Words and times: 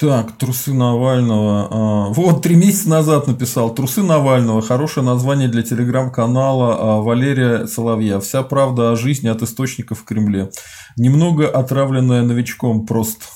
Так, 0.00 0.32
трусы 0.38 0.72
Навального. 0.72 1.68
А, 1.70 2.08
вот, 2.08 2.40
три 2.40 2.56
месяца 2.56 2.88
назад 2.88 3.26
написал. 3.26 3.74
Трусы 3.74 4.02
Навального. 4.02 4.62
Хорошее 4.62 5.04
название 5.04 5.46
для 5.46 5.62
телеграм-канала 5.62 6.76
а, 6.78 7.00
Валерия 7.02 7.66
Соловья. 7.66 8.18
Вся 8.18 8.42
правда 8.42 8.92
о 8.92 8.96
жизни 8.96 9.28
от 9.28 9.42
источников 9.42 10.00
в 10.00 10.04
Кремле. 10.04 10.50
Немного 10.96 11.46
отравленная 11.46 12.22
новичком 12.22 12.86
просто. 12.86 13.26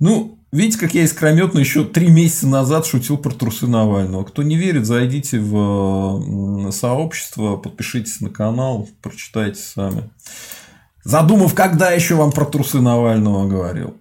Ну, 0.00 0.38
видите, 0.52 0.78
как 0.78 0.94
я 0.94 1.04
искрометно 1.04 1.58
еще 1.58 1.84
три 1.84 2.08
месяца 2.08 2.48
назад 2.48 2.86
шутил 2.86 3.18
про 3.18 3.30
трусы 3.30 3.66
Навального. 3.66 4.24
Кто 4.24 4.42
не 4.42 4.56
верит, 4.56 4.86
зайдите 4.86 5.38
в 5.38 6.72
сообщество, 6.72 7.56
подпишитесь 7.56 8.22
на 8.22 8.30
канал, 8.30 8.88
прочитайте 9.02 9.60
сами. 9.60 10.08
Задумав, 11.04 11.52
когда 11.52 11.90
еще 11.90 12.14
вам 12.14 12.32
про 12.32 12.46
трусы 12.46 12.80
Навального 12.80 13.46
говорил. 13.46 13.98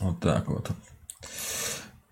Вот 0.00 0.20
так 0.20 0.48
вот. 0.48 0.70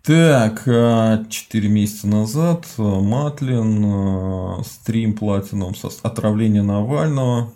Так, 0.02 0.64
4 0.64 0.68
а, 0.68 1.70
месяца 1.70 2.06
назад 2.06 2.66
а, 2.78 3.00
Матлин, 3.00 3.84
а, 3.84 4.62
стрим 4.64 5.14
платином 5.14 5.74
со 5.74 5.88
отравления 6.02 6.62
Навального. 6.62 7.52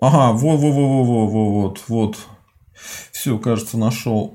Ага, 0.00 0.32
во, 0.36 0.56
во, 0.56 0.70
во, 0.72 0.88
во, 0.88 1.04
во, 1.04 1.26
во, 1.26 1.50
вот, 1.50 1.82
вот. 1.88 2.18
Все, 3.12 3.38
кажется, 3.38 3.78
нашел. 3.78 4.34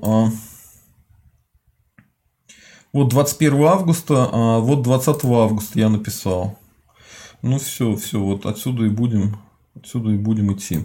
Вот 2.92 3.08
21 3.10 3.62
августа, 3.64 4.28
а 4.32 4.58
вот 4.60 4.82
20 4.82 5.24
августа 5.24 5.78
я 5.78 5.88
написал. 5.90 6.58
Ну 7.42 7.58
все, 7.58 7.94
все, 7.96 8.18
вот 8.18 8.46
отсюда 8.46 8.84
и 8.84 8.88
будем, 8.88 9.36
отсюда 9.76 10.10
и 10.10 10.16
будем 10.16 10.52
идти. 10.52 10.84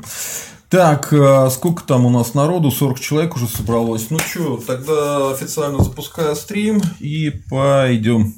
Так, 0.73 1.13
э, 1.13 1.49
сколько 1.51 1.83
там 1.83 2.03
у 2.07 2.09
нас 2.09 2.33
народу? 2.33 2.71
40 2.71 2.99
человек 2.99 3.35
уже 3.35 3.45
собралось. 3.45 4.07
Ну 4.09 4.17
что, 4.17 4.57
тогда 4.57 5.29
официально 5.29 5.83
запускаю 5.83 6.35
стрим 6.35 6.81
и 6.99 7.29
пойдем. 7.47 8.33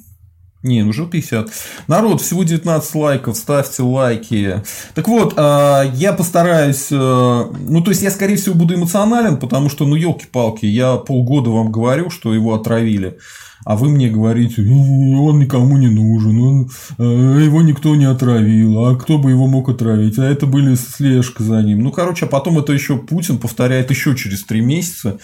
Не, 0.62 0.84
уже 0.84 1.06
50. 1.06 1.48
Народ, 1.88 2.20
всего 2.20 2.44
19 2.44 2.96
лайков, 2.96 3.38
ставьте 3.38 3.84
лайки. 3.84 4.62
Так 4.96 5.08
вот, 5.08 5.36
э, 5.38 5.92
я 5.94 6.12
постараюсь, 6.12 6.88
э, 6.92 6.96
ну, 6.98 7.82
то 7.82 7.92
есть, 7.92 8.02
я, 8.02 8.12
скорее 8.12 8.36
всего, 8.36 8.54
буду 8.54 8.76
эмоционален, 8.76 9.38
потому 9.38 9.70
что, 9.70 9.86
ну, 9.86 9.96
елки-палки, 9.96 10.66
я 10.66 10.98
полгода 10.98 11.52
вам 11.52 11.72
говорю, 11.72 12.10
что 12.10 12.34
его 12.34 12.54
отравили 12.54 13.18
а 13.66 13.76
вы 13.76 13.90
мне 13.90 14.10
говорите, 14.10 14.62
он 14.62 15.40
никому 15.40 15.78
не 15.78 15.88
нужен, 15.88 16.40
он, 16.40 16.72
э, 17.00 17.44
его 17.44 17.64
никто 17.64 17.96
не 17.96 18.06
отравил, 18.06 18.86
а 18.86 18.96
кто 18.96 19.18
бы 19.18 19.32
его 19.32 19.48
мог 19.48 19.68
отравить, 19.70 20.20
а 20.20 20.24
это 20.24 20.46
были 20.46 20.76
слежка 20.76 21.44
за 21.44 21.64
ним. 21.64 21.82
Ну, 21.82 21.92
короче, 21.92 22.26
а 22.26 22.30
потом 22.30 22.60
это 22.60 22.72
еще 22.72 22.98
Путин 22.98 23.40
повторяет 23.40 23.90
еще 23.90 24.16
через 24.16 24.46
три 24.46 24.62
месяца, 24.62 25.18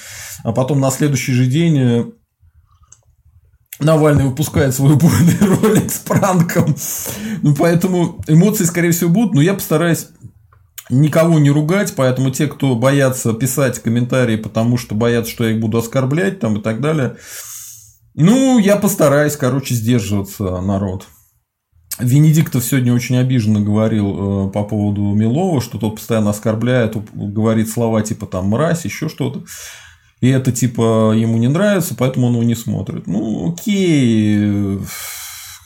а 0.43 0.51
потом 0.53 0.79
на 0.79 0.89
следующий 0.89 1.33
же 1.33 1.45
день 1.45 1.77
э, 1.77 2.05
Навальный 3.79 4.25
выпускает 4.25 4.75
свой 4.75 4.93
убойный 4.93 5.37
ролик 5.41 5.91
с 5.91 5.99
пранком. 5.99 6.75
Ну, 7.43 7.55
поэтому 7.55 8.19
эмоции, 8.27 8.65
скорее 8.65 8.91
всего, 8.91 9.11
будут, 9.11 9.35
но 9.35 9.41
я 9.41 9.53
постараюсь 9.53 10.07
никого 10.89 11.39
не 11.39 11.49
ругать, 11.49 11.93
поэтому 11.95 12.31
те, 12.31 12.47
кто 12.47 12.75
боятся 12.75 13.33
писать 13.33 13.79
комментарии, 13.79 14.35
потому 14.35 14.77
что 14.77 14.93
боятся, 14.93 15.31
что 15.31 15.45
я 15.45 15.51
их 15.51 15.59
буду 15.59 15.77
оскорблять 15.77 16.39
там 16.39 16.57
и 16.57 16.61
так 16.61 16.81
далее, 16.81 17.17
ну, 18.13 18.59
я 18.59 18.75
постараюсь, 18.75 19.35
короче, 19.35 19.75
сдерживаться, 19.75 20.61
народ. 20.61 21.07
Венедиктов 21.99 22.63
сегодня 22.63 22.93
очень 22.93 23.17
обиженно 23.17 23.61
говорил 23.61 24.47
э, 24.47 24.51
по 24.51 24.63
поводу 24.63 25.01
Милова, 25.13 25.61
что 25.61 25.77
тот 25.77 25.95
постоянно 25.95 26.31
оскорбляет, 26.31 26.95
говорит 27.13 27.69
слова 27.69 28.01
типа 28.01 28.25
там 28.25 28.47
мразь, 28.47 28.85
еще 28.85 29.07
что-то. 29.07 29.43
И 30.19 30.29
это 30.29 30.51
типа 30.51 31.13
ему 31.15 31.37
не 31.37 31.47
нравится, 31.47 31.95
поэтому 31.97 32.27
он 32.27 32.33
его 32.33 32.43
не 32.43 32.55
смотрит. 32.55 33.07
Ну, 33.07 33.51
окей, 33.51 34.79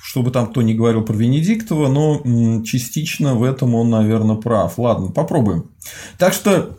чтобы 0.02 0.32
там 0.32 0.48
кто 0.48 0.62
не 0.62 0.74
говорил 0.74 1.04
про 1.04 1.14
Венедиктова, 1.14 1.90
но 1.90 2.64
частично 2.64 3.36
в 3.36 3.44
этом 3.44 3.76
он, 3.76 3.90
наверное, 3.90 4.38
прав. 4.38 4.78
Ладно, 4.78 5.10
попробуем. 5.10 5.72
Так 6.18 6.34
что 6.34 6.78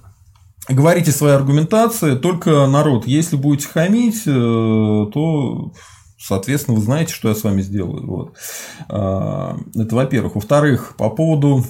говорите 0.69 1.13
свои 1.13 1.33
аргументации, 1.33 2.17
только 2.17 2.67
народ, 2.67 3.07
если 3.07 3.37
будете 3.37 3.69
хамить, 3.69 4.23
э, 4.27 4.31
то 5.13 5.73
соответственно, 6.19 6.77
вы 6.77 6.83
знаете, 6.83 7.13
что 7.13 7.29
я 7.29 7.35
с 7.35 7.45
вами 7.45 7.63
сделаю. 7.63 8.07
Вот. 8.07 8.35
А, 8.89 9.57
это 9.75 9.95
во-первых. 9.95 10.35
Во-вторых, 10.35 10.95
по 10.97 11.11
поводу 11.11 11.65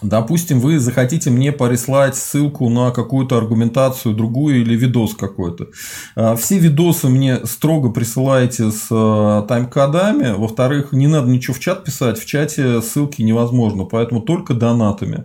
Допустим, 0.00 0.60
вы 0.60 0.78
захотите 0.78 1.28
мне 1.28 1.50
прислать 1.50 2.14
ссылку 2.14 2.68
на 2.68 2.92
какую-то 2.92 3.36
аргументацию 3.36 4.14
другую 4.14 4.60
или 4.60 4.76
видос 4.76 5.14
какой-то. 5.14 5.68
А, 6.14 6.36
все 6.36 6.58
видосы 6.58 7.08
мне 7.08 7.44
строго 7.44 7.90
присылаете 7.90 8.70
с 8.70 8.86
э, 8.90 9.46
тайм-кодами. 9.48 10.36
Во-вторых, 10.36 10.92
не 10.92 11.08
надо 11.08 11.28
ничего 11.28 11.54
в 11.54 11.58
чат 11.58 11.84
писать. 11.84 12.16
В 12.16 12.26
чате 12.26 12.80
ссылки 12.80 13.22
невозможно, 13.22 13.86
поэтому 13.86 14.20
только 14.20 14.54
донатами 14.54 15.24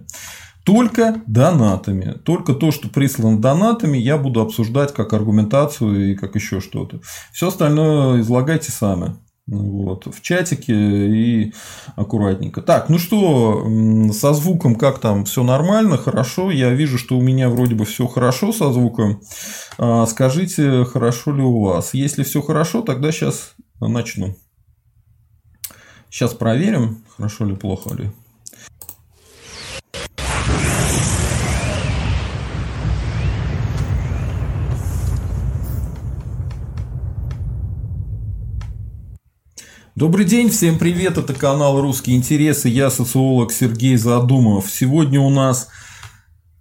только 0.63 1.21
донатами. 1.27 2.17
Только 2.23 2.53
то, 2.53 2.71
что 2.71 2.89
прислано 2.89 3.39
донатами, 3.39 3.97
я 3.97 4.17
буду 4.17 4.41
обсуждать 4.41 4.93
как 4.93 5.13
аргументацию 5.13 6.11
и 6.11 6.15
как 6.15 6.35
еще 6.35 6.61
что-то. 6.61 7.01
Все 7.31 7.47
остальное 7.47 8.21
излагайте 8.21 8.71
сами. 8.71 9.15
Вот, 9.45 10.05
в 10.05 10.21
чатике 10.21 10.73
и 10.73 11.53
аккуратненько. 11.97 12.61
Так, 12.61 12.87
ну 12.87 12.97
что, 12.97 13.67
со 14.13 14.33
звуком 14.33 14.75
как 14.75 14.99
там 14.99 15.25
все 15.25 15.43
нормально, 15.43 15.97
хорошо. 15.97 16.49
Я 16.49 16.69
вижу, 16.69 16.97
что 16.97 17.17
у 17.17 17.21
меня 17.21 17.49
вроде 17.49 17.75
бы 17.75 17.83
все 17.83 18.07
хорошо 18.07 18.53
со 18.53 18.71
звуком. 18.71 19.21
А, 19.77 20.05
скажите, 20.05 20.85
хорошо 20.85 21.33
ли 21.33 21.41
у 21.41 21.59
вас? 21.59 21.93
Если 21.93 22.23
все 22.23 22.41
хорошо, 22.41 22.83
тогда 22.83 23.11
сейчас 23.11 23.55
начну. 23.81 24.37
Сейчас 26.09 26.33
проверим, 26.33 27.03
хорошо 27.17 27.43
ли, 27.43 27.55
плохо 27.55 27.93
ли. 27.95 28.11
Добрый 39.95 40.25
день, 40.25 40.49
всем 40.49 40.79
привет, 40.79 41.19
это 41.19 41.35
канал 41.35 41.79
«Русские 41.79 42.15
интересы», 42.15 42.67
я 42.67 42.89
социолог 42.89 43.51
Сергей 43.51 43.95
Задумов. 43.95 44.65
Сегодня 44.71 45.21
у 45.21 45.29
нас 45.29 45.67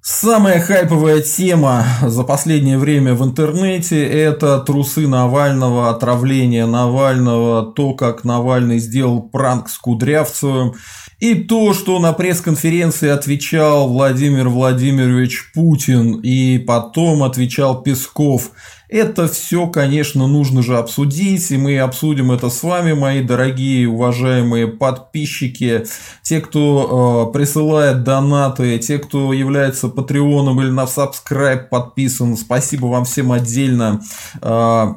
самая 0.03 0.60
хайповая 0.60 1.22
тема 1.22 1.87
за 2.03 2.25
последнее 2.25 2.76
время 2.76 3.15
в 3.15 3.25
интернете– 3.25 4.04
это 4.06 4.59
трусы 4.59 5.09
Навального, 5.09 5.88
отравление 5.88 6.66
Навального, 6.66 7.72
то, 7.72 7.94
как 7.94 8.25
Навальный 8.25 8.78
сделал 8.78 9.22
пранк 9.22 9.71
с 9.71 9.78
Кудрявцевым, 9.78 10.75
и 11.19 11.32
то, 11.32 11.72
что 11.72 11.98
на 12.00 12.12
пресс-конференции 12.12 13.09
отвечал 13.09 13.88
Владимир 13.88 14.50
Владимирович 14.50 15.53
Путин, 15.54 16.21
и 16.21 16.59
потом 16.59 17.22
отвечал 17.22 17.82
Песков– 17.82 18.50
это 18.92 19.26
все, 19.26 19.69
конечно, 19.69 20.26
нужно 20.26 20.62
же 20.62 20.76
обсудить, 20.76 21.50
и 21.50 21.56
мы 21.56 21.78
обсудим 21.78 22.30
это 22.30 22.50
с 22.50 22.62
вами, 22.62 22.92
мои 22.92 23.22
дорогие, 23.22 23.88
уважаемые 23.88 24.69
подписчики, 24.69 25.86
те, 26.22 26.41
кто 26.42 27.30
э, 27.30 27.32
присылает 27.32 28.04
донаты, 28.04 28.78
те, 28.78 28.98
кто 28.98 29.32
является 29.32 29.88
патреоном 29.88 30.60
или 30.60 30.69
на 30.69 30.84
subscribe 30.84 31.69
подписан, 31.70 32.36
спасибо 32.36 32.86
вам 32.86 33.06
всем 33.06 33.32
отдельно. 33.32 34.03
Э, 34.42 34.92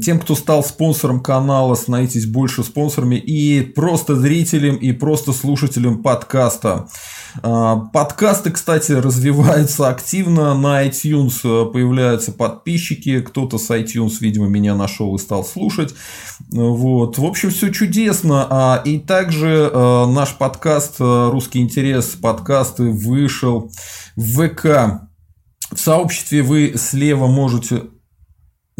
тем, 0.00 0.20
кто 0.20 0.36
стал 0.36 0.62
спонсором 0.62 1.20
канала, 1.20 1.74
становитесь 1.74 2.26
больше 2.26 2.62
спонсорами 2.62 3.16
и 3.16 3.62
просто 3.62 4.14
зрителям, 4.14 4.76
и 4.76 4.92
просто 4.92 5.32
слушателям 5.32 6.04
подкаста. 6.04 6.86
Э, 7.42 7.76
подкасты, 7.92 8.52
кстати, 8.52 8.92
развиваются 8.92 9.88
активно, 9.88 10.54
на 10.54 10.86
iTunes 10.86 11.70
появляются 11.72 12.30
подписчики, 12.30 13.20
кто 13.20 13.40
кто-то 13.40 13.58
с 13.58 13.70
iTunes, 13.70 14.16
видимо, 14.20 14.46
меня 14.48 14.74
нашел 14.74 15.14
и 15.14 15.18
стал 15.18 15.44
слушать. 15.44 15.94
Вот. 16.50 17.16
В 17.16 17.24
общем, 17.24 17.50
все 17.50 17.70
чудесно. 17.70 18.46
А, 18.50 18.82
и 18.84 18.98
также 18.98 19.70
э, 19.72 20.06
наш 20.06 20.34
подкаст 20.34 20.96
э, 21.00 21.30
«Русский 21.30 21.60
интерес» 21.60 22.08
подкасты 22.20 22.84
вышел 22.84 23.70
в 24.16 24.48
ВК. 24.48 25.08
В 25.72 25.78
сообществе 25.78 26.42
вы 26.42 26.74
слева 26.76 27.28
можете 27.28 27.84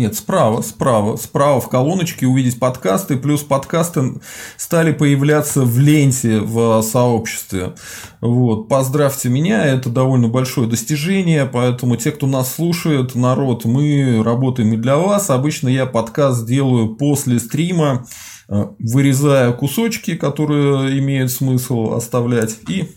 нет, 0.01 0.17
справа, 0.17 0.63
справа, 0.63 1.17
справа 1.17 1.61
в 1.61 1.69
колоночке 1.69 2.27
увидеть 2.27 2.59
подкасты, 2.59 3.19
плюс 3.19 3.43
подкасты 3.43 4.15
стали 4.57 4.93
появляться 4.93 5.61
в 5.61 5.79
ленте 5.79 6.41
в 6.41 6.81
сообществе. 6.81 7.75
Вот, 8.23 8.67
поздравьте 8.67 9.29
меня, 9.29 9.67
это 9.67 9.91
довольно 9.91 10.29
большое 10.29 10.67
достижение, 10.67 11.45
поэтому 11.45 11.97
те, 11.97 12.13
кто 12.13 12.27
нас 12.27 12.55
слушает, 12.55 13.15
народ, 13.15 13.67
мы 13.67 14.23
работаем 14.25 14.73
и 14.73 14.79
для 14.79 14.97
вас. 14.97 15.29
Обычно 15.29 15.69
я 15.69 15.85
подкаст 15.85 16.47
делаю 16.47 16.97
после 16.97 17.39
стрима, 17.39 18.07
э, 18.49 18.69
вырезая 18.79 19.53
кусочки, 19.53 20.17
которые 20.17 20.99
имеют 20.99 21.31
смысл 21.31 21.93
оставлять, 21.93 22.57
и 22.69 22.89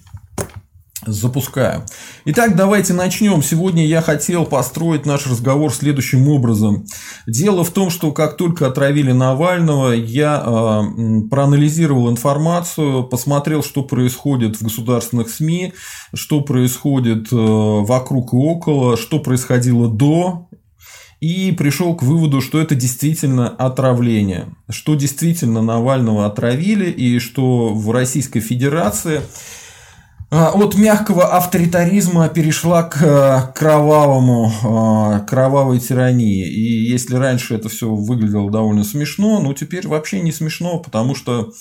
Запускаю. 1.06 1.84
Итак, 2.26 2.56
давайте 2.56 2.94
начнем. 2.94 3.44
Сегодня 3.44 3.86
я 3.86 4.02
хотел 4.02 4.46
построить 4.46 5.06
наш 5.06 5.28
разговор 5.28 5.74
следующим 5.74 6.30
образом. 6.30 6.86
Дело 7.28 7.64
в 7.64 7.72
том, 7.72 7.90
что 7.90 8.12
как 8.12 8.38
только 8.38 8.68
отравили 8.68 9.12
Навального, 9.12 9.92
я 9.92 10.42
э, 10.46 11.28
проанализировал 11.30 12.10
информацию, 12.10 13.04
посмотрел, 13.04 13.64
что 13.64 13.84
происходит 13.84 14.58
в 14.58 14.64
государственных 14.64 15.30
СМИ, 15.30 15.74
что 16.14 16.42
происходит 16.42 17.32
э, 17.32 17.36
вокруг 17.36 18.34
и 18.34 18.38
около, 18.38 18.96
что 18.96 19.20
происходило 19.20 19.90
до 19.90 20.48
и 21.20 21.54
пришел 21.54 21.96
к 21.96 22.04
выводу, 22.04 22.42
что 22.42 22.60
это 22.60 22.76
действительно 22.76 23.48
отравление, 23.48 24.56
что 24.70 24.96
действительно 24.96 25.62
Навального 25.62 26.26
отравили 26.26 26.90
и 26.90 27.20
что 27.20 27.74
в 27.74 27.92
Российской 27.92 28.42
Федерации 28.42 29.22
от 30.32 30.76
мягкого 30.76 31.36
авторитаризма 31.36 32.28
перешла 32.28 32.84
к 32.84 33.02
э, 33.02 33.54
кровавому, 33.54 34.52
а, 34.64 35.20
кровавой 35.20 35.80
тирании. 35.80 36.48
И 36.48 36.90
если 36.90 37.16
раньше 37.16 37.56
это 37.56 37.70
все 37.70 37.94
выглядело 37.94 38.50
довольно 38.50 38.84
смешно, 38.84 39.40
ну 39.40 39.54
теперь 39.54 39.88
вообще 39.88 40.22
не 40.22 40.32
смешно, 40.32 40.80
потому 40.80 41.14
что 41.14 41.52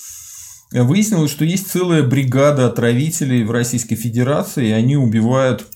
выяснилось, 0.71 1.31
что 1.31 1.45
есть 1.45 1.69
целая 1.69 2.01
бригада 2.01 2.65
отравителей 2.65 3.43
в 3.43 3.51
Российской 3.51 3.95
Федерации, 3.95 4.69
и 4.69 4.71
они 4.71 4.97
убивают 4.97 5.67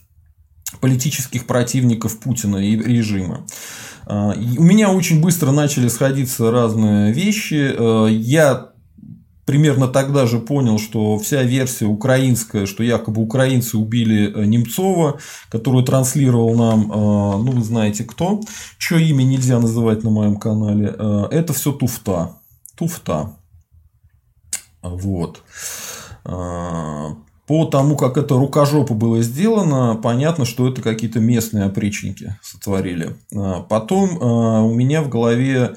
политических 0.81 1.45
противников 1.45 2.19
Путина 2.19 2.57
и 2.57 2.75
режима. 2.75 3.45
А, 4.07 4.33
у 4.33 4.63
меня 4.63 4.89
очень 4.89 5.21
быстро 5.21 5.51
начали 5.51 5.87
сходиться 5.87 6.49
разные 6.49 7.13
вещи. 7.13 7.75
Я 8.09 8.71
примерно 9.47 9.87
тогда 9.87 10.27
же 10.27 10.39
понял, 10.39 10.77
что 10.77 11.17
вся 11.17 11.41
версия 11.41 11.85
украинская, 11.85 12.65
что 12.65 12.83
якобы 12.83 13.21
украинцы 13.21 13.77
убили 13.77 14.29
э, 14.35 14.45
Немцова, 14.45 15.19
которую 15.49 15.85
транслировал 15.85 16.53
нам, 16.53 16.91
э, 16.91 16.95
ну 16.95 17.51
вы 17.53 17.63
знаете 17.63 18.03
кто, 18.03 18.41
чье 18.77 19.01
имя 19.07 19.23
нельзя 19.23 19.59
называть 19.59 20.03
на 20.03 20.09
моем 20.09 20.35
канале, 20.35 20.93
э, 20.95 21.27
это 21.31 21.53
все 21.53 21.71
туфта. 21.71 22.35
Туфта. 22.75 23.37
Вот. 24.83 25.41
По 26.23 27.65
тому, 27.71 27.95
как 27.95 28.17
это 28.17 28.35
рукожопо 28.35 28.93
было 28.93 29.21
сделано, 29.21 29.95
понятно, 29.95 30.43
что 30.43 30.67
это 30.67 30.81
какие-то 30.81 31.19
местные 31.19 31.63
опричники 31.63 32.37
сотворили. 32.43 33.15
Потом 33.69 34.21
у 34.21 34.73
меня 34.75 35.01
в 35.01 35.09
голове 35.09 35.75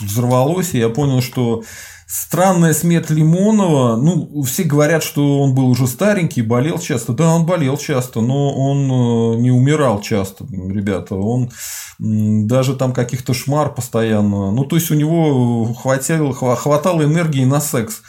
взорвалось, 0.00 0.74
и 0.74 0.78
я 0.78 0.90
понял, 0.90 1.22
что 1.22 1.64
Странная 2.10 2.72
смерть 2.72 3.10
Лимонова. 3.10 3.96
Ну, 3.96 4.42
все 4.42 4.62
говорят, 4.62 5.02
что 5.02 5.42
он 5.42 5.54
был 5.54 5.68
уже 5.68 5.86
старенький, 5.86 6.40
болел 6.40 6.78
часто. 6.78 7.12
Да, 7.12 7.34
он 7.34 7.44
болел 7.44 7.76
часто, 7.76 8.22
но 8.22 8.50
он 8.54 8.78
э, 8.84 9.40
не 9.42 9.50
умирал 9.50 10.00
часто, 10.00 10.46
ребята. 10.50 11.16
Он 11.16 11.50
даже 11.98 12.76
там 12.76 12.94
каких-то 12.94 13.34
шмар 13.34 13.74
постоянно. 13.74 14.50
Ну, 14.52 14.64
то 14.64 14.76
есть 14.76 14.90
у 14.90 14.94
него 14.94 15.74
хватило, 15.74 16.32
хватало 16.32 17.02
энергии 17.02 17.44
на 17.44 17.60
секс. 17.60 18.00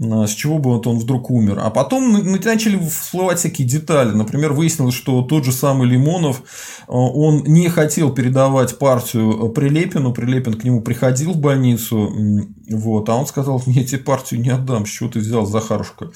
А, 0.00 0.26
с 0.26 0.30
чего 0.30 0.58
бы 0.58 0.70
вот 0.70 0.86
он 0.86 0.98
вдруг 0.98 1.30
умер. 1.30 1.60
А 1.62 1.70
потом 1.70 2.12
начали 2.12 2.78
всплывать 2.78 3.38
всякие 3.38 3.66
детали. 3.66 4.10
Например, 4.10 4.52
выяснилось, 4.52 4.94
что 4.94 5.22
тот 5.22 5.44
же 5.44 5.52
самый 5.52 5.88
Лимонов, 5.88 6.42
а, 6.88 6.92
он 6.92 7.44
не 7.44 7.68
хотел 7.68 8.12
передавать 8.12 8.78
партию 8.78 9.50
Прилепину. 9.50 10.12
Прилепин 10.12 10.54
к 10.54 10.64
нему 10.64 10.80
приходил 10.80 11.32
в 11.32 11.38
больницу, 11.38 12.12
вот, 12.68 13.08
а 13.08 13.14
он 13.14 13.26
сказал, 13.26 13.62
мне 13.66 13.84
тебе 13.84 14.00
партию 14.00 14.40
не 14.40 14.50
отдам, 14.50 14.86
с 14.86 14.90
чего 14.90 15.08
ты 15.08 15.20
взял, 15.20 15.46
Захарушка? 15.46 16.10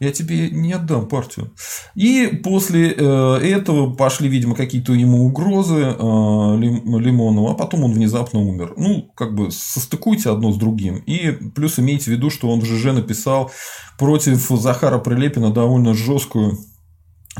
Я 0.00 0.12
тебе 0.12 0.50
не 0.50 0.72
отдам 0.72 1.08
партию. 1.08 1.52
И 1.94 2.40
после 2.44 2.92
э, 2.92 3.38
этого 3.42 3.92
пошли, 3.92 4.28
видимо, 4.28 4.54
какие-то 4.54 4.92
ему 4.92 5.24
угрозы 5.24 5.80
э, 5.80 5.94
Лимонову, 5.96 7.48
а 7.48 7.54
потом 7.54 7.84
он 7.84 7.92
внезапно 7.92 8.40
умер. 8.40 8.74
Ну, 8.76 9.10
как 9.14 9.34
бы 9.34 9.50
состыкуйте 9.50 10.30
одно 10.30 10.52
с 10.52 10.56
другим. 10.56 10.96
И 10.98 11.30
плюс 11.54 11.78
имейте 11.78 12.04
в 12.04 12.08
виду, 12.08 12.30
что 12.30 12.48
он 12.48 12.60
в 12.60 12.64
ЖЖ 12.64 12.92
написал 12.92 13.23
написал 13.24 13.50
против 13.98 14.48
Захара 14.60 14.98
Прилепина 14.98 15.50
довольно 15.50 15.94
жесткую 15.94 16.58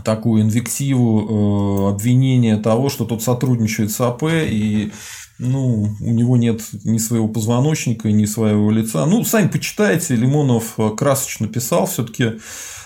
такую 0.05 0.43
инвективу, 0.43 1.89
э, 1.89 1.91
обвинение 1.91 2.57
того, 2.57 2.89
что 2.89 3.05
тот 3.05 3.23
сотрудничает 3.23 3.93
с 3.93 4.01
АП 4.01 4.25
и 4.25 4.93
ну, 5.39 5.89
у 6.01 6.11
него 6.11 6.37
нет 6.37 6.63
ни 6.85 6.99
своего 6.99 7.29
позвоночника, 7.29 8.11
ни 8.11 8.25
своего 8.25 8.71
лица. 8.71 9.05
Ну, 9.07 9.25
сами 9.25 9.49
почитайте, 9.49 10.15
Лимонов 10.15 10.77
красочно 10.97 11.49
писал, 11.49 11.87
все-таки 11.87 12.25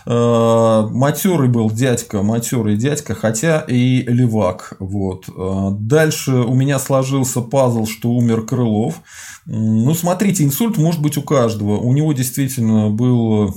э, 0.06 0.88
матерый 0.90 1.48
был 1.48 1.70
дядька, 1.70 2.22
матерый 2.22 2.76
дядька, 2.76 3.14
хотя 3.14 3.60
и 3.60 4.02
левак. 4.02 4.74
Вот. 4.78 5.28
Э, 5.28 5.70
дальше 5.72 6.32
у 6.32 6.54
меня 6.54 6.78
сложился 6.78 7.42
пазл, 7.42 7.84
что 7.84 8.10
умер 8.10 8.46
Крылов. 8.46 9.02
Ну, 9.44 9.94
смотрите, 9.94 10.44
инсульт 10.44 10.78
может 10.78 11.02
быть 11.02 11.18
у 11.18 11.22
каждого. 11.22 11.76
У 11.78 11.92
него 11.92 12.12
действительно 12.12 12.88
был 12.90 13.54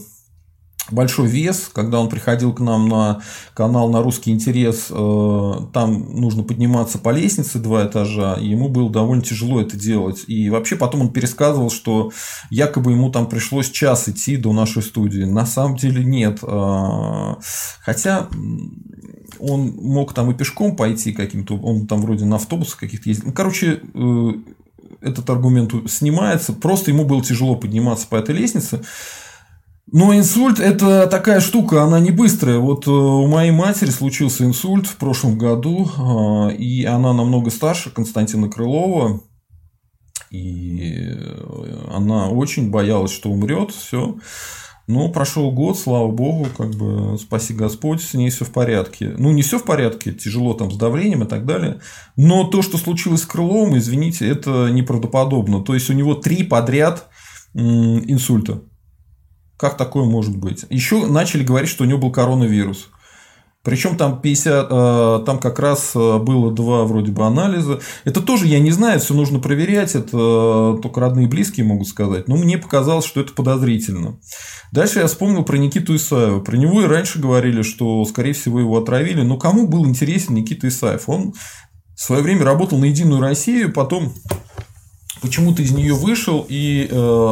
большой 0.89 1.27
вес, 1.27 1.69
когда 1.73 1.99
он 1.99 2.09
приходил 2.09 2.53
к 2.53 2.59
нам 2.59 2.89
на 2.89 3.21
канал 3.53 3.89
на 3.89 4.01
русский 4.01 4.31
интерес, 4.31 4.87
э, 4.89 5.53
там 5.73 6.15
нужно 6.19 6.43
подниматься 6.43 6.97
по 6.97 7.09
лестнице 7.09 7.59
два 7.59 7.85
этажа, 7.85 8.37
ему 8.39 8.69
было 8.69 8.89
довольно 8.89 9.23
тяжело 9.23 9.61
это 9.61 9.77
делать. 9.77 10.23
И 10.27 10.49
вообще 10.49 10.75
потом 10.75 11.01
он 11.01 11.13
пересказывал, 11.13 11.69
что 11.69 12.11
якобы 12.49 12.91
ему 12.91 13.11
там 13.11 13.27
пришлось 13.27 13.69
час 13.69 14.09
идти 14.09 14.37
до 14.37 14.53
нашей 14.53 14.81
студии. 14.81 15.23
На 15.23 15.45
самом 15.45 15.77
деле 15.77 16.03
нет. 16.03 16.39
Э, 16.41 17.35
хотя 17.81 18.27
он 19.39 19.75
мог 19.81 20.13
там 20.13 20.31
и 20.31 20.33
пешком 20.33 20.75
пойти 20.75 21.13
каким-то, 21.13 21.57
он 21.57 21.87
там 21.87 22.01
вроде 22.01 22.25
на 22.25 22.35
автобусах 22.35 22.79
каких-то 22.79 23.09
ездил. 23.09 23.27
Ну, 23.27 23.33
короче, 23.33 23.81
э, 23.93 24.31
этот 25.01 25.29
аргумент 25.29 25.73
снимается, 25.89 26.53
просто 26.53 26.91
ему 26.91 27.05
было 27.05 27.23
тяжело 27.23 27.55
подниматься 27.55 28.07
по 28.07 28.15
этой 28.15 28.35
лестнице. 28.35 28.81
Но 29.87 30.15
инсульт– 30.15 30.59
это 30.59 31.07
такая 31.07 31.41
штука, 31.41 31.83
она 31.83 31.99
не 31.99 32.11
быстрая. 32.11 32.59
Вот 32.59 32.87
э, 32.87 32.91
у 32.91 33.27
моей 33.27 33.51
матери 33.51 33.89
случился 33.89 34.45
инсульт 34.45 34.87
в 34.87 34.95
прошлом 34.95 35.37
году, 35.37 35.89
а, 35.97 36.49
и 36.49 36.85
она 36.85 37.13
намного 37.13 37.49
старше 37.49 37.89
Константина 37.89 38.49
Крылова. 38.49 39.21
И 40.29 40.79
э, 41.13 41.87
она 41.93 42.29
очень 42.29 42.71
боялась, 42.71 43.11
что 43.11 43.29
умрет, 43.29 43.71
все. 43.71 44.17
Но 44.87 45.09
прошел 45.09 45.51
год, 45.51 45.77
слава 45.77 46.09
богу, 46.09 46.47
как 46.57 46.71
бы 46.71 47.17
спаси 47.17 47.53
Господь, 47.53 48.01
с 48.01 48.13
ней 48.13 48.29
все 48.29 48.45
в 48.45 48.51
порядке. 48.51 49.13
Ну, 49.17 49.31
не 49.31 49.41
все 49.41 49.59
в 49.59 49.63
порядке, 49.63 50.13
тяжело 50.13 50.53
там 50.53 50.71
с 50.71 50.77
давлением 50.77 51.23
и 51.23 51.27
так 51.27 51.45
далее. 51.45 51.81
Но 52.15 52.45
то, 52.45 52.61
что 52.61 52.77
случилось 52.77 53.21
с 53.21 53.25
Крыловым, 53.25 53.77
извините, 53.77 54.27
это 54.27 54.69
неправдоподобно. 54.69 55.61
То 55.63 55.73
есть 55.73 55.89
у 55.89 55.93
него 55.93 56.15
три 56.15 56.43
подряд 56.43 57.09
инсульта. 57.53 58.63
Как 59.61 59.77
такое 59.77 60.05
может 60.05 60.35
быть? 60.35 60.65
Еще 60.71 61.05
начали 61.05 61.43
говорить, 61.43 61.69
что 61.69 61.83
у 61.83 61.87
него 61.87 61.99
был 61.99 62.11
коронавирус. 62.11 62.89
Причем 63.61 63.95
там 63.95 64.19
50, 64.19 64.67
э, 64.71 65.23
там 65.23 65.37
как 65.37 65.59
раз 65.59 65.91
э, 65.93 66.17
было 66.17 66.51
два 66.51 66.83
вроде 66.85 67.11
бы 67.11 67.27
анализа. 67.27 67.79
Это 68.03 68.21
тоже 68.21 68.47
я 68.47 68.57
не 68.57 68.71
знаю, 68.71 68.99
все 68.99 69.13
нужно 69.13 69.37
проверять, 69.37 69.93
это 69.93 70.17
э, 70.17 70.81
только 70.81 70.99
родные 70.99 71.27
и 71.27 71.29
близкие 71.29 71.63
могут 71.63 71.87
сказать. 71.87 72.27
Но 72.27 72.37
мне 72.37 72.57
показалось, 72.57 73.05
что 73.05 73.21
это 73.21 73.33
подозрительно. 73.33 74.17
Дальше 74.71 74.97
я 74.97 75.05
вспомнил 75.05 75.43
про 75.43 75.57
Никиту 75.57 75.95
Исаева. 75.95 76.39
Про 76.39 76.57
него 76.57 76.81
и 76.81 76.87
раньше 76.87 77.19
говорили, 77.19 77.61
что, 77.61 78.03
скорее 78.05 78.33
всего, 78.33 78.59
его 78.59 78.79
отравили. 78.79 79.21
Но 79.21 79.37
кому 79.37 79.67
был 79.67 79.85
интересен 79.85 80.33
Никита 80.33 80.69
Исаев? 80.69 81.07
Он 81.07 81.35
в 81.95 82.01
свое 82.01 82.23
время 82.23 82.45
работал 82.45 82.79
на 82.79 82.85
Единую 82.85 83.21
Россию, 83.21 83.71
потом 83.71 84.15
почему-то 85.21 85.61
из 85.61 85.71
нее 85.71 85.93
вышел 85.93 86.45
и 86.49 86.87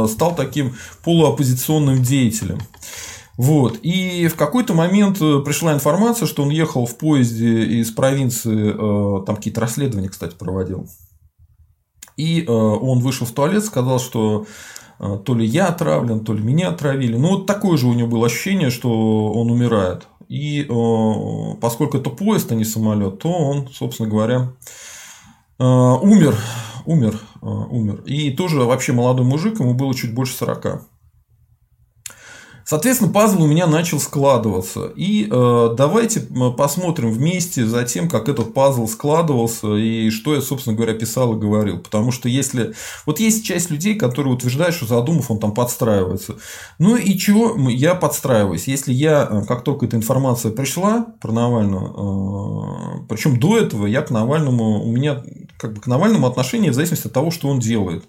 стал 0.10 0.36
таким 0.36 0.76
полуоппозиционным 1.04 2.04
деятелем. 2.04 2.60
Вот. 3.40 3.80
И 3.84 4.28
в 4.28 4.36
какой-то 4.36 4.74
момент 4.74 5.22
э, 5.22 5.40
пришла 5.40 5.72
информация, 5.74 6.28
что 6.28 6.44
он 6.44 6.50
ехал 6.50 6.86
в 6.86 6.98
поезде 6.98 7.64
из 7.64 7.90
провинции, 7.90 8.74
э, 8.74 9.26
там 9.26 9.38
какие-то 9.38 9.62
расследования, 9.62 10.10
кстати, 10.10 10.36
проводил. 10.36 10.90
И 12.18 12.44
э, 12.44 12.52
он 12.52 13.00
вышел 13.00 13.26
в 13.26 13.32
туалет, 13.32 13.64
сказал, 13.64 14.02
что 14.02 14.46
то 14.98 15.34
ли 15.34 15.46
я 15.46 15.68
отравлен, 15.68 16.26
то 16.26 16.34
ли 16.34 16.44
меня 16.44 16.68
отравили. 16.68 17.16
Ну, 17.16 17.30
вот 17.30 17.46
такое 17.46 17.78
же 17.78 17.88
у 17.88 17.94
него 17.94 18.10
было 18.10 18.26
ощущение, 18.26 18.70
что 18.70 19.32
он 19.32 19.50
умирает. 19.50 20.08
И 20.28 20.68
поскольку 21.62 21.98
это 21.98 22.10
поезд, 22.10 22.52
а 22.52 22.56
не 22.56 22.66
самолет, 22.66 23.20
то 23.20 23.32
он, 23.32 23.70
собственно 23.74 24.10
говоря, 24.10 24.52
умер. 25.58 26.36
Умер. 26.86 27.18
Умер. 27.42 28.02
И 28.06 28.32
тоже 28.32 28.60
вообще 28.60 28.94
молодой 28.94 29.26
мужик, 29.26 29.60
ему 29.60 29.74
было 29.74 29.94
чуть 29.94 30.14
больше 30.14 30.34
40. 30.36 30.88
Соответственно, 32.70 33.12
пазл 33.12 33.42
у 33.42 33.48
меня 33.48 33.66
начал 33.66 34.00
складываться. 34.00 34.92
И 34.96 35.28
э, 35.28 35.74
давайте 35.76 36.20
посмотрим 36.56 37.12
вместе 37.12 37.66
за 37.66 37.84
тем, 37.84 38.08
как 38.08 38.30
этот 38.30 38.54
пазл 38.54 38.86
складывался 38.86 39.76
и 39.76 40.12
что 40.12 40.36
я, 40.36 40.42
собственно 40.42 40.76
говоря, 40.76 40.94
писал 40.94 41.34
и 41.34 41.40
говорил. 41.40 41.80
Потому 41.80 42.12
что 42.12 42.30
если... 42.30 42.76
Вот 43.08 43.20
есть 43.20 43.44
часть 43.44 43.72
людей, 43.72 43.96
которые 43.96 44.36
утверждают, 44.36 44.76
что 44.76 44.86
задумав, 44.86 45.32
он 45.32 45.40
там 45.40 45.56
подстраивается. 45.56 46.36
Ну 46.78 46.96
и 46.96 47.18
чего 47.18 47.58
я 47.70 47.96
подстраиваюсь? 47.96 48.68
Если 48.68 48.94
я, 48.94 49.28
э, 49.28 49.46
как 49.48 49.64
только 49.64 49.88
эта 49.88 49.98
информация 49.98 50.52
пришла 50.52 51.08
про 51.20 51.32
Навального, 51.32 53.00
э, 53.00 53.06
причем 53.10 53.40
до 53.40 53.58
этого 53.58 53.88
я 53.88 54.04
к 54.04 54.12
Навальному, 54.12 54.84
у 54.84 54.92
меня 54.92 55.24
как 55.58 55.74
бы 55.74 55.82
к 55.82 55.88
Навальному 55.88 56.28
отношение 56.28 56.70
в 56.70 56.76
зависимости 56.76 57.08
от 57.08 57.14
того, 57.14 57.32
что 57.32 57.48
он 57.48 57.58
делает 57.58 58.04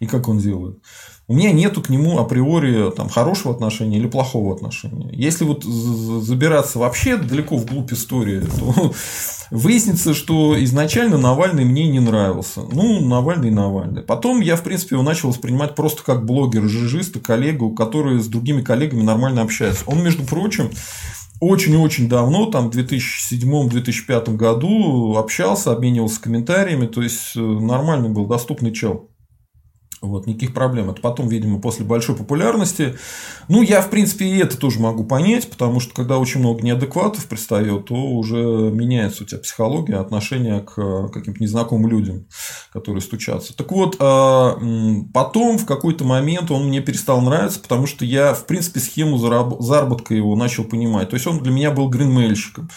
и 0.00 0.06
как 0.06 0.26
он 0.26 0.38
делает. 0.38 0.78
У 1.28 1.34
меня 1.34 1.50
нету 1.50 1.82
к 1.82 1.88
нему 1.88 2.20
априори 2.20 2.92
там, 2.92 3.08
хорошего 3.08 3.52
отношения 3.52 3.98
или 3.98 4.06
плохого 4.06 4.54
отношения. 4.54 5.10
Если 5.12 5.44
вот 5.44 5.64
забираться 5.64 6.78
вообще 6.78 7.16
далеко 7.16 7.56
вглубь 7.56 7.92
истории, 7.92 8.42
то 8.42 8.92
выяснится, 9.50 10.14
что 10.14 10.62
изначально 10.62 11.18
Навальный 11.18 11.64
мне 11.64 11.88
не 11.88 11.98
нравился. 11.98 12.60
Ну, 12.62 13.00
Навальный 13.04 13.50
Навальный. 13.50 14.02
Потом 14.02 14.40
я, 14.40 14.54
в 14.54 14.62
принципе, 14.62 14.94
его 14.94 15.02
начал 15.02 15.30
воспринимать 15.30 15.74
просто 15.74 16.04
как 16.04 16.24
блогер, 16.24 16.68
жижиста, 16.68 17.18
коллегу, 17.18 17.74
который 17.74 18.20
с 18.20 18.28
другими 18.28 18.62
коллегами 18.62 19.02
нормально 19.02 19.42
общается. 19.42 19.82
Он, 19.86 20.04
между 20.04 20.22
прочим, 20.22 20.70
очень-очень 21.40 22.08
давно, 22.08 22.46
там, 22.46 22.70
в 22.70 22.76
2007-2005 22.76 24.36
году 24.36 25.16
общался, 25.16 25.72
обменивался 25.72 26.20
комментариями, 26.20 26.86
то 26.86 27.02
есть 27.02 27.32
э, 27.34 27.40
нормальный 27.40 28.10
был, 28.10 28.26
доступный 28.26 28.72
чел. 28.72 29.10
Вот, 30.06 30.26
никаких 30.26 30.54
проблем. 30.54 30.90
Это 30.90 31.00
потом, 31.00 31.28
видимо, 31.28 31.60
после 31.60 31.84
большой 31.84 32.16
популярности. 32.16 32.96
Ну, 33.48 33.62
я, 33.62 33.80
в 33.80 33.90
принципе, 33.90 34.26
и 34.26 34.38
это 34.38 34.56
тоже 34.56 34.80
могу 34.80 35.04
понять, 35.04 35.48
потому 35.50 35.80
что, 35.80 35.94
когда 35.94 36.18
очень 36.18 36.40
много 36.40 36.62
неадекватов 36.62 37.26
пристает, 37.26 37.86
то 37.86 37.94
уже 37.94 38.36
меняется 38.36 39.24
у 39.24 39.26
тебя 39.26 39.40
психология, 39.40 39.96
отношение 39.96 40.60
к 40.60 40.78
э, 40.78 41.08
каким-то 41.12 41.42
незнакомым 41.42 41.90
людям, 41.90 42.26
которые 42.72 43.02
стучатся. 43.02 43.56
Так 43.56 43.70
вот, 43.72 43.96
а, 44.00 44.58
потом, 45.12 45.58
в 45.58 45.66
какой-то 45.66 46.04
момент 46.04 46.50
он 46.50 46.68
мне 46.68 46.80
перестал 46.80 47.20
нравиться, 47.20 47.60
потому 47.60 47.86
что 47.86 48.04
я, 48.04 48.34
в 48.34 48.46
принципе, 48.46 48.80
схему 48.80 49.18
заработка 49.18 50.14
его 50.14 50.36
начал 50.36 50.64
понимать. 50.64 51.10
То 51.10 51.14
есть, 51.14 51.26
он 51.26 51.40
для 51.40 51.52
меня 51.52 51.70
был 51.70 51.88
гринмейльщиком. 51.88 52.68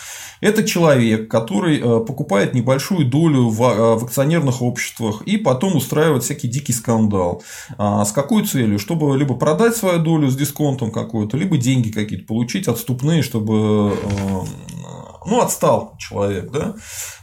Это 0.41 0.63
человек, 0.63 1.29
который 1.29 1.79
э, 1.79 2.05
покупает 2.05 2.53
небольшую 2.53 3.05
долю 3.05 3.49
в, 3.49 3.61
э, 3.61 3.95
в 3.99 4.05
акционерных 4.05 4.61
обществах 4.61 5.21
и 5.23 5.37
потом 5.37 5.75
устраивает 5.75 6.23
всякий 6.23 6.47
дикий 6.47 6.73
скандал. 7.19 7.43
А 7.77 8.05
с 8.05 8.11
какой 8.11 8.45
целью? 8.45 8.79
Чтобы 8.79 9.17
либо 9.17 9.35
продать 9.35 9.75
свою 9.75 9.99
долю 9.99 10.29
с 10.29 10.35
дисконтом 10.35 10.91
какой-то, 10.91 11.37
либо 11.37 11.57
деньги 11.57 11.89
какие-то 11.91 12.25
получить 12.25 12.67
отступные, 12.67 13.21
чтобы 13.21 13.93
э, 14.01 14.78
ну, 15.25 15.41
отстал 15.41 15.95
человек, 15.97 16.51
да. 16.51 16.75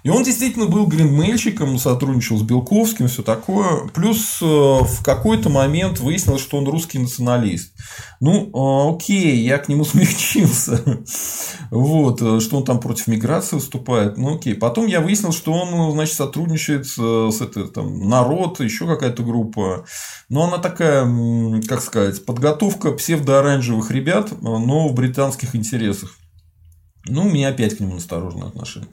И 0.03 0.09
он 0.09 0.23
действительно 0.23 0.67
был 0.67 0.87
гринмейльщиком, 0.87 1.79
сотрудничал 1.79 2.39
с 2.39 2.43
Белковским, 2.43 3.09
все 3.09 3.23
такое. 3.23 3.89
Плюс 3.95 4.41
в 4.41 5.03
какой-то 5.05 5.49
момент 5.49 5.99
выяснилось, 6.01 6.43
что 6.43 6.59
он 6.59 6.69
русский 6.69 6.99
националист. 6.99 7.73
Ну, 8.21 8.95
окей, 8.95 9.39
я 9.39 9.59
к 9.59 9.69
нему 9.69 9.85
смягчился. 9.87 10.81
Вот, 11.71 12.19
что 12.43 12.57
он 12.57 12.65
там 12.65 12.81
против 12.81 13.09
миграции 13.09 13.57
выступает. 13.57 14.17
Ну, 14.17 14.37
окей. 14.37 14.55
Потом 14.55 14.87
я 14.87 15.01
выяснил, 15.01 15.33
что 15.33 15.53
он, 15.53 15.93
значит, 15.93 16.15
сотрудничает 16.15 16.87
с 16.87 17.41
этой, 17.41 17.69
там, 17.69 18.09
народ, 18.09 18.61
еще 18.61 18.87
какая-то 18.87 19.23
группа. 19.23 19.87
Но 20.29 20.45
она 20.45 20.59
такая, 20.59 21.05
как 21.69 21.81
сказать, 21.81 22.25
подготовка 22.25 22.93
псевдооранжевых 22.93 23.91
ребят, 23.91 24.31
но 24.41 24.89
в 24.89 24.95
британских 24.95 25.55
интересах. 25.57 26.17
Ну, 27.09 27.27
у 27.27 27.31
меня 27.31 27.49
опять 27.49 27.77
к 27.77 27.81
нему 27.81 27.95
настороженное 27.95 28.49
отношение. 28.49 28.89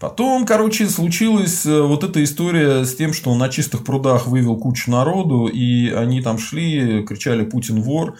Потом, 0.00 0.44
короче, 0.44 0.86
случилась 0.88 1.64
э, 1.64 1.80
вот 1.80 2.04
эта 2.04 2.22
история 2.22 2.84
с 2.84 2.94
тем, 2.94 3.12
что 3.12 3.30
он 3.30 3.38
на 3.38 3.48
чистых 3.48 3.84
прудах 3.84 4.26
вывел 4.26 4.56
кучу 4.56 4.90
народу, 4.90 5.46
и 5.46 5.90
они 5.90 6.20
там 6.20 6.38
шли, 6.38 7.04
кричали 7.04 7.44
«Путин 7.44 7.80
вор». 7.80 8.16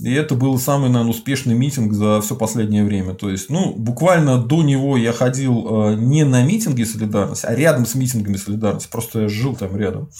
И 0.00 0.12
это 0.12 0.34
был 0.34 0.58
самый, 0.58 0.90
наверное, 0.90 1.10
успешный 1.10 1.54
митинг 1.54 1.92
за 1.92 2.20
все 2.20 2.36
последнее 2.36 2.84
время. 2.84 3.14
То 3.14 3.30
есть, 3.30 3.50
ну, 3.50 3.74
буквально 3.74 4.38
до 4.38 4.62
него 4.62 4.96
я 4.96 5.12
ходил 5.12 5.90
э, 5.90 5.94
не 5.96 6.24
на 6.24 6.44
митинги 6.44 6.84
солидарности, 6.84 7.46
а 7.46 7.54
рядом 7.54 7.84
с 7.86 7.94
митингами 7.94 8.36
солидарности. 8.36 8.88
Просто 8.90 9.22
я 9.22 9.28
жил 9.28 9.54
там 9.54 9.76
рядом. 9.76 10.10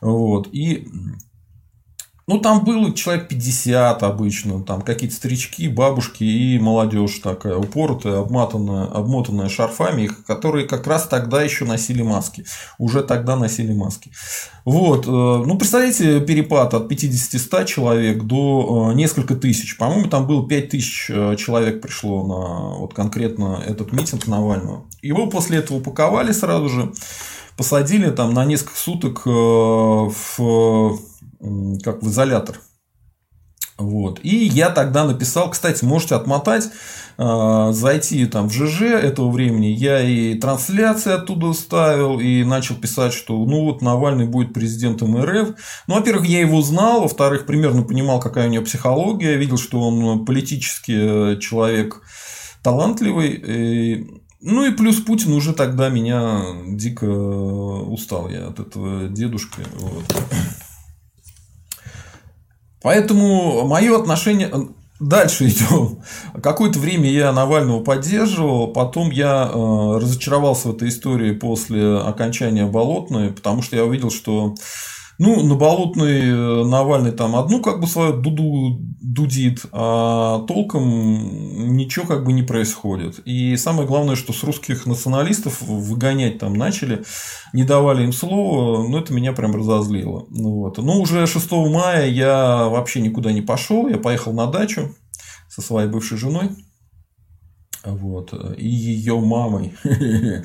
Вот. 0.00 0.48
И 0.52 0.88
ну, 2.30 2.38
там 2.38 2.64
было 2.64 2.94
человек 2.94 3.26
50 3.26 4.04
обычно, 4.04 4.62
там 4.62 4.82
какие-то 4.82 5.16
старички, 5.16 5.66
бабушки 5.66 6.22
и 6.22 6.60
молодежь 6.60 7.18
такая 7.18 7.56
упоротая, 7.56 8.20
обматанная, 8.20 8.84
обмотанная 8.84 9.48
шарфами, 9.48 10.08
которые 10.28 10.68
как 10.68 10.86
раз 10.86 11.08
тогда 11.08 11.42
еще 11.42 11.64
носили 11.64 12.02
маски. 12.02 12.44
Уже 12.78 13.02
тогда 13.02 13.34
носили 13.34 13.72
маски. 13.72 14.12
Вот. 14.64 15.08
Э, 15.08 15.10
ну, 15.10 15.58
представляете, 15.58 16.20
перепад 16.20 16.72
от 16.72 16.88
50-100 16.92 17.64
человек 17.64 18.22
до 18.22 18.90
э, 18.92 18.94
несколько 18.94 19.34
тысяч. 19.34 19.76
По-моему, 19.76 20.08
там 20.08 20.28
было 20.28 20.46
5 20.46 20.68
тысяч 20.68 21.10
э, 21.10 21.34
человек 21.36 21.82
пришло 21.82 22.24
на 22.24 22.78
вот 22.78 22.94
конкретно 22.94 23.60
этот 23.66 23.90
митинг 23.90 24.28
Навального. 24.28 24.84
Его 25.02 25.26
после 25.26 25.58
этого 25.58 25.78
упаковали 25.78 26.30
сразу 26.30 26.68
же, 26.68 26.92
посадили 27.56 28.08
там 28.10 28.34
на 28.34 28.44
несколько 28.44 28.76
суток 28.76 29.26
в 29.26 31.00
как 31.82 32.02
в 32.02 32.08
изолятор. 32.08 32.60
Вот. 33.80 34.20
И 34.22 34.44
я 34.46 34.70
тогда 34.70 35.04
написал, 35.04 35.50
кстати, 35.50 35.84
можете 35.84 36.14
отмотать, 36.14 36.70
а, 37.16 37.72
зайти 37.72 38.26
там 38.26 38.48
в 38.48 38.52
ЖЖ 38.52 38.82
этого 38.82 39.30
времени, 39.30 39.66
я 39.66 40.00
и 40.00 40.34
трансляции 40.34 41.12
оттуда 41.12 41.52
ставил, 41.54 42.20
и 42.20 42.44
начал 42.44 42.76
писать, 42.76 43.12
что 43.12 43.36
ну 43.44 43.64
вот 43.64 43.82
Навальный 43.82 44.26
будет 44.26 44.52
президентом 44.52 45.22
РФ. 45.22 45.54
Ну, 45.86 45.94
во-первых, 45.94 46.26
я 46.26 46.40
его 46.40 46.60
знал, 46.62 47.02
во-вторых, 47.02 47.46
примерно 47.46 47.82
понимал, 47.82 48.20
какая 48.20 48.48
у 48.48 48.50
него 48.50 48.64
психология, 48.64 49.36
видел, 49.36 49.56
что 49.56 49.80
он 49.80 50.24
политический 50.24 51.34
э, 51.34 51.36
человек 51.40 52.02
талантливый. 52.62 53.30
И... 53.30 54.06
Ну 54.42 54.66
и 54.66 54.72
плюс 54.72 54.96
Путин 54.96 55.32
уже 55.32 55.52
тогда 55.52 55.90
меня 55.90 56.42
дико 56.66 57.04
устал 57.04 58.30
я 58.30 58.48
от 58.48 58.60
этого 58.60 59.08
дедушки. 59.08 59.60
Вот. 59.78 60.04
Поэтому 62.82 63.66
мое 63.66 63.98
отношение... 63.98 64.50
Дальше 65.00 65.48
идем. 65.48 66.02
Какое-то 66.42 66.78
время 66.78 67.10
я 67.10 67.32
Навального 67.32 67.82
поддерживал, 67.82 68.68
потом 68.68 69.10
я 69.10 69.50
э, 69.50 69.96
разочаровался 69.96 70.68
в 70.68 70.76
этой 70.76 70.90
истории 70.90 71.32
после 71.32 71.96
окончания 71.96 72.66
Болотной, 72.66 73.32
потому 73.32 73.62
что 73.62 73.76
я 73.76 73.86
увидел, 73.86 74.10
что 74.10 74.56
ну, 75.20 75.42
на 75.42 75.54
Болотной 75.54 76.20
э, 76.30 76.64
Навальный 76.64 77.12
там 77.12 77.36
одну 77.36 77.60
как 77.60 77.78
бы 77.78 77.86
свою 77.86 78.14
дуду 78.14 78.80
дудит, 79.02 79.66
а 79.70 80.46
толком 80.46 81.76
ничего 81.76 82.06
как 82.06 82.24
бы 82.24 82.32
не 82.32 82.42
происходит. 82.42 83.20
И 83.26 83.54
самое 83.58 83.86
главное, 83.86 84.16
что 84.16 84.32
с 84.32 84.42
русских 84.42 84.86
националистов 84.86 85.60
выгонять 85.60 86.38
там 86.38 86.54
начали, 86.54 87.04
не 87.52 87.64
давали 87.64 88.04
им 88.04 88.14
слова, 88.14 88.82
ну, 88.88 88.98
это 88.98 89.12
меня 89.12 89.34
прям 89.34 89.54
разозлило. 89.54 90.24
Ну, 90.30 90.54
вот. 90.54 90.78
Но 90.78 90.98
уже 90.98 91.26
6 91.26 91.52
мая 91.70 92.08
я 92.08 92.68
вообще 92.68 93.02
никуда 93.02 93.30
не 93.30 93.42
пошел, 93.42 93.88
я 93.88 93.98
поехал 93.98 94.32
на 94.32 94.46
дачу 94.46 94.94
со 95.50 95.60
своей 95.60 95.90
бывшей 95.90 96.16
женой 96.16 96.48
вот, 97.84 98.34
и 98.58 98.68
ее 98.68 99.18
мамой. 99.18 99.72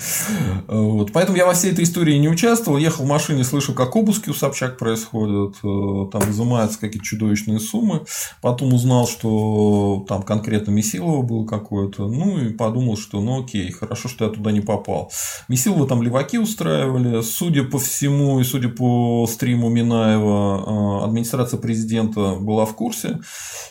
вот. 0.68 1.12
Поэтому 1.12 1.38
я 1.38 1.46
во 1.46 1.54
всей 1.54 1.74
этой 1.74 1.84
истории 1.84 2.16
не 2.18 2.30
участвовал. 2.30 2.78
Ехал 2.78 3.04
в 3.04 3.08
машине, 3.08 3.44
слышал, 3.44 3.74
как 3.76 3.96
обыски 3.96 4.30
у 4.30 4.34
Собчак 4.34 4.78
происходят, 4.78 5.56
э, 5.64 6.10
там 6.12 6.30
изымаются 6.30 6.80
какие-то 6.80 7.06
чудовищные 7.06 7.60
суммы. 7.60 8.06
Потом 8.42 8.74
узнал, 8.74 9.08
что 9.08 10.06
там 10.08 10.24
конкретно 10.24 10.72
Месилова 10.72 11.24
было 11.24 11.46
какое-то. 11.46 12.08
Ну 12.08 12.40
и 12.40 12.54
подумал, 12.54 12.96
что 12.96 13.20
ну 13.20 13.44
окей, 13.44 13.70
хорошо, 13.72 14.08
что 14.08 14.26
я 14.26 14.32
туда 14.32 14.52
не 14.52 14.62
попал. 14.62 15.12
Месилова 15.50 15.88
там 15.88 16.02
леваки 16.02 16.38
устраивали. 16.38 17.22
Судя 17.22 17.64
по 17.64 17.80
всему 17.80 18.40
и 18.40 18.44
судя 18.46 18.70
по 18.70 19.28
стриму 19.28 19.70
Минаева, 19.70 21.02
э, 21.02 21.06
администрация 21.06 21.60
президента 21.60 22.36
была 22.36 22.66
в 22.66 22.76
курсе. 22.76 23.20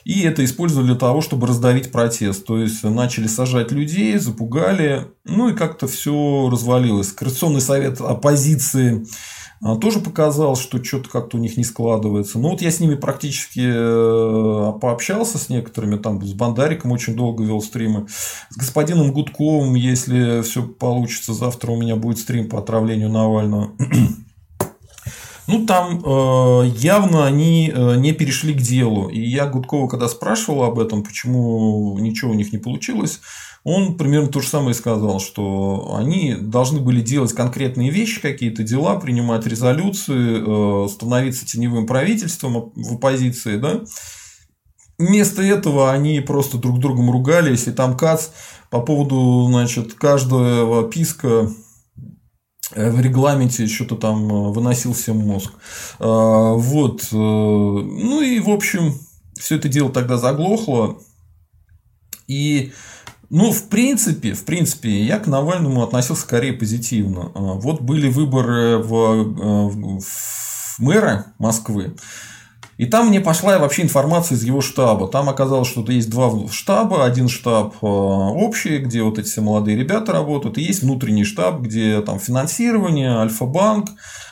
И 0.04 0.20
это 0.22 0.44
использовали 0.44 0.88
для 0.88 0.96
того, 0.96 1.22
чтобы 1.22 1.46
раздавить 1.46 1.90
протест. 1.90 2.44
То 2.44 2.58
есть 2.58 2.84
начали 2.84 3.26
сажать 3.26 3.53
сажать 3.54 3.72
людей, 3.72 4.18
запугали, 4.18 5.06
ну 5.24 5.48
и 5.48 5.54
как-то 5.54 5.86
все 5.86 6.48
развалилось. 6.50 7.12
Коррекционный 7.12 7.60
совет 7.60 8.00
оппозиции 8.00 9.06
а, 9.62 9.76
тоже 9.76 10.00
показал, 10.00 10.56
что 10.56 10.82
что-то 10.82 11.08
как-то 11.08 11.36
у 11.36 11.40
них 11.40 11.56
не 11.56 11.62
складывается. 11.62 12.38
Ну, 12.38 12.50
вот 12.50 12.62
я 12.62 12.72
с 12.72 12.80
ними 12.80 12.96
практически 12.96 13.62
э, 13.64 14.72
пообщался 14.80 15.38
с 15.38 15.48
некоторыми, 15.48 15.96
там 15.96 16.20
с 16.24 16.32
Бандариком 16.32 16.90
очень 16.90 17.14
долго 17.14 17.44
вел 17.44 17.62
стримы, 17.62 18.08
с 18.50 18.56
господином 18.56 19.12
Гудковым, 19.12 19.74
если 19.74 20.42
все 20.42 20.66
получится, 20.66 21.32
завтра 21.32 21.70
у 21.70 21.76
меня 21.76 21.94
будет 21.94 22.18
стрим 22.18 22.48
по 22.48 22.58
отравлению 22.58 23.10
Навального. 23.10 23.70
Ну, 25.46 25.66
там 25.66 26.00
э, 26.02 26.68
явно 26.76 27.26
они 27.26 27.70
э, 27.74 27.96
не 27.96 28.12
перешли 28.12 28.54
к 28.54 28.62
делу. 28.62 29.08
И 29.08 29.20
я 29.20 29.46
Гудкова, 29.46 29.88
когда 29.88 30.08
спрашивал 30.08 30.64
об 30.64 30.78
этом, 30.78 31.02
почему 31.02 31.98
ничего 31.98 32.30
у 32.30 32.34
них 32.34 32.52
не 32.52 32.58
получилось, 32.58 33.20
он 33.62 33.96
примерно 33.96 34.28
то 34.28 34.40
же 34.40 34.48
самое 34.48 34.74
сказал, 34.74 35.20
что 35.20 35.94
они 35.96 36.34
должны 36.34 36.80
были 36.80 37.00
делать 37.00 37.32
конкретные 37.32 37.90
вещи, 37.90 38.20
какие-то 38.20 38.62
дела, 38.62 38.98
принимать 38.98 39.46
резолюции, 39.46 40.84
э, 40.84 40.88
становиться 40.88 41.46
теневым 41.46 41.86
правительством 41.86 42.72
в 42.74 42.94
оппозиции, 42.94 43.58
да. 43.58 43.82
Вместо 44.96 45.42
этого 45.42 45.92
они 45.92 46.20
просто 46.20 46.56
друг 46.56 46.78
другом 46.78 47.10
ругались, 47.10 47.66
и 47.66 47.72
там 47.72 47.96
Кац 47.96 48.28
по 48.70 48.80
поводу, 48.80 49.46
значит, 49.48 49.94
каждого 49.94 50.88
писка 50.88 51.50
в 52.74 53.00
регламенте 53.00 53.66
что-то 53.66 53.96
там 53.96 54.26
э, 54.26 54.52
выносил 54.52 54.92
всем 54.92 55.18
мозг. 55.18 55.52
Вот. 55.98 57.08
Ну 57.10 58.20
и, 58.20 58.40
в 58.40 58.50
общем, 58.50 58.94
все 59.38 59.56
это 59.56 59.68
дело 59.68 59.90
тогда 59.90 60.16
заглохло. 60.16 60.98
И 62.26 62.72
ну, 63.30 63.52
в 63.52 63.68
принципе, 63.68 64.32
в 64.34 64.44
принципе, 64.44 65.02
я 65.02 65.18
к 65.18 65.26
Навальному 65.26 65.82
относился 65.82 66.22
скорее 66.22 66.52
позитивно. 66.52 67.32
Вот 67.34 67.80
были 67.80 68.08
выборы 68.08 68.78
в, 68.78 68.94
э, 68.94 69.98
в 69.98 70.78
мэра 70.78 71.26
Москвы. 71.38 71.96
И 72.76 72.86
там 72.86 73.08
мне 73.08 73.20
пошла 73.20 73.58
вообще 73.58 73.82
информация 73.82 74.36
из 74.36 74.44
его 74.44 74.60
штаба. 74.60 75.08
Там 75.08 75.28
оказалось, 75.28 75.68
что 75.68 75.84
есть 75.90 76.10
два 76.10 76.30
штаба. 76.50 77.04
Один 77.04 77.28
штаб 77.28 77.74
э, 77.80 77.86
общий, 77.86 78.78
где 78.78 79.02
вот 79.02 79.18
эти 79.18 79.28
все 79.28 79.40
молодые 79.40 79.76
ребята 79.76 80.12
работают. 80.12 80.58
И 80.58 80.62
есть 80.62 80.82
внутренний 80.82 81.24
штаб, 81.24 81.60
где 81.60 82.00
там 82.00 82.18
финансирование, 82.18 83.16
Альфа-банк, 83.18 83.90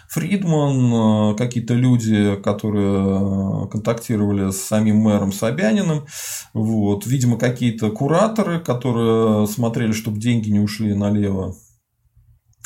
Фридман, 0.09 1.33
э, 1.33 1.37
какие-то 1.37 1.75
люди, 1.75 2.37
которые 2.43 3.65
э, 3.65 3.69
контактировали 3.69 4.51
с 4.51 4.61
самим 4.61 4.97
мэром 4.97 5.33
Собяниным, 5.33 6.07
вот, 6.53 7.07
видимо, 7.07 7.39
какие-то 7.39 7.91
кураторы, 7.91 8.59
которые 8.59 9.47
смотрели, 9.47 9.93
чтобы 9.93 10.19
деньги 10.19 10.51
не 10.51 10.61
ушли 10.61 10.95
налево. 10.95 11.55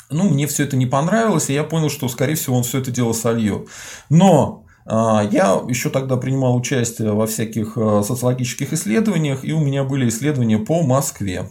Ну, 0.09 0.29
мне 0.29 0.47
все 0.47 0.63
это 0.63 0.75
не 0.75 0.85
понравилось, 0.85 1.49
и 1.49 1.53
я 1.53 1.63
понял, 1.63 1.89
что, 1.89 2.07
скорее 2.09 2.35
всего, 2.35 2.57
он 2.57 2.63
все 2.63 2.79
это 2.79 2.91
дело 2.91 3.13
сольет. 3.13 3.67
Но 4.09 4.65
я 4.89 5.61
еще 5.67 5.89
тогда 5.89 6.17
принимал 6.17 6.55
участие 6.55 7.13
во 7.13 7.27
всяких 7.27 7.73
социологических 7.75 8.73
исследованиях, 8.73 9.43
и 9.43 9.51
у 9.53 9.59
меня 9.59 9.83
были 9.83 10.07
исследования 10.07 10.59
по 10.59 10.81
Москве. 10.83 11.49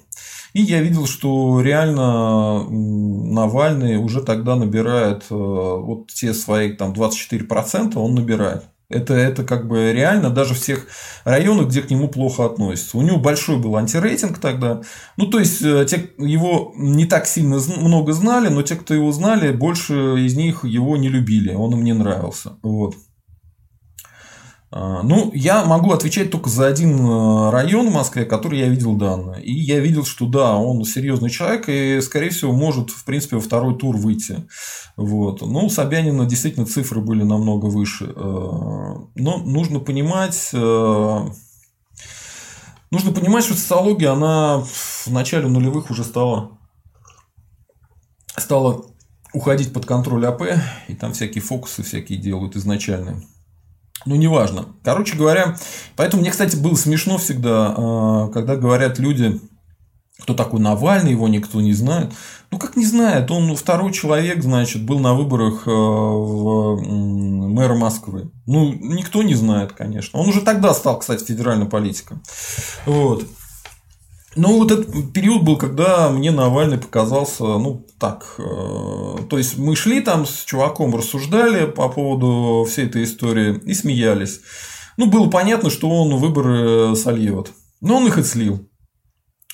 И 0.56 0.62
я 0.62 0.80
видел, 0.80 1.06
что 1.06 1.60
реально 1.60 2.64
Навальный 2.70 3.98
уже 3.98 4.22
тогда 4.22 4.56
набирает 4.56 5.24
э, 5.28 5.34
вот 5.34 6.06
те 6.06 6.32
свои 6.32 6.72
там 6.72 6.94
24% 6.94 7.96
он 7.96 8.14
набирает. 8.14 8.64
Это, 8.88 9.12
это 9.12 9.44
как 9.44 9.68
бы 9.68 9.92
реально 9.92 10.30
даже 10.30 10.54
в 10.54 10.60
тех 10.60 10.86
районах, 11.24 11.68
где 11.68 11.82
к 11.82 11.90
нему 11.90 12.08
плохо 12.08 12.46
относятся. 12.46 12.96
У 12.96 13.02
него 13.02 13.18
большой 13.18 13.58
был 13.58 13.76
антирейтинг 13.76 14.38
тогда. 14.38 14.80
Ну, 15.18 15.26
то 15.26 15.40
есть, 15.40 15.60
э, 15.60 15.84
те, 15.86 16.08
его 16.16 16.72
не 16.74 17.04
так 17.04 17.26
сильно 17.26 17.58
много 17.76 18.14
знали, 18.14 18.48
но 18.48 18.62
те, 18.62 18.76
кто 18.76 18.94
его 18.94 19.12
знали, 19.12 19.52
больше 19.52 20.24
из 20.24 20.36
них 20.36 20.64
его 20.64 20.96
не 20.96 21.10
любили. 21.10 21.52
Он 21.52 21.74
им 21.74 21.84
не 21.84 21.92
нравился. 21.92 22.52
Вот. 22.62 22.94
А, 24.70 25.02
ну, 25.02 25.30
я 25.32 25.64
могу 25.64 25.92
отвечать 25.92 26.30
только 26.30 26.50
за 26.50 26.66
один 26.66 26.98
э, 26.98 27.50
район 27.50 27.88
в 27.88 27.94
Москве, 27.94 28.24
который 28.24 28.58
я 28.58 28.68
видел 28.68 28.96
данные. 28.96 29.42
И 29.42 29.52
я 29.52 29.78
видел, 29.78 30.04
что 30.04 30.26
да, 30.26 30.56
он 30.56 30.84
серьезный 30.84 31.30
человек 31.30 31.68
и, 31.68 32.00
скорее 32.00 32.30
всего, 32.30 32.52
может, 32.52 32.90
в 32.90 33.04
принципе, 33.04 33.36
во 33.36 33.42
второй 33.42 33.78
тур 33.78 33.96
выйти. 33.96 34.46
Вот. 34.96 35.40
Ну, 35.40 35.66
у 35.66 35.70
Собянина 35.70 36.26
действительно 36.26 36.66
цифры 36.66 37.00
были 37.00 37.22
намного 37.22 37.66
выше. 37.66 38.06
Э, 38.06 38.10
но 39.14 39.38
нужно 39.38 39.78
понимать, 39.78 40.50
э, 40.52 41.20
нужно 42.90 43.12
понимать, 43.12 43.44
что 43.44 43.54
социология, 43.54 44.10
она 44.10 44.64
в 44.64 45.06
начале 45.06 45.46
нулевых 45.46 45.90
уже 45.90 46.02
стала, 46.02 46.58
стала 48.36 48.84
уходить 49.32 49.72
под 49.72 49.86
контроль 49.86 50.26
АП, 50.26 50.42
и 50.88 50.94
там 50.94 51.12
всякие 51.12 51.42
фокусы 51.42 51.84
всякие 51.84 52.18
делают 52.18 52.56
изначально. 52.56 53.22
Ну, 54.04 54.14
неважно. 54.16 54.66
Короче 54.84 55.16
говоря, 55.16 55.56
поэтому 55.96 56.22
мне, 56.22 56.30
кстати, 56.30 56.56
было 56.56 56.74
смешно 56.74 57.18
всегда, 57.18 57.74
а, 57.76 58.28
когда 58.28 58.56
говорят 58.56 58.98
люди, 58.98 59.40
кто 60.20 60.34
такой 60.34 60.60
Навальный, 60.60 61.12
его 61.12 61.28
никто 61.28 61.60
не 61.60 61.72
знает. 61.72 62.12
Ну, 62.50 62.58
как 62.58 62.76
не 62.76 62.86
знает, 62.86 63.30
он 63.30 63.54
второй 63.56 63.92
человек, 63.92 64.42
значит, 64.42 64.84
был 64.84 64.98
на 64.98 65.14
выборах 65.14 65.64
а, 65.66 65.70
в 65.70 66.80
мэра 66.80 67.74
Москвы. 67.74 68.30
Ну, 68.46 68.72
никто 68.72 69.22
не 69.22 69.34
знает, 69.34 69.72
конечно. 69.72 70.18
Он 70.18 70.28
уже 70.28 70.40
тогда 70.42 70.72
стал, 70.74 70.98
кстати, 70.98 71.24
федеральным 71.24 71.68
политиком. 71.68 72.22
Вот. 72.84 73.24
Ну, 74.36 74.58
вот 74.58 74.70
этот 74.70 75.12
период 75.14 75.42
был, 75.42 75.56
когда 75.56 76.10
мне 76.10 76.30
Навальный 76.30 76.76
показался, 76.76 77.42
ну, 77.42 77.86
так, 77.98 78.34
э, 78.38 79.16
то 79.30 79.38
есть 79.38 79.56
мы 79.56 79.74
шли 79.74 80.00
там 80.00 80.26
с 80.26 80.44
чуваком, 80.44 80.94
рассуждали 80.94 81.64
по 81.64 81.88
поводу 81.88 82.66
всей 82.68 82.84
этой 82.84 83.04
истории 83.04 83.58
и 83.64 83.72
смеялись. 83.72 84.40
Ну, 84.98 85.06
было 85.06 85.30
понятно, 85.30 85.70
что 85.70 85.88
он 85.88 86.16
выборы 86.16 86.94
сольет. 86.96 87.52
Но 87.80 87.96
он 87.96 88.06
их 88.06 88.18
и 88.18 88.22
слил. 88.22 88.68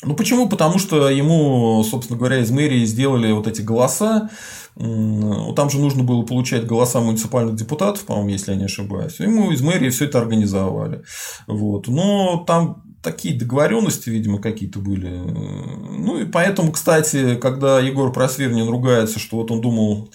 Ну, 0.04 0.16
почему? 0.16 0.48
Потому 0.48 0.80
что 0.80 1.08
ему, 1.08 1.84
собственно 1.84 2.18
говоря, 2.18 2.38
из 2.38 2.50
мэрии 2.50 2.84
сделали 2.84 3.30
вот 3.30 3.46
эти 3.46 3.62
голоса. 3.62 4.30
Там 4.74 5.70
же 5.70 5.78
нужно 5.78 6.02
было 6.02 6.22
получать 6.22 6.66
голоса 6.66 7.00
муниципальных 7.00 7.54
депутатов, 7.54 8.04
по-моему, 8.04 8.30
если 8.30 8.52
я 8.52 8.58
не 8.58 8.64
ошибаюсь. 8.64 9.20
Ему 9.20 9.52
из 9.52 9.60
мэрии 9.62 9.90
все 9.90 10.06
это 10.06 10.18
организовали. 10.18 11.04
Вот. 11.46 11.86
Но 11.86 12.42
там 12.46 12.82
такие 13.02 13.38
договоренности, 13.38 14.08
видимо, 14.10 14.40
какие-то 14.40 14.78
были. 14.78 15.08
Ну 15.08 16.18
и 16.18 16.24
поэтому, 16.24 16.72
кстати, 16.72 17.36
когда 17.36 17.80
Егор 17.80 18.12
Просвирнин 18.12 18.68
ругается, 18.68 19.18
что 19.18 19.36
вот 19.36 19.50
он 19.50 19.60
думал, 19.60 20.12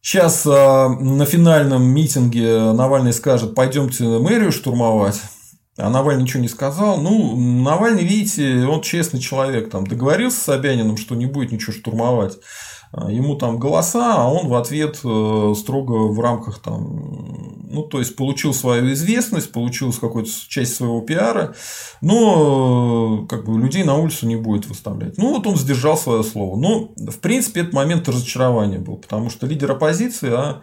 сейчас 0.00 0.46
а, 0.46 0.88
на 0.88 1.26
финальном 1.26 1.84
митинге 1.84 2.72
Навальный 2.72 3.12
скажет, 3.12 3.54
пойдемте 3.54 4.04
мэрию 4.04 4.52
штурмовать. 4.52 5.20
А 5.76 5.90
Навальный 5.90 6.24
ничего 6.24 6.42
не 6.42 6.48
сказал. 6.48 7.00
Ну, 7.00 7.36
Навальный, 7.36 8.02
видите, 8.02 8.66
он 8.66 8.82
честный 8.82 9.20
человек. 9.20 9.70
Там 9.70 9.86
договорился 9.86 10.38
с 10.38 10.42
Собяниным, 10.42 10.96
что 10.96 11.14
не 11.14 11.26
будет 11.26 11.52
ничего 11.52 11.72
штурмовать. 11.72 12.38
А, 12.90 13.10
ему 13.10 13.36
там 13.36 13.58
голоса, 13.58 14.16
а 14.16 14.28
он 14.28 14.48
в 14.48 14.54
ответ 14.54 15.00
э, 15.04 15.54
строго 15.56 16.08
в 16.08 16.18
рамках 16.20 16.58
там, 16.58 17.66
ну, 17.70 17.82
то 17.82 17.98
есть 17.98 18.16
получил 18.16 18.54
свою 18.54 18.92
известность, 18.94 19.52
получил 19.52 19.92
какую-то 19.92 20.30
часть 20.48 20.74
своего 20.74 21.00
пиара, 21.02 21.54
но 22.00 23.26
как 23.28 23.44
бы 23.44 23.58
людей 23.58 23.84
на 23.84 23.96
улицу 23.96 24.26
не 24.26 24.36
будет 24.36 24.66
выставлять. 24.66 25.18
Ну, 25.18 25.34
вот 25.34 25.46
он 25.46 25.56
сдержал 25.56 25.98
свое 25.98 26.22
слово. 26.22 26.56
Но, 26.56 26.90
в 26.96 27.18
принципе, 27.18 27.60
этот 27.60 27.74
момент 27.74 28.08
разочарования 28.08 28.78
был, 28.78 28.96
потому 28.96 29.28
что 29.28 29.46
лидер 29.46 29.70
оппозиции, 29.72 30.30
а, 30.32 30.62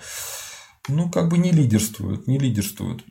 ну, 0.88 1.12
как 1.12 1.30
бы 1.30 1.38
не 1.38 1.52
лидерствует, 1.52 2.28
не 2.28 2.40
лидерствует. 2.40 3.04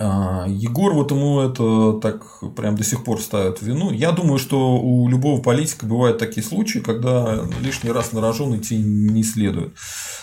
А, 0.00 0.46
Егор 0.46 0.94
вот 0.94 1.10
ему 1.10 1.40
это 1.40 1.98
так 2.00 2.24
прям 2.54 2.76
до 2.76 2.84
сих 2.84 3.02
пор 3.02 3.20
ставит 3.20 3.60
вину. 3.62 3.90
Я 3.90 4.12
думаю, 4.12 4.38
что 4.38 4.76
у 4.78 5.08
любого 5.08 5.42
политика 5.42 5.86
бывают 5.86 6.18
такие 6.18 6.46
случаи, 6.46 6.78
когда 6.78 7.44
лишний 7.60 7.90
раз 7.90 8.12
на 8.12 8.20
рожон 8.20 8.56
идти 8.56 8.76
не 8.78 9.24
следует. 9.24 9.74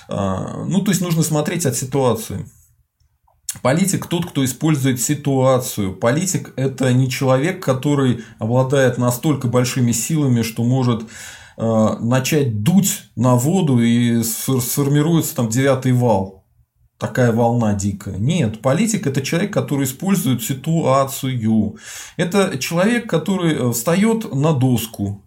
А, 0.08 0.64
ну, 0.66 0.82
то 0.82 0.92
есть 0.92 1.02
нужно 1.02 1.24
смотреть 1.24 1.66
от 1.66 1.76
ситуации. 1.76 2.50
Политик 3.62 4.08
тот, 4.08 4.26
кто 4.26 4.44
использует 4.44 5.02
ситуацию. 5.02 5.94
Политик– 5.94 6.54
это 6.56 6.92
не 6.94 7.10
человек, 7.10 7.64
который 7.64 8.24
обладает 8.40 8.98
настолько 8.98 9.48
большими 9.48 9.92
силами, 9.92 10.42
что 10.42 10.64
может 10.64 11.04
а, 11.58 11.98
начать 12.00 12.64
дуть 12.64 13.04
на 13.18 13.36
воду 13.36 13.80
и 13.80 14.24
сформируется 14.24 15.36
там 15.36 15.50
девятый 15.50 15.92
вал 15.92 16.45
такая 16.98 17.32
волна 17.32 17.74
дикая. 17.74 18.18
Нет, 18.18 18.62
политик 18.62 19.08
это 19.08 19.22
человек, 19.22 19.54
который 19.54 19.86
использует 19.86 20.44
ситуацию. 20.44 21.78
Это 22.18 22.58
человек, 22.58 23.10
который 23.10 23.54
э, 23.54 23.72
встает 23.72 24.34
на 24.34 24.54
доску 24.54 25.22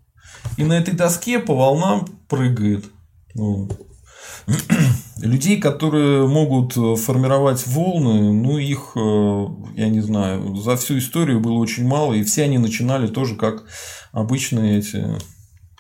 и 0.57 0.65
на 0.65 0.75
этой 0.75 0.95
доске 0.95 1.39
по 1.39 1.55
волнам 1.55 2.07
прыгает. 2.29 2.87
Ну, 3.35 3.69
людей, 5.19 5.61
которые 5.61 6.27
могут 6.27 6.77
э, 6.77 6.97
формировать 6.97 7.67
волны, 7.67 8.33
ну 8.33 8.59
их, 8.59 8.93
э, 8.97 9.47
я 9.77 9.89
не 9.89 10.01
знаю, 10.01 10.57
за 10.57 10.77
всю 10.77 10.99
историю 10.99 11.41
было 11.41 11.59
очень 11.59 11.87
мало, 11.87 12.15
и 12.15 12.25
все 12.25 12.45
они 12.45 12.59
начинали 12.59 13.07
тоже 13.09 13.37
как 13.37 13.65
обычные 14.13 14.79
эти 14.79 15.07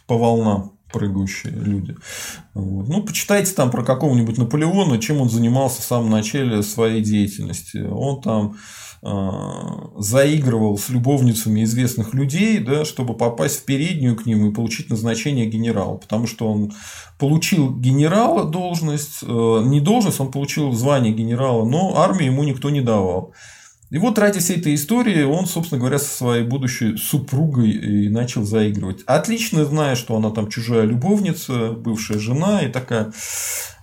по 0.07 0.19
волнам. 0.19 0.78
Прыгающие 0.93 1.53
люди. 1.53 1.97
Вот. 2.55 2.89
Ну, 2.89 3.03
почитайте 3.03 3.53
там 3.53 3.71
про 3.71 3.85
какого-нибудь 3.85 4.39
Наполеона, 4.39 4.99
чем 4.99 5.21
он 5.21 5.31
занимался 5.31 5.83
в 5.83 5.85
самом 5.85 6.11
начале 6.11 6.63
своей 6.63 7.03
деятельности. 7.03 7.79
Он 7.79 8.21
там 8.21 8.57
э, 9.03 9.31
заигрывал 9.99 10.79
с 10.79 10.89
любовницами 10.89 11.65
известных 11.65 12.15
людей, 12.15 12.59
да, 12.59 12.85
чтобы 12.85 13.15
попасть 13.15 13.61
в 13.61 13.65
переднюю 13.65 14.17
к 14.17 14.27
ним 14.27 14.49
и 14.49 14.55
получить 14.55 14.91
назначение 14.91 15.47
генерала. 15.47 15.97
Потому 15.97 16.27
что 16.27 16.51
он 16.51 16.73
получил 17.19 17.75
генерала 17.75 18.45
должность, 18.45 19.19
э, 19.23 19.63
не 19.67 19.81
должность, 19.81 20.21
он 20.21 20.31
получил 20.31 20.73
звание 20.73 21.13
генерала, 21.13 21.69
но 21.69 21.99
армии 21.99 22.27
ему 22.27 22.45
никто 22.45 22.71
не 22.71 22.81
давал. 22.81 23.35
И 23.91 23.97
вот 23.99 24.19
ради 24.19 24.39
всей 24.39 24.59
этой 24.59 24.75
истории 24.75 25.23
он, 25.23 25.47
собственно 25.47 25.81
говоря, 25.81 25.99
со 25.99 26.15
своей 26.15 26.45
будущей 26.45 26.97
супругой 26.97 27.71
и 27.71 28.09
начал 28.09 28.45
заигрывать. 28.45 29.03
Отлично 29.07 29.65
зная, 29.65 29.97
что 29.97 30.17
она 30.17 30.31
там 30.31 30.49
чужая 30.49 30.83
любовница, 30.83 31.73
бывшая 31.73 32.19
жена 32.19 32.61
и 32.61 32.69
такая 32.71 33.13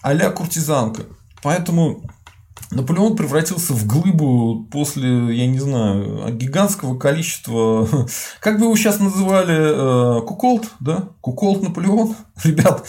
а 0.03 0.29
куртизанка. 0.29 1.03
Поэтому 1.41 2.03
Наполеон 2.71 3.15
превратился 3.15 3.73
в 3.73 3.85
глыбу 3.87 4.67
после, 4.71 5.35
я 5.35 5.47
не 5.47 5.59
знаю, 5.59 6.31
гигантского 6.35 6.97
количества... 6.97 7.87
Как 8.39 8.59
бы 8.59 8.65
его 8.65 8.75
сейчас 8.75 8.99
называли? 8.99 10.19
Э, 10.19 10.21
куколт, 10.21 10.71
да? 10.79 11.09
Куколт 11.21 11.63
Наполеон? 11.63 12.15
Ребят, 12.43 12.85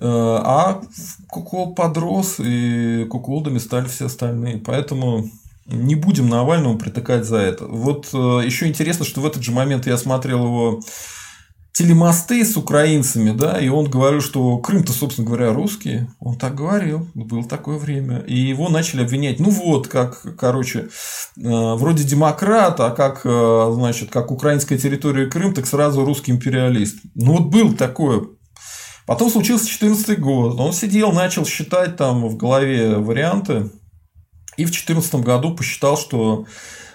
э, 0.00 0.06
а 0.06 0.80
Куколт 1.28 1.76
подрос, 1.76 2.36
и 2.38 3.04
куколдами 3.10 3.58
стали 3.58 3.86
все 3.88 4.06
остальные. 4.06 4.58
Поэтому 4.58 5.28
не 5.68 5.94
будем 5.94 6.28
Навальному 6.28 6.78
притыкать 6.78 7.24
за 7.24 7.36
это. 7.38 7.66
Вот 7.66 8.08
э, 8.12 8.16
еще 8.44 8.66
интересно, 8.66 9.04
что 9.04 9.20
в 9.20 9.26
этот 9.26 9.42
же 9.42 9.52
момент 9.52 9.86
я 9.86 9.96
смотрел 9.96 10.44
его 10.44 10.80
телемосты 11.72 12.44
с 12.44 12.56
украинцами, 12.56 13.30
да, 13.30 13.60
и 13.60 13.68
он 13.68 13.88
говорил, 13.88 14.20
что 14.20 14.58
Крым-то, 14.58 14.92
собственно 14.92 15.28
говоря, 15.28 15.52
русские. 15.52 16.10
Он 16.18 16.36
так 16.36 16.56
говорил, 16.56 17.06
было 17.14 17.44
такое 17.44 17.78
время. 17.78 18.18
И 18.20 18.36
его 18.36 18.68
начали 18.68 19.02
обвинять, 19.02 19.38
ну 19.38 19.50
вот, 19.50 19.86
как, 19.86 20.36
короче, 20.36 20.80
э, 20.80 20.88
вроде 21.36 22.02
демократ, 22.02 22.80
а 22.80 22.90
как, 22.90 23.20
э, 23.24 23.70
значит, 23.74 24.10
как 24.10 24.32
украинская 24.32 24.78
территория 24.78 25.26
Крым, 25.26 25.54
так 25.54 25.66
сразу 25.66 26.04
русский 26.04 26.32
империалист. 26.32 26.98
Ну 27.14 27.36
вот 27.36 27.52
был 27.52 27.74
такое. 27.74 28.26
Потом 29.06 29.30
случился 29.30 29.68
14 29.68 30.18
год. 30.18 30.58
Он 30.58 30.72
сидел, 30.72 31.12
начал 31.12 31.46
считать 31.46 31.96
там 31.96 32.26
в 32.26 32.36
голове 32.36 32.96
варианты 32.96 33.70
и 34.58 34.64
в 34.64 34.70
2014 34.70 35.14
году 35.16 35.54
посчитал, 35.54 35.96
что 35.96 36.46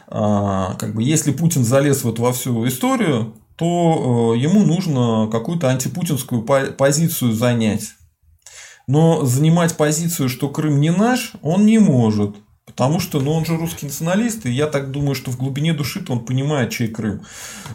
а, 0.07 0.75
как 0.75 0.93
бы, 0.93 1.01
если 1.01 1.31
Путин 1.31 1.63
залез 1.63 2.03
вот 2.03 2.19
во 2.19 2.33
всю 2.33 2.67
историю, 2.67 3.33
то 3.55 4.33
э, 4.35 4.39
ему 4.39 4.63
нужно 4.63 5.29
какую-то 5.31 5.69
антипутинскую 5.69 6.43
позицию 6.43 7.31
занять. 7.33 7.93
Но 8.85 9.23
занимать 9.25 9.77
позицию, 9.77 10.27
что 10.27 10.49
Крым 10.49 10.81
не 10.81 10.91
наш, 10.91 11.33
он 11.41 11.65
не 11.65 11.79
может. 11.79 12.35
Потому 12.65 12.99
что 12.99 13.19
ну, 13.19 13.31
он 13.31 13.45
же 13.45 13.55
русский 13.55 13.85
националист, 13.85 14.45
и 14.45 14.51
я 14.51 14.67
так 14.67 14.91
думаю, 14.91 15.15
что 15.15 15.31
в 15.31 15.37
глубине 15.37 15.73
души 15.73 16.03
он 16.09 16.25
понимает, 16.25 16.71
чей 16.71 16.87
Крым. 16.87 17.21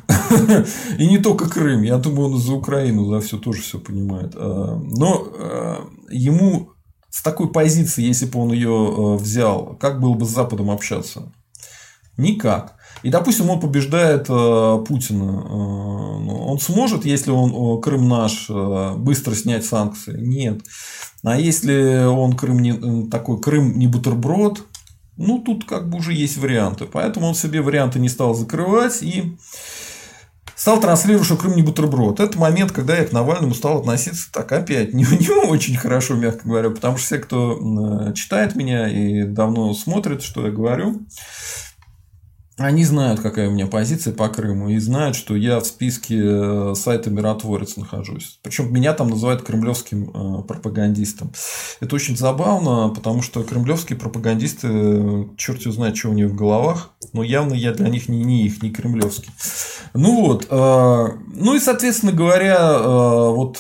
И 0.99 1.07
не 1.07 1.19
только 1.19 1.49
Крым. 1.49 1.83
Я 1.83 1.99
думаю, 1.99 2.33
он 2.33 2.39
за 2.39 2.53
Украину 2.55 3.07
за 3.07 3.21
все 3.21 3.39
тоже 3.39 3.63
все 3.63 3.79
понимает. 3.79 4.33
А, 4.35 4.77
но 4.77 5.29
э, 5.33 5.77
ему 6.11 6.73
с 7.11 7.23
такой 7.23 7.51
позиции, 7.51 8.05
если 8.05 8.27
бы 8.27 8.41
он 8.41 8.53
ее 8.53 8.69
э, 8.69 9.17
взял, 9.17 9.77
как 9.81 10.01
было 10.01 10.15
бы 10.15 10.27
с 10.27 10.31
Западом 10.31 10.71
общаться? 10.71 11.33
Никак. 12.17 12.75
И, 13.03 13.11
допустим, 13.11 13.49
он 13.49 13.61
побеждает 13.61 14.27
э, 14.29 14.85
Путина. 14.87 15.25
Э, 15.25 15.49
ну, 15.49 16.47
он 16.49 16.59
сможет, 16.59 17.05
если 17.05 17.31
он 17.31 17.81
Крым 17.81 18.09
наш, 18.09 18.51
быстро 18.97 19.35
снять 19.35 19.65
санкции? 19.65 20.21
Нет. 20.21 20.63
А 21.23 21.39
если 21.39 22.05
он 22.05 22.37
Крым 22.37 22.61
не, 22.61 23.09
такой 23.09 23.41
Крым 23.41 23.79
не 23.79 23.87
бутерброд, 23.87 24.65
ну 25.17 25.41
тут 25.41 25.65
как 25.65 25.89
бы 25.89 25.99
уже 25.99 26.13
есть 26.13 26.37
варианты. 26.37 26.87
Поэтому 26.87 27.27
он 27.27 27.35
себе 27.35 27.61
варианты 27.61 27.99
не 27.99 28.09
стал 28.09 28.35
закрывать 28.35 29.03
и 29.03 29.37
стал 30.59 30.81
транслировать, 30.81 31.25
что 31.25 31.37
Крым 31.37 31.55
не 31.55 31.63
бутерброд. 31.63 32.19
Это 32.19 32.37
момент, 32.37 32.73
когда 32.73 32.99
я 32.99 33.05
к 33.05 33.13
Навальному 33.13 33.55
стал 33.55 33.79
относиться 33.79 34.31
так 34.33 34.51
опять 34.51 34.93
не, 34.93 35.05
не 35.05 35.31
очень 35.31 35.77
хорошо, 35.77 36.15
мягко 36.15 36.47
говоря, 36.49 36.71
потому 36.71 36.99
что 36.99 37.07
все, 37.07 37.19
кто 37.19 38.13
читает 38.15 38.57
меня 38.57 38.89
и 38.89 39.23
давно 39.23 39.73
смотрит, 39.73 40.23
что 40.23 40.47
я 40.47 40.53
говорю, 40.53 41.07
они 42.59 42.85
знают, 42.85 43.21
какая 43.21 43.49
у 43.49 43.53
меня 43.53 43.69
позиция 43.69 44.13
по 44.13 44.29
Крыму, 44.29 44.69
и 44.69 44.79
знают, 44.79 45.15
что 45.15 45.37
я 45.37 45.61
в 45.61 45.67
списке 45.67 46.21
э, 46.21 46.75
сайта 46.77 47.09
Миротворец 47.09 47.77
нахожусь. 47.77 48.41
Причем 48.43 48.73
меня 48.73 48.95
там 48.95 49.09
называют 49.09 49.43
кремлевским 49.43 50.11
э, 50.11 50.43
пропагандистом. 50.43 51.33
Это 51.81 51.95
очень 51.95 52.17
забавно, 52.17 52.89
потому 52.89 53.23
что 53.23 53.45
кремлевские 53.45 53.97
пропагандисты, 53.97 54.69
э, 54.71 55.25
черт 55.37 55.61
его 55.61 55.73
знает, 55.73 55.97
что 55.97 56.09
у 56.09 56.15
них 56.15 56.31
в 56.31 56.35
головах, 56.35 56.91
но 57.13 57.23
явно 57.23 57.55
я 57.55 57.73
для 57.73 57.89
них 57.89 58.09
не, 58.09 58.25
не 58.25 58.47
их, 58.47 58.61
не 58.61 58.71
кремлевский. 58.71 59.31
Ну 59.95 60.27
вот, 60.27 60.49
ну 60.51 61.55
и, 61.55 61.61
соответственно 61.61 62.13
говоря, 62.13 62.79
вот 63.31 63.59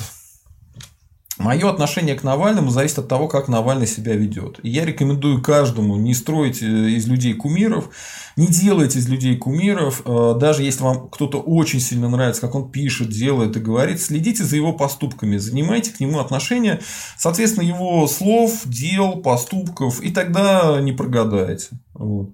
Мое 1.38 1.70
отношение 1.70 2.16
к 2.16 2.24
Навальному 2.24 2.70
зависит 2.70 2.98
от 2.98 3.09
того, 3.09 3.29
как 3.29 3.46
Навальный 3.46 3.87
себя 3.87 4.14
ведет. 4.14 4.59
И 4.64 4.70
я 4.70 4.85
рекомендую 4.85 5.40
каждому 5.40 5.96
не 5.96 6.12
строить 6.12 6.62
из 6.62 7.07
людей 7.07 7.35
кумиров, 7.35 7.90
не 8.37 8.48
делайте 8.48 8.98
из 8.98 9.09
людей 9.09 9.37
кумиров, 9.37 10.03
э, 10.05 10.35
даже 10.38 10.64
если 10.64 10.83
вам 10.83 11.09
кто-то 11.09 11.40
очень 11.40 11.81
сильно 11.81 12.09
нравится, 12.09 12.40
как 12.40 12.57
он 12.57 12.70
пишет, 12.70 13.11
делает 13.11 13.57
и 13.57 13.61
говорит, 13.61 14.01
следите 14.01 14.42
за 14.42 14.57
его 14.57 14.72
поступками, 14.72 15.37
занимайте 15.37 15.92
к 15.92 16.01
нему 16.01 16.18
отношения, 16.18 16.81
соответственно, 17.16 17.64
его 17.64 18.07
слов, 18.09 18.62
дел, 18.64 19.22
поступков, 19.22 20.01
и 20.01 20.11
тогда 20.11 20.81
не 20.81 20.92
прогадаете. 20.92 21.68
Вот. 21.94 22.31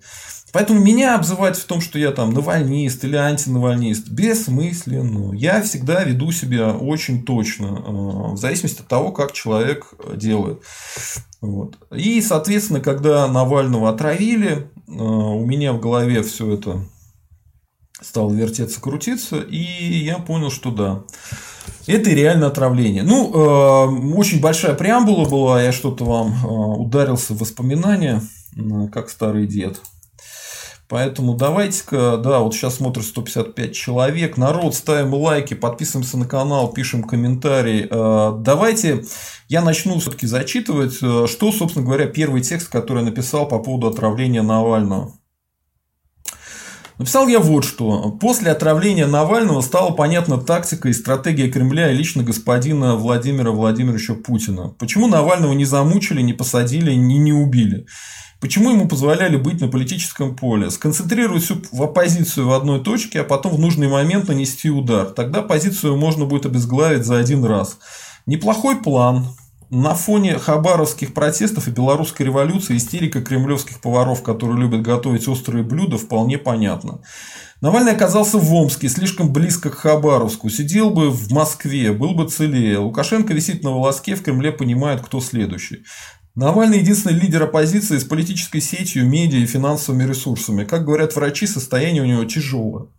Поэтому 0.54 0.78
меня 0.78 1.16
обзывать 1.16 1.58
в 1.58 1.64
том, 1.64 1.80
что 1.80 1.98
я 1.98 2.12
там 2.12 2.32
навальнист 2.32 3.02
или 3.02 3.16
антинавальнист, 3.16 4.08
бессмысленно. 4.08 5.34
Я 5.34 5.60
всегда 5.62 6.04
веду 6.04 6.30
себя 6.30 6.70
очень 6.72 7.24
точно, 7.24 7.66
э, 7.66 7.90
в 8.34 8.36
зависимости 8.36 8.80
от 8.80 8.86
того, 8.86 9.10
как 9.10 9.32
человек 9.32 9.92
делает. 10.14 10.62
Вот. 11.40 11.76
И, 11.92 12.22
соответственно, 12.22 12.78
когда 12.78 13.26
Навального 13.26 13.90
отравили, 13.90 14.68
э, 14.86 14.92
у 14.92 15.44
меня 15.44 15.72
в 15.72 15.80
голове 15.80 16.22
все 16.22 16.54
это 16.54 16.84
стало 18.00 18.32
вертеться, 18.32 18.80
крутиться, 18.80 19.40
и 19.40 19.58
я 19.58 20.18
понял, 20.18 20.52
что 20.52 20.70
да, 20.70 21.02
это 21.88 22.10
реально 22.10 22.46
отравление. 22.46 23.02
Ну, 23.02 23.28
э, 23.32 24.14
очень 24.16 24.40
большая 24.40 24.74
преамбула 24.74 25.28
была, 25.28 25.60
я 25.60 25.72
что-то 25.72 26.04
вам 26.04 26.32
э, 26.32 26.46
ударился 26.46 27.34
в 27.34 27.40
воспоминания, 27.40 28.22
как 28.92 29.10
старый 29.10 29.48
дед. 29.48 29.80
Поэтому 30.94 31.34
давайте-ка, 31.34 32.18
да, 32.18 32.38
вот 32.38 32.54
сейчас 32.54 32.76
смотрит 32.76 33.04
155 33.04 33.74
человек. 33.74 34.36
Народ, 34.36 34.76
ставим 34.76 35.12
лайки, 35.12 35.54
подписываемся 35.54 36.16
на 36.16 36.24
канал, 36.24 36.72
пишем 36.72 37.02
комментарии. 37.02 37.88
Давайте 37.90 39.02
я 39.48 39.62
начну 39.62 39.98
все-таки 39.98 40.28
зачитывать, 40.28 40.98
э, 41.02 41.26
что, 41.26 41.50
собственно 41.50 41.84
говоря, 41.84 42.06
первый 42.06 42.42
текст, 42.42 42.68
который 42.68 43.00
я 43.00 43.10
написал 43.10 43.48
по 43.48 43.58
поводу 43.58 43.88
отравления 43.88 44.42
Навального. 44.42 45.12
Написал 46.98 47.26
я 47.26 47.40
вот 47.40 47.64
что. 47.64 48.10
После 48.20 48.52
отравления 48.52 49.08
Навального 49.08 49.60
стала 49.62 49.90
понятна 49.90 50.38
тактика 50.38 50.88
и 50.88 50.92
стратегия 50.92 51.50
Кремля 51.50 51.90
и 51.90 51.96
лично 51.96 52.22
господина 52.22 52.94
Владимира 52.94 53.50
Владимировича 53.50 54.14
Путина. 54.14 54.74
Почему 54.78 55.08
Навального 55.08 55.52
не 55.54 55.64
замучили, 55.64 56.22
не 56.22 56.32
посадили, 56.32 56.92
не, 56.92 57.18
не 57.18 57.32
убили? 57.32 57.86
Почему 58.40 58.70
ему 58.70 58.86
позволяли 58.86 59.36
быть 59.36 59.60
на 59.60 59.68
политическом 59.68 60.36
поле? 60.36 60.70
Сконцентрировать 60.70 61.42
всю 61.42 61.56
в 61.72 61.82
оппозицию 61.82 62.48
в 62.48 62.52
одной 62.52 62.78
точке, 62.84 63.22
а 63.22 63.24
потом 63.24 63.56
в 63.56 63.58
нужный 63.58 63.88
момент 63.88 64.28
нанести 64.28 64.70
удар. 64.70 65.06
Тогда 65.06 65.42
позицию 65.42 65.96
можно 65.96 66.26
будет 66.26 66.46
обезглавить 66.46 67.06
за 67.06 67.18
один 67.18 67.44
раз. 67.44 67.78
Неплохой 68.26 68.76
план. 68.76 69.28
На 69.76 69.96
фоне 69.96 70.38
хабаровских 70.38 71.14
протестов 71.14 71.66
и 71.66 71.72
белорусской 71.72 72.26
революции 72.26 72.76
истерика 72.76 73.20
кремлевских 73.20 73.80
поваров, 73.80 74.22
которые 74.22 74.56
любят 74.60 74.82
готовить 74.82 75.26
острые 75.26 75.64
блюда, 75.64 75.98
вполне 75.98 76.38
понятна. 76.38 77.00
Навальный 77.60 77.90
оказался 77.90 78.38
в 78.38 78.54
Омске, 78.54 78.88
слишком 78.88 79.32
близко 79.32 79.70
к 79.70 79.74
Хабаровску. 79.74 80.48
Сидел 80.48 80.90
бы 80.90 81.10
в 81.10 81.32
Москве, 81.32 81.90
был 81.92 82.14
бы 82.14 82.28
целее. 82.28 82.78
Лукашенко 82.78 83.34
висит 83.34 83.64
на 83.64 83.72
волоске, 83.72 84.14
в 84.14 84.22
Кремле 84.22 84.52
понимает, 84.52 85.00
кто 85.00 85.20
следующий. 85.20 85.82
Навальный 86.36 86.78
единственный 86.78 87.18
лидер 87.18 87.42
оппозиции 87.42 87.98
с 87.98 88.04
политической 88.04 88.60
сетью, 88.60 89.08
медиа 89.08 89.38
и 89.38 89.46
финансовыми 89.46 90.04
ресурсами. 90.04 90.64
Как 90.64 90.84
говорят 90.84 91.16
врачи, 91.16 91.48
состояние 91.48 92.04
у 92.04 92.06
него 92.06 92.24
тяжелое. 92.26 92.90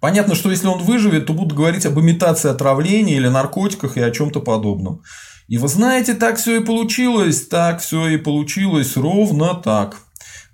Понятно, 0.00 0.34
что 0.34 0.50
если 0.50 0.66
он 0.66 0.82
выживет, 0.82 1.26
то 1.26 1.32
будут 1.32 1.56
говорить 1.56 1.86
об 1.86 1.98
имитации 1.98 2.50
отравления 2.50 3.16
или 3.16 3.28
наркотиках 3.28 3.96
и 3.96 4.00
о 4.00 4.10
чем-то 4.10 4.40
подобном. 4.40 5.02
И 5.48 5.58
вы 5.58 5.68
знаете, 5.68 6.14
так 6.14 6.38
все 6.38 6.60
и 6.60 6.64
получилось, 6.64 7.46
так 7.46 7.80
все 7.80 8.08
и 8.08 8.16
получилось, 8.16 8.96
ровно 8.96 9.54
так. 9.54 9.98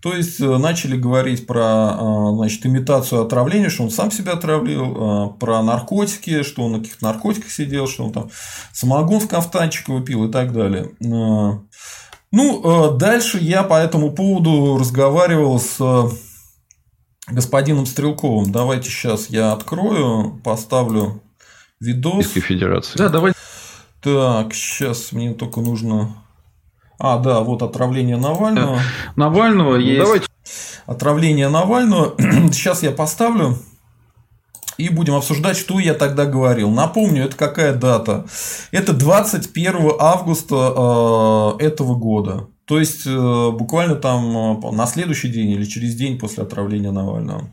То 0.01 0.15
есть 0.15 0.41
начали 0.41 0.97
говорить 0.97 1.47
про 1.47 2.33
значит, 2.35 2.67
имитацию 2.67 3.23
отравления, 3.23 3.71
что 3.71 3.85
он 3.85 3.91
сам 3.91 4.11
себя 4.11 4.33
отравил, 4.33 5.37
про 5.39 5.63
наркотики, 5.63 6.43
что 6.43 6.65
он 6.65 6.73
на 6.73 6.79
каких-то 6.79 7.05
наркотиках 7.05 7.51
сидел, 7.51 7.87
что 7.87 8.07
он 8.07 8.13
там 8.13 8.31
самогон 8.73 9.21
в 9.21 9.29
кафтанчик 9.29 9.89
выпил 9.89 10.25
и 10.25 10.33
так 10.33 10.53
далее. 10.53 10.91
Ну, 11.01 12.97
дальше 12.99 13.39
я 13.41 13.63
по 13.63 13.75
этому 13.75 14.11
поводу 14.11 14.77
разговаривал 14.77 15.61
с 15.61 15.79
господином 17.29 17.87
Стрелковым. 17.87 18.53
Давайте 18.53 18.91
сейчас 18.91 19.31
я 19.31 19.53
открою, 19.53 20.41
поставлю 20.45 21.23
видос. 21.81 22.17
Российской 22.17 22.41
Федерации. 22.41 22.99
Да, 22.99 23.09
давай. 23.09 23.33
Так, 24.01 24.55
сейчас 24.55 25.13
мне 25.13 25.33
только 25.33 25.61
нужно... 25.61 26.17
А, 26.99 27.19
да, 27.19 27.41
вот 27.41 27.63
отравление 27.63 28.17
Навального. 28.17 28.81
Навального 29.17 29.73
ну, 29.73 29.79
есть... 29.79 30.01
Давайте. 30.01 30.27
Отравление 30.87 31.49
Навального. 31.49 32.15
сейчас 32.53 32.83
я 32.83 32.91
поставлю. 32.91 33.59
И 34.79 34.89
будем 34.89 35.15
обсуждать, 35.15 35.57
что 35.57 35.79
я 35.79 35.95
тогда 35.95 36.27
говорил. 36.27 36.71
Напомню, 36.71 37.25
это 37.25 37.37
какая 37.37 37.75
дата? 37.75 38.27
Это 38.71 38.93
21 38.93 39.93
августа 39.99 41.59
э, 41.61 41.65
этого 41.65 41.95
года. 41.95 42.49
То 42.73 42.79
есть, 42.79 43.07
э, 43.07 43.51
буквально 43.51 43.97
там 43.97 44.65
э, 44.65 44.73
на 44.73 44.87
следующий 44.87 45.29
день 45.29 45.51
или 45.51 45.65
через 45.67 45.95
день 45.95 46.19
после 46.19 46.43
отравления 46.43 46.91
Навального. 46.91 47.53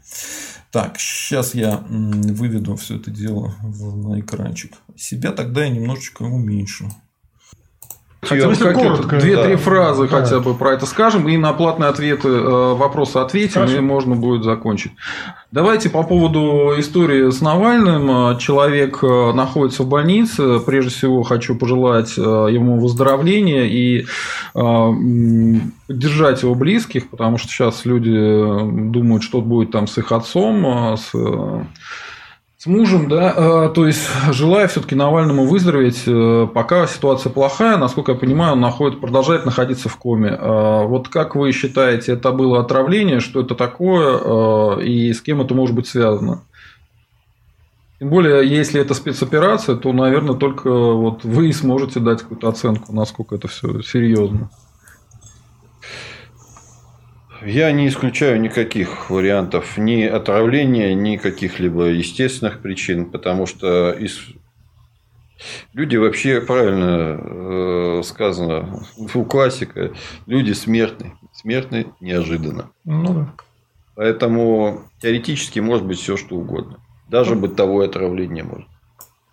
Так, 0.71 0.97
сейчас 0.97 1.53
я 1.53 1.84
выведу 1.89 2.77
все 2.77 2.95
это 2.95 3.12
дело 3.12 3.53
на 3.62 4.21
экранчик. 4.21 4.77
Себя 4.95 5.34
тогда 5.34 5.65
я 5.65 5.71
немножечко 5.71 6.23
уменьшу. 6.23 6.89
Хотя 8.21 8.49
бы 8.49 8.55
две-три 8.55 9.55
да. 9.55 9.58
фразы 9.58 10.08
да. 10.08 10.19
хотя 10.19 10.39
бы 10.39 10.53
про 10.53 10.73
это 10.73 10.86
скажем, 10.86 11.29
и 11.29 11.38
на 11.38 11.53
платные 11.53 11.89
ответы, 11.89 12.27
э, 12.27 12.73
вопросы 12.73 13.17
ответим, 13.17 13.62
Хорошо. 13.62 13.77
и 13.77 13.79
можно 13.79 14.15
будет 14.15 14.43
закончить. 14.43 14.91
Давайте 15.51 15.89
по 15.89 16.03
поводу 16.03 16.73
истории 16.77 17.32
с 17.32 17.39
Навальным. 17.39 18.38
Человек 18.38 18.99
э, 19.03 19.32
находится 19.32 19.84
в 19.84 19.88
больнице. 19.88 20.60
Прежде 20.60 20.91
всего, 20.91 21.23
хочу 21.23 21.55
пожелать 21.55 22.15
э, 22.17 22.21
ему 22.21 22.79
выздоровления 22.79 23.63
и 23.63 24.05
поддержать 24.53 26.43
его 26.43 26.55
близких, 26.55 27.10
потому 27.10 27.38
что 27.38 27.47
сейчас 27.47 27.86
люди 27.86 28.12
думают, 28.12 29.23
что 29.23 29.41
будет 29.41 29.71
там 29.71 29.88
с 29.88 29.97
их 29.97 30.12
отцом, 30.12 30.97
с 30.97 31.13
с 32.59 32.65
мужем, 32.65 33.07
да, 33.07 33.33
э, 33.37 33.69
то 33.73 33.87
есть 33.87 34.05
желаю 34.33 34.67
все-таки 34.67 34.93
Навальному 34.93 35.45
выздороветь, 35.47 36.03
э, 36.05 36.45
пока 36.53 36.87
ситуация 36.87 37.31
плохая, 37.31 37.77
насколько 37.77 38.11
я 38.11 38.17
понимаю, 38.17 38.51
он 38.51 38.59
находит, 38.59 38.99
продолжает 38.99 39.45
находиться 39.45 39.87
в 39.87 39.95
коме. 39.95 40.31
Э, 40.37 40.85
вот 40.85 41.07
как 41.07 41.37
вы 41.37 41.53
считаете, 41.53 42.11
это 42.11 42.33
было 42.33 42.59
отравление, 42.59 43.21
что 43.21 43.39
это 43.39 43.55
такое 43.55 44.75
и 44.81 45.13
с 45.13 45.21
кем 45.21 45.39
это 45.39 45.55
может 45.55 45.73
быть 45.73 45.87
связано? 45.87 46.43
Тем 47.99 48.09
более, 48.09 48.45
если 48.45 48.81
это 48.81 48.93
спецоперация, 48.93 49.77
то, 49.77 49.93
наверное, 49.93 50.35
только 50.35 50.69
вот 50.69 51.23
вы 51.23 51.53
сможете 51.53 52.01
дать 52.01 52.23
какую-то 52.23 52.49
оценку, 52.49 52.91
насколько 52.91 53.35
это 53.35 53.47
все 53.47 53.81
серьезно. 53.83 54.49
Я 57.45 57.71
не 57.71 57.88
исключаю 57.88 58.39
никаких 58.41 59.10
вариантов 59.10 59.78
ни 59.78 60.04
отравления, 60.04 60.93
ни 60.93 61.17
каких-либо 61.17 61.86
естественных 61.86 62.62
причин, 62.62 63.10
потому 63.10 63.45
что 63.45 63.91
из... 63.91 64.19
люди 65.73 65.95
вообще 65.95 66.41
правильно 66.41 67.19
э, 67.19 68.02
сказано 68.04 68.84
у 69.13 69.23
классика, 69.23 69.93
люди 70.25 70.52
смертны, 70.52 71.13
смертны 71.34 71.88
неожиданно. 72.02 72.71
Ну 72.84 73.13
да. 73.13 73.34
Поэтому 73.95 74.84
теоретически 75.02 75.60
может 75.60 75.86
быть 75.86 75.99
все 75.99 76.17
что 76.17 76.36
угодно. 76.36 76.80
Даже 77.10 77.36
ну. 77.36 77.41
бытовое 77.41 77.88
отравление 77.88 78.43
может. 78.43 78.67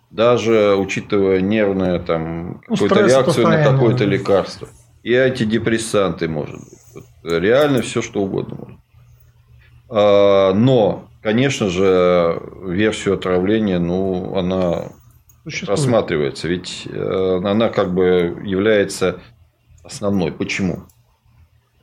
Даже 0.09 0.75
учитывая 0.75 1.41
нервную 1.41 1.99
там, 1.99 2.61
ну, 2.67 2.75
какую-то 2.75 3.05
реакцию 3.05 3.47
на 3.47 3.63
какое-то 3.63 4.05
лекарство. 4.05 4.69
И 5.03 5.13
антидепрессанты 5.13 6.27
может 6.27 6.55
быть. 6.55 6.79
Реально 7.23 7.81
все, 7.81 8.01
что 8.01 8.21
угодно. 8.21 8.79
А, 9.89 10.53
но, 10.53 11.09
конечно 11.21 11.69
же, 11.69 12.41
версию 12.63 13.15
отравления, 13.15 13.79
ну, 13.79 14.35
она 14.35 14.89
Существует. 15.43 15.69
рассматривается. 15.69 16.47
Ведь 16.47 16.87
э, 16.89 17.41
она 17.43 17.69
как 17.69 17.93
бы 17.93 18.41
является 18.43 19.19
основной. 19.83 20.31
Почему? 20.31 20.83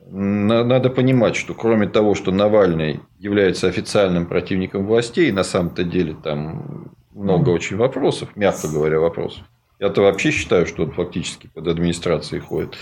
Надо 0.07 0.91
понимать, 0.91 1.35
что 1.35 1.55
кроме 1.55 1.87
того, 1.87 2.13
что 2.13 2.31
Навальный 2.31 2.99
является 3.17 3.67
официальным 3.67 4.27
противником 4.27 4.85
властей, 4.85 5.31
на 5.31 5.43
самом-то 5.43 5.83
деле 5.83 6.15
там 6.23 6.91
много 7.11 7.49
очень 7.49 7.75
вопросов, 7.75 8.29
мягко 8.35 8.67
говоря, 8.67 8.99
вопросов. 8.99 9.43
Я-то 9.79 10.01
вообще 10.03 10.29
считаю, 10.29 10.67
что 10.67 10.83
он 10.83 10.91
фактически 10.91 11.47
под 11.47 11.67
администрацией 11.67 12.39
ходит. 12.39 12.77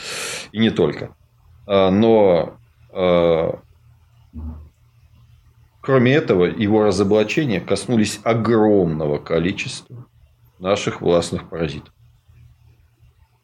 И 0.52 0.60
не 0.60 0.70
только. 0.70 1.16
А, 1.66 1.90
но 1.90 2.58
а, 2.92 3.60
кроме 5.82 6.14
этого, 6.14 6.46
его 6.46 6.84
разоблачения 6.84 7.60
коснулись 7.60 8.20
огромного 8.24 9.18
количества 9.18 10.06
наших 10.60 11.02
властных 11.02 11.50
паразитов. 11.50 11.94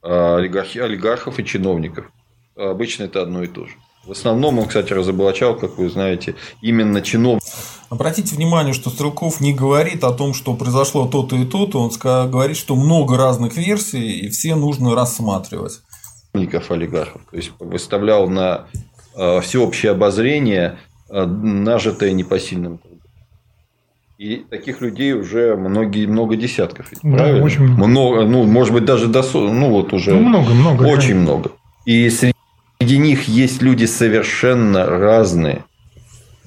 А, 0.01 0.37
олигархов 0.37 1.39
и 1.39 1.45
чиновников. 1.45 2.05
Обычно 2.55 3.03
это 3.03 3.21
одно 3.21 3.43
и 3.43 3.47
то 3.47 3.65
же. 3.65 3.73
В 4.05 4.11
основном 4.11 4.59
он, 4.59 4.65
кстати, 4.65 4.91
разоблачал, 4.93 5.55
как 5.55 5.77
вы 5.77 5.89
знаете, 5.89 6.35
именно 6.61 7.01
чиновников. 7.01 7.79
Обратите 7.89 8.35
внимание, 8.35 8.73
что 8.73 8.89
Стрелков 8.89 9.41
не 9.41 9.53
говорит 9.53 10.03
о 10.03 10.11
том, 10.11 10.33
что 10.33 10.55
произошло 10.55 11.07
то-то 11.07 11.35
и 11.35 11.45
то-то. 11.45 11.79
Он 11.79 12.29
говорит, 12.29 12.57
что 12.57 12.75
много 12.75 13.17
разных 13.17 13.57
версий, 13.57 14.19
и 14.19 14.29
все 14.29 14.55
нужно 14.55 14.95
рассматривать 14.95 15.81
олигархов. 16.69 17.21
То 17.29 17.37
есть 17.37 17.51
выставлял 17.59 18.29
на 18.29 18.67
э, 19.15 19.41
всеобщее 19.41 19.91
обозрение 19.91 20.77
э, 21.09 21.25
нажитое 21.25 22.11
непосильным 22.11 22.77
трудом. 22.77 22.99
И 24.17 24.45
таких 24.49 24.81
людей 24.81 25.13
уже 25.13 25.55
многие, 25.55 26.05
много 26.05 26.35
десятков. 26.35 26.87
Да, 27.01 27.17
правильно? 27.17 27.45
Очень 27.45 27.63
много. 27.63 28.25
Ну, 28.25 28.43
может 28.43 28.73
быть, 28.73 28.83
даже 28.83 29.07
до 29.07 29.23
ну 29.33 29.69
вот 29.69 29.93
уже 29.93 30.13
ну, 30.13 30.19
много, 30.19 30.49
много. 30.49 30.83
Очень 30.83 31.15
да. 31.15 31.19
много. 31.21 31.51
И 31.85 32.09
среди 32.09 32.97
них 32.97 33.29
есть 33.29 33.61
люди 33.61 33.85
совершенно 33.85 34.85
разные 34.85 35.63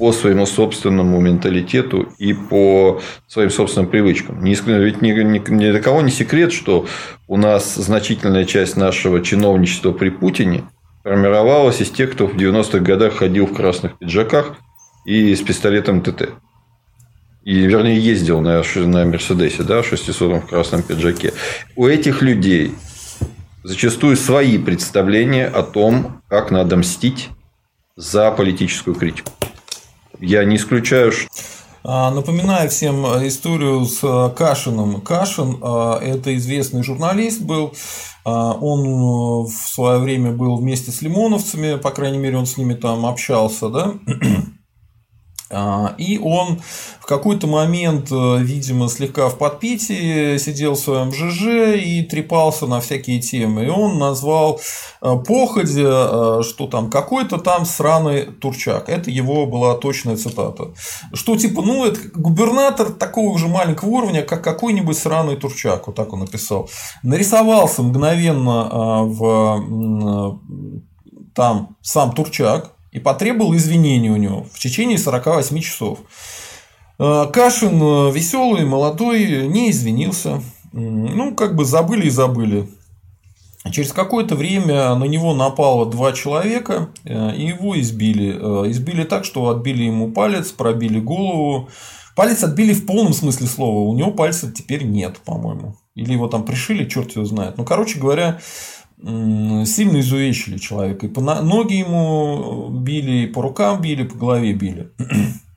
по 0.02 0.10
своему 0.10 0.46
собственному 0.46 1.20
менталитету 1.20 2.08
и 2.18 2.32
по 2.32 3.00
своим 3.28 3.50
собственным 3.50 3.88
привычкам. 3.88 4.42
Ведь 4.42 5.00
ни, 5.00 5.12
ни, 5.12 5.38
ни 5.38 5.70
для 5.70 5.80
кого 5.80 6.02
не 6.02 6.10
секрет, 6.10 6.52
что 6.52 6.88
у 7.28 7.36
нас 7.36 7.76
значительная 7.76 8.44
часть 8.44 8.76
нашего 8.76 9.20
чиновничества 9.20 9.92
при 9.92 10.08
Путине 10.08 10.64
формировалась 11.04 11.80
из 11.80 11.90
тех, 11.90 12.10
кто 12.10 12.26
в 12.26 12.34
90-х 12.34 12.80
годах 12.80 13.18
ходил 13.18 13.46
в 13.46 13.54
красных 13.54 13.96
пиджаках 13.96 14.56
и 15.04 15.36
с 15.36 15.40
пистолетом 15.40 16.02
ТТ. 16.02 16.30
И, 17.44 17.60
вернее, 17.60 18.00
ездил 18.00 18.40
на, 18.40 18.60
на 18.74 19.04
Мерседесе, 19.04 19.62
да, 19.62 19.84
600 19.84 20.42
в 20.42 20.46
красном 20.48 20.82
пиджаке. 20.82 21.32
У 21.76 21.86
этих 21.86 22.22
людей 22.22 22.74
зачастую 23.62 24.16
свои 24.16 24.58
представления 24.58 25.46
о 25.46 25.62
том, 25.62 26.22
как 26.28 26.50
надо 26.50 26.76
мстить 26.76 27.28
за 27.94 28.32
политическую 28.32 28.96
критику. 28.96 29.30
Я 30.22 30.44
не 30.44 30.54
исключаю, 30.54 31.10
что... 31.10 31.28
А, 31.82 32.12
напоминаю 32.12 32.70
всем 32.70 33.04
историю 33.26 33.84
с 33.84 33.98
а, 34.04 34.30
Кашиным. 34.30 35.00
Кашин 35.00 35.58
а,– 35.60 35.98
это 36.02 36.36
известный 36.36 36.84
журналист 36.84 37.42
был. 37.42 37.74
Он 38.24 39.46
в 39.46 39.50
свое 39.50 39.98
время 39.98 40.30
был 40.30 40.56
вместе 40.58 40.92
с 40.92 41.02
лимоновцами, 41.02 41.76
по 41.76 41.90
крайней 41.90 42.18
мере, 42.18 42.36
он 42.36 42.46
с 42.46 42.56
ними 42.56 42.74
там 42.74 43.04
общался, 43.04 43.68
да? 43.68 43.94
А, 45.52 45.94
и 45.98 46.18
он 46.18 46.60
в 47.00 47.06
какой-то 47.06 47.46
момент, 47.46 48.10
э, 48.10 48.38
видимо, 48.38 48.88
слегка 48.88 49.28
в 49.28 49.36
подпитии 49.36 50.38
сидел 50.38 50.74
в 50.74 50.78
своем 50.78 51.12
ЖЖ 51.12 51.76
и 51.82 52.02
трепался 52.02 52.66
на 52.66 52.80
всякие 52.80 53.20
темы. 53.20 53.66
И 53.66 53.68
он 53.68 53.98
назвал 53.98 54.60
э, 55.00 55.16
походя, 55.26 56.38
э, 56.38 56.42
что 56.42 56.66
там 56.68 56.90
какой-то 56.90 57.38
там 57.38 57.66
сраный 57.66 58.22
турчак. 58.22 58.88
Это 58.88 59.10
его 59.10 59.46
была 59.46 59.74
точная 59.74 60.16
цитата. 60.16 60.68
Что 61.12 61.36
типа, 61.36 61.62
ну, 61.62 61.84
это 61.84 62.00
губернатор 62.14 62.90
такого 62.90 63.38
же 63.38 63.48
маленького 63.48 63.90
уровня, 63.90 64.22
как 64.22 64.42
какой-нибудь 64.42 64.96
сраный 64.96 65.36
турчак. 65.36 65.86
Вот 65.88 65.96
так 65.96 66.12
он 66.12 66.20
написал. 66.20 66.70
Нарисовался 67.02 67.82
мгновенно 67.82 69.02
в 69.04 69.60
там 71.34 71.76
сам 71.80 72.12
Турчак, 72.12 72.72
и 72.92 73.00
потребовал 73.00 73.56
извинений 73.56 74.10
у 74.10 74.16
него 74.16 74.46
в 74.52 74.58
течение 74.58 74.98
48 74.98 75.60
часов. 75.60 76.00
Э, 76.98 77.26
Кашин 77.32 77.82
э, 77.82 78.12
веселый, 78.12 78.64
молодой, 78.64 79.48
не 79.48 79.70
извинился. 79.70 80.42
Ну, 80.72 81.34
как 81.34 81.56
бы 81.56 81.64
забыли 81.64 82.06
и 82.06 82.10
забыли. 82.10 82.68
Через 83.70 83.92
какое-то 83.92 84.34
время 84.34 84.94
на 84.94 85.04
него 85.04 85.34
напало 85.34 85.86
два 85.86 86.12
человека, 86.12 86.90
э, 87.04 87.36
и 87.36 87.46
его 87.46 87.78
избили. 87.80 88.30
Избили 88.70 89.04
так, 89.04 89.24
что 89.24 89.48
отбили 89.48 89.84
ему 89.84 90.12
палец, 90.12 90.52
пробили 90.52 91.00
голову. 91.00 91.68
Палец 92.14 92.44
отбили 92.44 92.74
в 92.74 92.84
полном 92.84 93.14
смысле 93.14 93.46
слова. 93.46 93.88
У 93.88 93.94
него 93.94 94.10
пальца 94.10 94.52
теперь 94.52 94.84
нет, 94.84 95.18
по-моему. 95.24 95.76
Или 95.94 96.12
его 96.12 96.28
там 96.28 96.44
пришили, 96.44 96.88
черт 96.88 97.16
его 97.16 97.24
знает. 97.24 97.56
Ну, 97.56 97.64
короче 97.64 97.98
говоря, 97.98 98.38
сильно 99.04 100.00
изувечили 100.00 100.58
человека. 100.58 101.06
И 101.06 101.08
по 101.08 101.20
ноги 101.20 101.74
ему 101.74 102.68
били, 102.70 103.24
и 103.24 103.26
по 103.26 103.42
рукам 103.42 103.80
били, 103.80 104.04
по 104.04 104.16
голове 104.16 104.52
били. 104.52 104.90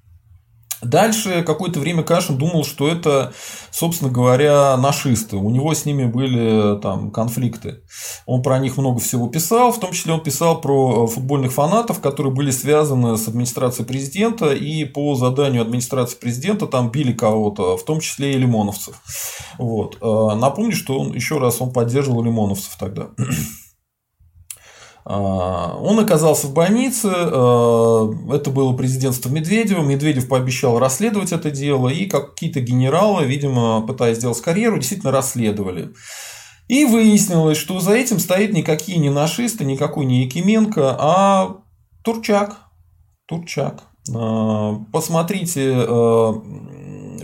Дальше 0.86 1.44
какое-то 1.44 1.80
время 1.80 2.04
Кашин 2.04 2.38
думал, 2.38 2.64
что 2.64 2.88
это, 2.88 3.34
собственно 3.72 4.12
говоря, 4.12 4.78
нашисты. 4.78 5.36
У 5.36 5.50
него 5.50 5.74
с 5.74 5.86
ними 5.86 6.06
были 6.06 6.80
там 6.80 7.12
конфликты. 7.12 7.82
Он 8.26 8.42
про 8.44 8.60
них 8.60 8.78
много 8.78 9.00
всего 9.00 9.28
писал, 9.28 9.72
в 9.72 9.80
том 9.80 9.92
числе 9.92 10.14
он 10.14 10.22
писал 10.22 10.62
про 10.62 11.08
футбольных 11.08 11.54
фанатов, 11.54 12.00
которые 12.00 12.34
были 12.34 12.52
связаны 12.52 13.18
с 13.18 13.28
администрацией 13.28 13.88
президента, 13.88 14.54
и 14.54 14.86
по 14.86 15.16
заданию 15.16 15.62
администрации 15.62 16.18
президента 16.18 16.68
там 16.68 16.92
били 16.92 17.14
кого-то, 17.14 17.78
в 17.78 17.84
том 17.84 18.00
числе 18.00 18.34
и 18.34 18.38
лимоновцев. 18.38 19.02
Вот. 19.58 19.98
Э, 20.02 20.36
напомню, 20.36 20.76
что 20.76 21.00
он 21.00 21.14
еще 21.14 21.40
раз 21.40 21.62
он 21.62 21.72
поддерживал 21.72 22.24
лимоновцев 22.24 22.76
тогда. 22.80 23.10
А, 25.08 25.78
он 25.80 26.00
оказался 26.00 26.48
в 26.48 26.54
больнице, 26.54 27.12
а, 27.14 28.12
это 28.34 28.50
было 28.50 28.76
президентство 28.76 29.30
Медведева, 29.30 29.84
Медведев 29.84 30.28
пообещал 30.28 30.80
расследовать 30.80 31.32
это 31.32 31.52
дело, 31.52 31.90
и 31.90 32.08
какие-то 32.08 32.60
генералы, 32.60 33.26
видимо, 33.26 33.86
пытаясь 33.86 34.18
сделать 34.18 34.42
карьеру, 34.42 34.78
действительно 34.78 35.12
расследовали. 35.12 35.94
И 36.68 36.86
выяснилось, 36.86 37.60
что 37.60 37.80
за 37.80 37.94
этим 37.94 38.18
стоит 38.18 38.52
никакие 38.54 38.98
не 38.98 39.12
нашисты, 39.12 39.64
никакой 39.64 40.06
не 40.06 40.24
Якименко, 40.24 40.98
а 41.00 41.58
Турчак. 42.04 42.62
Турчак. 43.28 43.84
А, 44.12 44.80
посмотрите 44.92 45.86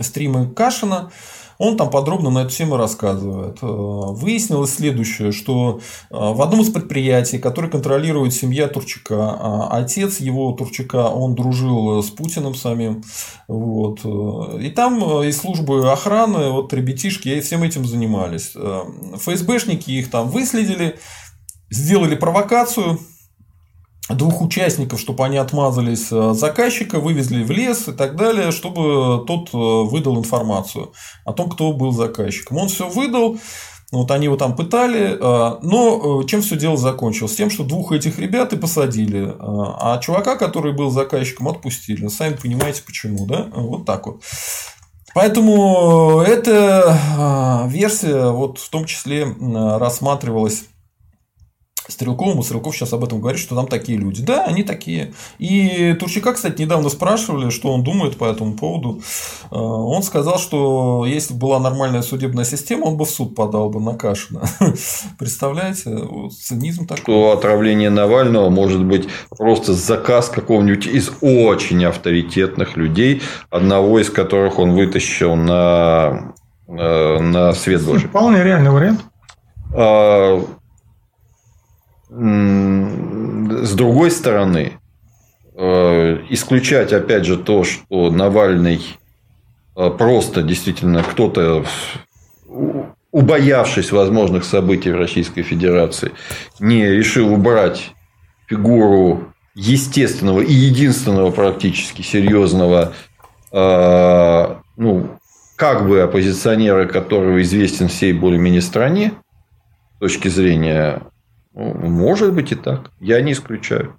стримы 0.00 0.46
Кашина. 0.50 1.10
Он 1.64 1.76
там 1.76 1.90
подробно 1.90 2.28
на 2.30 2.40
эту 2.40 2.50
тему 2.50 2.76
рассказывает. 2.76 3.58
Э, 3.62 3.66
выяснилось 3.66 4.74
следующее, 4.74 5.30
что 5.30 5.78
э, 5.78 5.80
в 6.10 6.42
одном 6.42 6.62
из 6.62 6.70
предприятий, 6.70 7.38
которое 7.38 7.68
контролирует 7.68 8.34
семья 8.34 8.66
Турчака, 8.66 9.30
а 9.30 9.68
отец 9.70 10.18
его 10.18 10.50
Турчака, 10.54 11.08
он 11.08 11.36
дружил 11.36 12.02
с 12.02 12.10
Путиным 12.10 12.56
самим. 12.56 13.04
Вот. 13.46 14.00
Э, 14.02 14.60
и 14.60 14.70
там 14.70 15.22
из 15.22 15.38
службы 15.38 15.88
охраны, 15.92 16.50
вот 16.50 16.72
ребятишки 16.72 17.40
всем 17.40 17.62
этим 17.62 17.84
занимались. 17.84 18.56
ФСБшники 19.14 19.88
их 19.92 20.10
там 20.10 20.30
выследили, 20.30 20.98
сделали 21.70 22.16
провокацию, 22.16 22.98
двух 24.08 24.42
участников, 24.42 25.00
чтобы 25.00 25.24
они 25.24 25.36
отмазались 25.36 26.08
э, 26.10 26.34
заказчика, 26.34 26.98
вывезли 26.98 27.42
в 27.42 27.50
лес 27.50 27.88
и 27.88 27.92
так 27.92 28.16
далее, 28.16 28.50
чтобы 28.50 29.24
тот 29.26 29.50
э, 29.52 29.56
выдал 29.56 30.18
информацию 30.18 30.92
о 31.24 31.32
том, 31.32 31.48
кто 31.48 31.72
был 31.72 31.92
заказчиком. 31.92 32.58
Он 32.58 32.68
все 32.68 32.88
выдал, 32.88 33.38
вот 33.92 34.10
они 34.10 34.24
его 34.24 34.36
там 34.36 34.56
пытали, 34.56 35.16
э, 35.18 35.58
но 35.62 36.22
чем 36.24 36.42
все 36.42 36.56
дело 36.56 36.76
закончилось? 36.76 37.36
Тем, 37.36 37.48
что 37.48 37.64
двух 37.64 37.92
этих 37.92 38.18
ребят 38.18 38.52
и 38.52 38.56
посадили, 38.56 39.34
а 39.38 39.98
чувака, 39.98 40.36
который 40.36 40.72
был 40.72 40.90
заказчиком, 40.90 41.48
отпустили. 41.48 42.08
Сами 42.08 42.34
понимаете, 42.34 42.82
почему, 42.84 43.26
да? 43.26 43.48
Вот 43.54 43.86
так 43.86 44.06
вот. 44.06 44.22
Поэтому 45.14 46.22
эта 46.26 47.68
версия 47.68 48.30
вот 48.30 48.58
в 48.58 48.70
том 48.70 48.86
числе 48.86 49.26
рассматривалась 49.78 50.64
Стрелковым, 51.88 52.40
и 52.40 52.42
Стрелков 52.42 52.76
сейчас 52.76 52.92
об 52.92 53.02
этом 53.02 53.20
говорит, 53.20 53.40
что 53.40 53.56
там 53.56 53.66
такие 53.66 53.98
люди. 53.98 54.22
Да, 54.22 54.44
они 54.44 54.62
такие. 54.62 55.12
И 55.38 55.94
Турчака, 55.98 56.32
кстати, 56.32 56.62
недавно 56.62 56.88
спрашивали, 56.88 57.50
что 57.50 57.72
он 57.72 57.82
думает 57.82 58.16
по 58.16 58.24
этому 58.24 58.54
поводу. 58.54 59.02
Э, 59.50 59.56
он 59.56 60.02
сказал, 60.02 60.38
что 60.38 61.04
если 61.06 61.34
бы 61.34 61.40
была 61.40 61.58
нормальная 61.58 62.02
судебная 62.02 62.44
система, 62.44 62.84
он 62.84 62.96
бы 62.96 63.04
в 63.04 63.10
суд 63.10 63.34
подал 63.34 63.68
бы 63.68 63.80
на 63.80 63.94
Кашина. 63.94 64.42
Представляете? 65.18 65.90
Вот, 65.90 66.32
цинизм 66.34 66.86
такой. 66.86 67.02
Что 67.02 67.32
отравление 67.32 67.90
Навального 67.90 68.48
может 68.48 68.84
быть 68.84 69.08
просто 69.30 69.72
заказ 69.72 70.28
какого-нибудь 70.28 70.86
из 70.86 71.10
очень 71.20 71.84
авторитетных 71.84 72.76
людей, 72.76 73.22
одного 73.50 73.98
из 73.98 74.08
которых 74.08 74.60
он 74.60 74.72
вытащил 74.72 75.34
на, 75.34 76.34
э, 76.68 77.18
на 77.18 77.52
свет 77.54 77.84
Божий. 77.84 78.08
Вполне 78.08 78.44
реальный 78.44 78.70
вариант. 78.70 79.00
С 82.14 83.74
другой 83.74 84.10
стороны, 84.10 84.72
э, 85.54 86.18
исключать 86.28 86.92
опять 86.92 87.24
же 87.24 87.38
то, 87.38 87.64
что 87.64 88.10
Навальный 88.10 88.82
э, 89.74 89.90
просто 89.90 90.42
действительно 90.42 91.02
кто-то, 91.02 91.64
убоявшись 93.12 93.92
возможных 93.92 94.44
событий 94.44 94.90
в 94.90 94.96
Российской 94.96 95.40
Федерации, 95.40 96.12
не 96.60 96.86
решил 96.86 97.32
убрать 97.32 97.92
фигуру 98.46 99.32
естественного 99.54 100.42
и 100.42 100.52
единственного 100.52 101.30
практически 101.30 102.02
серьезного, 102.02 102.92
э, 103.52 104.56
ну, 104.76 105.18
как 105.56 105.88
бы 105.88 106.02
оппозиционера, 106.02 106.84
которого 106.84 107.40
известен 107.40 107.88
всей 107.88 108.12
более-менее 108.12 108.60
стране, 108.60 109.12
с 109.96 109.98
точки 110.00 110.28
зрения 110.28 111.00
может 111.54 112.32
быть 112.32 112.52
и 112.52 112.54
так. 112.54 112.90
Я 113.00 113.20
не 113.20 113.32
исключаю. 113.32 113.96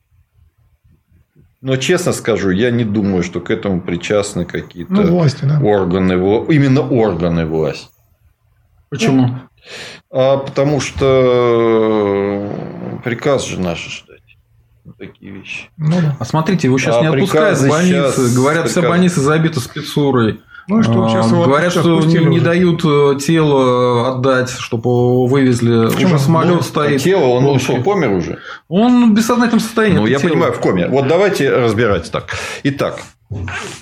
Но 1.62 1.78
честно 1.78 2.12
скажу, 2.12 2.50
я 2.50 2.72
не 2.72 2.84
думаю, 2.84 3.24
что 3.24 3.40
к 3.40 3.50
этому 3.50 3.80
причастны 3.80 4.44
какие-то 4.44 4.92
ну, 4.92 5.08
власти, 5.08 5.46
да. 5.46 5.62
органы, 5.62 6.14
именно 6.54 6.82
органы 6.82 7.46
власти. 7.46 7.88
Почему? 8.90 9.40
А, 10.12 10.38
потому 10.38 10.82
что 10.82 12.52
приказ 13.04 13.46
же 13.46 13.62
наши 13.62 13.90
ждать. 13.90 14.20
Такие 15.00 15.32
вещи. 15.32 15.70
Ну, 15.78 16.02
да. 16.02 16.18
А 16.20 16.26
смотрите, 16.26 16.68
его 16.68 16.78
сейчас 16.78 16.98
а 16.98 17.02
не 17.02 17.08
отпускают 17.08 17.58
в 17.58 17.70
больницы. 17.70 18.36
Говорят, 18.36 18.64
приказ... 18.66 18.72
все 18.72 18.82
больницы 18.90 19.22
забиты 19.22 19.62
спецурой. 19.62 20.42
Ну 20.68 20.80
и 20.80 20.84
что 20.84 21.10
сейчас 21.10 21.32
а, 21.32 21.44
Говорят, 21.44 21.72
что 21.72 22.00
не, 22.02 22.26
не 22.26 22.40
дают 22.40 22.86
э, 22.86 23.20
тело 23.20 24.12
отдать, 24.12 24.50
чтобы 24.50 25.28
вывезли. 25.28 25.88
Почему? 25.90 26.16
Уже 26.16 26.20
самолет 26.20 26.56
ну, 26.56 26.62
стоит. 26.62 27.02
А 27.02 27.04
тело, 27.04 27.26
он 27.26 27.60
что, 27.60 27.82
помер 27.82 28.12
уже? 28.12 28.40
Он 28.70 29.12
в 29.12 29.14
бессознательном 29.14 29.60
состоянии. 29.60 29.98
Ну, 29.98 30.06
я 30.06 30.20
тело. 30.20 30.30
понимаю, 30.30 30.54
в 30.54 30.60
коме. 30.60 30.88
Вот 30.88 31.08
давайте 31.08 31.50
разбирать 31.50 32.10
так. 32.12 32.30
Итак, 32.64 33.02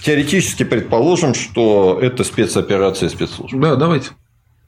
теоретически 0.01 0.63
предположим, 0.63 1.33
что 1.33 1.99
это 2.01 2.23
спецоперация 2.23 3.09
спецслужб. 3.09 3.55
Да, 3.55 3.75
давайте. 3.75 4.09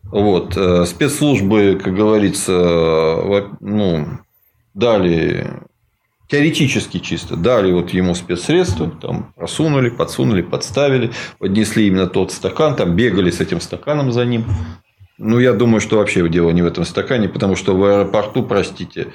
Вот. 0.04 0.56
Э, 0.56 0.86
спецслужбы, 0.86 1.80
как 1.84 1.96
говорится, 1.96 3.52
ну, 3.60 4.08
дали 4.76 5.48
теоретически 6.34 6.98
чисто 6.98 7.36
дали 7.36 7.72
вот 7.72 7.92
ему 7.92 8.16
спецсредства, 8.16 8.90
там 8.90 9.32
просунули, 9.36 9.92
подсунули, 9.92 10.42
подставили, 10.42 11.12
поднесли 11.38 11.86
именно 11.86 12.08
тот 12.08 12.32
стакан, 12.32 12.76
там 12.76 12.96
бегали 12.96 13.30
с 13.30 13.40
этим 13.40 13.62
стаканом 13.62 14.12
за 14.12 14.26
ним. 14.26 14.46
Ну, 15.20 15.38
я 15.38 15.54
думаю, 15.54 15.80
что 15.80 15.98
вообще 15.98 16.28
дело 16.28 16.50
не 16.50 16.64
в 16.64 16.66
этом 16.66 16.86
стакане, 16.86 17.30
потому 17.30 17.56
что 17.56 17.78
в 17.78 17.84
аэропорту, 17.84 18.42
простите, 18.42 19.10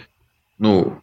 ну, 0.61 1.01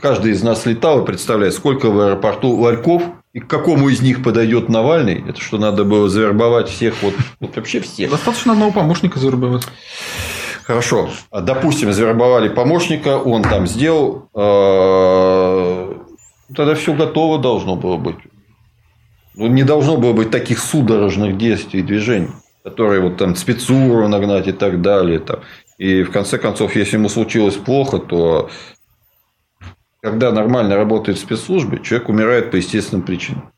каждый 0.00 0.30
из 0.30 0.42
нас 0.44 0.64
летал 0.66 1.02
и 1.02 1.06
представляет, 1.06 1.54
сколько 1.54 1.90
в 1.90 1.98
аэропорту 1.98 2.50
ларьков, 2.50 3.02
и 3.32 3.40
к 3.40 3.48
какому 3.48 3.88
из 3.88 4.00
них 4.02 4.22
подойдет 4.22 4.68
Навальный, 4.68 5.24
это 5.28 5.40
что 5.40 5.58
надо 5.58 5.82
было 5.82 6.08
завербовать 6.08 6.68
всех, 6.68 7.02
вот, 7.02 7.14
вот 7.40 7.56
вообще 7.56 7.80
всех. 7.80 8.12
Достаточно 8.12 8.52
одного 8.52 8.70
помощника 8.70 9.18
завербовать. 9.18 9.64
Хорошо. 10.70 11.10
Допустим, 11.32 11.92
завербовали 11.92 12.48
помощника, 12.48 13.18
он 13.18 13.42
там 13.42 13.66
сделал. 13.66 14.28
Э, 14.32 15.94
тогда 16.54 16.76
все 16.76 16.94
готово 16.94 17.40
должно 17.40 17.74
было 17.74 17.96
быть. 17.96 18.14
Ну, 19.34 19.48
не 19.48 19.64
должно 19.64 19.96
было 19.96 20.12
быть 20.12 20.30
таких 20.30 20.60
судорожных 20.60 21.36
действий, 21.36 21.82
движений, 21.82 22.28
которые 22.62 23.00
вот 23.00 23.16
там 23.16 23.34
спецуру 23.34 24.06
нагнать 24.06 24.46
и 24.46 24.52
так 24.52 24.80
далее. 24.80 25.18
Там. 25.18 25.40
И 25.78 26.04
в 26.04 26.12
конце 26.12 26.38
концов, 26.38 26.76
если 26.76 26.98
ему 26.98 27.08
случилось 27.08 27.56
плохо, 27.56 27.98
то 27.98 28.48
когда 30.00 30.30
нормально 30.30 30.76
работает 30.76 31.18
спецслужбы, 31.18 31.80
человек 31.82 32.08
умирает 32.08 32.52
по 32.52 32.56
естественным 32.56 33.04
причинам. 33.04 33.50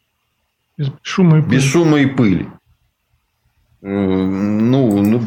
Без 0.79 0.88
шума 1.03 1.40
и 1.40 1.42
пыли. 1.42 1.57
Без 1.57 1.62
шума 1.62 1.98
и 2.01 2.07
пыли. 2.07 2.48
Ну, 3.83 5.03
ну 5.03 5.18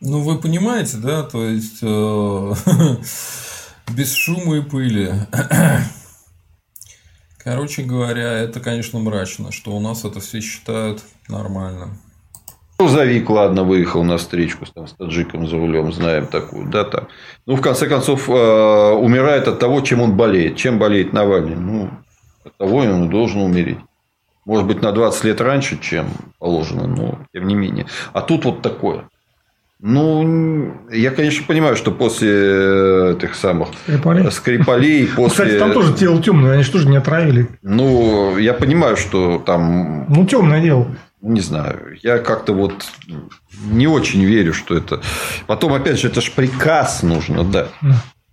ну, 0.00 0.22
вы 0.22 0.38
понимаете, 0.38 0.98
да, 0.98 1.22
то 1.22 1.44
есть 1.44 1.78
э, 1.82 1.86
без 3.96 4.14
шума 4.14 4.58
и 4.58 4.60
пыли. 4.60 5.12
Короче 7.38 7.82
говоря, 7.82 8.32
это, 8.32 8.60
конечно, 8.60 8.98
мрачно, 8.98 9.52
что 9.52 9.72
у 9.72 9.80
нас 9.80 10.04
это 10.04 10.20
все 10.20 10.40
считают 10.40 11.02
нормально. 11.28 11.96
Грузовик, 12.78 13.28
ладно, 13.28 13.64
выехал 13.64 14.04
на 14.04 14.18
встречку 14.18 14.64
там, 14.66 14.86
с 14.86 14.92
таджиком 14.92 15.48
за 15.48 15.56
рулем, 15.56 15.92
знаем 15.92 16.28
такую, 16.28 16.68
да, 16.68 16.84
там. 16.84 17.08
Ну, 17.44 17.56
в 17.56 17.60
конце 17.60 17.88
концов, 17.88 18.28
э, 18.28 18.32
умирает 18.32 19.48
от 19.48 19.58
того, 19.58 19.80
чем 19.80 20.00
он 20.00 20.16
болеет. 20.16 20.56
Чем 20.56 20.78
болеет 20.78 21.12
Навальный? 21.12 21.56
Ну, 21.56 21.90
от 22.44 22.56
того 22.56 22.78
он 22.78 23.10
должен 23.10 23.40
умереть. 23.40 23.78
Может 24.44 24.66
быть, 24.66 24.80
на 24.80 24.92
20 24.92 25.24
лет 25.24 25.40
раньше, 25.40 25.80
чем 25.80 26.08
положено, 26.38 26.86
но 26.86 27.18
тем 27.34 27.48
не 27.48 27.56
менее. 27.56 27.86
А 28.12 28.20
тут 28.20 28.44
вот 28.44 28.62
такое. 28.62 29.08
Ну, 29.80 30.74
я, 30.90 31.12
конечно, 31.12 31.44
понимаю, 31.46 31.76
что 31.76 31.92
после 31.92 33.12
этих 33.12 33.36
самых 33.36 33.68
Скрипалей, 33.84 34.30
Скрипалей 34.32 35.06
после... 35.06 35.22
Ну, 35.22 35.28
кстати, 35.28 35.58
там 35.58 35.72
тоже 35.72 35.94
тело 35.94 36.20
темное, 36.20 36.54
они 36.54 36.64
же 36.64 36.72
тоже 36.72 36.88
не 36.88 36.96
отравили. 36.96 37.48
Ну, 37.62 38.38
я 38.38 38.54
понимаю, 38.54 38.96
что 38.96 39.38
там... 39.38 40.06
Ну, 40.08 40.26
темное 40.26 40.60
дело. 40.60 40.96
Не 41.20 41.40
знаю. 41.40 41.96
Я 42.02 42.18
как-то 42.18 42.54
вот 42.54 42.86
не 43.70 43.86
очень 43.86 44.24
верю, 44.24 44.52
что 44.52 44.76
это... 44.76 45.00
Потом, 45.46 45.72
опять 45.72 46.00
же, 46.00 46.08
это 46.08 46.20
же 46.20 46.32
приказ 46.32 47.04
нужно, 47.04 47.44
да. 47.44 47.68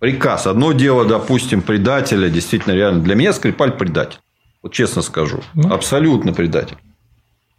Приказ. 0.00 0.48
Одно 0.48 0.72
дело, 0.72 1.04
допустим, 1.04 1.62
предателя, 1.62 2.28
действительно, 2.28 2.74
реально. 2.74 3.02
Для 3.02 3.14
меня 3.14 3.32
Скрипаль 3.32 3.72
предатель. 3.72 4.18
Вот 4.62 4.72
честно 4.72 5.00
скажу. 5.00 5.42
Ну. 5.54 5.72
Абсолютно 5.72 6.32
предатель. 6.32 6.76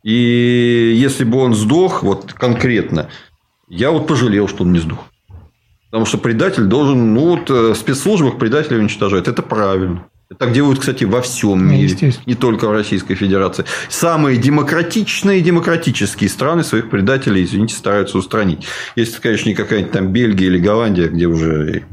И 0.03 0.93
если 0.95 1.23
бы 1.23 1.39
он 1.39 1.55
сдох, 1.55 2.03
вот 2.03 2.33
конкретно, 2.33 3.09
я 3.67 3.91
вот 3.91 4.07
пожалел, 4.07 4.47
что 4.47 4.63
он 4.63 4.73
не 4.73 4.79
сдох. 4.79 5.05
Потому 5.89 6.05
что 6.05 6.17
предатель 6.17 6.63
должен, 6.63 7.13
ну 7.13 7.35
вот 7.35 7.49
э, 7.49 7.71
в 7.71 7.75
спецслужбах 7.75 8.37
предателей 8.37 8.79
уничтожать. 8.79 9.27
Это 9.27 9.41
правильно. 9.41 10.05
Так 10.37 10.51
делают, 10.51 10.79
кстати, 10.79 11.05
во 11.05 11.21
всем 11.21 11.65
ну, 11.65 11.71
мире, 11.71 12.13
не 12.25 12.35
только 12.35 12.67
в 12.67 12.71
Российской 12.71 13.15
Федерации. 13.15 13.63
Самые 13.87 14.37
демократичные 14.37 15.39
демократические 15.39 16.29
страны 16.29 16.65
своих 16.65 16.89
предателей, 16.89 17.45
извините, 17.45 17.75
стараются 17.75 18.17
устранить. 18.17 18.67
Если, 18.97 19.21
конечно, 19.21 19.47
не 19.47 19.55
какая-нибудь 19.55 19.93
там 19.93 20.07
Бельгия 20.09 20.47
или 20.47 20.59
Голландия, 20.59 21.07
где 21.07 21.27
уже 21.27 21.83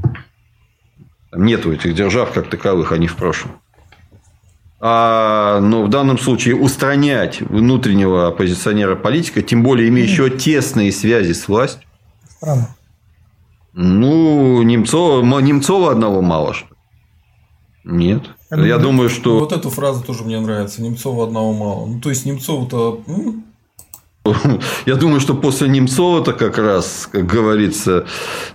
там 1.31 1.45
нету 1.45 1.73
этих 1.73 1.95
держав 1.95 2.33
как 2.33 2.51
таковых, 2.51 2.91
они 2.91 3.07
в 3.07 3.15
прошлом. 3.15 3.53
А, 4.81 5.61
но 5.61 5.83
в 5.83 5.89
данном 5.89 6.19
случае 6.19 6.57
устранять 6.57 7.41
внутреннего 7.41 8.29
оппозиционера 8.29 8.97
политика, 8.97 9.43
тем 9.43 9.63
более 9.63 9.89
имеющего 9.89 10.29
тесные 10.31 10.93
связи 10.93 11.33
с 11.33 11.49
властью. 11.49 11.83
Странно. 12.29 12.75
Ну, 13.73 14.63
Немцова, 14.63 15.41
Немцова 15.41 15.93
одного 15.93 16.23
мало 16.23 16.55
что. 16.55 16.69
Нет. 17.85 18.23
Я, 18.51 18.65
я 18.65 18.79
думаю, 18.79 19.09
что... 19.09 19.39
Вот 19.41 19.53
эту 19.53 19.69
фразу 19.69 20.03
тоже 20.03 20.25
мне 20.25 20.41
нравится. 20.41 20.83
Немцова 20.83 21.25
одного 21.25 21.53
мало. 21.53 21.87
Ну, 21.87 22.01
то 22.01 22.09
есть, 22.09 22.25
Немцова-то... 22.25 23.03
Я 24.87 24.95
думаю, 24.95 25.21
что 25.21 25.35
после 25.35 25.69
Немцова-то 25.69 26.33
как 26.33 26.57
раз, 26.57 27.09
как 27.13 27.27
говорится, 27.27 28.07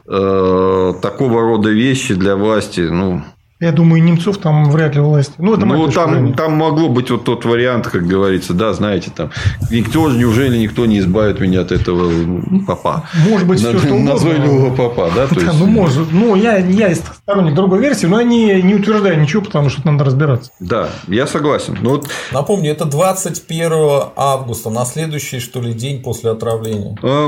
э, 0.07 0.93
такого 1.01 1.41
рода 1.41 1.69
вещи 1.69 2.15
для 2.15 2.35
власти, 2.35 2.81
ну, 2.81 3.23
я 3.59 3.73
думаю, 3.73 4.01
Немцов 4.01 4.37
там 4.37 4.71
вряд 4.71 4.95
ли 4.95 5.01
власть. 5.01 5.33
Ну, 5.37 5.55
это 5.55 5.65
ну 5.65 5.91
там, 5.91 6.33
там 6.33 6.53
могло 6.53 6.87
быть 6.87 7.11
вот 7.11 7.25
тот 7.25 7.43
вариант, 7.43 7.87
как 7.87 8.07
говорится, 8.07 8.53
да, 8.53 8.71
знаете, 8.71 9.11
там 9.13 9.31
никто 9.69 10.09
же, 10.09 10.17
неужели 10.17 10.57
никто 10.57 10.85
не 10.85 10.99
избавит 10.99 11.41
меня 11.41 11.61
от 11.61 11.73
этого 11.73 12.09
ну, 12.09 12.63
папа. 12.65 13.03
Может 13.27 13.47
быть, 13.47 13.59
все 13.59 13.77
что 13.77 13.87
угодно. 13.87 14.13
Назойливого 14.13 14.75
папа, 14.75 15.11
да? 15.13 15.27
То 15.27 15.41
есть... 15.41 15.59
Ну, 15.59 15.65
может. 15.65 16.11
Ну, 16.11 16.35
я, 16.35 16.57
я 16.57 16.95
сторонник 16.95 17.53
другой 17.53 17.79
версии, 17.79 18.05
но 18.05 18.21
я 18.21 18.25
не, 18.25 18.61
не 18.61 18.75
утверждаю 18.75 19.19
ничего, 19.19 19.41
потому 19.41 19.69
что 19.69 19.85
надо 19.85 20.05
разбираться. 20.05 20.51
Да, 20.61 20.89
я 21.07 21.27
согласен. 21.27 21.77
Но 21.81 21.91
вот... 21.91 22.07
Напомню, 22.31 22.71
это 22.71 22.85
21 22.85 23.71
августа, 24.15 24.69
на 24.69 24.85
следующий, 24.85 25.39
что 25.39 25.61
ли, 25.61 25.73
день 25.73 26.01
после 26.01 26.31
отравления. 26.31 26.97
А, 27.03 27.27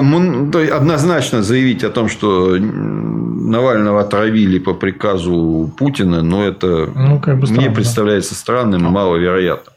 однозначно 0.78 1.44
заявить 1.44 1.84
о 1.84 1.90
том, 1.90 2.08
что 2.08 2.56
Навального 2.58 4.02
отравили 4.02 4.60
по 4.60 4.74
приказу 4.74 5.72
Путина, 5.78 6.21
но 6.22 6.44
это 6.44 6.92
ну, 6.96 7.20
как 7.20 7.40
бы 7.40 7.48
странно, 7.48 7.68
мне 7.68 7.76
представляется 7.76 8.36
странным 8.36 8.88
и 8.88 8.90
маловероятным. 8.90 9.74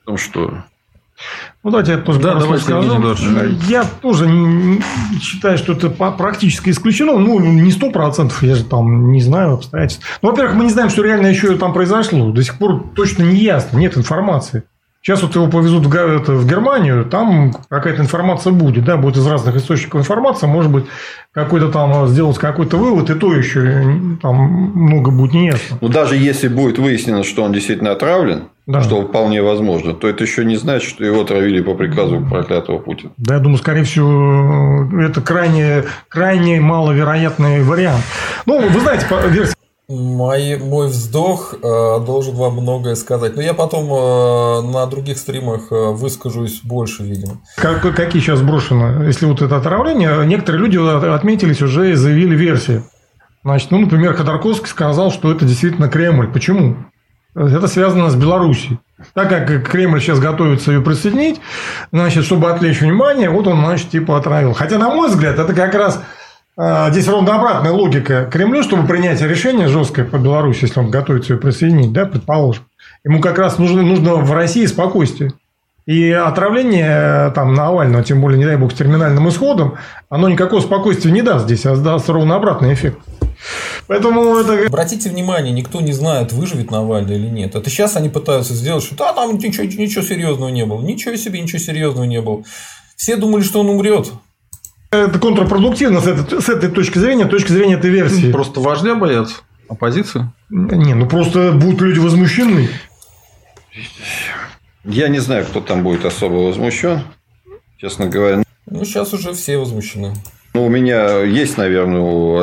Потому 0.00 0.18
что 0.18 0.64
ну, 1.64 1.70
давайте 1.70 1.92
я 1.92 1.98
тоже 1.98 2.20
да, 2.20 2.34
давайте 2.34 2.64
скажу. 2.64 3.14
Я 3.68 3.84
тоже 3.84 4.28
считаю, 5.20 5.58
что 5.58 5.72
это 5.72 5.90
практически 5.90 6.70
исключено. 6.70 7.18
Ну, 7.18 7.40
не 7.40 7.72
сто 7.72 7.90
процентов, 7.90 8.42
я 8.42 8.54
же 8.54 8.64
там 8.64 9.10
не 9.10 9.20
знаю 9.20 9.54
обстоятельств. 9.54 10.04
Ну, 10.22 10.30
во-первых, 10.30 10.54
мы 10.54 10.64
не 10.64 10.70
знаем, 10.70 10.90
что 10.90 11.02
реально 11.02 11.26
еще 11.26 11.56
там 11.56 11.72
произошло. 11.72 12.30
До 12.30 12.42
сих 12.42 12.56
пор 12.58 12.84
точно 12.94 13.24
не 13.24 13.38
ясно, 13.38 13.76
нет 13.78 13.98
информации. 13.98 14.62
Сейчас 15.00 15.22
вот 15.22 15.34
его 15.34 15.46
повезут 15.46 15.86
в, 15.86 15.94
это, 15.94 16.32
в 16.32 16.46
Германию, 16.46 17.04
там 17.04 17.52
какая-то 17.68 18.02
информация 18.02 18.52
будет, 18.52 18.84
да, 18.84 18.96
будет 18.96 19.16
из 19.16 19.26
разных 19.26 19.56
источников 19.56 20.00
информация, 20.00 20.48
может 20.48 20.70
быть, 20.72 20.84
какой-то 21.32 21.70
там 21.70 22.08
сделать 22.08 22.36
какой-то 22.36 22.76
вывод, 22.76 23.08
и 23.08 23.14
то 23.14 23.32
еще 23.32 23.84
там 24.20 24.36
много 24.36 25.10
будет 25.10 25.34
неясно. 25.34 25.78
Ну, 25.80 25.88
даже 25.88 26.16
если 26.16 26.48
будет 26.48 26.78
выяснено, 26.78 27.22
что 27.22 27.44
он 27.44 27.52
действительно 27.52 27.92
отравлен, 27.92 28.48
да. 28.66 28.82
что 28.82 29.02
вполне 29.02 29.40
возможно, 29.40 29.94
то 29.94 30.08
это 30.08 30.24
еще 30.24 30.44
не 30.44 30.56
значит, 30.56 30.90
что 30.90 31.04
его 31.04 31.22
отравили 31.22 31.60
по 31.60 31.74
приказу 31.74 32.20
проклятого 32.20 32.78
Путина. 32.78 33.12
Да, 33.16 33.34
я 33.34 33.40
думаю, 33.40 33.58
скорее 33.58 33.84
всего, 33.84 34.88
это 35.00 35.20
крайне, 35.20 35.84
крайне 36.08 36.60
маловероятный 36.60 37.62
вариант. 37.62 38.02
Ну, 38.46 38.60
вы 38.68 38.80
знаете, 38.80 39.06
версия 39.28 39.57
Мой, 39.90 40.58
мой 40.58 40.88
вздох 40.88 41.54
э, 41.54 41.58
должен 41.62 42.34
вам 42.34 42.56
многое 42.56 42.94
сказать. 42.94 43.36
Но 43.36 43.40
я 43.40 43.54
потом 43.54 43.86
э, 43.90 44.70
на 44.70 44.84
других 44.84 45.16
стримах 45.16 45.72
э, 45.72 45.92
выскажусь 45.92 46.60
больше, 46.62 47.04
видимо. 47.04 47.40
Как, 47.56 47.80
какие 47.96 48.20
сейчас 48.20 48.42
брошено? 48.42 49.04
Если 49.04 49.24
вот 49.24 49.40
это 49.40 49.56
отравление, 49.56 50.26
некоторые 50.26 50.62
люди 50.62 50.76
отметились 50.76 51.62
уже 51.62 51.92
и 51.92 51.94
заявили 51.94 52.36
версии. 52.36 52.82
Значит, 53.44 53.70
ну, 53.70 53.78
например, 53.78 54.12
Ходорковский 54.12 54.68
сказал, 54.68 55.10
что 55.10 55.32
это 55.32 55.46
действительно 55.46 55.88
Кремль. 55.88 56.30
Почему? 56.30 56.76
Это 57.34 57.66
связано 57.66 58.10
с 58.10 58.14
Белоруссией. 58.14 58.80
Так 59.14 59.30
как 59.30 59.70
Кремль 59.70 60.02
сейчас 60.02 60.18
готовится 60.18 60.70
ее 60.70 60.82
присоединить, 60.82 61.40
значит, 61.92 62.26
чтобы 62.26 62.50
отвлечь 62.50 62.82
внимание, 62.82 63.30
вот 63.30 63.46
он, 63.46 63.64
значит, 63.64 63.88
типа 63.88 64.18
отравил. 64.18 64.52
Хотя, 64.52 64.76
на 64.76 64.90
мой 64.90 65.08
взгляд, 65.08 65.38
это 65.38 65.54
как 65.54 65.72
раз 65.74 66.02
здесь 66.90 67.06
ровно 67.08 67.36
обратная 67.36 67.72
логика 67.72 68.28
Кремлю, 68.30 68.62
чтобы 68.62 68.86
принять 68.86 69.20
решение 69.22 69.68
жесткое 69.68 70.04
по 70.04 70.16
Беларуси, 70.16 70.62
если 70.62 70.80
он 70.80 70.90
готовится 70.90 71.34
ее 71.34 71.38
присоединить, 71.38 71.92
да, 71.92 72.04
предположим. 72.04 72.64
Ему 73.04 73.20
как 73.20 73.38
раз 73.38 73.58
нужно, 73.58 73.82
нужно 73.82 74.14
в 74.16 74.32
России 74.32 74.66
спокойствие. 74.66 75.32
И 75.86 76.10
отравление 76.10 77.30
там, 77.30 77.54
Навального, 77.54 78.04
тем 78.04 78.20
более, 78.20 78.38
не 78.38 78.44
дай 78.44 78.56
бог, 78.56 78.72
с 78.72 78.74
терминальным 78.74 79.26
исходом, 79.30 79.76
оно 80.10 80.28
никакого 80.28 80.60
спокойствия 80.60 81.10
не 81.10 81.22
даст 81.22 81.46
здесь, 81.46 81.64
а 81.64 81.76
даст 81.76 82.10
ровно 82.10 82.34
обратный 82.34 82.74
эффект. 82.74 82.98
Поэтому 83.86 84.36
это... 84.36 84.66
Обратите 84.66 85.08
внимание, 85.08 85.50
никто 85.50 85.80
не 85.80 85.92
знает, 85.92 86.32
выживет 86.32 86.70
Навальный 86.70 87.16
или 87.16 87.28
нет. 87.28 87.54
Это 87.54 87.70
сейчас 87.70 87.96
они 87.96 88.10
пытаются 88.10 88.52
сделать, 88.52 88.84
что 88.84 88.96
да, 88.96 89.14
там 89.14 89.38
ничего, 89.38 89.64
ничего 89.64 90.02
серьезного 90.04 90.50
не 90.50 90.66
было. 90.66 90.82
Ничего 90.82 91.16
себе, 91.16 91.40
ничего 91.40 91.58
серьезного 91.58 92.04
не 92.04 92.20
было. 92.20 92.42
Все 92.96 93.16
думали, 93.16 93.42
что 93.42 93.60
он 93.60 93.70
умрет. 93.70 94.12
Это 94.90 95.18
контрпродуктивно 95.18 96.00
с 96.00 96.06
этой, 96.06 96.40
с 96.40 96.48
этой 96.48 96.70
точки 96.70 96.98
зрения, 96.98 97.26
точки 97.26 97.52
зрения 97.52 97.74
этой 97.74 97.90
версии. 97.90 98.32
Просто 98.32 98.60
вождя 98.60 98.94
боятся. 98.94 99.36
Оппозиция? 99.68 100.32
Не, 100.48 100.94
ну 100.94 101.06
просто 101.06 101.52
будут 101.52 101.80
люди 101.82 101.98
возмущены. 101.98 102.68
Я 104.84 105.08
не 105.08 105.18
знаю, 105.18 105.44
кто 105.44 105.60
там 105.60 105.82
будет 105.82 106.06
особо 106.06 106.36
возмущен, 106.36 107.02
честно 107.76 108.06
говоря. 108.06 108.42
Ну, 108.64 108.84
сейчас 108.84 109.12
уже 109.12 109.34
все 109.34 109.58
возмущены. 109.58 110.14
Ну, 110.54 110.64
у 110.64 110.68
меня 110.70 111.22
есть, 111.22 111.58
наверное, 111.58 112.00
у 112.00 112.38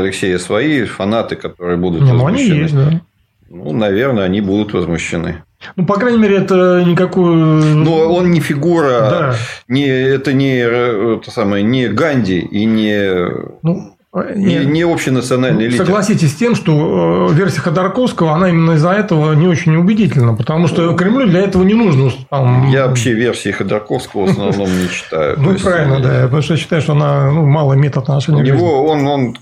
Алексея 0.00 0.38
свои 0.38 0.84
фанаты, 0.84 1.34
которые 1.34 1.76
будут 1.76 2.02
ну, 2.02 2.12
возмущены. 2.12 2.52
Они 2.52 2.62
есть, 2.62 2.74
да. 2.74 3.00
Ну, 3.48 3.72
наверное, 3.72 4.24
они 4.24 4.40
будут 4.40 4.72
возмущены. 4.72 5.42
Ну, 5.76 5.86
по 5.86 5.94
крайней 5.94 6.18
мере, 6.18 6.36
это 6.36 6.82
никакой... 6.86 7.34
Но 7.34 8.14
он 8.14 8.30
не 8.30 8.40
фигура, 8.40 8.88
да. 9.10 9.34
не, 9.68 9.86
это 9.86 10.32
не, 10.32 10.58
это 10.58 11.30
самое, 11.30 11.62
не 11.62 11.88
Ганди 11.88 12.38
и 12.38 12.64
не... 12.64 13.26
Ну, 13.62 13.92
не, 14.34 14.66
не 14.66 14.82
общенациональный 14.82 15.68
лидер. 15.68 15.86
Согласитесь 15.86 16.32
с 16.32 16.34
тем, 16.34 16.54
что 16.54 17.30
э, 17.30 17.34
версия 17.34 17.60
Ходорковского, 17.60 18.34
она 18.34 18.50
именно 18.50 18.72
из-за 18.72 18.90
этого 18.90 19.32
не 19.32 19.46
очень 19.46 19.74
убедительна, 19.74 20.34
потому 20.34 20.68
что 20.68 20.94
Кремлю 20.94 21.26
для 21.26 21.40
этого 21.40 21.62
не 21.62 21.72
нужно. 21.72 22.10
Там... 22.28 22.68
Я 22.68 22.88
вообще 22.88 23.14
версии 23.14 23.50
Ходорковского 23.50 24.26
в 24.26 24.30
основном 24.30 24.68
не 24.68 24.90
читаю. 24.90 25.36
Ну, 25.38 25.58
правильно, 25.58 26.00
да, 26.00 26.24
потому 26.24 26.42
что 26.42 26.54
я 26.54 26.60
считаю, 26.60 26.82
что 26.82 26.92
она 26.92 27.30
ну, 27.30 27.46
мало 27.46 27.72
имеет 27.74 27.96
отношения 27.96 28.38
У 28.38 28.44
него 28.44 28.84
он, 28.84 29.06
он 29.06 29.36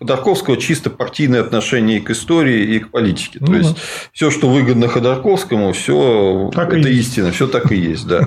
четко 0.00 0.14
Ходорковского 0.14 0.56
чисто 0.56 0.90
партийное 0.90 1.40
отношение 1.40 2.00
к 2.00 2.10
истории 2.10 2.74
и 2.74 2.78
к 2.78 2.90
политике. 2.90 3.38
Ну, 3.40 3.46
То 3.46 3.54
есть, 3.54 3.76
все, 4.12 4.30
что 4.30 4.48
выгодно 4.48 4.88
Ходорковскому, 4.88 5.72
все 5.72 6.50
так 6.54 6.72
это 6.72 6.88
истина, 6.88 7.30
все 7.32 7.46
так 7.46 7.70
и 7.72 7.76
есть, 7.76 8.06
да. 8.06 8.20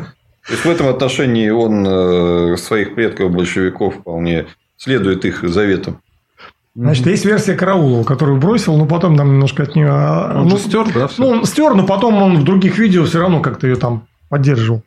То 0.45 0.53
есть, 0.53 0.65
в 0.65 0.69
этом 0.69 0.87
отношении 0.87 1.49
он 1.49 1.85
э, 1.87 2.57
своих 2.57 2.95
предков 2.95 3.31
большевиков 3.31 3.95
вполне 3.95 4.45
следует 4.77 5.25
их 5.25 5.47
заветам. 5.47 5.99
Значит, 6.75 7.05
есть 7.05 7.25
версия 7.25 7.53
Караулова, 7.53 8.03
которую 8.03 8.39
бросил, 8.39 8.75
но 8.77 8.87
потом 8.87 9.15
там 9.15 9.27
немножко 9.27 9.63
от 9.63 9.75
нее... 9.75 9.91
Он 9.91 10.47
ну, 10.47 10.57
стер, 10.57 10.87
да? 10.91 11.07
Все? 11.07 11.21
Ну, 11.21 11.29
он 11.29 11.45
стер, 11.45 11.75
но 11.75 11.85
потом 11.85 12.15
он 12.15 12.39
в 12.39 12.43
других 12.43 12.79
видео 12.79 13.05
все 13.05 13.19
равно 13.19 13.41
как-то 13.41 13.67
ее 13.67 13.75
там 13.75 14.07
поддерживал, 14.29 14.81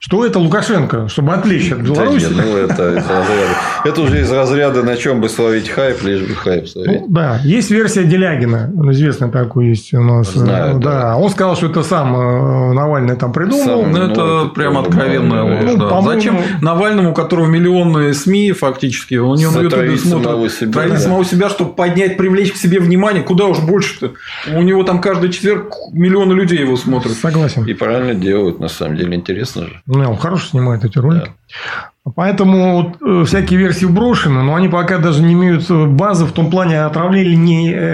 что 0.00 0.24
это 0.24 0.38
Лукашенко, 0.38 1.08
чтобы 1.08 1.34
отвлечь 1.34 1.72
от 1.72 1.80
Беларуси. 1.80 2.26
Да 2.30 2.34
нет, 2.34 2.44
ну, 2.44 2.56
это, 2.56 2.90
из 2.90 3.08
разряда, 3.08 3.54
это 3.84 4.00
уже 4.00 4.20
из 4.20 4.30
разряда, 4.30 4.82
на 4.84 4.96
чем 4.96 5.20
бы 5.20 5.28
словить 5.28 5.68
хайп, 5.68 6.02
лишь 6.04 6.22
бы 6.22 6.36
хайп 6.36 6.68
словить. 6.68 7.00
Ну, 7.00 7.06
да, 7.08 7.40
есть 7.42 7.70
версия 7.72 8.04
Делягина, 8.04 8.70
известный 8.92 9.28
такой 9.30 9.68
есть 9.68 9.92
у 9.94 10.00
нас. 10.00 10.32
Знаю, 10.32 10.78
да. 10.78 10.90
да. 10.90 11.16
Он 11.16 11.28
сказал, 11.30 11.56
что 11.56 11.66
это 11.66 11.82
сам 11.82 12.14
э, 12.14 12.72
Навальный 12.74 13.16
там 13.16 13.32
придумал. 13.32 13.82
Сам, 13.82 13.92
ну, 13.92 13.98
это 13.98 14.24
ну, 14.24 14.48
прям 14.50 14.78
откровенная 14.78 15.42
ложь. 15.42 15.64
Ну, 15.64 15.76
да. 15.76 16.00
Зачем 16.02 16.38
Навальному, 16.62 17.10
у 17.10 17.14
которого 17.14 17.46
миллионные 17.46 18.14
СМИ 18.14 18.52
фактически, 18.52 19.16
у 19.16 19.34
него 19.34 19.50
на 19.50 19.60
Ютубе 19.62 19.96
смотрит, 19.96 20.52
себя, 20.52 20.72
травить 20.72 20.94
да. 20.94 21.00
самого 21.00 21.24
себя, 21.24 21.48
чтобы 21.48 21.72
поднять, 21.72 22.16
привлечь 22.16 22.52
к 22.52 22.56
себе 22.56 22.78
внимание, 22.78 23.24
куда 23.24 23.46
уж 23.46 23.58
больше-то. 23.58 24.12
У 24.54 24.62
него 24.62 24.84
там 24.84 25.00
каждый 25.00 25.30
четверг 25.30 25.74
миллионы 25.92 26.34
людей 26.34 26.60
его 26.60 26.76
смотрят. 26.76 27.14
Согласен. 27.14 27.64
И 27.64 27.74
правильно 27.74 28.14
делают, 28.14 28.60
на 28.60 28.68
самом 28.68 28.96
деле, 28.96 29.16
интересно 29.16 29.66
же. 29.66 29.82
Ну, 29.88 30.10
он 30.10 30.18
хорошо 30.18 30.48
снимает 30.48 30.84
эти 30.84 30.98
ролики. 30.98 31.32
Да. 32.04 32.12
Поэтому 32.14 32.94
э, 33.00 33.24
всякие 33.26 33.58
версии 33.58 33.86
брошены, 33.86 34.42
но 34.42 34.54
они 34.54 34.68
пока 34.68 34.98
даже 34.98 35.22
не 35.22 35.32
имеют 35.32 35.68
базы 35.70 36.26
в 36.26 36.32
том 36.32 36.50
плане, 36.50 36.82
отравили 36.84 37.34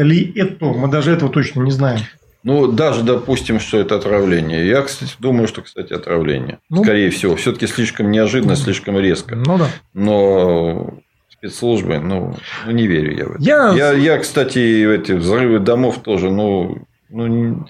ли 0.03 0.33
это. 0.37 0.67
Мы 0.67 0.89
даже 0.89 1.13
этого 1.13 1.31
точно 1.31 1.63
не 1.63 1.71
знаем. 1.71 2.01
Ну, 2.43 2.67
даже 2.67 3.05
допустим, 3.05 3.61
что 3.61 3.79
это 3.79 3.95
отравление. 3.95 4.67
Я, 4.69 4.83
кстати, 4.83 5.15
думаю, 5.19 5.47
что, 5.49 5.63
кстати, 5.63 5.93
отравление. 5.93 6.59
Ну, 6.69 6.83
Скорее 6.83 7.11
всего. 7.11 7.37
Все-таки 7.37 7.67
слишком 7.67 8.11
неожиданно, 8.11 8.57
слишком 8.57 8.99
резко. 8.99 9.37
Ну 9.37 9.57
да. 9.57 9.69
Но 9.95 10.95
спецслужбы, 11.31 12.01
ну, 12.01 12.35
ну 12.67 12.73
не 12.73 12.87
верю 12.87 13.17
я 13.17 13.25
в 13.27 13.31
это. 13.33 13.43
Я, 13.43 13.73
я, 13.73 13.93
я 13.93 14.19
кстати, 14.19 14.59
эти 14.59 15.13
взрывы 15.13 15.59
домов 15.61 16.03
тоже, 16.03 16.31
ну, 16.31 16.87
ну, 17.09 17.67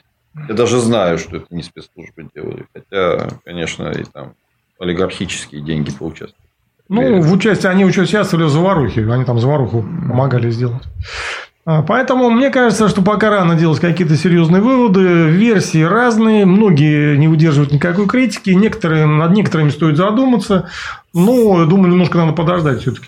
я 0.49 0.55
даже 0.55 0.81
знаю, 0.81 1.19
что 1.19 1.37
это 1.37 1.47
не 1.51 1.63
спецслужбы 1.63 2.29
делали. 2.35 2.67
Хотя, 2.75 3.29
конечно, 3.45 3.89
и 3.89 4.05
там 4.05 4.35
олигархические 4.79 5.63
деньги 5.63 5.91
поучаствовали. 5.91 6.45
Ну, 6.89 7.23
в 7.23 7.33
участии 7.33 7.67
они 7.67 7.85
участвовали 7.85 8.45
в 8.45 8.51
заварухе. 8.51 9.11
Они 9.11 9.25
там 9.25 9.39
заваруху 9.39 9.83
помогали 9.83 10.51
сделать. 10.51 10.83
А, 11.67 11.83
поэтому 11.83 12.29
мне 12.29 12.51
кажется, 12.51 12.89
что 12.89 13.01
пока 13.01 13.31
рано 13.31 13.55
делать 13.55 13.81
какие-то 13.81 14.17
серьезные 14.17 14.61
выводы. 14.61 15.31
Версии 15.31 15.83
разные, 15.83 16.45
многие 16.45 17.17
не 17.17 17.27
выдерживают 17.27 17.73
никакой 17.73 18.07
критики, 18.07 18.51
некоторые, 18.51 19.07
над 19.07 19.33
некоторыми 19.33 19.71
стоит 19.71 19.97
задуматься. 19.97 20.69
Но, 21.15 21.65
думаю, 21.65 21.93
немножко 21.93 22.19
надо 22.19 22.33
подождать 22.33 22.83
все-таки. 22.83 23.07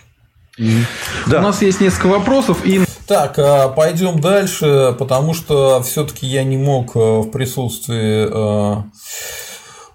Да. 1.26 1.40
У 1.40 1.42
нас 1.42 1.60
есть 1.60 1.80
несколько 1.80 2.06
вопросов. 2.06 2.64
И... 2.64 2.80
Так, 3.06 3.38
а, 3.38 3.68
пойдем 3.68 4.20
дальше, 4.20 4.94
потому 4.98 5.32
что 5.34 5.82
все-таки 5.82 6.26
я 6.26 6.44
не 6.44 6.56
мог 6.56 6.96
а, 6.96 7.20
в 7.20 7.30
присутствии 7.30 8.84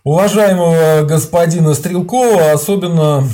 уважаемого 0.04 1.04
господина 1.04 1.74
Стрелкова 1.74 2.52
особенно 2.52 3.28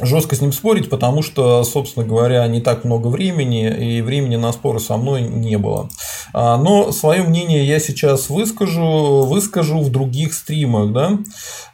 жестко 0.00 0.36
с 0.36 0.40
ним 0.40 0.52
спорить, 0.52 0.90
потому 0.90 1.22
что, 1.22 1.64
собственно 1.64 2.06
говоря, 2.06 2.46
не 2.46 2.60
так 2.60 2.84
много 2.84 3.08
времени, 3.08 3.96
и 3.96 4.00
времени 4.00 4.36
на 4.36 4.52
споры 4.52 4.80
со 4.80 4.96
мной 4.96 5.22
не 5.22 5.58
было. 5.58 5.88
А, 6.32 6.56
но 6.56 6.92
свое 6.92 7.22
мнение 7.22 7.66
я 7.66 7.80
сейчас 7.80 8.30
выскажу, 8.30 9.24
выскажу 9.24 9.80
в 9.80 9.90
других 9.90 10.34
стримах, 10.34 10.92
да. 10.92 11.18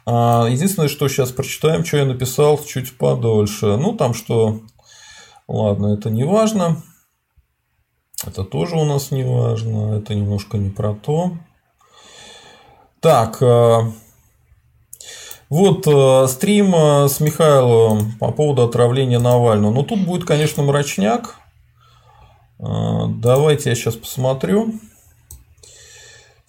А, 0.05 0.47
единственное, 0.49 0.89
что 0.89 1.07
сейчас 1.07 1.31
прочитаем, 1.31 1.85
что 1.85 1.97
я 1.97 2.05
написал 2.05 2.59
чуть 2.63 2.97
подольше. 2.97 3.77
Ну, 3.77 3.93
там 3.93 4.13
что... 4.13 4.61
Ладно, 5.47 5.93
это 5.93 6.09
не 6.09 6.23
важно. 6.23 6.81
Это 8.25 8.43
тоже 8.43 8.75
у 8.75 8.85
нас 8.85 9.11
не 9.11 9.23
важно. 9.23 9.97
Это 9.97 10.15
немножко 10.15 10.57
не 10.57 10.69
про 10.69 10.93
то. 10.93 11.31
Так, 12.99 13.41
а, 13.41 13.91
вот 15.49 15.85
э, 15.85 16.27
стрим 16.27 16.73
э, 16.73 17.07
с 17.07 17.19
Михайловым 17.19 18.17
по 18.17 18.31
поводу 18.31 18.63
отравления 18.63 19.19
Навального. 19.19 19.71
Но 19.71 19.81
ну, 19.81 19.83
тут 19.83 20.03
будет, 20.03 20.25
конечно, 20.25 20.63
мрачняк. 20.63 21.35
Э, 22.57 23.05
давайте 23.07 23.69
я 23.69 23.75
сейчас 23.75 23.95
посмотрю. 23.95 24.73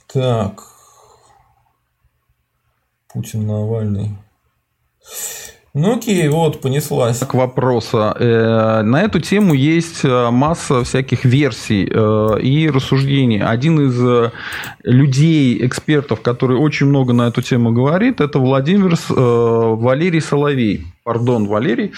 Так. 0.06 0.62
Путин 3.12 3.46
Навальный. 3.46 4.16
Ну 5.78 5.98
окей, 5.98 6.26
вот, 6.28 6.62
понеслась. 6.62 7.18
К 7.18 7.34
вопросу. 7.34 7.98
Э, 7.98 8.80
на 8.80 9.02
эту 9.02 9.20
тему 9.20 9.52
есть 9.52 10.06
э, 10.06 10.30
масса 10.30 10.82
всяких 10.84 11.26
версий 11.26 11.86
э, 11.86 12.40
и 12.40 12.70
рассуждений. 12.70 13.42
Один 13.42 13.80
из 13.80 14.32
людей, 14.84 15.66
экспертов, 15.66 16.22
который 16.22 16.56
очень 16.56 16.86
много 16.86 17.12
на 17.12 17.28
эту 17.28 17.42
тему 17.42 17.72
говорит, 17.72 18.22
это 18.22 18.38
Владимир 18.38 18.96
Валерий 19.10 20.22
Соловей. 20.22 20.86
Пардон, 21.04 21.46
Валерий. 21.46 21.92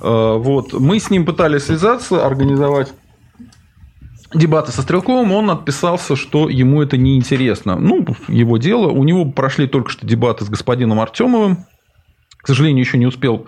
Вот. 0.00 0.72
Мы 0.72 0.98
с 0.98 1.10
ним 1.10 1.26
пытались 1.26 1.64
связаться, 1.64 2.24
организовать 2.24 2.94
дебаты 4.32 4.72
со 4.72 4.80
Стрелковым, 4.80 5.32
он 5.32 5.50
отписался, 5.50 6.16
что 6.16 6.48
ему 6.48 6.82
это 6.82 6.96
неинтересно. 6.96 7.76
Ну, 7.76 8.06
его 8.28 8.56
дело. 8.56 8.88
У 8.88 9.04
него 9.04 9.26
прошли 9.26 9.66
только 9.66 9.90
что 9.90 10.06
дебаты 10.06 10.46
с 10.46 10.48
господином 10.48 10.98
Артемовым 11.00 11.66
к 12.48 12.50
сожалению, 12.50 12.82
еще 12.82 12.96
не 12.96 13.04
успел 13.04 13.44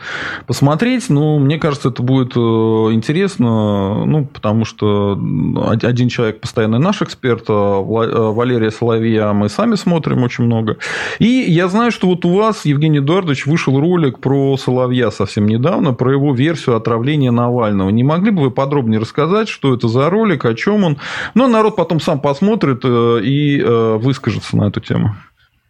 посмотреть, 0.47 1.09
но 1.09 1.39
мне 1.39 1.59
кажется, 1.59 1.89
это 1.89 2.03
будет 2.03 2.37
э, 2.37 2.39
интересно, 2.39 4.05
ну, 4.05 4.27
потому 4.27 4.67
что 4.67 5.19
один 5.83 6.11
человек 6.11 6.43
постоянно 6.43 6.79
наш 6.79 7.01
эксперт, 7.01 7.45
а 7.49 7.81
э, 7.81 8.31
Валерия 8.31 8.71
Соловья, 8.71 9.33
мы 9.33 9.49
сами 9.49 9.77
смотрим 9.77 10.23
очень 10.23 10.45
много. 10.45 10.77
И 11.19 11.25
я 11.25 11.69
знаю, 11.69 11.93
что 11.93 12.09
вот 12.09 12.27
у 12.27 12.35
вас, 12.37 12.67
Евгений 12.67 12.99
Эдуардович, 12.99 13.47
вышел 13.47 13.81
ролик 13.81 14.19
про 14.19 14.59
Соловья 14.59 15.11
совсем 15.11 15.47
недавно, 15.47 15.95
про 15.95 16.13
его 16.13 16.35
версию 16.35 16.77
отравления 16.77 17.31
Навального. 17.31 17.89
Не 17.89 18.05
могли 18.05 18.31
бы 18.33 18.43
вы 18.43 18.51
подробнее 18.51 19.01
рассказать, 19.01 19.49
что 19.49 19.73
это 19.73 19.89
за 19.89 20.11
ролик, 20.11 20.45
о 20.45 20.53
чем 20.53 20.85
он? 20.85 20.99
Ну, 21.33 21.49
народ 21.49 21.75
потом 21.75 22.01
сам 22.01 22.21
посмотрит 22.21 22.81
э, 22.85 23.21
и 23.23 23.63
выскажется 23.63 24.59
на 24.59 24.65
эту 24.69 24.81
тему. 24.81 25.17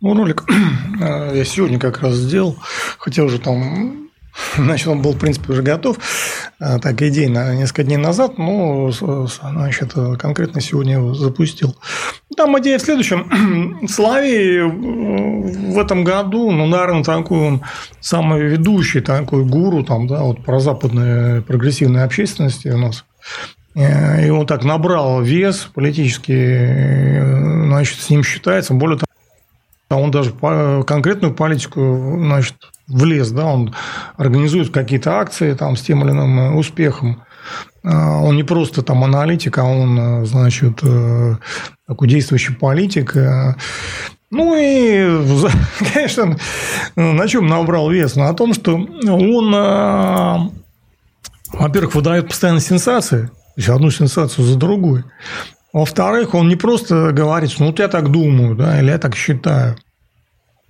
Ну, 0.01 0.15
ролик 0.15 0.45
э, 1.01 1.33
я 1.37 1.45
сегодня 1.45 1.79
как 1.79 2.01
раз 2.01 2.15
сделал, 2.15 2.57
хотя 2.99 3.23
уже 3.25 3.39
там 3.39 4.11
Значит, 4.57 4.89
он 4.89 5.03
был, 5.03 5.13
в 5.13 5.19
принципе, 5.19 5.53
уже 5.53 5.63
готов, 5.63 5.99
э, 6.61 6.79
так, 6.79 7.01
идейно, 7.03 7.55
несколько 7.57 7.85
дней 7.85 7.97
назад, 7.97 8.39
но, 8.39 8.91
значит, 8.91 9.95
конкретно 10.19 10.61
сегодня 10.61 10.95
его 10.95 11.15
запустил. 11.15 11.77
Там 12.37 12.59
идея 12.61 12.79
в 12.79 12.83
следующем. 12.83 13.87
Славий 13.89 14.63
в 15.73 15.79
этом 15.79 16.05
году, 16.05 16.51
ну, 16.51 16.67
наверное, 16.67 17.05
такой 17.05 17.39
он 17.39 17.63
самый 18.01 18.43
ведущий, 18.43 19.01
такой 19.01 19.45
гуру, 19.45 19.85
там, 19.85 20.07
да, 20.07 20.23
вот 20.23 20.45
про 20.45 20.61
западной 20.61 21.43
прогрессивной 21.43 22.05
общественности 22.05 22.69
у 22.69 22.79
нас. 22.79 23.05
Э, 23.75 24.27
и 24.27 24.31
он 24.31 24.47
так 24.47 24.65
набрал 24.65 25.23
вес 25.23 25.69
политический, 25.75 27.67
значит, 27.67 28.01
с 28.01 28.11
ним 28.11 28.23
считается. 28.23 28.75
Более 28.75 28.99
того, 28.99 29.10
он 29.97 30.11
даже 30.11 30.33
конкретную 30.33 31.35
политику 31.35 32.17
значит, 32.19 32.57
влез, 32.91 33.31
да, 33.31 33.47
он 33.47 33.75
организует 34.17 34.71
какие-то 34.71 35.19
акции 35.19 35.55
там, 35.55 35.77
с 35.77 35.83
тем 35.83 36.05
или 36.05 36.11
иным 36.11 36.39
э, 36.39 36.51
успехом. 36.53 37.23
А, 37.83 38.19
он 38.19 38.37
не 38.37 38.43
просто 38.43 38.83
там 38.83 39.03
аналитик, 39.05 39.59
а 39.59 39.65
он, 39.65 39.99
э, 39.99 40.27
значит, 40.27 40.81
э, 40.83 41.37
такой 41.87 42.09
действующий 42.09 42.55
политик. 42.55 43.17
Ну 44.31 44.57
и, 44.57 45.25
конечно, 45.95 46.37
на 46.95 47.29
чем 47.29 47.47
набрал 47.47 47.91
вес? 47.91 48.17
На 48.17 48.33
том, 48.35 48.55
что 48.55 48.77
он, 48.77 50.53
во-первых, 51.53 51.95
выдает 51.95 52.29
постоянно 52.29 52.61
сенсации, 52.61 53.31
то 53.57 53.75
одну 53.75 53.91
сенсацию 53.91 54.45
за 54.45 54.57
другой. 54.57 55.05
Во-вторых, 55.73 56.35
он 56.35 56.49
не 56.49 56.57
просто 56.57 57.13
говорит, 57.13 57.55
ну, 57.59 57.67
вот 57.67 57.79
я 57.79 57.89
так 57.89 58.11
думаю, 58.11 58.57
да, 58.57 58.81
или 58.81 58.91
я 58.91 58.99
так 58.99 59.15
считаю. 59.15 59.77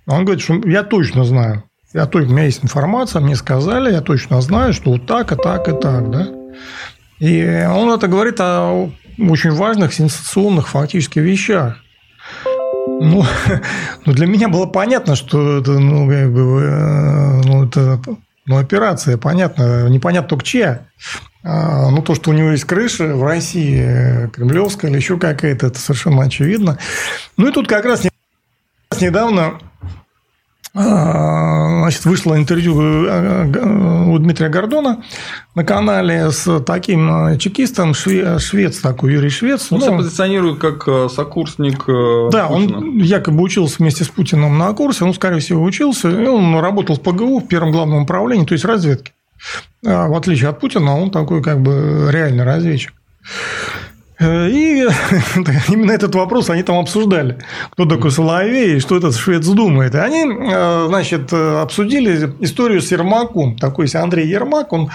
Он 0.05 0.25
говорит, 0.25 0.43
что 0.43 0.61
я 0.67 0.83
точно 0.83 1.25
знаю. 1.25 1.63
Я 1.93 2.05
точно, 2.05 2.29
у 2.29 2.33
меня 2.33 2.45
есть 2.45 2.63
информация, 2.63 3.21
мне 3.21 3.35
сказали, 3.35 3.91
я 3.91 4.01
точно 4.01 4.41
знаю, 4.41 4.73
что 4.73 4.91
вот 4.91 5.07
так, 5.07 5.31
и 5.31 5.35
так, 5.35 5.67
и 5.67 5.73
так, 5.73 6.09
да. 6.09 6.27
И 7.19 7.67
он 7.69 7.91
это 7.91 8.07
говорит 8.07 8.39
о 8.39 8.89
очень 9.19 9.51
важных, 9.51 9.93
сенсационных 9.93 10.69
фактически 10.69 11.19
вещах. 11.19 11.77
Ну, 12.87 13.25
ну, 14.05 14.13
для 14.13 14.27
меня 14.27 14.47
было 14.47 14.65
понятно, 14.65 15.15
что 15.15 15.59
это, 15.59 15.71
ну, 15.79 16.07
как 16.07 16.33
бы, 16.33 16.61
э, 16.63 17.41
ну, 17.43 17.65
это 17.65 17.99
ну, 18.45 18.57
операция, 18.57 19.17
понятно, 19.17 19.87
непонятно 19.89 20.29
только 20.29 20.45
чья. 20.45 20.87
А, 21.43 21.89
ну, 21.89 22.01
то, 22.01 22.15
что 22.15 22.29
у 22.29 22.33
него 22.33 22.51
есть 22.51 22.65
крыша 22.65 23.15
в 23.15 23.23
России, 23.23 24.29
кремлевская 24.29 24.91
или 24.91 24.97
еще 24.97 25.17
какая-то, 25.17 25.67
это 25.67 25.79
совершенно 25.79 26.23
очевидно. 26.23 26.77
Ну, 27.37 27.47
и 27.47 27.51
тут 27.51 27.67
как 27.67 27.85
раз 27.85 28.03
недавно 28.99 29.59
а, 30.73 31.81
значит, 31.81 32.05
вышло 32.05 32.37
интервью 32.37 32.79
э, 32.81 33.51
э, 33.53 34.05
у 34.07 34.17
Дмитрия 34.19 34.47
Гордона 34.47 35.03
на 35.53 35.65
канале 35.65 36.31
с 36.31 36.61
таким 36.61 37.27
э, 37.27 37.37
чекистом, 37.37 37.93
швец 37.93 38.79
такой, 38.79 39.11
Юрий 39.11 39.29
Швец. 39.29 39.69
Он 39.69 39.79
ну, 39.79 39.85
себя 39.85 39.97
позиционирует 39.97 40.59
как 40.59 41.11
сокурсник 41.11 41.85
Да, 42.31 42.47
Путина. 42.47 42.77
он 42.77 42.97
якобы 42.99 43.43
учился 43.43 43.77
вместе 43.79 44.05
с 44.05 44.07
Путиным 44.07 44.57
на 44.57 44.71
курсе, 44.71 45.03
он, 45.03 45.13
скорее 45.13 45.39
всего, 45.39 45.61
учился, 45.61 46.09
и 46.09 46.25
он 46.25 46.57
работал 46.57 46.95
в 46.95 47.01
ПГУ 47.01 47.39
в 47.39 47.47
первом 47.47 47.73
главном 47.73 48.03
управлении, 48.03 48.45
то 48.45 48.53
есть 48.53 48.63
разведки. 48.63 49.11
А 49.85 50.07
в 50.07 50.15
отличие 50.15 50.49
от 50.49 50.59
Путина, 50.59 50.95
он 50.95 51.11
такой 51.11 51.41
как 51.41 51.61
бы 51.61 52.09
реальный 52.11 52.43
разведчик. 52.43 52.93
Э, 54.21 54.49
и 54.49 54.87
именно 55.69 55.91
этот 55.91 56.13
вопрос 56.15 56.49
они 56.49 56.63
там 56.63 56.77
обсуждали. 56.77 57.39
Кто 57.71 57.85
такой 57.85 58.11
Соловей 58.11 58.77
и 58.77 58.79
что 58.79 58.97
этот 58.97 59.15
швец 59.15 59.45
думает. 59.47 59.95
И 59.95 59.97
они, 59.97 60.25
э, 60.25 60.85
значит, 60.87 61.33
обсудили 61.33 62.31
историю 62.39 62.81
с 62.81 62.91
Ермаком. 62.91 63.57
Такой 63.57 63.87
Андрей 63.93 64.27
Ермак, 64.27 64.73
он, 64.73 64.91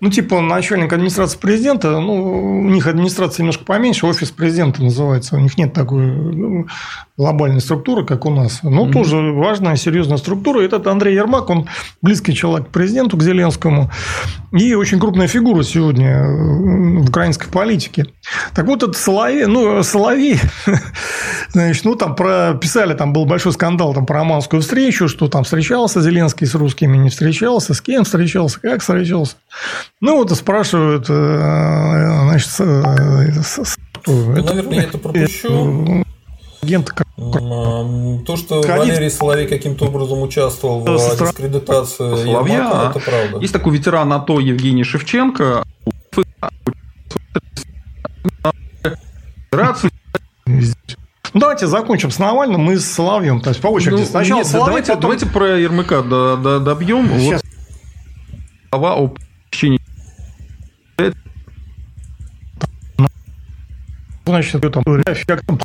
ну, 0.00 0.10
типа, 0.10 0.40
начальник 0.40 0.92
администрации 0.92 1.38
президента. 1.38 2.00
Ну, 2.00 2.62
у 2.62 2.68
них 2.68 2.86
администрация 2.86 3.42
немножко 3.42 3.64
поменьше, 3.64 4.06
офис 4.06 4.30
президента 4.30 4.82
называется. 4.82 5.36
У 5.36 5.40
них 5.40 5.58
нет 5.58 5.74
такой 5.74 6.06
ну, 6.06 6.66
глобальной 7.18 7.60
структуры, 7.60 8.06
как 8.06 8.24
у 8.24 8.30
нас. 8.30 8.60
Но 8.62 8.86
mm-hmm. 8.86 8.92
тоже 8.92 9.16
важная, 9.32 9.76
серьезная 9.76 10.16
структура. 10.16 10.62
Этот 10.62 10.86
Андрей 10.86 11.14
Ермак, 11.14 11.50
он 11.50 11.68
близкий 12.00 12.34
человек 12.34 12.68
к 12.68 12.70
президенту, 12.70 13.18
к 13.18 13.22
Зеленскому. 13.22 13.90
И 14.52 14.74
очень 14.74 14.98
крупная 14.98 15.28
фигура 15.28 15.62
сегодня 15.62 16.08
э, 16.08 17.00
в 17.00 17.08
украинской 17.10 17.48
политике. 17.50 18.06
Так 18.54 18.66
вот, 18.70 18.82
этот 18.82 18.96
Соловей, 18.96 19.46
ну, 19.46 19.82
Соловей, 19.82 20.40
значит, 21.52 21.84
ну, 21.84 21.94
там 21.94 22.14
прописали, 22.14 22.94
там 22.94 23.12
был 23.12 23.26
большой 23.26 23.52
скандал 23.52 23.94
там, 23.94 24.06
про 24.06 24.22
Оманскую 24.22 24.62
встречу, 24.62 25.08
что 25.08 25.28
там 25.28 25.44
встречался 25.44 26.00
Зеленский 26.00 26.46
с 26.46 26.54
русскими, 26.54 26.96
не 26.96 27.10
встречался, 27.10 27.74
с 27.74 27.80
кем 27.80 28.04
встречался, 28.04 28.60
как 28.60 28.80
встречался. 28.80 29.36
Ну, 30.00 30.16
вот 30.16 30.30
спрашивают, 30.32 31.06
э, 31.08 32.22
значит, 32.24 32.50
ну, 34.06 34.32
это, 34.34 34.54
наверное, 34.54 34.74
я 34.74 34.82
это 34.84 34.98
пропущу 34.98 36.04
агент 36.62 36.92
То, 37.16 38.36
что 38.36 38.62
Валерий 38.62 39.10
Соловей 39.10 39.46
каким-то 39.46 39.86
образом 39.86 40.22
участвовал 40.22 40.80
в 40.80 41.18
дискредитации 41.18 42.16
Соловья, 42.16 42.56
Ермака, 42.56 42.90
это 42.90 43.00
правда. 43.00 43.38
Есть 43.38 43.52
такой 43.52 43.76
ветеран 43.76 44.12
АТО 44.12 44.40
Евгений 44.40 44.84
Шевченко. 44.84 45.64
Ну, 51.32 51.40
давайте 51.40 51.66
закончим 51.66 52.10
с 52.10 52.18
Навальным 52.18 52.70
и 52.70 52.76
с 52.76 52.90
Соловьем. 52.90 53.40
То 53.40 53.50
есть, 53.50 53.60
по 53.60 53.68
очереди. 53.68 54.00
Ну, 54.00 54.04
Сначала 54.04 54.38
нет, 54.38 54.46
Соловей, 54.46 54.66
давайте, 54.66 54.88
потом... 54.88 55.02
давайте 55.02 55.26
про 55.26 55.58
Ермака 55.58 56.02
добьем. 56.60 57.08
Сейчас. 57.20 57.42
Вот 57.42 57.50
слова 58.70 58.96
о 58.96 59.14
Значит, 64.24 64.60
там, 64.72 64.84
как 65.26 65.44
там 65.44 65.58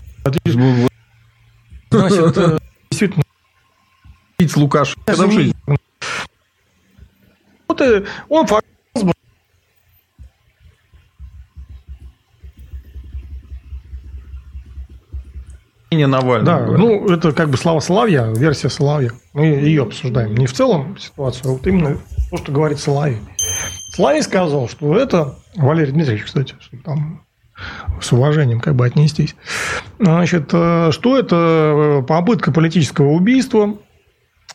Значит, 1.91 2.38
э, 2.38 2.57
действительно. 2.89 3.23
Пить 4.38 4.57
Лукаш. 4.57 4.97
Вот 7.67 7.81
э, 7.81 8.05
он 8.27 8.47
не 15.95 16.07
Навального. 16.07 16.43
Да, 16.45 16.77
ну, 16.77 17.09
это 17.09 17.31
как 17.31 17.49
бы 17.49 17.57
слова 17.57 17.79
Соловья, 17.79 18.27
версия 18.27 18.69
Соловья. 18.69 19.11
Мы 19.33 19.45
ее 19.45 19.83
обсуждаем. 19.83 20.35
Не 20.35 20.47
в 20.47 20.53
целом 20.53 20.97
ситуацию, 20.97 21.51
а 21.51 21.53
вот 21.53 21.67
именно 21.67 21.97
то, 22.29 22.37
что 22.37 22.51
говорит 22.51 22.79
Соловей. 22.79 23.19
Соловей 23.95 24.21
сказал, 24.21 24.67
что 24.69 24.97
это, 24.97 25.35
Валерий 25.55 25.93
Дмитриевич, 25.93 26.25
кстати, 26.25 26.55
что 26.59 26.77
там 26.83 27.21
с 28.01 28.11
уважением 28.11 28.59
как 28.59 28.75
бы 28.75 28.85
отнестись. 28.85 29.35
Значит, 29.99 30.49
э, 30.51 30.89
что 30.91 31.17
это 31.17 32.03
попытка 32.07 32.51
политического 32.51 33.11
убийства, 33.11 33.77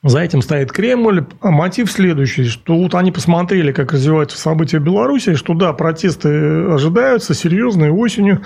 за 0.02 0.20
этим 0.20 0.40
стоит 0.40 0.72
Кремль. 0.72 1.26
А 1.40 1.50
мотив 1.50 1.90
следующий, 1.90 2.44
что 2.44 2.76
вот 2.76 2.94
они 2.94 3.12
посмотрели, 3.12 3.72
как 3.72 3.92
развиваются 3.92 4.38
события 4.38 4.78
в 4.78 4.82
Беларуси, 4.82 5.34
что 5.34 5.54
да, 5.54 5.72
протесты 5.72 6.28
ожидаются 6.68 7.34
серьезные 7.34 7.92
осенью. 7.92 8.42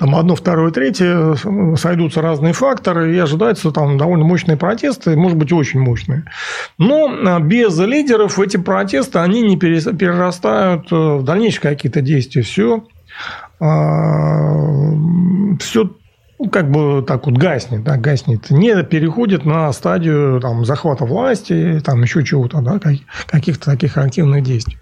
Там 0.00 0.16
одно, 0.16 0.34
второе, 0.34 0.70
третье, 0.70 1.36
сойдутся 1.76 2.22
разные 2.22 2.54
факторы, 2.54 3.14
и 3.14 3.18
ожидаются 3.18 3.70
там 3.70 3.98
довольно 3.98 4.24
мощные 4.24 4.56
протесты, 4.56 5.14
может 5.14 5.36
быть, 5.36 5.52
очень 5.52 5.78
мощные. 5.78 6.24
Но 6.78 7.06
а, 7.06 7.38
без 7.38 7.78
лидеров 7.78 8.38
эти 8.38 8.56
протесты, 8.56 9.18
они 9.18 9.42
не 9.42 9.58
перерастают 9.58 10.90
в 10.90 11.22
дальнейшие 11.22 11.60
какие-то 11.60 12.00
действия. 12.00 12.40
Все 12.40 12.82
а, 13.60 14.94
все 15.60 15.90
ну, 16.38 16.48
как 16.48 16.70
бы 16.70 17.04
так 17.06 17.26
вот 17.26 17.36
гаснет, 17.36 17.84
да, 17.84 17.98
гаснет, 17.98 18.50
не 18.50 18.82
переходит 18.82 19.44
на 19.44 19.70
стадию 19.74 20.40
там, 20.40 20.64
захвата 20.64 21.04
власти, 21.04 21.82
там 21.84 22.00
еще 22.00 22.24
чего-то, 22.24 22.62
да, 22.62 22.80
каких-то 23.26 23.66
таких 23.66 23.98
активных 23.98 24.42
действий. 24.44 24.78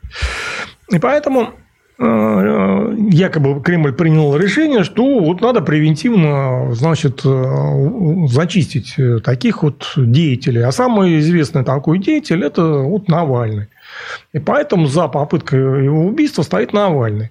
И 0.92 1.00
поэтому 1.00 1.54
якобы 1.98 3.60
Кремль 3.60 3.92
принял 3.92 4.36
решение, 4.36 4.84
что 4.84 5.18
вот 5.18 5.40
надо 5.40 5.62
превентивно, 5.62 6.72
значит, 6.74 7.22
э, 7.24 8.26
зачистить 8.28 8.94
таких 9.24 9.62
вот 9.64 9.92
деятелей. 9.96 10.62
А 10.62 10.72
самый 10.72 11.18
известный 11.18 11.64
такой 11.64 11.98
деятель– 11.98 12.44
это 12.44 12.62
вот 12.64 13.08
Навальный. 13.08 13.66
И 14.32 14.38
поэтому 14.38 14.86
за 14.86 15.08
попыткой 15.08 15.84
его 15.84 16.06
убийства 16.06 16.42
стоит 16.42 16.72
Навальный. 16.72 17.30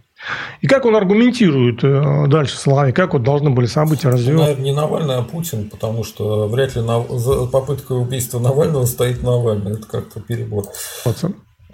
И 0.62 0.68
как 0.68 0.86
он 0.86 0.96
аргументирует 0.96 1.84
э, 1.84 2.28
дальше 2.28 2.58
Славе, 2.58 2.92
как 2.92 3.14
вот 3.14 3.24
должны 3.24 3.52
были 3.52 3.68
события 3.68 4.10
развиваться? 4.10 4.50
Наверное, 4.50 4.66
не 4.66 4.74
Навальный, 4.74 5.16
а 5.16 5.22
Путин, 5.22 5.70
потому 5.70 6.04
что 6.04 6.48
вряд 6.48 6.76
ли 6.76 6.82
за 6.82 7.46
попыткой 7.46 8.02
убийства 8.02 8.40
Навального 8.40 8.86
стоит 8.86 9.22
Навальный. 9.22 9.74
Это 9.74 9.88
как-то 9.88 10.20
перебор. 10.20 10.66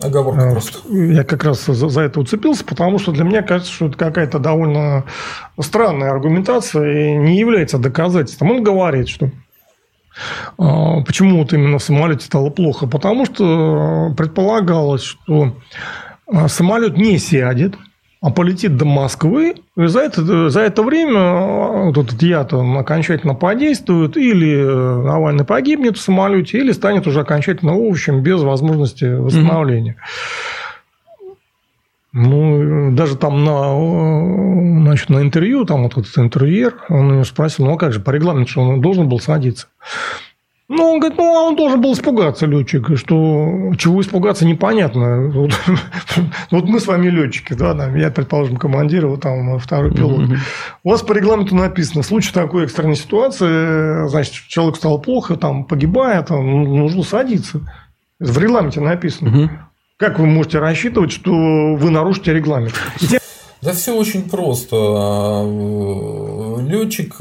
Оговорка 0.04 0.42
э, 0.42 0.52
просто. 0.52 0.80
Я 0.94 1.24
как 1.24 1.44
раз 1.44 1.66
за 1.66 2.02
это 2.02 2.20
уцепился, 2.20 2.66
потому 2.66 3.00
что 3.00 3.12
для 3.12 3.24
меня 3.24 3.42
кажется, 3.42 3.72
что 3.72 3.88
это 3.88 3.98
какая-то 3.98 4.40
довольно 4.40 5.06
странная 5.60 6.12
аргументация 6.12 7.14
и 7.14 7.16
не 7.16 7.38
является 7.38 7.78
доказательством. 7.78 8.52
Он 8.52 8.64
говорит, 8.64 9.08
что 9.08 9.32
а, 10.58 11.02
Почему 11.02 11.40
вот 11.40 11.54
именно 11.54 11.80
в 11.80 11.84
самолете 11.84 12.26
стало 12.26 12.50
плохо? 12.50 12.88
Потому 12.88 13.26
что 13.26 14.14
предполагалось, 14.18 15.04
что 15.04 15.56
самолет 16.48 16.98
не 16.98 17.18
сядет, 17.18 17.76
а 18.24 18.30
полетит 18.30 18.78
до 18.78 18.86
Москвы, 18.86 19.56
и 19.76 19.86
за 19.86 20.00
это, 20.00 20.50
за 20.50 20.62
это 20.62 20.82
время 20.82 21.20
э, 21.20 21.84
вот 21.88 21.98
этот 21.98 22.24
яд 22.24 22.54
он 22.54 22.78
окончательно 22.78 23.36
подействует, 23.36 24.16
или 24.16 24.60
э, 24.60 25.04
Навальный 25.04 25.44
погибнет 25.44 25.98
в 25.98 26.02
самолете, 26.02 26.60
или 26.60 26.72
станет 26.72 27.06
уже 27.06 27.20
окончательно 27.20 27.76
овощем 27.76 28.24
без 28.24 28.42
возможности 28.42 29.04
восстановления. 29.04 29.98
Mm-hmm. 30.00 31.36
Ну, 32.14 32.92
даже 32.96 33.18
там 33.18 33.44
на, 33.44 34.86
значит, 34.86 35.10
на 35.10 35.22
интервью, 35.22 35.66
там 35.66 35.84
вот 35.84 35.98
этот 35.98 36.18
интервьюер, 36.18 36.76
он 36.88 37.18
ее 37.18 37.26
спросил, 37.26 37.66
ну, 37.66 37.74
а 37.74 37.78
как 37.78 37.92
же, 37.92 38.00
по 38.00 38.12
регламенту, 38.12 38.62
он 38.62 38.80
должен 38.80 39.10
был 39.10 39.20
садиться. 39.20 39.68
Ну, 40.76 40.94
он 40.94 41.00
говорит, 41.00 41.18
ну, 41.20 41.36
а 41.36 41.44
он 41.48 41.56
должен 41.56 41.82
был 41.82 41.94
испугаться, 41.94 42.48
летчик, 42.48 42.98
что 42.98 43.74
чего 43.78 44.02
испугаться, 44.02 44.46
непонятно. 44.46 45.30
Вот, 45.30 45.52
вот 46.52 46.66
мы 46.66 46.80
с 46.80 46.88
вами 46.88 47.10
летчики, 47.10 47.54
да, 47.54 47.74
да, 47.74 47.90
я, 47.96 48.10
предположим, 48.10 48.58
командир, 48.58 49.06
вот 49.06 49.22
там 49.22 49.60
второй 49.60 49.94
пилот. 49.94 50.30
У 50.84 50.90
вас 50.90 51.04
по 51.04 51.14
регламенту 51.14 51.56
написано, 51.56 52.02
в 52.02 52.06
случае 52.08 52.34
такой 52.34 52.64
экстренной 52.64 52.96
ситуации, 52.96 54.08
значит, 54.08 54.34
человек 54.48 54.78
стал 54.78 55.00
плохо, 55.00 55.36
там, 55.36 55.66
погибает, 55.66 56.28
там, 56.28 56.64
нужно 56.64 57.04
садиться. 57.04 57.62
В 58.20 58.38
регламенте 58.40 58.80
написано. 58.82 59.68
Как 59.98 60.18
вы 60.18 60.26
можете 60.26 60.60
рассчитывать, 60.60 61.12
что 61.12 61.32
вы 61.76 61.90
нарушите 61.92 62.34
регламент? 62.34 62.74
Да 63.62 63.72
все 63.72 63.96
очень 63.96 64.30
просто. 64.30 64.76
Летчик, 66.60 67.16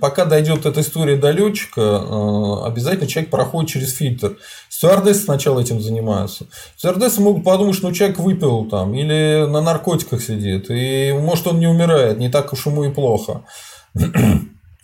пока 0.00 0.24
дойдет 0.24 0.66
эта 0.66 0.80
история 0.80 1.16
до 1.16 1.30
летчика, 1.30 2.64
обязательно 2.64 3.06
человек 3.06 3.30
проходит 3.30 3.70
через 3.70 3.94
фильтр. 3.94 4.36
Стюардессы 4.68 5.22
сначала 5.22 5.60
этим 5.60 5.80
занимаются. 5.80 6.46
Стюардессы 6.76 7.20
могут 7.20 7.44
подумать, 7.44 7.74
что 7.74 7.92
человек 7.92 8.18
выпил 8.18 8.66
там 8.66 8.94
или 8.94 9.46
на 9.48 9.60
наркотиках 9.60 10.22
сидит, 10.22 10.70
и 10.70 11.12
может 11.12 11.46
он 11.46 11.58
не 11.58 11.66
умирает, 11.66 12.18
не 12.18 12.28
так 12.28 12.52
уж 12.52 12.66
ему 12.66 12.84
и 12.84 12.90
плохо. 12.90 13.42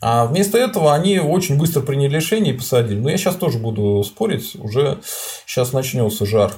А 0.00 0.26
вместо 0.26 0.58
этого 0.58 0.92
они 0.92 1.18
очень 1.18 1.56
быстро 1.56 1.80
приняли 1.80 2.16
решение 2.16 2.52
и 2.52 2.56
посадили. 2.56 2.98
Но 2.98 3.08
я 3.08 3.16
сейчас 3.16 3.36
тоже 3.36 3.58
буду 3.58 4.02
спорить, 4.04 4.54
уже 4.58 4.98
сейчас 5.46 5.72
начнется 5.72 6.26
жар. 6.26 6.52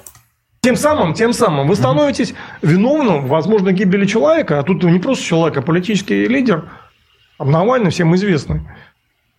Тем 0.63 0.75
самым, 0.75 1.15
тем 1.15 1.33
самым 1.33 1.69
вы 1.69 1.77
становитесь 1.77 2.35
виновным 2.61 3.27
в 3.27 3.29
возможной 3.29 3.73
гибели 3.73 4.05
человека, 4.05 4.59
а 4.59 4.63
тут 4.65 4.83
не 4.83 4.99
просто 4.99 5.25
человек, 5.25 5.59
а 5.59 5.63
политический 5.63 6.27
лидер, 6.27 6.69
Навальный 7.39 7.91
всем 7.91 8.15
известный. 8.15 8.63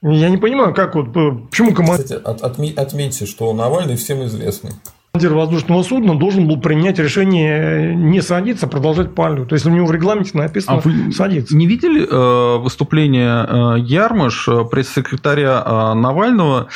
Я 0.04 0.30
не 0.30 0.38
понимаю, 0.38 0.74
как 0.74 0.96
вот, 0.96 1.16
э, 1.16 1.32
почему 1.50 1.74
командир 1.74 2.06
Кстати, 2.06 2.22
от- 2.24 2.42
отме- 2.44 2.74
отметьте, 2.76 3.26
что 3.26 3.52
Навальный 3.54 3.96
всем 3.98 4.24
известный. 4.26 4.72
воздушного 5.14 5.82
судна 5.82 6.14
должен 6.16 6.48
был 6.48 6.62
принять 6.62 7.00
решение 7.00 7.96
не 7.96 8.22
садиться, 8.22 8.68
а 8.68 8.70
продолжать 8.70 9.16
полет. 9.16 9.48
То 9.50 9.56
есть, 9.56 9.66
у 9.66 9.72
него 9.72 9.88
в 9.88 9.92
регламенте 9.92 10.38
написано 10.38 10.78
А 10.78 10.80
вы 10.82 11.12
садиться. 11.12 11.56
не 11.58 11.66
видели 11.66 12.06
э, 12.08 12.58
выступление 12.60 13.46
э, 13.48 13.80
Ярмаш, 13.80 14.48
э, 14.48 14.66
пресс-секретаря 14.70 15.64
э, 15.66 15.94
Навального, 15.96 16.68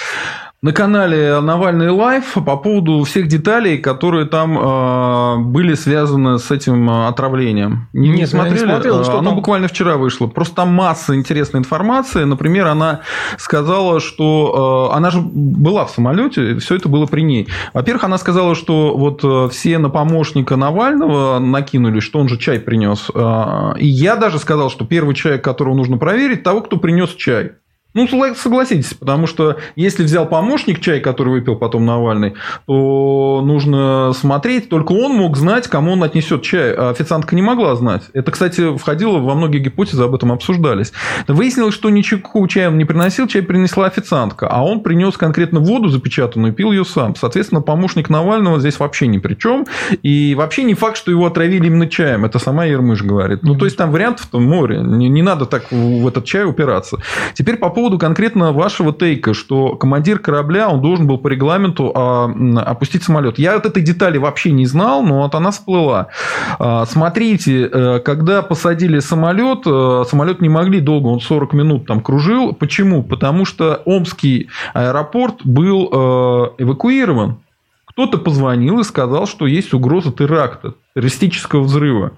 на 0.64 0.74
канале 0.74 1.40
Навальный 1.42 1.90
Live 1.90 2.36
по 2.46 2.56
поводу 2.56 3.04
всех 3.04 3.28
деталей, 3.28 3.80
которые 3.80 4.26
там 4.28 4.60
э, 4.60 5.38
были 5.40 5.74
связаны 5.74 6.38
с 6.38 6.52
этим 6.52 6.88
э, 6.88 7.08
отравлением. 7.08 7.88
Не, 7.94 8.02
не 8.02 8.10
Нет, 8.10 8.20
не 8.20 8.26
смотрели? 8.28 8.58
смотрел, 8.60 9.02
Э, 9.02 9.04
что 9.04 9.18
Оно 9.18 9.30
там? 9.32 9.36
буквально 9.38 9.68
вчера 9.68 9.98
вышло. 9.98 10.28
Просто 10.28 10.58
там 10.58 10.70
масса 10.70 11.16
интересной 11.16 11.62
информации. 11.62 12.26
Например, 12.26 12.68
она 12.68 13.00
сказала, 13.40 14.00
что 14.00 14.90
э, 14.92 14.96
она 14.96 15.10
же 15.10 15.20
была 15.22 15.86
в 15.86 15.90
самолете, 15.90 16.58
все 16.60 16.76
это 16.76 16.88
было 16.90 17.08
при 17.08 17.22
ней. 17.22 17.48
Во-первых, 17.74 18.04
она 18.04 18.20
сказала, 18.20 18.54
что 18.54 18.96
вот 18.96 19.22
э, 19.24 19.50
все 19.52 19.80
на 19.80 19.90
помощника 19.90 20.58
Навального 20.58 21.40
накинули, 21.40 22.00
что 22.02 22.20
он 22.20 22.30
же 22.30 22.38
чай 22.38 22.60
принес. 22.60 23.10
Э, 23.16 23.74
И 23.80 23.88
я 23.88 24.16
даже 24.16 24.38
сказал, 24.38 24.70
что 24.70 24.86
первый 24.86 25.16
человек, 25.16 25.44
которого 25.44 25.74
нужно 25.74 25.98
проверить, 25.98 26.44
того, 26.44 26.62
кто 26.62 26.78
принес 26.78 27.10
чай. 27.16 27.54
Ну, 27.94 28.06
согла- 28.06 28.36
согласитесь, 28.36 28.94
потому 28.94 29.28
что 29.28 29.58
если 29.76 30.04
взял 30.04 30.26
помощник 30.26 30.80
чай, 30.80 31.00
который 31.02 31.30
выпил 31.30 31.58
потом 31.58 31.86
Навальный, 31.86 32.36
то 32.66 33.42
нужно 33.44 34.14
смотреть, 34.14 34.70
только 34.70 34.94
он 34.94 35.14
мог 35.14 35.36
знать, 35.38 35.68
кому 35.68 35.94
он 35.94 36.04
отнесет 36.04 36.42
чай, 36.42 36.74
а 36.74 36.90
официантка 36.90 37.36
не 37.36 37.42
могла 37.42 37.76
знать. 37.76 38.04
Это, 38.14 38.32
кстати, 38.32 38.78
входило 38.78 39.20
во 39.20 39.36
многие 39.36 39.60
гипотезы, 39.60 40.04
об 40.04 40.16
этом 40.16 40.32
обсуждались. 40.32 40.94
Выяснилось, 41.28 41.74
что 41.74 41.90
ничего 41.90 42.48
чая 42.48 42.70
он 42.70 42.78
не 42.78 42.86
приносил, 42.86 43.28
чай 43.28 43.42
принесла 43.42 43.88
официантка, 43.88 44.48
а 44.48 44.64
он 44.64 44.82
принес 44.82 45.18
конкретно 45.18 45.60
воду 45.60 45.90
запечатанную 45.90 46.54
и 46.54 46.56
пил 46.56 46.72
ее 46.72 46.86
сам. 46.86 47.16
Соответственно, 47.16 47.62
помощник 47.62 48.10
Навального 48.10 48.60
здесь 48.60 48.80
вообще 48.80 49.08
ни 49.08 49.18
при 49.18 49.36
чем. 49.36 49.66
И 50.02 50.34
вообще 50.36 50.64
не 50.64 50.76
факт, 50.76 50.98
что 50.98 51.12
его 51.12 51.26
отравили 51.26 51.68
именно 51.68 51.88
чаем. 51.88 52.24
Это 52.24 52.40
сама 52.40 52.66
Ермыш 52.66 53.04
говорит. 53.04 53.44
Ну, 53.44 53.56
то 53.56 53.66
есть, 53.66 53.78
там 53.78 53.92
вариантов-то 53.92 54.40
море. 54.40 54.80
Не, 54.80 55.10
не 55.10 55.22
надо 55.22 55.46
так 55.46 55.72
в 55.72 56.08
этот 56.08 56.26
чай 56.26 56.46
упираться. 56.46 56.98
Теперь 57.34 57.58
по 57.58 57.70
поводу 57.70 57.81
конкретно 57.98 58.52
вашего 58.52 58.94
тейка, 58.94 59.34
что 59.34 59.76
командир 59.76 60.20
корабля, 60.20 60.70
он 60.70 60.82
должен 60.82 61.08
был 61.08 61.18
по 61.18 61.28
регламенту 61.28 61.92
а, 61.96 62.32
опустить 62.66 63.04
самолет. 63.04 63.40
Я 63.40 63.56
вот 63.56 63.66
этой 63.66 63.82
детали 63.82 64.18
вообще 64.18 64.52
не 64.52 64.66
знал, 64.66 65.04
но 65.04 65.22
вот 65.22 65.36
она 65.36 65.52
всплыла. 65.52 66.08
А, 66.60 66.86
Смотрите, 66.86 67.70
э, 67.72 68.00
когда 68.00 68.42
посадили 68.42 69.00
самолет, 69.00 69.60
э, 69.66 70.04
самолет 70.08 70.42
не 70.42 70.50
могли 70.50 70.80
долго, 70.82 71.08
он 71.08 71.20
40 71.22 71.54
минут 71.54 71.88
там 71.88 72.02
кружил. 72.02 72.54
Почему? 72.54 73.04
Потому 73.04 73.46
что 73.46 73.82
Омский 73.86 74.50
аэропорт 74.74 75.38
был 75.44 75.90
э, 75.92 76.64
эвакуирован. 76.64 77.38
Кто-то 77.92 78.18
позвонил 78.18 78.80
и 78.80 78.84
сказал, 78.84 79.28
что 79.28 79.48
есть 79.48 79.74
угроза 79.74 80.12
теракта, 80.12 80.76
террористического 80.96 81.62
взрыва. 81.62 82.14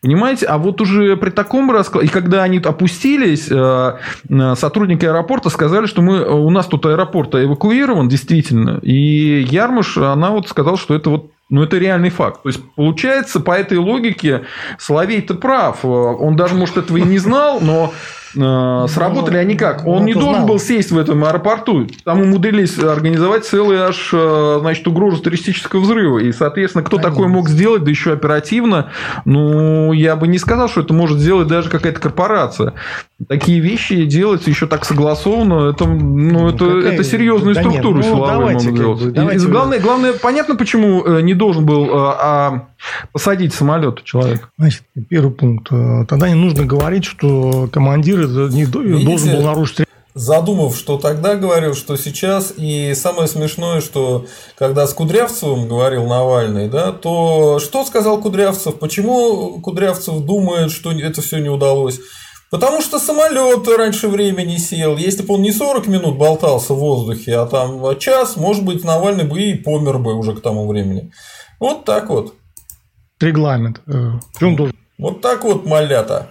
Понимаете? 0.00 0.46
А 0.46 0.58
вот 0.58 0.80
уже 0.80 1.16
при 1.16 1.30
таком 1.30 1.70
раскладе, 1.70 2.06
и 2.06 2.10
когда 2.10 2.42
они 2.42 2.58
опустились, 2.58 3.48
э, 3.50 3.98
э, 4.28 4.54
сотрудники 4.56 5.04
аэропорта 5.04 5.48
сказали, 5.48 5.86
что 5.86 6.02
мы, 6.02 6.24
у 6.24 6.50
нас 6.50 6.66
тут 6.66 6.86
аэропорт 6.86 7.34
эвакуирован, 7.34 8.08
действительно. 8.08 8.78
И 8.82 9.46
Ярмыш, 9.48 9.96
она 9.96 10.30
вот 10.30 10.48
сказала, 10.48 10.76
что 10.76 10.94
это 10.94 11.10
вот 11.10 11.30
ну, 11.50 11.62
это 11.62 11.76
реальный 11.76 12.08
факт. 12.08 12.42
То 12.42 12.48
есть, 12.48 12.62
получается, 12.76 13.38
по 13.38 13.52
этой 13.52 13.76
логике 13.76 14.44
Соловей-то 14.78 15.34
прав. 15.34 15.84
Он 15.84 16.34
даже, 16.34 16.54
может, 16.54 16.78
этого 16.78 16.96
и 16.96 17.02
не 17.02 17.18
знал, 17.18 17.60
но 17.60 17.92
э, 18.36 18.86
сработали 18.88 19.36
они 19.36 19.54
как? 19.56 19.86
Он 19.86 20.00
Ну, 20.00 20.04
не 20.06 20.14
должен 20.14 20.34
знал. 20.34 20.46
был 20.46 20.58
сесть 20.58 20.90
в 20.90 20.98
этом 20.98 21.24
аэропорту. 21.24 21.86
Там 22.04 22.20
умудрились 22.20 22.78
организовать 22.78 23.44
целый 23.44 23.78
аж, 23.78 24.10
э, 24.12 24.58
значит, 24.60 24.86
угрозу 24.86 25.22
террористического 25.22 25.80
взрыва. 25.80 26.18
И, 26.18 26.32
соответственно, 26.32 26.84
кто 26.84 26.98
такое 26.98 27.28
мог 27.28 27.48
сделать, 27.48 27.84
да 27.84 27.90
еще 27.90 28.12
оперативно, 28.12 28.90
ну, 29.24 29.92
я 29.92 30.16
бы 30.16 30.28
не 30.28 30.38
сказал, 30.38 30.68
что 30.68 30.80
это 30.82 30.94
может 30.94 31.18
сделать 31.18 31.48
даже 31.48 31.68
какая-то 31.70 32.00
корпорация. 32.00 32.74
Такие 33.28 33.60
вещи 33.60 34.04
делать 34.04 34.46
еще 34.46 34.66
так 34.66 34.84
согласованно, 34.84 35.70
это, 35.70 35.84
ну, 35.86 36.48
это, 36.48 36.58
какая- 36.66 36.92
это 36.92 37.04
серьезные 37.04 37.54
да 37.54 37.62
нет, 37.62 37.70
структуры 37.70 37.96
ну, 37.98 38.02
силовые 38.02 38.32
давайте, 38.32 38.66
могут 38.70 38.80
делать. 38.80 39.02
И- 39.02 39.10
давайте 39.10 39.44
и 39.44 39.48
главное, 39.48 39.78
главное, 39.78 40.12
понятно, 40.14 40.56
почему 40.56 41.04
э, 41.04 41.20
не 41.22 41.34
должен 41.34 41.64
был 41.64 41.88
а, 41.92 42.68
посадить 43.12 43.54
самолет 43.54 44.02
человек. 44.04 44.50
Значит, 44.58 44.82
первый 45.08 45.32
пункт. 45.32 45.68
Э, 45.70 46.04
Тогда 46.08 46.28
не 46.28 46.34
нужно 46.34 46.64
говорить, 46.64 47.04
что 47.04 47.68
командир 47.72 48.26
не 48.50 48.64
Видите? 48.64 49.04
должен 49.06 49.36
был 49.36 49.42
нарушить 49.42 49.86
Задумав, 50.14 50.76
что 50.76 50.98
тогда 50.98 51.36
говорил, 51.36 51.74
что 51.74 51.96
сейчас, 51.96 52.52
и 52.58 52.92
самое 52.94 53.26
смешное, 53.28 53.80
что 53.80 54.26
когда 54.58 54.86
с 54.86 54.92
Кудрявцевым 54.92 55.68
говорил 55.68 56.06
Навальный, 56.06 56.68
да, 56.68 56.92
то 56.92 57.58
что 57.58 57.82
сказал 57.86 58.20
Кудрявцев? 58.20 58.78
Почему 58.78 59.58
Кудрявцев 59.62 60.20
думает, 60.20 60.70
что 60.70 60.92
это 60.92 61.22
все 61.22 61.38
не 61.38 61.48
удалось? 61.48 61.98
Потому 62.50 62.82
что 62.82 62.98
самолет 62.98 63.66
раньше 63.66 64.08
времени 64.08 64.58
сел. 64.58 64.98
Если 64.98 65.22
бы 65.22 65.36
он 65.36 65.40
не 65.40 65.52
40 65.52 65.86
минут 65.86 66.18
болтался 66.18 66.74
в 66.74 66.78
воздухе, 66.78 67.36
а 67.36 67.46
там 67.46 67.98
час, 67.98 68.36
может 68.36 68.66
быть, 68.66 68.84
Навальный 68.84 69.24
бы 69.24 69.40
и 69.40 69.54
помер 69.54 69.96
бы 69.96 70.12
уже 70.12 70.34
к 70.34 70.42
тому 70.42 70.68
времени. 70.68 71.10
Вот 71.58 71.86
так 71.86 72.10
вот. 72.10 72.34
Регламент. 73.22 73.80
Э, 73.86 74.12
Что 74.36 74.48
он 74.48 74.56
должен 74.56 74.76
Вот 74.98 75.20
так 75.20 75.44
вот, 75.44 75.64
малята. 75.66 76.28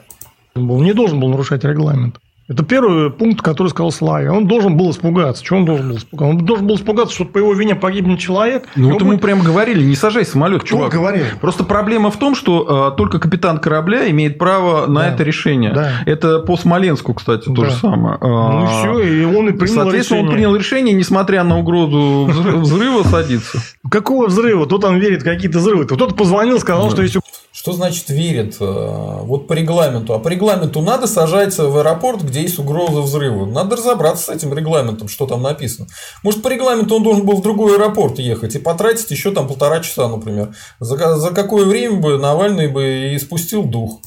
был? 0.55 0.81
Не 0.81 0.93
должен 0.93 1.19
был 1.19 1.29
нарушать 1.29 1.63
регламент. 1.63 2.19
Это 2.51 2.63
первый 2.65 3.09
пункт, 3.11 3.41
который 3.41 3.69
сказал 3.69 3.91
Славя. 3.91 4.31
Он 4.33 4.45
должен 4.45 4.75
был 4.75 4.91
испугаться. 4.91 5.41
Чего 5.43 5.59
он 5.59 5.65
должен 5.65 5.87
был 5.89 5.95
испугаться? 5.97 6.25
Он 6.31 6.37
должен 6.45 6.67
был 6.67 6.75
испугаться, 6.75 7.15
что 7.15 7.25
по 7.25 7.37
его 7.37 7.53
вине 7.53 7.75
погибнет 7.75 8.19
человек. 8.19 8.67
Ну, 8.75 8.89
он 8.89 8.95
ему 8.97 9.11
будет- 9.11 9.21
прям 9.21 9.41
говорили, 9.41 9.83
не 9.83 9.95
сажай 9.95 10.25
самолет, 10.25 10.63
чувак. 10.65 10.91
говорили? 10.91 11.25
Просто 11.39 11.63
проблема 11.63 12.11
в 12.11 12.17
том, 12.17 12.35
что 12.35 12.91
э, 12.93 12.97
только 12.97 13.19
капитан 13.19 13.59
корабля 13.59 14.09
имеет 14.09 14.37
право 14.37 14.85
на 14.87 15.01
Да. 15.01 15.07
это 15.09 15.23
решение. 15.23 15.71
Да. 15.73 15.91
Это 16.05 16.39
по 16.39 16.57
Смоленску, 16.57 17.13
кстати, 17.13 17.45
то 17.45 17.61
Да. 17.63 17.69
же 17.69 17.71
самое. 17.75 18.17
Ну 18.21 18.61
и 18.63 18.65
А, 18.65 18.67
все, 18.67 18.99
и 18.99 19.23
он 19.23 19.47
и 19.49 19.51
принял 19.53 19.75
Соответственно, 19.75 20.19
он 20.21 20.25
решение. 20.27 20.31
принял 20.33 20.55
решение, 20.55 20.93
несмотря 20.93 21.43
на 21.43 21.57
угрозу 21.57 22.27
взры- 22.29 22.57
взрыва, 22.57 23.03
садиться. 23.03 23.59
Какого 23.89 24.27
взрыва? 24.27 24.65
Тут 24.67 24.83
он 24.83 24.97
верит 24.97 25.23
какие-то 25.23 25.59
взрывы. 25.59 25.85
Кто-то 25.85 26.13
позвонил, 26.15 26.59
сказал, 26.59 26.89
что 26.91 27.01
если 27.01 27.21
Что 27.53 27.73
значит 27.73 28.09
верит? 28.09 28.55
Э, 28.59 29.19
Вот 29.23 29.47
по 29.47 29.53
регламенту. 29.53 30.13
А 30.13 30.19
по 30.19 30.29
регламенту 30.29 30.81
надо 30.81 31.05
сажать 31.07 31.57
в 31.57 31.77
аэропорт, 31.77 32.21
где 32.23 32.40
есть 32.41 32.59
угроза 32.59 33.01
взрыва. 33.01 33.45
Надо 33.45 33.75
разобраться 33.75 34.25
с 34.25 34.29
этим 34.29 34.53
регламентом, 34.53 35.07
что 35.07 35.25
там 35.25 35.41
написано. 35.41 35.87
Может, 36.23 36.41
по 36.41 36.47
регламенту 36.47 36.95
он 36.95 37.03
должен 37.03 37.25
был 37.25 37.37
в 37.37 37.41
другой 37.41 37.75
аэропорт 37.75 38.19
ехать 38.19 38.55
и 38.55 38.59
потратить 38.59 39.11
еще 39.11 39.31
там 39.31 39.47
полтора 39.47 39.79
часа, 39.79 40.07
например. 40.07 40.53
За, 40.79 41.17
за 41.17 41.31
какое 41.31 41.65
время 41.65 41.97
бы 41.97 42.17
Навальный 42.17 42.67
бы 42.67 43.11
и 43.13 43.19
спустил 43.19 43.63
дух? 43.63 43.99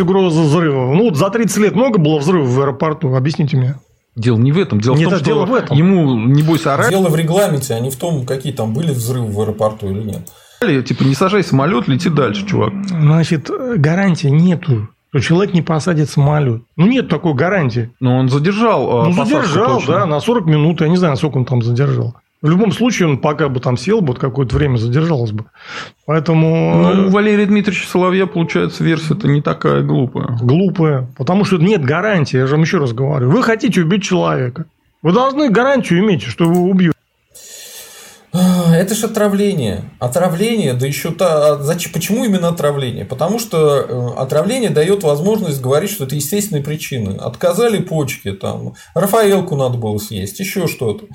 угроза 0.00 0.42
взрыва. 0.42 0.92
Ну, 0.92 1.04
вот 1.04 1.16
за 1.16 1.30
30 1.30 1.56
лет 1.58 1.74
много 1.74 1.98
было 1.98 2.18
взрывов 2.18 2.48
в 2.48 2.60
аэропорту? 2.60 3.14
Объясните 3.14 3.56
мне. 3.56 3.76
Дело 4.14 4.36
не 4.36 4.52
в 4.52 4.58
этом. 4.58 4.80
Дело 4.80 4.94
Нет, 4.96 5.06
в 5.06 5.10
том, 5.10 5.18
что 5.18 5.26
дело 5.26 5.46
в 5.46 5.54
этом. 5.54 5.76
ему, 5.76 6.18
небось, 6.18 6.66
орали, 6.66 6.90
Дело 6.90 7.08
в 7.08 7.16
регламенте, 7.16 7.74
а 7.74 7.80
не 7.80 7.90
в 7.90 7.96
том, 7.96 8.26
какие 8.26 8.52
там 8.52 8.74
были 8.74 8.90
взрывы 8.92 9.30
в 9.32 9.40
аэропорту 9.40 9.88
или 9.88 10.02
нет. 10.02 10.84
типа, 10.86 11.04
не 11.04 11.14
сажай 11.14 11.42
самолет, 11.42 11.88
лети 11.88 12.10
дальше, 12.10 12.46
чувак. 12.46 12.72
Значит, 12.88 13.48
гарантии 13.76 14.28
нету, 14.28 14.88
что 15.12 15.20
человек 15.20 15.52
не 15.54 15.60
посадит 15.62 16.08
самолет. 16.08 16.62
Ну, 16.76 16.86
нет 16.86 17.08
такой 17.08 17.34
гарантии. 17.34 17.90
Но 18.00 18.16
он 18.16 18.28
задержал. 18.30 19.04
э, 19.04 19.08
Ну, 19.08 19.12
задержал, 19.24 19.76
точно. 19.78 19.94
да, 19.94 20.06
на 20.06 20.20
40 20.20 20.46
минут. 20.46 20.80
Я 20.80 20.88
не 20.88 20.96
знаю, 20.96 21.16
сколько 21.16 21.36
он 21.36 21.44
там 21.44 21.60
задержал. 21.62 22.14
В 22.40 22.48
любом 22.50 22.72
случае, 22.72 23.08
он 23.08 23.18
пока 23.18 23.48
бы 23.48 23.60
там 23.60 23.76
сел, 23.76 24.00
бы, 24.00 24.08
вот 24.08 24.18
какое-то 24.18 24.56
время 24.56 24.76
задержалось 24.76 25.30
бы. 25.30 25.44
Поэтому 26.06 26.74
Ну, 26.74 26.88
у 27.04 27.06
э, 27.06 27.10
Валерия 27.10 27.46
Дмитриевича 27.46 27.86
Соловья, 27.88 28.26
получается, 28.26 28.82
версия-то 28.82 29.28
не 29.28 29.42
такая 29.42 29.82
глупая. 29.82 30.38
глупое. 30.40 31.06
Потому 31.16 31.44
что 31.44 31.58
нет 31.58 31.84
гарантии, 31.84 32.38
я 32.38 32.46
же 32.46 32.52
вам 32.54 32.62
еще 32.62 32.78
раз 32.78 32.92
говорю. 32.92 33.30
Вы 33.30 33.42
хотите 33.42 33.82
убить 33.82 34.02
человека. 34.02 34.64
Вы 35.02 35.12
должны 35.12 35.50
гарантию 35.50 36.00
иметь, 36.00 36.22
что 36.22 36.44
его 36.44 36.62
убьют. 36.64 36.94
А, 38.34 38.74
Это 38.74 38.94
же 38.94 39.06
отравление. 39.06 39.84
Отравление, 39.98 40.72
да 40.72 40.86
еще 40.86 41.10
та. 41.10 41.52
а 41.54 41.62
Зачем, 41.62 41.92
почему 41.92 42.24
именно 42.24 42.48
отравление? 42.48 43.04
Потому 43.04 43.38
что 43.38 43.76
э, 43.76 44.20
отравление 44.20 44.70
дает 44.70 45.02
возможность 45.02 45.60
говорить, 45.60 45.90
что 45.90 46.04
это 46.04 46.14
естественные 46.14 46.64
причины. 46.64 47.16
Отказали 47.16 47.78
почки, 47.78 48.32
там, 48.32 48.74
Рафаэлку 48.94 49.54
надо 49.56 49.76
было 49.76 49.98
съесть, 49.98 50.40
еще 50.40 50.66
что-то. 50.66 51.06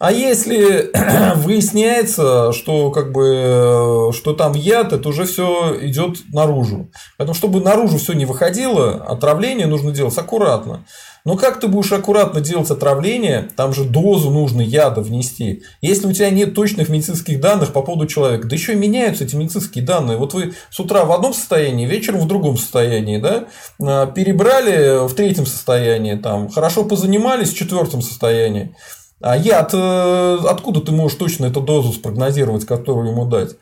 А 0.00 0.12
если 0.12 0.90
выясняется, 1.36 2.52
что 2.52 2.90
как 2.90 3.12
бы 3.12 4.10
что 4.14 4.32
там 4.32 4.54
яд, 4.54 4.94
это 4.94 5.06
уже 5.06 5.26
все 5.26 5.76
идет 5.82 6.16
наружу. 6.32 6.90
Поэтому, 7.18 7.34
чтобы 7.34 7.60
наружу 7.60 7.98
все 7.98 8.14
не 8.14 8.24
выходило, 8.24 8.94
отравление 8.94 9.66
нужно 9.66 9.92
делать 9.92 10.16
аккуратно. 10.16 10.86
Но 11.26 11.36
как 11.36 11.60
ты 11.60 11.68
будешь 11.68 11.92
аккуратно 11.92 12.40
делать 12.40 12.70
отравление, 12.70 13.50
там 13.54 13.74
же 13.74 13.84
дозу 13.84 14.30
нужно 14.30 14.62
яда 14.62 15.02
внести. 15.02 15.64
Если 15.82 16.06
у 16.06 16.12
тебя 16.14 16.30
нет 16.30 16.54
точных 16.54 16.88
медицинских 16.88 17.38
данных 17.38 17.74
по 17.74 17.82
поводу 17.82 18.06
человека, 18.06 18.48
да 18.48 18.56
еще 18.56 18.72
и 18.72 18.76
меняются 18.76 19.24
эти 19.24 19.36
медицинские 19.36 19.84
данные. 19.84 20.16
Вот 20.16 20.32
вы 20.32 20.54
с 20.70 20.80
утра 20.80 21.04
в 21.04 21.12
одном 21.12 21.34
состоянии, 21.34 21.84
вечером 21.84 22.20
в 22.20 22.26
другом 22.26 22.56
состоянии, 22.56 23.18
да? 23.18 23.48
А, 23.78 24.06
перебрали 24.06 25.06
в 25.06 25.12
третьем 25.12 25.44
состоянии, 25.44 26.14
там, 26.14 26.48
хорошо 26.48 26.84
позанимались 26.84 27.52
в 27.52 27.58
четвертом 27.58 28.00
состоянии. 28.00 28.74
А 29.22 29.36
яд, 29.36 29.72
э, 29.74 30.38
откуда 30.48 30.80
ты 30.80 30.92
можешь 30.92 31.18
точно 31.18 31.46
эту 31.46 31.60
дозу 31.60 31.92
спрогнозировать, 31.92 32.64
которую 32.64 33.10
ему 33.10 33.26
дать? 33.26 33.56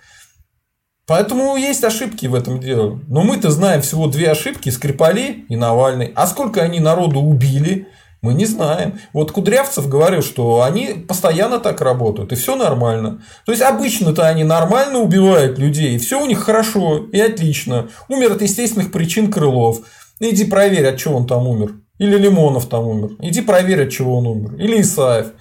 Поэтому 1.06 1.56
есть 1.56 1.82
ошибки 1.84 2.26
в 2.26 2.34
этом 2.34 2.60
деле. 2.60 3.00
Но 3.08 3.22
мы-то 3.22 3.50
знаем 3.50 3.80
всего 3.80 4.06
две 4.08 4.30
ошибки– 4.30 4.68
Скрипали 4.70 5.46
и 5.48 5.56
Навальный. 5.56 6.12
А 6.14 6.26
сколько 6.26 6.60
они 6.60 6.80
народу 6.80 7.20
убили, 7.20 7.88
мы 8.20 8.34
не 8.34 8.44
знаем. 8.44 9.00
Вот 9.12 9.32
Кудрявцев 9.32 9.88
говорил, 9.88 10.22
что 10.22 10.62
они 10.62 11.04
постоянно 11.08 11.60
так 11.60 11.80
работают, 11.80 12.32
и 12.32 12.36
все 12.36 12.56
нормально. 12.56 13.22
То 13.46 13.52
есть 13.52 13.62
обычно-то 13.62 14.26
они 14.26 14.44
нормально 14.44 14.98
убивают 14.98 15.58
людей, 15.58 15.98
все 15.98 16.20
у 16.20 16.26
них 16.26 16.40
хорошо 16.40 17.06
и 17.12 17.20
отлично. 17.20 17.88
Умер 18.08 18.32
от 18.32 18.42
естественных 18.42 18.92
причин 18.92 19.32
Крылов. 19.32 19.80
Иди 20.20 20.44
проверь, 20.44 20.86
от 20.86 20.98
чего 20.98 21.16
он 21.16 21.26
там 21.26 21.46
умер. 21.46 21.74
Или 21.98 22.16
Лимонов 22.16 22.66
там 22.66 22.86
умер. 22.86 23.10
Иди 23.20 23.40
проверь, 23.40 23.84
от 23.84 23.90
чего 23.90 24.18
он 24.18 24.26
умер. 24.26 24.54
Или 24.54 24.80
Исаев. 24.80 25.32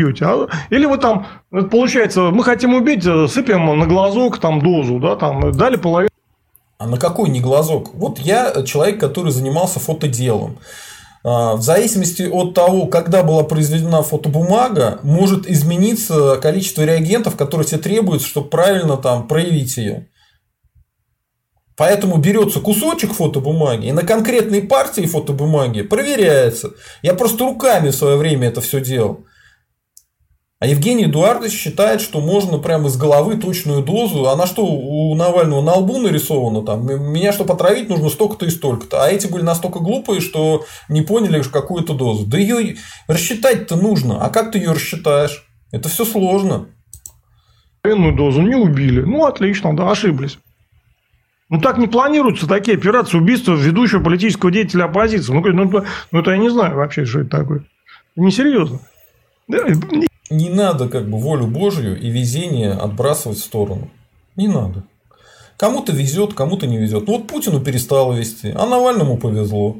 А? 0.00 0.46
Или 0.70 0.86
вы 0.86 0.98
там, 0.98 1.26
получается, 1.50 2.30
мы 2.30 2.44
хотим 2.44 2.74
убить, 2.74 3.04
э, 3.04 3.26
сыпем 3.26 3.66
на 3.78 3.86
глазок 3.86 4.38
там 4.38 4.62
дозу, 4.62 5.00
да, 5.00 5.16
там 5.16 5.50
дали 5.52 5.74
половину. 5.76 6.10
А 6.78 6.86
на 6.86 6.98
какой 6.98 7.30
не 7.30 7.40
глазок? 7.40 7.92
Вот 7.94 8.20
я 8.20 8.62
человек, 8.62 9.00
который 9.00 9.32
занимался 9.32 9.80
фотоделом. 9.80 10.58
А, 11.24 11.56
в 11.56 11.62
зависимости 11.62 12.22
от 12.22 12.54
того, 12.54 12.86
когда 12.86 13.24
была 13.24 13.42
произведена 13.42 14.02
фотобумага, 14.02 15.00
может 15.02 15.48
измениться 15.50 16.36
количество 16.36 16.82
реагентов, 16.82 17.36
которые 17.36 17.66
тебе 17.66 17.80
требуются, 17.80 18.28
чтобы 18.28 18.48
правильно 18.48 18.96
там 18.96 19.26
проявить 19.26 19.76
ее. 19.76 20.06
Поэтому 21.78 22.16
берется 22.16 22.58
кусочек 22.58 23.12
фотобумаги, 23.12 23.86
и 23.86 23.92
на 23.92 24.02
конкретной 24.02 24.62
партии 24.62 25.06
фотобумаги 25.06 25.82
проверяется. 25.82 26.72
Я 27.02 27.14
просто 27.14 27.44
руками 27.44 27.90
в 27.90 27.94
свое 27.94 28.16
время 28.16 28.48
это 28.48 28.60
все 28.60 28.80
делал. 28.80 29.24
А 30.58 30.66
Евгений 30.66 31.04
Эдуардович 31.04 31.52
считает, 31.52 32.00
что 32.00 32.20
можно 32.20 32.58
прямо 32.58 32.88
из 32.88 32.96
головы 32.96 33.36
точную 33.36 33.84
дозу. 33.84 34.26
А 34.26 34.34
на 34.34 34.48
что 34.48 34.66
у 34.66 35.14
Навального 35.14 35.62
на 35.62 35.74
лбу 35.74 35.98
нарисовано 35.98 36.62
там? 36.62 36.84
Меня, 36.84 37.32
чтобы 37.32 37.54
отравить, 37.54 37.88
нужно 37.88 38.08
столько-то 38.08 38.46
и 38.46 38.50
столько-то. 38.50 39.04
А 39.04 39.08
эти 39.08 39.28
были 39.28 39.42
настолько 39.42 39.78
глупые, 39.78 40.20
что 40.20 40.64
не 40.88 41.02
поняли 41.02 41.40
какую-то 41.42 41.94
дозу. 41.94 42.26
Да 42.26 42.38
ее 42.38 42.74
рассчитать-то 43.06 43.76
нужно. 43.76 44.20
А 44.20 44.30
как 44.30 44.50
ты 44.50 44.58
ее 44.58 44.72
рассчитаешь? 44.72 45.46
Это 45.70 45.88
все 45.88 46.04
сложно. 46.04 46.66
Военную 47.84 48.16
дозу 48.16 48.42
не 48.42 48.56
убили. 48.56 49.02
Ну, 49.02 49.26
отлично, 49.26 49.76
да, 49.76 49.92
ошиблись. 49.92 50.38
Ну, 51.50 51.60
так 51.60 51.78
не 51.78 51.86
планируются 51.86 52.46
такие 52.46 52.76
операции 52.76 53.16
убийства 53.16 53.54
ведущего 53.54 54.02
политического 54.02 54.50
деятеля 54.50 54.84
оппозиции. 54.84 55.32
Ну, 55.32 55.40
ну, 55.40 55.84
ну 56.12 56.20
это 56.20 56.30
я 56.30 56.36
не 56.36 56.50
знаю 56.50 56.76
вообще, 56.76 57.06
что 57.06 57.20
это 57.20 57.30
такое. 57.30 57.64
Несерьезно. 58.16 58.80
Не 60.30 60.50
надо 60.50 60.88
как 60.88 61.08
бы 61.08 61.18
волю 61.18 61.46
Божью 61.46 61.98
и 61.98 62.10
везение 62.10 62.72
отбрасывать 62.72 63.38
в 63.38 63.44
сторону. 63.44 63.90
Не 64.36 64.48
надо. 64.48 64.84
Кому-то 65.56 65.92
везет, 65.92 66.34
кому-то 66.34 66.66
не 66.66 66.76
везет. 66.76 67.06
Ну, 67.06 67.16
вот 67.16 67.26
Путину 67.26 67.60
перестало 67.60 68.12
вести, 68.12 68.52
а 68.54 68.66
Навальному 68.66 69.16
повезло. 69.16 69.76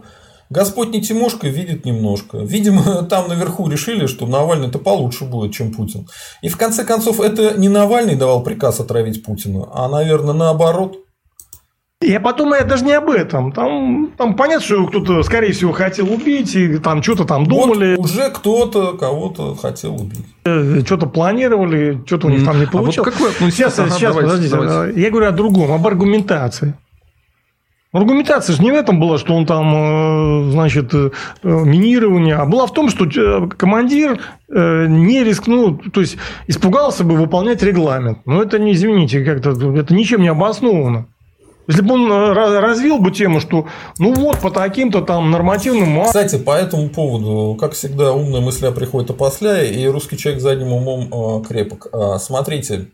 Господь 0.50 0.90
не 0.90 1.02
Тимошка 1.02 1.48
видит 1.48 1.84
немножко. 1.84 2.38
Видимо, 2.38 3.02
там 3.10 3.28
наверху 3.28 3.68
решили, 3.68 4.06
что 4.06 4.26
Навальный-то 4.26 4.78
получше 4.78 5.24
будет, 5.24 5.52
чем 5.52 5.72
Путин. 5.72 6.08
И 6.40 6.48
в 6.48 6.56
конце 6.56 6.84
концов, 6.84 7.20
это 7.20 7.58
не 7.58 7.68
Навальный 7.68 8.16
давал 8.16 8.42
приказ 8.42 8.80
отравить 8.80 9.22
Путина, 9.22 9.68
а, 9.72 9.88
наверное, 9.88 10.34
наоборот. 10.34 10.96
Я 12.00 12.20
потом 12.20 12.54
я 12.54 12.62
даже 12.62 12.84
не 12.84 12.92
об 12.92 13.10
этом. 13.10 13.50
Там, 13.50 14.12
там 14.16 14.36
понятно, 14.36 14.64
что 14.64 14.86
кто-то, 14.86 15.24
скорее 15.24 15.52
всего, 15.52 15.72
хотел 15.72 16.12
убить, 16.12 16.54
и 16.54 16.78
там 16.78 17.02
что-то 17.02 17.24
там 17.24 17.44
думали. 17.44 17.96
Вот 17.96 18.04
уже 18.06 18.30
кто-то 18.30 18.96
кого-то 18.96 19.56
хотел 19.56 19.96
убить. 19.96 20.24
Э, 20.44 20.80
что-то 20.86 21.06
планировали, 21.06 22.00
что-то 22.06 22.28
у 22.28 22.30
них 22.30 22.44
там 22.44 22.60
не 22.60 22.66
получилось. 22.66 22.98
А 22.98 23.10
вот 23.10 23.32
какой 23.34 23.50
сейчас, 23.50 23.80
ага, 23.80 23.90
сейчас, 23.90 24.14
давайте, 24.14 24.28
подождите. 24.28 24.56
Давайте. 24.56 25.00
Я 25.00 25.10
говорю 25.10 25.26
о 25.26 25.32
другом, 25.32 25.72
об 25.72 25.84
аргументации. 25.84 26.74
Аргументация 27.90 28.54
же 28.54 28.62
не 28.62 28.70
в 28.70 28.74
этом 28.74 29.00
была, 29.00 29.18
что 29.18 29.34
он 29.34 29.44
там, 29.44 30.46
э, 30.46 30.52
значит, 30.52 30.94
э, 30.94 31.10
минирование, 31.42 32.36
а 32.36 32.46
была 32.46 32.68
в 32.68 32.72
том, 32.72 32.90
что 32.90 33.48
командир 33.48 34.20
не 34.48 35.24
рискнул, 35.24 35.76
то 35.76 36.00
есть 36.00 36.16
испугался 36.46 37.02
бы 37.02 37.16
выполнять 37.16 37.60
регламент. 37.64 38.20
Но 38.24 38.40
это 38.40 38.60
не, 38.60 38.72
извините, 38.72 39.24
как-то 39.24 39.50
это 39.50 39.92
ничем 39.92 40.22
не 40.22 40.28
обосновано. 40.28 41.08
Если 41.68 41.82
бы 41.82 41.94
он 41.94 42.10
э, 42.10 42.32
развил 42.32 42.98
бы 42.98 43.10
тему, 43.10 43.40
что 43.40 43.66
ну 43.98 44.14
вот 44.14 44.40
по 44.40 44.50
таким-то 44.50 45.02
там 45.02 45.30
нормативным... 45.30 46.02
Кстати, 46.06 46.38
по 46.38 46.52
этому 46.52 46.88
поводу, 46.88 47.56
как 47.60 47.74
всегда, 47.74 48.12
умная 48.14 48.40
мысля 48.40 48.70
приходит 48.70 49.10
опосля, 49.10 49.62
и 49.62 49.86
русский 49.86 50.16
человек 50.16 50.40
задним 50.40 50.72
умом 50.72 51.42
э, 51.42 51.44
крепок. 51.46 51.88
А, 51.92 52.18
смотрите, 52.18 52.88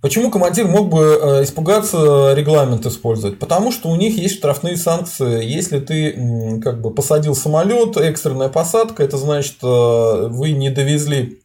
Почему 0.00 0.30
командир 0.30 0.68
мог 0.68 0.90
бы 0.90 1.18
э, 1.20 1.42
испугаться 1.42 2.32
регламент 2.32 2.86
использовать? 2.86 3.40
Потому 3.40 3.72
что 3.72 3.88
у 3.88 3.96
них 3.96 4.16
есть 4.16 4.36
штрафные 4.36 4.76
санкции. 4.76 5.44
Если 5.44 5.80
ты 5.80 6.60
как 6.62 6.80
бы 6.80 6.94
посадил 6.94 7.34
самолет, 7.34 7.96
экстренная 7.96 8.48
посадка, 8.48 9.02
это 9.02 9.16
значит, 9.16 9.56
вы 9.60 10.52
не 10.52 10.70
довезли 10.70 11.40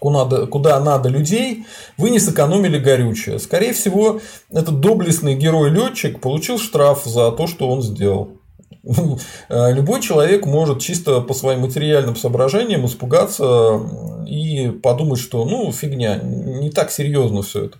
куда 0.00 0.46
куда 0.46 0.80
надо 0.80 1.08
людей, 1.08 1.66
вы 1.96 2.10
не 2.10 2.18
сэкономили 2.18 2.78
горючее. 2.78 3.38
Скорее 3.38 3.72
всего, 3.72 4.20
этот 4.50 4.80
доблестный 4.80 5.34
герой-летчик 5.36 6.20
получил 6.20 6.58
штраф 6.58 7.04
за 7.04 7.30
то, 7.30 7.46
что 7.46 7.68
он 7.68 7.82
сделал. 7.82 8.40
Любой 9.48 10.00
человек 10.00 10.46
может 10.46 10.80
чисто 10.80 11.20
по 11.20 11.34
своим 11.34 11.60
материальным 11.60 12.16
соображениям 12.16 12.86
испугаться 12.86 13.80
и 14.26 14.70
подумать, 14.70 15.20
что 15.20 15.44
ну 15.44 15.70
фигня, 15.70 16.16
не 16.16 16.70
так 16.70 16.90
серьезно 16.90 17.42
все 17.42 17.66
это. 17.66 17.78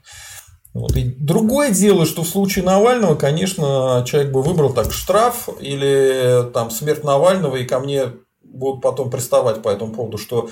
Вот. 0.73 0.97
И 0.97 1.03
другое 1.03 1.71
дело, 1.71 2.07
что 2.07 2.23
в 2.23 2.29
случае 2.29 2.65
Навального, 2.65 3.17
конечно, 3.17 4.05
человек 4.07 4.31
бы 4.31 4.43
выбрал 4.43 4.73
так 4.73 4.93
штраф 4.93 5.49
или 5.61 6.49
там 6.53 6.71
смерть 6.71 7.03
Навального, 7.03 7.57
и 7.57 7.65
ко 7.65 7.81
мне 7.81 8.13
будут 8.45 8.83
потом 8.83 9.11
приставать 9.11 9.63
по 9.63 9.69
этому 9.69 9.93
поводу, 9.93 10.19
что 10.19 10.49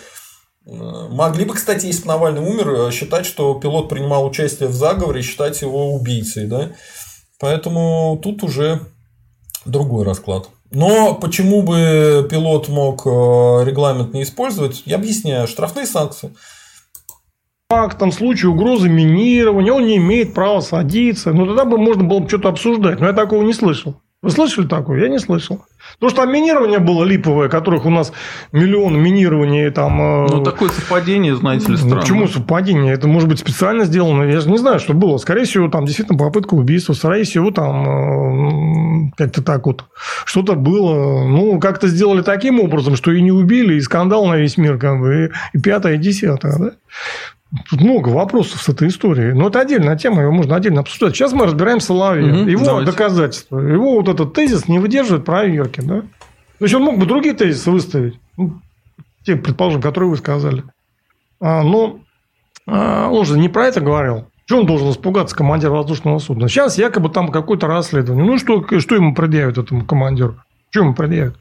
Могли 0.69 1.47
бы, 1.47 1.55
кстати, 1.55 1.87
если 1.87 2.03
бы 2.03 2.09
Навальный 2.09 2.43
умер, 2.43 2.93
считать, 2.93 3.25
что 3.25 3.55
пилот 3.55 3.89
принимал 3.89 4.27
участие 4.27 4.69
в 4.69 4.75
заговоре, 4.75 5.23
считать 5.23 5.63
его 5.63 5.95
убийцей. 5.95 6.47
Да? 6.47 6.73
Поэтому 7.41 8.21
тут 8.23 8.43
уже 8.43 8.81
другой 9.65 10.05
расклад. 10.05 10.51
Но 10.71 11.15
почему 11.15 11.63
бы 11.63 12.27
пилот 12.31 12.69
мог 12.69 13.07
э, 13.07 13.11
регламент 13.65 14.13
не 14.13 14.23
использовать, 14.23 14.83
я 14.85 14.97
объясняю. 14.97 15.49
Штрафные 15.49 15.87
санкции. 15.87 16.35
В 17.69 17.75
фактом 17.75 18.13
случае 18.13 18.51
угрозы 18.51 18.89
минирования 18.89 19.73
он 19.73 19.87
не 19.87 19.97
имеет 19.97 20.35
права 20.35 20.61
садиться. 20.61 21.33
Ну, 21.33 21.47
тогда 21.47 21.65
бы 21.65 21.79
можно 21.79 22.05
было 22.05 22.19
бы 22.19 22.29
что-то 22.29 22.51
обсуждать. 22.51 23.01
Но 23.01 23.07
я 23.07 23.13
такого 23.15 23.43
не 23.43 23.55
слышал. 23.55 24.01
Вы 24.21 24.31
слышали 24.31 24.67
такое? 24.67 25.03
Я 25.03 25.09
не 25.09 25.21
слышал. 25.21 25.65
Потому 25.95 26.11
что 26.11 26.23
там 26.23 26.33
минирование 26.33 26.81
было 26.81 27.05
липовое, 27.05 27.49
которых 27.49 27.87
у 27.87 27.91
нас 27.91 28.13
миллион 28.51 29.01
минирований 29.01 29.71
там... 29.71 30.01
Э, 30.01 30.27
ну, 30.29 30.43
такое 30.43 30.71
совпадение, 30.71 31.37
знаете 31.37 31.67
ли, 31.67 31.73
ну, 31.73 31.77
странно. 31.77 31.95
Ну, 31.95 32.01
почему 32.01 32.27
совпадение? 32.27 32.93
Это 32.93 33.07
может 33.07 33.29
быть 33.29 33.39
специально 33.39 33.85
сделано. 33.85 34.25
Я 34.25 34.41
же 34.41 34.51
не 34.51 34.59
знаю, 34.59 34.81
что 34.81 34.93
было. 34.93 35.19
Скорее 35.19 35.45
всего, 35.45 35.69
там 35.69 35.85
действительно 35.85 36.19
попытка 36.19 36.55
убийства. 36.55 36.95
Скорее 36.95 37.23
всего, 37.23 37.53
там 37.53 39.09
э, 39.09 39.13
как-то 39.17 39.41
так 39.41 39.67
вот 39.67 39.85
что-то 40.25 40.55
было. 40.55 41.29
Ну, 41.29 41.61
как-то 41.61 41.87
сделали 41.87 42.23
таким 42.23 42.59
образом, 42.59 42.97
что 42.97 43.13
и 43.13 43.23
не 43.23 43.31
убили, 43.31 43.75
и 43.75 43.81
скандал 43.81 44.27
на 44.27 44.37
весь 44.37 44.57
мир, 44.57 44.79
как 44.79 44.99
бы, 44.99 45.31
и, 45.55 45.57
и 45.57 45.61
пятое, 45.61 45.95
и 45.95 45.99
десятое. 45.99 46.59
Да? 46.59 46.71
Тут 47.71 47.81
много 47.81 48.11
вопросов 48.11 48.63
с 48.63 48.69
этой 48.69 48.89
историей. 48.89 49.33
Но 49.33 49.49
это 49.49 49.61
отдельная 49.61 49.97
тема, 49.97 50.23
ее 50.23 50.31
можно 50.31 50.55
отдельно 50.57 50.81
обсуждать. 50.81 51.15
Сейчас 51.15 51.33
мы 51.33 51.47
разбираем 51.47 51.81
Соловья. 51.81 52.43
Угу, 52.43 52.51
его 52.51 52.65
давайте. 52.65 52.91
доказательства. 52.91 53.59
Его 53.59 53.95
вот 53.95 54.09
этот 54.09 54.35
тезис 54.35 54.69
не 54.69 54.79
выдерживает 54.79 55.25
проверки. 55.25 55.81
Да? 55.81 56.03
То 56.03 56.65
есть, 56.65 56.75
он 56.75 56.83
мог 56.83 56.99
бы 56.99 57.07
другие 57.07 57.35
тезисы 57.35 57.71
выставить. 57.71 58.21
Ну, 58.37 58.61
те, 59.25 59.37
предположим, 59.37 59.81
которые 59.81 60.11
вы 60.11 60.17
сказали. 60.19 60.65
А, 61.41 61.63
но 61.63 62.01
а, 62.67 63.09
он 63.09 63.25
же 63.25 63.39
не 63.39 63.49
про 63.49 63.67
это 63.67 63.81
говорил. 63.81 64.27
Что 64.45 64.59
он 64.61 64.67
должен 64.67 64.91
испугаться, 64.91 65.37
командир 65.37 65.71
воздушного 65.71 66.19
судна? 66.19 66.49
Сейчас 66.49 66.79
якобы 66.79 67.09
там 67.09 67.31
какое-то 67.31 67.67
расследование. 67.67 68.25
Ну, 68.25 68.39
что, 68.39 68.65
что 68.79 68.95
ему 68.95 69.15
предъявят 69.15 69.59
этому 69.59 69.85
командиру? 69.85 70.37
Что 70.71 70.81
ему 70.81 70.95
предъявят? 70.95 71.37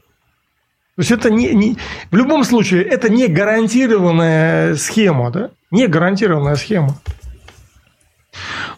То 0.98 1.02
есть 1.02 1.12
это 1.12 1.30
не, 1.30 1.54
не 1.54 1.76
в 2.10 2.16
любом 2.16 2.42
случае 2.42 2.82
это 2.82 3.08
не 3.08 3.28
гарантированная 3.28 4.74
схема, 4.74 5.30
да? 5.30 5.50
Не 5.70 5.86
гарантированная 5.86 6.56
схема. 6.56 7.00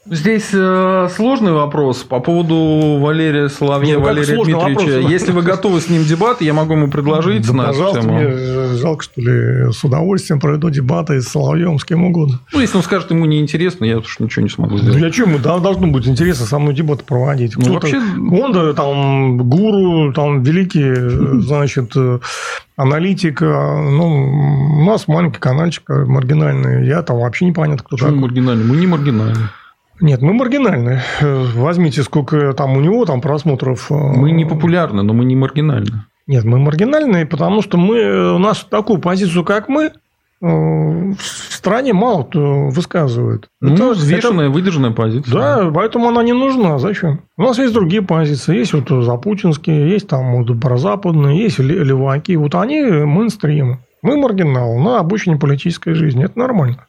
Здесь 0.06 0.48
э, 0.54 1.08
сложный 1.14 1.52
вопрос 1.52 1.98
по 2.04 2.20
поводу 2.20 2.98
Валерия 3.00 3.50
Соловья, 3.50 3.98
ну, 3.98 4.04
Валерия 4.04 4.42
Дмитриевича. 4.42 4.96
Вопрос? 4.96 5.10
Если 5.10 5.30
вы 5.30 5.42
готовы 5.42 5.80
с 5.82 5.90
ним 5.90 6.04
дебаты, 6.04 6.46
я 6.46 6.54
могу 6.54 6.72
ему 6.72 6.88
предложить 6.88 7.46
да, 7.46 7.66
пожалуйста, 7.66 8.00
тему. 8.00 8.14
Мне 8.14 8.78
жалко, 8.78 9.04
что 9.04 9.20
ли, 9.20 9.70
с 9.70 9.84
удовольствием 9.84 10.40
проведу 10.40 10.70
дебаты 10.70 11.20
с 11.20 11.28
Соловьем, 11.28 11.78
с 11.78 11.84
кем 11.84 12.04
угодно. 12.04 12.40
Ну, 12.50 12.60
если 12.60 12.78
он 12.78 12.82
скажет, 12.82 13.10
ему 13.10 13.26
неинтересно, 13.26 13.84
я 13.84 13.98
уж 13.98 14.18
ничего 14.20 14.42
не 14.42 14.48
смогу 14.48 14.78
сделать. 14.78 14.96
Для 14.96 15.10
чего 15.10 15.32
ему 15.32 15.38
должно 15.38 15.86
быть 15.88 16.08
интересно 16.08 16.46
со 16.46 16.58
мной 16.58 16.74
дебаты 16.74 17.04
проводить? 17.04 17.58
Ну, 17.58 17.74
вообще... 17.74 17.98
Он 17.98 18.74
там 18.74 19.36
гуру, 19.36 20.14
там 20.14 20.42
великий, 20.42 20.94
значит, 21.42 21.92
аналитик. 22.74 23.42
Ну, 23.42 24.78
у 24.80 24.84
нас 24.84 25.06
маленький 25.08 25.40
каналчик 25.40 25.82
маргинальный. 25.90 26.86
Я 26.86 27.02
там 27.02 27.18
вообще 27.18 27.44
не 27.44 27.52
понятно, 27.52 27.84
кто 27.84 27.96
Почему 27.96 28.08
такой. 28.08 28.22
маргинальный? 28.22 28.64
Мы 28.64 28.76
не 28.76 28.86
маргинальные. 28.86 29.50
Нет, 30.00 30.22
мы 30.22 30.32
маргинальны. 30.32 31.00
Возьмите, 31.20 32.02
сколько 32.02 32.52
там 32.54 32.76
у 32.76 32.80
него 32.80 33.04
там 33.04 33.20
просмотров. 33.20 33.90
Мы 33.90 34.32
не 34.32 34.44
популярны, 34.44 35.02
но 35.02 35.12
мы 35.12 35.24
не 35.24 35.36
маргинальны. 35.36 36.04
Нет, 36.26 36.44
мы 36.44 36.58
маргинальные, 36.58 37.26
потому 37.26 37.60
что 37.60 37.76
мы, 37.76 38.34
у 38.34 38.38
нас 38.38 38.64
такую 38.68 39.00
позицию, 39.00 39.44
как 39.44 39.68
мы, 39.68 39.86
э, 39.86 39.92
в 40.40 41.16
стране 41.20 41.92
мало 41.92 42.22
кто 42.22 42.68
высказывает. 42.68 43.48
Ну, 43.60 43.74
это 43.74 43.90
взвешенная, 43.90 44.44
это... 44.44 44.54
выдержанная 44.54 44.92
позиция. 44.92 45.34
Да, 45.34 45.70
поэтому 45.74 46.08
она 46.08 46.22
не 46.22 46.32
нужна. 46.32 46.78
Зачем? 46.78 47.22
У 47.36 47.42
нас 47.42 47.58
есть 47.58 47.74
другие 47.74 48.02
позиции. 48.02 48.56
Есть 48.56 48.74
вот 48.74 49.04
запутинские, 49.04 49.90
есть 49.90 50.06
там 50.06 50.36
вот 50.36 50.60
прозападные, 50.60 51.42
есть 51.42 51.58
леваки. 51.58 52.36
Вот 52.36 52.54
они 52.54 52.80
мейнстрим. 52.80 53.80
Мы 54.02 54.16
маргинал 54.16 54.78
на 54.78 55.00
обычной 55.00 55.36
политической 55.36 55.94
жизни. 55.94 56.24
Это 56.24 56.38
нормально. 56.38 56.86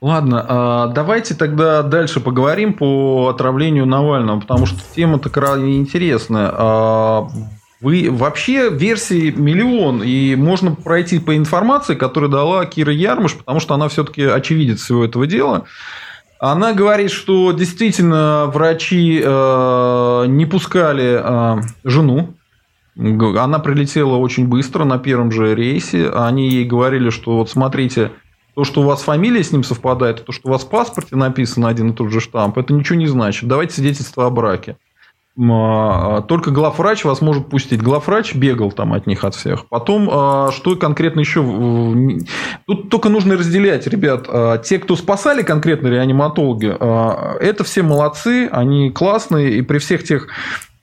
Ладно, 0.00 0.44
а, 0.48 0.86
давайте 0.88 1.34
тогда 1.34 1.82
дальше 1.82 2.20
поговорим 2.20 2.74
по 2.74 3.28
отравлению 3.28 3.86
Навального, 3.86 4.40
потому 4.40 4.66
что 4.66 4.78
тема-то 4.94 5.30
крайне 5.30 5.78
интересная. 5.78 6.50
А, 6.52 7.28
вы 7.80 8.08
вообще 8.10 8.70
версии 8.70 9.30
миллион, 9.30 10.02
и 10.02 10.36
можно 10.36 10.74
пройти 10.74 11.18
по 11.18 11.36
информации, 11.36 11.94
которую 11.94 12.30
дала 12.30 12.64
Кира 12.66 12.92
Ярмыш, 12.92 13.34
потому 13.34 13.60
что 13.60 13.74
она 13.74 13.88
все-таки 13.88 14.22
очевидец 14.22 14.80
всего 14.80 15.04
этого 15.04 15.26
дела. 15.26 15.64
Она 16.40 16.72
говорит, 16.72 17.10
что 17.10 17.52
действительно 17.52 18.46
врачи 18.52 19.22
э, 19.24 20.24
не 20.28 20.46
пускали 20.46 21.22
жену. 21.84 22.34
Она 22.96 23.58
прилетела 23.58 24.16
очень 24.16 24.46
быстро 24.46 24.84
на 24.84 24.98
первом 24.98 25.32
же 25.32 25.54
рейсе. 25.54 26.10
Они 26.10 26.48
ей 26.48 26.64
говорили, 26.64 27.10
что 27.10 27.38
вот 27.38 27.50
смотрите, 27.50 28.12
то, 28.54 28.64
что 28.64 28.82
у 28.82 28.84
вас 28.84 29.02
фамилия 29.02 29.42
с 29.42 29.52
ним 29.52 29.64
совпадает, 29.64 30.24
то, 30.24 30.32
что 30.32 30.48
у 30.48 30.52
вас 30.52 30.62
в 30.64 30.68
паспорте 30.68 31.16
написан 31.16 31.66
один 31.66 31.90
и 31.90 31.94
тот 31.94 32.10
же 32.10 32.20
штамп, 32.20 32.58
это 32.58 32.72
ничего 32.72 32.98
не 32.98 33.06
значит. 33.06 33.48
Давайте 33.48 33.74
свидетельство 33.74 34.26
о 34.26 34.30
браке. 34.30 34.76
А, 35.36 36.22
только 36.22 36.52
главврач 36.52 37.04
вас 37.04 37.20
может 37.20 37.48
пустить. 37.48 37.82
Главврач 37.82 38.34
бегал 38.36 38.70
там 38.70 38.92
от 38.92 39.08
них, 39.08 39.24
от 39.24 39.34
всех. 39.34 39.66
Потом, 39.68 40.08
а, 40.10 40.50
что 40.52 40.76
конкретно 40.76 41.20
еще... 41.20 41.42
Тут 42.66 42.88
только 42.88 43.08
нужно 43.08 43.36
разделять, 43.36 43.86
ребят. 43.88 44.26
А, 44.28 44.58
те, 44.58 44.78
кто 44.78 44.94
спасали 44.94 45.42
конкретно 45.42 45.88
реаниматологи, 45.88 46.68
это 47.42 47.64
все 47.64 47.82
молодцы, 47.82 48.48
они 48.50 48.90
классные, 48.90 49.58
и 49.58 49.62
при 49.62 49.78
всех 49.78 50.04
тех 50.04 50.28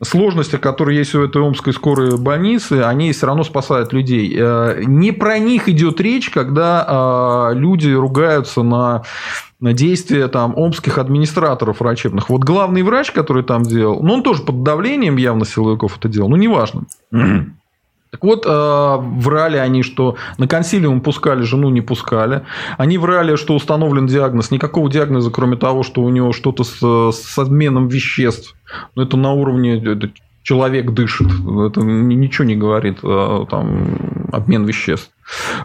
сложности, 0.04 0.58
которые 0.58 1.00
есть 1.00 1.14
у 1.16 1.24
этой 1.24 1.42
омской 1.42 1.74
скорой 1.74 2.18
больницы, 2.18 2.82
они 2.84 3.12
все 3.12 3.28
равно 3.28 3.44
спасают 3.44 3.94
людей. 3.94 4.36
Э, 4.38 4.82
не 4.86 5.12
про 5.12 5.40
них 5.40 5.70
идет 5.70 6.02
речь, 6.02 6.30
когда 6.30 7.52
э, 7.52 7.56
люди 7.56 7.92
ругаются 7.92 8.64
на 8.64 9.04
на 9.60 9.74
действия 9.74 10.28
там 10.28 10.58
омских 10.58 10.98
администраторов 10.98 11.82
врачебных. 11.82 12.30
Вот 12.30 12.44
главный 12.44 12.82
врач, 12.82 13.12
который 13.12 13.44
там 13.44 13.62
делал, 13.62 14.02
ну, 14.02 14.16
он 14.16 14.24
тоже 14.24 14.42
под 14.42 14.64
давлением 14.64 15.18
явно 15.18 15.46
силовиков 15.46 16.00
это 16.00 16.10
делал, 16.10 16.30
ну, 16.30 16.36
неважно. 16.36 16.86
Так 18.12 18.24
вот, 18.26 18.46
э, 18.46 18.98
врали 19.00 19.56
они, 19.56 19.84
что 19.84 20.18
на 20.38 20.46
консилиум 20.46 21.00
пускали, 21.00 21.44
жену 21.44 21.70
не 21.70 21.80
пускали. 21.80 22.44
Они 22.78 22.98
врали, 22.98 23.38
что 23.38 23.56
установлен 23.56 24.06
диагноз. 24.06 24.52
Никакого 24.52 24.92
диагноза, 24.92 25.32
кроме 25.32 25.56
того, 25.56 25.84
что 25.84 26.02
у 26.02 26.10
него 26.10 26.34
что-то 26.34 26.66
с, 26.66 27.16
с 27.16 27.38
обменом 27.40 27.88
веществ. 27.88 28.56
Но 28.96 29.04
это 29.04 29.16
на 29.16 29.32
уровне 29.32 29.82
человек 30.44 30.92
дышит. 30.92 31.28
Это 31.28 31.82
ничего 31.82 32.46
не 32.46 32.58
говорит 32.58 33.00
э, 33.02 33.46
там, 33.50 34.28
обмен 34.34 34.66
веществ. 34.66 35.12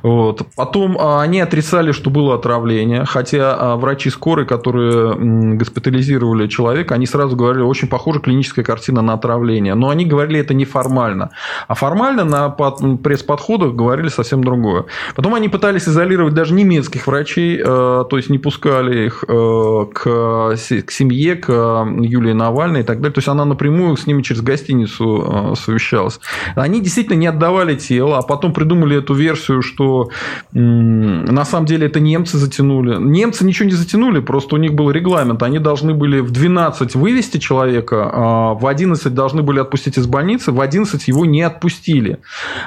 Вот. 0.03 0.43
Потом 0.57 0.97
а, 0.99 1.23
они 1.23 1.41
отрицали, 1.41 1.93
что 1.93 2.11
было 2.11 2.35
отравление, 2.35 3.05
хотя 3.05 3.55
а, 3.55 3.77
врачи 3.77 4.11
скорой, 4.11 4.47
которые 4.47 5.57
госпитализировали 5.57 6.47
человека, 6.47 6.95
они 6.95 7.07
сразу 7.07 7.37
говорили, 7.37 7.63
очень 7.63 7.89
похожа 7.89 8.21
клиническая 8.21 8.65
картина 8.65 9.03
на 9.03 9.15
отравление. 9.15 9.75
Но 9.75 9.89
они 9.89 10.05
говорили 10.05 10.41
это 10.41 10.55
неформально. 10.55 11.31
А 11.69 11.75
формально 11.75 12.25
на 12.25 12.49
пресс-подходах 12.51 13.75
говорили 13.75 14.09
совсем 14.09 14.43
другое. 14.43 14.85
Потом 15.15 15.35
они 15.35 15.49
пытались 15.49 15.89
изолировать 15.89 16.35
даже 16.35 16.55
немецких 16.55 17.07
врачей, 17.07 17.59
э, 17.59 17.65
то 17.65 18.17
есть 18.17 18.31
не 18.31 18.39
пускали 18.39 19.07
их 19.07 19.25
э, 19.27 19.87
к, 19.93 20.57
семье, 20.57 21.37
к 21.37 21.51
Юлии 21.51 22.33
Навальной 22.33 22.81
и 22.81 22.85
так 22.85 22.99
далее. 22.99 23.13
То 23.13 23.19
есть 23.19 23.29
она 23.29 23.45
напрямую 23.45 23.97
с 23.97 24.07
ними 24.07 24.23
через 24.23 24.43
гостиницу 24.43 25.55
совещалась. 25.57 26.21
Они 26.55 26.81
действительно 26.81 27.17
не 27.17 27.27
отдавали 27.27 27.77
тело, 27.77 28.19
а 28.19 28.23
потом 28.23 28.53
придумали 28.53 28.99
эту 28.99 29.15
версию 29.15 29.56
версию, 29.57 29.63
что 29.63 30.11
на 30.53 31.45
самом 31.45 31.67
деле 31.67 31.87
это 31.87 32.01
немцы 32.01 32.39
затянули. 32.39 32.97
Немцы 32.99 33.45
ничего 33.45 33.69
не 33.69 33.75
затянули, 33.75 34.21
просто 34.21 34.55
у 34.57 34.59
них 34.59 34.75
был 34.75 34.91
регламент. 34.91 35.43
Они 35.43 35.59
должны 35.59 35.95
были 35.95 36.21
в 36.21 36.31
12 36.31 36.95
вывести 36.95 37.39
человека, 37.39 38.11
а 38.13 38.55
в 38.55 38.67
11 38.67 39.15
должны 39.15 39.43
были 39.43 39.61
отпустить 39.61 39.99
из 39.99 40.07
больницы, 40.07 40.53
в 40.53 40.61
11 40.61 41.09
его 41.09 41.27
не 41.27 41.43
отпустили. 41.43 42.19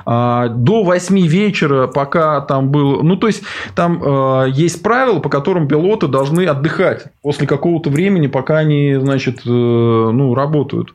А 0.06 0.48
до 0.48 0.84
8 0.84 1.20
вечера, 1.28 1.88
пока 1.88 2.42
там 2.42 2.70
был... 2.70 3.04
Ну, 3.04 3.16
то 3.16 3.28
есть, 3.28 3.44
там 3.76 4.02
а, 4.04 4.46
есть 4.46 4.82
правила, 4.82 5.20
по 5.20 5.30
которым 5.30 5.68
пилоты 5.68 6.08
должны 6.08 6.46
отдыхать 6.46 7.06
после 7.22 7.48
какого-то 7.48 7.90
времени, 7.90 8.28
пока 8.28 8.58
они, 8.58 8.96
значит, 9.00 9.42
э, 9.46 9.50
ну, 9.50 10.34
работают. 10.36 10.94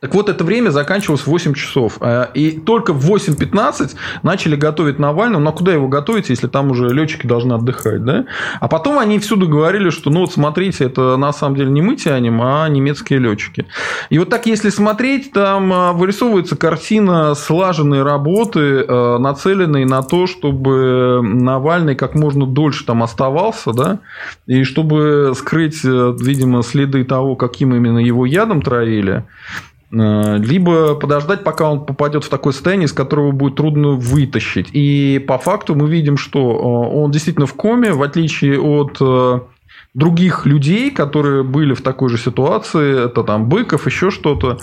Так 0.00 0.14
вот, 0.14 0.28
это 0.28 0.44
время 0.44 0.68
заканчивалось 0.68 1.22
в 1.22 1.28
8 1.28 1.54
часов. 1.54 1.96
Э, 2.00 2.26
и 2.34 2.50
только 2.50 2.92
в 2.92 3.10
8.15 3.10 3.96
начали 4.22 4.54
готовить 4.54 4.98
Навального. 4.98 5.40
Ну, 5.40 5.48
а 5.48 5.52
куда 5.52 5.72
его 5.72 5.88
готовить, 5.88 6.28
если 6.28 6.46
там 6.46 6.70
уже 6.70 6.88
летчики 6.90 7.26
должны 7.26 7.54
отдыхать, 7.54 8.04
да? 8.04 8.26
А 8.60 8.68
потом 8.68 8.98
они 8.98 9.18
всюду 9.18 9.48
говорили, 9.48 9.88
что, 9.88 10.10
ну, 10.10 10.20
вот 10.20 10.32
смотрите, 10.32 10.84
это 10.84 11.16
на 11.16 11.32
самом 11.32 11.56
деле 11.56 11.70
не 11.70 11.80
мы 11.80 11.96
тянем, 11.96 12.40
а 12.42 12.68
немецкие 12.68 13.18
летчики. 13.18 13.66
И 14.10 14.18
вот 14.18 14.28
так, 14.28 14.44
если 14.44 14.68
смотреть, 14.68 15.32
там 15.32 15.72
э, 15.72 15.92
вырисовывается 15.92 16.56
картина 16.56 17.34
слаженной 17.34 18.02
работы, 18.02 18.60
э, 18.60 19.18
нацеленной 19.18 19.86
на 19.86 20.02
то, 20.02 20.26
чтобы 20.26 21.20
Навальный 21.22 21.94
как 21.94 22.14
можно 22.14 22.46
дольше 22.46 22.84
там 22.84 23.02
оставался, 23.02 23.72
да, 23.72 24.00
и 24.46 24.64
чтобы 24.64 25.32
скрыть, 25.34 25.82
видимо, 25.82 26.62
следы 26.62 27.04
того, 27.04 27.36
каким 27.36 27.74
именно 27.74 27.98
его 27.98 28.26
ядом 28.26 28.60
травили. 28.60 29.24
Э, 29.90 30.36
либо 30.38 30.94
подождать, 30.94 31.44
пока 31.44 31.70
он 31.70 31.86
попадет 31.86 32.24
в 32.24 32.28
такое 32.28 32.52
состояние, 32.52 32.86
из 32.86 32.92
которого 32.92 33.32
будет 33.32 33.56
трудно 33.56 33.90
вытащить. 33.92 34.68
И 34.72 35.24
по 35.26 35.38
факту 35.38 35.74
мы 35.74 35.88
видим, 35.88 36.16
что 36.16 36.40
э, 36.40 36.96
он 36.96 37.10
действительно 37.10 37.46
в 37.46 37.54
коме, 37.54 37.92
в 37.92 38.02
отличие 38.02 38.60
от 38.60 38.98
э, 39.00 39.40
других 39.94 40.44
людей, 40.44 40.90
которые 40.90 41.42
были 41.42 41.72
в 41.72 41.80
такой 41.80 42.10
же 42.10 42.18
ситуации, 42.18 43.06
это 43.06 43.22
там 43.24 43.48
Быков, 43.48 43.86
еще 43.86 44.10
что-то. 44.10 44.58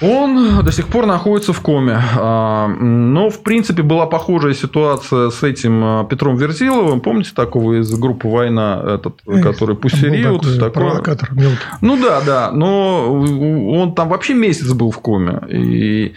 Он 0.00 0.64
до 0.64 0.72
сих 0.72 0.88
пор 0.88 1.06
находится 1.06 1.52
в 1.52 1.60
коме. 1.60 1.98
А, 2.16 2.68
но, 2.68 3.30
в 3.30 3.42
принципе, 3.42 3.82
была 3.82 4.06
похожая 4.06 4.54
ситуация 4.54 5.30
с 5.30 5.42
этим 5.42 5.84
а, 5.84 6.04
Петром 6.04 6.36
Верзиловым. 6.36 7.00
Помните 7.00 7.30
такого 7.34 7.80
из 7.80 7.92
группы 7.94 8.28
«Война», 8.28 8.82
этот, 8.94 9.20
который 9.42 9.76
пусериут? 9.76 10.42
Такой, 10.58 11.02
такой... 11.02 11.48
Ну 11.80 11.96
да, 11.96 12.20
да. 12.20 12.50
Но 12.52 13.12
он 13.12 13.94
там 13.94 14.08
вообще 14.08 14.34
месяц 14.34 14.72
был 14.72 14.90
в 14.90 14.98
коме. 14.98 15.40
И 15.48 16.14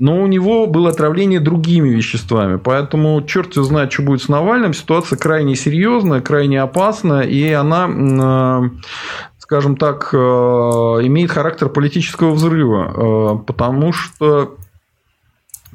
но 0.00 0.20
у 0.20 0.26
него 0.26 0.66
было 0.66 0.90
отравление 0.90 1.38
другими 1.38 1.88
веществами. 1.88 2.56
Поэтому 2.56 3.22
черт 3.22 3.54
его 3.54 3.64
знает, 3.64 3.92
что 3.92 4.02
будет 4.02 4.22
с 4.22 4.28
Навальным. 4.28 4.74
Ситуация 4.74 5.16
крайне 5.16 5.54
серьезная, 5.54 6.20
крайне 6.20 6.60
опасная. 6.60 7.22
И 7.22 7.48
она 7.52 7.88
а, 7.88 8.70
скажем 9.44 9.76
так, 9.76 10.08
э, 10.14 10.16
имеет 10.16 11.30
характер 11.30 11.68
политического 11.68 12.32
взрыва, 12.32 12.84
э, 12.86 13.44
потому 13.46 13.92
что 13.92 14.54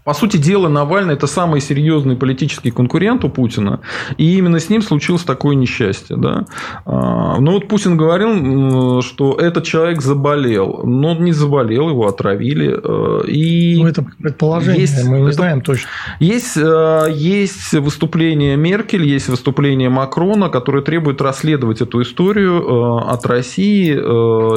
По 0.03 0.13
сути 0.13 0.37
дела, 0.37 0.67
Навальный 0.69 1.13
это 1.13 1.27
самый 1.27 1.61
серьезный 1.61 2.15
политический 2.15 2.71
конкурент 2.71 3.23
у 3.23 3.29
Путина, 3.29 3.81
и 4.17 4.37
именно 4.37 4.59
с 4.59 4.69
ним 4.69 4.81
случилось 4.81 5.23
такое 5.23 5.55
несчастье. 5.55 6.15
Да? 6.15 6.45
А, 6.85 7.39
ну 7.39 7.53
вот 7.53 7.67
Путин 7.67 7.97
говорил, 7.97 9.01
что 9.01 9.35
этот 9.35 9.63
человек 9.63 10.01
заболел, 10.01 10.81
но 10.85 11.11
он 11.11 11.23
не 11.23 11.31
заболел, 11.31 11.89
его 11.89 12.07
отравили. 12.07 12.79
Э, 12.83 13.27
и 13.27 13.77
ну, 13.79 13.87
это 13.87 14.05
предположение, 14.17 14.81
есть, 14.81 15.03
мы 15.05 15.19
не 15.19 15.23
это, 15.25 15.33
знаем 15.33 15.61
точно. 15.61 15.89
Есть, 16.19 16.57
э, 16.57 17.07
есть 17.11 17.73
выступление 17.73 18.55
Меркель, 18.55 19.05
есть 19.05 19.29
выступление 19.29 19.89
Макрона, 19.89 20.49
которые 20.49 20.83
требуют 20.83 21.21
расследовать 21.21 21.81
эту 21.81 22.01
историю 22.01 22.61
э, 22.61 23.11
от 23.11 23.25
России. 23.25 23.89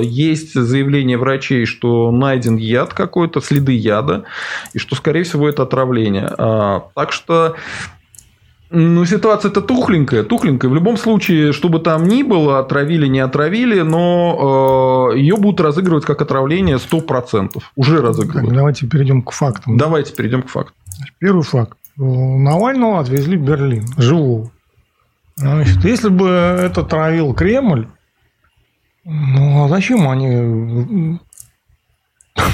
Есть 0.03 0.55
заявление 0.55 1.17
врачей, 1.17 1.65
что 1.65 2.11
найден 2.11 2.57
яд 2.57 2.95
какой-то, 2.95 3.41
следы 3.41 3.73
яда, 3.73 4.25
и 4.75 4.79
что, 4.79 4.95
скорее 4.95 5.25
всего, 5.25 5.32
это 5.41 5.63
отравление. 5.63 6.33
А, 6.39 6.89
так 6.95 7.13
что 7.13 7.57
ну, 8.75 9.05
ситуация-то 9.05 9.61
тухленькая, 9.61 10.23
тухленькая. 10.23 10.71
В 10.71 10.75
любом 10.75 10.97
случае, 10.97 11.53
чтобы 11.53 11.79
там 11.79 12.09
ни 12.09 12.23
было, 12.23 12.59
отравили, 12.59 13.07
не 13.07 13.21
отравили, 13.21 13.83
но 13.83 15.11
э, 15.13 15.19
ее 15.19 15.37
будут 15.37 15.61
разыгрывать 15.61 16.07
как 16.07 16.23
отравление 16.23 16.77
100%. 16.77 17.51
Уже 17.77 18.01
разыгрывают. 18.01 18.49
Так, 18.49 18.57
давайте 18.57 18.87
перейдем 18.87 19.21
к 19.21 19.33
фактам. 19.33 19.77
Давайте 19.77 20.15
перейдем 20.15 20.43
к 20.43 20.49
фактам. 20.49 20.75
Первый 21.19 21.43
факт. 21.43 21.77
Навального 21.97 23.01
отвезли 23.01 23.37
в 23.37 23.43
Берлин, 23.43 23.85
живого. 23.99 24.51
Значит, 25.37 25.85
если 25.85 26.09
бы 26.09 26.29
это 26.29 26.83
травил 26.83 27.35
Кремль, 27.35 27.89
ну 29.05 29.65
а 29.65 29.69
зачем 29.69 30.09
они 30.09 31.19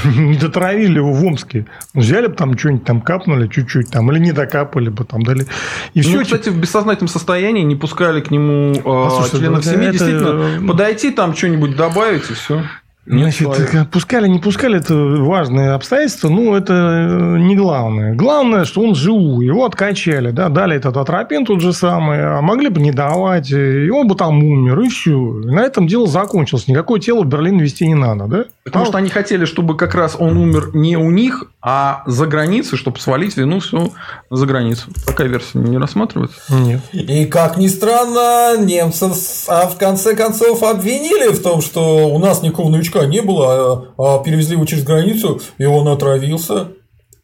не 0.04 0.36
дотравили 0.36 0.96
его 0.96 1.12
в 1.12 1.24
Омске. 1.24 1.66
Ну, 1.94 2.00
взяли 2.00 2.26
бы 2.26 2.34
там 2.34 2.56
что-нибудь 2.58 2.84
там 2.84 3.00
капнули 3.00 3.48
чуть-чуть 3.48 3.90
там, 3.90 4.10
или 4.12 4.18
не 4.18 4.32
докапали 4.32 4.88
бы 4.88 5.04
там, 5.04 5.22
дали. 5.22 5.46
И 5.94 6.00
все. 6.00 6.16
Ну, 6.16 6.22
кстати, 6.22 6.48
в 6.48 6.58
бессознательном 6.58 7.08
состоянии 7.08 7.62
не 7.62 7.76
пускали 7.76 8.20
к 8.20 8.30
нему 8.30 8.72
э, 8.74 9.30
членов 9.30 9.64
семьи. 9.64 9.88
Это... 9.88 9.92
Действительно, 9.92 10.66
подойти 10.66 11.10
там 11.10 11.34
что-нибудь 11.34 11.76
добавить 11.76 12.30
и 12.30 12.34
все. 12.34 12.64
Значит, 13.08 13.40
человека. 13.40 13.88
пускали, 13.90 14.28
не 14.28 14.38
пускали, 14.38 14.78
это 14.78 14.94
важные 14.94 15.70
обстоятельства, 15.70 16.28
но 16.28 16.56
это 16.56 16.74
э, 16.74 17.38
не 17.38 17.56
главное. 17.56 18.14
Главное, 18.14 18.64
что 18.64 18.82
он 18.82 18.94
живу, 18.94 19.40
его 19.40 19.64
откачали, 19.64 20.30
да, 20.30 20.48
дали 20.48 20.76
этот 20.76 20.96
атропин 20.96 21.46
тот 21.46 21.60
же 21.60 21.72
самый, 21.72 22.22
а 22.22 22.40
могли 22.42 22.68
бы 22.68 22.80
не 22.80 22.92
давать, 22.92 23.50
и 23.50 23.88
он 23.90 24.08
бы 24.08 24.14
там 24.14 24.42
умер, 24.42 24.80
и 24.80 24.88
все. 24.88 25.40
И 25.40 25.46
на 25.46 25.60
этом 25.60 25.86
дело 25.86 26.06
закончилось. 26.06 26.68
Никакое 26.68 27.00
тело 27.00 27.22
в 27.22 27.26
Берлин 27.26 27.58
вести 27.58 27.86
не 27.86 27.94
надо, 27.94 28.26
да? 28.26 28.44
Потому 28.64 28.84
а 28.84 28.88
что 28.88 28.98
они 28.98 29.08
хотели, 29.08 29.46
чтобы 29.46 29.76
как 29.76 29.94
раз 29.94 30.16
он 30.18 30.36
умер 30.36 30.70
не 30.74 30.96
у 30.98 31.10
них, 31.10 31.50
а 31.60 32.02
за 32.06 32.26
границей, 32.26 32.78
чтобы 32.78 33.00
свалить 33.00 33.36
вину 33.36 33.58
все 33.60 33.90
за 34.30 34.46
границу. 34.46 34.90
Такая 35.06 35.26
версия 35.28 35.58
не 35.58 35.76
рассматривается? 35.76 36.40
Нет. 36.50 36.80
И 36.92 37.26
как 37.26 37.56
ни 37.56 37.66
странно, 37.66 38.56
немцев 38.58 39.16
а 39.48 39.66
в 39.66 39.76
конце 39.76 40.14
концов 40.14 40.62
обвинили 40.62 41.32
в 41.32 41.42
том, 41.42 41.60
что 41.60 42.08
у 42.08 42.18
нас 42.18 42.42
никакого 42.42 42.70
новичка 42.70 43.06
не 43.06 43.22
было, 43.22 43.92
а, 43.98 44.16
а 44.18 44.22
перевезли 44.22 44.54
его 44.54 44.66
через 44.66 44.84
границу, 44.84 45.40
и 45.58 45.64
он 45.64 45.88
отравился. 45.88 46.68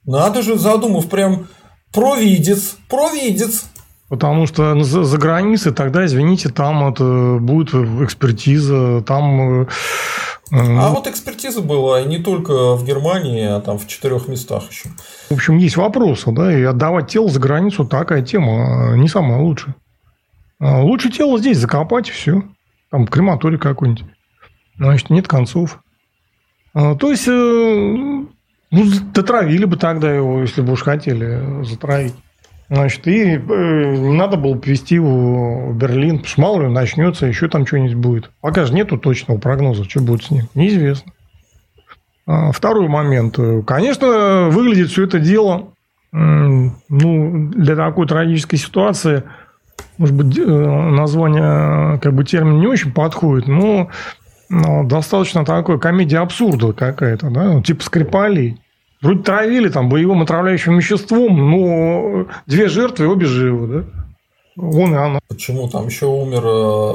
Надо 0.04 0.42
же, 0.42 0.58
задумав, 0.58 1.08
прям 1.08 1.46
провидец, 1.92 2.76
провидец. 2.88 3.66
Потому 4.08 4.46
что 4.46 4.82
за, 4.82 5.04
за 5.04 5.18
границей 5.18 5.72
тогда, 5.72 6.04
извините, 6.04 6.48
там 6.48 6.88
это 6.88 7.38
будет 7.40 7.72
экспертиза, 7.74 9.02
там... 9.06 9.68
А 10.50 10.90
вот 10.90 11.06
экспертиза 11.06 11.62
была 11.62 12.02
и 12.02 12.06
не 12.06 12.18
только 12.18 12.74
в 12.74 12.84
Германии, 12.84 13.44
а 13.44 13.60
там 13.60 13.78
в 13.78 13.88
четырех 13.88 14.28
местах 14.28 14.70
еще. 14.70 14.90
В 15.30 15.32
общем, 15.32 15.56
есть 15.56 15.76
вопросы, 15.76 16.30
да, 16.32 16.56
и 16.56 16.62
отдавать 16.62 17.08
тело 17.08 17.28
за 17.28 17.40
границу 17.40 17.84
такая 17.84 18.22
тема 18.22 18.92
а, 18.92 18.96
не 18.96 19.08
самая 19.08 19.40
лучшая. 19.40 19.74
А 20.60 20.82
лучше 20.82 21.10
тело 21.10 21.38
здесь 21.38 21.58
закопать 21.58 22.08
все. 22.08 22.42
Там 22.90 23.06
крематорий 23.06 23.58
какой-нибудь. 23.58 24.04
Значит, 24.76 25.10
нет 25.10 25.28
концов. 25.28 25.80
А, 26.74 26.94
то 26.94 27.10
есть, 27.10 27.28
э, 27.28 27.30
ну, 27.30 28.26
дотравили 29.14 29.64
бы 29.64 29.76
тогда 29.76 30.12
его, 30.12 30.40
если 30.40 30.60
бы 30.60 30.72
уж 30.72 30.82
хотели 30.82 31.64
затравить. 31.64 32.14
Значит, 32.70 33.06
и 33.06 33.34
э, 33.34 33.36
не 33.38 34.16
надо 34.16 34.36
было 34.36 34.56
повезти 34.56 34.94
его 34.94 35.68
в 35.70 35.76
Берлин, 35.76 36.18
потому 36.18 36.28
что 36.28 36.40
мало 36.40 36.62
ли 36.62 36.68
начнется, 36.68 37.26
еще 37.26 37.48
там 37.48 37.66
что-нибудь 37.66 37.94
будет. 37.94 38.30
Пока 38.40 38.64
же 38.64 38.74
нету 38.74 38.98
точного 38.98 39.38
прогноза, 39.38 39.84
что 39.84 40.00
будет 40.00 40.24
с 40.24 40.30
ним, 40.30 40.48
неизвестно. 40.54 41.12
А, 42.26 42.52
второй 42.52 42.88
момент. 42.88 43.38
Конечно, 43.66 44.48
выглядит 44.50 44.88
все 44.88 45.04
это 45.04 45.18
дело 45.18 45.74
ну, 46.14 47.48
для 47.50 47.74
такой 47.74 48.06
трагической 48.06 48.58
ситуации, 48.58 49.24
может 49.98 50.14
быть, 50.14 50.38
э, 50.38 50.44
название, 50.44 51.98
как 51.98 52.14
бы 52.14 52.24
термин 52.24 52.60
не 52.60 52.68
очень 52.68 52.92
подходит, 52.92 53.48
но 53.48 53.90
ну, 54.48 54.84
достаточно 54.86 55.44
такой 55.44 55.80
комедия 55.80 56.18
абсурда 56.18 56.72
какая-то, 56.72 57.30
да, 57.30 57.44
ну, 57.44 57.62
типа 57.62 57.82
Скрипалей. 57.82 58.60
Вроде 59.04 59.22
травили 59.22 59.68
там 59.68 59.90
боевым 59.90 60.22
отравляющим 60.22 60.78
веществом, 60.78 61.50
но 61.50 62.26
две 62.46 62.68
жертвы, 62.68 63.06
обе 63.06 63.26
живы, 63.26 63.66
да? 63.66 63.84
Он 64.56 64.94
и 64.94 64.96
она. 64.96 65.18
Почему? 65.28 65.68
Там 65.68 65.88
еще 65.88 66.06
умер 66.06 66.42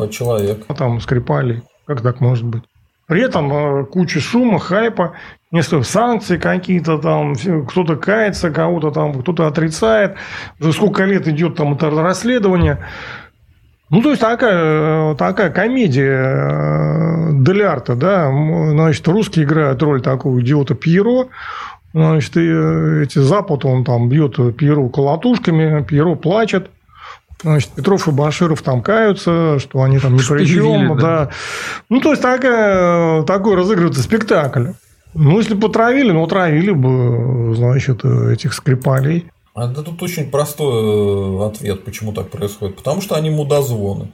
э, 0.05 0.09
человек. 0.09 0.65
А 0.67 0.73
там 0.73 0.99
Скрипалей. 1.01 1.61
Как 1.85 2.01
так 2.01 2.19
может 2.19 2.45
быть? 2.45 2.63
При 3.05 3.21
этом 3.21 3.53
э, 3.53 3.85
куча 3.85 4.19
шума, 4.19 4.57
хайпа, 4.57 5.13
несколько 5.51 5.83
санкций 5.83 6.39
какие-то 6.39 6.97
там, 6.97 7.35
кто-то 7.67 7.95
кается, 7.95 8.49
кого-то 8.49 8.89
там, 8.89 9.21
кто-то 9.21 9.45
отрицает. 9.45 10.15
Уже 10.59 10.73
сколько 10.73 11.05
лет 11.05 11.27
идет 11.27 11.57
там 11.57 11.75
это 11.75 11.91
расследование. 11.91 12.79
Ну, 13.91 14.01
то 14.01 14.09
есть 14.09 14.21
такая, 14.21 15.15
такая 15.15 15.49
комедия 15.49 16.21
э, 16.21 17.29
Делярта, 17.33 17.95
да, 17.95 18.31
значит, 18.71 19.07
русские 19.07 19.45
играют 19.45 19.81
роль 19.81 20.01
такого 20.01 20.39
идиота 20.41 20.75
Пьеро, 20.75 21.29
значит, 21.93 22.37
и 22.37 22.41
э, 22.41 23.03
эти 23.03 23.19
Запад, 23.19 23.65
он 23.65 23.83
там 23.83 24.09
бьет 24.09 24.35
Пьеро 24.55 24.89
колотушками, 24.89 25.83
Пьеро 25.83 26.15
плачет, 26.15 26.69
Значит, 27.41 27.69
Петров 27.69 28.05
и 28.07 28.11
Баширов 28.11 28.61
там 28.61 28.81
каются, 28.81 29.59
что 29.59 29.81
они 29.81 29.97
там 29.97 30.15
ни 30.15 30.19
при 30.19 30.45
чем. 30.45 30.97
Да. 30.97 31.01
да. 31.01 31.29
Ну, 31.87 32.01
то 32.01 32.09
есть, 32.09 32.21
такая, 32.21 33.23
такой 33.23 33.55
разыгрывается 33.55 34.01
спектакль. 34.01 34.71
Ну, 35.13 35.37
если 35.37 35.53
бы 35.53 35.61
потравили, 35.61 36.11
ну, 36.11 36.23
отравили 36.23 36.71
бы, 36.71 37.55
значит, 37.55 38.03
этих 38.03 38.53
скрипалей. 38.53 39.31
А 39.53 39.67
да 39.67 39.81
тут 39.83 40.01
очень 40.03 40.29
простой 40.29 41.43
э, 41.43 41.47
ответ, 41.47 41.83
почему 41.83 42.13
так 42.13 42.29
происходит. 42.29 42.75
Потому 42.75 43.01
что 43.01 43.15
они 43.15 43.29
мудозвоны. 43.29 44.11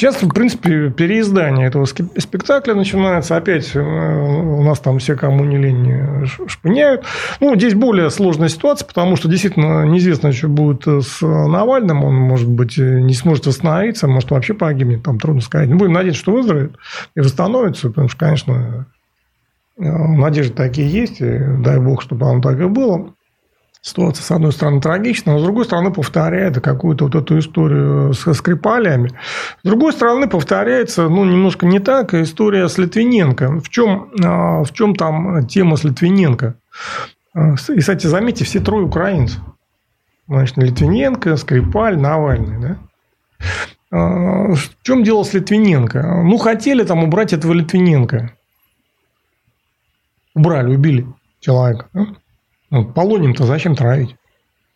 Сейчас, 0.00 0.22
в 0.22 0.28
принципе, 0.30 0.88
переиздание 0.88 1.66
этого 1.66 1.84
спектакля 1.84 2.72
начинается. 2.72 3.36
Опять 3.36 3.76
э, 3.76 3.78
у 3.78 4.62
нас 4.62 4.80
там 4.80 4.98
все, 4.98 5.14
кому 5.14 5.44
не 5.44 5.58
лень, 5.58 6.26
шпыняют. 6.46 7.04
Ну, 7.38 7.54
здесь 7.54 7.74
более 7.74 8.08
сложная 8.08 8.48
ситуация, 8.48 8.86
потому 8.86 9.16
что 9.16 9.28
действительно 9.28 9.84
неизвестно, 9.84 10.32
что 10.32 10.48
будет 10.48 10.86
с 10.86 11.20
Навальным. 11.20 12.02
Он, 12.02 12.14
может 12.14 12.48
быть, 12.48 12.78
не 12.78 13.12
сможет 13.12 13.46
восстановиться, 13.46 14.08
может, 14.08 14.30
вообще 14.30 14.54
погибнет. 14.54 15.02
Там 15.02 15.20
трудно 15.20 15.42
сказать. 15.42 15.68
Но 15.68 15.76
будем 15.76 15.92
надеяться, 15.92 16.22
что 16.22 16.32
выздоровеет 16.32 16.76
и 17.14 17.20
восстановится. 17.20 17.90
Потому 17.90 18.08
что, 18.08 18.18
конечно, 18.18 18.86
э, 19.76 19.82
надежды 19.82 20.54
такие 20.54 20.88
есть. 20.88 21.20
И 21.20 21.38
дай 21.58 21.78
бог, 21.78 22.00
чтобы 22.00 22.26
оно 22.26 22.40
так 22.40 22.58
и 22.58 22.64
было 22.64 23.12
ситуация, 23.82 24.22
с 24.22 24.30
одной 24.30 24.52
стороны, 24.52 24.80
трагичная, 24.80 25.34
но 25.34 25.40
с 25.40 25.42
другой 25.42 25.64
стороны, 25.64 25.92
повторяет 25.92 26.60
какую-то 26.60 27.06
вот 27.06 27.14
эту 27.14 27.38
историю 27.38 28.12
со 28.12 28.34
Скрипалями. 28.34 29.10
С 29.62 29.66
другой 29.66 29.92
стороны, 29.92 30.28
повторяется, 30.28 31.08
ну, 31.08 31.24
немножко 31.24 31.66
не 31.66 31.78
так, 31.78 32.14
история 32.14 32.68
с 32.68 32.78
Литвиненко. 32.78 33.60
В 33.60 33.68
чем, 33.68 34.10
а, 34.22 34.62
в 34.62 34.72
чем 34.72 34.94
там 34.94 35.46
тема 35.46 35.76
с 35.76 35.84
Литвиненко? 35.84 36.56
А, 37.34 37.54
и, 37.54 37.78
кстати, 37.78 38.06
заметьте, 38.06 38.44
все 38.44 38.60
трое 38.60 38.84
украинцев. 38.84 39.40
Значит, 40.28 40.58
Литвиненко, 40.58 41.36
Скрипаль, 41.36 41.98
Навальный, 41.98 42.60
да? 42.60 42.78
А, 43.92 44.52
в 44.52 44.82
чем 44.82 45.02
дело 45.02 45.24
с 45.24 45.32
Литвиненко? 45.32 46.22
Ну, 46.22 46.36
хотели 46.36 46.84
там 46.84 47.02
убрать 47.02 47.32
этого 47.32 47.52
Литвиненко. 47.52 48.32
Убрали, 50.34 50.74
убили 50.74 51.06
человека. 51.40 51.88
Ну, 52.70 52.84
полонием-то 52.84 53.44
зачем 53.44 53.74
травить? 53.74 54.14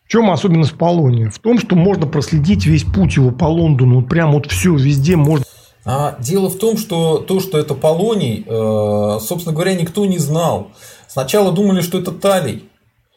В 0.04 0.08
чем 0.08 0.30
особенность 0.30 0.76
полония? 0.76 1.30
В 1.30 1.38
том, 1.38 1.58
что 1.58 1.76
можно 1.76 2.06
проследить 2.06 2.66
весь 2.66 2.84
путь 2.84 3.16
его 3.16 3.30
по 3.30 3.46
Лондону. 3.46 4.00
Вот 4.00 4.08
прям 4.08 4.32
вот 4.32 4.50
все 4.50 4.74
везде 4.74 5.16
можно. 5.16 5.44
А 5.86 6.16
дело 6.18 6.48
в 6.50 6.58
том, 6.58 6.76
что 6.76 7.18
то, 7.18 7.40
что 7.40 7.58
это 7.58 7.74
полоний, 7.74 8.44
э, 8.46 9.18
собственно 9.20 9.54
говоря, 9.54 9.74
никто 9.74 10.06
не 10.06 10.18
знал. 10.18 10.72
Сначала 11.08 11.52
думали, 11.52 11.80
что 11.82 11.98
это 11.98 12.10
талий. 12.10 12.68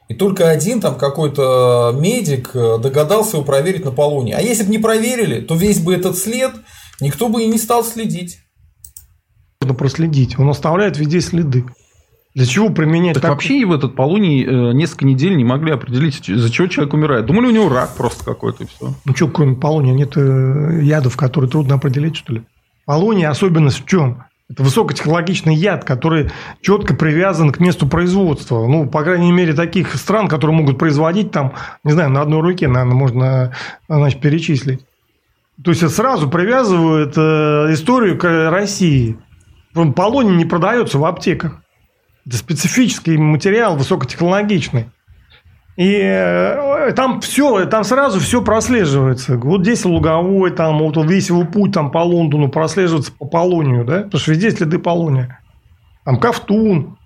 И 0.10 0.14
только 0.14 0.50
один 0.50 0.80
там 0.80 0.96
какой-то 0.98 1.94
медик 1.98 2.52
э, 2.54 2.78
догадался 2.78 3.38
его 3.38 3.46
проверить 3.46 3.84
на 3.84 3.92
полоний. 3.92 4.34
А 4.34 4.42
если 4.42 4.64
бы 4.64 4.72
не 4.72 4.80
проверили, 4.80 5.42
то 5.42 5.56
весь 5.56 5.80
бы 5.80 5.94
этот 5.94 6.18
след 6.18 6.52
никто 7.02 7.30
бы 7.30 7.44
и 7.44 7.48
не 7.48 7.58
стал 7.58 7.84
следить. 7.84 8.40
Можно 9.62 9.76
проследить. 9.76 10.38
Он 10.40 10.50
оставляет 10.50 10.98
везде 10.98 11.20
следы. 11.20 11.66
Для 12.38 12.46
чего 12.46 12.70
применять 12.70 13.16
Так 13.16 13.24
так- 13.24 13.32
вообще 13.32 13.66
в 13.66 13.72
этот 13.72 13.96
полуний 13.96 14.46
э, 14.46 14.72
несколько 14.72 15.08
недель 15.08 15.36
не 15.36 15.44
могли 15.44 15.72
определить, 15.72 16.24
за 16.24 16.52
чего 16.52 16.68
человек 16.68 16.94
умирает. 16.94 17.26
Думали, 17.26 17.48
у 17.48 17.50
него 17.50 17.68
рак 17.68 17.96
просто 17.98 18.24
какой-то 18.24 18.64
и 18.64 18.68
все. 18.68 18.94
Ну 19.06 19.16
что, 19.16 19.28
кроме 19.28 19.56
полуния, 19.56 19.92
нет 19.96 20.16
э, 20.18 20.82
ядов, 20.84 21.18
которые 21.18 21.50
трудно 21.50 21.74
определить, 21.74 22.16
что 22.16 22.34
ли? 22.34 22.44
Полуния 22.86 23.32
особенность 23.32 23.82
в 23.82 23.88
чем? 23.88 24.24
Это 24.52 24.62
высокотехнологичный 24.62 25.56
яд, 25.56 25.84
который 25.84 26.30
четко 26.62 26.94
привязан 26.94 27.52
к 27.52 27.60
месту 27.60 27.88
производства. 27.88 28.68
Ну, 28.68 28.88
по 28.88 29.02
крайней 29.02 29.32
мере, 29.32 29.56
таких 29.56 29.95
стран, 29.95 30.28
которые 30.28 30.56
могут 30.56 30.78
производить 30.78 31.32
там, 31.32 31.53
не 31.84 31.94
знаю, 31.94 32.11
на 32.11 32.22
одной 32.22 32.41
руке, 32.41 32.68
наверное, 32.68 32.94
можно 32.94 33.56
значит, 33.90 34.22
перечислить. 34.22 34.86
То 35.64 35.72
есть, 35.72 35.82
это 35.82 35.91
сразу 35.91 36.30
привязывает 36.30 37.18
э, 37.18 37.74
историю 37.74 38.16
к 38.16 38.52
России. 38.52 39.18
Полоний 39.74 40.36
не 40.36 40.45
продается 40.45 40.99
в 40.99 41.06
аптеках. 41.06 41.64
Это 42.28 42.38
специфический 42.38 43.18
материал, 43.18 43.78
высокотехнологичный. 43.78 44.88
И 45.78 45.94
э, 45.94 46.91
там 46.94 47.22
все, 47.22 47.66
там 47.68 47.86
сразу 47.86 48.20
все 48.20 48.41
прослеживается. 48.41 49.38
Вот 49.38 49.62
здесь 49.62 49.86
луговой, 49.86 50.52
там 50.52 50.80
вот 50.80 50.98
весь 51.06 51.30
его 51.30 51.45
путь 51.45 51.72
там 51.72 51.90
по 51.90 51.99
Лондону 51.99 52.49
прослеживается 52.49 53.14
по 53.14 53.26
полонию, 53.26 53.86
да? 53.86 54.02
Потому 54.02 54.20
что 54.20 54.32
везде 54.32 54.52
следы 54.52 54.78
полония. 54.78 55.40
Там 56.04 56.20
Ковтун. 56.20 56.98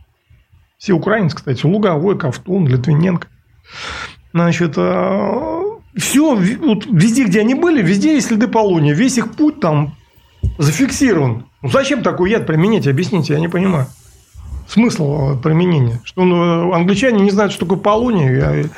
Все 0.79 0.93
украинцы, 0.93 1.35
кстати. 1.35 1.65
Луговой, 1.65 2.17
Ковтун, 2.17 2.65
Литвиненко. 2.65 3.27
Значит, 4.33 4.71
все, 4.71 6.35
вот 6.35 6.85
везде, 6.87 7.25
где 7.25 7.41
они 7.41 7.53
были, 7.53 7.83
везде 7.83 8.15
есть 8.15 8.27
следы 8.27 8.47
полония. 8.47 8.95
Весь 8.95 9.17
их 9.17 9.35
путь 9.35 9.59
там 9.59 9.95
зафиксирован. 10.57 11.45
Ну, 11.61 11.69
зачем 11.69 12.01
такой 12.01 12.31
яд 12.31 12.47
применять, 12.47 12.87
объясните, 12.87 13.33
я 13.33 13.39
не 13.39 13.49
понимаю 13.49 13.85
смысл 14.71 15.39
применения. 15.39 15.99
Что 16.03 16.23
ну, 16.23 16.73
англичане 16.73 17.21
не 17.21 17.31
знают, 17.31 17.51
что 17.51 17.65
такое 17.65 17.79
полоний. 17.79 18.69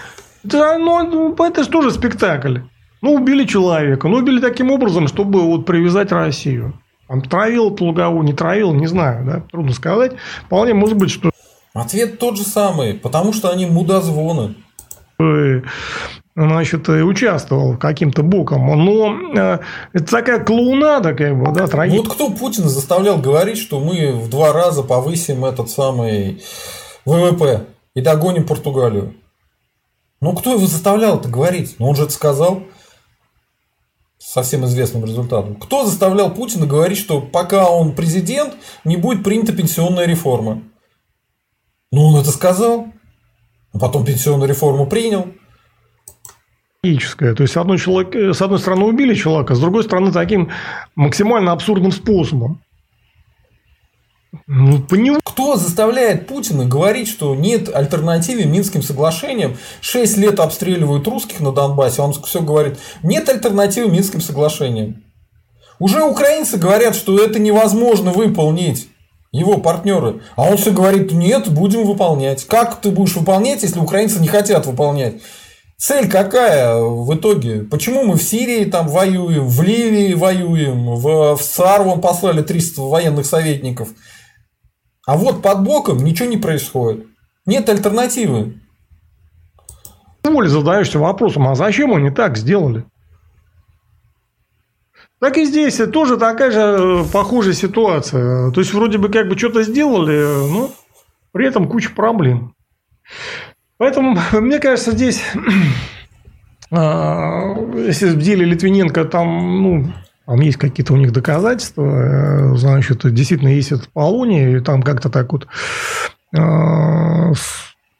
Это, 0.43 0.77
ну, 0.77 1.33
это 1.35 1.63
же 1.63 1.69
тоже 1.69 1.91
спектакль. 1.91 2.59
Ну, 3.01 3.13
убили 3.13 3.45
человека. 3.45 4.07
Ну, 4.07 4.17
убили 4.17 4.39
таким 4.39 4.71
образом, 4.71 5.07
чтобы 5.07 5.41
вот 5.41 5.65
привязать 5.65 6.11
Россию. 6.11 6.73
Там 7.07 7.21
травил 7.21 7.71
Плугову, 7.71 8.23
не 8.23 8.33
травил, 8.33 8.73
не 8.73 8.87
знаю, 8.87 9.25
да, 9.25 9.41
трудно 9.51 9.73
сказать. 9.73 10.13
Вполне 10.45 10.73
может 10.73 10.97
быть, 10.97 11.11
что... 11.11 11.31
Ответ 11.73 12.17
тот 12.17 12.37
же 12.37 12.43
самый, 12.43 12.93
потому 12.93 13.33
что 13.33 13.49
они 13.49 13.65
мудозвоны. 13.65 14.55
Значит, 16.35 16.89
участвовал 16.89 17.77
каким-то 17.77 18.23
боком. 18.23 18.65
Но 18.83 19.37
э, 19.37 19.59
это 19.93 20.05
такая 20.05 20.43
клоунада, 20.43 21.13
как 21.13 21.37
бы, 21.37 21.53
да, 21.53 21.67
трагедия. 21.67 22.01
Вот 22.01 22.11
кто 22.11 22.31
Путина 22.31 22.69
заставлял 22.69 23.19
говорить, 23.19 23.59
что 23.59 23.79
мы 23.79 24.13
в 24.13 24.29
два 24.29 24.51
раза 24.51 24.81
повысим 24.81 25.45
этот 25.45 25.69
самый 25.69 26.41
ВВП 27.05 27.67
и 27.93 28.01
догоним 28.01 28.47
Португалию? 28.47 29.15
Ну, 30.21 30.33
кто 30.33 30.53
его 30.53 30.65
заставлял 30.65 31.19
это 31.19 31.29
говорить? 31.29 31.75
Ну, 31.77 31.89
он 31.89 31.95
же 31.95 32.03
это 32.03 32.13
сказал 32.13 32.63
со 34.17 34.41
всем 34.41 34.65
известным 34.65 35.05
результатом. 35.05 35.55
Кто 35.55 35.85
заставлял 35.85 36.33
Путина 36.33 36.65
говорить, 36.65 36.97
что 36.97 37.21
пока 37.21 37.69
он 37.69 37.93
президент, 37.93 38.55
не 38.85 38.97
будет 38.97 39.23
принята 39.23 39.53
пенсионная 39.53 40.07
реформа? 40.07 40.63
Ну, 41.91 42.07
он 42.07 42.21
это 42.21 42.31
сказал. 42.31 42.87
А 43.73 43.79
потом 43.79 44.05
пенсионную 44.05 44.49
реформу 44.49 44.87
принял. 44.87 45.27
То 46.83 46.89
есть, 46.89 47.53
с 47.53 47.57
одной, 47.57 47.79
человек, 47.79 48.13
с 48.35 48.41
одной 48.41 48.59
стороны, 48.59 48.83
убили 48.83 49.15
человека, 49.15 49.55
с 49.55 49.59
другой 49.59 49.85
стороны, 49.85 50.11
таким 50.11 50.49
максимально 50.95 51.53
абсурдным 51.53 51.93
способом. 51.93 52.61
Ну, 54.47 54.79
поним... 54.79 55.21
Кто 55.23 55.55
заставляет 55.55 56.27
Путина 56.27 56.65
говорить, 56.65 57.07
что 57.07 57.35
нет 57.35 57.73
альтернативы 57.73 58.43
Минским 58.43 58.81
соглашениям? 58.81 59.55
Шесть 59.79 60.17
лет 60.17 60.41
обстреливают 60.41 61.07
русских 61.07 61.39
на 61.39 61.53
Донбассе, 61.53 62.01
он 62.01 62.11
все 62.11 62.41
говорит, 62.41 62.77
нет 63.01 63.29
альтернативы 63.29 63.89
Минским 63.89 64.19
соглашениям. 64.19 65.03
Уже 65.79 66.03
украинцы 66.03 66.57
говорят, 66.57 66.95
что 66.95 67.17
это 67.17 67.39
невозможно 67.39 68.11
выполнить 68.11 68.89
его 69.31 69.57
партнеры. 69.57 70.21
А 70.35 70.43
он 70.43 70.57
все 70.57 70.73
говорит, 70.73 71.13
нет, 71.13 71.49
будем 71.49 71.85
выполнять. 71.85 72.45
Как 72.45 72.81
ты 72.81 72.91
будешь 72.91 73.15
выполнять, 73.15 73.63
если 73.63 73.79
украинцы 73.79 74.19
не 74.19 74.27
хотят 74.27 74.65
выполнять? 74.65 75.21
Цель 75.85 76.09
какая 76.09 76.77
в 76.77 77.13
итоге? 77.13 77.63
Почему 77.63 78.05
мы 78.05 78.15
в 78.15 78.23
Сирии 78.23 78.63
там 78.63 78.87
воюем, 78.87 79.45
в 79.45 79.61
Ливии 79.61 80.13
воюем, 80.13 80.95
в, 80.95 81.35
в 81.35 81.41
САР 81.41 81.81
вон 81.81 81.99
послали 81.99 82.41
300 82.41 82.81
военных 82.83 83.25
советников. 83.25 83.89
А 85.05 85.17
вот 85.17 85.41
под 85.41 85.65
боком 85.65 85.97
ничего 85.97 86.29
не 86.29 86.37
происходит. 86.37 87.05
Нет 87.45 87.67
альтернативы. 87.67 88.61
Воле 90.23 90.47
задаешься 90.47 90.99
вопросом, 90.99 91.49
а 91.49 91.55
зачем 91.55 91.93
они 91.93 92.11
так 92.11 92.37
сделали? 92.37 92.85
Так 95.19 95.37
и 95.37 95.43
здесь 95.43 95.75
тоже 95.91 96.15
такая 96.15 96.51
же 96.51 96.59
э, 96.59 97.03
похожая 97.11 97.55
ситуация. 97.55 98.51
То 98.51 98.61
есть, 98.61 98.73
вроде 98.73 98.99
бы 98.99 99.09
как 99.09 99.27
бы 99.27 99.37
что-то 99.37 99.63
сделали, 99.63 100.49
но 100.49 100.71
при 101.33 101.45
этом 101.45 101.67
куча 101.67 101.89
проблем. 101.93 102.55
Поэтому, 103.77 104.17
мне 104.33 104.59
кажется, 104.59 104.91
здесь, 104.91 105.23
а, 106.71 107.55
если 107.75 108.09
в 108.09 108.19
деле 108.19 108.45
Литвиненко 108.45 109.05
там, 109.05 109.63
ну, 109.63 109.93
там 110.25 110.39
есть 110.39 110.57
какие-то 110.57 110.93
у 110.93 110.97
них 110.97 111.11
доказательства, 111.11 112.53
э, 112.53 112.55
значит, 112.55 113.01
действительно 113.13 113.49
есть 113.49 113.71
это 113.71 113.83
полония, 113.91 114.57
и 114.57 114.59
там 114.61 114.81
как-то 114.81 115.09
так 115.09 115.33
вот 115.33 115.47
а, 116.35 117.31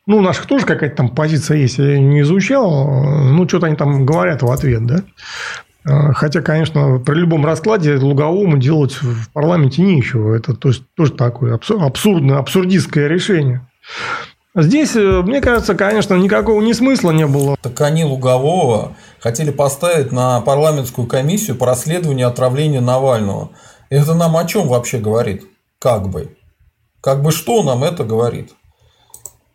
ну, 0.05 0.17
у 0.17 0.21
наших 0.21 0.47
тоже 0.47 0.65
какая-то 0.65 0.97
там 0.97 1.09
позиция 1.09 1.57
есть, 1.57 1.77
я 1.77 1.97
не 1.97 2.21
изучал. 2.21 3.03
Ну, 3.31 3.47
что-то 3.47 3.67
они 3.67 3.75
там 3.75 4.05
говорят 4.05 4.41
в 4.41 4.51
ответ, 4.51 4.85
да. 4.85 5.03
А, 5.85 6.13
хотя, 6.13 6.41
конечно, 6.41 6.99
при 6.99 7.15
любом 7.15 7.45
раскладе 7.45 7.95
Луговому 7.95 8.57
делать 8.57 8.93
в 8.93 9.29
парламенте 9.31 9.81
нечего. 9.81 10.33
Это 10.35 10.53
то 10.55 10.69
есть, 10.69 10.83
тоже 10.95 11.13
такое 11.13 11.55
абсурдное, 11.55 12.37
абсурдистское 12.37 13.07
решение. 13.07 13.67
Здесь, 14.55 14.95
э, 14.95 15.21
мне 15.23 15.41
кажется, 15.41 15.73
конечно, 15.73 16.13
никакого 16.13 16.61
не 16.61 16.75
смысла 16.75 17.09
не 17.09 17.25
было. 17.25 17.55
Так 17.61 17.81
они 17.81 18.03
Лугового 18.03 18.95
хотели 19.19 19.49
поставить 19.49 20.11
на 20.11 20.41
парламентскую 20.41 21.07
комиссию 21.07 21.55
по 21.55 21.65
расследованию 21.65 22.27
отравления 22.27 22.81
Навального. 22.81 23.49
Это 23.89 24.13
нам 24.13 24.37
о 24.37 24.45
чем 24.45 24.67
вообще 24.67 24.99
говорит? 24.99 25.43
Как 25.79 26.07
бы? 26.09 26.37
Как 27.01 27.23
бы 27.23 27.31
что 27.31 27.63
нам 27.63 27.83
это 27.83 28.03
говорит? 28.03 28.53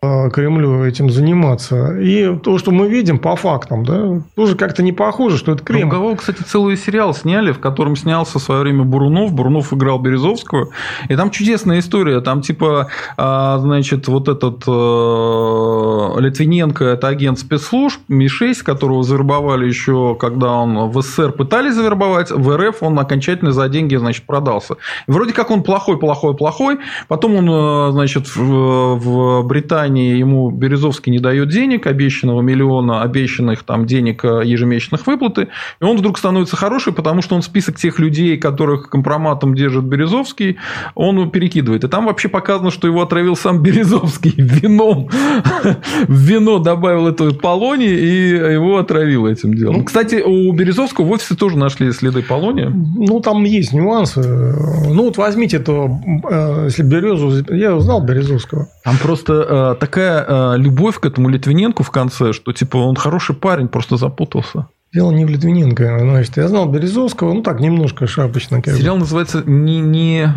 Кремлю 0.00 0.84
этим 0.84 1.10
заниматься. 1.10 1.98
И 1.98 2.36
то, 2.38 2.56
что 2.58 2.70
мы 2.70 2.88
видим 2.88 3.18
по 3.18 3.34
фактам, 3.34 3.84
да, 3.84 4.22
тоже 4.36 4.54
как-то 4.54 4.84
не 4.84 4.92
похоже, 4.92 5.38
что 5.38 5.50
это 5.50 5.64
Кремль. 5.64 5.86
Ну, 5.86 5.90
кого, 5.90 6.14
кстати, 6.14 6.40
целый 6.42 6.76
сериал 6.76 7.12
сняли, 7.14 7.50
в 7.50 7.58
котором 7.58 7.96
снялся 7.96 8.38
в 8.38 8.42
свое 8.42 8.60
время 8.60 8.84
Бурунов. 8.84 9.32
Бурунов 9.32 9.72
играл 9.72 9.98
Березовскую. 9.98 10.70
И 11.08 11.16
там 11.16 11.32
чудесная 11.32 11.80
история. 11.80 12.20
Там 12.20 12.42
типа, 12.42 12.90
а, 13.16 13.58
значит, 13.58 14.06
вот 14.06 14.28
этот 14.28 14.62
э, 14.68 16.20
Литвиненко, 16.20 16.84
это 16.84 17.08
агент 17.08 17.40
спецслужб, 17.40 18.00
Ми-6, 18.06 18.62
которого 18.62 19.02
завербовали 19.02 19.66
еще, 19.66 20.14
когда 20.14 20.52
он 20.52 20.90
в 20.90 21.02
СССР 21.02 21.32
пытались 21.32 21.74
завербовать, 21.74 22.30
в 22.30 22.56
РФ 22.56 22.84
он 22.84 23.00
окончательно 23.00 23.50
за 23.50 23.68
деньги, 23.68 23.96
значит, 23.96 24.26
продался. 24.26 24.76
Вроде 25.08 25.32
как 25.32 25.50
он 25.50 25.64
плохой, 25.64 25.98
плохой, 25.98 26.36
плохой. 26.36 26.78
Потом 27.08 27.34
он, 27.34 27.48
э, 27.50 27.90
значит, 27.90 28.28
в 28.36 29.42
Британии 29.42 29.87
компании 29.88 30.18
ему 30.18 30.50
Березовский 30.50 31.10
не 31.10 31.18
дает 31.18 31.48
денег, 31.48 31.86
обещанного 31.86 32.42
миллиона, 32.42 33.02
обещанных 33.02 33.62
там 33.62 33.86
денег 33.86 34.22
э, 34.24 34.42
ежемесячных 34.44 35.06
выплаты, 35.06 35.48
и 35.80 35.84
он 35.84 35.96
вдруг 35.96 36.18
становится 36.18 36.56
хороший, 36.56 36.92
потому 36.92 37.22
что 37.22 37.36
он 37.36 37.42
список 37.42 37.76
тех 37.76 37.98
людей, 37.98 38.36
которых 38.36 38.90
компроматом 38.90 39.54
держит 39.54 39.84
Березовский, 39.84 40.56
он 40.94 41.30
перекидывает. 41.30 41.84
И 41.84 41.88
там 41.88 42.06
вообще 42.06 42.28
показано, 42.28 42.70
что 42.70 42.86
его 42.86 43.00
отравил 43.00 43.34
сам 43.34 43.62
Березовский 43.62 44.34
вином. 44.36 45.08
В 46.08 46.18
вино 46.18 46.58
добавил 46.58 47.08
эту 47.08 47.34
полоний 47.34 47.94
и 47.94 48.52
его 48.52 48.76
отравил 48.76 49.26
этим 49.26 49.54
делом. 49.54 49.78
Ну, 49.78 49.84
кстати, 49.84 50.22
у 50.24 50.52
Березовского 50.52 51.06
в 51.06 51.10
офисе 51.10 51.34
тоже 51.34 51.56
нашли 51.56 51.92
следы 51.92 52.22
полония. 52.22 52.68
Ну, 52.68 53.20
там 53.20 53.44
есть 53.44 53.72
нюансы. 53.72 54.20
Ну, 54.20 55.04
вот 55.04 55.16
возьмите 55.16 55.56
это, 55.56 55.72
э, 56.30 56.64
если 56.66 56.82
Березу... 56.82 57.44
Я 57.54 57.74
узнал 57.74 58.04
Березовского. 58.04 58.68
Там 58.84 58.96
просто 59.02 59.32
э, 59.32 59.77
такая 59.78 60.24
э, 60.26 60.58
любовь 60.58 60.98
к 60.98 61.06
этому 61.06 61.28
Литвиненку 61.28 61.82
в 61.82 61.90
конце, 61.90 62.32
что 62.32 62.52
типа 62.52 62.76
он 62.76 62.96
хороший 62.96 63.34
парень, 63.34 63.68
просто 63.68 63.96
запутался. 63.96 64.68
Дело 64.92 65.10
не 65.12 65.24
в 65.24 65.28
Литвиненко. 65.28 65.98
Значит, 66.00 66.36
я 66.38 66.48
знал 66.48 66.66
Березовского, 66.66 67.32
ну 67.34 67.42
так, 67.42 67.60
немножко 67.60 68.06
шапочно. 68.06 68.62
Как 68.62 68.74
Сериал 68.74 68.96
бы. 68.96 69.00
называется 69.00 69.42
не, 69.44 69.80
не... 69.80 70.32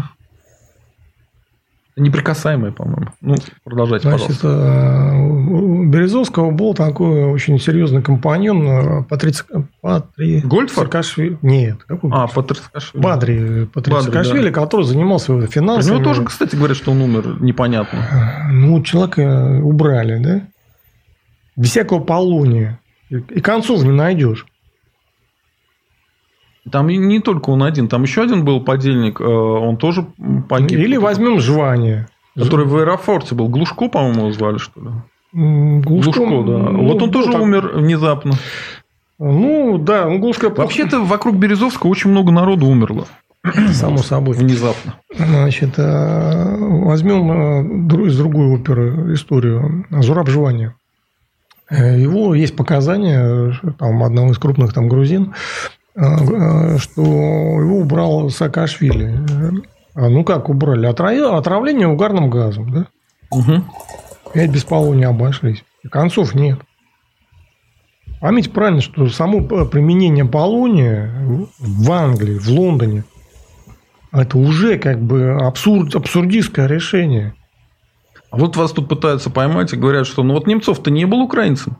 Неприкасаемые, 1.97 2.71
по-моему. 2.71 3.07
Ну, 3.19 3.35
продолжайте, 3.63 4.07
Значит, 4.07 4.39
пожалуйста. 4.41 5.13
у 5.49 5.85
Березовского 5.85 6.51
был 6.51 6.73
такой 6.73 7.25
очень 7.25 7.59
серьезный 7.59 8.01
компаньон 8.01 8.67
э, 8.67 9.03
Патриц... 9.03 9.45
Патри... 9.81 10.39
Гольдфорд? 10.41 10.89
Саакашвили. 10.89 11.37
Нет. 11.41 11.83
Какой? 11.83 12.09
А, 12.13 12.27
Патрикашвили. 12.27 13.03
Бадри 13.03 13.65
Патриц 13.65 13.93
Бадри, 13.93 14.11
Саакашвили, 14.11 14.49
да. 14.49 14.61
который 14.61 14.85
занимался 14.85 15.47
финансами. 15.47 15.95
него 15.95 16.03
тоже, 16.03 16.23
кстати, 16.23 16.55
говорят, 16.55 16.77
что 16.77 16.91
он 16.91 17.01
умер 17.01 17.41
непонятно. 17.41 18.47
Ну, 18.51 18.81
человека 18.83 19.59
убрали, 19.61 20.23
да? 20.23 20.41
Без 21.57 21.71
всякого 21.71 21.99
полония. 21.99 22.79
И 23.09 23.41
концов 23.41 23.83
не 23.83 23.91
найдешь. 23.91 24.45
Там 26.69 26.87
не 26.87 27.19
только 27.19 27.49
он 27.49 27.63
один, 27.63 27.87
там 27.87 28.03
еще 28.03 28.21
один 28.21 28.45
был 28.45 28.61
подельник, 28.61 29.19
э, 29.19 29.23
он 29.23 29.77
тоже 29.77 30.05
погиб. 30.47 30.77
Или 30.77 30.97
возьмем 30.97 31.39
звание. 31.39 32.07
Который 32.35 32.65
в 32.65 32.77
аэрофорте 32.77 33.35
был. 33.35 33.49
Глушко, 33.49 33.89
по-моему, 33.89 34.21
его 34.21 34.31
звали, 34.31 34.57
что 34.57 34.79
ли? 34.79 34.89
Глушко, 35.33 36.19
Глушко, 36.19 36.51
да. 36.51 36.57
ну, 36.57 36.87
вот 36.87 37.01
он 37.01 37.11
тоже 37.11 37.31
так- 37.31 37.41
умер 37.41 37.71
внезапно. 37.75 38.33
Ну, 39.17 39.77
да, 39.77 40.07
ну, 40.07 40.19
Глушко... 40.19 40.49
Вообще-то 40.49 41.03
вокруг 41.03 41.35
Березовского 41.35 41.89
очень 41.89 42.09
много 42.09 42.31
народу 42.31 42.67
умерло. 42.67 43.05
Само 43.71 43.97
собой. 43.97 44.35
Внезапно. 44.35 44.95
Значит, 45.15 45.73
э, 45.77 46.57
возьмем 46.59 47.31
э, 47.91 48.07
из 48.07 48.17
другой 48.17 48.47
оперы 48.53 49.13
историю 49.13 49.85
«Зураб 49.89 50.27
Жвания». 50.27 50.75
Его 51.69 52.35
есть 52.35 52.55
показания 52.55 53.53
там, 53.79 54.03
одного 54.03 54.31
из 54.31 54.37
крупных 54.37 54.73
там 54.73 54.89
грузин, 54.89 55.33
что 55.95 57.01
его 57.01 57.79
убрал 57.79 58.29
Саакашвили. 58.29 59.19
А 59.93 60.07
Ну 60.09 60.23
как 60.23 60.49
убрали? 60.49 60.87
Отра- 60.87 61.37
Отравление 61.37 61.87
угарным 61.87 62.29
газом, 62.29 62.71
да? 62.71 62.85
Мгм. 63.31 63.65
Пять 64.33 64.51
без 64.51 64.63
полония 64.63 65.09
обошлись. 65.09 65.63
И 65.83 65.87
концов 65.89 66.33
нет. 66.35 66.59
Память 68.21 68.51
правильно, 68.53 68.81
что 68.81 69.09
само 69.09 69.41
применение 69.41 70.25
полония 70.25 71.11
в 71.59 71.91
Англии, 71.91 72.37
в 72.37 72.47
Лондоне, 72.49 73.03
это 74.11 74.37
уже 74.37 74.77
как 74.77 75.01
бы 75.01 75.31
абсурд, 75.41 75.95
абсурдистское 75.95 76.67
решение. 76.67 77.33
А 78.29 78.37
вот 78.37 78.55
вас 78.55 78.71
тут 78.71 78.87
пытаются 78.87 79.29
поймать 79.29 79.73
и 79.73 79.77
говорят, 79.77 80.05
что 80.07 80.23
ну 80.23 80.35
вот 80.35 80.47
Немцов-то 80.47 80.91
не 80.91 81.05
был 81.05 81.21
украинцем. 81.21 81.77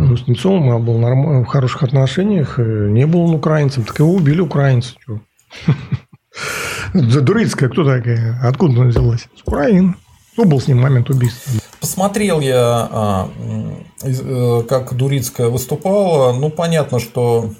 Ну, 0.00 0.16
с 0.16 0.28
Немцовым 0.28 0.66
я 0.66 0.78
был 0.78 0.96
норм- 0.96 1.42
в 1.42 1.46
хороших 1.46 1.82
отношениях, 1.82 2.60
э, 2.60 2.88
не 2.88 3.04
был 3.04 3.22
он 3.22 3.34
украинцем, 3.34 3.82
так 3.82 3.98
его 3.98 4.14
убили 4.14 4.40
украинцы. 4.40 4.94
Дурицкая, 6.94 7.68
кто 7.68 7.84
такая? 7.84 8.40
Откуда 8.44 8.74
она 8.74 8.90
взялась? 8.90 9.26
С 9.36 9.42
Украины. 9.44 9.94
Кто 10.34 10.44
был 10.44 10.60
с 10.60 10.68
ним 10.68 10.80
момент 10.80 11.10
убийства? 11.10 11.52
Посмотрел 11.80 12.38
я, 12.38 12.88
а, 12.92 13.30
э, 14.04 14.62
как 14.68 14.94
Дурицкая 14.94 15.48
выступала. 15.48 16.32
Ну, 16.32 16.48
понятно, 16.50 17.00
что 17.00 17.50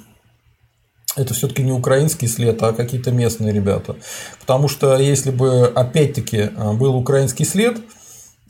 это 1.16 1.34
все-таки 1.34 1.64
не 1.64 1.72
украинский 1.72 2.28
след, 2.28 2.62
а 2.62 2.72
какие-то 2.72 3.10
местные 3.10 3.52
ребята. 3.52 3.96
Потому 4.38 4.68
что 4.68 4.96
если 4.96 5.32
бы, 5.32 5.66
опять-таки, 5.66 6.50
а, 6.56 6.72
был 6.72 6.94
украинский 6.94 7.44
след, 7.44 7.78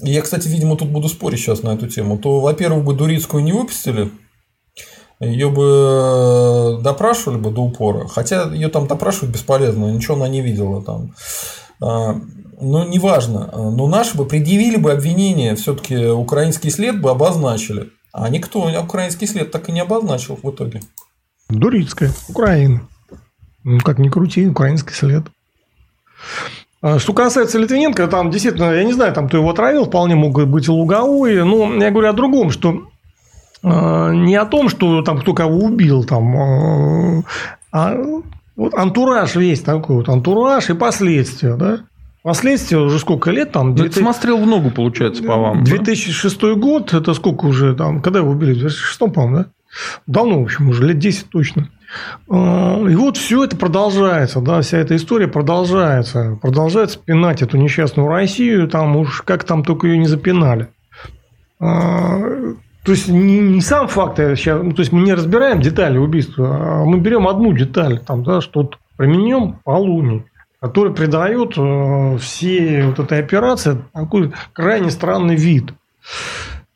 я, 0.01 0.23
кстати, 0.23 0.49
видимо, 0.49 0.77
тут 0.77 0.91
буду 0.91 1.09
спорить 1.09 1.41
сейчас 1.41 1.63
на 1.63 1.71
эту 1.71 1.89
тему, 1.89 2.19
то, 2.19 2.41
во-первых, 2.41 2.85
бы 2.85 2.95
Дурицкую 2.95 3.43
не 3.43 3.53
выпустили, 3.53 4.11
ее 5.21 5.51
бы 5.51 6.81
допрашивали 6.83 7.39
бы 7.39 7.51
до 7.51 7.63
упора. 7.63 8.07
Хотя 8.07 8.53
ее 8.53 8.69
там 8.69 8.87
допрашивать 8.87 9.35
бесполезно, 9.35 9.87
ничего 9.87 10.15
она 10.15 10.29
не 10.29 10.41
видела 10.41 10.83
там. 10.83 11.15
А, 11.81 12.21
Ну, 12.61 12.89
неважно. 12.89 13.51
Но 13.55 13.87
наши 13.87 14.17
бы 14.17 14.25
предъявили 14.27 14.77
бы 14.77 14.93
обвинение, 14.93 15.55
все-таки 15.55 16.07
украинский 16.07 16.71
след 16.71 17.01
бы 17.01 17.11
обозначили. 17.11 17.91
А 18.13 18.29
никто 18.29 18.69
украинский 18.83 19.27
след 19.27 19.51
так 19.51 19.69
и 19.69 19.73
не 19.73 19.81
обозначил 19.81 20.39
в 20.43 20.51
итоге. 20.51 20.81
Дурицкая, 21.49 22.13
Украина. 22.29 22.81
Ну, 23.65 23.81
как 23.81 23.99
ни 23.99 24.09
крути, 24.09 24.49
украинский 24.49 24.95
след. 24.95 25.25
А 26.81 26.99
Что 26.99 27.13
касается 27.13 27.59
Литвиненко, 27.59 28.07
там 28.07 28.31
действительно, 28.31 28.73
я 28.73 28.85
не 28.85 28.93
знаю, 28.93 29.13
там 29.13 29.29
кто 29.29 29.39
его 29.39 29.51
отравил, 29.51 29.87
вполне 29.87 30.15
могут 30.15 30.49
быть 30.49 30.69
и 30.69 30.71
луговые, 30.71 31.45
но 31.45 31.75
я 31.75 31.91
говорю 31.91 32.09
о 32.09 32.13
другом, 32.13 32.51
что 32.51 32.85
э, 33.65 34.15
не 34.15 34.37
о 34.37 34.47
том, 34.47 34.69
что 34.69 35.03
там 35.03 35.19
кто 35.19 35.35
кого 35.35 35.59
убил, 35.59 36.05
там, 36.05 36.37
э, 36.37 37.23
а 37.73 37.97
вот 38.55 38.75
антураж 38.75 39.35
весь 39.35 39.61
такой, 39.61 39.97
вот 39.97 40.09
антураж 40.09 40.71
и 40.71 40.75
последствия, 40.75 41.57
да? 41.57 41.81
Последствия 42.23 42.79
уже 42.79 42.99
сколько 42.99 43.31
лет 43.31 43.53
там? 43.53 43.69
Ну, 43.69 43.75
это 43.75 43.83
2000 43.85 44.03
смотрел 44.03 44.39
в 44.39 44.47
ногу, 44.47 44.71
получается, 44.71 45.23
по 45.23 45.37
вам. 45.37 45.65
да? 45.65 45.71
2006 45.71 46.43
год, 46.57 46.93
это 46.93 47.15
сколько 47.15 47.47
уже 47.47 47.75
там, 47.75 48.03
когда 48.03 48.21
его 48.21 48.31
убили? 48.31 48.53
В 48.53 48.59
2006, 48.59 48.99
по-моему, 49.15 49.37
да? 49.37 49.47
Давно, 50.07 50.41
в 50.41 50.43
общем, 50.45 50.69
уже 50.69 50.87
лет 50.87 50.99
10 50.99 51.31
точно. 51.31 51.69
А, 52.29 52.81
И 52.89 52.95
вот 52.95 53.17
все 53.17 53.45
это 53.45 53.57
продолжается, 53.57 54.41
да, 54.41 54.61
вся 54.61 54.79
эта 54.79 54.97
история 54.97 55.29
продолжается. 55.29 56.39
Продолжается 56.41 56.99
пинать 56.99 57.43
эту 57.43 57.57
несчастную 57.57 58.09
Россию, 58.09 58.69
там 58.69 58.97
уж 58.97 59.23
как 59.23 59.45
там 59.45 59.65
только 59.65 59.87
ее 59.87 59.99
не 59.99 60.07
запинали. 60.07 60.69
А, 61.61 62.19
То 62.85 62.93
есть 62.93 63.09
не, 63.09 63.41
не 63.41 63.61
сам 63.61 63.89
факт, 63.89 64.19
а 64.21 64.37
сейчас, 64.37 64.63
ну, 64.63 64.73
то 64.73 64.81
есть 64.81 64.93
мы 64.93 65.01
не 65.01 65.15
разбираем 65.15 65.61
детали 65.61 65.99
убийства, 65.99 66.83
а 66.83 66.85
мы 66.85 66.99
берем 67.01 67.27
одну 67.27 67.53
деталь, 67.53 67.99
там, 68.01 68.23
да, 68.23 68.41
что 68.41 68.63
вот 68.63 68.79
применен 68.97 69.57
полуний, 69.65 70.25
который 70.61 70.93
придает 70.93 71.57
э, 71.57 72.19
всей 72.19 72.83
вот 72.83 72.99
этой 72.99 73.21
операции 73.21 73.79
такой 73.93 74.33
крайне 74.53 74.91
странный 74.91 75.37
вид. 75.37 75.73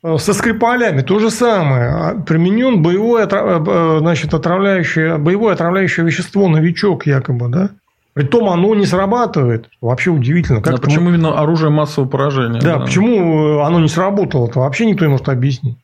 Э, 0.03 0.17
Со 0.17 0.33
Скрипалями 0.33 1.01
то 1.01 1.19
же 1.19 1.29
самое. 1.31 1.89
А 1.89 2.21
Применен 2.21 2.81
боевое, 2.81 3.25
отра- 3.25 3.63
э, 3.65 3.99
значит, 3.99 4.33
отравляющее, 4.33 5.17
боевое 5.17 5.53
отравляющее 5.53 6.05
вещество 6.05 6.47
новичок 6.49 7.05
якобы, 7.05 7.47
да? 7.49 7.69
Притом 8.13 8.47
оно 8.49 8.75
не 8.75 8.85
срабатывает. 8.85 9.69
Вообще 9.81 10.11
удивительно. 10.11 10.61
Как 10.61 10.75
Да, 10.75 10.81
почему 10.81 11.09
именно 11.09 11.39
оружие 11.39 11.71
массового 11.71 12.07
поражения? 12.09 12.59
Да, 12.61 12.79
почему 12.79 13.59
э, 13.59 13.63
оно 13.65 13.79
не 13.79 13.87
сработало? 13.87 14.47
Это 14.47 14.59
вообще 14.59 14.85
никто 14.85 15.05
не 15.05 15.11
может 15.11 15.29
объяснить. 15.29 15.77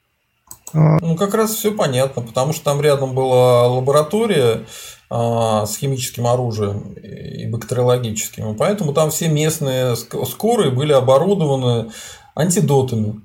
Ну, 0.74 1.16
как 1.16 1.34
раз 1.34 1.56
все 1.56 1.72
понятно, 1.72 2.22
потому 2.22 2.54
что 2.54 2.64
там 2.66 2.80
рядом 2.82 3.16
была 3.16 3.66
лаборатория 3.68 4.66
а, 5.10 5.66
с 5.66 5.76
химическим 5.78 6.28
оружием 6.28 6.94
и 6.94 7.48
бактериологическим. 7.50 8.54
И 8.54 8.56
поэтому 8.56 8.94
там 8.94 9.10
все 9.10 9.30
местные 9.30 9.94
ск- 9.94 10.24
скорые 10.28 10.70
были 10.70 10.92
оборудованы 10.94 11.90
антидотами. 12.36 13.16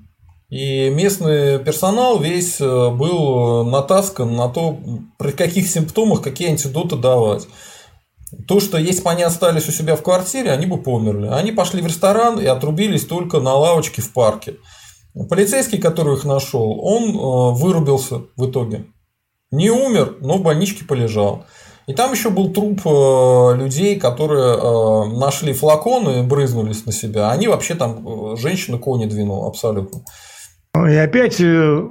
И 0.49 0.89
местный 0.89 1.59
персонал 1.59 2.19
весь 2.19 2.61
э, 2.61 2.89
был 2.91 3.65
натаскан 3.65 4.35
на 4.35 4.47
то, 4.47 4.77
при 5.17 5.31
каких 5.31 5.67
симптомах 5.67 6.21
какие 6.21 6.49
антидоты 6.49 6.95
давать. 6.97 7.47
То, 8.47 8.59
что 8.59 8.77
если 8.77 9.01
бы 9.01 9.09
они 9.09 9.23
остались 9.23 9.67
у 9.67 9.71
себя 9.71 9.95
в 9.95 10.03
квартире, 10.03 10.51
они 10.51 10.65
бы 10.65 10.77
померли. 10.77 11.27
Они 11.27 11.51
пошли 11.51 11.81
в 11.81 11.87
ресторан 11.87 12.39
и 12.39 12.45
отрубились 12.45 13.05
только 13.05 13.39
на 13.39 13.55
лавочке 13.55 14.01
в 14.01 14.13
парке. 14.13 14.55
Полицейский, 15.29 15.79
который 15.79 16.15
их 16.15 16.25
нашел, 16.25 16.79
он 16.79 17.09
э, 17.09 17.59
вырубился 17.59 18.23
в 18.35 18.49
итоге. 18.49 18.85
Не 19.51 19.71
умер, 19.71 20.17
но 20.21 20.37
в 20.37 20.43
больничке 20.43 20.85
полежал. 20.85 21.45
И 21.87 21.93
там 21.93 22.11
еще 22.11 22.29
был 22.29 22.51
труп 22.51 22.81
э, 22.85 23.55
людей, 23.57 23.99
которые 23.99 24.55
э, 24.55 25.17
нашли 25.17 25.53
флаконы 25.53 26.19
и 26.19 26.23
брызнулись 26.23 26.85
на 26.85 26.91
себя. 26.91 27.29
Они 27.29 27.47
вообще 27.47 27.75
там 27.75 28.33
э, 28.33 28.37
женщина 28.37 28.79
кони 28.79 29.05
двинула 29.05 29.47
абсолютно. 29.47 30.01
И 30.87 30.95
опять 30.95 31.39
э, 31.39 31.87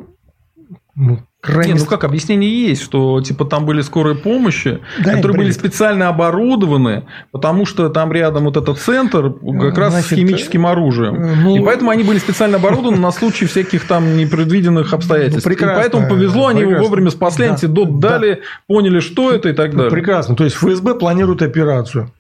ну, 0.97 1.19
крайне... 1.40 1.73
Не, 1.74 1.78
ну 1.81 1.86
как, 1.86 2.05
объяснение 2.05 2.69
есть, 2.69 2.82
что 2.82 3.20
типа 3.20 3.44
там 3.44 3.66
были 3.66 3.81
скорые 3.82 4.15
помощи, 4.16 4.81
Да, 5.02 5.15
которые 5.15 5.36
были 5.36 5.51
специально 5.51 6.09
оборудованы, 6.09 7.05
потому 7.32 7.66
что 7.66 7.89
там 7.89 8.12
рядом 8.12 8.44
вот 8.44 8.56
этот 8.56 8.78
центр 8.78 9.32
как 9.61 9.77
раз 9.78 9.93
Значит, 9.93 10.11
с 10.11 10.15
химическим 10.15 10.66
оружием. 10.66 11.15
э, 11.16 11.35
ну- 11.43 11.56
и 11.56 11.65
поэтому 11.65 11.90
они 11.90 12.05
были 12.05 12.19
специально 12.19 12.56
оборудованы 12.59 12.98
на 12.98 13.11
случай 13.11 13.47
всяких 13.47 13.86
там 13.86 14.16
непредвиденных 14.16 14.93
обстоятельств. 14.93 15.44
Ну, 15.47 15.51
прекрасно, 15.51 15.73
и 15.78 15.82
поэтому 15.82 16.09
повезло, 16.09 16.47
они 16.48 16.61
его 16.61 16.70
прекрасно. 16.70 16.89
вовремя 16.89 17.11
спасли, 17.11 17.47
Да, 17.47 17.52
антидот 17.52 17.98
да. 17.98 18.09
дали, 18.11 18.40
поняли, 18.69 19.01
что 19.01 19.32
это 19.32 19.48
и 19.48 19.52
так 19.52 19.73
Ну, 19.73 19.78
далее. 19.78 19.90
Прекрасно. 19.90 20.36
То 20.36 20.44
есть 20.44 20.56
ФСБ 20.56 20.94
планирует 20.94 21.43
операцию. 21.43 22.11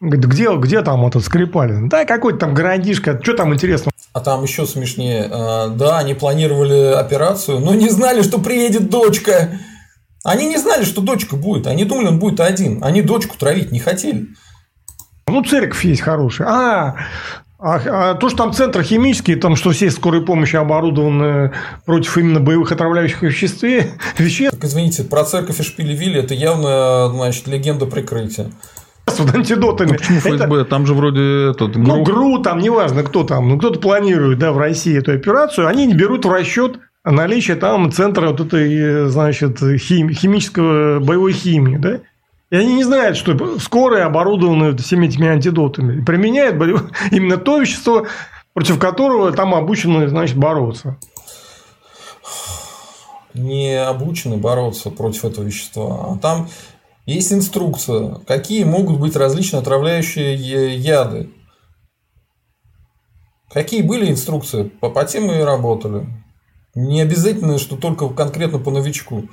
Говорит, 0.00 0.26
где, 0.26 0.56
где 0.56 0.82
там 0.82 1.04
этот 1.06 1.24
Скрипалин? 1.24 1.88
Да, 1.88 2.04
какой-то 2.04 2.38
там 2.38 2.54
городишко. 2.54 3.18
Что 3.20 3.34
там 3.34 3.52
интересно? 3.52 3.90
А 4.12 4.20
там 4.20 4.44
еще 4.44 4.64
смешнее. 4.64 5.28
Э, 5.28 5.68
Да, 5.70 5.98
они 5.98 6.14
планировали 6.14 6.92
операцию, 6.92 7.58
но 7.58 7.74
не 7.74 7.88
знали, 7.88 8.22
что 8.22 8.38
приедет 8.38 8.90
дочка. 8.90 9.58
Они 10.24 10.46
не 10.46 10.56
знали, 10.56 10.84
что 10.84 11.00
дочка 11.00 11.34
будет. 11.34 11.66
Они 11.66 11.84
думали, 11.84 12.08
он 12.08 12.20
будет 12.20 12.38
один. 12.38 12.82
Они 12.84 13.02
дочку 13.02 13.36
травить 13.36 13.72
не 13.72 13.80
хотели. 13.80 14.28
Ну, 15.26 15.42
церковь 15.42 15.84
есть 15.84 16.00
хорошая. 16.00 16.48
А, 16.48 16.96
а, 17.58 18.12
а 18.12 18.14
то, 18.14 18.28
что 18.28 18.38
там 18.38 18.52
центр 18.52 18.84
химический, 18.84 19.34
там, 19.34 19.56
что 19.56 19.72
все 19.72 19.90
скорые 19.90 20.24
помощи 20.24 20.54
оборудованы 20.54 21.52
против 21.84 22.16
именно 22.18 22.38
боевых 22.38 22.70
отравляющих 22.70 23.22
веществ, 23.22 23.62
веществ 24.18 24.56
Так, 24.56 24.64
извините, 24.64 25.02
про 25.02 25.24
церковь 25.24 25.58
и 25.58 25.64
шпили 25.64 26.20
это 26.20 26.34
явно, 26.34 27.08
значит, 27.12 27.48
легенда 27.48 27.86
прикрытия. 27.86 28.52
С 29.10 29.20
антидотами. 29.20 29.88
Ну, 29.88 29.94
почему 29.98 30.18
ФСБ? 30.18 30.60
Это... 30.60 30.64
Там 30.64 30.86
же 30.86 30.94
вроде 30.94 31.50
этот 31.50 31.72
ГРУ. 31.72 31.82
Ну, 31.86 32.02
ГРУ, 32.02 32.38
там 32.38 32.58
неважно, 32.58 33.02
кто 33.02 33.24
там. 33.24 33.48
Ну, 33.48 33.58
кто-то 33.58 33.80
планирует 33.80 34.38
да, 34.38 34.52
в 34.52 34.58
России 34.58 34.98
эту 34.98 35.12
операцию. 35.12 35.66
Они 35.66 35.86
не 35.86 35.94
берут 35.94 36.24
в 36.24 36.30
расчет 36.30 36.78
наличие 37.04 37.56
там 37.56 37.90
центра 37.92 38.28
вот 38.28 38.40
этой, 38.40 39.08
значит, 39.08 39.58
хим... 39.78 40.10
химического 40.10 41.00
боевой 41.00 41.32
химии. 41.32 41.76
Да? 41.76 42.00
И 42.50 42.56
они 42.56 42.76
не 42.76 42.84
знают, 42.84 43.16
что 43.16 43.58
скорые 43.58 44.04
оборудованы 44.04 44.76
всеми 44.76 45.06
этими 45.06 45.28
антидотами. 45.28 46.00
И 46.00 46.04
применяют 46.04 46.56
именно 47.10 47.36
то 47.36 47.58
вещество, 47.58 48.06
против 48.54 48.78
которого 48.78 49.32
там 49.32 49.54
обучены, 49.54 50.08
значит, 50.08 50.36
бороться. 50.36 50.96
Не 53.34 53.80
обучены 53.84 54.36
бороться 54.36 54.90
против 54.90 55.24
этого 55.24 55.44
вещества. 55.44 56.12
А 56.12 56.18
там 56.18 56.48
есть 57.08 57.32
инструкция, 57.32 58.16
какие 58.26 58.64
могут 58.64 59.00
быть 59.00 59.16
различные 59.16 59.60
отравляющие 59.60 60.76
яды. 60.76 61.30
Какие 63.50 63.80
были 63.80 64.10
инструкции, 64.10 64.64
по, 64.64 64.90
по 64.90 65.06
мы 65.18 65.38
и 65.38 65.42
работали. 65.42 66.06
Не 66.74 67.00
обязательно, 67.00 67.58
что 67.58 67.76
только 67.76 68.10
конкретно 68.10 68.58
по 68.58 68.70
новичку. 68.70 69.24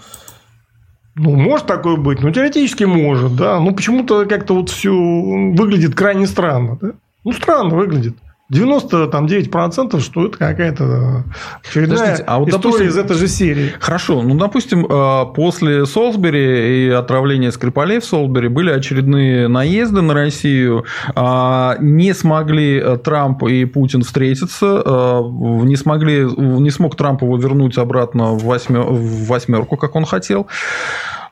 Ну, 1.16 1.36
может 1.36 1.68
такое 1.68 1.98
быть, 1.98 2.22
ну, 2.22 2.32
теоретически 2.32 2.86
может, 2.86 3.36
да. 3.36 3.60
Ну, 3.60 3.76
почему-то 3.76 4.26
как-то 4.26 4.56
вот 4.56 4.70
все 4.70 4.92
выглядит 4.92 5.96
крайне 5.96 6.28
странно, 6.28 6.78
да. 6.82 6.92
Ну, 7.26 7.34
странно 7.34 7.76
выглядит. 7.76 8.16
99%, 8.52 10.00
что 10.02 10.28
это 10.28 10.38
какая-то 10.38 11.24
очередная 11.68 12.24
а 12.28 12.38
вот, 12.38 12.50
история 12.50 12.62
допустим, 12.62 12.88
из 12.88 12.98
этой 12.98 13.18
же 13.18 13.28
серии. 13.28 13.72
Хорошо, 13.80 14.22
ну, 14.22 14.36
допустим, 14.36 14.86
э, 14.86 15.26
после 15.34 15.88
Солсбери 15.88 16.86
и 16.86 16.90
отравления 16.92 17.52
Скрипалей 17.52 18.00
в 18.00 18.06
Солсбери 18.06 18.48
были 18.48 18.70
очередные 18.70 19.48
наезды 19.48 20.02
на 20.02 20.14
Россию. 20.14 20.86
А, 21.16 21.76
не 21.80 22.14
смогли 22.14 22.78
э, 22.78 22.98
Трамп 22.98 23.44
и 23.44 23.66
Путин 23.66 24.04
встретиться, 24.04 24.84
э, 24.86 25.22
не, 25.64 25.76
смогли, 25.76 26.26
не 26.38 26.70
смог 26.70 26.96
Трамп 26.96 27.24
его 27.24 27.38
вернуть 27.38 27.80
обратно 27.80 28.34
в 28.34 29.26
восьмерку, 29.28 29.76
как 29.76 29.96
он 29.96 30.06
хотел. 30.06 30.46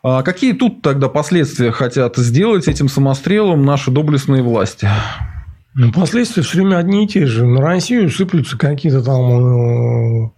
А 0.02 0.23
какие 0.23 0.53
тут 0.53 0.81
тогда 0.81 1.10
последствия 1.10 1.72
хотят 1.72 2.18
сделать 2.18 2.68
этим 2.68 2.90
самострелом 2.90 3.64
наши 3.64 3.91
доблестные 3.91 4.41
власти? 4.41 4.90
Ну, 5.75 5.91
последствия 5.91 6.43
все 6.43 6.57
время 6.57 6.77
одни 6.77 7.05
и 7.05 7.07
те 7.07 7.25
же. 7.25 7.45
На 7.45 7.61
Россию 7.61 8.09
сыплются 8.09 8.57
какие-то 8.57 9.03
там 9.03 10.25
э, 10.25 10.31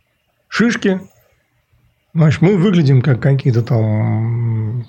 шишки. 0.48 1.02
Значит, 2.14 2.42
мы 2.42 2.56
выглядим 2.56 3.02
как 3.02 3.22
какие-то 3.22 3.62
там 3.62 4.88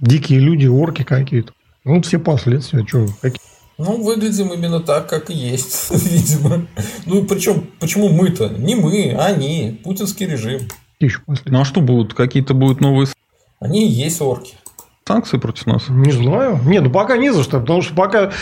дикие 0.00 0.40
люди, 0.40 0.66
орки 0.66 1.02
какие-то. 1.02 1.52
Ну, 1.84 2.00
все 2.00 2.18
последствия. 2.18 2.86
Что, 2.86 3.06
какие? 3.20 3.40
Ну, 3.76 4.02
выглядим 4.02 4.52
именно 4.54 4.80
так, 4.80 5.08
как 5.08 5.28
и 5.28 5.34
есть, 5.34 5.90
видимо. 5.90 6.66
Ну, 7.04 7.24
причем, 7.24 7.66
почему 7.78 8.08
мы-то? 8.08 8.48
Не 8.48 8.76
мы, 8.76 9.12
а 9.12 9.26
они. 9.26 9.80
Путинский 9.84 10.26
режим. 10.26 10.62
Еще 10.98 11.20
ну, 11.26 11.60
а 11.60 11.64
что 11.66 11.82
будут? 11.82 12.14
Какие-то 12.14 12.54
будут 12.54 12.80
новые... 12.80 13.08
Они 13.60 13.86
и 13.86 13.90
есть 13.90 14.20
орки 14.22 14.54
санкции 15.06 15.36
против 15.36 15.66
нас? 15.66 15.88
Не 15.90 16.12
знаю. 16.12 16.58
Нет, 16.64 16.82
ну 16.82 16.90
пока 16.90 17.18
не 17.18 17.30
за 17.30 17.42
что, 17.42 17.60
потому 17.60 17.82
что 17.82 17.94
пока... 17.94 18.32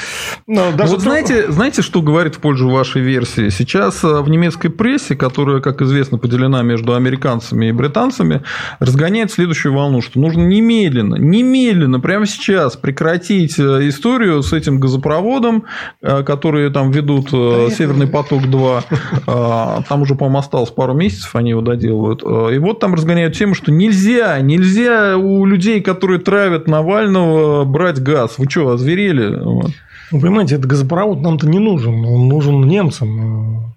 Ну, 0.47 0.70
даже 0.76 0.93
вот 0.93 0.98
то... 0.98 1.02
знаете, 1.02 1.51
знаете, 1.51 1.82
что 1.82 2.02
говорит 2.02 2.36
в 2.36 2.39
пользу 2.39 2.68
вашей 2.68 3.02
версии? 3.02 3.48
Сейчас 3.48 4.05
э, 4.05 4.20
в 4.20 4.28
немецкой 4.30 4.68
прессе, 4.68 5.16
которая, 5.16 5.60
как 5.60 5.82
известно, 5.82 6.18
поделена 6.18 6.62
между 6.62 6.94
американцами 6.94 7.66
и 7.66 7.72
британцами, 7.72 8.43
разгоняет 8.78 9.32
следующую 9.32 9.74
волну, 9.74 10.01
что 10.02 10.20
нужно 10.20 10.43
немедленно, 10.43 11.16
немедленно, 11.16 11.98
прямо 11.98 12.26
сейчас 12.26 12.76
прекратить 12.76 13.59
э, 13.59 13.89
историю 13.89 14.43
с 14.44 14.52
этим 14.52 14.78
газопроводом, 14.78 15.64
э, 16.01 16.22
которые 16.22 16.70
там 16.70 16.93
ведут 16.93 17.30
Северный 17.30 18.06
поток-2. 18.06 18.84
А, 19.26 19.82
там 19.89 20.02
уже, 20.02 20.14
по-моему, 20.14 20.39
осталось 20.39 20.70
пару 20.70 20.94
месяцев, 20.94 21.34
они 21.34 21.51
его 21.51 21.60
доделывают. 21.60 22.22
И 22.22 22.59
вот 22.59 22.78
там 22.78 22.94
разгоняют 22.94 23.36
тему, 23.36 23.55
что 23.55 23.72
нельзя, 23.72 24.39
нельзя 24.40 25.16
у 25.16 25.44
людей, 25.44 25.80
которые 25.80 26.20
травят 26.20 26.52
заставят 26.53 26.69
Навального 26.69 27.65
брать 27.65 28.03
газ. 28.03 28.39
Вы 28.39 28.49
что, 28.49 28.69
озверели? 28.70 29.37
Вот. 29.37 29.70
Ну, 30.11 30.20
понимаете, 30.20 30.57
этот 30.57 30.66
газопровод 30.66 31.20
нам-то 31.20 31.49
не 31.49 31.59
нужен. 31.59 32.05
Он 32.05 32.29
нужен 32.29 32.66
немцам. 32.66 33.74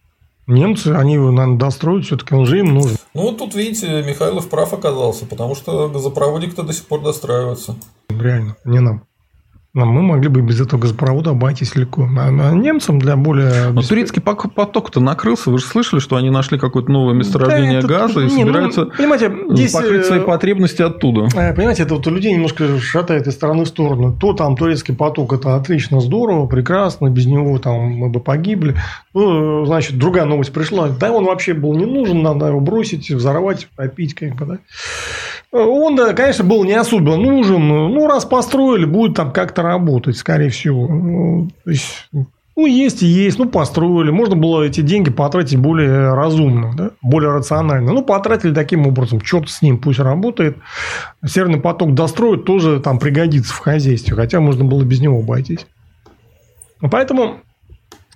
Немцы, 0.47 0.89
они 0.89 1.15
его, 1.15 1.31
наверное, 1.31 1.57
достроят, 1.57 2.05
все-таки 2.05 2.35
он 2.35 2.45
же 2.45 2.59
им 2.59 2.75
нужен. 2.75 2.97
Ну, 3.15 3.23
вот 3.23 3.39
тут, 3.39 3.55
видите, 3.55 4.03
Михайлов 4.03 4.47
прав 4.47 4.73
оказался, 4.73 5.25
потому 5.25 5.55
что 5.55 5.89
газопроводик-то 5.89 6.61
до 6.61 6.71
сих 6.71 6.85
пор 6.85 7.01
достраивается. 7.01 7.75
Реально, 8.09 8.55
не 8.63 8.79
нам. 8.79 9.01
Но 9.75 9.83
мы 9.85 10.01
могли 10.01 10.29
бы 10.29 10.39
без 10.39 10.61
этого 10.61 10.79
газопровода 10.79 11.31
обойтись 11.31 11.75
легко. 11.75 12.07
А, 12.17 12.29
а 12.29 12.51
немцам 12.53 12.97
для 12.97 13.17
более... 13.17 13.71
Но 13.73 13.81
турецкий 13.81 14.21
поток-то 14.21 15.01
накрылся. 15.01 15.51
Вы 15.51 15.59
же 15.59 15.65
слышали, 15.65 15.99
что 15.99 16.15
они 16.15 16.29
нашли 16.29 16.57
какое-то 16.57 16.89
новое 16.89 17.13
месторождение 17.13 17.81
да, 17.81 17.87
газа 17.87 18.21
и 18.21 18.23
не, 18.23 18.45
ну, 18.45 18.53
собираются 18.53 18.85
ну, 18.85 18.91
понимаете, 18.91 19.33
здесь, 19.49 19.73
покрыть 19.73 20.05
свои 20.05 20.19
э, 20.19 20.23
потребности 20.23 20.81
оттуда. 20.81 21.27
Э, 21.35 21.53
понимаете, 21.53 21.83
это 21.83 21.95
вот 21.95 22.07
у 22.07 22.09
людей 22.09 22.31
немножко 22.31 22.79
шатает 22.79 23.27
из 23.27 23.33
стороны 23.33 23.65
в 23.65 23.67
сторону. 23.67 24.17
То 24.17 24.31
там 24.31 24.55
турецкий 24.55 24.95
поток– 24.95 25.33
это 25.33 25.57
отлично, 25.57 25.99
здорово, 25.99 26.47
прекрасно, 26.47 27.09
без 27.09 27.25
него 27.25 27.59
там 27.59 27.75
мы 27.75 28.07
бы 28.07 28.21
погибли. 28.21 28.75
Ну, 29.13 29.65
значит, 29.65 29.97
другая 29.97 30.23
новость 30.23 30.53
пришла. 30.53 30.87
Да, 30.87 31.11
он 31.11 31.25
вообще 31.25 31.53
был 31.53 31.73
не 31.73 31.85
нужен, 31.85 32.23
надо 32.23 32.47
его 32.47 32.61
бросить, 32.61 33.11
взорвать, 33.11 33.67
попить, 33.75 34.13
как 34.13 34.35
бы, 34.35 34.45
да. 34.45 34.57
Он, 35.55 35.97
конечно, 36.15 36.43
был 36.43 36.65
не 36.65 36.73
особо 36.73 37.15
нужен. 37.15 37.65
Ну, 37.67 38.07
раз 38.07 38.25
построили, 38.25 38.83
будет 38.83 39.15
там 39.15 39.31
как-то 39.31 39.61
работать, 39.61 40.17
скорее 40.17 40.49
всего. 40.49 40.85
Ну, 40.87 41.49
то 41.63 41.69
есть, 41.71 42.09
ну, 42.57 42.65
есть 42.65 43.03
и 43.03 43.05
есть. 43.05 43.39
Ну, 43.39 43.47
построили. 43.47 44.11
Можно 44.11 44.35
было 44.35 44.63
эти 44.63 44.81
деньги 44.81 45.11
потратить 45.11 45.57
более 45.57 46.13
разумно, 46.13 46.73
да? 46.75 46.91
более 47.01 47.31
рационально. 47.31 47.93
Ну, 47.93 48.03
потратили 48.03 48.53
таким 48.53 48.85
образом. 48.85 49.21
Черт 49.21 49.49
с 49.49 49.61
ним, 49.61 49.77
пусть 49.77 49.99
работает. 49.99 50.57
Северный 51.25 51.61
поток 51.61 51.93
достроить 51.93 52.43
тоже 52.43 52.81
там 52.81 52.99
пригодится 52.99 53.53
в 53.53 53.59
хозяйстве. 53.59 54.13
Хотя 54.13 54.41
можно 54.41 54.65
было 54.65 54.83
без 54.83 54.99
него 54.99 55.19
обойтись. 55.19 55.67
Поэтому 56.81 57.37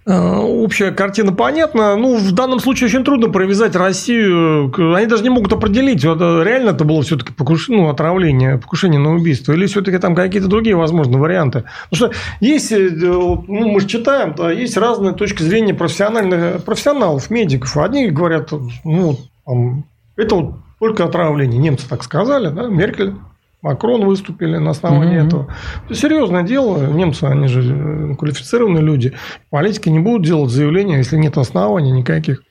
общая 0.10 0.92
картина 0.92 1.32
понятна. 1.32 1.96
Ну, 1.96 2.18
в 2.18 2.32
данном 2.32 2.60
случае 2.60 2.88
очень 2.88 3.04
трудно 3.04 3.30
провязать 3.30 3.76
Россию. 3.76 4.74
Они 4.96 5.06
даже 5.06 5.24
не 5.24 5.30
могут 5.30 5.54
определить, 5.54 6.04
вот, 6.04 6.20
э, 6.22 6.44
реально 6.44 6.72
это 6.72 6.84
было 6.84 7.02
все-таки 7.04 7.32
покушение, 7.32 7.84
ну, 7.84 7.90
отравление, 7.90 8.58
покушение 8.58 9.00
на 9.00 9.14
убийство, 9.14 9.54
или 9.54 9.68
все-таки 9.68 9.98
там 10.00 10.16
какие-то 10.16 10.48
другие 10.48 10.76
возможные 10.76 11.20
варианты. 11.20 11.66
Потому 11.90 12.12
что 12.12 12.20
есть, 12.40 12.72
э, 12.72 12.90
ну, 13.00 13.46
мы 13.48 13.80
же 13.80 13.88
читаем, 13.88 14.34
да, 14.36 14.52
есть 14.52 14.78
разные 14.78 15.14
точки 15.14 15.44
зрения 15.44 15.74
профессиональных, 15.74 16.64
профессионалов, 16.64 17.30
медиков. 17.30 17.78
Одни 17.78 18.08
говорят, 18.08 18.52
ну, 18.84 19.18
там, 19.46 19.84
это 20.16 20.36
вот 20.36 20.56
только 20.80 21.04
отравление. 21.04 21.60
Немцы 21.60 21.88
так 21.88 22.04
сказали, 22.04 22.50
да, 22.50 22.68
Меркель 22.68 23.14
Макрон 23.62 24.06
выступили 24.06 24.56
на 24.58 24.72
основании 24.72 25.22
mm-hmm. 25.22 25.28
этого. 25.28 25.48
Это 25.86 25.96
серьезное 25.96 26.44
дело. 26.44 26.88
Немцы, 26.88 27.26
они 27.26 27.48
же 27.48 27.62
э, 27.62 28.16
квалифицированные 28.16 28.82
люди. 28.82 29.14
Политики 29.50 29.90
не 29.90 30.00
будут 30.00 30.26
делать 30.26 30.50
заявления, 30.50 30.98
если 30.98 31.18
нет 31.18 31.38
оснований 31.38 31.92
никаких. 31.92 32.42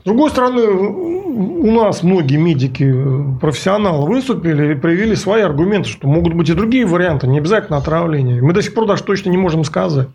С 0.00 0.04
другой 0.04 0.30
стороны, 0.30 0.62
у 0.62 1.70
нас 1.70 2.02
многие 2.02 2.36
медики, 2.36 2.84
э, 2.84 3.38
профессионалы 3.40 4.06
выступили 4.06 4.72
и 4.72 4.78
проявили 4.78 5.14
свои 5.14 5.40
аргументы, 5.40 5.88
что 5.88 6.06
могут 6.06 6.34
быть 6.34 6.50
и 6.50 6.54
другие 6.54 6.84
варианты, 6.84 7.26
не 7.28 7.38
обязательно 7.38 7.78
отравление. 7.78 8.42
Мы 8.42 8.52
до 8.52 8.60
сих 8.60 8.74
пор 8.74 8.86
даже 8.86 9.04
точно 9.04 9.30
не 9.30 9.38
можем 9.38 9.64
сказать. 9.64 10.08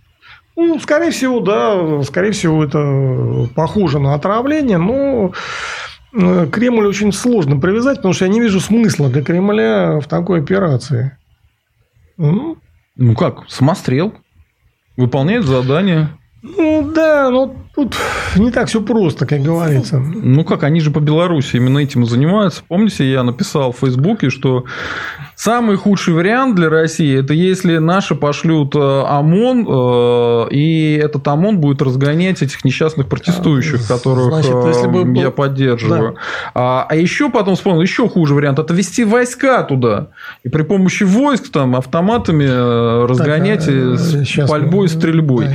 Ну, 0.55 0.79
скорее 0.79 1.11
всего, 1.11 1.39
да, 1.39 2.03
скорее 2.03 2.31
всего, 2.31 2.63
это 2.63 3.47
похоже 3.55 3.99
на 3.99 4.13
отравление, 4.13 4.77
но 4.77 5.31
Э, 5.31 5.31
Кремль 6.11 6.85
очень 6.85 7.11
сложно 7.11 7.59
привязать, 7.59 7.97
потому 7.97 8.13
что 8.13 8.25
я 8.25 8.31
не 8.31 8.39
вижу 8.39 8.59
смысла 8.59 9.09
для 9.09 9.23
Кремля 9.23 9.99
в 9.99 10.07
такой 10.07 10.39
операции. 10.41 11.17
Ну, 12.17 12.57
ну 12.95 13.15
как, 13.15 13.49
самострел. 13.49 14.13
Выполняет 14.95 15.45
задание. 15.45 16.09
Ну 16.41 16.91
да, 16.93 17.29
но 17.29 17.55
тут 17.77 17.95
не 18.35 18.49
так 18.49 18.69
все 18.69 18.81
просто, 18.81 19.27
как 19.27 19.41
говорится. 19.41 19.99
Ну 19.99 20.43
как, 20.43 20.63
они 20.63 20.81
же 20.81 20.89
по 20.89 20.99
Беларуси 20.99 21.57
именно 21.57 21.77
этим 21.77 22.03
и 22.03 22.05
занимаются. 22.07 22.63
Помните, 22.67 23.09
я 23.09 23.21
написал 23.21 23.71
в 23.71 23.77
Фейсбуке, 23.77 24.31
что 24.31 24.65
самый 25.35 25.77
худший 25.77 26.15
вариант 26.15 26.55
для 26.55 26.69
России 26.69 27.19
это 27.19 27.35
если 27.35 27.77
наши 27.77 28.15
пошлют 28.15 28.75
э, 28.75 28.79
ОМОН, 28.79 29.67
э, 29.69 30.47
и 30.49 30.99
этот 31.03 31.27
ОМОН 31.27 31.59
будет 31.59 31.83
разгонять 31.83 32.41
этих 32.41 32.65
несчастных 32.65 33.07
протестующих, 33.07 33.81
а, 33.85 33.93
которых 33.93 34.25
Значит, 34.25 34.55
если 34.65 34.87
бы 34.87 35.15
я 35.19 35.29
поддерживаю. 35.29 36.13
Да. 36.13 36.19
А, 36.55 36.87
а 36.89 36.95
еще 36.95 37.29
потом 37.29 37.55
вспомнил, 37.55 37.83
еще 37.83 38.09
хуже 38.09 38.33
вариант 38.33 38.57
это 38.57 38.73
вести 38.73 39.03
войска 39.03 39.61
туда. 39.61 40.07
И 40.43 40.49
при 40.49 40.63
помощи 40.63 41.03
войск 41.03 41.51
там 41.51 41.75
автоматами 41.75 42.45
э, 42.45 43.05
разгонять 43.05 43.65
так, 43.65 43.75
а, 43.75 43.97
с 43.97 44.49
пальбой 44.49 44.85
и 44.85 44.89
стрельбой. 44.89 45.45
Да, 45.45 45.53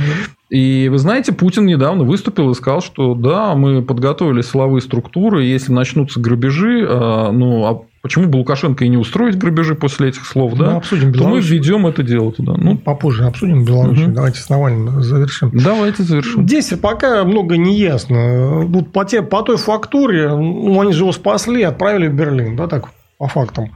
и 0.53 0.87
вы 0.89 0.97
знаете, 0.99 1.33
Путин 1.33 1.65
недавно 1.65 2.03
выступил 2.03 2.51
и 2.51 2.53
сказал, 2.53 2.81
что 2.81 3.15
да, 3.15 3.55
мы 3.55 3.81
подготовили 3.81 4.41
силовые 4.41 4.81
структуры, 4.81 5.43
если 5.43 5.71
начнутся 5.71 6.19
грабежи, 6.19 6.85
а, 6.87 7.31
ну, 7.31 7.65
а 7.65 7.81
почему 8.03 8.27
бы 8.27 8.37
Лукашенко 8.37 8.85
и 8.85 8.89
не 8.89 8.97
устроить 8.97 9.37
грабежи 9.37 9.73
после 9.75 10.09
этих 10.09 10.25
слов, 10.25 10.53
да? 10.55 10.71
Ну, 10.71 10.77
обсудим 10.77 11.11
то 11.13 11.23
мы 11.23 11.29
Беларусь. 11.29 11.49
введем 11.49 11.87
это 11.87 12.03
дело 12.03 12.31
туда. 12.31 12.53
Ну, 12.57 12.71
Ну, 12.73 12.77
попозже 12.77 13.23
обсудим 13.25 13.65
Беларусь. 13.65 13.97
Мгм. 13.99 14.13
Давайте 14.13 14.39
с 14.39 14.49
Навальным 14.49 15.01
завершим. 15.01 15.51
давайте 15.53 16.03
завершим. 16.03 16.47
Здесь 16.47 16.67
пока 16.81 17.23
много 17.23 17.57
не 17.57 17.75
ясно. 17.77 18.65
Вот 18.65 18.91
по, 18.91 19.05
те, 19.05 19.21
по 19.23 19.41
той 19.41 19.57
фактуре, 19.57 20.29
ну, 20.29 20.79
они 20.81 20.93
же 20.93 21.03
его 21.03 21.11
спасли 21.13 21.63
отправили 21.63 22.07
в 22.07 22.13
Берлин, 22.13 22.55
да, 22.55 22.67
так, 22.67 22.89
по 23.17 23.27
фактам. 23.27 23.69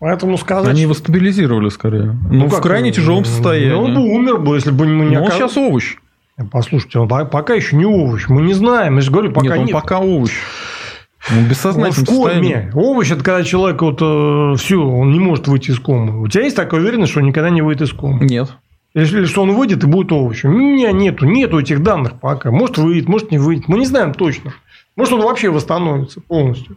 Поэтому 0.00 0.36
сказать... 0.38 0.68
Они 0.72 0.82
его 0.82 0.94
стабилизировали 0.94 1.68
скорее. 1.68 2.18
Ну, 2.30 2.46
в 2.46 2.50
как, 2.50 2.62
крайне 2.62 2.90
тяжелом 2.90 3.22
Ну, 3.22 3.28
он 3.28 3.34
состоянии. 3.34 3.94
бы 3.94 4.00
умер 4.02 4.38
бы, 4.38 4.54
если 4.56 4.70
бы 4.70 4.86
мы 4.86 5.04
не 5.04 5.16
Ну, 5.16 5.22
он 5.22 5.28
оказ- 5.28 5.34
сейчас 5.36 5.56
овощ. 5.56 5.96
Послушайте, 6.50 6.98
он 6.98 7.08
по- 7.08 7.24
пока 7.24 7.54
еще 7.54 7.76
не 7.76 7.84
овощ. 7.84 8.28
Мы 8.28 8.42
не 8.42 8.54
знаем. 8.54 8.96
Я 8.96 9.00
же 9.02 9.10
говорю, 9.10 9.32
пока 9.32 9.48
Нет, 9.48 9.58
он 9.58 9.64
нет. 9.66 9.72
пока 9.74 9.98
овощ. 10.00 10.32
Он 11.30 11.44
бессознательном 11.44 12.04
в 12.04 12.08
коме. 12.08 12.70
Овощ 12.74 13.10
это 13.12 13.22
когда 13.22 13.44
человек 13.44 13.80
вот 13.82 13.98
все, 14.58 14.76
он 14.84 15.12
не 15.12 15.20
может 15.20 15.46
выйти 15.46 15.70
из 15.70 15.78
комы. 15.78 16.20
У 16.20 16.26
тебя 16.28 16.44
есть 16.44 16.56
такая 16.56 16.80
уверенность, 16.80 17.12
что 17.12 17.20
он 17.20 17.26
никогда 17.26 17.48
не 17.50 17.62
выйдет 17.62 17.82
из 17.82 17.92
комы? 17.92 18.24
Нет. 18.24 18.48
Если 18.94 19.24
что 19.24 19.42
он 19.42 19.52
выйдет 19.52 19.84
и 19.84 19.86
будет 19.86 20.12
овощем. 20.12 20.50
У 20.54 20.58
меня 20.58 20.92
нету, 20.92 21.24
нету 21.24 21.58
этих 21.60 21.82
данных 21.82 22.20
пока. 22.20 22.50
Может 22.50 22.76
выйдет, 22.78 23.08
может 23.08 23.30
не 23.30 23.38
выйдет. 23.38 23.68
Мы 23.68 23.78
не 23.78 23.86
знаем 23.86 24.12
точно. 24.14 24.52
Может 24.96 25.14
он 25.14 25.22
вообще 25.22 25.48
восстановится 25.50 26.20
полностью. 26.20 26.76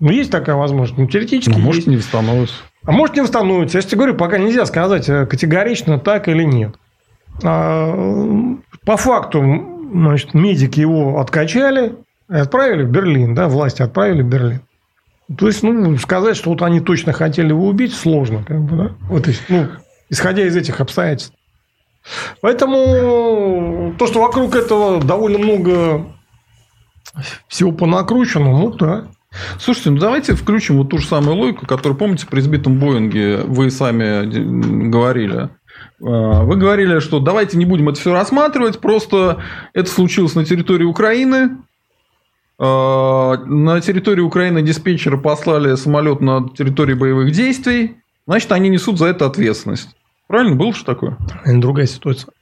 Но 0.00 0.10
есть 0.12 0.30
такая 0.30 0.56
возможность. 0.56 0.98
Ну, 0.98 1.06
теоретически 1.06 1.56
Ну, 1.56 1.60
может, 1.60 1.76
есть. 1.76 1.86
не 1.88 1.96
восстановится. 1.96 2.56
А 2.84 2.90
может 2.92 3.14
не 3.14 3.22
восстановится. 3.22 3.78
Я 3.78 3.82
же 3.82 3.86
тебе 3.86 3.98
говорю, 3.98 4.14
пока 4.16 4.36
нельзя 4.38 4.66
сказать 4.66 5.08
э, 5.08 5.24
категорично 5.24 5.98
так 5.98 6.28
или 6.28 6.42
нет. 6.42 6.74
А, 7.42 7.94
По 8.84 8.96
факту, 8.96 9.42
значит, 9.92 10.34
медики 10.34 10.80
его 10.80 11.20
откачали 11.20 11.94
и 12.30 12.34
отправили 12.34 12.82
в 12.84 12.90
Берлин, 12.90 13.34
да, 13.34 13.48
власти 13.48 13.82
отправили 13.82 14.22
в 14.22 14.28
Берлин. 14.28 14.60
То 15.38 15.46
есть, 15.46 15.62
ну, 15.62 15.96
сказать, 15.96 16.36
что 16.36 16.50
вот 16.50 16.60
они 16.62 16.80
точно 16.80 17.12
хотели 17.12 17.48
его 17.48 17.66
убить, 17.66 17.94
сложно, 17.94 18.44
как 18.44 18.60
бы, 18.62 18.76
да. 18.76 18.90
Вот, 19.08 19.26
ну, 19.48 19.68
исходя 20.10 20.46
из 20.46 20.54
этих 20.54 20.80
обстоятельств. 20.80 21.34
Поэтому 22.42 23.94
то, 23.98 24.06
что 24.06 24.20
вокруг 24.20 24.54
этого 24.54 25.02
довольно 25.02 25.38
много 25.38 26.04
всего 27.48 27.72
понакручено, 27.72 28.50
ну 28.50 28.70
да. 28.70 29.06
Слушайте, 29.58 29.90
ну 29.90 29.98
давайте 29.98 30.34
включим 30.34 30.76
вот 30.78 30.90
ту 30.90 30.98
же 30.98 31.06
самую 31.06 31.36
логику, 31.36 31.66
которую, 31.66 31.96
помните, 31.96 32.26
при 32.26 32.40
избитом 32.40 32.78
Боинге 32.78 33.38
вы 33.38 33.70
сами 33.70 34.88
говорили. 34.88 35.48
А, 36.02 36.42
Вы 36.44 36.56
говорили, 36.56 37.00
что 37.00 37.20
давайте 37.20 37.56
не 37.56 37.64
будем 37.64 37.88
это 37.88 38.00
все 38.00 38.12
рассматривать, 38.12 38.80
просто 38.80 39.42
это 39.72 39.90
случилось 39.90 40.34
на 40.34 40.44
территории 40.44 40.84
Украины. 40.84 41.58
А, 42.58 43.36
На 43.44 43.80
территории 43.80 44.22
Украины 44.22 44.62
диспетчеры 44.62 45.18
послали 45.18 45.74
самолет 45.76 46.20
на 46.20 46.48
территории 46.48 46.94
боевых 46.94 47.32
действий. 47.32 47.96
Значит, 48.26 48.52
они 48.52 48.68
несут 48.68 48.98
за 48.98 49.06
это 49.06 49.26
ответственность. 49.26 49.90
Правильно 50.26 50.56
было 50.56 50.72
что 50.72 50.86
такое? 50.86 51.18
Другая 51.46 51.86
ситуация. 51.86 52.32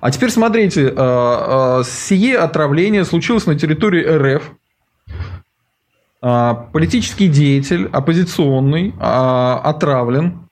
А 0.00 0.10
теперь 0.10 0.30
смотрите, 0.30 0.92
а, 0.96 1.82
сие 1.84 2.36
отравление 2.38 3.04
случилось 3.04 3.46
на 3.46 3.54
территории 3.58 4.04
РФ. 4.04 4.52
А, 6.22 6.54
Политический 6.72 7.28
деятель, 7.28 7.88
оппозиционный, 7.92 8.94
а, 8.98 9.60
отравлен. 9.64 10.49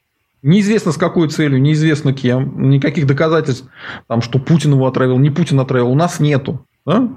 Неизвестно 0.49 0.93
с 0.93 0.97
какой 0.97 1.29
целью, 1.29 1.61
неизвестно 1.61 2.15
кем. 2.15 2.71
Никаких 2.71 3.07
доказательств, 3.07 3.67
там, 4.07 4.23
что 4.23 4.39
Путин 4.39 4.73
его 4.73 4.87
отравил, 4.87 5.19
не 5.19 5.29
Путин 5.29 5.61
отравил, 5.61 5.91
у 5.91 5.95
нас 5.95 6.21
нету. 6.21 6.65
да? 6.87 7.09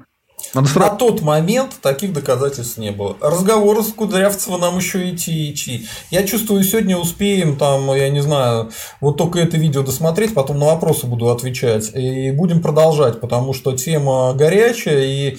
Надо 0.53 0.67
На 0.67 0.73
сразу... 0.73 0.97
тот 0.97 1.21
момент 1.21 1.77
таких 1.81 2.11
доказательств 2.11 2.77
не 2.77 2.91
было. 2.91 3.15
Разговоры 3.21 3.83
с 3.83 3.93
Кудрявцева 3.93 4.57
нам 4.57 4.75
еще 4.77 5.11
идти 5.11 5.51
идти. 5.51 5.87
Я 6.09 6.23
чувствую, 6.23 6.61
сегодня 6.63 6.97
успеем, 6.97 7.55
там, 7.55 7.93
я 7.95 8.09
не 8.09 8.21
знаю, 8.21 8.71
вот 8.99 9.15
только 9.15 9.39
это 9.39 9.55
видео 9.55 9.83
досмотреть, 9.83 10.33
потом 10.33 10.59
на 10.59 10.65
вопросы 10.65 11.07
буду 11.07 11.29
отвечать. 11.29 11.89
И 11.95 12.31
будем 12.31 12.61
продолжать, 12.61 13.21
потому 13.21 13.53
что 13.53 13.77
тема 13.77 14.33
горячая 14.33 15.05
и 15.05 15.37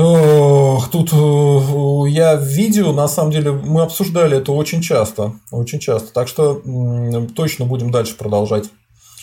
Ох, 0.00 0.90
тут 0.90 1.12
э, 1.12 2.08
я 2.08 2.36
в 2.36 2.44
видео, 2.44 2.92
на 2.92 3.08
самом 3.08 3.32
деле, 3.32 3.50
мы 3.50 3.82
обсуждали 3.82 4.36
это 4.36 4.52
очень 4.52 4.80
часто, 4.80 5.32
очень 5.50 5.80
часто, 5.80 6.12
так 6.12 6.28
что 6.28 6.62
точно 7.34 7.64
будем 7.64 7.90
дальше 7.90 8.14
продолжать. 8.16 8.70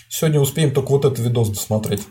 Сегодня 0.09 0.41
успеем 0.41 0.71
только 0.71 0.89
вот 0.91 1.05
этот 1.05 1.19
видос 1.19 1.47
досмотреть. 1.49 2.01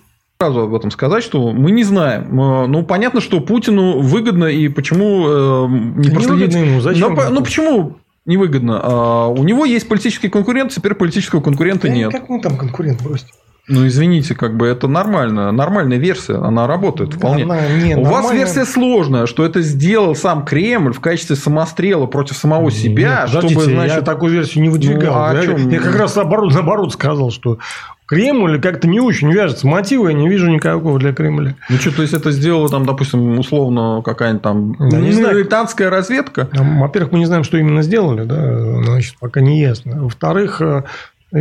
сразу 0.41 0.61
об 0.61 0.74
этом 0.74 0.91
сказать, 0.91 1.23
что 1.23 1.53
мы 1.53 1.73
не 1.73 1.85
знаем. 1.85 2.41
Э, 2.41 2.66
Ну, 2.66 2.82
понятно, 2.85 3.20
что 3.20 3.41
Путину 3.41 4.01
выгодно 4.01 4.47
и 4.47 4.69
почему 4.69 5.27
э, 5.28 5.66
не 5.69 6.09
Да 6.09 6.15
проследить... 6.15 6.55
ему, 6.55 6.81
зачем 6.81 7.15
Ну, 7.15 7.31
ну, 7.31 7.45
почему 7.45 7.97
невыгодно? 8.24 8.81
А, 8.82 9.28
У 9.28 9.45
него 9.45 9.66
есть 9.66 9.86
политический 9.86 10.31
конкурент, 10.31 10.73
теперь 10.73 10.95
политического 10.95 11.43
конкурента 11.43 11.86
Да 11.89 11.95
нет. 11.95 12.12
Как 12.12 12.31
мы 12.31 12.41
там 12.41 12.57
конкурент 12.57 13.03
бросить? 13.03 13.28
Ну, 13.66 13.86
извините, 13.86 14.35
как 14.35 14.57
бы 14.57 14.66
это 14.66 14.89
нормально. 14.89 15.51
Нормальная 15.51 15.97
версия, 15.97 16.35
она 16.35 16.66
работает 16.66 17.15
вполне. 17.15 17.45
Она 17.45 17.66
не 17.69 17.97
У 17.97 18.05
вас 18.05 18.31
версия 18.31 18.66
сложная, 18.66 19.27
что 19.27 19.45
это 19.45 19.62
сделал 19.62 20.15
сам 20.15 20.45
Кремль 20.45 20.93
в 20.93 21.01
качестве 21.01 21.35
самострела 21.35 22.07
против 22.07 22.36
самого 22.36 22.70
себя, 22.70 23.20
Нет, 23.20 23.28
чтобы, 23.31 23.49
подождите, 23.49 23.74
значит, 23.74 23.97
я 23.97 24.03
такую 24.03 24.32
версию 24.32 24.65
не 24.65 24.69
выдвигал. 24.69 25.15
Ну, 25.15 25.24
а 25.24 25.35
я, 25.35 25.43
чём? 25.43 25.69
я 25.70 25.81
как 25.81 25.97
раз 25.97 26.15
наоборот, 26.15 26.53
наоборот 26.53 26.93
сказал, 26.93 27.31
что 27.31 27.59
Кремль 28.07 28.61
как-то 28.61 28.86
не 28.86 29.01
очень 29.01 29.32
вяжется. 29.32 29.66
Мотива 29.66 30.09
я 30.09 30.15
не 30.15 30.28
вижу 30.28 30.51
никакого 30.51 30.99
для 30.99 31.15
Кремля. 31.15 31.57
Ну 31.70 31.77
что, 31.78 31.91
то 31.91 32.03
есть 32.03 32.12
это 32.12 32.32
сделала 32.32 32.69
там, 32.69 32.85
допустим, 32.85 33.39
условно 33.39 34.03
какая-нибудь 34.05 34.43
там 34.43 34.77
Да, 34.91 34.99
не 34.99 35.12
знаю. 35.12 35.35
британская 35.35 35.89
разведка? 35.89 36.49
Во-первых, 36.53 37.12
мы 37.12 37.19
не 37.20 37.27
знаем, 37.27 37.45
что 37.45 37.57
именно 37.57 37.81
сделали, 37.81 38.24
да, 38.24 38.82
значит, 38.82 39.15
пока 39.19 39.41
не 39.41 39.59
ясно. 39.59 40.03
Во-вторых, 40.03 40.61
э, 40.61 40.82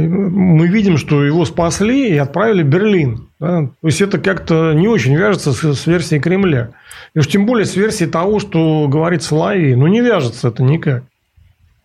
мы 0.02 0.68
видим, 0.68 0.98
что 0.98 1.24
его 1.24 1.46
спасли 1.46 2.10
и 2.10 2.18
отправили 2.18 2.64
в 2.64 2.68
Берлин. 2.68 3.28
да. 3.40 3.68
То 3.82 3.88
есть 3.88 4.02
это 4.02 4.18
как-то 4.18 4.74
не 4.74 4.88
очень 4.88 5.16
вяжется 5.16 5.54
с, 5.54 5.76
с 5.76 5.86
версией 5.86 6.22
Кремля. 6.22 6.72
И 7.14 7.20
уж 7.20 7.28
тем 7.28 7.46
более 7.46 7.66
с 7.66 7.76
версией 7.76 8.10
того, 8.10 8.40
что 8.40 8.88
говорит 8.88 9.22
Соловей. 9.22 9.76
Ну, 9.76 9.88
не 9.88 10.02
вяжется 10.02 10.48
это 10.48 10.64
никак. 10.64 11.04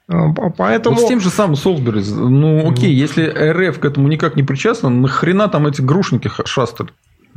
А, 0.08 0.32
по- 0.32 0.48
Поэтому... 0.48 0.96
Вот 0.96 1.04
с 1.04 1.08
тем 1.08 1.20
же 1.20 1.28
самым 1.28 1.56
Солсбери. 1.56 2.02
Ну, 2.10 2.70
окей, 2.70 2.92
если 2.94 3.24
РФ 3.26 3.78
к 3.78 3.84
этому 3.84 4.08
никак 4.08 4.36
не 4.36 4.42
причастна, 4.42 4.88
нахрена 4.88 5.48
там 5.48 5.66
эти 5.66 5.82
грушники 5.82 6.30
шастали? 6.46 6.90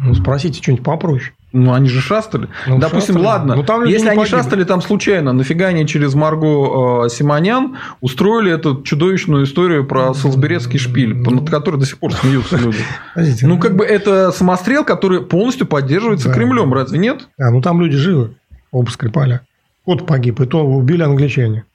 Ну, 0.04 0.16
спросите 0.16 0.62
что-нибудь 0.62 0.84
попроще. 0.84 1.32
Ну, 1.54 1.74
они 1.74 1.90
же 1.90 2.02
шастали. 2.02 2.48
Ну, 2.66 2.80
Допустим, 2.80 3.16
шастали. 3.16 3.26
ладно, 3.26 3.56
Ну, 3.56 3.64
там 3.64 3.84
если 3.86 4.08
они 4.08 4.18
погибли. 4.20 4.38
шастали 4.38 4.64
там 4.64 4.82
случайно, 4.82 5.32
нафига 5.34 5.68
они 5.68 5.86
через 5.86 6.16
Марго 6.16 7.06
э, 7.06 7.10
Симонян 7.10 7.78
устроили 8.00 8.52
эту 8.52 8.82
чудовищную 8.84 9.44
историю 9.44 9.86
про 9.86 10.14
Солсберецкий 10.14 10.80
шпиль, 10.80 11.14
над 11.16 11.50
которой 11.50 11.78
до 11.78 11.86
сих 11.86 12.00
пор 12.00 12.14
смеются 12.14 12.58
люди. 12.58 12.78
Подождите, 13.14 13.46
Ну, 13.48 13.60
как 13.60 13.76
бы 13.76 13.86
это 13.86 14.32
самострел, 14.32 14.84
который 14.86 15.22
полностью 15.22 15.68
поддерживается 15.68 16.30
Да. 16.30 16.34
Кремлем, 16.36 16.74
разве 16.74 16.98
нет? 16.98 17.28
А, 17.38 17.52
ну 17.52 17.62
там 17.62 17.80
люди 17.82 17.98
живы, 17.98 18.32
оба 18.72 18.90
Скрипаля. 18.90 19.42
Кот 19.86 20.06
погиб, 20.08 20.40
и 20.40 20.46
то 20.46 20.66
убили 20.66 21.04
англичане. 21.04 21.66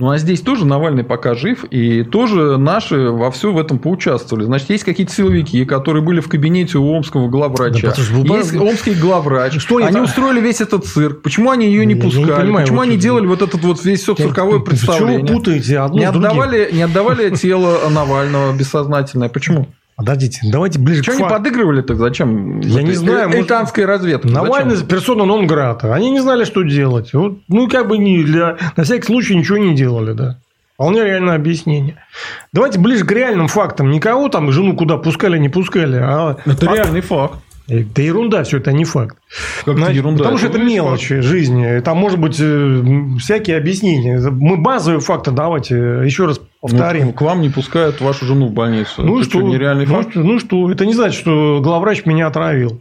Ну, 0.00 0.10
а 0.10 0.18
здесь 0.18 0.42
тоже 0.42 0.64
Навальный 0.64 1.02
пока 1.02 1.34
жив, 1.34 1.64
и 1.72 2.04
тоже 2.04 2.56
наши 2.56 3.10
во 3.10 3.32
все 3.32 3.52
в 3.52 3.58
этом 3.58 3.80
поучаствовали. 3.80 4.44
Значит, 4.44 4.70
есть 4.70 4.84
какие-то 4.84 5.12
силовики, 5.12 5.64
которые 5.64 6.04
были 6.04 6.20
в 6.20 6.28
кабинете 6.28 6.78
у 6.78 6.88
омского 6.92 7.26
главврача. 7.28 7.92
Да, 7.96 8.02
вы- 8.12 8.36
есть 8.38 8.54
омский 8.54 8.94
главврач. 8.94 9.58
Что 9.60 9.78
они 9.78 9.88
это? 9.88 10.02
устроили 10.02 10.40
весь 10.40 10.60
этот 10.60 10.84
цирк. 10.86 11.22
Почему 11.22 11.50
они 11.50 11.66
ее 11.66 11.84
не 11.84 11.94
Я 11.94 11.98
не 11.98 12.00
пускали? 12.00 12.42
понимаю, 12.42 12.64
Почему 12.66 12.80
они 12.82 12.96
делали 12.96 13.26
вот 13.26 13.42
этот 13.42 13.60
вот 13.64 13.84
весь 13.84 14.02
все 14.02 14.14
цирковое 14.14 14.60
ты- 14.60 14.64
Почему 14.66 14.84
вы 14.86 14.86
представление? 14.86 15.34
путаете 15.34 15.78
одно 15.80 15.98
Не 15.98 16.04
отдавали, 16.04 16.68
не 16.72 16.82
отдавали 16.82 17.30
тело 17.34 17.78
Навального 17.90 18.52
бессознательное. 18.56 19.28
Почему? 19.28 19.66
Подождите, 19.98 20.40
давайте 20.44 20.78
ближе 20.78 21.02
Что 21.02 21.10
к 21.10 21.14
они 21.16 21.22
факту. 21.24 21.36
подыгрывали 21.36 21.82
так? 21.82 21.96
Зачем? 21.96 22.60
Я 22.60 22.82
не 22.84 22.92
знаю, 22.92 23.26
может- 23.26 23.40
Британская 23.42 23.84
разведка. 23.84 24.28
Навальный 24.28 24.76
Зачем? 24.76 24.88
персона 24.88 25.24
нон 25.24 25.48
грата. 25.48 25.92
Они 25.92 26.10
не 26.10 26.20
знали, 26.20 26.44
что 26.44 26.62
делать. 26.62 27.12
Вот, 27.12 27.38
ну, 27.48 27.68
как 27.68 27.88
бы 27.88 27.98
не 27.98 28.22
для... 28.22 28.56
на 28.76 28.84
всякий 28.84 29.02
случай 29.06 29.34
ничего 29.34 29.58
не 29.58 29.74
делали, 29.74 30.12
да. 30.12 30.38
Вполне 30.74 31.02
реальное 31.04 31.34
объяснение. 31.34 31.96
Давайте 32.52 32.78
ближе 32.78 33.04
к 33.04 33.10
реальным 33.10 33.48
фактам. 33.48 33.90
Никого 33.90 34.28
там 34.28 34.52
жену 34.52 34.76
куда 34.76 34.98
пускали, 34.98 35.36
не 35.36 35.48
пускали. 35.48 35.96
А... 36.00 36.36
Это 36.46 36.66
факт- 36.66 36.76
реальный 36.76 37.00
факт. 37.00 37.34
Это 37.66 38.00
ерунда, 38.00 38.44
все 38.44 38.58
это 38.58 38.72
не 38.72 38.84
факт. 38.84 39.18
Как 39.64 39.74
это 39.74 39.78
Значит, 39.78 39.96
ерунда? 39.96 40.18
Потому 40.18 40.38
что 40.38 40.46
это 40.46 40.58
есть 40.58 40.72
мелочи 40.72 41.20
жизни. 41.20 41.80
Там 41.80 41.98
может 41.98 42.18
быть 42.18 42.36
э, 42.40 42.82
всякие 43.18 43.58
объяснения. 43.58 44.20
Мы 44.30 44.56
базовые 44.56 45.00
факты 45.00 45.32
давайте 45.32 45.74
э, 45.76 46.04
еще 46.06 46.24
раз 46.26 46.38
факт. 46.38 46.47
Повторим. 46.60 47.06
Ну, 47.06 47.12
к 47.12 47.20
вам 47.20 47.40
не 47.40 47.48
пускают 47.50 48.00
вашу 48.00 48.26
жену 48.26 48.48
в 48.48 48.52
больницу. 48.52 49.02
Ну, 49.02 49.20
Это 49.20 49.28
что? 49.28 49.42
нереальный 49.42 49.86
ну, 49.86 49.94
факт? 49.94 50.10
что? 50.10 50.20
ну 50.20 50.38
что? 50.38 50.70
Это 50.70 50.86
не 50.86 50.94
значит, 50.94 51.20
что 51.20 51.60
главврач 51.62 52.04
меня 52.06 52.26
отравил. 52.26 52.80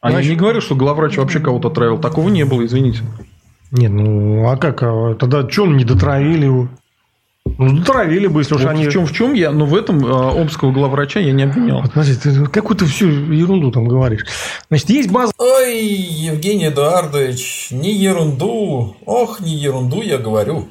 А 0.00 0.08
я 0.08 0.12
Значит- 0.12 0.30
не 0.30 0.36
говорю, 0.36 0.60
что 0.60 0.76
главврач 0.76 1.16
вообще 1.16 1.40
кого-то 1.40 1.68
отравил. 1.68 1.98
Такого 1.98 2.28
не 2.28 2.44
было, 2.44 2.64
извините. 2.64 3.00
Нет, 3.70 3.90
ну 3.90 4.48
а 4.48 4.56
как? 4.56 4.82
а 4.82 5.14
Тогда 5.14 5.48
что 5.48 5.66
не 5.66 5.84
дотравили 5.84 6.44
его? 6.44 6.68
Ну, 7.56 7.78
дотравили 7.78 8.26
бы, 8.26 8.40
если 8.40 8.54
уж 8.54 8.62
Вот 8.62 8.70
они... 8.70 8.86
в 8.86 8.92
чем 8.92 9.06
в 9.06 9.12
чем 9.12 9.32
я, 9.32 9.50
но 9.50 9.64
в 9.64 9.74
этом 9.74 10.04
э, 10.04 10.10
омского 10.10 10.70
главврача 10.70 11.18
я 11.18 11.32
не 11.32 11.44
обвинял. 11.44 11.80
Вот, 11.80 11.92
подожди, 11.92 12.14
ты 12.14 12.44
какую-то 12.46 12.84
всю 12.84 13.08
ерунду 13.08 13.72
там 13.72 13.88
говоришь. 13.88 14.26
Значит, 14.68 14.90
есть 14.90 15.10
база... 15.10 15.32
Ой, 15.38 15.78
Евгений 15.82 16.68
Эдуардович, 16.68 17.68
не 17.70 17.92
ерунду. 17.94 18.96
Ох, 19.06 19.40
не 19.40 19.56
ерунду 19.56 20.02
я 20.02 20.18
говорю. 20.18 20.68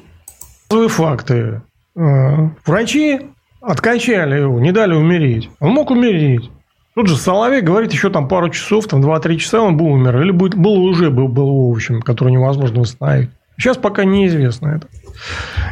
Факты. 0.70 1.62
Э, 1.98 2.50
врачи 2.64 3.20
откачали 3.60 4.40
его, 4.40 4.60
не 4.60 4.70
дали 4.70 4.94
умереть. 4.94 5.50
Он 5.58 5.72
мог 5.72 5.90
умереть. 5.90 6.48
Тут 6.94 7.08
же 7.08 7.16
Соловей 7.16 7.60
говорит, 7.60 7.92
еще 7.92 8.08
там 8.10 8.28
пару 8.28 8.50
часов, 8.50 8.86
там 8.86 9.00
2-3 9.00 9.36
часа 9.36 9.60
он 9.60 9.76
был 9.76 9.86
умер. 9.86 10.22
Или 10.22 10.30
будет, 10.30 10.54
был 10.54 10.84
уже 10.84 11.10
был, 11.10 11.28
был 11.28 11.68
в 11.68 11.72
общем, 11.72 12.00
который 12.02 12.32
невозможно 12.32 12.80
восстановить. 12.80 13.30
Сейчас 13.56 13.76
пока 13.76 14.04
неизвестно 14.04 14.68
это. 14.76 14.86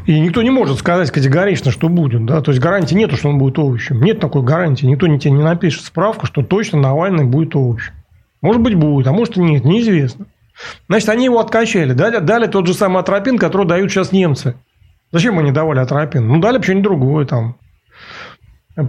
И 0.07 0.19
никто 0.19 0.43
не 0.43 0.51
может 0.51 0.79
сказать 0.79 1.13
категорично, 1.13 1.71
что 1.71 1.89
будет. 1.89 2.25
Да? 2.27 2.41
То 2.43 2.51
есть 2.51 2.61
гарантии 2.61 2.97
нету, 2.97 3.17
что 3.17 3.29
он 3.29 3.39
будет 3.39 3.59
овощем. 3.61 4.03
Нет 4.03 4.19
такой 4.19 4.43
гарантии. 4.43 4.87
Никто 4.87 5.07
не 5.07 5.21
тебе 5.21 5.33
не 5.33 5.45
напишет 5.45 5.85
справку, 5.85 6.27
что 6.27 6.43
точно 6.43 6.81
Навальный 6.81 7.25
будет 7.25 7.55
овощем. 7.55 7.95
Может 8.43 8.61
быть, 8.61 8.75
будет, 8.75 9.07
а 9.07 9.13
может 9.13 9.37
и 9.37 9.41
нет, 9.41 9.65
неизвестно. 9.65 10.27
Значит, 10.89 11.09
они 11.09 11.27
его 11.27 11.39
откачали. 11.39 11.93
Дали, 11.93 12.19
дали 12.19 12.47
тот 12.47 12.67
же 12.67 12.75
самый 12.75 13.01
атропин, 13.01 13.39
который 13.39 13.67
дают 13.67 13.91
сейчас 13.91 14.11
немцы. 14.11 14.57
Зачем 15.13 15.39
они 15.39 15.53
давали 15.53 15.79
атропин? 15.79 16.27
Ну, 16.29 16.41
дали 16.41 16.59
бы 16.59 16.65
что-нибудь 16.65 16.85
другое 16.85 17.27
там. 17.27 17.57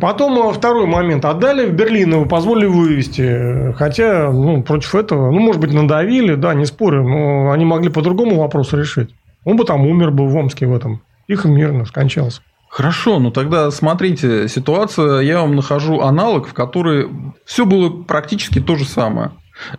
Потом 0.02 0.50
э, 0.50 0.54
второй 0.54 0.86
момент. 0.86 1.24
Отдали 1.24 1.66
в 1.66 1.74
Берлин, 1.74 2.14
его 2.14 2.26
позволили 2.26 2.66
вывести. 2.66 3.74
Хотя, 3.74 4.32
ну, 4.32 4.62
против 4.62 4.96
этого, 4.96 5.32
ну, 5.32 5.40
может 5.40 5.62
быть, 5.62 5.74
надавили, 5.74 6.36
да, 6.36 6.54
не 6.54 6.66
спорю, 6.66 7.08
но 7.08 7.52
они 7.52 7.64
могли 7.64 7.90
по-другому 7.90 8.38
вопрос 8.38 8.74
решить. 8.74 9.16
Он 9.46 9.56
бы 9.56 9.64
там 9.64 9.86
умер 9.88 10.12
бы 10.12 10.28
в 10.28 10.36
Омске 10.36 10.68
в 10.68 10.76
этом. 10.76 11.02
Их 11.28 11.46
мирно 11.46 11.86
скончался. 11.86 12.42
Хорошо, 12.70 13.20
ну 13.20 13.32
тогда 13.32 13.72
смотрите, 13.72 14.48
ситуация, 14.50 15.22
я 15.22 15.42
вам 15.42 15.56
нахожу 15.56 16.02
аналог, 16.02 16.48
в 16.48 16.54
который 16.54 17.08
все 17.46 17.66
было 17.66 18.04
практически 18.04 18.60
то 18.60 18.76
же 18.76 18.86
самое. 18.86 19.32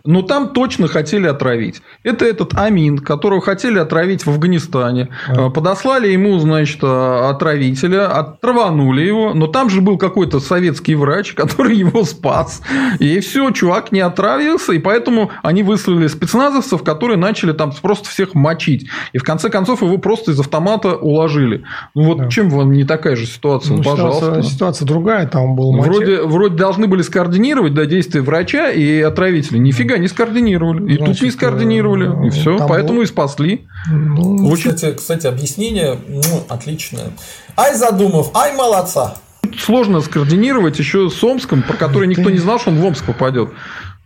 Но 0.05 0.21
там 0.21 0.49
точно 0.53 0.87
хотели 0.87 1.27
отравить. 1.27 1.81
Это 2.03 2.25
этот 2.25 2.57
Амин, 2.57 2.99
которого 2.99 3.41
хотели 3.41 3.79
отравить 3.79 4.25
в 4.25 4.29
Афганистане. 4.29 5.09
А. 5.27 5.49
Подослали 5.49 6.09
ему, 6.09 6.37
значит, 6.39 6.83
отравителя, 6.83 8.07
оттраванули 8.07 9.01
его. 9.01 9.33
Но 9.33 9.47
там 9.47 9.69
же 9.69 9.81
был 9.81 9.97
какой-то 9.97 10.39
советский 10.39 10.95
врач, 10.95 11.33
который 11.35 11.75
его 11.75 12.03
спас. 12.03 12.61
И 12.99 13.19
все, 13.19 13.51
чувак 13.51 13.91
не 13.91 13.99
отравился. 13.99 14.73
И 14.73 14.79
поэтому 14.79 15.31
они 15.43 15.63
выслали 15.63 16.07
спецназовцев, 16.07 16.83
которые 16.83 17.17
начали 17.17 17.51
там 17.51 17.71
просто 17.81 18.09
всех 18.09 18.33
мочить. 18.35 18.87
И 19.13 19.17
в 19.17 19.23
конце 19.23 19.49
концов 19.49 19.81
его 19.81 19.97
просто 19.97 20.31
из 20.31 20.39
автомата 20.39 20.95
уложили. 20.95 21.63
Ну 21.95 22.03
вот 22.03 22.17
да. 22.17 22.29
чем 22.29 22.49
вам 22.49 22.71
не 22.71 22.83
такая 22.83 23.15
же 23.15 23.25
ситуация? 23.25 23.77
Ну, 23.77 23.83
Пожалуйста. 23.83 24.25
Ситуация, 24.25 24.51
ситуация 24.51 24.85
другая. 24.85 25.27
Там 25.27 25.55
был 25.55 25.71
вроде, 25.77 26.21
вроде 26.21 26.55
должны 26.55 26.87
были 26.87 27.01
скоординировать 27.01 27.73
да, 27.73 27.85
действия 27.85 28.21
врача 28.21 28.69
и 28.69 29.01
отравителя 29.01 29.59
нифига 29.69 29.97
не 29.97 30.07
скоординировали. 30.07 30.91
И 30.91 30.97
Значит, 30.97 31.15
тут 31.15 31.21
не 31.23 31.31
скоординировали. 31.31 32.27
И 32.27 32.29
все, 32.31 32.57
поэтому 32.67 32.97
был... 32.97 33.03
и 33.03 33.05
спасли. 33.05 33.67
Ну, 33.89 34.47
Очень... 34.47 34.73
кстати, 34.73 34.95
кстати, 34.95 35.27
объяснение 35.27 35.97
ну, 36.07 36.43
отличное. 36.49 37.11
Ай 37.55 37.75
задумав, 37.75 38.35
ай 38.35 38.55
молодца. 38.55 39.15
Сложно 39.57 40.01
скоординировать 40.01 40.77
еще 40.79 41.09
с 41.09 41.23
Омском, 41.23 41.63
про 41.63 41.75
который 41.75 42.07
никто 42.07 42.29
не 42.29 42.37
знал, 42.37 42.59
что 42.59 42.69
он 42.71 42.79
в 42.79 42.85
Омск 42.85 43.05
попадет. 43.05 43.49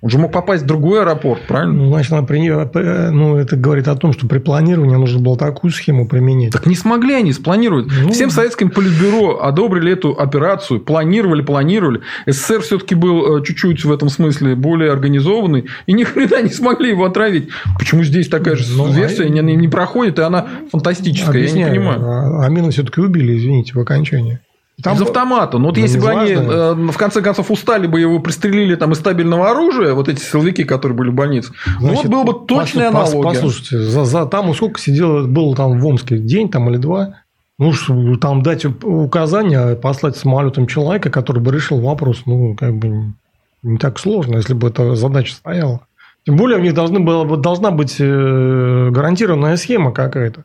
Он 0.04 0.10
же 0.10 0.18
мог 0.18 0.34
попасть 0.34 0.64
в 0.64 0.66
другой 0.66 1.00
аэропорт, 1.00 1.44
правильно? 1.48 1.76
Ну, 1.76 1.88
значит, 1.88 2.12
например, 2.12 2.70
ну, 2.74 3.38
это 3.38 3.56
говорит 3.56 3.88
о 3.88 3.96
том, 3.96 4.12
что 4.12 4.28
при 4.28 4.40
планировании 4.40 4.98
нужно 4.98 5.22
было 5.22 5.38
такую 5.38 5.72
схему 5.72 6.10
применить. 6.10 6.52
Так 6.52 6.66
не 6.66 6.76
смогли 6.76 7.14
они 7.14 7.32
спланировать. 7.32 7.88
Ну... 7.88 8.12
Всем 8.12 8.30
советским 8.30 8.70
политбюро 8.70 9.42
одобрили 9.42 9.94
эту 9.94 10.12
операцию, 10.12 10.82
планировали, 10.82 11.42
планировали. 11.42 12.02
СССР 12.28 12.64
все-таки 12.64 12.96
был 12.96 13.38
э, 13.38 13.46
чуть-чуть 13.46 13.86
в 13.86 13.94
этом 13.94 14.10
смысле 14.10 14.56
более 14.56 14.92
организованный, 14.92 15.68
и 15.86 15.94
ни 15.94 16.04
хрена 16.04 16.42
не 16.42 16.50
смогли 16.50 16.90
его 16.90 17.06
отравить. 17.06 17.48
Почему 17.80 18.04
здесь 18.04 18.28
такая 18.28 18.58
же 18.58 18.66
ну, 18.76 18.92
версия 18.92 19.24
а... 19.24 19.30
не, 19.30 19.56
не 19.56 19.70
проходит, 19.70 20.20
и 20.20 20.22
она 20.22 20.48
фантастическая? 20.70 21.30
Объясняю. 21.30 21.68
Я 21.68 21.72
не 21.72 21.80
понимаю. 21.80 22.42
А 22.42 22.46
Амина 22.46 22.72
все-таки 22.72 23.00
убили, 23.00 23.38
извините, 23.38 23.72
в 23.74 23.80
окончании. 23.80 24.42
Там... 24.84 24.98
Из 24.98 25.02
автомата. 25.02 25.58
Но 25.58 25.68
вот 25.68 25.78
ну, 25.78 25.82
если 25.82 25.98
бы 25.98 26.10
они 26.10 26.32
э, 26.32 26.74
в 26.74 26.98
конце 26.98 27.22
концов 27.22 27.50
устали 27.50 27.88
бы 27.88 28.02
его 28.02 28.20
пристрелили 28.20 28.76
там 28.76 28.92
из 28.92 29.00
стабильного 29.00 29.50
оружия, 29.50 29.94
вот 29.94 30.10
эти 30.10 30.20
силовики, 30.20 30.66
которые 30.66 30.98
были 30.98 31.10
в 31.10 31.14
больнице, 31.14 31.54
Значит, 31.80 31.80
ну 31.80 31.94
вот 31.94 32.08
было 32.08 32.24
бы 32.24 32.46
точная 32.46 32.92
пос, 32.92 33.14
аналогия. 33.14 33.40
Послушайте, 33.40 33.80
за, 33.80 34.04
за, 34.04 34.26
там 34.26 34.54
сколько 34.54 34.82
сидело, 34.82 35.26
было 35.26 35.56
там 35.56 35.80
в 35.80 35.88
Омске 35.88 36.18
день 36.18 36.50
там 36.50 36.70
или 36.70 36.76
два, 36.76 37.16
ну, 37.58 37.72
там 38.18 38.42
дать 38.42 38.66
указание, 38.66 39.78
послать 39.78 40.18
самолетом 40.18 40.68
человека, 40.68 41.10
который 41.10 41.42
бы 41.42 41.54
решил 41.54 41.80
вопрос, 41.80 42.24
ну, 42.26 42.54
как 42.56 42.76
бы 42.76 43.14
не 43.62 43.78
так 43.78 44.00
сложно, 44.00 44.36
если 44.36 44.54
бы 44.54 44.68
эта 44.68 44.96
задача 44.96 45.34
стояла. 45.34 45.88
Тем 46.26 46.36
более 46.36 46.58
у 46.58 46.62
них 46.62 46.74
должны 46.74 47.00
было, 47.00 47.38
должна 47.38 47.72
быть 47.72 47.98
э, 48.00 48.90
гарантированная 48.92 49.56
схема 49.56 49.94
какая-то. 49.94 50.44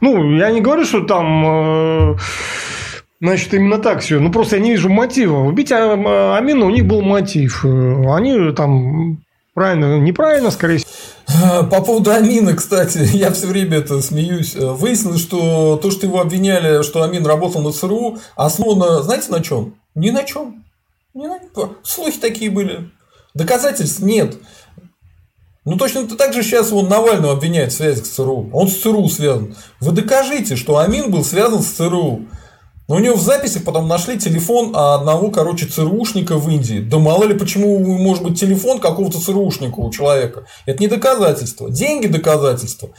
Ну, 0.00 0.36
я 0.36 0.50
не 0.50 0.60
говорю, 0.60 0.84
что 0.84 1.00
там 1.00 2.14
э, 2.14 2.16
Значит, 3.24 3.54
именно 3.54 3.78
так 3.78 4.02
все. 4.02 4.20
Ну, 4.20 4.30
просто 4.30 4.56
я 4.56 4.62
не 4.62 4.72
вижу 4.72 4.90
мотива. 4.90 5.38
Убить 5.38 5.72
а, 5.72 5.94
а, 5.94 6.36
Амина, 6.36 6.66
у 6.66 6.70
них 6.70 6.84
был 6.84 7.00
мотив. 7.00 7.64
Они 7.64 8.52
там 8.52 9.24
правильно, 9.54 9.98
неправильно, 9.98 10.50
скорее 10.50 10.76
всего. 10.76 11.66
По 11.70 11.80
поводу 11.80 12.10
Амина, 12.10 12.54
кстати, 12.54 12.98
я 13.14 13.32
все 13.32 13.46
время 13.46 13.78
это 13.78 14.02
смеюсь. 14.02 14.54
Выяснилось, 14.54 15.22
что 15.22 15.80
то, 15.82 15.90
что 15.90 16.04
его 16.04 16.20
обвиняли, 16.20 16.82
что 16.82 17.02
Амин 17.02 17.24
работал 17.24 17.62
на 17.62 17.72
ЦРУ, 17.72 18.18
основано, 18.36 19.02
знаете, 19.02 19.30
на 19.30 19.42
чем? 19.42 19.74
Ни 19.94 20.10
на 20.10 20.24
чем. 20.24 20.62
Ни 21.14 21.26
на... 21.26 21.38
Слухи 21.82 22.18
такие 22.20 22.50
были. 22.50 22.90
Доказательств 23.32 24.00
нет. 24.00 24.36
Ну, 25.64 25.78
точно 25.78 26.06
так 26.06 26.34
же 26.34 26.42
сейчас 26.42 26.70
вон 26.72 26.90
Навального 26.90 27.32
обвиняют 27.32 27.72
в 27.72 27.76
связи 27.76 28.02
с 28.02 28.10
ЦРУ. 28.10 28.50
Он 28.52 28.68
с 28.68 28.76
ЦРУ 28.82 29.08
связан. 29.08 29.56
Вы 29.80 29.92
докажите, 29.92 30.56
что 30.56 30.76
Амин 30.76 31.10
был 31.10 31.24
связан 31.24 31.62
с 31.62 31.68
ЦРУ. 31.68 32.26
Но 32.86 32.96
у 32.96 32.98
него 32.98 33.16
в 33.16 33.22
записях 33.22 33.64
потом 33.64 33.88
нашли 33.88 34.18
телефон 34.18 34.76
одного, 34.76 35.30
короче, 35.30 35.66
ЦРУшника 35.66 36.36
в 36.36 36.50
Индии. 36.50 36.80
Да 36.80 36.98
мало 36.98 37.24
ли, 37.24 37.34
почему 37.34 37.78
может 37.78 38.22
быть 38.22 38.38
телефон 38.38 38.78
какого-то 38.78 39.18
ЦРУшника 39.18 39.78
у 39.80 39.90
человека. 39.90 40.44
Это 40.66 40.82
не 40.82 40.88
доказательство. 40.88 41.70
Деньги– 41.70 42.06
доказательства. 42.08 42.90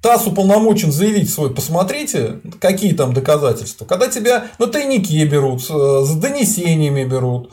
ТАСС 0.00 0.26
уполномочен 0.26 0.92
заявить 0.92 1.30
свой, 1.32 1.52
посмотрите, 1.52 2.40
какие 2.60 2.92
там 2.94 3.12
доказательства. 3.12 3.84
Когда 3.84 4.08
тебя 4.08 4.46
на 4.58 4.66
тайнике 4.66 5.24
берут, 5.24 5.62
с 5.62 6.14
донесениями 6.14 7.04
берут, 7.04 7.52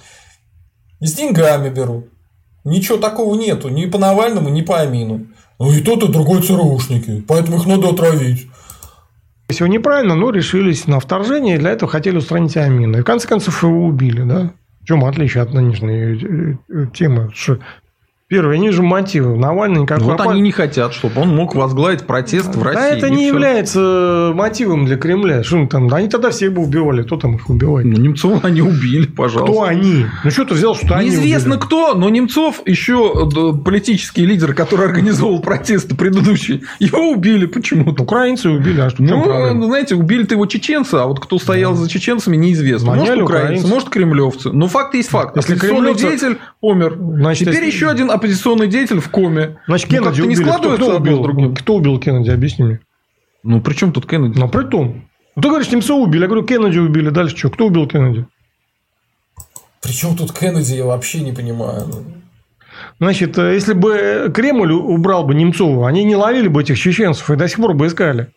с 1.02 1.14
деньгами 1.14 1.70
берут. 1.70 2.06
Ничего 2.64 2.98
такого 2.98 3.36
нету, 3.36 3.70
ни 3.70 3.86
по 3.86 3.98
Навальному, 4.00 4.50
ни 4.50 4.62
по 4.62 4.80
Амину. 4.80 5.28
Ну 5.60 5.72
и 5.72 5.82
тот, 5.82 6.04
и 6.04 6.08
другой 6.08 6.42
ЦРУшники, 6.42 7.24
поэтому 7.28 7.58
их 7.58 7.66
надо 7.66 7.90
отравить. 7.90 8.48
Всего 9.50 9.68
неправильно, 9.68 10.16
но 10.16 10.32
решились 10.32 10.88
на 10.88 11.00
вторжение, 11.00 11.56
и 11.56 11.60
для 11.60 11.72
этого 11.72 11.92
хотели 11.92 12.18
устранить 12.18 12.58
Амина. 12.58 12.98
И 12.98 13.02
в 13.02 13.06
конце 13.06 13.28
концов 13.28 13.62
его 13.64 13.86
убили, 13.86 14.24
да? 14.24 14.54
В 14.82 14.86
чем 14.88 15.06
отличие 15.06 15.44
от 15.44 15.54
нынешней 15.54 15.94
э, 15.94 16.58
э, 16.70 16.88
темы? 16.94 17.32
Что 17.34 17.60
Первое, 18.28 18.56
они 18.56 18.72
же 18.72 18.82
мотивы. 18.82 19.38
Навальный 19.38 19.82
никакой... 19.82 20.06
Вот 20.06 20.22
они 20.22 20.42
не 20.42 20.52
хотят, 20.52 20.94
чтобы 20.94 21.22
он 21.22 21.36
мог 21.36 21.54
возглавить 21.54 22.08
протест 22.08 22.56
в 22.56 22.64
России. 22.64 22.80
Да, 22.80 22.88
это 22.90 23.12
не 23.12 23.18
все. 23.18 23.28
является 23.28 24.32
мотивом 24.34 24.88
для 24.88 24.98
Кремля. 24.98 25.44
Что 25.44 25.68
там? 25.68 25.88
Да 25.88 25.98
они 25.98 26.10
тогда 26.10 26.32
всех 26.32 26.52
бы 26.52 26.64
убивали. 26.64 27.04
Кто 27.04 27.18
там 27.18 27.36
их 27.36 27.48
убивает? 27.52 27.86
Ну, 27.86 28.02
Немцов 28.02 28.44
они 28.44 28.62
убили, 28.62 29.06
пожалуйста. 29.06 29.54
Кто 29.54 29.62
они? 29.62 30.08
Ну, 30.24 30.32
что 30.32 30.46
ты 30.46 30.56
взял, 30.56 30.74
что 30.74 30.86
Неизвестно 30.86 30.98
они 30.98 31.10
Неизвестно 31.10 31.58
кто, 31.60 31.94
но 31.94 32.10
Немцов 32.10 32.64
еще 32.66 33.30
политический 33.64 34.26
лидер, 34.26 34.56
который 34.56 34.88
организовал 34.88 35.40
протесты 35.40 35.96
предыдущие, 35.96 36.62
его 36.80 37.12
убили 37.12 37.46
почему-то. 37.46 38.02
Украинцы 38.02 38.50
убили, 38.50 38.82
а 38.82 38.90
что 38.90 39.04
Ну, 39.04 39.54
ну 39.54 39.68
знаете, 39.68 39.94
убили-то 39.94 40.34
его 40.34 40.48
чеченцы, 40.48 40.96
а 40.96 41.06
вот 41.06 41.20
кто 41.20 41.38
стоял 41.38 41.74
да. 41.74 41.82
за 41.82 41.90
чеченцами, 41.90 42.38
неизвестно. 42.38 42.96
Может, 42.96 43.22
украинцы, 43.22 43.24
украинцы, 43.24 43.68
может, 43.68 43.90
кремлевцы. 43.90 44.50
Но 44.52 44.68
факт 44.68 44.96
есть 44.96 45.10
факт. 45.10 45.36
Если 45.36 45.54
Оппозиционный 45.54 45.94
кремлевцы... 45.94 46.26
деятель 46.26 46.40
умер. 46.62 46.98
Значит, 46.98 47.50
Теперь 47.50 47.66
если... 47.66 47.76
еще 47.76 47.90
один 47.90 48.15
оппозиционный 48.16 48.68
деятель 48.68 49.00
в 49.00 49.10
коме. 49.10 49.58
Значит, 49.68 49.90
ну, 49.92 49.98
Кеннеди 49.98 50.20
ну, 50.22 50.26
убили. 50.26 50.40
не 50.40 50.46
складывается 50.46 50.86
кто, 50.86 50.94
кто 50.94 51.02
убил? 51.02 51.24
другим. 51.24 51.56
Кто 51.56 51.76
убил 51.76 52.00
Кеннеди? 52.00 52.30
Объясни 52.32 52.66
мне. 52.66 52.80
Ну, 53.44 53.62
при 53.62 53.74
чем 53.74 53.92
тут 53.92 54.08
Кеннеди? 54.08 54.38
Ну, 54.38 54.50
при 54.50 54.64
том. 54.64 55.06
Ну, 55.36 55.42
ты 55.42 55.48
говоришь, 55.48 55.72
Немцова 55.72 56.02
убили. 56.02 56.24
Я 56.24 56.28
говорю, 56.28 56.46
Кеннеди 56.46 56.80
убили. 56.80 57.10
Дальше 57.10 57.38
что? 57.38 57.50
Кто 57.50 57.68
убил 57.68 57.88
Кеннеди? 57.88 58.26
При 59.82 59.92
чем 59.92 60.18
тут 60.18 60.38
Кеннеди, 60.38 60.74
я 60.74 60.86
вообще 60.86 61.22
не 61.22 61.32
понимаю. 61.32 61.88
Значит, 63.00 63.38
э, 63.38 63.54
если 63.54 63.74
бы 63.74 64.32
Кремль 64.34 64.72
убрал 64.72 65.26
бы 65.26 65.36
Немцова, 65.36 65.88
они 65.88 66.04
не 66.04 66.16
ловили 66.16 66.48
бы 66.48 66.62
этих 66.62 66.80
чеченцев 66.80 67.30
и 67.30 67.36
до 67.36 67.48
сих 67.48 67.58
пор 67.58 67.74
бы 67.74 67.88
искали. 67.88 68.30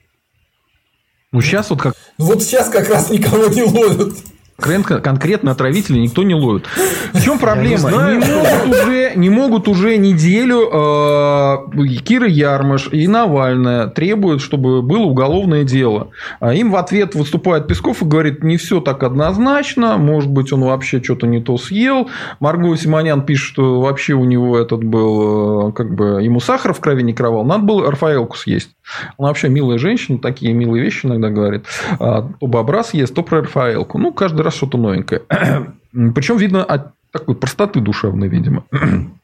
Ну, 1.32 1.40
сейчас 1.40 1.70
вот 1.70 1.80
как... 1.80 1.94
Ну, 2.18 2.26
вот 2.26 2.42
сейчас 2.42 2.68
как 2.68 2.88
раз 2.88 3.10
никого 3.10 3.46
не 3.48 3.62
ловят 3.62 4.14
конкретно 4.60 5.52
отравителей 5.52 6.01
никто 6.01 6.24
не 6.24 6.35
ловит. 6.35 6.66
В 7.12 7.22
чем 7.22 7.39
проблема? 7.39 7.90
Не, 7.90 8.16
не, 8.16 8.35
могут 8.35 8.66
уже, 8.66 9.12
не 9.14 9.30
могут 9.30 9.68
уже 9.68 9.97
неделю 9.98 10.68
э, 10.72 11.97
Кира 12.05 12.26
Ярмаш 12.26 12.89
и 12.90 13.06
Навальная 13.06 13.86
требуют, 13.86 14.43
чтобы 14.43 14.82
было 14.82 15.05
уголовное 15.05 15.62
дело. 15.62 16.10
А 16.40 16.55
им 16.55 16.72
в 16.72 16.76
ответ 16.76 17.14
выступает 17.14 17.68
Песков 17.68 18.02
и 18.02 18.05
говорит, 18.05 18.43
не 18.43 18.56
все 18.56 18.80
так 18.80 19.05
однозначно, 19.05 19.97
может 19.97 20.30
быть, 20.30 20.52
он 20.52 20.62
вообще 20.62 21.01
что-то 21.02 21.28
не 21.28 21.40
то 21.40 21.56
съел. 21.56 22.10
Марго 22.40 22.76
Симонян 22.76 23.22
пишет, 23.22 23.52
что 23.52 23.80
вообще 23.80 24.14
у 24.14 24.24
него 24.24 24.59
этот 24.59 24.82
был, 24.82 25.68
э, 25.68 25.72
как 25.72 25.94
бы, 25.94 26.20
ему 26.20 26.40
сахар 26.40 26.74
в 26.74 26.80
крови 26.80 27.02
не 27.02 27.12
кровал, 27.12 27.44
надо 27.44 27.62
было 27.62 27.89
Рафаэлку 27.89 28.36
съесть. 28.36 28.70
Она 29.19 29.28
вообще 29.28 29.48
милая 29.48 29.78
женщина, 29.78 30.19
такие 30.19 30.52
милые 30.52 30.82
вещи 30.82 31.06
иногда 31.06 31.31
говорит. 31.31 31.66
А, 31.98 32.28
то 32.40 32.47
бобра 32.47 32.82
съест, 32.82 33.15
то 33.15 33.23
про 33.23 33.43
Рафаэлку. 33.43 33.98
Ну, 33.98 34.12
каждый 34.12 34.43
раз 34.43 34.55
что-то 34.55 34.78
новенькое. 34.78 35.23
Причем 35.93 36.36
видно 36.36 36.65
от 36.65 36.93
такой 37.12 37.35
простоты 37.35 37.81
душевной, 37.81 38.28
видимо. 38.28 38.65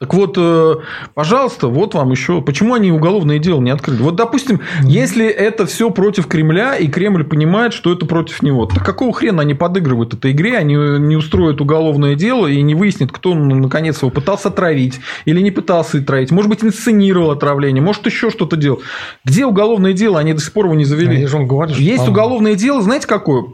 Так 0.00 0.14
вот, 0.14 0.34
э, 0.38 0.76
пожалуйста, 1.14 1.66
вот 1.66 1.94
вам 1.94 2.12
еще. 2.12 2.40
Почему 2.40 2.74
они 2.74 2.92
уголовное 2.92 3.40
дело 3.40 3.60
не 3.60 3.70
открыли? 3.70 4.00
Вот, 4.00 4.14
допустим, 4.14 4.60
если 4.84 5.26
это 5.26 5.66
все 5.66 5.90
против 5.90 6.28
Кремля, 6.28 6.76
и 6.76 6.86
Кремль 6.86 7.24
понимает, 7.24 7.72
что 7.72 7.92
это 7.92 8.06
против 8.06 8.40
него, 8.42 8.66
так 8.66 8.84
какого 8.84 9.12
хрена 9.12 9.42
они 9.42 9.54
подыгрывают 9.54 10.14
этой 10.14 10.30
игре, 10.30 10.56
они 10.56 10.74
не 10.74 11.16
устроят 11.16 11.60
уголовное 11.60 12.14
дело 12.14 12.46
и 12.46 12.62
не 12.62 12.76
выяснят, 12.76 13.10
кто, 13.10 13.34
ну, 13.34 13.56
наконец, 13.56 14.00
его 14.00 14.12
пытался 14.12 14.48
отравить 14.50 15.00
или 15.24 15.40
не 15.40 15.50
пытался 15.50 15.98
отравить. 15.98 16.30
Может 16.30 16.48
быть, 16.48 16.62
инсценировал 16.62 17.32
отравление, 17.32 17.82
может, 17.82 18.06
еще 18.06 18.30
что-то 18.30 18.56
делал. 18.56 18.80
Где 19.24 19.46
уголовное 19.46 19.94
дело? 19.94 20.20
Они 20.20 20.32
до 20.32 20.40
сих 20.40 20.52
пор 20.52 20.66
его 20.66 20.76
не 20.76 20.84
завели. 20.84 21.20
Я 21.22 21.26
же 21.26 21.36
вам 21.36 21.48
говорю, 21.48 21.74
Есть 21.74 22.04
там- 22.04 22.12
уголовное 22.12 22.54
дело, 22.54 22.82
знаете, 22.82 23.08
какое? 23.08 23.46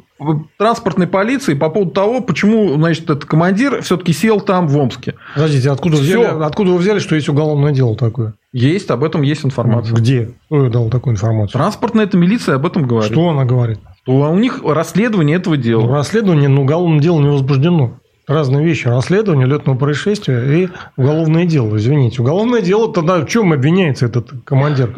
Транспортной 0.59 1.07
полиции 1.07 1.55
по 1.55 1.69
поводу 1.71 1.91
того, 1.91 2.21
почему, 2.21 2.75
значит, 2.75 3.05
этот 3.05 3.25
командир 3.25 3.83
все-таки 3.83 4.13
сел 4.13 4.41
там 4.41 4.69
в 4.69 4.77
Омске. 4.77 5.15
Подождите, 5.35 5.71
откуда, 5.71 5.97
Всё. 5.97 6.21
взяли, 6.21 6.43
откуда 6.45 6.71
вы 6.71 6.79
взяли, 6.79 6.99
что 7.01 7.15
есть 7.17 7.29
уголовное 7.29 7.73
дело 7.73 7.97
такое? 7.97 8.35
Есть, 8.53 8.91
об 8.91 9.03
этом 9.03 9.23
есть 9.23 9.45
информация. 9.45 9.97
Где? 9.97 10.31
Кто 10.47 10.69
дал 10.69 10.89
такую 10.89 11.15
информацию? 11.15 11.61
Транспортная 11.61 12.05
это 12.05 12.17
милиция 12.17 12.55
об 12.57 12.67
этом 12.67 12.87
говорит. 12.87 13.11
Что 13.13 13.29
она 13.31 13.45
говорит? 13.45 13.81
Что 14.05 14.31
у 14.31 14.39
них 14.39 14.61
расследование 14.65 15.37
этого 15.39 15.57
Ну, 15.57 15.61
дела. 15.63 15.93
расследование, 15.97 16.49
но 16.49 16.63
уголовное 16.63 17.01
дело 17.01 17.21
не 17.21 17.29
возбуждено. 17.29 17.95
Разные 18.29 18.65
вещи. 18.65 18.87
Расследование 18.89 19.47
летного 19.47 19.77
происшествия 19.77 20.41
и 20.63 20.69
уголовное 20.97 21.45
дело. 21.45 21.77
Извините. 21.77 22.23
Уголовное 22.23 22.63
дело 22.63 22.91
тогда 22.93 23.19
в 23.21 23.27
чем 23.27 23.53
обвиняется 23.53 24.07
этот 24.07 24.31
командир? 24.45 24.95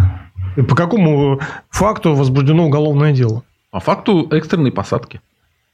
И 0.56 0.62
по 0.62 0.76
какому 0.76 1.40
факту 1.70 2.14
возбуждено 2.14 2.66
уголовное 2.66 3.12
дело? 3.12 3.42
По 3.70 3.80
факту 3.80 4.28
экстренной 4.30 4.72
посадки. 4.72 5.20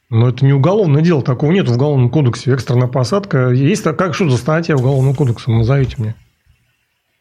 Но 0.09 0.29
это 0.29 0.45
не 0.45 0.53
уголовное 0.53 1.01
дело, 1.01 1.23
такого 1.23 1.51
нет 1.51 1.67
в 1.67 1.73
Уголовном 1.73 2.09
кодексе. 2.09 2.53
Экстренная 2.53 2.87
посадка. 2.87 3.49
Есть 3.49 3.83
как 3.83 4.13
что 4.13 4.29
за 4.29 4.37
статья 4.37 4.75
Уголовного 4.75 5.15
кодекса? 5.15 5.49
Назовите 5.51 5.95
мне. 5.97 6.15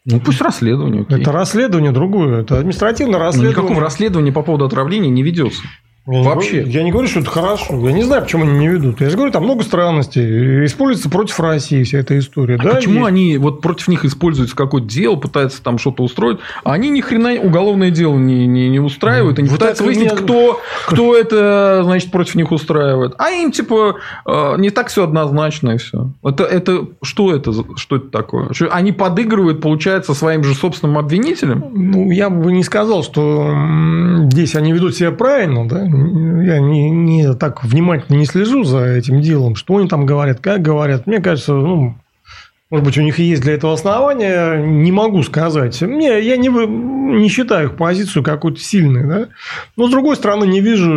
Ну, 0.04 0.20
пусть 0.20 0.40
расследование. 0.40 1.02
окей. 1.02 1.20
Это 1.20 1.32
расследование 1.32 1.92
другое. 1.92 2.42
Это 2.42 2.58
административное 2.58 3.18
Ну, 3.18 3.24
расследование. 3.24 3.56
Никакого 3.56 3.80
расследования 3.80 4.32
по 4.32 4.42
поводу 4.42 4.64
отравления 4.64 5.10
не 5.10 5.22
ведется. 5.22 5.62
Вообще. 6.04 6.62
Я 6.66 6.82
не 6.82 6.90
говорю, 6.90 7.06
что 7.06 7.20
это 7.20 7.30
хорошо. 7.30 7.78
Я 7.86 7.92
не 7.92 8.02
знаю, 8.02 8.22
почему 8.22 8.42
они 8.42 8.58
не 8.58 8.68
ведут. 8.68 9.00
Я 9.00 9.08
же 9.08 9.16
говорю, 9.16 9.30
там 9.32 9.44
много 9.44 9.62
странностей. 9.62 10.64
Используется 10.64 11.08
против 11.08 11.38
России 11.38 11.84
вся 11.84 11.98
эта 11.98 12.18
история. 12.18 12.56
А 12.56 12.62
да, 12.62 12.74
почему 12.74 13.00
есть. 13.00 13.08
они 13.08 13.38
вот 13.38 13.60
против 13.60 13.86
них 13.86 14.04
используется 14.04 14.56
какое-то 14.56 14.88
дело, 14.88 15.14
пытаются 15.14 15.62
там 15.62 15.78
что-то 15.78 16.02
устроить, 16.02 16.38
а 16.64 16.72
они 16.72 16.90
ни 16.90 17.00
хрена 17.00 17.40
уголовное 17.40 17.90
дело 17.90 18.18
не, 18.18 18.48
не, 18.48 18.68
не 18.68 18.80
устраивают, 18.80 19.38
и 19.38 19.42
не 19.42 19.48
Вот 19.48 19.60
пытаются 19.60 19.84
выяснить, 19.84 20.12
меня- 20.12 20.16
кто, 20.16 20.60
кто 20.86 21.16
это, 21.16 21.82
значит, 21.84 22.10
против 22.10 22.34
них 22.34 22.50
устраивает. 22.50 23.14
А 23.18 23.30
им, 23.30 23.52
типа, 23.52 23.96
э, 24.26 24.54
не 24.58 24.70
так 24.70 24.88
все 24.88 25.04
однозначно 25.04 25.70
и 25.70 25.78
все. 25.78 26.10
Это, 26.24 26.42
это 26.42 26.86
что 27.02 27.32
это? 27.32 27.52
Что 27.76 27.96
это 27.96 28.08
такое? 28.08 28.52
Что 28.52 28.68
они 28.68 28.90
подыгрывают, 28.90 29.60
получается, 29.60 30.14
своим 30.14 30.42
же 30.42 30.54
собственным 30.54 30.98
обвинителям? 30.98 31.64
Ну, 31.72 32.10
я 32.10 32.28
бы 32.28 32.50
не 32.50 32.64
сказал, 32.64 33.04
что 33.04 33.54
здесь 34.32 34.56
они 34.56 34.72
ведут 34.72 34.96
себя 34.96 35.12
правильно, 35.12 35.68
да. 35.68 35.91
Я 35.92 36.60
не, 36.60 36.90
не 36.90 37.34
так 37.34 37.64
внимательно 37.64 38.16
не 38.16 38.26
слежу 38.26 38.64
за 38.64 38.84
этим 38.84 39.20
делом, 39.20 39.56
что 39.56 39.76
они 39.76 39.88
там 39.88 40.06
говорят, 40.06 40.40
как 40.40 40.62
говорят. 40.62 41.06
Мне 41.06 41.20
кажется, 41.20 41.52
ну, 41.52 41.94
может 42.70 42.86
быть, 42.86 42.96
у 42.96 43.02
них 43.02 43.18
есть 43.18 43.42
для 43.42 43.52
этого 43.52 43.74
основания, 43.74 44.56
не 44.56 44.90
могу 44.92 45.22
сказать. 45.22 45.80
Мне, 45.82 46.20
я 46.20 46.38
не, 46.38 46.48
не 46.48 47.28
считаю 47.28 47.68
их 47.68 47.76
позицию 47.76 48.22
какой-то 48.22 48.58
сильной, 48.58 49.06
да. 49.06 49.28
Но, 49.76 49.88
с 49.88 49.90
другой 49.90 50.16
стороны, 50.16 50.46
не 50.46 50.62
вижу 50.62 50.90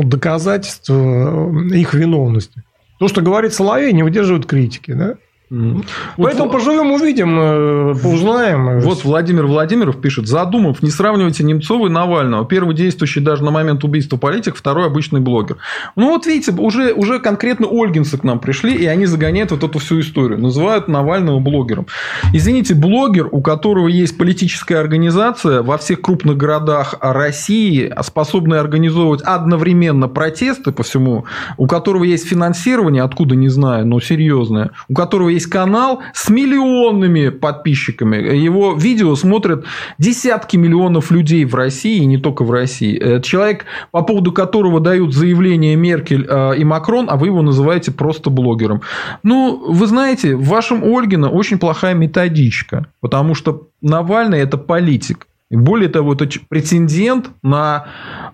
э, 0.00 0.04
доказательств 0.04 0.90
их 0.90 1.94
виновности. 1.94 2.62
То, 2.98 3.08
что 3.08 3.22
говорит 3.22 3.54
Соловей, 3.54 3.92
не 3.94 4.02
выдерживает 4.02 4.44
критики, 4.44 4.92
да. 4.92 5.14
Вот 5.50 5.86
Поэтому 6.16 6.50
поживем, 6.50 6.92
увидим, 6.92 7.38
э, 7.40 7.94
поузнаем. 8.02 8.80
Вот 8.80 9.04
Владимир 9.04 9.46
Владимиров 9.46 9.98
пишет, 9.98 10.28
задумав, 10.28 10.82
не 10.82 10.90
сравнивайте 10.90 11.42
Немцова 11.42 11.86
и 11.86 11.90
Навального. 11.90 12.44
Первый 12.44 12.74
действующий 12.74 13.20
даже 13.20 13.42
на 13.42 13.50
момент 13.50 13.82
убийства 13.82 14.18
политик, 14.18 14.56
второй 14.56 14.86
обычный 14.86 15.20
блогер. 15.20 15.56
Ну 15.96 16.10
вот 16.10 16.26
видите, 16.26 16.52
уже, 16.52 16.92
уже 16.92 17.18
конкретно 17.18 17.66
ольгинцы 17.66 18.18
к 18.18 18.24
нам 18.24 18.40
пришли, 18.40 18.74
и 18.74 18.84
они 18.84 19.06
загоняют 19.06 19.50
вот 19.50 19.64
эту 19.64 19.78
всю 19.78 20.00
историю. 20.00 20.38
Называют 20.38 20.86
Навального 20.86 21.38
блогером. 21.40 21.86
Извините, 22.34 22.74
блогер, 22.74 23.28
у 23.30 23.40
которого 23.40 23.88
есть 23.88 24.18
политическая 24.18 24.76
организация 24.76 25.62
во 25.62 25.78
всех 25.78 26.02
крупных 26.02 26.36
городах 26.36 26.96
России, 27.00 27.90
способная 28.02 28.60
организовывать 28.60 29.22
одновременно 29.22 30.08
протесты 30.08 30.72
по 30.72 30.82
всему, 30.82 31.24
у 31.56 31.66
которого 31.66 32.04
есть 32.04 32.28
финансирование, 32.28 33.02
откуда 33.02 33.34
не 33.34 33.48
знаю, 33.48 33.86
но 33.86 33.98
серьезное, 34.00 34.72
у 34.88 34.94
которого 34.94 35.30
есть 35.37 35.37
канал 35.46 36.02
с 36.12 36.28
миллионными 36.28 37.28
подписчиками. 37.28 38.16
Его 38.36 38.74
видео 38.74 39.14
смотрят 39.14 39.64
десятки 39.98 40.56
миллионов 40.56 41.10
людей 41.10 41.44
в 41.44 41.54
России, 41.54 41.98
и 41.98 42.06
не 42.06 42.18
только 42.18 42.44
в 42.44 42.50
России. 42.50 42.98
Это 42.98 43.22
человек, 43.22 43.64
по 43.90 44.02
поводу 44.02 44.32
которого 44.32 44.80
дают 44.80 45.14
заявление 45.14 45.76
Меркель 45.76 46.26
э, 46.28 46.56
и 46.56 46.64
Макрон, 46.64 47.08
а 47.08 47.16
вы 47.16 47.28
его 47.28 47.42
называете 47.42 47.92
просто 47.92 48.30
блогером. 48.30 48.82
Ну, 49.22 49.62
вы 49.68 49.86
знаете, 49.86 50.36
в 50.36 50.46
вашем 50.46 50.82
Ольгина 50.84 51.28
очень 51.30 51.58
плохая 51.58 51.94
методичка, 51.94 52.86
потому 53.00 53.34
что 53.34 53.68
Навальный– 53.80 54.40
это 54.40 54.58
политик. 54.58 55.27
Более 55.50 55.88
того, 55.88 56.12
это 56.12 56.28
претендент 56.48 57.30
на 57.42 57.86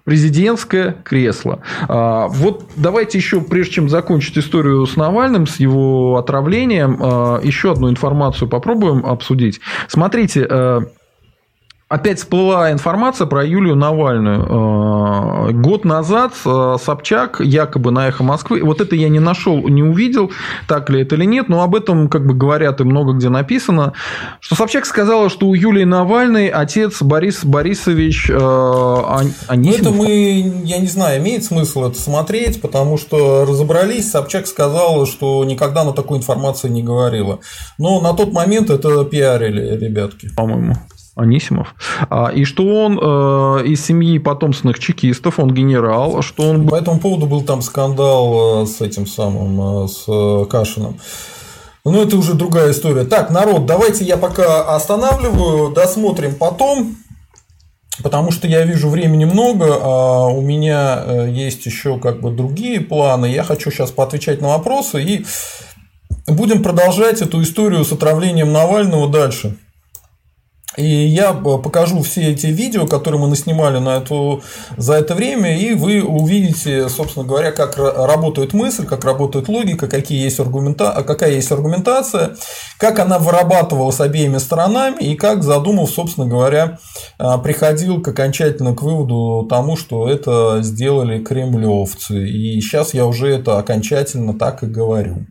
президентское 0.05 0.97
кресло. 1.05 1.61
А, 1.89 2.27
Вот 2.27 2.71
давайте 2.77 3.19
еще, 3.19 3.41
прежде 3.41 3.75
чем 3.75 3.89
закончить 3.89 4.37
историю 4.37 4.85
с 4.87 4.97
Навальным, 4.97 5.47
с 5.47 5.57
его 5.61 6.17
отравлением, 6.19 6.99
а, 7.01 7.41
еще 7.43 7.73
одну 7.73 7.89
информацию 7.89 8.49
попробуем 8.49 9.07
обсудить. 9.07 9.61
Смотрите, 9.89 10.47
э, 10.49 10.81
Опять 11.89 12.19
всплыла 12.19 12.73
информация 12.73 13.27
про 13.27 13.45
Юлию 13.45 13.77
Навальную. 13.77 15.49
Э, 15.49 15.53
Год 15.53 15.85
назад 15.85 16.33
э, 16.47 16.77
Собчак 16.83 17.41
якобы 17.41 17.91
на 17.91 18.09
«Эхо 18.09 18.25
Москвы», 18.25 18.63
вот 18.65 18.81
это 18.81 18.97
я 18.97 19.11
не 19.11 19.21
нашел, 19.21 19.69
не 19.69 19.83
увидел, 19.83 20.31
так 20.67 20.89
ли 20.89 21.03
это 21.03 21.15
или 21.17 21.25
нет, 21.27 21.51
но 21.51 21.63
об 21.63 21.75
этом 21.75 22.09
как 22.09 22.27
бы 22.27 22.33
говорят 22.33 22.81
и 22.81 22.85
много 22.85 23.13
где 23.13 23.29
написано, 23.29 23.93
что 24.41 24.55
Собчак 24.55 24.87
сказала, 24.87 25.29
что 25.29 25.47
у 25.47 25.55
Юлии 25.55 25.85
Навальной 25.85 26.49
отец 26.49 27.03
Борис 27.03 27.45
Борисович 27.45 28.31
э, 28.31 28.39
Ну, 28.39 29.31
Анисимов. 29.49 29.81
это 29.81 29.91
мы, 29.91 30.63
я 30.65 30.79
не 30.79 30.87
знаю, 30.87 31.21
имеет 31.21 31.45
смысл 31.45 31.85
это 31.85 32.01
смотреть, 32.01 32.63
потому 32.63 32.97
что 32.97 33.45
разобрались, 33.45 34.11
Собчак 34.11 34.47
сказала, 34.47 35.07
что 35.07 35.45
никогда 35.45 35.85
на 35.85 35.93
такую 35.93 36.21
информацию 36.21 36.73
не 36.73 36.83
говорила. 36.83 37.41
Но 37.77 38.01
на 38.01 38.15
тот 38.15 38.33
момент 38.33 38.71
это 38.71 39.05
пиарили 39.05 39.77
ребятки. 39.77 40.31
по-моему. 40.35 40.77
Анисимов. 41.17 41.75
А, 42.11 42.33
И 42.35 42.45
что 42.45 42.65
он 42.65 42.99
э, 43.01 43.67
из 43.67 43.85
семьи 43.85 44.19
потомственных 44.19 44.79
чекистов, 44.79 45.39
он 45.39 45.55
генерал, 45.55 46.23
что 46.23 46.43
он 46.51 46.67
По 46.67 46.75
этому 46.75 46.99
поводу 46.99 47.27
был 47.27 47.43
там 47.43 47.63
скандал 47.63 48.63
э, 48.63 48.67
с 48.67 48.81
этим 48.81 49.07
самым, 49.07 49.85
э, 49.85 49.89
с 49.89 50.05
э, 50.09 50.45
Кашиным. 50.51 50.99
Ну, 51.85 52.03
это 52.03 52.17
уже 52.17 52.35
другая 52.35 52.73
история. 52.73 53.05
Так, 53.05 53.31
народ, 53.31 53.67
давайте 53.67 54.05
я 54.05 54.17
пока 54.17 54.75
останавливаю, 54.75 55.73
досмотрим 55.73 56.35
потом. 56.35 56.97
Потому 58.03 58.33
что 58.33 58.49
я 58.49 58.65
вижу 58.65 58.89
времени 58.89 59.25
много, 59.25 59.79
а 59.81 60.27
у 60.27 60.41
меня 60.41 61.27
есть 61.27 61.65
еще 61.65 62.01
как 62.01 62.21
бы 62.21 62.33
другие 62.33 62.81
планы. 62.81 63.27
Я 63.27 63.45
хочу 63.45 63.71
сейчас 63.71 63.93
поотвечать 63.93 64.41
на 64.41 64.49
вопросы 64.49 65.01
и 65.01 65.25
будем 66.27 66.65
продолжать 66.65 67.23
эту 67.23 67.41
историю 67.41 67.85
с 67.85 67.93
отравлением 67.93 68.53
Навального 68.53 69.09
дальше. 69.09 69.57
И 70.77 71.07
я 71.07 71.31
э, 71.31 71.59
покажу 71.63 72.03
все 72.03 72.33
эти 72.33 72.47
видео, 72.47 72.87
которые 72.87 73.21
мы 73.21 73.29
наснимали 73.29 73.79
на 73.79 73.99
эту, 73.99 74.43
за 74.77 74.95
это 74.95 75.15
время, 75.15 75.57
и 75.57 75.75
вы 75.75 76.03
увидите, 76.03 76.89
собственно 76.89 77.27
говоря, 77.27 77.53
как 77.53 77.79
ра- 77.79 78.07
работает 78.07 78.53
мысль, 78.53 78.85
как 78.87 79.05
работает 79.05 79.49
логика, 79.49 79.87
какие 79.87 80.23
есть 80.25 80.41
аргумента... 80.41 80.91
а 80.91 81.03
какая 81.03 81.33
есть 81.33 81.51
аргументация, 81.53 82.37
как 82.79 82.99
она 82.99 83.19
вырабатывалась 83.19 84.01
обеими 84.01 84.39
сторонами, 84.39 85.03
и 85.03 85.15
как 85.15 85.43
задумав, 85.43 85.91
собственно 85.91 86.27
говоря, 86.27 86.79
а, 87.19 87.39
приходил 87.39 88.03
к 88.03 88.09
окончательно 88.09 88.75
к 88.75 88.83
выводу 88.83 89.47
тому, 89.49 89.77
что 89.77 90.09
это 90.09 90.59
сделали 90.63 91.23
кремлевцы. 91.23 92.29
И 92.29 92.61
сейчас 92.61 92.95
я 92.95 93.07
уже 93.07 93.29
это 93.29 93.59
окончательно 93.59 94.35
так 94.35 94.63
и 94.63 94.67
говорю. 94.67 95.27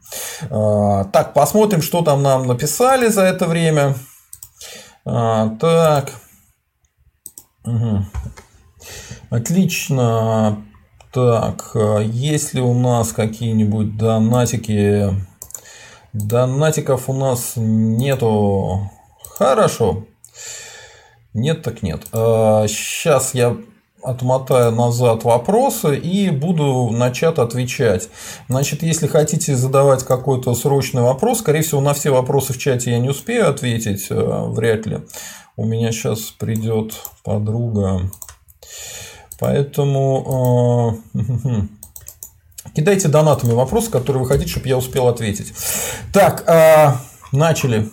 А, 0.49 1.05
Так, 1.05 1.33
посмотрим, 1.33 1.81
что 1.81 2.01
там 2.01 2.23
нам 2.23 2.47
написали 2.47 3.07
за 3.07 3.23
это 3.23 3.45
время. 3.45 3.95
А, 5.05 5.49
так. 5.59 6.11
Мгм. 7.65 8.05
Отлично. 9.29 10.63
Так, 11.11 11.71
а 11.75 11.99
есть 11.99 12.53
ли 12.53 12.61
у 12.61 12.73
нас 12.73 13.11
какие-нибудь 13.11 13.97
донатики? 13.97 15.13
Донатиков 16.13 17.09
у 17.09 17.13
нас 17.13 17.53
нету. 17.55 18.89
Хорошо. 19.23 20.05
Нет, 21.33 21.63
так 21.63 21.83
нет. 21.83 22.05
Сейчас 22.11 23.33
я 23.33 23.57
отмотаю 24.03 24.71
назад 24.71 25.23
вопросы 25.23 25.97
и 25.97 26.29
буду 26.29 26.89
на 26.91 27.11
чат 27.11 27.39
отвечать. 27.39 28.09
Значит, 28.49 28.83
если 28.83 29.07
хотите 29.07 29.55
задавать 29.55 30.03
какой-то 30.03 30.53
срочный 30.55 31.01
вопрос, 31.01 31.39
скорее 31.39 31.61
всего, 31.61 31.81
на 31.81 31.93
все 31.93 32.11
вопросы 32.11 32.53
в 32.53 32.57
чате 32.57 32.91
я 32.91 32.99
не 32.99 33.09
успею 33.09 33.49
ответить, 33.49 34.07
э, 34.09 34.15
вряд 34.15 34.85
ли. 34.85 34.99
У 35.55 35.65
меня 35.65 35.91
сейчас 35.91 36.31
придет 36.31 36.93
подруга. 37.23 38.11
Поэтому 39.39 40.99
э, 41.13 41.19
кидайте 42.75 43.07
донатами 43.07 43.53
вопросы, 43.53 43.89
которые 43.89 44.23
вы 44.23 44.29
хотите, 44.29 44.49
чтобы 44.49 44.67
я 44.67 44.77
успел 44.77 45.07
ответить. 45.07 45.53
Так, 46.11 46.43
э, 46.47 46.93
начали. 47.31 47.89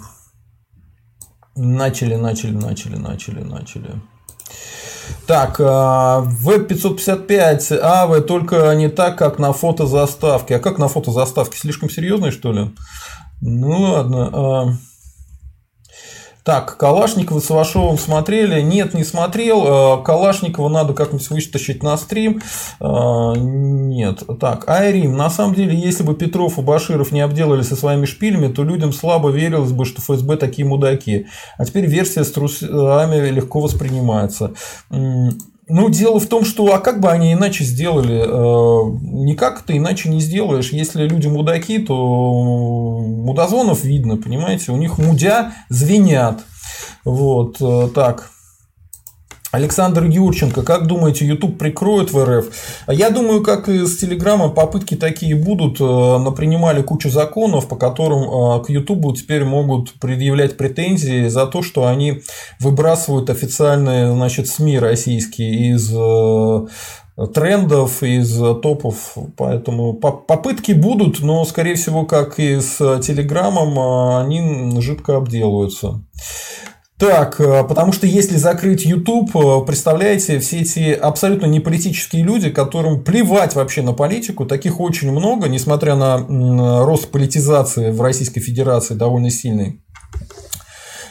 Начали, 1.56 2.14
начали, 2.14 2.52
начали, 2.52 2.96
начали, 2.96 3.42
начали. 3.42 4.00
Так, 5.26 5.60
V555 5.60 7.78
а, 7.80 8.02
АВ 8.02 8.26
только 8.26 8.74
не 8.74 8.88
так, 8.88 9.18
как 9.18 9.38
на 9.38 9.52
фотозаставке. 9.52 10.56
А 10.56 10.58
как 10.58 10.78
на 10.78 10.88
фотозаставке? 10.88 11.58
Слишком 11.58 11.90
серьезный, 11.90 12.30
что 12.30 12.52
ли? 12.52 12.70
Ну 13.40 13.80
ладно. 13.80 14.78
Так, 16.50 16.76
Калашникова 16.78 17.38
с 17.38 17.48
Вашовым 17.48 17.96
смотрели? 17.96 18.60
Нет, 18.60 18.92
не 18.92 19.04
смотрел. 19.04 20.00
Э, 20.00 20.02
Калашникова 20.02 20.68
надо 20.68 20.94
как-нибудь 20.94 21.30
вытащить 21.30 21.84
на 21.84 21.96
стрим. 21.96 22.42
Э, 22.80 23.34
нет. 23.36 24.24
Так, 24.40 24.68
Айрим. 24.68 25.16
На 25.16 25.30
самом 25.30 25.54
деле, 25.54 25.76
если 25.76 26.02
бы 26.02 26.16
Петров 26.16 26.58
и 26.58 26.62
Баширов 26.62 27.12
не 27.12 27.20
обделали 27.20 27.62
со 27.62 27.76
своими 27.76 28.04
шпилями, 28.04 28.52
то 28.52 28.64
людям 28.64 28.92
слабо 28.92 29.30
верилось 29.30 29.70
бы, 29.70 29.84
что 29.84 30.02
ФСБ 30.02 30.38
такие 30.38 30.66
мудаки. 30.66 31.28
А 31.56 31.64
теперь 31.64 31.86
версия 31.86 32.24
с 32.24 32.32
трусами 32.32 33.30
легко 33.30 33.60
воспринимается. 33.60 34.52
Ну, 35.72 35.88
дело 35.88 36.18
в 36.18 36.26
том, 36.26 36.44
что 36.44 36.74
а 36.74 36.80
как 36.80 37.00
бы 37.00 37.10
они 37.10 37.32
иначе 37.32 37.62
сделали? 37.62 38.22
Э, 38.26 38.98
никак 39.02 39.62
ты 39.62 39.76
иначе 39.76 40.08
не 40.08 40.20
сделаешь. 40.20 40.72
Если 40.72 41.04
люди 41.06 41.28
мудаки, 41.28 41.78
то 41.78 42.98
мудозвонов 42.98 43.84
видно, 43.84 44.16
понимаете? 44.16 44.72
У 44.72 44.76
них 44.76 44.98
мудя 44.98 45.52
звенят. 45.68 46.40
Вот 47.04 47.58
э, 47.60 47.88
так. 47.94 48.32
Александр 49.52 50.04
Юрченко, 50.04 50.62
как 50.62 50.86
думаете, 50.86 51.26
YouTube 51.26 51.58
прикроет 51.58 52.12
в 52.12 52.24
РФ? 52.24 52.46
Я 52.88 53.10
думаю, 53.10 53.42
как 53.42 53.68
и 53.68 53.84
с 53.84 53.96
Телеграма, 53.96 54.48
попытки 54.48 54.94
такие 54.94 55.34
будут. 55.34 55.80
Э, 55.80 56.18
напринимали 56.18 56.82
кучу 56.82 57.10
законов, 57.10 57.66
по 57.68 57.74
которым 57.74 58.22
э, 58.22 58.64
к 58.64 58.70
YouTube 58.70 59.16
теперь 59.16 59.44
могут 59.44 59.94
предъявлять 59.94 60.56
претензии 60.56 61.26
за 61.26 61.46
то, 61.46 61.62
что 61.62 61.86
они 61.86 62.22
выбрасывают 62.60 63.28
официальные 63.28 64.12
значит, 64.12 64.46
СМИ 64.46 64.78
российские 64.78 65.72
из 65.72 65.92
э, 65.92 67.26
трендов, 67.34 68.04
из 68.04 68.32
топов. 68.62 69.16
Поэтому 69.36 69.94
попытки 69.94 70.72
будут, 70.72 71.20
но, 71.20 71.44
скорее 71.44 71.74
всего, 71.74 72.06
как 72.06 72.38
и 72.38 72.60
с 72.60 72.76
Телеграмом, 73.00 73.78
они 74.16 74.80
жидко 74.80 75.16
обделываются. 75.16 76.04
Так, 77.00 77.40
э, 77.40 77.64
потому 77.64 77.92
что 77.92 78.06
если 78.06 78.36
закрыть 78.36 78.84
YouTube, 78.84 79.34
э, 79.34 79.64
представляете, 79.66 80.38
все 80.38 80.60
эти 80.60 80.92
абсолютно 80.92 81.46
неполитические 81.46 82.22
люди, 82.22 82.50
которым 82.50 83.02
плевать 83.02 83.54
вообще 83.54 83.80
на 83.80 83.94
политику, 83.94 84.44
таких 84.44 84.80
очень 84.80 85.10
много, 85.10 85.48
несмотря 85.48 85.94
на 85.94 86.84
рост 86.84 87.10
политизации 87.10 87.90
в 87.90 88.02
Российской 88.02 88.40
Федерации 88.40 88.92
довольно 88.92 89.30
сильный. 89.30 89.80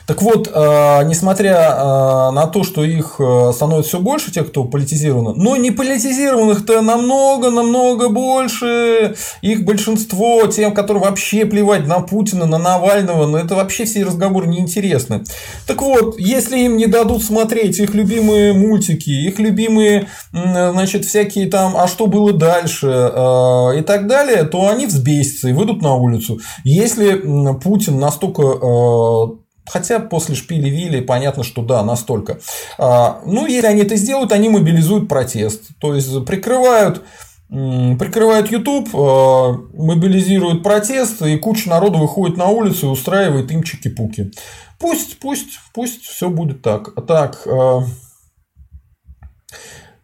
Так 0.09 0.23
вот, 0.23 0.49
э, 0.51 1.03
несмотря 1.03 1.53
э, 1.53 2.31
на 2.31 2.47
то, 2.47 2.63
что 2.63 2.83
их 2.83 3.17
э, 3.19 3.51
становится 3.53 3.89
все 3.89 3.99
больше, 3.99 4.31
тех, 4.31 4.47
кто 4.47 4.63
политизирован, 4.63 5.37
но 5.37 5.55
не 5.55 5.69
политизированных-то 5.69 6.81
намного-намного 6.81 8.09
больше, 8.09 9.13
их 9.43 9.65
большинство, 9.65 10.47
тем, 10.47 10.73
которым 10.73 11.03
вообще 11.03 11.45
плевать 11.45 11.85
на 11.85 11.99
Путина, 11.99 12.47
на 12.47 12.57
Навального, 12.57 13.27
но 13.27 13.37
это 13.37 13.53
вообще 13.53 13.85
все 13.85 14.03
разговоры 14.03 14.47
неинтересны. 14.47 15.25
Так 15.67 15.83
вот, 15.83 16.19
если 16.19 16.57
им 16.57 16.77
не 16.77 16.87
дадут 16.87 17.23
смотреть 17.23 17.77
их 17.77 17.93
любимые 17.93 18.53
мультики, 18.53 19.11
их 19.11 19.37
любимые, 19.37 20.07
значит, 20.31 21.05
всякие 21.05 21.45
там, 21.51 21.77
а 21.77 21.87
что 21.87 22.07
было 22.07 22.33
дальше 22.33 22.87
и 22.87 23.81
так 23.83 24.07
далее, 24.07 24.43
то 24.45 24.69
они 24.69 24.87
взбесятся 24.87 25.49
и 25.49 25.53
выйдут 25.53 25.83
на 25.83 25.93
улицу. 25.93 26.39
Если 26.63 27.53
Путин 27.59 27.99
настолько 27.99 29.37
Хотя 29.69 29.99
после 29.99 30.35
шпили 30.35 30.69
Вилли 30.69 31.01
понятно, 31.01 31.43
что 31.43 31.61
да, 31.61 31.83
настолько. 31.83 32.39
А, 32.77 33.21
ну, 33.25 33.45
если 33.45 33.67
они 33.67 33.81
это 33.81 33.95
сделают, 33.95 34.31
они 34.31 34.49
мобилизуют 34.49 35.07
протест. 35.07 35.69
То 35.79 35.93
есть 35.95 36.25
прикрывают 36.25 37.03
прикрывают 37.49 38.51
YouTube, 38.51 38.89
а, 38.93 39.53
мобилизируют 39.73 40.61
протест, 40.61 41.21
и 41.23 41.37
куча 41.37 41.67
народу 41.67 41.97
выходит 41.97 42.37
на 42.37 42.47
улицу 42.47 42.87
и 42.87 42.89
устраивает 42.89 43.51
им 43.51 43.63
чики-пуки. 43.63 44.31
Пусть, 44.77 45.17
пусть, 45.19 45.59
пусть 45.73 46.03
все 46.03 46.29
будет 46.29 46.61
так. 46.61 46.93
Так, 47.07 47.41
а, 47.47 47.83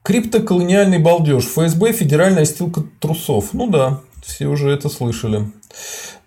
криптоколониальный 0.02 1.00
балдеж. 1.00 1.46
ФСБ 1.46 1.94
федеральная 1.94 2.46
стилка 2.46 2.84
трусов. 3.00 3.54
Ну 3.54 3.68
да, 3.68 4.02
все 4.24 4.48
уже 4.48 4.72
это 4.72 4.90
слышали. 4.90 5.52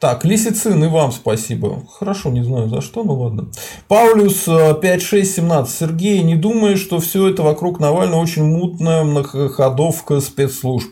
Так, 0.00 0.24
Лисицин, 0.24 0.84
и 0.84 0.86
вам 0.86 1.10
спасибо. 1.10 1.82
Хорошо, 1.98 2.30
не 2.30 2.44
знаю 2.44 2.68
за 2.68 2.80
что, 2.80 3.02
но 3.02 3.14
ладно. 3.14 3.48
Паулюс 3.88 4.44
5617. 4.44 5.74
Э, 5.74 5.86
Сергей, 5.86 6.22
не 6.22 6.36
думаешь, 6.36 6.78
что 6.78 7.00
все 7.00 7.28
это 7.28 7.42
вокруг 7.42 7.80
Навального 7.80 8.20
очень 8.20 8.44
мутная 8.44 9.02
многоходовка 9.02 10.20
спецслужб? 10.20 10.88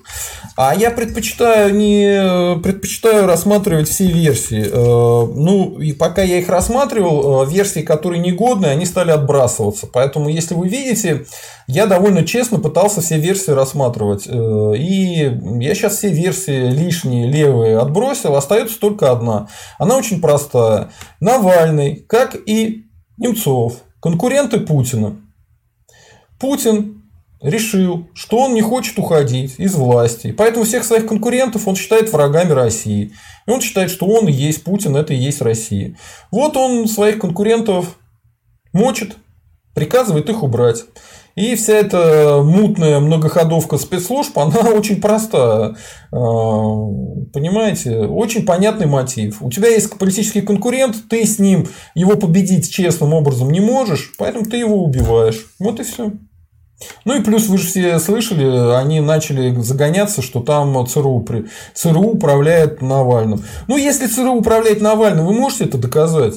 А 0.56 0.74
я 0.74 0.90
предпочитаю 0.90 1.72
не 1.74 2.58
предпочитаю 2.60 3.26
рассматривать 3.26 3.88
все 3.88 4.06
версии. 4.06 4.66
Э, 4.66 4.72
ну, 4.72 5.78
и 5.78 5.92
пока 5.92 6.22
я 6.22 6.38
их 6.38 6.48
рассматривал, 6.48 7.44
э, 7.44 7.50
версии, 7.50 7.82
которые 7.82 8.20
негодные, 8.20 8.72
они 8.72 8.86
стали 8.86 9.12
отбрасываться. 9.12 9.86
Поэтому, 9.86 10.28
если 10.30 10.54
вы 10.54 10.66
видите, 10.66 11.26
я 11.68 11.86
довольно 11.86 12.24
честно 12.24 12.58
пытался 12.58 13.00
все 13.00 13.18
версии 13.18 13.52
рассматривать. 13.52 14.26
И 14.26 15.30
я 15.60 15.74
сейчас 15.74 15.98
все 15.98 16.08
версии 16.08 16.70
лишние, 16.70 17.28
левые 17.28 17.78
отбросил. 17.78 18.34
Остается 18.46 18.78
только 18.78 19.10
одна. 19.10 19.48
Она 19.76 19.96
очень 19.96 20.20
простая. 20.20 20.92
Навальный, 21.18 21.96
как 21.96 22.36
и 22.46 22.84
Немцов, 23.18 23.82
конкуренты 23.98 24.60
Путина. 24.60 25.16
Путин 26.38 27.02
решил, 27.42 28.08
что 28.14 28.38
он 28.38 28.54
не 28.54 28.62
хочет 28.62 29.00
уходить 29.00 29.56
из 29.58 29.74
власти. 29.74 30.30
Поэтому 30.30 30.64
всех 30.64 30.84
своих 30.84 31.08
конкурентов 31.08 31.66
он 31.66 31.74
считает 31.74 32.12
врагами 32.12 32.52
России. 32.52 33.14
И 33.48 33.50
он 33.50 33.60
считает, 33.60 33.90
что 33.90 34.06
он 34.06 34.28
и 34.28 34.32
есть 34.32 34.62
Путин, 34.62 34.94
это 34.94 35.12
и 35.12 35.16
есть 35.16 35.40
Россия. 35.40 35.96
Вот 36.30 36.56
он 36.56 36.86
своих 36.86 37.18
конкурентов 37.18 37.98
мочит, 38.72 39.16
приказывает 39.74 40.30
их 40.30 40.44
убрать. 40.44 40.84
И 41.36 41.54
вся 41.54 41.74
эта 41.74 42.40
мутная 42.42 42.98
многоходовка 42.98 43.76
спецслужб, 43.76 44.38
она 44.38 44.58
очень 44.74 45.02
простая. 45.02 45.76
А, 46.10 46.16
понимаете? 47.32 48.00
Очень 48.06 48.46
понятный 48.46 48.86
мотив. 48.86 49.42
У 49.42 49.50
тебя 49.50 49.68
есть 49.68 49.98
политический 49.98 50.40
конкурент, 50.40 50.96
ты 51.10 51.26
с 51.26 51.38
ним 51.38 51.68
его 51.94 52.16
победить 52.16 52.72
честным 52.72 53.12
образом 53.12 53.50
не 53.50 53.60
можешь, 53.60 54.14
поэтому 54.16 54.46
ты 54.46 54.56
его 54.56 54.82
убиваешь. 54.82 55.46
Вот 55.58 55.78
и 55.78 55.82
все. 55.82 56.12
Ну 57.04 57.14
и 57.14 57.22
плюс 57.22 57.48
вы 57.48 57.58
же 57.58 57.66
все 57.66 57.98
слышали, 57.98 58.74
они 58.74 59.00
начали 59.00 59.54
загоняться, 59.60 60.22
что 60.22 60.40
там 60.40 60.86
ЦРУ, 60.86 61.26
ЦРУ 61.74 62.02
управляет 62.02 62.82
Навальным. 62.82 63.42
Ну, 63.66 63.76
если 63.76 64.06
ЦРУ 64.06 64.36
управляет 64.36 64.80
Навальным, 64.80 65.26
вы 65.26 65.32
можете 65.32 65.64
это 65.64 65.78
доказать? 65.78 66.34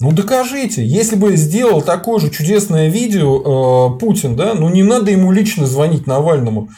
Ну 0.00 0.12
докажите, 0.12 0.86
если 0.86 1.16
бы 1.16 1.36
сделал 1.36 1.82
такое 1.82 2.20
же 2.20 2.30
чудесное 2.30 2.88
видео 2.88 3.94
э, 3.94 3.98
Путин, 3.98 4.36
да, 4.36 4.54
ну 4.54 4.68
не 4.68 4.84
надо 4.84 5.10
ему 5.10 5.32
лично 5.32 5.66
звонить 5.66 6.06
Навальному. 6.06 6.68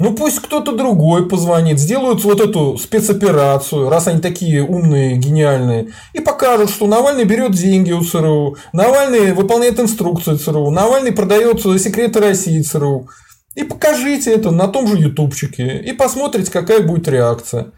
Ну 0.00 0.12
пусть 0.12 0.40
кто-то 0.40 0.72
другой 0.72 1.28
позвонит, 1.28 1.78
сделают 1.78 2.24
вот 2.24 2.40
эту 2.40 2.76
спецоперацию, 2.76 3.88
раз 3.88 4.08
они 4.08 4.20
такие 4.20 4.64
умные, 4.64 5.16
гениальные, 5.16 5.90
и 6.12 6.18
покажут, 6.18 6.70
что 6.70 6.88
Навальный 6.88 7.24
берет 7.24 7.52
деньги 7.52 7.92
у 7.92 8.02
ЦРУ, 8.02 8.56
Навальный 8.72 9.32
выполняет 9.34 9.78
инструкции 9.78 10.34
ЦРУ, 10.34 10.70
Навальный 10.70 11.12
продает 11.12 11.60
секреты 11.60 12.18
России 12.18 12.60
ЦРУ. 12.60 13.08
И 13.54 13.62
покажите 13.62 14.32
это 14.32 14.50
на 14.50 14.66
том 14.66 14.88
же 14.88 14.96
ютубчике, 14.96 15.78
и 15.78 15.92
посмотрите, 15.92 16.50
какая 16.50 16.80
будет 16.80 17.06
реакция. 17.06 17.70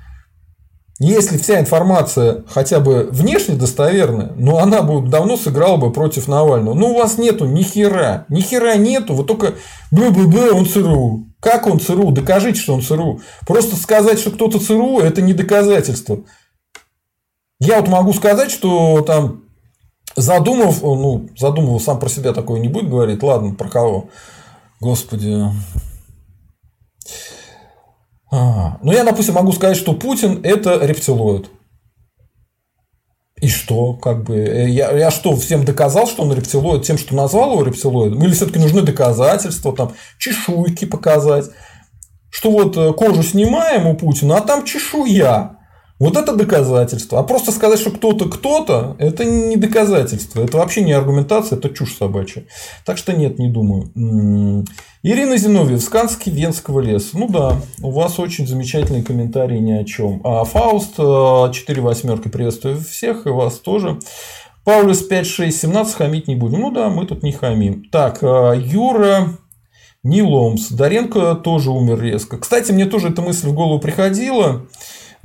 Если 0.99 1.37
вся 1.37 1.61
информация 1.61 2.45
хотя 2.49 2.81
бы 2.81 3.09
внешне 3.11 3.55
достоверная, 3.55 4.33
но 4.37 4.59
она 4.59 4.81
бы 4.81 5.07
давно 5.07 5.37
сыграла 5.37 5.77
бы 5.77 5.93
против 5.93 6.27
Навального. 6.27 6.75
Ну, 6.75 6.93
у 6.93 6.99
вас 6.99 7.19
нету 7.19 7.45
ни 7.45 7.63
хера. 7.63 8.25
Ни 8.31 8.41
хера 8.41 8.77
нету. 8.77 9.15
Вы 9.15 9.25
только 9.25 9.55
б-б-б, 9.91 10.53
он 10.53 10.67
ЦРУ. 10.67 11.27
Как 11.41 11.67
он 11.67 11.81
ЦРУ? 11.81 12.13
Докажите, 12.13 12.61
что 12.61 12.75
он 12.75 12.83
ЦРУ. 12.83 13.21
Просто 13.47 13.77
сказать, 13.77 14.19
что 14.19 14.31
кто-то 14.31 14.59
ЦРУ, 14.59 15.01
это 15.01 15.21
не 15.21 15.35
доказательство. 15.35 16.21
Я 17.61 17.81
вот 17.81 17.89
могу 17.89 18.15
сказать, 18.15 18.51
что 18.51 19.03
там 19.03 19.43
задумав, 20.17 20.83
ну, 20.83 21.29
задумывал 21.37 21.79
сам 21.79 21.99
про 21.99 22.09
себя 22.09 22.33
такое 22.33 22.59
не 22.59 22.69
будет 22.69 22.89
говорить, 22.89 23.23
ладно, 23.23 23.55
про 23.55 23.69
кого? 23.69 24.09
Господи. 24.81 25.45
А, 28.37 28.79
ну, 28.83 28.93
я, 28.93 29.03
допустим, 29.03 29.35
могу 29.35 29.53
сказать, 29.53 29.79
что 29.79 29.95
Путин– 29.95 30.41
это 30.43 30.85
рептилоид. 30.85 31.49
И 33.41 33.49
что, 33.49 33.95
как 33.95 34.25
бы, 34.25 34.37
э, 34.37 34.69
я, 34.69 34.91
я 34.93 35.11
что, 35.11 35.35
всем 35.37 35.65
доказал, 35.65 36.07
что 36.07 36.23
он 36.23 36.35
рептилоид 36.35 36.83
тем, 36.83 36.99
что 36.99 37.15
назвал 37.15 37.53
его 37.53 37.63
рептилоидом? 37.63 38.23
Или 38.23 38.33
все-таки 38.33 38.59
нужны 38.59 38.83
доказательства, 38.83 39.75
там, 39.75 39.95
чешуйки 40.19 40.85
показать? 40.85 41.47
Что 42.29 42.51
вот 42.51 42.77
э, 42.77 42.93
кожу 42.93 43.23
снимаем 43.23 43.87
у 43.87 43.97
Путина, 43.97 44.37
а 44.37 44.41
там 44.43 44.67
чешуя. 44.67 45.56
Вот 45.99 46.17
это 46.17 46.35
доказательство. 46.35 47.19
А 47.19 47.23
просто 47.23 47.53
сказать, 47.53 47.81
что 47.81 47.91
кто-то 47.91 48.27
кто-то, 48.27 48.97
это 48.99 49.25
не 49.25 49.57
доказательство. 49.57 50.43
Это 50.43 50.59
вообще 50.59 50.83
не 50.83 50.93
аргументация, 50.93 51.57
это 51.57 51.71
чушь 51.71 51.97
собачья. 51.97 52.45
Так 52.85 52.99
что 52.99 53.15
нет, 53.15 53.39
не 53.39 53.49
думаю. 53.49 53.91
Ирина 55.03 55.37
Зиновьев, 55.39 55.81
Сканский 55.81 56.33
Венского 56.33 56.81
леса. 56.81 57.11
Ну 57.15 57.29
да, 57.29 57.57
у 57.81 57.91
вас 57.91 58.19
очень 58.19 58.47
замечательные 58.47 59.05
комментарии 59.05 59.59
ни 59.59 59.73
о 59.73 59.85
чем. 59.85 60.21
А 60.25 60.45
Фауст 60.45 60.97
4 60.97 61.55
э, 61.69 61.81
восьмерки 61.81 62.29
приветствую 62.29 62.79
всех, 62.79 63.27
и 63.27 63.31
вас 63.31 63.59
тоже. 63.59 63.99
Паулюс 64.65 65.03
5, 65.03 65.27
6, 65.27 65.61
17 65.61 65.95
хамить 65.95 66.29
не 66.29 66.35
будем. 66.35 66.61
Ну 66.61 66.73
да, 66.73 66.91
мы 66.91 67.07
тут 67.07 67.23
не 67.23 67.33
хамим. 67.33 67.85
Так, 67.91 68.19
э, 68.23 68.55
Юра 68.59 69.29
Ниломс. 70.03 70.71
Даренко 70.71 71.37
тоже 71.37 71.71
умер 71.71 72.01
резко. 72.01 72.37
Кстати, 72.37 72.73
мне 72.73 72.85
тоже 72.85 73.09
эта 73.09 73.23
мысль 73.23 73.49
в 73.49 73.55
голову 73.55 73.79
приходила. 73.79 74.67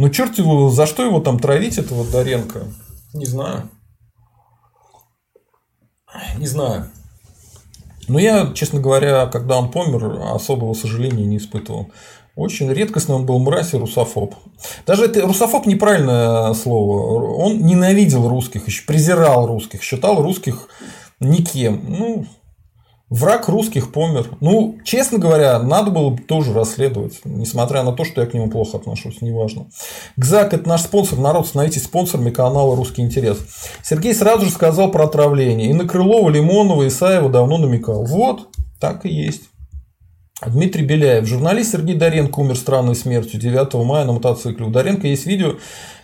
Ну, 0.02 0.10
черт 0.10 0.36
его, 0.40 0.72
за 0.72 0.88
что 0.88 1.06
его 1.06 1.20
там 1.20 1.38
травить, 1.38 1.78
этого 1.78 2.04
Доренко? 2.04 2.64
Не 3.14 3.26
знаю. 3.26 3.70
Не 6.40 6.48
знаю. 6.48 6.90
Но 8.08 8.18
я, 8.18 8.52
честно 8.56 8.80
говоря, 8.80 9.28
когда 9.28 9.60
он 9.60 9.70
помер, 9.70 10.20
особого 10.34 10.74
сожаления 10.74 11.24
не 11.26 11.38
испытывал. 11.38 11.92
Очень 12.36 12.74
редкостно 12.74 13.14
он 13.14 13.28
был 13.28 13.38
мразь 13.38 13.76
и 13.76 13.78
русофоб. 13.78 14.34
Даже 14.88 15.06
это 15.06 15.22
русофоб 15.22 15.68
неправильное 15.68 16.52
слово. 16.56 17.36
Он 17.36 17.60
ненавидел 17.60 18.28
русских, 18.28 18.66
еще 18.66 18.84
презирал 18.88 19.46
русских, 19.46 19.84
считал 19.84 20.24
русских 20.24 20.68
никем. 21.20 21.80
Ну, 21.88 22.26
Враг 23.12 23.50
русских 23.50 23.92
помер. 23.92 24.30
Ну, 24.40 24.78
честно 24.86 25.18
говоря, 25.18 25.60
надо 25.60 25.92
было 25.92 26.12
бы 26.12 26.22
тоже 26.22 26.54
расследовать, 26.54 27.20
несмотря 27.26 27.84
на 27.84 27.92
то, 27.92 28.06
что 28.06 28.22
я 28.22 28.28
к 28.28 28.34
нему 28.34 28.50
плохо 28.50 28.78
отношусь, 28.78 29.22
неважно. 29.22 29.66
ГЗАК– 30.16 30.54
это 30.56 30.70
наш 30.70 30.84
спонсор, 30.84 31.20
народ, 31.20 31.46
становитесь 31.46 31.84
спонсорами 31.84 32.30
канала 32.30 32.74
«Русский 32.74 33.02
интерес». 33.02 33.40
Сергей 33.84 34.16
сразу 34.16 34.46
же 34.46 34.52
сказал 34.52 34.92
про 34.92 35.04
отравление. 35.04 35.72
И 35.72 35.74
на 35.74 35.86
Крылова, 35.86 36.30
Лимонова, 36.30 36.88
Исаева 36.88 37.30
давно 37.30 37.58
намекал. 37.58 38.06
Вот, 38.06 38.48
так 38.80 39.06
и 39.06 39.10
есть. 39.10 39.51
Дмитрий 40.48 40.84
Беляев. 40.84 41.26
Журналист 41.28 41.72
Сергей 41.72 41.96
Доренко 41.96 42.40
умер 42.40 42.56
странной 42.58 42.96
смертью 42.96 43.40
9 43.40 43.74
мая 43.86 44.06
на 44.06 44.14
мотоцикле. 44.14 44.66
У 44.66 44.70
Доренко 44.70 45.08
есть 45.08 45.28
видео, 45.28 45.58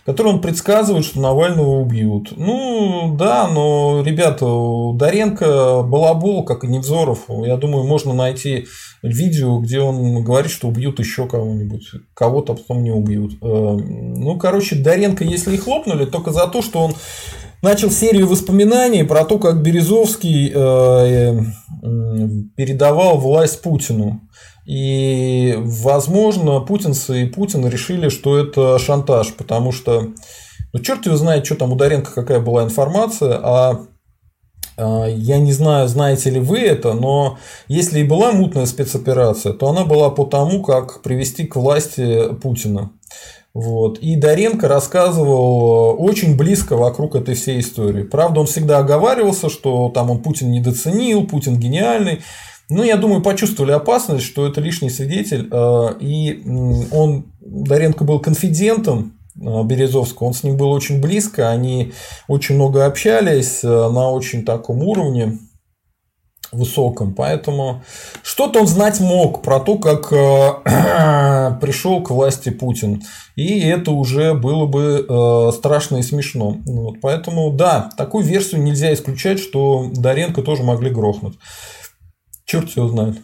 которое 0.06 0.30
он 0.30 0.40
предсказывает, 0.40 1.04
что 1.04 1.20
Навального 1.20 1.80
убьют. 1.80 2.32
Ну, 2.36 3.16
да, 3.18 3.48
но, 3.48 4.02
ребята, 4.06 4.46
у 4.46 4.94
Доренко 4.94 5.82
балабол, 5.82 6.44
как 6.44 6.62
и 6.62 6.68
Невзоров. 6.68 7.24
Я 7.28 7.56
думаю, 7.56 7.84
можно 7.84 8.14
найти 8.14 8.66
видео, 9.02 9.58
где 9.58 9.80
он 9.80 10.22
говорит, 10.22 10.52
что 10.52 10.68
убьют 10.68 11.00
еще 11.00 11.26
кого-нибудь. 11.26 11.90
Кого-то 12.14 12.54
потом 12.54 12.84
не 12.84 12.92
убьют. 12.92 13.32
Э, 13.42 13.44
ну, 13.44 14.38
короче, 14.38 14.76
Доренко, 14.76 15.24
если 15.24 15.54
и 15.54 15.58
хлопнули, 15.58 16.04
только 16.04 16.30
за 16.30 16.46
то, 16.46 16.62
что 16.62 16.78
он 16.78 16.94
начал 17.62 17.90
серию 17.90 18.28
воспоминаний 18.28 19.02
про 19.02 19.24
то, 19.24 19.38
как 19.38 19.62
Березовский 19.62 20.52
э, 20.54 21.40
передавал 22.56 23.18
власть 23.18 23.62
Путину. 23.62 24.22
И, 24.66 25.54
возможно, 25.58 26.60
путинцы 26.60 27.22
и 27.22 27.26
Путин 27.26 27.66
решили, 27.66 28.10
что 28.10 28.36
это 28.36 28.78
шантаж, 28.78 29.32
потому 29.32 29.72
что, 29.72 30.08
ну, 30.74 30.80
черт 30.80 31.06
его 31.06 31.16
знает, 31.16 31.46
что 31.46 31.54
там 31.54 31.72
у 31.72 31.76
Доренко 31.76 32.12
какая 32.12 32.38
была 32.38 32.64
информация, 32.64 33.40
а, 33.42 33.86
а 34.76 35.06
я 35.06 35.38
не 35.38 35.52
знаю, 35.52 35.88
знаете 35.88 36.28
ли 36.28 36.38
вы 36.38 36.58
это, 36.58 36.92
но 36.92 37.38
если 37.66 38.00
и 38.00 38.04
была 38.04 38.32
мутная 38.32 38.66
спецоперация, 38.66 39.54
то 39.54 39.68
она 39.68 39.84
была 39.86 40.10
по 40.10 40.24
тому, 40.24 40.62
как 40.62 41.00
привести 41.00 41.44
к 41.44 41.56
власти 41.56 42.34
Путина. 42.34 42.92
Вот. 43.54 43.98
И 43.98 44.16
Доренко 44.16 44.68
рассказывал 44.68 45.96
очень 45.98 46.36
близко 46.36 46.76
вокруг 46.76 47.16
этой 47.16 47.34
всей 47.34 47.60
истории. 47.60 48.04
Правда, 48.04 48.40
он 48.40 48.46
всегда 48.46 48.78
оговаривался, 48.78 49.48
что 49.48 49.90
там 49.92 50.10
он 50.10 50.22
Путин 50.22 50.50
недооценил, 50.50 51.26
Путин 51.26 51.58
гениальный. 51.58 52.20
Ну, 52.70 52.82
я 52.82 52.96
думаю, 52.96 53.22
почувствовали 53.22 53.72
опасность, 53.72 54.24
что 54.24 54.46
это 54.46 54.60
лишний 54.60 54.90
свидетель. 54.90 55.48
Э, 55.50 55.94
и 56.00 56.42
он, 56.92 57.32
Доренко 57.40 58.04
был 58.04 58.20
конфидентом 58.20 59.14
э, 59.40 59.62
Березовского, 59.64 60.28
он 60.28 60.34
с 60.34 60.42
ним 60.42 60.58
был 60.58 60.70
очень 60.70 61.00
близко, 61.00 61.48
они 61.48 61.92
очень 62.28 62.56
много 62.56 62.84
общались 62.84 63.64
э, 63.64 63.68
на 63.68 64.10
очень 64.10 64.44
таком 64.44 64.82
уровне 64.82 65.38
высоком. 66.52 67.14
Поэтому 67.14 67.82
что-то 68.22 68.60
он 68.60 68.66
знать 68.66 69.00
мог 69.00 69.42
про 69.42 69.60
то, 69.60 69.78
как 69.78 70.08
пришел 71.60 72.02
к 72.02 72.10
власти 72.10 72.50
Путин. 72.50 73.02
И 73.36 73.60
это 73.60 73.92
уже 73.92 74.34
было 74.34 74.66
бы 74.66 75.52
страшно 75.56 75.98
и 75.98 76.02
смешно. 76.02 76.56
Вот, 76.64 77.00
поэтому, 77.00 77.52
да, 77.52 77.90
такую 77.96 78.24
версию 78.24 78.62
нельзя 78.62 78.92
исключать, 78.92 79.38
что 79.38 79.90
Доренко 79.92 80.42
тоже 80.42 80.62
могли 80.62 80.90
грохнуть. 80.90 81.38
Черт 82.44 82.70
его 82.76 82.88
знает. 82.88 83.18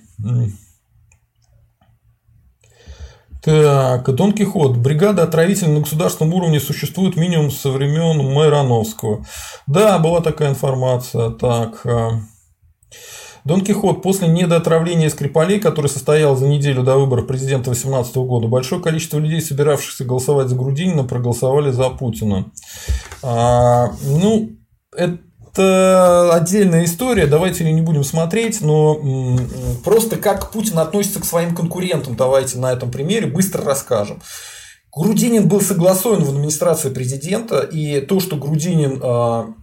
Так, 3.44 4.14
Дон 4.14 4.32
Кихот. 4.32 4.76
Бригада 4.78 5.22
отравителей 5.22 5.72
на 5.72 5.80
государственном 5.80 6.32
уровне 6.32 6.60
существует 6.60 7.16
минимум 7.16 7.50
со 7.50 7.70
времен 7.70 8.32
Майрановского. 8.32 9.26
Да, 9.66 9.98
была 9.98 10.20
такая 10.20 10.50
информация. 10.50 11.30
Так. 11.30 11.86
Дон 13.44 13.60
Кихот. 13.60 14.02
После 14.02 14.28
недоотравления 14.28 15.10
Скрипалей, 15.10 15.60
который 15.60 15.88
состоял 15.88 16.36
за 16.36 16.46
неделю 16.46 16.82
до 16.82 16.96
выборов 16.96 17.26
президента 17.26 17.70
2018 17.70 18.16
года, 18.16 18.48
большое 18.48 18.82
количество 18.82 19.18
людей, 19.18 19.40
собиравшихся 19.40 20.04
голосовать 20.04 20.48
за 20.48 20.56
Грудинина, 20.56 21.04
проголосовали 21.04 21.70
за 21.70 21.90
Путина. 21.90 22.46
А, 23.22 23.92
ну, 24.02 24.50
это 24.96 25.18
это 25.54 26.34
отдельная 26.34 26.84
история, 26.84 27.26
давайте 27.26 27.64
ее 27.64 27.72
не 27.72 27.80
будем 27.80 28.02
смотреть, 28.02 28.60
но 28.60 29.00
просто 29.84 30.16
как 30.16 30.50
Путин 30.50 30.80
относится 30.80 31.20
к 31.20 31.24
своим 31.24 31.54
конкурентам, 31.54 32.16
давайте 32.16 32.58
на 32.58 32.72
этом 32.72 32.90
примере 32.90 33.28
быстро 33.28 33.64
расскажем. 33.64 34.20
Грудинин 34.92 35.48
был 35.48 35.60
согласован 35.60 36.24
в 36.24 36.30
администрации 36.30 36.90
президента, 36.90 37.60
и 37.60 38.00
то, 38.00 38.18
что 38.18 38.34
Грудинин 38.34 39.00
а, 39.02 39.54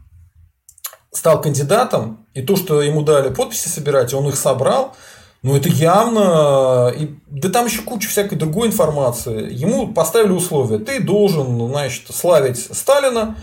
стал 1.14 1.42
кандидатом, 1.42 2.21
и 2.34 2.42
то, 2.42 2.56
что 2.56 2.82
ему 2.82 3.02
дали 3.02 3.34
подписи 3.34 3.68
собирать, 3.68 4.14
он 4.14 4.28
их 4.28 4.36
собрал, 4.36 4.96
ну, 5.44 5.56
это 5.56 5.70
явно... 5.70 6.94
И, 6.96 7.16
да 7.28 7.50
там 7.50 7.66
еще 7.66 7.82
куча 7.82 8.08
всякой 8.08 8.38
другой 8.38 8.68
информации. 8.68 9.52
Ему 9.52 9.88
поставили 9.88 10.32
условия. 10.32 10.78
Ты 10.78 11.02
должен, 11.02 11.68
значит, 11.68 12.04
славить 12.14 12.60
Сталина, 12.60 13.36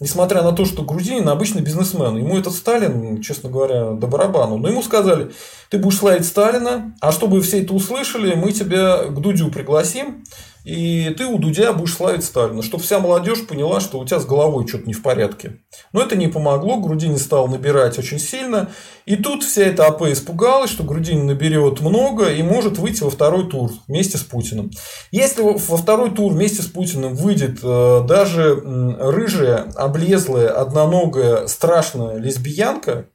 Несмотря 0.00 0.42
на 0.42 0.50
то, 0.50 0.64
что 0.64 0.82
Грудинин 0.82 1.28
обычный 1.28 1.62
бизнесмен, 1.62 2.16
ему 2.16 2.36
этот 2.36 2.52
Сталин, 2.52 3.22
честно 3.22 3.48
говоря, 3.48 3.92
до 3.92 4.08
барабану. 4.08 4.58
Но 4.58 4.68
ему 4.68 4.82
сказали, 4.82 5.30
ты 5.70 5.78
будешь 5.78 5.98
славить 5.98 6.26
Сталина, 6.26 6.92
а 7.00 7.12
чтобы 7.12 7.40
все 7.40 7.62
это 7.62 7.72
услышали, 7.74 8.34
мы 8.34 8.50
тебя 8.50 9.04
к 9.04 9.20
Дудю 9.20 9.52
пригласим, 9.52 10.24
и 10.64 11.10
ты 11.10 11.26
у 11.26 11.38
Дудя 11.38 11.74
будешь 11.74 11.94
славить 11.94 12.24
Сталина, 12.24 12.62
чтобы 12.62 12.82
вся 12.82 12.98
молодежь 12.98 13.46
поняла, 13.46 13.80
что 13.80 13.98
у 13.98 14.06
тебя 14.06 14.18
с 14.18 14.24
головой 14.24 14.66
что-то 14.66 14.86
не 14.86 14.94
в 14.94 15.02
порядке. 15.02 15.58
Но 15.92 16.00
это 16.00 16.16
не 16.16 16.28
помогло, 16.28 16.78
Грудинин 16.78 17.18
стал 17.18 17.48
набирать 17.48 17.98
очень 17.98 18.18
сильно, 18.18 18.70
и 19.04 19.16
тут 19.16 19.44
вся 19.44 19.64
эта 19.64 19.86
АП 19.86 20.04
испугалась, 20.04 20.70
что 20.70 20.82
Грудинин 20.82 21.26
наберет 21.26 21.80
много 21.80 22.32
и 22.32 22.42
может 22.42 22.78
выйти 22.78 23.02
во 23.02 23.10
второй 23.10 23.48
тур 23.48 23.72
вместе 23.86 24.16
с 24.16 24.22
Путиным. 24.22 24.70
Если 25.10 25.42
во 25.42 25.76
второй 25.76 26.10
тур 26.10 26.32
вместе 26.32 26.62
с 26.62 26.66
Путиным 26.66 27.14
выйдет 27.14 27.58
э, 27.62 28.04
даже 28.08 28.54
рыжая, 28.54 29.70
облезлая, 29.76 30.48
одноногая, 30.48 31.46
страшная 31.46 32.16
лесбиянка, 32.16 33.08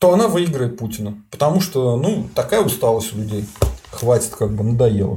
то 0.00 0.14
она 0.14 0.28
выиграет 0.28 0.78
Путина. 0.78 1.22
Потому 1.30 1.60
что, 1.60 1.96
ну, 1.96 2.26
такая 2.34 2.62
усталость 2.62 3.14
у 3.14 3.18
людей. 3.18 3.44
Хватит, 3.90 4.34
как 4.36 4.52
бы, 4.52 4.64
надоело. 4.64 5.16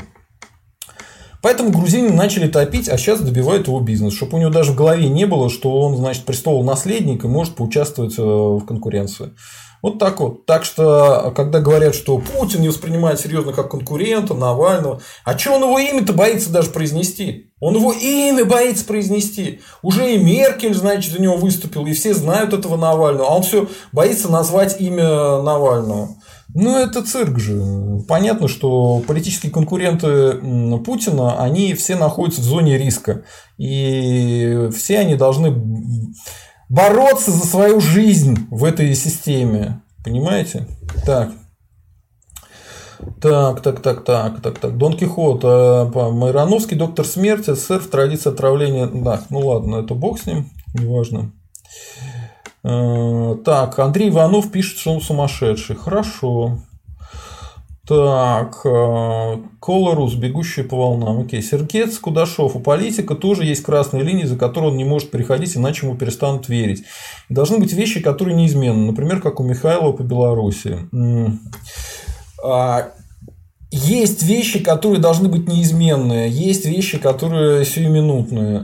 Поэтому 1.43 1.71
грузины 1.71 2.13
начали 2.13 2.47
топить, 2.47 2.87
а 2.87 2.97
сейчас 2.97 3.19
добивают 3.19 3.67
его 3.67 3.81
бизнес, 3.81 4.13
чтобы 4.15 4.37
у 4.37 4.39
него 4.39 4.49
даже 4.49 4.71
в 4.71 4.75
голове 4.75 5.09
не 5.09 5.25
было, 5.25 5.49
что 5.49 5.77
он, 5.77 5.97
значит, 5.97 6.23
престол 6.23 6.63
наследник 6.63 7.25
и 7.25 7.27
может 7.27 7.55
поучаствовать 7.55 8.17
э, 8.17 8.21
в 8.21 8.61
конкуренции. 8.61 9.33
Вот 9.81 9.99
так 9.99 10.21
вот. 10.21 10.45
Так 10.45 10.63
что, 10.63 11.33
когда 11.35 11.59
говорят, 11.59 11.95
что 11.95 12.17
Путин 12.17 12.61
не 12.61 12.69
воспринимает 12.69 13.19
серьезно 13.19 13.51
как 13.51 13.69
конкурента 13.71 14.33
Навального, 14.33 15.01
а 15.25 15.37
что 15.37 15.55
он 15.55 15.63
его 15.63 15.77
имя-то 15.77 16.13
боится 16.13 16.49
даже 16.49 16.69
произнести? 16.69 17.51
Он 17.59 17.75
его 17.75 17.91
имя 17.91 18.45
боится 18.45 18.85
произнести. 18.85 19.59
Уже 19.81 20.13
и 20.13 20.17
Меркель, 20.17 20.73
значит, 20.73 21.11
за 21.11 21.21
него 21.21 21.35
выступил, 21.35 21.85
и 21.85 21.91
все 21.91 22.13
знают 22.13 22.53
этого 22.53 22.77
Навального, 22.77 23.27
а 23.27 23.35
он 23.35 23.43
все 23.43 23.67
боится 23.91 24.31
назвать 24.31 24.79
имя 24.79 25.41
Навального. 25.41 26.15
Ну, 26.55 26.77
это 26.77 27.03
цирк 27.03 27.39
же. 27.39 27.99
Понятно, 28.07 28.47
что 28.47 29.01
политические 29.07 29.51
конкуренты 29.51 30.33
Путина, 30.85 31.41
они 31.41 31.73
все 31.73 31.95
находятся 31.95 32.41
в 32.41 32.45
зоне 32.45 32.77
риска. 32.77 33.23
И 33.57 34.69
все 34.75 34.99
они 34.99 35.15
должны 35.15 35.55
бороться 36.69 37.31
за 37.31 37.45
свою 37.45 37.79
жизнь 37.79 38.47
в 38.51 38.63
этой 38.63 38.93
системе. 38.95 39.81
Понимаете? 40.03 40.67
Так. 41.05 41.31
Так, 43.21 43.61
так, 43.61 43.81
так, 43.81 44.03
так, 44.03 44.41
так, 44.41 44.59
так. 44.59 44.77
Дон 44.77 44.97
Кихот, 44.97 45.41
а, 45.43 45.85
Майрановский, 46.11 46.77
доктор 46.77 47.05
смерти, 47.05 47.53
СССР 47.53 47.79
в 47.79 47.87
традиции 47.87 48.29
отравления. 48.29 48.87
Да, 48.87 49.21
ну 49.29 49.39
ладно, 49.39 49.77
это 49.77 49.93
бог 49.93 50.19
с 50.19 50.25
ним, 50.25 50.49
неважно. 50.73 51.31
А, 51.31 52.12
так, 52.63 53.77
Андрей 53.77 54.09
Иванов 54.09 54.51
пишет, 54.51 54.79
что 54.79 54.93
он 54.93 55.01
сумасшедший. 55.01 55.75
Хорошо. 55.75 56.59
Так, 57.85 58.61
э, 58.63 59.37
Колорус, 59.59 60.13
бегущая 60.13 60.63
по 60.63 60.77
волнам. 60.77 61.19
Окей, 61.19 61.41
Сергец 61.41 61.99
Кудашов. 61.99 62.55
У 62.55 62.61
политика 62.61 63.13
тоже 63.13 63.43
есть 63.43 63.61
красные 63.61 64.03
линии, 64.03 64.23
за 64.23 64.37
которые 64.37 64.71
он 64.71 64.77
не 64.77 64.85
может 64.85 65.11
переходить, 65.11 65.57
иначе 65.57 65.85
ему 65.85 65.97
перестанут 65.97 66.47
верить. 66.47 66.85
должны 67.27 67.57
быть 67.57 67.73
вещи, 67.73 67.99
которые 67.99 68.37
неизменны. 68.37 68.85
Например, 68.85 69.19
как 69.19 69.41
у 69.41 69.43
Михайлова 69.43 69.91
по 69.91 70.01
Беларуси. 70.01 70.77
А, 72.41 72.91
есть 73.71 74.23
вещи, 74.23 74.63
которые 74.63 75.01
должны 75.01 75.27
быть 75.27 75.49
неизменные. 75.49 76.29
Есть 76.29 76.65
вещи, 76.65 76.97
которые 76.97 77.65
сиюминутные. 77.65 78.63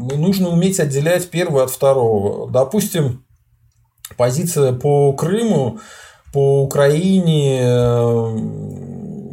Нужно 0.00 0.48
уметь 0.48 0.80
отделять 0.80 1.28
первое 1.30 1.64
от 1.64 1.70
второго. 1.70 2.50
Допустим, 2.50 3.24
позиция 4.16 4.72
по 4.72 5.12
Крыму 5.12 5.78
по 6.32 6.62
Украине 6.62 7.60
э, 7.60 8.20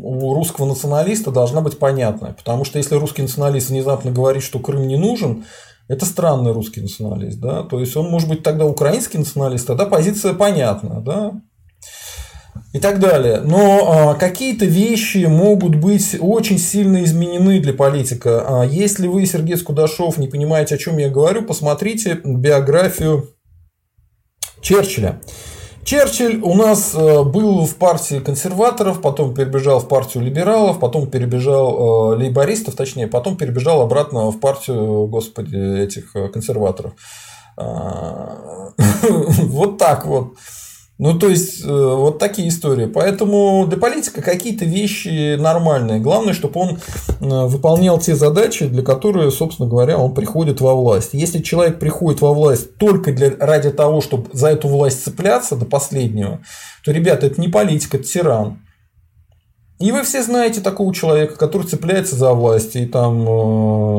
у 0.04 0.34
русского 0.34 0.66
националиста 0.66 1.32
должна 1.32 1.62
быть 1.62 1.78
понятная. 1.78 2.34
Потому 2.34 2.66
что 2.66 2.80
если 2.80 2.96
русский 2.96 3.22
националист 3.22 3.70
внезапно 3.70 4.12
говорит, 4.12 4.44
что 4.44 4.60
Крым 4.60 4.88
не 4.88 4.98
нужен, 4.98 5.46
это 5.88 6.06
странный 6.06 6.52
русский 6.52 6.82
националист. 6.82 7.40
Да? 7.40 7.64
То 7.64 7.80
есть 7.80 7.96
он 7.96 8.10
может 8.10 8.28
быть 8.28 8.44
тогда 8.44 8.66
украинский 8.66 9.20
националист, 9.20 9.68
тогда 9.68 9.86
позиция 9.86 10.34
понятна. 10.34 11.02
Да? 11.02 11.42
И 12.74 12.80
так 12.80 13.00
далее. 13.00 13.42
Но 13.42 14.12
а, 14.12 14.16
какие-то 14.16 14.66
вещи 14.66 15.26
могут 15.26 15.76
быть 15.76 16.18
очень 16.20 16.60
сильно 16.60 17.04
изменены 17.04 17.60
для 17.60 17.74
политика. 17.74 18.62
А 18.62 18.66
если 18.66 19.08
вы, 19.08 19.26
Сергей 19.26 19.58
Скудашов, 19.58 20.18
не 20.18 20.28
понимаете, 20.28 20.76
о 20.76 20.78
чем 20.78 20.98
я 20.98 21.10
говорю, 21.10 21.44
посмотрите 21.44 22.20
биографию 22.24 23.30
Черчилля. 24.62 25.20
Черчилль 25.88 26.42
у 26.42 26.54
нас 26.54 26.94
э, 26.96 27.24
был 27.24 27.66
в 27.66 27.76
партии 27.78 28.20
консерваторов, 28.20 29.00
потом 29.00 29.34
перебежал 29.34 29.80
в 29.80 29.88
партию 29.88 30.22
либералов, 30.22 30.82
потом 30.82 31.10
перебежал 31.10 32.14
э, 32.14 32.18
лейбористов, 32.18 32.76
точнее, 32.76 33.08
потом 33.08 33.38
перебежал 33.38 33.82
обратно 33.82 34.30
в 34.30 34.38
партию, 34.42 35.08
господи, 35.08 35.56
этих 35.56 36.14
э, 36.14 36.28
консерваторов. 36.28 36.92
А, 37.56 38.74
вот 39.00 39.78
так 39.78 40.06
вот. 40.06 40.34
Ну, 41.00 41.20
то 41.20 41.30
есть, 41.30 41.64
э, 41.64 41.68
вот 41.68 42.18
такие 42.18 42.50
истории. 42.50 42.88
Поэтому 42.88 43.68
для 43.68 43.78
политика 43.78 44.24
какие-то 44.24 44.66
вещи 44.66 45.36
нормальные. 45.36 46.00
Главное, 46.00 46.34
чтобы 46.34 46.60
он 46.60 46.70
э, 46.70 46.76
выполнял 47.20 48.00
те 48.00 48.16
задачи, 48.16 48.66
для 48.66 48.82
которых, 48.82 49.32
собственно 49.32 49.70
говоря, 49.70 50.00
он 50.00 50.16
приходит 50.16 50.60
во 50.60 50.74
власть. 50.74 51.10
Если 51.14 51.40
человек 51.44 51.78
приходит 51.78 52.22
во 52.22 52.34
власть 52.34 52.78
только 52.78 53.12
для, 53.12 53.32
ради 53.38 53.70
того, 53.70 54.02
чтобы 54.02 54.30
за 54.34 54.50
эту 54.50 54.70
власть 54.70 55.04
цепляться 55.04 55.56
до 55.56 55.66
последнего, 55.66 56.40
то, 56.84 56.92
ребята, 56.92 57.28
это 57.28 57.40
не 57.40 57.48
политик, 57.48 57.94
это 57.94 58.04
тиран. 58.04 58.60
И 59.80 59.92
вы 59.92 60.02
все 60.02 60.24
знаете 60.24 60.60
такого 60.62 60.92
человека, 60.94 61.36
который 61.36 61.68
цепляется 61.68 62.16
за 62.16 62.34
власть 62.34 62.76
и 62.76 62.88
там 62.88 63.22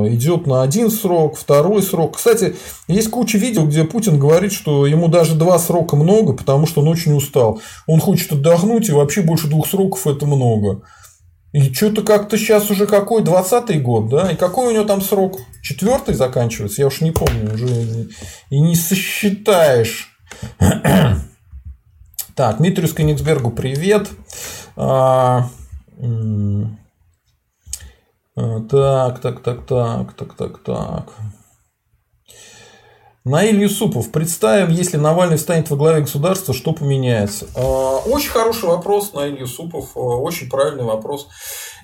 э, 0.04 0.14
идет 0.14 0.48
на 0.48 0.62
один 0.62 0.90
срок, 0.90 1.38
второй 1.38 1.84
срок. 1.84 2.16
Кстати, 2.16 2.56
есть 2.88 3.10
куча 3.10 3.38
видео, 3.38 3.64
где 3.64 3.84
Путин 3.84 4.18
говорит, 4.18 4.52
что 4.52 4.86
ему 4.86 5.06
даже 5.06 5.36
два 5.36 5.56
срока 5.60 5.94
много, 5.94 6.32
потому 6.32 6.66
что 6.66 6.80
он 6.80 6.88
очень 6.88 7.14
устал. 7.14 7.60
Он 7.86 8.00
хочет 8.00 8.32
отдохнуть, 8.32 8.88
и 8.88 8.92
вообще 8.92 9.22
больше 9.22 9.46
двух 9.46 9.68
сроков 9.68 10.04
это 10.08 10.26
много. 10.26 10.82
И 11.52 11.72
что-то 11.72 12.02
как-то 12.02 12.36
сейчас 12.36 12.70
уже 12.72 12.88
какой, 12.88 13.22
20-й 13.22 13.78
год, 13.78 14.08
да? 14.08 14.32
И 14.32 14.36
какой 14.36 14.66
у 14.66 14.74
него 14.74 14.84
там 14.84 15.00
срок? 15.00 15.38
Четвертый 15.62 16.14
заканчивается? 16.14 16.82
Я 16.82 16.88
уж 16.88 17.00
не 17.00 17.12
помню, 17.12 17.54
уже 17.54 18.08
и 18.50 18.58
не 18.60 18.74
сосчитаешь. 18.74 20.08
Так, 22.34 22.58
Дмитрию 22.58 22.88
Скенигсбергу 22.88 23.50
привет. 23.50 24.10
Так, 28.70 29.20
так, 29.20 29.42
так, 29.42 29.66
так, 29.66 30.12
так, 30.12 30.34
так, 30.34 30.58
так. 30.58 31.18
Наиль 33.28 33.60
Юсупов, 33.60 34.10
представим, 34.10 34.70
если 34.70 34.96
Навальный 34.96 35.36
встанет 35.36 35.68
во 35.68 35.76
главе 35.76 36.00
государства, 36.00 36.54
что 36.54 36.72
поменяется? 36.72 37.46
Очень 38.06 38.30
хороший 38.30 38.68
вопрос, 38.68 39.12
Наиль 39.12 39.40
Юсупов, 39.40 39.90
очень 39.94 40.48
правильный 40.48 40.84
вопрос. 40.84 41.28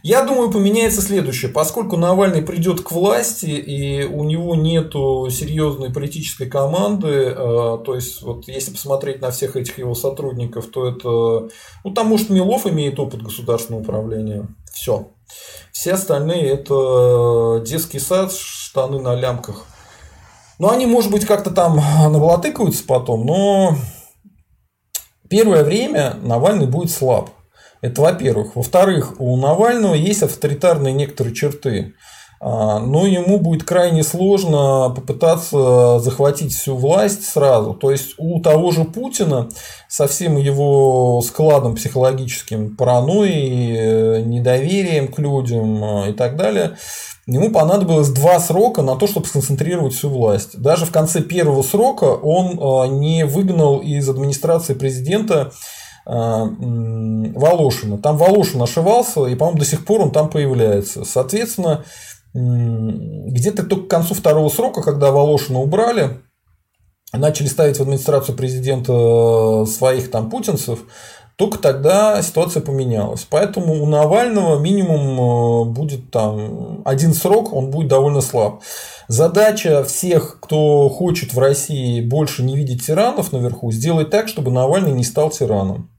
Я 0.03 0.23
думаю, 0.23 0.51
поменяется 0.51 1.03
следующее. 1.03 1.51
Поскольку 1.51 1.97
Навальный 1.97 2.41
придет 2.43 2.81
к 2.81 2.93
власти, 2.93 3.47
и 3.47 4.05
у 4.05 4.25
него 4.25 4.55
нет 4.55 4.93
серьезной 4.93 5.93
политической 5.93 6.47
команды, 6.47 7.35
то 7.35 7.95
есть, 7.95 8.23
вот 8.23 8.49
если 8.49 8.73
посмотреть 8.73 9.21
на 9.21 9.31
всех 9.31 9.57
этих 9.57 9.79
его 9.79 9.95
сотрудников, 9.95 10.69
то 10.69 10.89
это... 10.89 11.51
Ну, 11.85 11.91
там, 11.95 12.07
может, 12.07 12.31
Милов 12.31 12.67
имеет 12.67 12.99
опыт 12.99 13.23
государственного 13.23 13.83
управления. 13.83 14.49
Все. 14.73 15.09
Все 15.73 15.93
остальные 15.93 16.49
это 16.49 17.63
детский 17.67 17.99
сад, 17.99 18.33
штаны 18.33 19.01
на 19.01 19.15
лямках. 19.15 19.67
Ну, 20.59 20.71
они, 20.71 20.87
может 20.87 21.11
быть, 21.11 21.27
как-то 21.27 21.51
там 21.51 21.77
набалатыкаются 21.77 22.85
потом, 22.87 23.27
но 23.27 23.77
первое 25.29 25.65
время 25.65 26.15
Навальный 26.23 26.67
будет 26.67 26.91
слаб. 26.91 27.31
Это 27.81 28.01
во-первых. 28.01 28.57
Во-вторых, 28.57 29.21
у 29.21 29.37
Навального 29.37 29.95
есть 29.95 30.23
авторитарные 30.23 30.95
некоторые 30.95 31.35
черты. 31.35 31.95
А, 32.47 32.79
но 32.79 33.07
ему 33.07 33.39
будет 33.39 33.65
крайне 33.65 34.03
сложно 34.03 34.93
попытаться 34.95 35.99
захватить 36.01 36.53
всю 36.53 36.77
власть 36.77 37.25
сразу. 37.25 37.73
То 37.73 37.91
есть 37.91 38.17
у 38.19 38.39
того 38.43 38.71
же 38.71 38.85
Путина 38.85 39.49
со 39.89 40.07
всем 40.07 40.37
его 40.37 41.23
складом 41.23 41.75
психологическим, 41.75 42.77
паранойей, 42.77 44.23
недоверием 44.25 45.09
к 45.09 45.19
людям 45.19 45.83
а, 45.83 46.09
и 46.11 46.13
так 46.13 46.37
далее, 46.37 46.77
ему 47.27 47.51
понадобилось 47.51 48.11
два 48.11 48.39
срока 48.41 48.83
на 48.83 48.97
то, 48.97 49.07
чтобы 49.07 49.25
сконцентрировать 49.25 49.95
всю 49.95 50.11
власть. 50.11 50.61
Даже 50.61 50.85
в 50.85 50.93
конце 50.93 51.23
первого 51.23 51.63
срока 51.63 52.05
он 52.05 52.61
а, 52.61 52.87
не 52.87 53.25
выгнал 53.25 53.79
из 53.79 54.07
администрации 54.07 54.75
президента 54.75 55.51
Волошина. 56.07 57.97
Там 57.97 58.19
Волошин 58.19 58.61
ошивался, 58.61 59.25
и, 59.25 59.35
по-моему, 59.35 59.61
до 59.61 59.65
сих 59.65 59.87
пор 59.87 60.03
он 60.03 60.11
там 60.11 60.29
появляется. 60.29 61.03
Соответственно, 61.07 61.87
где-то 62.35 63.63
только 63.63 63.87
к 63.87 63.91
концу 63.91 64.15
второго 64.15 64.49
срока, 64.49 64.83
когда 64.83 65.13
Волошина 65.13 65.61
убрали, 65.61 66.21
начали 67.13 67.47
ставить 67.47 67.79
в 67.79 67.83
администрацию 67.83 68.37
президента 68.37 68.93
э, 68.93 69.67
своих 69.67 70.11
там 70.11 70.31
путинцев, 70.31 70.81
только 71.37 71.59
тогда 71.59 72.21
ситуация 72.23 72.61
поменялась. 72.61 73.27
Поэтому 73.29 73.83
у 73.83 73.87
Навального 73.87 74.59
минимум 74.59 75.69
э, 75.69 75.71
будет 75.71 76.11
там 76.11 76.83
один 76.85 77.15
срок, 77.15 77.53
он 77.53 77.71
будет 77.71 77.89
довольно 77.89 78.21
слаб. 78.21 78.63
Задача 79.07 79.85
всех, 79.85 80.39
кто 80.41 80.89
хочет 80.89 81.35
в 81.35 81.39
России 81.39 82.01
больше 82.01 82.43
не 82.43 82.57
видеть 82.57 82.87
тиранов 82.87 83.33
наверху, 83.33 83.71
сделать 83.71 84.11
так, 84.11 84.29
чтобы 84.29 84.51
Навальный 84.51 84.93
не 84.93 85.05
стал 85.05 85.31
тираном. 85.31 85.91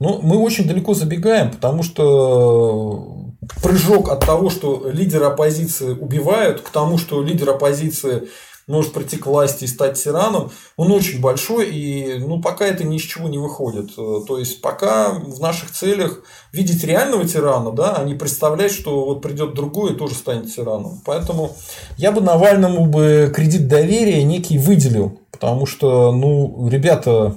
Ну, 0.00 0.18
мы 0.22 0.38
очень 0.38 0.66
далеко 0.66 0.94
забегаем, 0.94 1.52
потому 1.52 1.84
что 1.84 3.31
прыжок 3.62 4.08
от 4.10 4.20
того, 4.20 4.50
что 4.50 4.88
лидера 4.90 5.28
оппозиции 5.28 5.92
убивают, 5.92 6.60
к 6.60 6.70
тому, 6.70 6.98
что 6.98 7.22
лидер 7.22 7.50
оппозиции 7.50 8.28
может 8.68 8.92
прийти 8.92 9.16
к 9.16 9.26
власти 9.26 9.64
и 9.64 9.68
стать 9.68 10.02
тираном, 10.02 10.50
он 10.76 10.92
очень 10.92 11.20
большой, 11.20 11.68
и 11.70 12.18
ну, 12.18 12.40
пока 12.40 12.64
это 12.64 12.84
ни 12.84 12.98
с 12.98 13.02
чего 13.02 13.28
не 13.28 13.38
выходит. 13.38 13.90
Э, 13.98 14.20
то 14.26 14.38
есть, 14.38 14.60
пока 14.60 15.10
в 15.10 15.40
наших 15.40 15.72
целях 15.72 16.22
видеть 16.52 16.84
реального 16.84 17.24
тирана, 17.24 17.72
да, 17.72 17.96
а 17.96 18.04
не 18.04 18.14
представлять, 18.14 18.72
что 18.72 19.04
вот 19.04 19.20
придет 19.20 19.54
другой 19.54 19.92
и 19.92 19.96
тоже 19.96 20.14
станет 20.14 20.54
тираном. 20.54 21.00
Поэтому 21.04 21.56
я 21.96 22.12
бы 22.12 22.20
Навальному 22.20 22.86
бы 22.86 23.32
кредит 23.34 23.66
доверия 23.66 24.22
некий 24.22 24.58
выделил. 24.58 25.18
Потому 25.32 25.66
что, 25.66 26.12
ну, 26.12 26.68
ребята, 26.68 27.36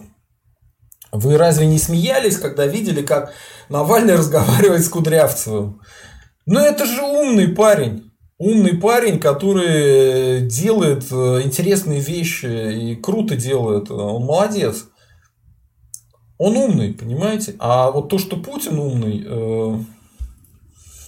вы 1.12 1.38
разве 1.38 1.68
не 1.68 1.78
смеялись, 1.78 2.38
когда 2.38 2.66
видели, 2.66 3.02
как 3.02 3.34
Навальный 3.70 4.16
разговаривает 4.16 4.84
с 4.86 4.90
Кудрявцевым? 4.90 5.82
Ну, 6.46 6.60
это 6.60 6.86
же 6.86 7.02
умный 7.02 7.50
парень. 7.50 8.12
Умный 8.38 8.78
парень, 8.78 9.20
который 9.20 10.42
делает 10.42 11.06
э, 11.10 11.42
интересные 11.44 12.02
вещи 12.02 12.92
и 12.92 12.96
круто 12.96 13.36
делает. 13.38 13.90
Он 13.90 14.26
молодец. 14.26 14.86
Он 16.38 16.58
умный, 16.58 16.94
понимаете? 16.94 17.56
А 17.60 17.90
вот 17.92 18.10
то, 18.10 18.18
что 18.18 18.36
Путин 18.36 18.78
умный, 18.78 19.24
э, 19.26 19.80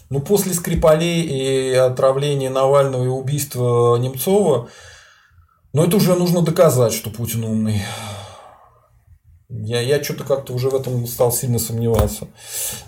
ну, 0.09 0.21
после 0.21 0.53
Скрипалей 0.53 1.21
и 1.21 1.73
отравления 1.73 2.49
Навального 2.49 3.03
и 3.03 3.07
убийства 3.07 3.97
Немцова, 3.97 4.69
ну, 5.73 5.83
это 5.83 5.97
уже 5.97 6.15
нужно 6.15 6.41
доказать, 6.43 6.93
что 6.93 7.09
Путин 7.09 7.43
умный. 7.43 7.81
Я, 9.49 9.79
я 9.79 10.03
что-то 10.03 10.25
как-то 10.25 10.53
уже 10.53 10.69
в 10.69 10.75
этом 10.75 11.07
стал 11.07 11.31
сильно 11.31 11.57
сомневаться. 11.57 12.27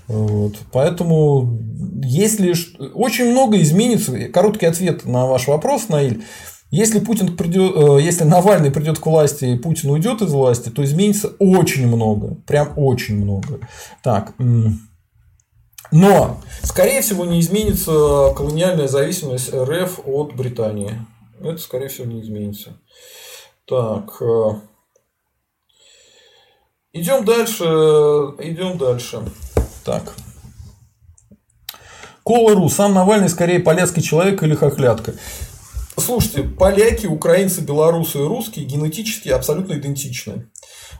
Вот. 0.08 0.56
Поэтому, 0.74 1.58
если 2.04 2.54
очень 2.94 3.32
много 3.32 3.62
изменится, 3.62 4.28
короткий 4.28 4.66
ответ 4.66 5.06
на 5.06 5.26
ваш 5.26 5.48
вопрос, 5.48 5.88
Наиль, 5.88 6.24
если 6.70 7.00
Путин 7.00 7.36
придет, 7.38 7.76
э, 7.76 8.02
если 8.02 8.26
Навальный 8.26 8.72
придет 8.72 9.00
к 9.00 9.06
власти 9.06 9.46
и 9.46 9.58
Путин 9.58 9.90
уйдет 9.90 10.22
из 10.22 10.32
власти, 10.32 10.70
то 10.70 10.84
изменится 10.84 11.30
очень 11.40 11.88
много, 11.88 12.36
прям 12.46 12.74
очень 12.76 13.16
много. 13.16 13.62
Так, 14.04 14.34
но, 15.92 16.40
скорее 16.62 17.02
всего, 17.02 17.26
не 17.26 17.40
изменится 17.40 18.34
колониальная 18.36 18.88
зависимость 18.88 19.52
РФ 19.54 20.02
от 20.06 20.36
Британии. 20.36 20.94
Это, 21.42 21.58
скорее 21.58 21.88
всего, 21.88 22.06
не 22.06 22.22
изменится. 22.22 22.78
Так, 23.66 24.22
э, 24.22 24.52
Идем 26.92 27.24
дальше. 27.24 27.64
Идем 27.64 28.78
дальше. 28.78 29.22
Так. 29.86 30.16
Колору. 32.24 32.68
Сам 32.70 32.94
Навальный 32.94 33.30
скорее 33.30 33.60
полецкий 33.60 34.02
человек 34.02 34.42
или 34.42 34.56
хохлятка. 34.56 35.14
Слушайте, 35.98 36.44
поляки, 36.44 37.06
украинцы, 37.06 37.62
белорусы 37.62 38.20
и 38.20 38.28
русские 38.28 38.66
генетически 38.66 39.30
абсолютно 39.30 39.74
идентичны. 39.74 40.50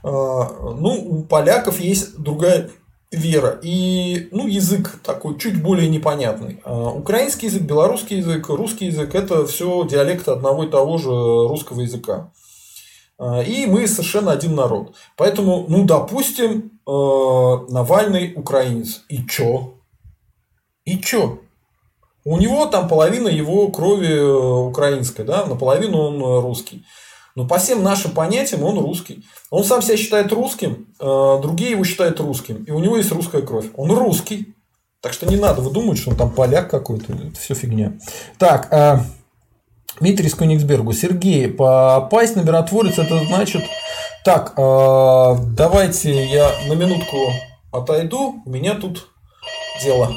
А, 0.04 0.74
ну, 0.78 0.94
у 0.94 1.24
поляков 1.24 1.80
есть 1.80 2.18
другая 2.18 2.70
вера 3.12 3.60
и 3.64 4.28
ну, 4.32 4.46
язык 4.46 5.00
такой 5.04 5.40
чуть 5.40 5.62
более 5.62 5.90
непонятный. 5.90 6.62
А, 6.64 6.90
украинский 6.90 7.48
язык, 7.48 7.64
белорусский 7.64 8.18
язык, 8.18 8.50
русский 8.50 8.88
язык– 8.88 9.10
это 9.16 9.48
все 9.48 9.88
диалекты 9.90 10.32
одного 10.32 10.66
и 10.66 10.70
того 10.70 10.98
же 10.98 11.10
русского 11.10 11.82
языка. 11.82 12.32
А, 13.20 13.42
и 13.42 13.66
мы 13.66 13.86
совершенно 13.86 14.32
один 14.32 14.56
народ. 14.56 14.96
Поэтому, 15.18 15.66
ну, 15.68 15.84
допустим, 15.86 16.72
э, 16.88 17.72
Навальный 17.72 18.34
украинец. 18.36 19.04
И 19.10 19.26
чё? 19.26 19.76
И 20.86 20.98
чё? 20.98 21.40
У 22.24 22.38
него 22.38 22.66
там 22.66 22.88
половина 22.88 23.28
его 23.28 23.68
крови 23.70 24.08
э, 24.08 24.68
украинской, 24.70 25.24
да, 25.24 25.46
наполовину 25.46 25.98
он 25.98 26.16
э, 26.16 26.42
русский. 26.42 26.86
Но 27.36 27.46
по 27.46 27.58
всем 27.58 27.84
нашим 27.84 28.12
понятиям 28.12 28.64
он 28.64 28.80
русский. 28.80 29.26
Он 29.50 29.64
сам 29.64 29.82
себя 29.82 29.98
считает 29.98 30.34
русским, 30.34 30.88
другие 31.00 31.72
его 31.72 31.86
считают 31.86 32.20
русским. 32.20 32.64
И 32.64 32.72
у 32.72 32.80
него 32.80 32.98
есть 32.98 33.12
русская 33.12 33.42
кровь. 33.44 33.68
Он 33.78 33.92
русский. 33.92 34.56
Так 35.00 35.14
что 35.14 35.26
не 35.26 35.38
надо 35.38 35.62
выдумывать, 35.62 36.00
что 36.00 36.10
он 36.10 36.18
там 36.18 36.32
поляк 36.32 36.70
какой-то. 36.70 37.14
Это 37.14 37.40
все 37.40 37.54
фигня. 37.54 37.98
Так, 38.38 38.68
Дмитрий 40.00 40.30
Сконигсбергу. 40.30 40.94
Сергей, 40.94 41.48
попасть 41.48 42.36
на 42.36 42.42
миротворец 42.42 42.98
это 42.98 43.24
значит... 43.26 43.64
Так, 44.26 44.54
э, 44.58 45.36
давайте 45.56 46.26
я 46.26 46.52
на 46.68 46.74
минутку 46.74 47.18
отойду. 47.72 48.42
У 48.46 48.50
меня 48.50 48.76
тут 48.76 49.08
дело. 49.82 50.14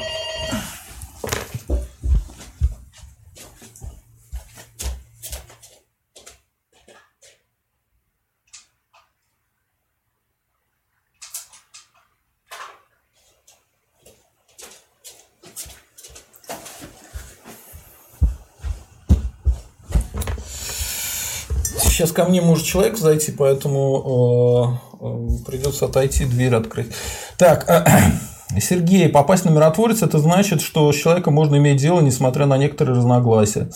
Сейчас 22.03 22.11
ко 22.11 22.25
мне 22.25 22.41
может 22.41 22.65
человек 22.65 22.97
зайти, 22.97 23.31
поэтому 23.31 24.77
э, 24.91 25.05
э, 25.05 25.45
придется 25.45 25.85
отойти, 25.85 26.25
дверь 26.25 26.53
открыть. 26.53 26.91
Так, 27.37 27.63
э, 27.69 27.85
Сергей, 28.59 29.07
попасть 29.07 29.45
на 29.45 29.51
миротворец 29.51 30.01
это 30.01 30.19
значит, 30.19 30.61
что 30.61 30.91
с 30.91 30.97
человеком 30.97 31.33
можно 31.33 31.55
иметь 31.55 31.79
дело, 31.79 32.01
несмотря 32.01 32.45
на 32.45 32.57
некоторые 32.57 32.97
разногласия. 32.97 33.69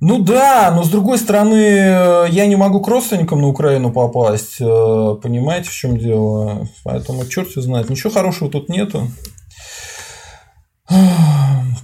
Ну 0.00 0.18
да, 0.18 0.70
но 0.76 0.84
с 0.84 0.90
другой 0.90 1.18
стороны, 1.18 2.28
я 2.28 2.46
не 2.46 2.54
могу 2.54 2.80
к 2.80 2.86
родственникам 2.86 3.40
на 3.40 3.48
Украину 3.48 3.92
попасть. 3.92 4.58
Понимаете, 4.58 5.70
в 5.70 5.72
чем 5.72 5.98
дело? 5.98 6.68
Поэтому 6.84 7.26
черт 7.26 7.50
его 7.50 7.62
знает. 7.62 7.90
Ничего 7.90 8.12
хорошего 8.12 8.48
тут 8.48 8.68
нету. 8.68 9.08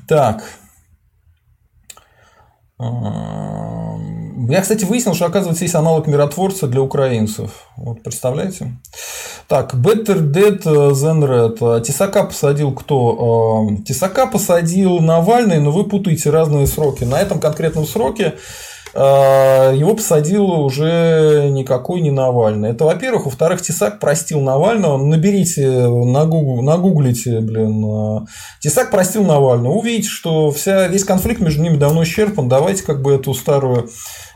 Так. 0.06 0.44
Я, 4.48 4.60
кстати, 4.60 4.84
выяснил, 4.84 5.14
что, 5.14 5.26
оказывается, 5.26 5.64
есть 5.64 5.74
аналог 5.74 6.06
миротворца 6.06 6.66
для 6.66 6.80
украинцев. 6.80 7.50
Вот, 7.76 8.02
представляете? 8.02 8.76
Так, 9.48 9.74
Better 9.74 10.20
Dead 10.20 10.62
Than 10.62 11.58
Red. 11.58 11.82
Тесака 11.82 12.24
посадил 12.24 12.72
кто? 12.72 13.68
Тесака 13.86 14.26
посадил 14.26 15.00
Навальный, 15.00 15.60
но 15.60 15.70
вы 15.70 15.84
путаете 15.84 16.30
разные 16.30 16.66
сроки. 16.66 17.04
На 17.04 17.20
этом 17.20 17.40
конкретном 17.40 17.86
сроке 17.86 18.34
а, 18.96 19.72
его 19.72 19.94
посадил 19.94 20.48
уже 20.50 21.48
никакой 21.50 22.00
не 22.00 22.10
Навальный. 22.10 22.70
Это, 22.70 22.84
во-первых. 22.84 23.26
Во-вторых, 23.26 23.60
Тесак 23.60 23.98
простил 23.98 24.40
Навального. 24.40 24.96
Наберите, 24.96 25.68
нагугл, 25.88 26.62
нагуглите, 26.62 27.40
блин. 27.40 27.84
А, 27.84 28.24
Тесак 28.60 28.90
простил 28.90 29.24
Навального. 29.24 29.74
Увидите, 29.74 30.08
что 30.08 30.50
вся, 30.52 30.86
весь 30.86 31.04
конфликт 31.04 31.40
между 31.40 31.62
ними 31.62 31.76
давно 31.76 32.04
исчерпан. 32.04 32.48
Давайте 32.48 32.84
как 32.84 33.02
бы 33.02 33.14
эту 33.14 33.34
старую 33.34 33.88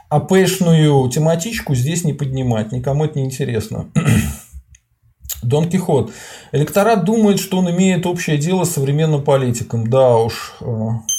АПшную 0.09 1.09
тематичку 1.11 1.75
здесь 1.75 2.05
не 2.05 2.13
поднимать. 2.13 2.73
Никому 2.73 3.05
это 3.05 3.19
не 3.19 3.27
интересно. 3.27 3.91
Дон 5.43 5.69
Кихот. 5.69 6.13
Электорат 6.53 7.05
думает, 7.05 7.39
что 7.39 7.59
он 7.59 7.71
имеет 7.71 8.07
общее 8.07 8.39
дело 8.39 8.65
с 8.65 8.73
современным 8.73 9.23
политиком. 9.23 9.89
Да 9.89 10.17
уж. 10.17 10.55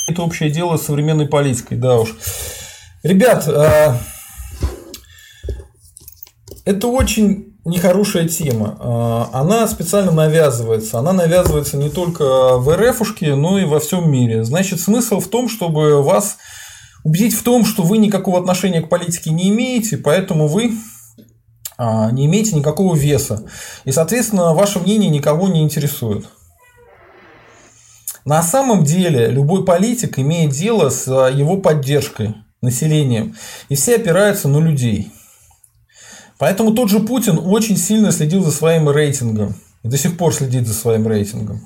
Это 0.08 0.24
общее 0.24 0.50
дело 0.50 0.78
с 0.78 0.84
современной 0.84 1.28
политикой. 1.28 1.78
Да 1.78 2.00
уж. 2.00 2.16
Ребят, 3.04 3.48
э, 3.48 3.94
это 6.66 6.88
очень 6.88 7.56
нехорошая 7.64 8.28
тема. 8.28 8.78
Э, 8.80 9.38
она 9.38 9.68
специально 9.68 10.12
навязывается. 10.12 11.00
Она 11.00 11.14
навязывается 11.14 11.78
не 11.78 11.90
только 11.90 12.58
в 12.58 12.76
РФушке, 12.76 13.36
но 13.36 13.60
и 13.60 13.66
во 13.66 13.80
всем 13.80 14.12
мире. 14.12 14.44
Значит, 14.44 14.82
смысл 14.82 15.20
в 15.20 15.28
том, 15.28 15.48
чтобы 15.48 16.02
вас 16.04 16.38
убедить 17.04 17.34
в 17.34 17.44
том, 17.44 17.66
что 17.66 17.84
вы 17.84 17.98
никакого 17.98 18.40
отношения 18.40 18.82
к 18.82 18.90
политике 18.90 19.32
не 19.32 19.50
имеете, 19.50 19.98
поэтому 19.98 20.48
вы 20.48 20.74
а, 21.78 22.12
не 22.12 22.26
имеете 22.26 22.56
никакого 22.56 22.96
веса. 22.96 23.46
И, 23.86 23.92
соответственно, 23.92 24.54
ваше 24.54 24.80
мнение 24.80 25.10
никого 25.10 25.48
не 25.48 25.62
интересует. 25.62 26.26
На 28.26 28.44
самом 28.44 28.84
деле 28.84 29.28
любой 29.28 29.64
политик 29.64 30.20
имеет 30.20 30.52
дело 30.52 30.90
с 30.90 31.08
его 31.08 31.58
поддержкой 31.58 32.36
населением. 32.62 33.36
И 33.70 33.76
все 33.76 33.96
опираются 33.96 34.48
на 34.48 34.58
людей. 34.60 35.12
Поэтому 36.38 36.74
тот 36.74 36.90
же 36.90 37.00
Путин 37.00 37.40
очень 37.40 37.78
сильно 37.78 38.12
следил 38.12 38.44
за 38.44 38.52
своим 38.52 38.90
рейтингом. 38.90 39.56
И 39.84 39.88
до 39.88 39.98
сих 39.98 40.18
пор 40.18 40.34
следит 40.34 40.68
за 40.68 40.74
своим 40.74 41.08
рейтингом. 41.08 41.62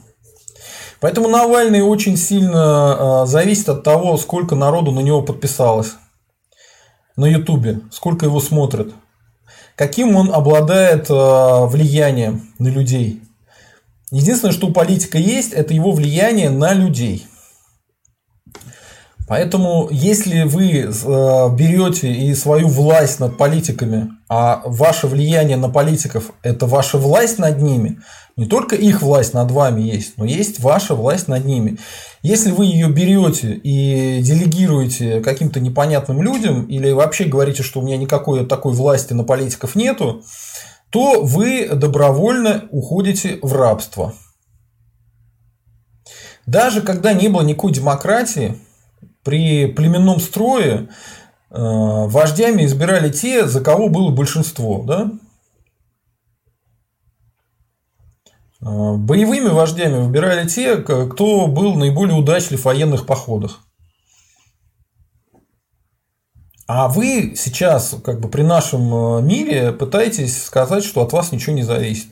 Поэтому 1.03 1.27
Навальный 1.27 1.81
очень 1.81 2.15
сильно 2.15 3.23
а, 3.23 3.25
зависит 3.25 3.67
от 3.67 3.83
того, 3.83 4.15
сколько 4.15 4.55
народу 4.55 4.93
на 4.93 5.01
него 5.01 5.21
подписалось 5.21 5.95
на 7.17 7.25
Ютубе, 7.25 7.81
сколько 7.91 8.25
его 8.25 8.39
смотрят, 8.39 8.93
каким 9.75 10.15
он 10.15 10.33
обладает 10.33 11.07
а, 11.09 11.65
влиянием 11.65 12.53
на 12.57 12.69
людей. 12.69 13.21
Единственное, 14.11 14.53
что 14.53 14.67
у 14.67 14.71
политика 14.71 15.17
есть, 15.17 15.51
это 15.51 15.73
его 15.73 15.91
влияние 15.91 16.49
на 16.49 16.71
людей– 16.71 17.27
Поэтому, 19.25 19.87
если 19.89 20.43
вы 20.43 20.81
э, 20.81 20.89
берете 21.55 22.11
и 22.11 22.35
свою 22.35 22.67
власть 22.67 23.19
над 23.19 23.37
политиками, 23.37 24.09
а 24.27 24.61
ваше 24.65 25.07
влияние 25.07 25.55
на 25.55 25.69
политиков– 25.69 26.31
это 26.43 26.65
ваша 26.65 26.97
власть 26.97 27.39
над 27.39 27.61
ними, 27.61 27.99
не 28.35 28.45
только 28.45 28.75
их 28.75 29.01
власть 29.01 29.33
над 29.33 29.51
вами 29.51 29.81
есть, 29.81 30.17
но 30.17 30.25
есть 30.25 30.59
ваша 30.59 30.95
власть 30.95 31.27
над 31.27 31.45
ними. 31.45 31.77
Если 32.23 32.51
вы 32.51 32.65
ее 32.65 32.89
берете 32.89 33.53
и 33.53 34.21
делегируете 34.21 35.21
каким-то 35.21 35.59
непонятным 35.59 36.21
людям, 36.21 36.63
или 36.63 36.91
вообще 36.91 37.25
говорите, 37.25 37.61
что 37.61 37.79
у 37.79 37.83
меня 37.83 37.97
никакой 37.97 38.45
такой 38.45 38.73
власти 38.73 39.13
на 39.13 39.23
политиков 39.23 39.75
нету, 39.75 40.23
то 40.89 41.21
вы 41.23 41.69
добровольно 41.69 42.67
уходите 42.71 43.39
в 43.41 43.53
рабство. 43.53 44.13
Даже 46.45 46.81
когда 46.81 47.13
не 47.13 47.29
было 47.29 47.41
никакой 47.41 47.71
демократии, 47.71 48.59
при 49.23 49.67
племенном 49.67 50.19
строе 50.19 50.89
э, 51.49 51.55
вождями 51.55 52.65
избирали 52.65 53.09
те, 53.09 53.47
за 53.47 53.61
кого 53.61 53.89
было 53.89 54.11
большинство. 54.11 54.83
Да? 54.83 55.11
Э, 58.52 58.52
боевыми 58.63 59.49
вождями 59.49 60.01
выбирали 60.01 60.47
те, 60.47 60.77
кто 60.77 61.47
был 61.47 61.75
наиболее 61.75 62.15
удачлив 62.15 62.61
в 62.61 62.65
военных 62.65 63.05
походах. 63.05 63.59
А 66.65 66.87
вы 66.87 67.33
сейчас, 67.35 67.95
как 68.03 68.21
бы 68.21 68.29
при 68.29 68.41
нашем 68.41 69.17
э, 69.17 69.21
мире, 69.21 69.73
пытаетесь 69.73 70.43
сказать, 70.43 70.85
что 70.85 71.01
от 71.01 71.11
вас 71.11 71.33
ничего 71.33 71.53
не 71.53 71.63
зависит. 71.63 72.07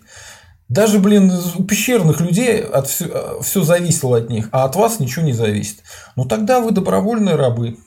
Даже, 0.67 0.99
блин, 0.99 1.31
у 1.55 1.63
пещерных 1.63 2.19
людей 2.19 2.61
от 2.61 2.87
все, 2.87 3.41
все 3.41 3.63
зависело 3.63 4.17
от 4.17 4.29
них, 4.29 4.49
а 4.51 4.65
от 4.65 4.75
вас 4.75 4.99
ничего 4.99 5.25
не 5.25 5.33
зависит. 5.33 5.83
Ну 6.15 6.25
тогда 6.25 6.59
вы 6.59 6.71
добровольные 6.71 7.35
рабы. 7.35 7.77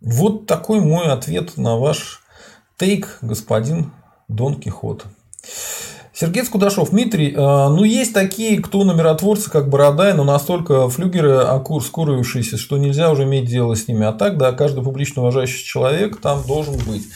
Вот 0.00 0.46
такой 0.46 0.80
мой 0.80 1.06
ответ 1.06 1.56
на 1.56 1.76
ваш 1.76 2.22
тейк, 2.76 3.18
господин 3.20 3.92
Дон 4.28 4.60
Кихот. 4.60 5.04
Сергей 6.22 6.44
Скудашов, 6.44 6.90
Дмитрий, 6.90 7.32
э, 7.32 7.36
ну 7.36 7.82
есть 7.82 8.14
такие, 8.14 8.62
кто 8.62 8.84
на 8.84 8.92
миротворцы, 8.92 9.50
как 9.50 9.68
Бородай, 9.68 10.14
но 10.14 10.22
настолько 10.22 10.88
флюгеры 10.88 11.44
скурившиеся, 11.80 12.58
что 12.58 12.78
нельзя 12.78 13.10
уже 13.10 13.24
иметь 13.24 13.46
дело 13.46 13.74
с 13.74 13.88
ними. 13.88 14.06
А 14.06 14.12
так, 14.12 14.38
да, 14.38 14.52
каждый 14.52 14.84
публично 14.84 15.22
уважающий 15.22 15.64
человек 15.64 16.20
там 16.20 16.44
должен 16.46 16.76
быть. 16.86 17.08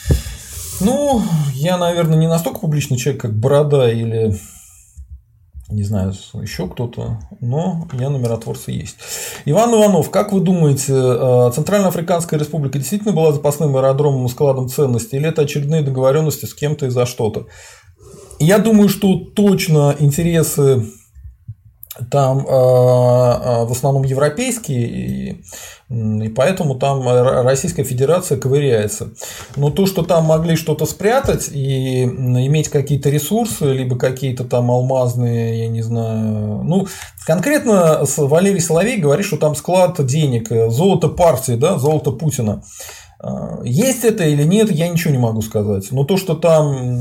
Ну, 0.80 1.22
я, 1.54 1.78
наверное, 1.78 2.18
не 2.18 2.26
настолько 2.26 2.58
публичный 2.58 2.96
человек, 2.96 3.22
как 3.22 3.38
Борода 3.38 3.88
или 3.88 4.34
не 5.68 5.84
знаю, 5.84 6.12
еще 6.42 6.68
кто-то, 6.68 7.18
но 7.40 7.88
я 7.92 8.10
на 8.10 8.16
миротворце 8.16 8.72
есть. 8.72 8.96
Иван 9.44 9.72
Иванов, 9.74 10.10
как 10.10 10.32
вы 10.32 10.40
думаете, 10.40 10.92
э, 10.94 11.50
Центральноафриканская 11.54 12.38
республика 12.38 12.78
действительно 12.78 13.12
была 13.12 13.32
запасным 13.32 13.76
аэродромом 13.76 14.26
и 14.26 14.28
складом 14.28 14.68
ценностей, 14.68 15.16
или 15.16 15.28
это 15.28 15.42
очередные 15.42 15.82
договоренности 15.82 16.44
с 16.44 16.54
кем-то 16.54 16.86
и 16.86 16.90
за 16.90 17.04
что-то? 17.04 17.46
Я 18.38 18.58
думаю, 18.58 18.88
что 18.88 19.16
точно 19.16 19.94
интересы 19.98 20.86
там 22.10 22.40
э, 22.40 22.42
э, 22.42 23.64
в 23.64 23.72
основном 23.72 24.02
европейские, 24.02 25.42
и, 25.88 26.28
поэтому 26.28 26.74
там 26.74 27.08
Российская 27.46 27.84
Федерация 27.84 28.38
ковыряется. 28.38 29.10
Но 29.56 29.70
то, 29.70 29.86
что 29.86 30.02
там 30.02 30.24
могли 30.24 30.56
что-то 30.56 30.84
спрятать 30.84 31.48
и 31.50 32.04
иметь 32.04 32.68
какие-то 32.68 33.08
ресурсы, 33.08 33.72
либо 33.72 33.96
какие-то 33.96 34.44
там 34.44 34.70
алмазные, 34.70 35.60
я 35.60 35.68
не 35.68 35.82
знаю, 35.82 36.62
ну, 36.64 36.86
конкретно 37.24 38.04
Валерий 38.16 38.60
Соловей 38.60 38.98
говорит, 38.98 39.24
что 39.24 39.38
там 39.38 39.54
склад 39.54 40.04
денег, 40.04 40.48
золото 40.70 41.08
партии, 41.08 41.52
да, 41.52 41.78
золото 41.78 42.10
Путина. 42.10 42.62
Э, 43.22 43.62
есть 43.64 44.04
это 44.04 44.24
или 44.24 44.42
нет, 44.42 44.70
я 44.70 44.88
ничего 44.88 45.12
не 45.12 45.18
могу 45.18 45.40
сказать. 45.40 45.90
Но 45.92 46.04
то, 46.04 46.18
что 46.18 46.34
там 46.34 47.00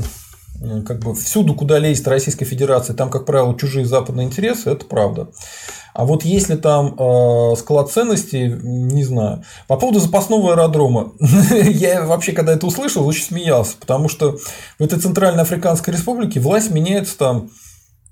как 0.86 1.00
бы 1.00 1.14
всюду, 1.14 1.54
куда 1.54 1.78
лезет 1.78 2.08
Российская 2.08 2.44
Федерация, 2.44 2.94
там, 2.94 3.10
как 3.10 3.26
правило, 3.26 3.56
чужие 3.58 3.84
западные 3.84 4.26
интересы, 4.26 4.70
это 4.70 4.84
правда. 4.86 5.28
А 5.94 6.04
вот 6.04 6.24
если 6.24 6.56
там 6.56 6.94
э, 6.98 7.56
склад 7.56 7.90
ценностей, 7.90 8.48
не 8.48 9.02
знаю. 9.02 9.44
По 9.66 9.78
поводу 9.78 9.98
запасного 9.98 10.52
аэродрома. 10.52 11.12
я 11.50 12.04
вообще, 12.04 12.32
когда 12.32 12.52
это 12.52 12.66
услышал, 12.66 13.06
очень 13.06 13.24
смеялся, 13.24 13.76
потому 13.80 14.10
что 14.10 14.36
в 14.78 14.82
этой 14.82 14.98
Центральной 14.98 15.42
Африканской 15.42 15.94
Республике 15.94 16.38
власть 16.38 16.70
меняется 16.70 17.16
там 17.16 17.50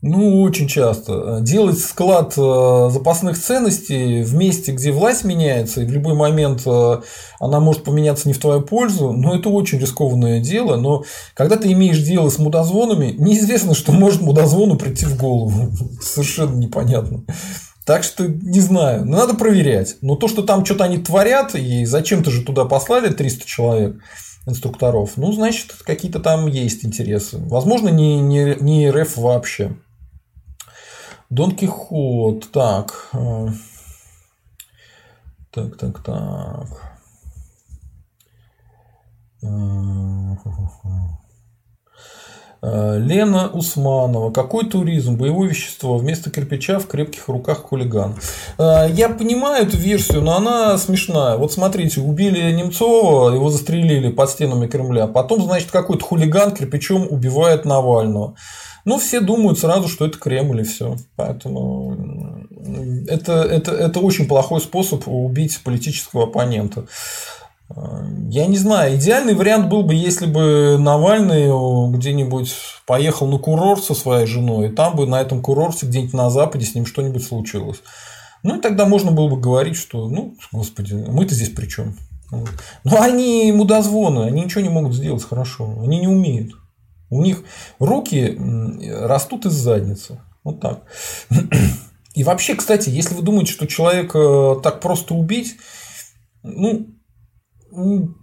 ну, 0.06 0.42
очень 0.42 0.68
часто. 0.68 1.38
Делать 1.40 1.78
склад 1.78 2.34
э, 2.36 2.88
запасных 2.90 3.38
ценностей 3.38 4.22
в 4.22 4.34
месте, 4.34 4.72
где 4.72 4.92
власть 4.92 5.24
меняется, 5.24 5.80
и 5.80 5.86
в 5.86 5.90
любой 5.90 6.14
момент 6.14 6.60
э, 6.66 7.00
она 7.40 7.58
может 7.58 7.84
поменяться 7.84 8.28
не 8.28 8.34
в 8.34 8.38
твою 8.38 8.60
пользу, 8.60 9.12
ну, 9.12 9.34
это 9.34 9.48
очень 9.48 9.78
рискованное 9.78 10.40
дело. 10.40 10.76
Но 10.76 11.04
когда 11.32 11.56
ты 11.56 11.72
имеешь 11.72 11.98
дело 12.00 12.28
с 12.28 12.38
мудозвонами, 12.38 13.14
неизвестно, 13.16 13.74
что 13.74 13.92
может 13.92 14.20
мудозвону 14.20 14.76
прийти 14.76 15.06
в 15.06 15.16
голову. 15.16 15.72
Совершенно 16.02 16.54
непонятно. 16.54 17.24
Так 17.86 18.04
что 18.04 18.28
не 18.28 18.60
знаю, 18.60 19.06
надо 19.06 19.32
проверять. 19.32 19.96
Но 20.02 20.16
то, 20.16 20.28
что 20.28 20.42
там 20.42 20.66
что-то 20.66 20.84
они 20.84 20.98
творят, 20.98 21.54
и 21.54 21.86
зачем-то 21.86 22.30
же 22.30 22.42
туда 22.42 22.66
послали 22.66 23.08
300 23.08 23.46
человек, 23.46 23.96
инструкторов, 24.46 25.12
ну, 25.16 25.32
значит, 25.32 25.72
какие-то 25.84 26.20
там 26.20 26.46
есть 26.46 26.84
интересы. 26.84 27.38
Возможно, 27.38 27.88
не, 27.88 28.20
не, 28.20 28.56
не 28.60 28.90
РФ 28.90 29.16
вообще. 29.16 29.76
Дон 31.30 31.56
Кихот. 31.56 32.50
Так. 32.52 33.08
Э, 33.12 33.48
так, 35.50 35.76
так, 35.78 36.02
так. 36.02 36.68
Э, 39.42 39.46
э, 42.62 42.98
Лена 42.98 43.48
Усманова. 43.48 44.30
Какой 44.32 44.68
туризм? 44.68 45.16
Боевое 45.16 45.48
вещество. 45.48 45.96
Вместо 45.96 46.30
кирпича 46.30 46.78
в 46.78 46.86
крепких 46.86 47.28
руках 47.28 47.62
хулиган. 47.62 48.16
Я 48.58 49.08
понимаю 49.08 49.66
эту 49.66 49.78
версию, 49.78 50.22
но 50.22 50.36
она 50.36 50.76
смешная. 50.76 51.36
Вот 51.38 51.52
смотрите, 51.52 52.00
убили 52.00 52.52
Немцова, 52.52 53.34
его 53.34 53.48
застрелили 53.48 54.10
под 54.10 54.28
стенами 54.28 54.66
Кремля. 54.66 55.06
Потом, 55.06 55.42
значит, 55.42 55.70
какой-то 55.70 56.04
хулиган 56.04 56.54
кирпичом 56.54 57.06
убивает 57.10 57.64
Навального. 57.64 58.36
Ну, 58.84 58.98
все 58.98 59.20
думают 59.20 59.58
сразу, 59.58 59.88
что 59.88 60.06
это 60.06 60.18
Кремль 60.18 60.60
и 60.60 60.64
все. 60.64 60.96
Поэтому 61.16 61.96
это, 63.08 63.42
это, 63.42 63.72
это 63.72 64.00
очень 64.00 64.26
плохой 64.26 64.60
способ 64.60 65.06
убить 65.06 65.60
политического 65.64 66.24
оппонента. 66.24 66.86
Я 68.28 68.46
не 68.46 68.58
знаю, 68.58 68.96
идеальный 68.96 69.34
вариант 69.34 69.70
был 69.70 69.82
бы, 69.84 69.94
если 69.94 70.26
бы 70.26 70.76
Навальный 70.78 71.48
где-нибудь 71.96 72.54
поехал 72.86 73.26
на 73.26 73.38
курорт 73.38 73.82
со 73.82 73.94
своей 73.94 74.26
женой, 74.26 74.68
и 74.68 74.72
там 74.72 74.96
бы 74.96 75.06
на 75.06 75.20
этом 75.20 75.40
курорте 75.40 75.86
где-нибудь 75.86 76.12
на 76.12 76.28
Западе 76.28 76.66
с 76.66 76.74
ним 76.74 76.84
что-нибудь 76.84 77.24
случилось. 77.24 77.78
Ну, 78.42 78.58
и 78.58 78.60
тогда 78.60 78.84
можно 78.84 79.10
было 79.12 79.28
бы 79.28 79.40
говорить, 79.40 79.76
что, 79.76 80.08
ну, 80.08 80.36
господи, 80.52 80.92
мы-то 80.92 81.34
здесь 81.34 81.48
при 81.48 81.66
чем? 81.66 81.96
Но 82.84 83.00
они 83.00 83.50
мудозвоны, 83.52 84.24
они 84.24 84.42
ничего 84.42 84.60
не 84.60 84.68
могут 84.68 84.94
сделать 84.94 85.24
хорошо, 85.24 85.78
они 85.82 86.00
не 86.00 86.08
умеют. 86.08 86.52
У 87.14 87.22
них 87.22 87.44
руки 87.78 88.38
растут 89.00 89.46
из 89.46 89.52
задницы. 89.52 90.20
Вот 90.42 90.60
так. 90.60 90.82
И 92.14 92.24
вообще, 92.24 92.54
кстати, 92.54 92.90
если 92.90 93.14
вы 93.14 93.22
думаете, 93.22 93.52
что 93.52 93.66
человека 93.66 94.60
так 94.62 94.80
просто 94.80 95.14
убить, 95.14 95.56
ну, 96.42 96.86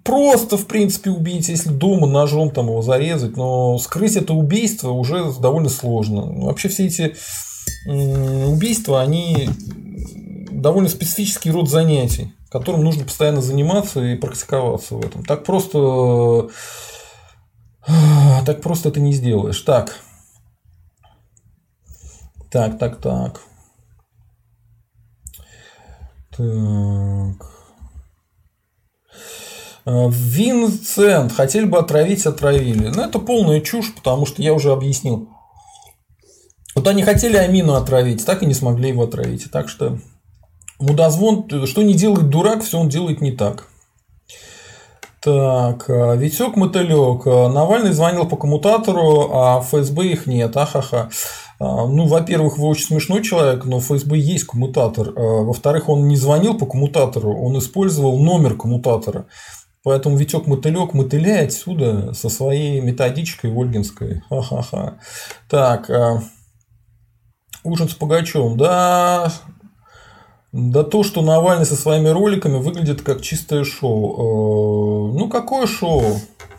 просто, 0.03 0.57
в 0.57 0.65
принципе, 0.67 1.09
убить, 1.09 1.49
если 1.49 1.69
дома 1.69 2.07
ножом 2.07 2.51
там 2.51 2.67
его 2.67 2.81
зарезать, 2.81 3.35
но 3.35 3.77
скрыть 3.79 4.15
это 4.15 4.33
убийство 4.33 4.91
уже 4.91 5.31
довольно 5.39 5.69
сложно. 5.69 6.45
Вообще 6.45 6.69
все 6.69 6.87
эти 6.87 7.15
убийства, 7.85 9.01
они 9.01 9.49
довольно 10.51 10.89
специфический 10.89 11.51
род 11.51 11.69
занятий, 11.69 12.33
которым 12.49 12.83
нужно 12.83 13.03
постоянно 13.03 13.41
заниматься 13.41 14.01
и 14.03 14.15
практиковаться 14.15 14.95
в 14.95 15.05
этом. 15.05 15.25
Так 15.25 15.43
просто 15.43 16.49
так 18.45 18.61
просто 18.61 18.89
это 18.89 18.99
не 18.99 19.13
сделаешь. 19.13 19.59
Так. 19.61 19.99
Так, 22.51 22.77
так, 22.77 23.01
так. 23.01 23.41
Так. 26.31 27.51
Э, 29.85 30.09
Винсент. 30.09 31.31
Хотели 31.31 31.65
бы 31.65 31.79
отравить, 31.79 32.25
отравили. 32.25 32.87
Ну, 32.87 33.01
это 33.01 33.19
полная 33.19 33.61
чушь, 33.61 33.93
потому 33.95 34.25
что 34.25 34.41
я 34.41 34.53
уже 34.53 34.71
объяснил. 34.71 35.29
Вот 36.75 36.87
они 36.87 37.03
хотели 37.03 37.35
Амину 37.35 37.73
отравить, 37.73 38.25
так 38.25 38.43
и 38.43 38.45
не 38.45 38.53
смогли 38.53 38.89
его 38.89 39.03
отравить. 39.03 39.51
Так 39.51 39.67
что 39.67 39.99
мудозвон, 40.79 41.47
что 41.65 41.83
не 41.83 41.93
делает 41.93 42.29
дурак, 42.29 42.63
все 42.63 42.79
он 42.79 42.89
делает 42.89 43.21
не 43.21 43.31
так. 43.31 43.67
Так, 45.23 45.87
э, 45.87 46.17
Витек 46.17 46.55
Мотылек. 46.55 47.25
Навальный 47.25 47.91
звонил 47.91 48.27
по 48.27 48.37
коммутатору, 48.37 49.29
а 49.31 49.61
ФСБ 49.61 50.07
их 50.07 50.25
нет. 50.25 50.57
Ахаха. 50.57 51.11
А, 51.59 51.85
ну, 51.85 52.07
во-первых, 52.07 52.57
вы 52.57 52.67
очень 52.67 52.85
смешной 52.85 53.23
человек, 53.23 53.65
но 53.65 53.79
в 53.79 53.85
ФСБ 53.85 54.17
есть 54.17 54.45
коммутатор. 54.45 55.11
Во-вторых, 55.11 55.89
он 55.89 56.07
не 56.07 56.15
звонил 56.15 56.57
по 56.57 56.65
коммутатору, 56.65 57.37
он 57.39 57.59
использовал 57.59 58.17
номер 58.19 58.57
коммутатора. 58.57 59.27
Поэтому 59.83 60.17
Витек 60.17 60.47
Мотылек 60.47 60.93
мотыляет 60.95 61.49
отсюда 61.49 62.13
со 62.13 62.29
своей 62.29 62.81
методичкой 62.81 63.51
Ольгинской. 63.51 64.23
Ха-ха-ха. 64.27 64.97
Так, 65.47 65.89
ужин 67.63 67.89
с 67.89 67.93
Пугачевым. 67.93 68.57
Да, 68.57 69.31
да 70.51 70.83
то, 70.83 71.03
что 71.03 71.21
Навальный 71.21 71.65
со 71.65 71.75
своими 71.75 72.09
роликами 72.09 72.57
выглядит 72.57 73.01
как 73.01 73.21
чистое 73.21 73.63
шоу. 73.63 75.13
Э, 75.13 75.17
ну, 75.17 75.29
какое 75.29 75.65
шоу? 75.65 76.03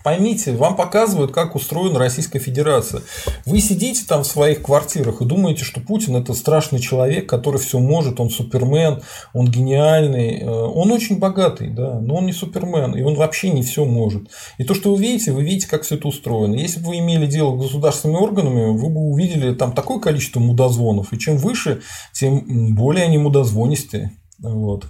Поймите, 0.04 0.52
вам 0.52 0.76
показывают, 0.76 1.32
как 1.32 1.54
устроена 1.54 1.98
Российская 1.98 2.38
Федерация. 2.38 3.02
Вы 3.46 3.60
сидите 3.60 4.02
там 4.06 4.24
в 4.24 4.26
своих 4.26 4.62
квартирах 4.62 5.20
и 5.20 5.24
думаете, 5.24 5.64
что 5.64 5.80
Путин 5.80 6.16
это 6.16 6.34
страшный 6.34 6.80
человек, 6.80 7.28
который 7.28 7.60
все 7.60 7.78
может, 7.78 8.18
он 8.18 8.30
супермен, 8.30 9.02
он 9.32 9.48
гениальный, 9.48 10.40
э, 10.40 10.50
он 10.50 10.90
очень 10.90 11.18
богатый, 11.18 11.68
да, 11.68 12.00
но 12.00 12.16
он 12.16 12.26
не 12.26 12.32
супермен, 12.32 12.96
и 12.96 13.02
он 13.02 13.14
вообще 13.14 13.50
не 13.50 13.62
все 13.62 13.84
может. 13.84 14.28
И 14.58 14.64
то, 14.64 14.74
что 14.74 14.94
вы 14.94 15.00
видите, 15.00 15.32
вы 15.32 15.44
видите, 15.44 15.68
как 15.68 15.82
все 15.82 15.96
это 15.96 16.08
устроено. 16.08 16.54
Если 16.54 16.80
бы 16.80 16.88
вы 16.88 16.98
имели 16.98 17.26
дело 17.26 17.56
с 17.56 17.62
государственными 17.62 18.18
органами, 18.18 18.76
вы 18.76 18.88
бы 18.88 19.00
увидели 19.00 19.54
там 19.54 19.72
такое 19.72 20.00
количество 20.00 20.40
мудозвонов, 20.40 21.12
и 21.12 21.18
чем 21.18 21.36
выше, 21.36 21.82
тем 22.12 22.74
более 22.74 23.04
они 23.04 23.18
мудозвонистые. 23.18 24.12
Вот. 24.42 24.86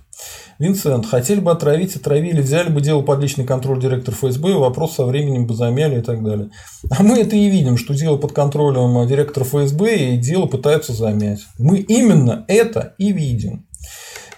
Винсент, 0.59 1.07
хотели 1.07 1.41
бы 1.41 1.51
отравить, 1.51 1.95
отравили, 1.97 2.41
взяли 2.41 2.71
бы 2.71 2.81
дело 2.81 3.03
под 3.03 3.21
личный 3.21 3.45
контроль 3.45 3.81
директор 3.81 4.15
ФСБ, 4.15 4.55
вопрос 4.55 4.95
со 4.95 5.05
временем 5.05 5.47
бы 5.47 5.55
замяли 5.55 5.99
и 5.99 6.03
так 6.03 6.25
далее. 6.25 6.51
А 6.91 7.03
мы 7.03 7.19
это 7.19 7.37
и 7.37 7.49
видим, 7.49 7.77
что 7.77 7.95
дело 7.95 8.17
под 8.17 8.33
контролем 8.33 9.07
директора 9.07 9.45
ФСБ 9.45 9.97
и 9.97 10.17
дело 10.17 10.47
пытаются 10.47 10.93
замять. 10.93 11.41
Мы 11.59 11.79
именно 11.79 12.45
это 12.49 12.95
и 12.97 13.13
видим. 13.13 13.67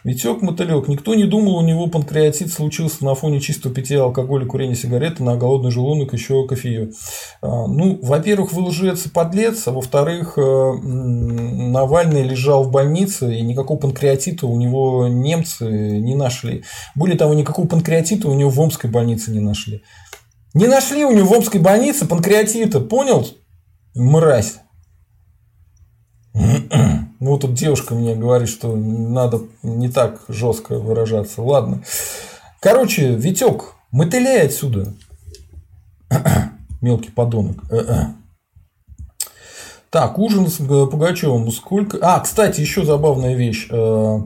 Витек 0.05 0.43
Мотылек. 0.43 0.87
Никто 0.87 1.15
не 1.15 1.25
думал, 1.25 1.57
у 1.57 1.63
него 1.63 1.87
панкреатит 1.87 2.53
случился 2.53 3.05
на 3.07 3.15
фоне 3.15 3.41
чистого 3.41 3.75
питья 3.75 4.03
алкоголя, 4.03 4.45
курения 4.45 4.75
сигареты, 4.75 5.25
на 5.25 5.37
голодный 5.37 5.71
желудок 5.71 6.13
еще 6.13 6.47
кофею. 6.47 6.93
А, 7.41 7.67
ну, 7.67 7.99
во-первых, 8.03 8.53
вы 8.53 8.65
лжец 8.65 9.07
и 9.07 9.09
подлец, 9.09 9.67
а 9.67 9.73
во-вторых, 9.73 10.37
э, 10.37 10.73
Навальный 10.83 12.23
лежал 12.23 12.65
в 12.65 12.71
больнице, 12.71 13.35
и 13.35 13.41
никакого 13.41 13.79
панкреатита 13.79 14.47
у 14.47 14.61
него 14.61 15.09
немцы 15.09 15.65
не 15.65 16.15
нашли. 16.15 16.65
Более 16.95 17.17
того, 17.17 17.33
никакого 17.33 17.67
панкреатита 17.67 18.29
у 18.29 18.35
него 18.35 18.51
в 18.51 18.61
Омской 18.61 18.91
больнице 18.91 19.31
не 19.31 19.41
нашли. 19.41 19.83
Не 20.53 20.67
нашли 20.67 21.07
у 21.07 21.13
него 21.13 21.29
в 21.29 21.33
Омской 21.33 21.61
больнице 21.61 22.07
панкреатита, 22.07 22.81
понял? 22.81 23.27
Мразь. 23.95 24.57
Ну, 27.25 27.39
тут 27.39 27.55
девушка 27.55 27.95
мне 27.95 28.15
говорит, 28.15 28.51
что 28.51 28.77
надо 28.77 29.41
не 29.63 29.89
так 29.89 30.21
жестко 30.29 30.79
выражаться. 30.79 31.41
Ладно. 31.41 31.83
Короче, 32.61 33.15
Витек, 33.15 33.77
мотыляй 33.91 34.45
отсюда. 34.45 34.93
Мелкий 36.83 37.11
подонок. 37.11 37.57
Так, 39.89 40.19
ужин 40.19 40.49
с 40.49 40.57
Пугачевым. 40.57 41.51
Сколько... 41.51 41.97
А, 42.03 42.21
кстати, 42.21 42.61
еще 42.61 42.85
забавная 42.85 43.35
вещь. 43.35 43.69
Э, 43.71 44.21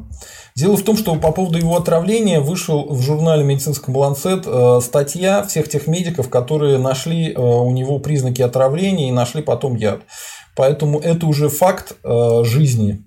дело 0.56 0.76
в 0.76 0.82
том, 0.82 0.96
что 0.96 1.14
по 1.14 1.30
поводу 1.30 1.58
его 1.58 1.76
отравления 1.76 2.40
вышел 2.40 2.88
в 2.88 3.00
журнале 3.00 3.44
«Медицинском 3.44 3.96
Ланцет» 3.96 4.44
э, 4.44 4.80
статья 4.82 5.44
всех 5.44 5.68
тех 5.68 5.86
медиков, 5.86 6.30
которые 6.30 6.78
нашли 6.78 7.32
э, 7.32 7.38
у 7.38 7.70
него 7.70 8.00
признаки 8.00 8.42
отравления 8.42 9.10
и 9.10 9.12
нашли 9.12 9.42
потом 9.42 9.76
яд. 9.76 10.00
Поэтому 10.58 10.98
это 10.98 11.24
уже 11.28 11.48
факт 11.48 11.94
э, 12.02 12.42
жизни, 12.42 13.04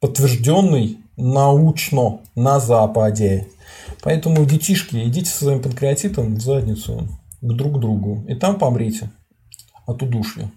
подтвержденный 0.00 0.98
научно 1.16 2.20
на 2.34 2.60
Западе. 2.60 3.48
Поэтому, 4.02 4.44
детишки, 4.44 4.96
идите 4.96 5.30
со 5.30 5.44
своим 5.44 5.62
панкреатитом 5.62 6.34
в 6.34 6.42
задницу 6.42 7.08
к 7.40 7.52
друг 7.54 7.80
другу. 7.80 8.26
И 8.28 8.34
там 8.34 8.58
помрите 8.58 9.10
от 9.86 10.02
удушья. 10.02 10.52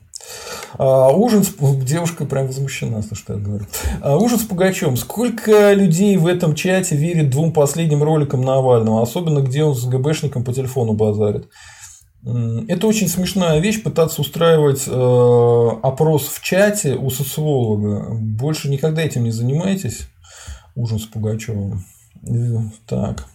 А, 0.78 1.12
ужин 1.16 1.46
с... 1.46 1.54
Девушка 1.86 2.26
прям 2.26 2.48
возмущена, 2.48 3.02
слушай, 3.04 3.22
что 3.22 3.34
я 3.36 3.40
говорю. 3.40 3.66
А, 4.02 4.18
ужин 4.18 4.38
с 4.38 4.44
Пугачем. 4.44 4.98
Сколько 4.98 5.72
людей 5.72 6.18
в 6.18 6.28
этом 6.28 6.56
чате 6.56 6.98
верит 6.98 7.30
двум 7.30 7.54
последним 7.54 8.04
роликам 8.04 8.42
Навального, 8.42 9.02
особенно 9.02 9.40
где 9.40 9.64
он 9.64 9.76
с 9.76 9.86
ГБшником 9.86 10.44
по 10.44 10.52
телефону 10.52 10.92
базарит. 10.92 11.48
Это 12.68 12.88
очень 12.88 13.08
смешная 13.08 13.60
вещь 13.60 13.82
пытаться 13.82 14.22
устраивать 14.22 14.84
э, 14.88 14.92
опрос 15.84 16.28
в 16.28 16.42
чате 16.44 16.96
у 16.96 17.10
социолога. 17.10 18.10
Больше 18.12 18.70
никогда 18.70 19.02
этим 19.02 19.24
не 19.24 19.32
занимайтесь. 19.32 20.10
Ужин 20.76 21.00
с 21.00 21.06
Пугачевым. 21.06 21.86
Э, 22.28 22.58
так. 22.86 23.28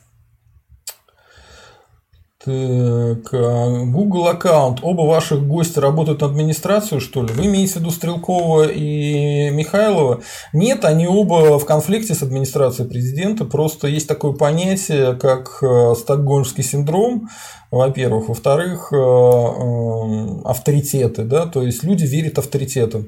Так, 2.44 3.32
а, 3.35 3.85
Google 3.85 4.27
аккаунт. 4.27 4.81
Оба 4.82 5.02
ваших 5.02 5.47
гостя 5.47 5.81
работают 5.81 6.23
на 6.23 6.27
администрацию, 6.27 7.01
что 7.01 7.23
ли? 7.23 7.32
Вы 7.32 7.47
имеете 7.47 7.74
в 7.74 7.77
виду 7.77 7.90
Стрелкова 7.90 8.69
и 8.69 9.51
Михайлова? 9.51 10.23
Нет, 10.52 10.85
они 10.85 11.06
оба 11.06 11.56
в 11.60 11.64
конфликте 11.64 12.14
с 12.16 12.23
администрацией 12.23 12.89
президента. 12.89 13.44
Просто 13.44 13.86
есть 13.86 14.09
такое 14.09 14.32
понятие, 14.32 15.14
как 15.14 15.62
э, 15.62 15.94
стокгольмский 15.97 16.64
синдром, 16.64 17.28
во-первых. 17.70 18.28
Во-вторых, 18.28 18.93
э, 18.93 20.43
авторитеты. 20.44 21.23
Да? 21.23 21.47
То 21.47 21.62
есть 21.62 21.85
люди 21.85 22.05
верят 22.06 22.39
авторитетам 22.39 23.06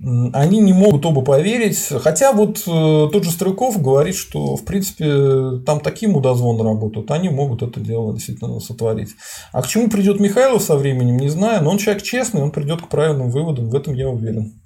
они 0.00 0.60
не 0.60 0.72
могут 0.72 1.04
оба 1.06 1.22
поверить. 1.22 1.88
Хотя 1.88 2.32
вот 2.32 2.58
э, 2.66 3.08
тот 3.12 3.24
же 3.24 3.32
Стрелков 3.32 3.82
говорит, 3.82 4.14
что 4.14 4.56
в 4.56 4.64
принципе 4.64 5.58
там 5.66 5.80
такие 5.80 6.10
мудозвоны 6.10 6.62
работают, 6.62 7.10
они 7.10 7.28
могут 7.28 7.62
это 7.62 7.80
дело 7.80 8.14
действительно 8.14 8.60
сотворить. 8.60 9.16
А 9.52 9.62
к 9.62 9.66
чему 9.66 9.88
придет 9.88 10.20
Михайлов 10.20 10.62
со 10.62 10.76
временем, 10.76 11.16
не 11.16 11.28
знаю, 11.28 11.64
но 11.64 11.70
он 11.70 11.78
человек 11.78 12.04
честный, 12.04 12.42
он 12.42 12.52
придет 12.52 12.82
к 12.82 12.88
правильным 12.88 13.30
выводам, 13.30 13.70
в 13.70 13.74
этом 13.74 13.94
я 13.94 14.08
уверен. 14.08 14.60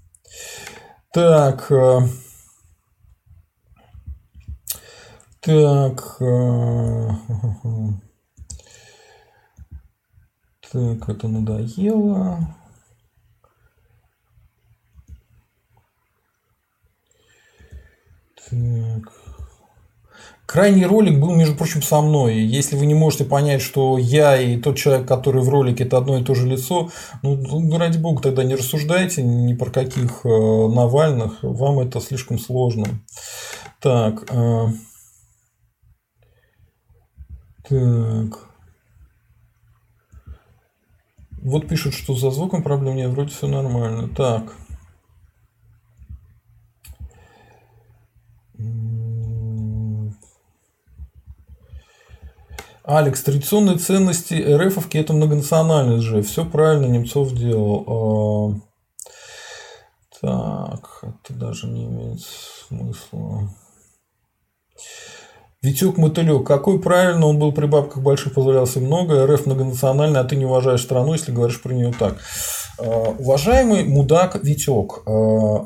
Так. 1.13 1.71
Э, 1.73 2.01
так. 5.41 6.17
Э, 6.21 7.09
так, 10.71 11.09
это 11.09 11.29
надоело. 11.29 12.55
Так. 18.53 19.13
Крайний 20.45 20.85
ролик 20.85 21.19
был, 21.19 21.35
между 21.35 21.57
прочим, 21.57 21.81
со 21.81 22.03
мной. 22.03 22.41
Если 22.41 22.77
вы 22.77 22.85
не 22.85 22.93
можете 22.93 23.25
понять, 23.25 23.63
что 23.63 23.97
я 23.97 24.39
и 24.39 24.59
тот 24.59 24.77
человек, 24.77 25.09
который 25.09 25.41
в 25.41 25.49
ролике, 25.49 25.85
это 25.85 25.97
одно 25.97 26.19
и 26.19 26.25
то 26.25 26.35
же 26.35 26.47
лицо, 26.47 26.91
ну, 27.23 27.37
ну 27.37 27.79
ради 27.79 27.97
бога, 27.97 28.21
тогда 28.21 28.45
не 28.45 28.55
рассуждайте 28.55 29.23
ни 29.23 29.55
про 29.55 29.71
каких 29.71 30.27
э, 30.27 30.29
Навальных. 30.29 31.39
Вам 31.43 31.81
это 31.81 32.01
слишком 32.01 32.39
сложно. 32.39 32.85
Так. 33.81 34.31
Э, 34.31 34.67
так. 37.67 38.49
Вот 41.41 41.67
пишут, 41.67 41.95
что 41.95 42.15
за 42.15 42.31
звуком 42.31 42.63
проблем 42.63 42.97
нет, 42.97 43.11
вроде 43.11 43.31
все 43.31 43.47
нормально. 43.47 44.11
Так. 44.15 44.55
Алекс, 52.85 53.23
традиционные 53.23 53.79
ценности 53.79 54.35
РФовки 54.35 54.99
это 54.99 55.13
многонациональность 55.13 56.05
же. 56.05 56.23
Все 56.23 56.45
правильно 56.45 56.87
Немцов 56.87 57.33
делал. 57.33 58.61
А, 60.23 60.79
так, 60.79 61.05
это 61.05 61.35
даже 61.35 61.69
не 61.69 61.85
имеет 61.85 62.21
смысла. 62.21 63.49
Витек 65.63 65.97
Мотылек. 65.97 66.45
Какой 66.45 66.81
правильно 66.81 67.27
он 67.27 67.39
был 67.39 67.53
при 67.53 67.67
бабках 67.67 68.03
больших, 68.03 68.35
позволял 68.35 68.67
себе 68.67 68.87
много. 68.87 69.27
РФ 69.27 69.47
многонациональный, 69.47 70.19
а 70.19 70.25
ты 70.25 70.35
не 70.35 70.45
уважаешь 70.45 70.83
страну, 70.83 71.13
если 71.13 71.31
говоришь 71.31 71.63
про 71.63 71.73
нее 71.73 71.95
так. 71.97 72.19
А, 72.79 73.15
уважаемый 73.17 73.85
мудак 73.85 74.43
Витек, 74.43 75.03
а, 75.07 75.11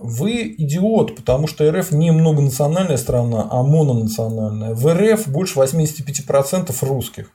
вы 0.03 0.55
идиот, 0.59 1.17
потому 1.17 1.47
что 1.47 1.71
РФ 1.71 1.93
не 1.93 2.11
многонациональная 2.11 2.99
страна, 2.99 3.49
а 3.51 3.63
мононациональная. 3.63 4.75
В 4.75 4.87
РФ 4.87 5.29
больше 5.29 5.59
85% 5.59 6.83
русских. 6.83 7.31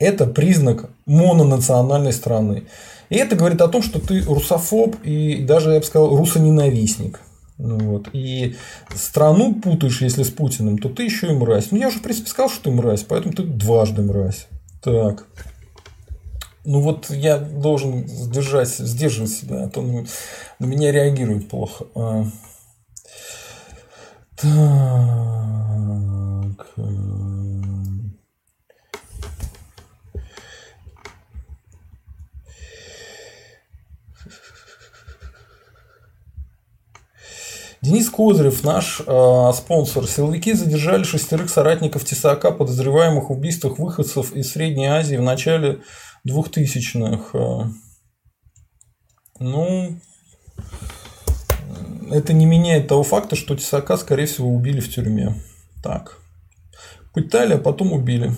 Это 0.00 0.26
признак 0.26 0.90
мононациональной 1.06 2.12
страны. 2.12 2.64
И 3.10 3.16
это 3.16 3.36
говорит 3.36 3.60
о 3.60 3.68
том, 3.68 3.82
что 3.82 4.00
ты 4.00 4.22
русофоб 4.22 4.96
и 5.04 5.44
даже, 5.44 5.70
я 5.70 5.78
бы 5.78 5.86
сказал, 5.86 6.16
русоненавистник. 6.16 7.20
Ну 7.64 7.78
вот. 7.78 8.08
И 8.12 8.56
страну 8.92 9.54
путаешь, 9.54 10.00
если 10.00 10.24
с 10.24 10.30
Путиным, 10.30 10.78
то 10.78 10.88
ты 10.88 11.04
еще 11.04 11.28
и 11.28 11.34
мразь. 11.34 11.70
Ну, 11.70 11.78
я 11.78 11.86
уже, 11.88 12.00
в 12.00 12.02
принципе, 12.02 12.28
сказал, 12.28 12.50
что 12.50 12.64
ты 12.64 12.70
мразь, 12.72 13.04
поэтому 13.04 13.32
ты 13.34 13.44
дважды 13.44 14.02
мразь. 14.02 14.48
Так. 14.82 15.28
Ну 16.64 16.80
вот 16.80 17.08
я 17.10 17.38
должен 17.38 18.08
сдержать, 18.08 18.68
сдерживать 18.68 19.30
себя, 19.30 19.64
а 19.64 19.68
то 19.68 19.80
на, 19.80 20.04
меня 20.64 20.90
реагирует 20.90 21.48
плохо. 21.48 21.86
А. 21.94 22.26
Так. 24.36 24.52
Денис 37.82 38.08
Козырев, 38.10 38.62
наш 38.62 39.02
э, 39.04 39.50
спонсор. 39.54 40.06
Силовики 40.06 40.52
задержали 40.52 41.02
шестерых 41.02 41.50
соратников 41.50 42.04
Тесака, 42.04 42.52
подозреваемых 42.52 43.28
в 43.28 43.32
убийствах 43.32 43.80
выходцев 43.80 44.32
из 44.34 44.52
Средней 44.52 44.86
Азии 44.86 45.16
в 45.16 45.22
начале 45.22 45.82
2000-х. 46.24 47.36
Э, 47.36 47.64
ну, 49.40 49.98
это 52.08 52.32
не 52.32 52.46
меняет 52.46 52.86
того 52.86 53.02
факта, 53.02 53.34
что 53.34 53.56
Тесака, 53.56 53.96
скорее 53.96 54.26
всего, 54.26 54.48
убили 54.48 54.78
в 54.78 54.88
тюрьме. 54.88 55.34
Так. 55.82 56.18
Пытали, 57.12 57.54
а 57.54 57.58
потом 57.58 57.92
убили. 57.92 58.32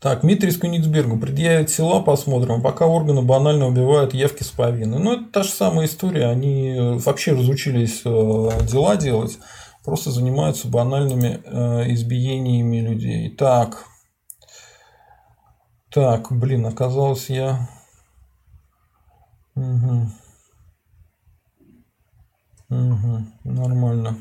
Так, 0.00 0.22
Митрис 0.22 0.56
Кёнигсбергу 0.56 1.18
предъявят 1.18 1.68
села, 1.68 2.00
посмотрим. 2.00 2.62
Пока 2.62 2.86
органы 2.86 3.20
банально 3.20 3.66
убивают 3.66 4.14
явки 4.14 4.42
с 4.42 4.48
повинной. 4.48 4.98
Ну, 4.98 5.12
это 5.12 5.24
та 5.30 5.42
же 5.42 5.50
самая 5.50 5.86
история. 5.86 6.28
Они 6.28 6.74
вообще 7.04 7.32
разучились 7.32 8.00
э, 8.06 8.66
дела 8.66 8.96
делать. 8.96 9.38
Просто 9.84 10.10
занимаются 10.10 10.68
банальными 10.68 11.42
э, 11.44 11.92
избиениями 11.92 12.78
людей. 12.78 13.28
Так. 13.36 13.84
Так, 15.90 16.32
блин, 16.32 16.64
оказалось 16.64 17.28
я... 17.28 17.68
Угу. 19.54 20.06
Угу, 22.70 23.24
нормально. 23.44 24.16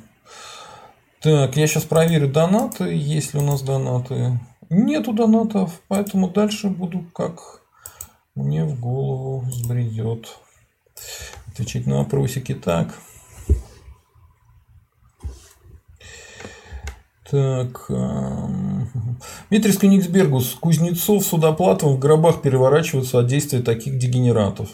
Так, 1.21 1.55
я 1.55 1.67
сейчас 1.67 1.83
проверю 1.83 2.27
донаты. 2.27 2.93
Есть 2.93 3.33
ли 3.33 3.39
у 3.39 3.43
нас 3.43 3.61
донаты? 3.61 4.39
Нету 4.69 5.13
донатов, 5.13 5.81
поэтому 5.87 6.29
дальше 6.29 6.69
буду 6.69 7.03
как 7.13 7.63
мне 8.35 8.63
в 8.65 8.79
голову 8.79 9.43
сбредет. 9.49 10.37
Отвечать 11.47 11.87
на 11.87 11.99
вопросики 11.99 12.53
так. 12.53 12.93
Так. 17.31 17.91
Дмитрий 19.49 19.73
Скуниксбергус. 19.73 20.55
Кузнецов, 20.59 21.23
Судоплатов 21.23 21.91
в 21.91 21.99
гробах 21.99 22.41
переворачиваются 22.41 23.19
от 23.19 23.27
действия 23.27 23.59
таких 23.59 23.97
дегенератов. 23.97 24.69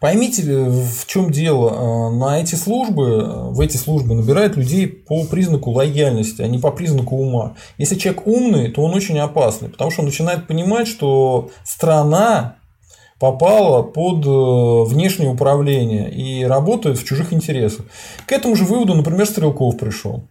Поймите, 0.00 0.42
в 0.42 1.06
чем 1.06 1.30
дело. 1.30 1.72
А, 1.74 2.10
на 2.10 2.40
эти 2.40 2.56
службы, 2.56 3.52
в 3.52 3.60
эти 3.60 3.76
службы 3.76 4.14
набирают 4.14 4.56
людей 4.56 4.86
по 4.86 5.24
признаку 5.24 5.70
лояльности, 5.70 6.42
а 6.42 6.48
не 6.48 6.58
по 6.58 6.70
признаку 6.70 7.16
ума. 7.16 7.54
Если 7.78 7.96
человек 7.96 8.26
умный, 8.26 8.70
то 8.70 8.82
он 8.82 8.94
очень 8.94 9.18
опасный, 9.18 9.68
потому 9.68 9.90
что 9.90 10.00
он 10.00 10.06
начинает 10.06 10.46
понимать, 10.46 10.88
что 10.88 11.50
страна 11.64 12.56
попала 13.18 13.82
под 13.82 14.26
э, 14.26 14.90
внешнее 14.90 15.30
управление 15.30 16.10
и 16.10 16.44
работает 16.44 16.98
в 16.98 17.04
чужих 17.04 17.32
интересах. 17.32 17.86
К 18.26 18.32
этому 18.32 18.56
же 18.56 18.64
выводу, 18.64 18.94
например, 18.94 19.24
Стрелков 19.26 19.78
пришел. 19.78 20.24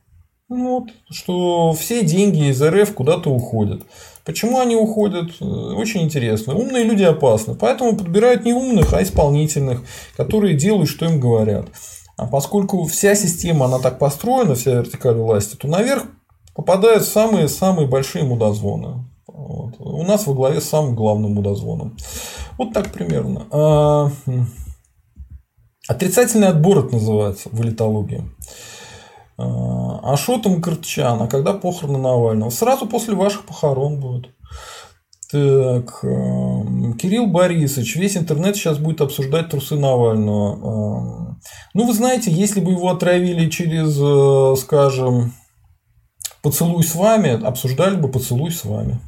Ну 0.56 0.88
что 1.10 1.74
все 1.74 2.04
деньги 2.04 2.50
из 2.50 2.62
РФ 2.62 2.94
куда-то 2.94 3.32
уходят. 3.32 3.84
Почему 4.24 4.60
они 4.60 4.76
уходят? 4.76 5.32
Э, 5.42 5.46
очень 5.46 6.04
интересно. 6.04 6.56
Умные 6.56 6.84
люди 6.84 7.04
опасны. 7.04 7.56
Поэтому 7.56 7.98
подбирают 7.98 8.46
не 8.46 8.54
умных, 8.54 8.94
а 8.94 9.02
исполнительных, 9.02 9.82
которые 10.16 10.56
делают, 10.56 10.90
что 10.90 11.06
им 11.06 11.20
говорят. 11.20 11.70
А 12.18 12.28
поскольку 12.28 12.86
вся 12.86 13.16
система, 13.16 13.66
она 13.66 13.80
так 13.80 13.98
построена, 13.98 14.54
вся 14.54 14.76
вертикаль 14.76 15.16
власти, 15.16 15.56
то 15.56 15.68
наверх 15.68 16.04
попадают 16.54 17.04
самые-самые 17.04 17.88
большие 17.88 18.24
мудозвоны. 18.24 19.06
Вот. 19.26 19.76
У 19.80 20.04
нас 20.04 20.28
во 20.28 20.36
главе 20.36 20.62
с 20.62 20.70
самым 20.70 20.96
главным 20.96 21.34
мудозвоном. 21.34 21.98
Вот 22.60 22.74
так 22.74 22.92
примерно. 22.92 23.48
А... 23.52 24.12
Отрицательный 25.90 26.48
отбор 26.48 26.86
это 26.86 26.94
называется 26.94 27.50
в 27.52 27.62
элитологии. 27.62 28.24
А 29.44 30.14
Ашотом 30.14 30.62
Кыртчан, 30.62 31.22
а 31.22 31.28
когда 31.28 31.54
похороны 31.54 31.98
Навального? 31.98 32.50
Сразу 32.50 32.86
после 32.86 33.16
ваших 33.16 33.46
похорон 33.46 34.00
будет. 34.00 34.30
Так, 35.32 36.04
эм, 36.04 36.94
Кирилл 36.94 37.26
Борисович, 37.26 37.96
весь 37.96 38.18
интернет 38.18 38.56
сейчас 38.56 38.78
будет 38.78 39.02
обсуждать 39.02 39.50
трусы 39.50 39.76
Навального. 39.76 40.54
Эм, 40.54 41.42
ну, 41.74 41.88
вы 41.88 41.94
знаете, 41.94 42.32
если 42.32 42.60
бы 42.60 42.72
его 42.72 42.90
отравили 42.90 43.50
через, 43.50 43.98
э, 44.00 44.62
скажем, 44.62 45.34
поцелуй 46.44 46.84
с 46.84 46.94
вами, 46.94 47.44
обсуждали 47.44 47.96
бы 47.96 48.10
поцелуй 48.10 48.52
с 48.52 48.64
вами. 48.64 49.00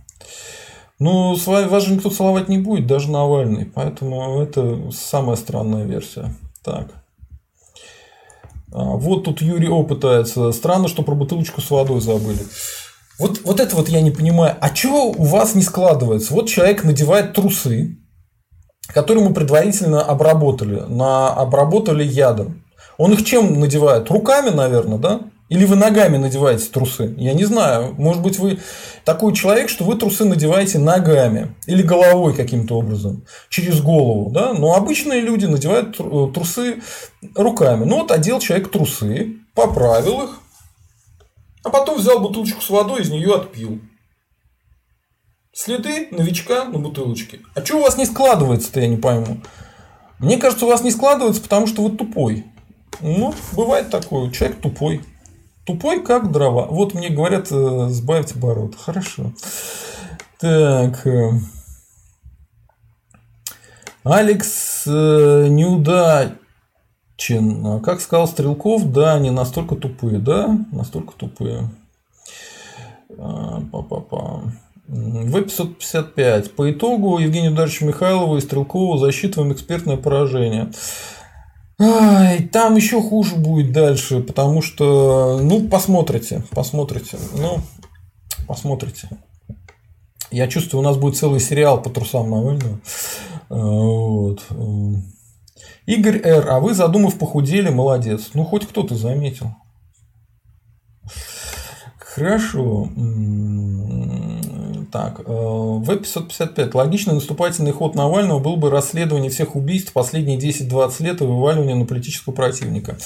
Но 0.98 1.36
с 1.36 1.46
вами, 1.46 1.68
вас 1.68 1.84
же 1.84 1.94
никто 1.94 2.10
целовать 2.10 2.50
не 2.50 2.58
будет, 2.58 2.88
даже 2.88 3.12
Навальный. 3.12 3.66
Поэтому 3.66 4.42
это 4.42 4.90
самая 4.92 5.36
странная 5.36 5.84
версия. 5.84 6.34
Так. 6.64 7.05
А, 8.76 8.98
вот 8.98 9.24
тут 9.24 9.42
Юрий 9.42 9.70
О 9.70 9.84
пытается. 9.84 10.52
Странно, 10.52 10.90
что 10.90 11.02
про 11.02 11.16
бутылочку 11.16 11.62
с 11.62 11.72
водой 11.72 12.02
забыли. 12.02 12.46
Вот, 13.18 13.40
вот 13.46 13.62
это 13.62 13.74
вот 13.78 13.88
я 13.88 14.02
не 14.02 14.12
понимаю. 14.12 14.58
А 14.60 14.70
чего 14.70 15.12
у 15.12 15.24
вас 15.24 15.56
не 15.56 15.62
складывается? 15.62 16.34
Вот 16.34 16.50
человек 16.50 16.84
надевает 16.84 17.34
трусы, 17.34 17.98
которые 18.88 19.24
мы 19.24 19.34
предварительно 19.34 20.02
обработали, 20.02 20.82
на, 20.82 21.30
обработали 21.30 22.04
ядом. 22.04 22.64
Он 22.98 23.14
их 23.14 23.24
чем 23.24 23.62
надевает? 23.62 24.12
Руками, 24.12 24.50
наверное, 24.50 24.98
да? 24.98 25.22
Или 25.48 25.66
вы 25.66 25.76
ногами 25.76 26.18
надеваете 26.18 26.70
трусы? 26.72 27.14
Я 27.18 27.34
не 27.34 27.46
знаю. 27.46 27.94
Может 28.00 28.24
быть, 28.24 28.40
вы 28.40 28.60
такой 29.04 29.34
человек, 29.36 29.70
что 29.70 29.84
вы 29.84 29.96
трусы 29.96 30.26
надеваете 30.26 30.80
ногами 30.80 31.56
или 31.68 31.84
головой 31.84 32.34
каким-то 32.36 32.80
образом, 32.80 33.26
через 33.50 33.80
голову. 33.80 34.32
Да? 34.32 34.54
Но 34.54 34.74
обычные 34.74 35.22
люди 35.22 35.46
надевают 35.46 36.00
э, 36.00 36.32
трусы 36.34 36.82
руками. 37.36 37.86
Ну 37.86 38.02
вот 38.02 38.12
одел 38.12 38.40
человек 38.40 38.72
трусы, 38.72 39.36
поправил 39.54 40.24
их, 40.24 40.40
а 41.64 41.70
потом 41.70 42.00
взял 42.00 42.20
бутылочку 42.20 42.62
с 42.62 42.70
водой, 42.72 43.04
из 43.04 43.12
нее 43.12 43.36
отпил. 43.36 43.80
Следы 45.54 46.08
новичка 46.12 46.66
на 46.66 46.80
бутылочке. 46.80 47.40
А 47.54 47.64
что 47.64 47.78
у 47.78 47.82
вас 47.82 47.98
не 47.98 48.06
складывается-то, 48.06 48.80
я 48.80 48.88
не 48.88 48.98
пойму. 48.98 49.38
Мне 50.18 50.38
кажется, 50.38 50.66
у 50.66 50.70
вас 50.70 50.82
не 50.82 50.92
складывается, 50.92 51.42
потому 51.42 51.68
что 51.68 51.84
вы 51.84 51.96
тупой. 51.96 52.46
Ну, 53.00 53.34
бывает 53.54 53.90
такое. 53.90 54.32
Человек 54.32 54.60
тупой. 54.60 55.02
Тупой, 55.66 56.04
как 56.04 56.32
дрова. 56.32 56.68
Вот 56.68 56.94
мне 56.94 57.10
говорят, 57.10 57.48
э, 57.52 57.88
сбавьте 57.90 58.36
оборот. 58.36 58.76
Хорошо. 58.76 59.34
Так. 60.40 61.06
Э, 61.08 61.32
Алекс 64.04 64.84
э, 64.86 65.48
неудачин. 65.50 66.38
А 67.66 67.80
как 67.80 68.00
сказал 68.00 68.28
Стрелков, 68.28 68.92
да, 68.92 69.16
они 69.16 69.32
настолько 69.32 69.76
тупые, 69.76 70.20
да, 70.20 70.56
настолько 70.72 71.14
тупые. 71.14 71.68
Па-па-па. 73.18 74.44
В-555. 74.88 76.50
По 76.50 76.72
итогу 76.72 77.18
Евгению 77.18 77.56
Даровичу 77.56 77.86
Михайлову 77.86 78.38
и 78.38 78.42
Стрелкову 78.42 78.98
засчитываем 78.98 79.52
экспертное 79.52 79.98
поражение. 79.98 80.72
Ай, 81.78 82.48
там 82.48 82.76
еще 82.76 83.02
хуже 83.02 83.36
будет 83.36 83.74
дальше, 83.74 84.22
потому 84.22 84.62
что, 84.62 85.40
ну, 85.42 85.68
посмотрите, 85.68 86.44
посмотрите, 86.52 87.18
ну, 87.38 87.60
посмотрите. 88.48 89.10
Я 90.32 90.48
чувствую, 90.48 90.82
у 90.82 90.86
нас 90.86 90.98
будет 90.98 91.18
целый 91.18 91.40
сериал 91.40 91.82
по 91.82 91.90
трусам 91.90 92.30
Навального. 92.30 92.80
А, 93.50 93.56
вот. 93.56 94.46
Игорь 95.86 96.22
Р. 96.24 96.50
А 96.50 96.60
вы, 96.60 96.74
задумав, 96.74 97.18
похудели, 97.18 97.70
молодец. 97.70 98.32
Ну, 98.34 98.44
хоть 98.44 98.68
кто-то 98.68 98.96
заметил. 98.96 99.56
Хорошо. 101.98 102.90
Так, 104.96 105.20
э, 105.20 105.24
В-555. 105.26 106.74
Логичный 106.74 107.16
наступательный 107.16 107.74
ход 107.74 107.96
Навального 107.96 108.40
был 108.40 108.56
бы 108.56 108.70
расследование 108.70 109.30
всех 109.30 109.58
убийств 109.58 109.92
последние 109.92 110.38
10-20 110.38 111.04
лет 111.04 111.20
и 111.20 111.26
вываливание 111.26 111.76
на 111.76 111.86
политического 111.86 112.34
противника. 112.34 112.98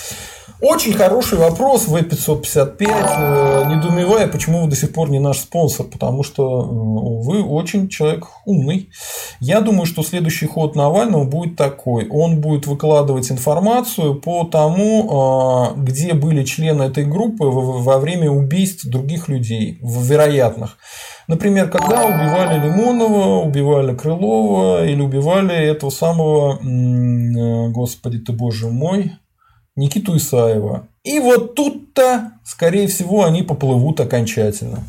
Очень 0.61 0.91
хороший 0.91 1.37
вопрос 1.37 1.87
В-555. 1.87 2.75
Э, 2.81 3.63
недоумевая, 3.69 4.27
почему 4.27 4.63
вы 4.63 4.69
до 4.69 4.75
сих 4.75 4.91
пор 4.91 5.09
не 5.09 5.19
наш 5.19 5.37
спонсор, 5.37 5.85
потому 5.85 6.21
что 6.21 6.63
вы 6.63 7.41
очень 7.41 7.87
человек 7.87 8.27
умный. 8.43 8.89
Я 9.39 9.61
думаю, 9.61 9.85
что 9.85 10.03
следующий 10.03 10.47
ход 10.47 10.75
Навального 10.75 11.23
будет 11.23 11.55
такой. 11.55 12.09
Он 12.09 12.41
будет 12.41 12.67
выкладывать 12.67 13.31
информацию 13.31 14.15
по 14.15 14.43
тому, 14.43 15.75
где 15.77 16.13
были 16.13 16.43
члены 16.43 16.83
этой 16.83 17.05
группы 17.05 17.45
во 17.45 17.97
время 17.97 18.29
убийств 18.29 18.85
других 18.85 19.29
людей, 19.29 19.79
вероятных. 19.81 20.77
Например, 21.29 21.69
когда 21.69 22.03
убивали 22.05 22.59
Лимонова, 22.59 23.45
убивали 23.45 23.95
Крылова 23.95 24.85
или 24.85 24.99
убивали 24.99 25.55
этого 25.55 25.89
самого, 25.89 26.55
э, 26.55 27.69
господи 27.69 28.17
ты 28.17 28.33
боже 28.33 28.67
мой, 28.67 29.13
Никиту 29.75 30.15
Исаева. 30.17 30.87
И 31.03 31.19
вот 31.19 31.55
тут-то, 31.55 32.33
скорее 32.45 32.87
всего, 32.87 33.23
они 33.23 33.43
поплывут 33.43 33.99
окончательно. 33.99 34.83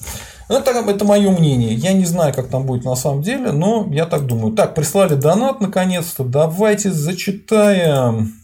Это, 0.49 0.73
это 0.73 1.05
мое 1.05 1.31
мнение. 1.31 1.75
Я 1.75 1.93
не 1.93 2.05
знаю, 2.05 2.35
как 2.35 2.49
там 2.49 2.67
будет 2.67 2.85
на 2.85 2.97
самом 2.97 3.23
деле, 3.23 3.53
но 3.53 3.87
я 3.93 4.05
так 4.05 4.27
думаю. 4.27 4.53
Так, 4.53 4.75
прислали 4.75 5.15
донат 5.15 5.61
наконец-то. 5.61 6.25
Давайте 6.25 6.91
зачитаем. 6.91 8.35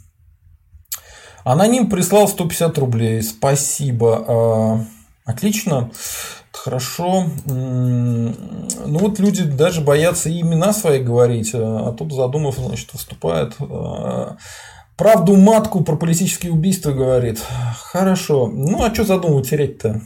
Аноним 1.43 1.91
прислал 1.91 2.29
150 2.29 2.79
рублей. 2.79 3.23
Спасибо. 3.23 4.25
А, 4.29 4.85
отлично. 5.25 5.91
Хорошо. 6.53 7.27
Ну 7.45 8.33
вот 8.85 9.19
люди 9.19 9.43
даже 9.43 9.81
боятся 9.81 10.31
имена 10.31 10.73
свои 10.73 11.01
говорить, 11.01 11.51
а, 11.55 11.89
а 11.89 11.93
тут 11.93 12.13
задумав, 12.13 12.57
значит, 12.57 12.93
выступает. 12.93 13.55
А, 14.97 15.03
правду 15.03 15.37
матку 15.37 15.85
про 15.85 15.97
политические 15.97 16.53
убийства 16.53 16.93
говорит. 16.93 17.41
Хорошо. 17.83 18.47
Ну 18.47 18.83
а 18.83 18.93
что 18.93 19.05
задумывать 19.05 19.51
терять-то? 19.51 20.01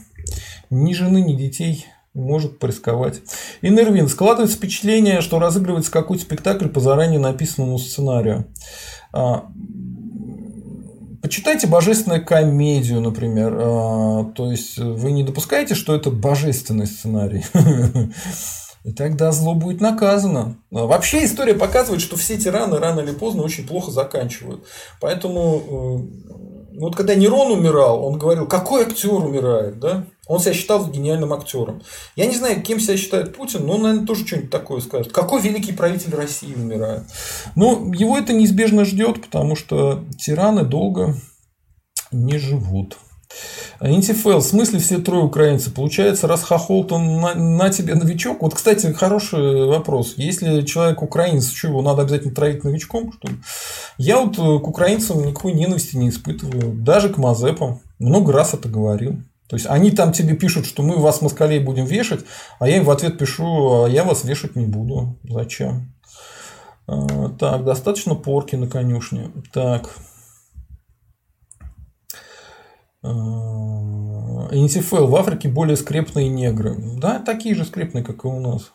Ни 0.69 0.93
жены, 0.93 1.21
ни 1.21 1.33
детей 1.33 1.85
может 2.13 2.59
порисковать. 2.59 3.21
И 3.61 3.69
Нервин. 3.69 4.07
Складывается 4.07 4.57
впечатление, 4.57 5.21
что 5.21 5.39
разыгрывается 5.39 5.91
какой-то 5.91 6.23
спектакль 6.23 6.67
по 6.67 6.79
заранее 6.79 7.19
написанному 7.19 7.77
сценарию. 7.79 8.47
Почитайте 11.21 11.67
божественную 11.67 12.25
комедию, 12.25 12.99
например. 12.99 13.55
А, 13.61 14.23
то 14.35 14.51
есть 14.51 14.79
вы 14.79 15.11
не 15.11 15.23
допускаете, 15.23 15.75
что 15.75 15.95
это 15.95 16.09
божественный 16.09 16.87
сценарий. 16.87 17.45
И 18.83 18.93
тогда 18.93 19.31
зло 19.31 19.53
будет 19.53 19.79
наказано. 19.79 20.57
А 20.71 20.85
вообще 20.85 21.25
история 21.25 21.53
показывает, 21.53 22.01
что 22.01 22.15
все 22.15 22.37
тираны 22.37 22.79
рано 22.79 23.01
или 23.01 23.11
поздно 23.11 23.43
очень 23.43 23.67
плохо 23.67 23.91
заканчивают. 23.91 24.65
Поэтому 24.99 26.09
э, 26.71 26.77
вот 26.79 26.95
когда 26.95 27.13
Нерон 27.13 27.51
умирал, 27.51 28.03
он 28.03 28.17
говорил, 28.17 28.47
какой 28.47 28.83
актер 28.83 29.13
умирает, 29.13 29.79
да? 29.79 30.05
Он 30.27 30.39
себя 30.39 30.53
считал 30.53 30.87
гениальным 30.87 31.33
актером. 31.33 31.83
Я 32.15 32.25
не 32.25 32.35
знаю, 32.35 32.61
кем 32.63 32.79
себя 32.79 32.97
считает 32.97 33.35
Путин, 33.35 33.67
но 33.67 33.73
он, 33.75 33.83
наверное, 33.83 34.07
тоже 34.07 34.25
что-нибудь 34.25 34.49
такое 34.49 34.81
скажет. 34.81 35.11
Какой 35.11 35.41
великий 35.41 35.73
правитель 35.73 36.15
России 36.15 36.53
умирает? 36.55 37.03
Но 37.55 37.91
его 37.93 38.17
это 38.17 38.33
неизбежно 38.33 38.85
ждет, 38.85 39.21
потому 39.21 39.55
что 39.55 40.05
тираны 40.17 40.63
долго 40.63 41.15
не 42.11 42.37
живут. 42.37 42.97
Интифел, 43.81 44.39
в 44.39 44.43
смысле 44.43 44.77
все 44.77 44.99
трое 44.99 45.23
украинцы? 45.23 45.71
Получается, 45.71 46.27
раз 46.27 46.43
Хохолтон 46.43 47.19
на, 47.19 47.33
на 47.33 47.69
тебе 47.71 47.95
новичок? 47.95 48.41
Вот, 48.43 48.53
кстати, 48.53 48.93
хороший 48.93 49.65
вопрос. 49.65 50.13
Если 50.17 50.61
человек 50.61 51.01
украинец, 51.01 51.51
что 51.51 51.69
его 51.69 51.81
надо 51.81 52.03
обязательно 52.03 52.35
троить 52.35 52.63
новичком? 52.63 53.11
Что 53.11 53.29
ли? 53.29 53.37
Я 53.97 54.19
вот 54.19 54.35
к 54.35 54.67
украинцам 54.67 55.25
никакой 55.25 55.53
ненависти 55.53 55.97
не 55.97 56.09
испытываю. 56.09 56.73
Даже 56.73 57.09
к 57.09 57.17
Мазепам. 57.17 57.81
Много 57.97 58.31
раз 58.33 58.53
это 58.53 58.69
говорил. 58.69 59.17
То 59.47 59.55
есть 59.55 59.65
они 59.67 59.91
там 59.91 60.13
тебе 60.13 60.35
пишут, 60.35 60.65
что 60.65 60.83
мы 60.83 60.97
вас 60.97 61.21
москалей 61.21 61.59
будем 61.59 61.85
вешать, 61.85 62.21
а 62.59 62.69
я 62.69 62.77
им 62.77 62.85
в 62.85 62.91
ответ 62.91 63.17
пишу, 63.17 63.83
а 63.83 63.89
я 63.89 64.03
вас 64.03 64.23
вешать 64.23 64.55
не 64.55 64.65
буду. 64.65 65.17
Зачем? 65.27 65.91
А, 66.87 67.29
так, 67.37 67.65
достаточно 67.65 68.15
порки 68.15 68.55
на 68.55 68.67
конюшне. 68.67 69.31
Так. 69.51 69.89
НТФЛ 73.03 75.07
в 75.07 75.15
Африке 75.15 75.49
более 75.49 75.77
скрепные 75.77 76.29
негры. 76.29 76.75
Да, 76.97 77.19
такие 77.19 77.55
же 77.55 77.65
скрепные, 77.65 78.03
как 78.03 78.25
и 78.25 78.27
у 78.27 78.39
нас. 78.39 78.71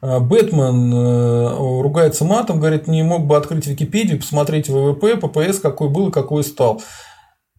А, 0.00 0.20
Бэтмен 0.20 0.94
э, 0.94 1.82
ругается 1.82 2.24
матом, 2.24 2.58
говорит, 2.58 2.86
не 2.86 3.02
мог 3.02 3.26
бы 3.26 3.36
открыть 3.36 3.66
Википедию, 3.66 4.18
посмотреть 4.18 4.68
ВВП, 4.68 5.16
ППС, 5.16 5.58
какой 5.58 5.88
был 5.88 6.08
и 6.08 6.12
какой 6.12 6.44
стал. 6.44 6.82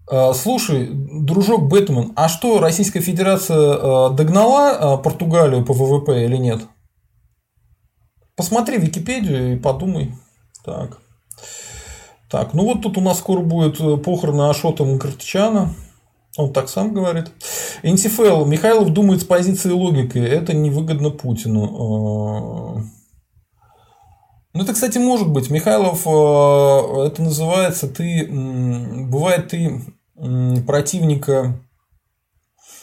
Э, 0.09 0.33
слушай, 0.33 0.89
дружок 0.91 1.67
Бэтмен, 1.67 2.13
а 2.15 2.29
что, 2.29 2.59
Российская 2.59 3.01
Федерация 3.01 3.57
э, 3.57 4.15
догнала 4.15 4.99
э, 4.99 5.03
Португалию 5.03 5.65
по 5.65 5.73
ВВП 5.73 6.23
или 6.23 6.37
нет? 6.37 6.61
Посмотри 8.35 8.77
Википедию 8.77 9.53
и 9.53 9.59
подумай. 9.59 10.13
Так. 10.63 10.99
Так, 12.29 12.53
ну 12.53 12.65
вот 12.65 12.81
тут 12.81 12.97
у 12.97 13.01
нас 13.01 13.19
скоро 13.19 13.41
будет 13.41 13.77
похороны 14.03 14.49
Ашота 14.49 14.83
Мкртчана. 14.83 15.73
Он 16.37 16.53
так 16.53 16.69
сам 16.69 16.93
говорит. 16.93 17.31
НТФЛ. 17.83 18.45
Михайлов 18.45 18.91
думает 18.91 19.21
с 19.21 19.25
позиции 19.25 19.71
логики. 19.71 20.19
Это 20.19 20.53
невыгодно 20.53 21.09
Путину. 21.09 22.83
Ну, 24.53 24.63
это, 24.63 24.73
кстати, 24.73 24.97
может 24.97 25.29
быть. 25.29 25.49
Михайлов, 25.49 26.01
это 26.01 27.21
называется, 27.21 27.87
ты, 27.87 28.27
бывает, 28.27 29.49
ты 29.49 29.81
противника 30.65 31.59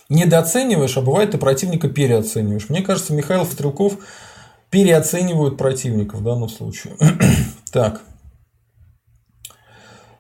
недооцениваешь, 0.09 0.97
а 0.97 1.03
бывает 1.03 1.33
ты 1.33 1.39
противника 1.39 1.89
переоцениваешь. 1.89 2.69
Мне 2.69 2.83
кажется, 2.83 3.13
Михаил 3.13 3.45
Стрелков 3.45 3.99
переоценивают 4.71 5.57
противника 5.57 6.17
в 6.17 6.23
данном 6.23 6.49
случае. 6.49 6.97
так. 7.73 8.03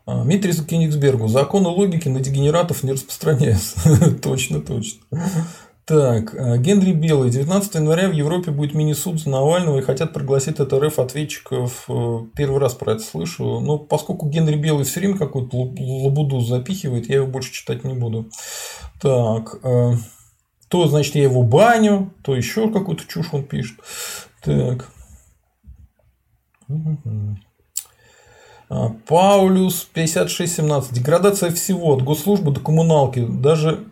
А, 0.06 0.22
Митрис 0.22 0.64
Кенигсбергу. 0.64 1.28
Законы 1.28 1.68
логики 1.68 2.08
на 2.08 2.20
дегенератов 2.20 2.82
не 2.82 2.92
распространяются. 2.92 4.14
точно, 4.22 4.60
точно. 4.60 5.00
Так, 5.86 6.34
э, 6.34 6.58
Генри 6.58 6.92
Белый. 6.92 7.30
19 7.30 7.74
января 7.74 8.08
в 8.08 8.12
Европе 8.12 8.50
будет 8.50 8.74
мини-суд 8.74 9.20
за 9.20 9.28
Навального 9.28 9.78
и 9.78 9.82
хотят 9.82 10.14
пригласить 10.14 10.58
от 10.60 10.72
РФ 10.72 10.98
ответчиков. 10.98 11.84
Э, 11.88 12.20
первый 12.34 12.58
раз 12.58 12.74
про 12.74 12.92
это 12.92 13.02
слышу. 13.02 13.60
Но 13.60 13.78
поскольку 13.78 14.28
Генри 14.28 14.56
Белый 14.56 14.84
все 14.84 15.00
время 15.00 15.18
какую-то 15.18 15.56
лабуду 15.56 16.40
запихивает, 16.40 17.08
я 17.08 17.16
его 17.16 17.26
больше 17.26 17.52
читать 17.52 17.84
не 17.84 17.94
буду. 17.94 18.30
Так, 19.00 19.58
э, 19.62 19.92
то, 20.68 20.86
значит, 20.86 21.14
я 21.16 21.24
его 21.24 21.42
баню, 21.42 22.14
то 22.22 22.34
еще 22.34 22.70
какую-то 22.70 23.04
чушь 23.06 23.28
он 23.32 23.44
пишет. 23.44 23.78
Так. 24.42 24.90
Паулюс 28.68 29.86
5617. 29.92 30.92
Деградация 30.92 31.50
всего, 31.50 31.94
от 31.94 32.02
госслужбы 32.02 32.52
до 32.52 32.60
коммуналки. 32.60 33.24
Даже 33.26 33.84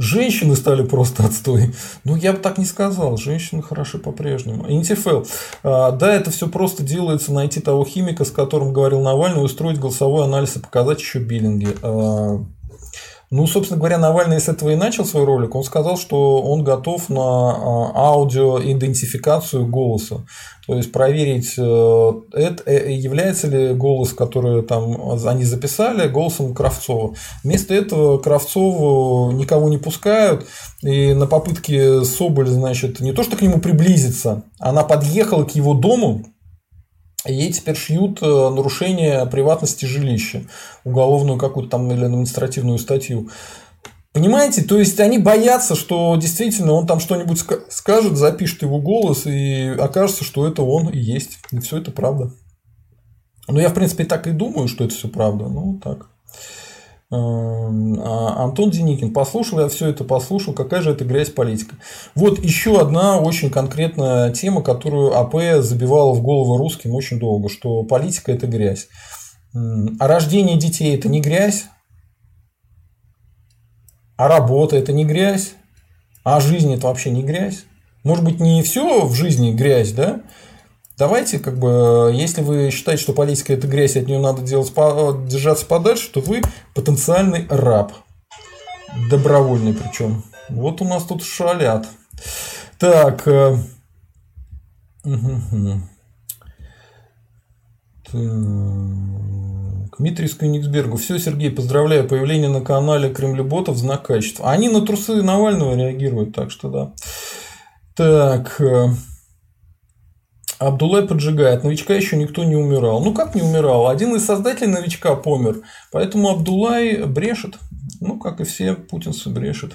Женщины 0.00 0.54
стали 0.54 0.84
просто 0.84 1.24
отстой. 1.24 1.74
Ну, 2.04 2.14
я 2.14 2.32
бы 2.32 2.38
так 2.38 2.56
не 2.56 2.64
сказал. 2.64 3.16
Женщины 3.16 3.62
хороши 3.62 3.98
по-прежнему. 3.98 4.70
Интифел. 4.70 5.26
А, 5.64 5.90
да, 5.90 6.14
это 6.14 6.30
все 6.30 6.46
просто 6.46 6.84
делается 6.84 7.32
найти 7.32 7.60
того 7.60 7.84
химика, 7.84 8.24
с 8.24 8.30
которым 8.30 8.72
говорил 8.72 9.00
Навальный, 9.00 9.44
устроить 9.44 9.80
голосовой 9.80 10.24
анализ 10.24 10.56
и 10.56 10.60
показать 10.60 11.00
еще 11.00 11.18
биллинги. 11.18 11.76
Ну, 13.30 13.46
собственно 13.46 13.78
говоря, 13.78 13.98
Навальный 13.98 14.40
с 14.40 14.48
этого 14.48 14.70
и 14.70 14.76
начал 14.76 15.04
свой 15.04 15.24
ролик. 15.24 15.54
Он 15.54 15.62
сказал, 15.62 15.98
что 15.98 16.40
он 16.40 16.64
готов 16.64 17.10
на 17.10 17.20
а, 17.20 17.92
аудиоидентификацию 17.94 19.66
голоса. 19.66 20.24
То 20.66 20.76
есть 20.76 20.92
проверить, 20.92 21.54
э, 21.56 22.12
это, 22.32 22.62
э, 22.66 22.92
является 22.92 23.46
ли 23.48 23.74
голос, 23.74 24.12
который 24.12 24.62
там 24.62 25.18
они 25.26 25.44
записали, 25.44 26.08
голосом 26.08 26.54
Кравцова. 26.54 27.14
Вместо 27.42 27.74
этого 27.74 28.18
Кравцову 28.18 29.30
никого 29.32 29.68
не 29.68 29.78
пускают. 29.78 30.46
И 30.82 31.12
на 31.12 31.26
попытке 31.26 32.04
Соболь, 32.04 32.48
значит, 32.48 33.00
не 33.00 33.12
то 33.12 33.22
что 33.22 33.36
к 33.36 33.42
нему 33.42 33.60
приблизиться, 33.60 34.44
она 34.58 34.84
подъехала 34.84 35.44
к 35.44 35.54
его 35.54 35.74
дому, 35.74 36.24
ей 37.32 37.52
теперь 37.52 37.76
шьют 37.76 38.22
э, 38.22 38.26
нарушение 38.26 39.24
приватности 39.26 39.84
жилища, 39.84 40.44
уголовную 40.84 41.38
какую-то 41.38 41.70
там 41.70 41.90
или 41.92 42.04
административную 42.04 42.78
статью. 42.78 43.28
Понимаете? 44.12 44.62
То 44.62 44.78
есть 44.78 44.98
они 45.00 45.18
боятся, 45.18 45.74
что 45.74 46.16
действительно 46.16 46.72
он 46.72 46.86
там 46.86 46.98
что-нибудь 46.98 47.44
скажет, 47.68 48.16
запишет 48.16 48.62
его 48.62 48.80
голос, 48.80 49.26
и 49.26 49.68
окажется, 49.78 50.24
что 50.24 50.46
это 50.46 50.62
он 50.62 50.88
и 50.88 50.98
есть. 50.98 51.38
И 51.52 51.58
все 51.60 51.78
это 51.78 51.90
правда. 51.90 52.32
Ну, 53.46 53.60
я, 53.60 53.68
в 53.68 53.74
принципе, 53.74 54.04
так 54.04 54.26
и 54.26 54.32
думаю, 54.32 54.68
что 54.68 54.84
это 54.84 54.94
все 54.94 55.08
правда. 55.08 55.46
Ну, 55.48 55.80
так. 55.82 56.08
Эм, 57.10 57.98
а 58.02 58.44
Антон 58.44 58.70
Деникин. 58.70 59.14
Послушал 59.14 59.60
я 59.60 59.68
все 59.68 59.88
это, 59.88 60.04
послушал, 60.04 60.52
какая 60.52 60.82
же 60.82 60.90
это 60.90 61.04
грязь 61.06 61.30
политика. 61.30 61.76
Вот 62.14 62.38
еще 62.38 62.78
одна 62.78 63.18
очень 63.18 63.50
конкретная 63.50 64.30
тема, 64.30 64.62
которую 64.62 65.16
АП 65.16 65.62
забивала 65.62 66.12
в 66.12 66.20
голову 66.20 66.58
русским 66.58 66.94
очень 66.94 67.18
долго, 67.18 67.48
что 67.48 67.82
политика– 67.84 68.30
это 68.32 68.46
грязь. 68.46 68.88
А 69.54 70.06
рождение 70.06 70.58
детей– 70.58 70.94
это 70.96 71.08
не 71.08 71.22
грязь, 71.22 71.64
а 74.18 74.28
работа– 74.28 74.76
это 74.78 74.92
не 74.92 75.06
грязь, 75.06 75.54
а 76.24 76.40
жизнь– 76.40 76.72
это 76.74 76.88
вообще 76.88 77.10
не 77.10 77.22
грязь. 77.22 77.64
Может 78.04 78.22
быть, 78.22 78.38
не 78.38 78.62
все 78.62 79.06
в 79.06 79.14
жизни 79.14 79.52
грязь, 79.52 79.92
да? 79.92 80.20
Давайте, 80.98 81.38
как 81.38 81.56
бы, 81.60 82.10
если 82.12 82.42
вы 82.42 82.70
считаете, 82.72 83.00
что 83.00 83.12
политика 83.12 83.52
это 83.52 83.68
грязь, 83.68 83.96
от 83.96 84.08
нее 84.08 84.18
надо 84.18 84.42
делать, 84.42 84.72
держаться 85.28 85.64
подальше, 85.64 86.10
то 86.10 86.20
вы 86.20 86.42
потенциальный 86.74 87.46
раб. 87.48 87.92
Добровольный 89.08 89.74
причем. 89.74 90.24
Вот 90.48 90.82
у 90.82 90.84
нас 90.84 91.04
тут 91.04 91.22
шалят. 91.22 91.86
Так. 92.80 93.28
Э, 93.28 93.58
так. 98.10 100.00
Скюнигсбергу. 100.26 100.96
Все, 100.96 101.18
Сергей, 101.20 101.52
поздравляю. 101.52 102.08
Появление 102.08 102.48
на 102.48 102.60
канале 102.60 103.14
Кремлеботов 103.14 103.76
знак 103.76 104.06
качества. 104.06 104.50
Они 104.50 104.68
на 104.68 104.84
трусы 104.84 105.22
Навального 105.22 105.76
реагируют, 105.76 106.34
так 106.34 106.50
что 106.50 106.68
да. 106.70 106.92
Так. 107.94 108.60
Абдулай 110.58 111.06
поджигает. 111.06 111.62
Новичка 111.62 111.94
еще 111.94 112.16
никто 112.16 112.44
не 112.44 112.56
умирал. 112.56 113.02
Ну 113.02 113.14
как 113.14 113.34
не 113.34 113.42
умирал? 113.42 113.88
Один 113.88 114.14
из 114.16 114.24
создателей 114.24 114.68
новичка 114.68 115.14
помер. 115.14 115.60
Поэтому 115.92 116.30
Абдулай 116.30 117.04
брешет. 117.04 117.58
Ну, 118.00 118.18
как 118.18 118.40
и 118.40 118.44
все 118.44 118.74
путинцы 118.74 119.28
брешет. 119.28 119.74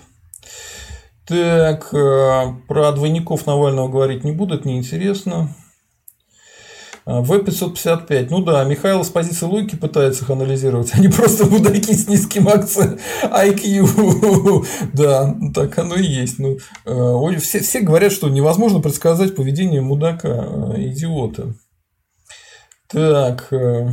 Так, 1.26 1.94
э, 1.94 2.54
про 2.68 2.92
двойников 2.92 3.46
Навального 3.46 3.88
говорить 3.88 4.24
не 4.26 4.34
буду, 4.34 4.56
это 4.56 4.68
неинтересно. 4.68 5.56
А, 7.06 7.22
В-555. 7.22 8.28
Ну 8.30 8.44
да, 8.44 8.64
Михаил 8.64 9.04
с 9.04 9.10
позиции 9.10 9.46
логики 9.46 9.76
пытается 9.76 10.24
их 10.24 10.30
анализировать. 10.30 10.92
Они 10.94 11.10
просто 11.10 11.46
мудаки 11.46 11.94
с 11.94 12.08
низким 12.08 12.48
акцент 12.48 13.00
IQ. 13.24 14.66
Да, 14.94 15.36
так 15.54 15.78
оно 15.80 15.96
и 15.96 16.06
есть. 16.06 16.40
Ну, 16.40 16.58
э, 16.86 17.40
все, 17.40 17.60
все 17.60 17.82
говорят, 17.82 18.12
что 18.12 18.30
невозможно 18.30 18.80
предсказать 18.80 19.36
поведение 19.36 19.82
мудака, 19.82 20.28
э, 20.30 20.74
идиота. 20.78 21.54
Так. 22.88 23.52
Э, 23.52 23.90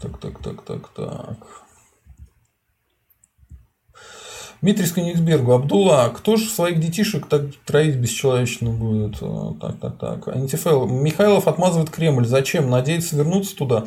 так, 0.00 0.18
так, 0.20 0.38
так, 0.42 0.62
так, 0.64 0.88
так. 0.94 1.63
Дмитрий 4.64 4.86
Сканиксбергу, 4.86 5.52
Абдулла, 5.52 6.10
кто 6.16 6.36
же 6.36 6.48
своих 6.48 6.80
детишек 6.80 7.26
так 7.26 7.42
троить 7.66 7.96
бесчеловечно 7.96 8.70
будет? 8.70 9.18
Так, 9.60 9.78
так, 9.78 9.98
так. 9.98 10.28
Антифел. 10.28 10.86
Михайлов 10.86 11.48
отмазывает 11.48 11.90
Кремль. 11.90 12.24
Зачем? 12.24 12.70
Надеется 12.70 13.14
вернуться 13.14 13.54
туда? 13.54 13.84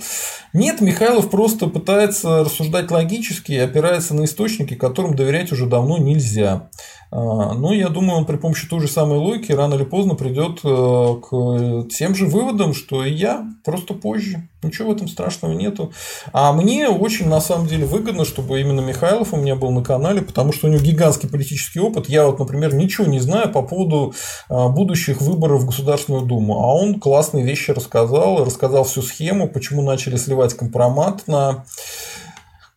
Нет, 0.53 0.80
Михайлов 0.80 1.31
просто 1.31 1.65
пытается 1.65 2.43
рассуждать 2.43 2.91
логически 2.91 3.53
и 3.53 3.57
опирается 3.57 4.14
на 4.14 4.25
источники, 4.25 4.75
которым 4.75 5.15
доверять 5.15 5.51
уже 5.51 5.65
давно 5.65 5.97
нельзя. 5.97 6.69
А, 7.09 7.53
Но 7.53 7.53
ну, 7.53 7.71
я 7.71 7.89
думаю, 7.89 8.19
он 8.19 8.25
при 8.25 8.37
помощи 8.37 8.67
той 8.67 8.81
же 8.81 8.87
самой 8.87 9.17
логики 9.17 9.51
рано 9.51 9.75
или 9.75 9.83
поздно 9.83 10.15
придет 10.15 10.59
э, 10.63 11.15
к 11.21 11.89
тем 11.89 12.15
же 12.15 12.25
выводам, 12.25 12.73
что 12.73 13.05
и 13.05 13.13
я, 13.13 13.45
просто 13.63 13.93
позже. 13.93 14.49
Ничего 14.63 14.89
в 14.89 14.95
этом 14.95 15.07
страшного 15.07 15.53
нету. 15.53 15.93
А 16.33 16.51
мне 16.51 16.89
очень, 16.89 17.27
на 17.27 17.39
самом 17.39 17.67
деле, 17.67 17.85
выгодно, 17.85 18.25
чтобы 18.25 18.59
именно 18.59 18.81
Михайлов 18.81 19.33
у 19.33 19.37
меня 19.37 19.55
был 19.55 19.71
на 19.71 19.83
канале, 19.83 20.21
потому 20.21 20.51
что 20.51 20.67
у 20.67 20.69
него 20.69 20.81
гигантский 20.83 21.29
политический 21.29 21.79
опыт. 21.79 22.09
Я 22.09 22.25
вот, 22.25 22.39
например, 22.39 22.73
ничего 22.73 23.07
не 23.07 23.19
знаю 23.19 23.51
по 23.51 23.61
поводу 23.61 24.13
а, 24.49 24.67
будущих 24.69 25.21
выборов 25.21 25.61
в 25.61 25.67
Государственную 25.67 26.25
Думу. 26.25 26.55
А 26.61 26.73
он 26.73 26.99
классные 26.99 27.45
вещи 27.45 27.71
рассказал, 27.71 28.43
рассказал 28.43 28.83
всю 28.83 29.01
схему, 29.01 29.47
почему 29.47 29.81
начали 29.81 30.17
сливать 30.17 30.55
компромат 30.55 31.27
на 31.27 31.65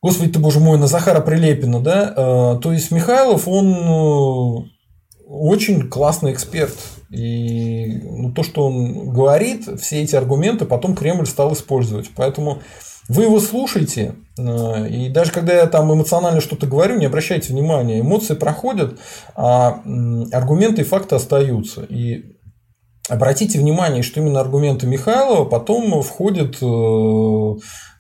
Господи 0.03 0.33
ты, 0.33 0.39
боже 0.39 0.61
мой, 0.61 0.79
на 0.79 0.87
Захара 0.87 1.21
Прилепина, 1.21 1.81
да? 1.81 2.15
Э, 2.17 2.61
то 2.61 2.73
есть 2.73 2.91
Михайлов, 2.91 3.47
он 3.47 3.75
э, 3.75 4.69
очень 5.27 5.89
классный 5.89 6.33
эксперт. 6.33 6.75
И 7.11 8.01
ну, 8.03 8.33
то, 8.33 8.43
что 8.43 8.67
он 8.67 9.11
говорит, 9.11 9.69
все 9.81 10.03
эти 10.03 10.17
аргументы 10.17 10.65
потом 10.65 10.95
Кремль 10.95 11.27
стал 11.27 11.53
использовать. 11.53 12.11
Поэтому 12.17 12.61
вы 13.09 13.25
его 13.25 13.41
слушаете, 13.41 14.15
э, 14.39 14.89
и 14.89 15.11
даже 15.11 15.33
когда 15.33 15.53
я 15.53 15.67
там 15.67 15.93
эмоционально 15.93 16.41
что-то 16.41 16.67
говорю, 16.67 16.97
не 16.97 17.05
обращайте 17.05 17.53
внимания, 17.53 18.01
эмоции 18.01 18.35
проходят, 18.35 18.99
а 19.35 19.83
аргументы 20.33 20.81
и 20.81 20.85
факты 20.85 21.15
остаются. 21.17 21.83
И 21.83 22.39
обратите 23.11 23.59
внимание, 23.59 24.03
что 24.03 24.21
именно 24.21 24.41
аргументы 24.41 24.87
Михайлова 24.87 25.45
потом 25.45 26.03
входят 26.03 26.57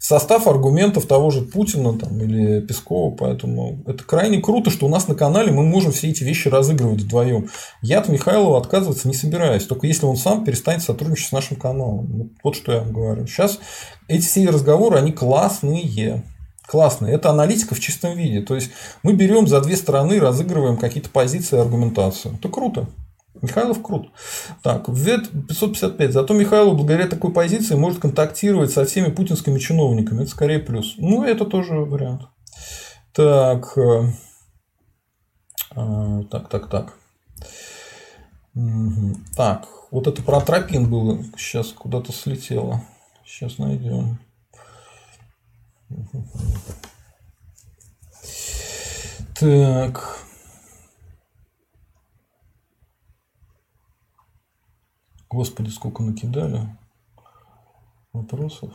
состав 0.01 0.49
аргументов 0.49 1.07
того 1.07 1.31
же 1.31 1.43
Путина 1.43 1.97
там, 1.97 2.21
или 2.21 2.61
Пескова. 2.61 3.15
Поэтому 3.15 3.83
это 3.87 4.03
крайне 4.03 4.41
круто, 4.41 4.71
что 4.71 4.87
у 4.87 4.89
нас 4.89 5.07
на 5.07 5.15
канале 5.15 5.53
мы 5.53 5.63
можем 5.63 5.93
все 5.93 6.09
эти 6.09 6.25
вещи 6.25 6.49
разыгрывать 6.49 7.03
вдвоем. 7.03 7.49
Я 7.83 8.01
от 8.01 8.09
Михайлова 8.09 8.59
отказываться 8.59 9.07
не 9.07 9.15
собираюсь, 9.15 9.67
только 9.67 9.87
если 9.87 10.07
он 10.07 10.17
сам 10.17 10.45
перестанет 10.45 10.83
сотрудничать 10.83 11.29
с 11.29 11.33
нашим 11.33 11.57
каналом. 11.57 12.31
Вот 12.43 12.57
что 12.57 12.73
я 12.73 12.81
вам 12.81 12.93
говорю. 12.93 13.27
Сейчас 13.27 13.61
эти 14.09 14.27
все 14.27 14.49
разговоры, 14.49 14.97
они 14.97 15.13
классные. 15.13 16.25
Классные. 16.67 17.15
Это 17.15 17.31
аналитика 17.31 17.75
в 17.75 17.81
чистом 17.81 18.17
виде. 18.17 18.41
То 18.41 18.55
есть 18.55 18.71
мы 19.03 19.13
берем 19.13 19.47
за 19.47 19.61
две 19.61 19.77
стороны, 19.77 20.19
разыгрываем 20.19 20.79
какие-то 20.79 21.11
позиции 21.11 21.59
аргументацию. 21.59 22.37
Это 22.37 22.49
круто. 22.49 22.87
Михайлов 23.43 23.83
крут. 23.83 24.11
Так, 24.63 24.89
ВЕД 24.89 25.31
555. 25.49 26.13
Зато 26.13 26.35
Михайлов 26.35 26.77
благодаря 26.77 27.07
такой 27.07 27.33
позиции 27.33 27.75
может 27.75 28.01
контактировать 28.01 28.71
со 28.71 28.85
всеми 28.85 29.11
путинскими 29.11 29.59
чиновниками. 29.59 30.23
Это 30.23 30.31
скорее 30.31 30.59
плюс. 30.59 30.95
Ну, 30.99 31.25
это 31.25 31.45
тоже 31.45 31.75
вариант. 31.75 32.23
Так. 33.13 33.77
Э, 33.79 34.13
э, 35.75 36.23
так, 36.31 36.49
так, 36.49 36.69
так. 36.69 36.95
Так, 39.37 39.69
вот 39.91 40.07
это 40.07 40.23
про 40.23 40.41
тропин 40.41 40.91
было. 40.91 41.23
Сейчас 41.37 41.69
куда-то 41.69 42.13
слетело. 42.13 42.83
Сейчас 43.25 43.59
найдем. 43.59 44.19
Так. 49.39 50.21
Господи, 55.31 55.71
сколько 55.71 56.03
накидали 56.03 56.77
вопросов. 58.13 58.75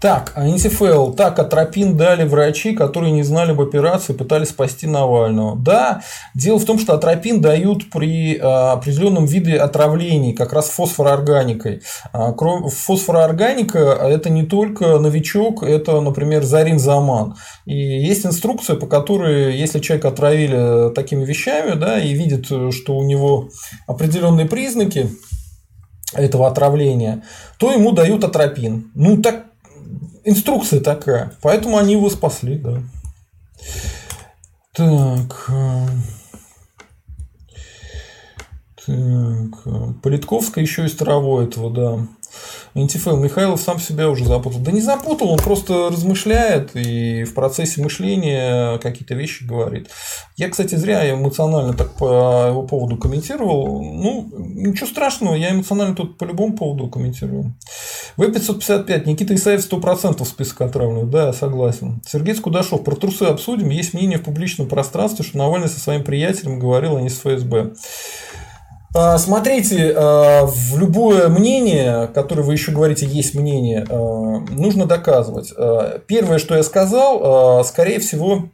Так, 0.00 0.32
а 0.34 0.44
НТФЛ. 0.44 1.12
Так, 1.12 1.38
Атропин 1.38 1.96
дали 1.96 2.26
врачи, 2.26 2.74
которые 2.74 3.12
не 3.12 3.22
знали 3.22 3.52
об 3.52 3.60
операции, 3.60 4.12
пытались 4.12 4.50
спасти 4.50 4.86
Навального. 4.86 5.56
Да, 5.56 6.02
дело 6.34 6.58
в 6.58 6.64
том, 6.64 6.78
что 6.78 6.94
Атропин 6.94 7.40
дают 7.40 7.90
при 7.90 8.38
а, 8.38 8.72
определенном 8.72 9.24
виде 9.24 9.56
отравлений, 9.56 10.34
как 10.34 10.52
раз 10.52 10.68
фосфороорганикой. 10.68 11.82
А, 12.12 12.34
фосфороорганика– 12.34 13.78
это 14.02 14.28
не 14.28 14.44
только 14.44 14.98
новичок, 14.98 15.62
это, 15.62 16.00
например, 16.00 16.44
Зарин 16.44 16.78
Заман. 16.78 17.36
И 17.64 17.76
есть 17.76 18.26
инструкция, 18.26 18.76
по 18.76 18.86
которой, 18.86 19.56
если 19.56 19.80
человека 19.80 20.08
отравили 20.08 20.92
такими 20.94 21.24
вещами, 21.24 21.74
да, 21.74 21.98
и 21.98 22.12
видит, 22.12 22.46
что 22.46 22.96
у 22.96 23.02
него 23.02 23.48
определенные 23.86 24.46
признаки, 24.46 25.10
этого 26.14 26.46
отравления, 26.46 27.24
то 27.58 27.72
ему 27.72 27.92
дают 27.92 28.24
атропин. 28.24 28.90
Ну, 28.94 29.20
так 29.20 29.46
инструкция 30.26 30.80
такая. 30.80 31.32
Поэтому 31.40 31.78
они 31.78 31.94
его 31.94 32.10
спасли, 32.10 32.58
да. 32.58 32.82
Так. 34.74 35.50
Э, 38.88 39.46
Политковская 40.02 40.62
еще 40.62 40.84
и 40.84 40.88
Старовой 40.88 41.46
этого, 41.46 41.70
да. 41.70 42.06
НТФЛ 42.74 43.16
Михайлов 43.16 43.60
сам 43.60 43.78
себя 43.78 44.10
уже 44.10 44.26
запутал. 44.26 44.60
Да 44.60 44.70
не 44.70 44.80
запутал, 44.80 45.30
он 45.30 45.38
просто 45.38 45.88
размышляет 45.90 46.76
и 46.76 47.24
в 47.24 47.34
процессе 47.34 47.82
мышления 47.82 48.78
какие-то 48.78 49.14
вещи 49.14 49.44
говорит. 49.44 49.88
Я, 50.36 50.50
кстати, 50.50 50.74
зря 50.74 51.10
эмоционально 51.10 51.72
так 51.72 51.94
по 51.94 52.48
его 52.48 52.64
поводу 52.64 52.98
комментировал. 52.98 53.82
Ну, 53.82 54.30
ничего 54.36 54.86
страшного, 54.86 55.34
я 55.34 55.52
эмоционально 55.52 55.96
тут 55.96 56.18
по 56.18 56.24
любому 56.24 56.54
поводу 56.54 56.88
комментирую. 56.88 57.54
В-555. 58.16 59.06
Никита 59.06 59.34
Исаев 59.34 59.60
100% 59.60 60.22
в 60.22 60.28
список 60.28 60.60
отравленных. 60.62 61.10
Да, 61.10 61.32
согласен. 61.32 62.02
Сергей 62.06 62.34
Скудашов. 62.34 62.84
Про 62.84 62.96
трусы 62.96 63.24
обсудим. 63.24 63.70
Есть 63.70 63.94
мнение 63.94 64.18
в 64.18 64.22
публичном 64.22 64.68
пространстве, 64.68 65.24
что 65.24 65.38
Навальный 65.38 65.68
со 65.68 65.80
своим 65.80 66.02
приятелем 66.02 66.58
говорил, 66.58 66.96
а 66.96 67.02
не 67.02 67.10
с 67.10 67.18
ФСБ. 67.20 67.74
А, 68.98 69.18
смотрите, 69.18 69.92
а, 69.94 70.46
в 70.46 70.78
любое 70.78 71.28
мнение, 71.28 72.06
которое 72.14 72.40
вы 72.40 72.54
еще 72.54 72.72
говорите, 72.72 73.04
есть 73.04 73.34
мнение, 73.34 73.84
а, 73.90 74.38
нужно 74.48 74.86
доказывать. 74.86 75.52
Первое, 76.06 76.38
что 76.38 76.56
я 76.56 76.62
сказал, 76.62 77.62
скорее 77.64 78.00
всего, 78.00 78.48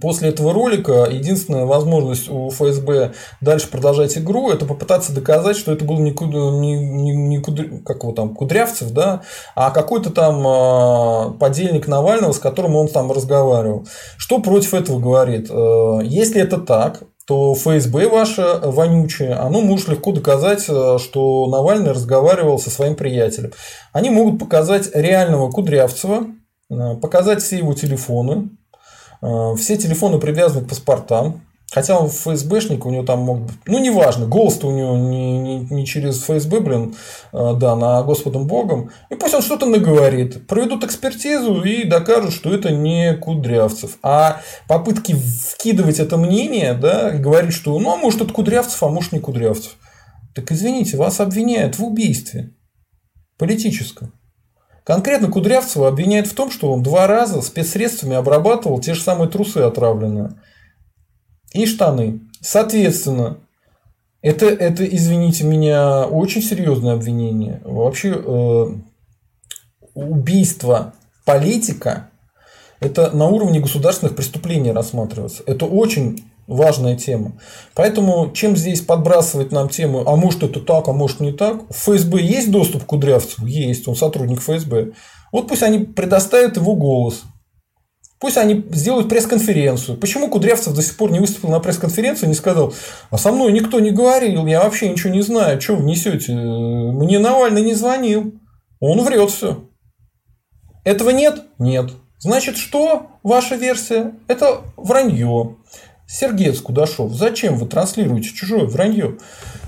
После 0.00 0.30
этого 0.30 0.52
ролика 0.52 1.06
единственная 1.08 1.64
возможность 1.64 2.28
у 2.28 2.50
ФСБ 2.50 3.12
дальше 3.40 3.68
продолжать 3.68 4.18
игру 4.18 4.50
это 4.50 4.66
попытаться 4.66 5.14
доказать, 5.14 5.56
что 5.56 5.70
это 5.70 5.84
был 5.84 5.98
не, 6.00 6.10
не, 6.10 6.76
не, 6.76 7.14
не 7.14 7.38
кудря, 7.38 7.68
как 7.84 8.02
его 8.02 8.12
там, 8.12 8.34
Кудрявцев, 8.34 8.90
да, 8.90 9.22
а 9.54 9.70
какой-то 9.70 10.10
там 10.10 11.38
подельник 11.38 11.86
Навального, 11.86 12.32
с 12.32 12.40
которым 12.40 12.74
он 12.74 12.88
там 12.88 13.12
разговаривал. 13.12 13.86
Что 14.16 14.40
против 14.40 14.74
этого 14.74 14.98
говорит? 14.98 15.50
Если 16.02 16.40
это 16.40 16.58
так, 16.58 17.04
то 17.26 17.54
ФСБ 17.54 18.08
ваше 18.08 18.60
вонючее, 18.62 19.34
оно 19.34 19.60
может 19.60 19.88
легко 19.88 20.12
доказать, 20.12 20.64
э, 20.68 20.98
что 20.98 21.46
Навальный 21.48 21.92
разговаривал 21.92 22.58
со 22.58 22.70
своим 22.70 22.94
приятелем. 22.94 23.52
Они 23.92 24.10
могут 24.10 24.38
показать 24.38 24.90
реального 24.94 25.50
Кудрявцева, 25.50 26.26
показать 27.00 27.42
все 27.42 27.58
его 27.58 27.74
телефоны, 27.74 28.50
все 29.56 29.76
телефоны 29.76 30.18
привязаны 30.18 30.64
к 30.64 30.68
паспортам, 30.68 31.45
Хотя 31.72 31.98
он 31.98 32.08
ФСБшник, 32.08 32.86
у 32.86 32.90
него 32.90 33.02
там 33.02 33.20
мог. 33.20 33.40
Ну, 33.66 33.78
неважно, 33.80 34.26
голос-то 34.26 34.68
у 34.68 34.70
него 34.70 34.96
не, 34.96 35.38
не, 35.38 35.58
не 35.68 35.84
через 35.84 36.22
ФСБ, 36.22 36.60
блин, 36.60 36.94
да, 37.32 37.74
на 37.74 38.02
Господом 38.04 38.46
Богом. 38.46 38.90
И 39.10 39.16
пусть 39.16 39.34
он 39.34 39.42
что-то 39.42 39.66
наговорит. 39.66 40.46
Проведут 40.46 40.84
экспертизу 40.84 41.62
и 41.62 41.84
докажут, 41.84 42.32
что 42.32 42.54
это 42.54 42.70
не 42.70 43.16
Кудрявцев. 43.16 43.98
А 44.02 44.42
попытки 44.68 45.14
вкидывать 45.14 45.98
это 45.98 46.16
мнение, 46.16 46.74
да, 46.74 47.10
говорить, 47.10 47.52
что, 47.52 47.76
ну, 47.80 47.92
а 47.92 47.96
может, 47.96 48.22
это 48.22 48.32
Кудрявцев, 48.32 48.80
а 48.84 48.88
может, 48.88 49.10
не 49.10 49.18
Кудрявцев. 49.18 49.76
Так 50.36 50.52
извините, 50.52 50.96
вас 50.96 51.18
обвиняют 51.18 51.78
в 51.78 51.84
убийстве 51.84 52.54
политическом. 53.38 54.12
Конкретно 54.84 55.28
Кудрявцева 55.28 55.88
обвиняют 55.88 56.28
в 56.28 56.34
том, 56.34 56.52
что 56.52 56.72
он 56.72 56.84
два 56.84 57.08
раза 57.08 57.42
спецсредствами 57.42 58.14
обрабатывал 58.14 58.80
те 58.80 58.94
же 58.94 59.02
самые 59.02 59.28
трусы 59.28 59.58
отравленные 59.58 60.40
и 61.52 61.66
штаны. 61.66 62.20
Соответственно, 62.40 63.38
это, 64.22 64.46
это, 64.46 64.84
извините 64.84 65.44
меня, 65.44 66.06
очень 66.06 66.42
серьезное 66.42 66.94
обвинение. 66.94 67.60
Вообще, 67.64 68.10
э, 68.10 68.66
убийство 69.94 70.94
политика 71.24 72.10
это 72.80 73.10
на 73.10 73.26
уровне 73.26 73.60
государственных 73.60 74.16
преступлений 74.16 74.72
рассматривается. 74.72 75.42
Это 75.46 75.66
очень 75.66 76.24
важная 76.46 76.96
тема. 76.96 77.32
Поэтому, 77.74 78.30
чем 78.32 78.56
здесь 78.56 78.80
подбрасывать 78.80 79.50
нам 79.50 79.68
тему, 79.68 80.04
а 80.06 80.14
может 80.16 80.42
это 80.42 80.60
так, 80.60 80.88
а 80.88 80.92
может 80.92 81.20
не 81.20 81.32
так, 81.32 81.62
в 81.70 81.74
ФСБ 81.74 82.20
есть 82.20 82.50
доступ 82.50 82.84
к 82.84 82.86
Кудрявцеву? 82.86 83.46
Есть, 83.46 83.88
он 83.88 83.96
сотрудник 83.96 84.40
ФСБ. 84.40 84.92
Вот 85.32 85.48
пусть 85.48 85.62
они 85.62 85.80
предоставят 85.80 86.56
его 86.56 86.76
голос. 86.76 87.24
Пусть 88.18 88.38
они 88.38 88.64
сделают 88.70 89.08
пресс-конференцию. 89.08 89.98
Почему 89.98 90.28
Кудрявцев 90.28 90.74
до 90.74 90.82
сих 90.82 90.96
пор 90.96 91.10
не 91.10 91.20
выступил 91.20 91.50
на 91.50 91.60
пресс-конференцию 91.60 92.26
и 92.26 92.28
не 92.28 92.34
сказал, 92.34 92.72
а 93.10 93.18
со 93.18 93.30
мной 93.30 93.52
никто 93.52 93.78
не 93.78 93.90
говорил, 93.90 94.46
я 94.46 94.62
вообще 94.62 94.88
ничего 94.88 95.12
не 95.12 95.20
знаю, 95.20 95.60
что 95.60 95.76
вы 95.76 95.84
несете? 95.84 96.32
Мне 96.32 97.18
Навальный 97.18 97.62
не 97.62 97.74
звонил. 97.74 98.34
Он 98.80 99.02
врет 99.02 99.30
все. 99.30 99.68
Этого 100.84 101.10
нет? 101.10 101.42
Нет. 101.58 101.90
Значит, 102.18 102.56
что 102.56 103.08
ваша 103.22 103.56
версия? 103.56 104.12
Это 104.28 104.62
вранье. 104.76 105.56
Сергеец 106.08 106.60
Кудашов, 106.60 107.12
зачем 107.12 107.56
вы 107.56 107.66
транслируете 107.66 108.28
чужое 108.28 108.64
вранье? 108.64 109.18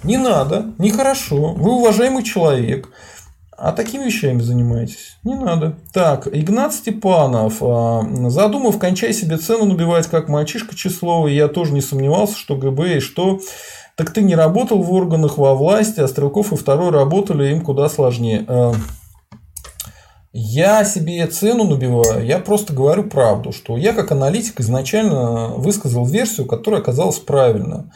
Не 0.05 0.17
надо, 0.17 0.73
нехорошо. 0.79 1.55
Вы 1.55 1.73
уважаемый 1.73 2.23
человек. 2.23 2.89
А 3.61 3.73
такими 3.73 4.05
вещами 4.05 4.41
занимаетесь? 4.41 5.19
Не 5.25 5.35
надо. 5.35 5.79
Так, 5.93 6.29
Игнат 6.29 6.73
Степанов. 6.73 7.57
А, 7.61 8.07
задумав, 8.29 8.79
кончай 8.79 9.13
себе 9.13 9.37
цену 9.37 9.65
набивать, 9.65 10.07
как 10.07 10.29
мальчишка 10.29 10.77
числовый. 10.77 11.35
Я 11.35 11.49
тоже 11.49 11.73
не 11.73 11.81
сомневался, 11.81 12.37
что 12.37 12.57
ГБ 12.57 12.99
и 12.99 13.01
что... 13.01 13.41
Так 13.97 14.13
ты 14.13 14.23
не 14.23 14.37
работал 14.37 14.81
в 14.81 14.93
органах 14.93 15.39
во 15.39 15.57
власти, 15.57 15.99
а 15.99 16.07
Стрелков 16.07 16.53
и 16.53 16.57
второй 16.57 16.93
работали, 16.93 17.51
им 17.51 17.63
куда 17.63 17.89
сложнее. 17.89 18.45
А, 18.47 18.73
я 20.33 20.85
себе 20.85 21.27
цену 21.27 21.65
набиваю, 21.65 22.25
я 22.25 22.39
просто 22.39 22.73
говорю 22.73 23.05
правду, 23.05 23.51
что 23.51 23.77
я 23.77 23.93
как 23.93 24.13
аналитик 24.13 24.61
изначально 24.61 25.49
высказал 25.49 26.07
версию, 26.07 26.47
которая 26.47 26.81
оказалась 26.81 27.19
правильной. 27.19 27.91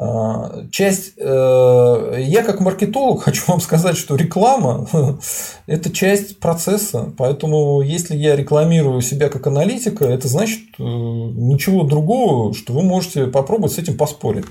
А, 0.00 0.64
часть, 0.70 1.14
э, 1.16 2.14
я 2.18 2.44
как 2.44 2.60
маркетолог 2.60 3.22
хочу 3.24 3.42
вам 3.48 3.60
сказать, 3.60 3.96
что 3.96 4.14
реклама– 4.14 4.86
это 5.66 5.90
часть 5.90 6.38
процесса, 6.38 7.12
поэтому 7.18 7.82
если 7.82 8.16
я 8.16 8.36
рекламирую 8.36 9.02
себя 9.02 9.28
как 9.28 9.48
аналитика, 9.48 10.04
это 10.04 10.28
значит 10.28 10.60
э, 10.78 10.82
ничего 10.84 11.82
другого, 11.82 12.54
что 12.54 12.74
вы 12.74 12.82
можете 12.82 13.26
попробовать 13.26 13.72
с 13.72 13.78
этим 13.78 13.96
поспорить. 13.96 14.44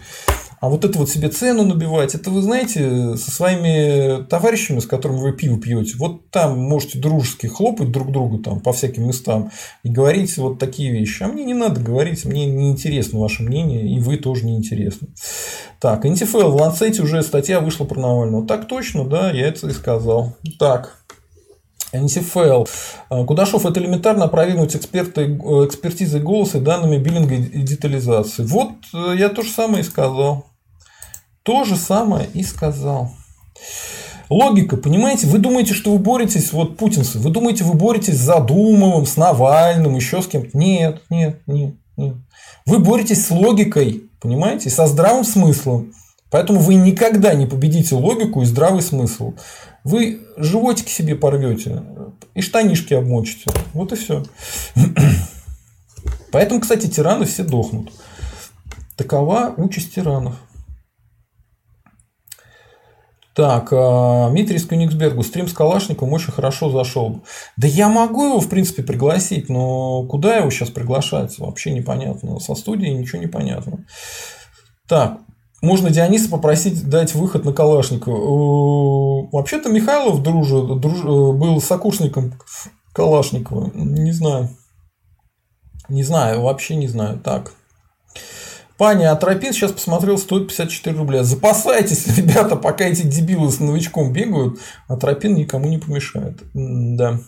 А 0.59 0.69
вот 0.69 0.85
это 0.85 0.97
вот 0.97 1.09
себе 1.09 1.29
цену 1.29 1.63
набивать, 1.63 2.15
это 2.15 2.31
вы 2.31 2.41
знаете, 2.41 3.15
со 3.15 3.31
своими 3.31 4.23
товарищами, 4.23 4.79
с 4.79 4.87
которыми 4.87 5.19
вы 5.19 5.33
пиво 5.33 5.59
пьете, 5.59 5.95
вот 5.97 6.31
там 6.31 6.59
можете 6.59 6.97
дружески 6.99 7.45
хлопать 7.45 7.91
друг 7.91 8.11
другу 8.11 8.39
там 8.39 8.59
по 8.59 8.73
всяким 8.73 9.07
местам 9.07 9.51
и 9.83 9.89
говорить 9.89 10.35
вот 10.37 10.57
такие 10.57 10.91
вещи. 10.91 11.21
А 11.21 11.27
мне 11.27 11.43
не 11.43 11.53
надо 11.53 11.79
говорить, 11.79 12.25
мне 12.25 12.47
не 12.47 12.71
интересно 12.71 13.19
ваше 13.19 13.43
мнение, 13.43 13.87
и 13.87 13.99
вы 13.99 14.17
тоже 14.17 14.45
не 14.45 14.55
интересны. 14.55 15.09
Так, 15.79 16.05
НТФЛ, 16.05 16.49
в 16.49 16.55
Ланцете 16.55 17.03
уже 17.03 17.21
статья 17.21 17.59
вышла 17.59 17.85
про 17.85 17.99
Навального. 17.99 18.47
Так 18.47 18.67
точно, 18.67 19.05
да, 19.05 19.31
я 19.31 19.47
это 19.47 19.67
и 19.67 19.71
сказал. 19.71 20.35
Так, 20.57 20.97
НТФЛ. 21.93 22.65
Кудашов– 23.09 23.65
это 23.65 23.79
элементарно 23.79 24.25
опровергнуть 24.25 24.75
эксперты, 24.75 25.25
экспертизой 25.25 26.21
голоса 26.21 26.57
и 26.57 26.61
данными 26.61 26.97
биллинга 26.97 27.35
и 27.35 27.61
детализации. 27.61 28.43
Вот 28.43 28.71
э, 28.93 29.13
я 29.17 29.29
то 29.29 29.41
же 29.41 29.51
самое 29.51 29.81
и 29.81 29.85
сказал. 29.85 30.45
То 31.43 31.63
же 31.63 31.75
самое 31.77 32.27
и 32.33 32.43
сказал. 32.43 33.11
Логика, 34.29 34.75
понимаете, 34.75 35.27
вы 35.27 35.37
думаете, 35.39 35.73
что 35.73 35.91
вы 35.91 35.99
боретесь, 35.99 36.51
вот 36.51 36.75
путинцы, 36.75 37.17
вы 37.17 37.29
думаете, 37.29 37.63
вы 37.63 37.75
боретесь 37.75 38.15
с 38.15 38.25
Задумовым, 38.25 39.05
с 39.05 39.15
Навальным, 39.15 39.95
еще 39.95 40.21
с 40.21 40.27
кем-то. 40.27 40.57
Нет, 40.57 41.01
нет, 41.09 41.41
нет, 41.47 41.75
нет. 41.95 42.15
Вы 42.65 42.79
боретесь 42.79 43.25
с 43.25 43.31
логикой, 43.31 44.03
понимаете, 44.19 44.69
со 44.69 44.87
здравым 44.87 45.23
смыслом. 45.23 45.93
Поэтому 46.29 46.59
вы 46.59 46.75
никогда 46.75 47.33
не 47.33 47.45
победите 47.45 47.95
логику 47.95 48.41
и 48.41 48.45
здравый 48.45 48.81
смысл. 48.81 49.33
Вы 49.87 50.27
животик 50.35 50.89
себе 50.89 51.15
порвете 51.15 51.81
и 52.33 52.41
штанишки 52.41 52.93
обмочите. 52.93 53.45
Вот 53.71 53.93
и 53.93 53.95
все. 53.95 54.25
Поэтому, 56.33 56.59
кстати, 56.59 56.87
тираны 56.87 57.23
все 57.23 57.45
дохнут. 57.45 57.93
Такова 58.97 59.53
участь 59.55 59.95
тиранов. 59.95 60.35
Так, 63.33 63.69
а, 63.71 64.29
Дмитрий 64.29 64.59
Кёнигсбергу. 64.59 65.23
Стрим 65.23 65.47
с 65.47 65.53
Калашником 65.53 66.11
очень 66.11 66.33
хорошо 66.33 66.69
зашел. 66.69 67.23
Да 67.55 67.65
я 67.65 67.87
могу 67.87 68.25
его, 68.25 68.39
в 68.41 68.49
принципе, 68.49 68.83
пригласить, 68.83 69.47
но 69.47 70.03
куда 70.03 70.35
его 70.35 70.49
сейчас 70.49 70.69
приглашать? 70.69 71.39
Вообще 71.39 71.71
непонятно. 71.71 72.41
Со 72.41 72.55
студии 72.55 72.89
ничего 72.89 73.21
не 73.21 73.27
понятно. 73.27 73.85
Так, 74.85 75.21
можно 75.61 75.89
Диониса 75.89 76.29
попросить 76.29 76.87
дать 76.87 77.15
выход 77.15 77.45
на 77.45 77.53
Калашникова. 77.53 79.29
Вообще-то 79.31 79.69
Михайлов 79.69 80.21
дружит, 80.21 80.79
друж, 80.79 81.01
был 81.01 81.61
сокурсником 81.61 82.33
Калашникова. 82.93 83.71
Не 83.73 84.11
знаю. 84.11 84.49
Не 85.89 86.03
знаю, 86.03 86.41
вообще 86.41 86.75
не 86.75 86.87
знаю. 86.87 87.19
Так. 87.19 87.53
Паня 88.77 89.11
Атропин 89.11 89.53
сейчас 89.53 89.71
посмотрел, 89.71 90.19
стоит 90.19 90.49
54 90.49 90.95
рубля. 90.95 91.23
Запасайтесь, 91.23 92.05
ребята, 92.17 92.55
пока 92.55 92.85
эти 92.85 93.01
дебилы 93.01 93.51
с 93.51 93.59
новичком 93.59 94.13
бегают. 94.13 94.59
Атропин 94.87 95.33
никому 95.33 95.67
не 95.67 95.79
помешает. 95.79 96.43
Да. 96.53 97.19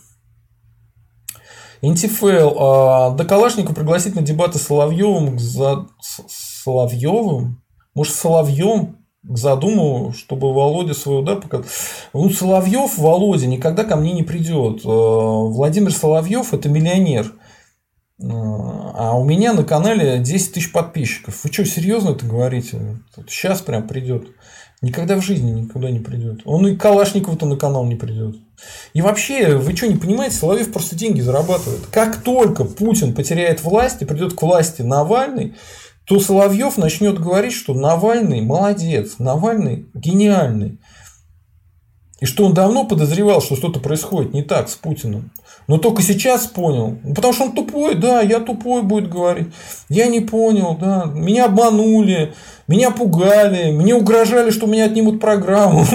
Интифейл. 1.82 2.56
А, 2.58 3.10
до 3.10 3.24
Калашникова 3.24 3.74
пригласить 3.74 4.14
на 4.14 4.22
дебаты 4.22 4.58
с 4.58 4.62
Соловьевым. 4.62 5.38
За... 5.38 5.88
Соловьевым? 6.00 7.59
Может, 7.94 8.14
Соловьем 8.14 8.96
к 9.22 9.36
задуму, 9.36 10.12
чтобы 10.16 10.52
Володя 10.54 10.94
свой 10.94 11.20
удар 11.20 11.40
показал. 11.40 11.66
Ну, 12.14 12.30
Соловьев, 12.30 12.96
Володя 12.96 13.46
никогда 13.46 13.84
ко 13.84 13.96
мне 13.96 14.12
не 14.12 14.22
придет. 14.22 14.84
Э, 14.84 14.88
Владимир 14.88 15.92
Соловьев 15.92 16.54
это 16.54 16.68
миллионер. 16.68 17.34
Э, 18.18 18.24
а 18.24 19.18
у 19.18 19.24
меня 19.24 19.52
на 19.52 19.64
канале 19.64 20.18
10 20.18 20.52
тысяч 20.54 20.72
подписчиков. 20.72 21.44
Вы 21.44 21.52
что, 21.52 21.64
серьезно 21.66 22.10
это 22.10 22.24
говорите? 22.24 23.00
Сейчас 23.28 23.60
прям 23.60 23.86
придет. 23.86 24.28
Никогда 24.82 25.16
в 25.16 25.22
жизни 25.22 25.50
никуда 25.50 25.90
не 25.90 25.98
придет. 25.98 26.40
Он 26.46 26.66
и 26.66 26.74
Калашников-то 26.74 27.44
на 27.44 27.56
канал 27.56 27.84
не 27.84 27.96
придет. 27.96 28.36
И 28.94 29.02
вообще, 29.02 29.56
вы 29.56 29.76
что, 29.76 29.86
не 29.86 29.96
понимаете, 29.96 30.36
Соловьев 30.36 30.72
просто 30.72 30.96
деньги 30.96 31.20
зарабатывает. 31.20 31.86
Как 31.90 32.22
только 32.22 32.64
Путин 32.64 33.14
потеряет 33.14 33.62
власть 33.62 34.00
и 34.00 34.06
придет 34.06 34.32
к 34.32 34.40
власти 34.40 34.80
Навальный, 34.80 35.54
то 36.10 36.18
Соловьев 36.18 36.76
начнет 36.76 37.20
говорить, 37.20 37.52
что 37.52 37.72
Навальный 37.72 38.40
молодец, 38.40 39.20
Навальный 39.20 39.86
гениальный. 39.94 40.80
И 42.18 42.26
что 42.26 42.44
он 42.44 42.52
давно 42.52 42.84
подозревал, 42.84 43.40
что 43.40 43.54
что-то 43.54 43.78
происходит 43.78 44.34
не 44.34 44.42
так 44.42 44.68
с 44.68 44.74
Путиным. 44.74 45.30
Но 45.68 45.78
только 45.78 46.02
сейчас 46.02 46.48
понял. 46.48 46.98
Ну, 47.04 47.14
потому 47.14 47.32
что 47.32 47.44
он 47.44 47.52
тупой, 47.52 47.94
да, 47.94 48.22
я 48.22 48.40
тупой 48.40 48.82
будет 48.82 49.08
говорить. 49.08 49.54
Я 49.88 50.08
не 50.08 50.18
понял, 50.18 50.76
да. 50.80 51.04
Меня 51.14 51.44
обманули, 51.44 52.34
меня 52.66 52.90
пугали, 52.90 53.70
мне 53.70 53.94
угрожали, 53.94 54.50
что 54.50 54.66
у 54.66 54.68
меня 54.68 54.86
отнимут 54.86 55.20
программу. 55.20 55.86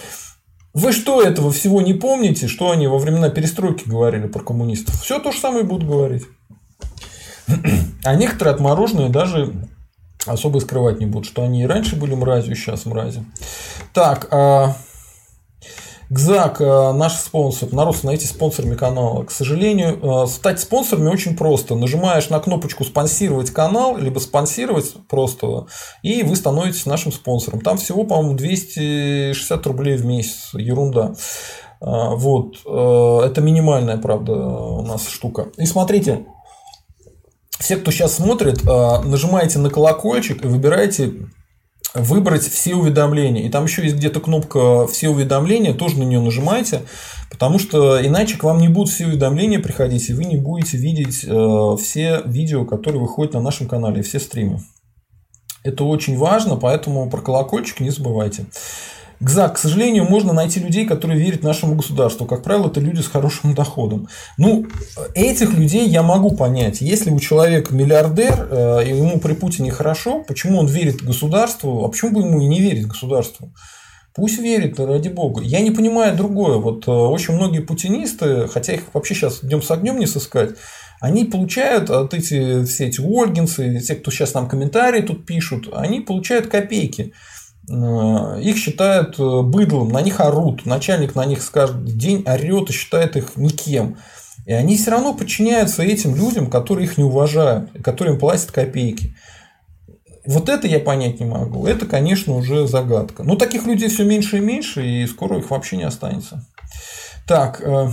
Вы 0.74 0.92
что 0.92 1.22
этого 1.22 1.50
всего 1.50 1.80
не 1.80 1.94
помните, 1.94 2.46
что 2.46 2.72
они 2.72 2.88
во 2.88 2.98
времена 2.98 3.30
перестройки 3.30 3.88
говорили 3.88 4.26
про 4.26 4.40
коммунистов? 4.40 5.00
Все 5.00 5.18
то 5.18 5.32
же 5.32 5.38
самое 5.38 5.64
будут 5.64 5.88
говорить. 5.88 6.24
А 8.06 8.14
некоторые 8.14 8.54
отмороженные 8.54 9.08
даже 9.08 9.52
особо 10.26 10.60
скрывать 10.60 11.00
не 11.00 11.06
будут, 11.06 11.26
что 11.26 11.42
они 11.42 11.62
и 11.62 11.66
раньше 11.66 11.96
были 11.96 12.14
мразью, 12.14 12.54
сейчас 12.54 12.86
мрази. 12.86 13.24
Так, 13.92 14.28
а... 14.30 14.76
ГЗАК, 16.08 16.60
э, 16.60 16.92
наш 16.92 17.14
спонсор, 17.14 17.72
народ, 17.72 17.96
становитесь 17.96 18.28
спонсорами 18.28 18.76
канала. 18.76 19.24
К 19.24 19.32
сожалению, 19.32 19.98
э, 20.00 20.26
стать 20.28 20.60
спонсорами 20.60 21.08
очень 21.08 21.36
просто. 21.36 21.74
Нажимаешь 21.74 22.28
на 22.28 22.38
кнопочку 22.38 22.84
«Спонсировать 22.84 23.50
канал», 23.50 23.96
либо 23.96 24.20
«Спонсировать» 24.20 24.94
просто, 25.08 25.66
и 26.04 26.22
вы 26.22 26.36
становитесь 26.36 26.86
нашим 26.86 27.10
спонсором. 27.10 27.60
Там 27.60 27.76
всего, 27.76 28.04
по-моему, 28.04 28.36
260 28.36 29.66
рублей 29.66 29.96
в 29.96 30.06
месяц. 30.06 30.50
Ерунда. 30.54 31.14
Вот. 31.80 32.60
Это 32.60 33.40
минимальная, 33.42 33.98
правда, 33.98 34.32
у 34.32 34.82
нас 34.82 35.08
штука. 35.08 35.48
И 35.58 35.66
смотрите, 35.66 36.24
все, 37.58 37.76
кто 37.76 37.90
сейчас 37.90 38.14
смотрит, 38.16 38.64
нажимаете 38.64 39.58
на 39.58 39.70
колокольчик 39.70 40.44
и 40.44 40.48
выбираете 40.48 41.12
выбрать 41.94 42.42
все 42.42 42.74
уведомления. 42.74 43.44
И 43.44 43.48
там 43.48 43.64
еще 43.64 43.82
есть 43.82 43.96
где-то 43.96 44.20
кнопка 44.20 44.86
«Все 44.86 45.08
уведомления», 45.08 45.72
тоже 45.72 45.98
на 45.98 46.02
нее 46.02 46.20
нажимайте, 46.20 46.82
потому 47.30 47.58
что 47.58 48.04
иначе 48.04 48.36
к 48.36 48.44
вам 48.44 48.58
не 48.58 48.68
будут 48.68 48.92
все 48.92 49.06
уведомления 49.06 49.58
приходить, 49.60 50.08
и 50.10 50.12
вы 50.12 50.24
не 50.24 50.36
будете 50.36 50.76
видеть 50.76 51.24
э, 51.24 51.76
все 51.80 52.22
видео, 52.26 52.64
которые 52.64 53.00
выходят 53.00 53.34
на 53.34 53.40
нашем 53.40 53.66
канале, 53.66 54.02
все 54.02 54.20
стримы. 54.20 54.60
Это 55.64 55.84
очень 55.84 56.16
важно, 56.16 56.56
поэтому 56.56 57.08
про 57.10 57.20
колокольчик 57.20 57.80
не 57.80 57.90
забывайте. 57.90 58.46
ГЗАК, 59.20 59.54
к 59.54 59.58
сожалению, 59.58 60.04
можно 60.04 60.32
найти 60.32 60.60
людей, 60.60 60.86
которые 60.86 61.18
верят 61.18 61.42
нашему 61.42 61.74
государству. 61.74 62.26
Как 62.26 62.42
правило, 62.42 62.68
это 62.68 62.80
люди 62.80 63.00
с 63.00 63.06
хорошим 63.06 63.54
доходом. 63.54 64.08
Ну, 64.36 64.66
этих 65.14 65.54
людей 65.54 65.88
я 65.88 66.02
могу 66.02 66.36
понять. 66.36 66.80
Если 66.80 67.10
у 67.10 67.18
человека 67.18 67.74
миллиардер, 67.74 68.48
э, 68.50 68.86
и 68.86 68.96
ему 68.96 69.18
при 69.18 69.32
Путине 69.32 69.70
хорошо, 69.70 70.22
почему 70.26 70.58
он 70.58 70.66
верит 70.66 71.02
государству, 71.02 71.84
а 71.84 71.88
почему 71.88 72.12
бы 72.12 72.20
ему 72.20 72.40
и 72.40 72.46
не 72.46 72.60
верить 72.60 72.86
государству? 72.86 73.52
Пусть 74.14 74.38
верит, 74.38 74.80
ради 74.80 75.08
бога. 75.08 75.42
Я 75.42 75.60
не 75.60 75.70
понимаю 75.70 76.16
другое. 76.16 76.56
Вот 76.56 76.88
э, 76.88 76.90
очень 76.90 77.34
многие 77.34 77.60
путинисты, 77.60 78.48
хотя 78.48 78.74
их 78.74 78.82
вообще 78.92 79.14
сейчас 79.14 79.40
днем 79.40 79.62
с 79.62 79.70
огнем 79.70 79.98
не 79.98 80.06
сыскать, 80.06 80.56
они 81.00 81.24
получают 81.24 81.90
от 81.90 82.14
эти, 82.14 82.64
все 82.64 82.86
эти 82.86 83.00
Ольгинцы, 83.00 83.80
те, 83.80 83.94
кто 83.94 84.10
сейчас 84.10 84.34
нам 84.34 84.48
комментарии 84.48 85.02
тут 85.02 85.26
пишут, 85.26 85.68
они 85.72 86.00
получают 86.00 86.46
копейки. 86.46 87.12
Э, 87.68 88.40
их 88.40 88.56
считают 88.58 89.18
э, 89.18 89.42
быдлом, 89.42 89.88
на 89.88 90.00
них 90.00 90.20
орут, 90.20 90.66
начальник 90.66 91.16
на 91.16 91.24
них 91.24 91.48
каждый 91.50 91.92
день 91.92 92.22
орет 92.26 92.70
и 92.70 92.72
считает 92.72 93.16
их 93.16 93.36
никем. 93.36 93.96
И 94.46 94.52
они 94.52 94.76
все 94.76 94.92
равно 94.92 95.14
подчиняются 95.14 95.82
этим 95.82 96.14
людям, 96.14 96.48
которые 96.48 96.86
их 96.86 96.96
не 96.96 97.02
уважают, 97.02 97.70
которые 97.82 98.14
им 98.14 98.20
платят 98.20 98.52
копейки. 98.52 99.16
Вот 100.24 100.48
это 100.48 100.68
я 100.68 100.78
понять 100.78 101.18
не 101.18 101.26
могу. 101.26 101.66
Это, 101.66 101.86
конечно, 101.86 102.34
уже 102.34 102.68
загадка. 102.68 103.24
Но 103.24 103.34
таких 103.34 103.66
людей 103.66 103.88
все 103.88 104.04
меньше 104.04 104.38
и 104.38 104.40
меньше, 104.40 104.86
и 104.86 105.06
скоро 105.06 105.38
их 105.38 105.50
вообще 105.50 105.76
не 105.76 105.84
останется. 105.84 106.46
Так. 107.26 107.60
Э, 107.60 107.88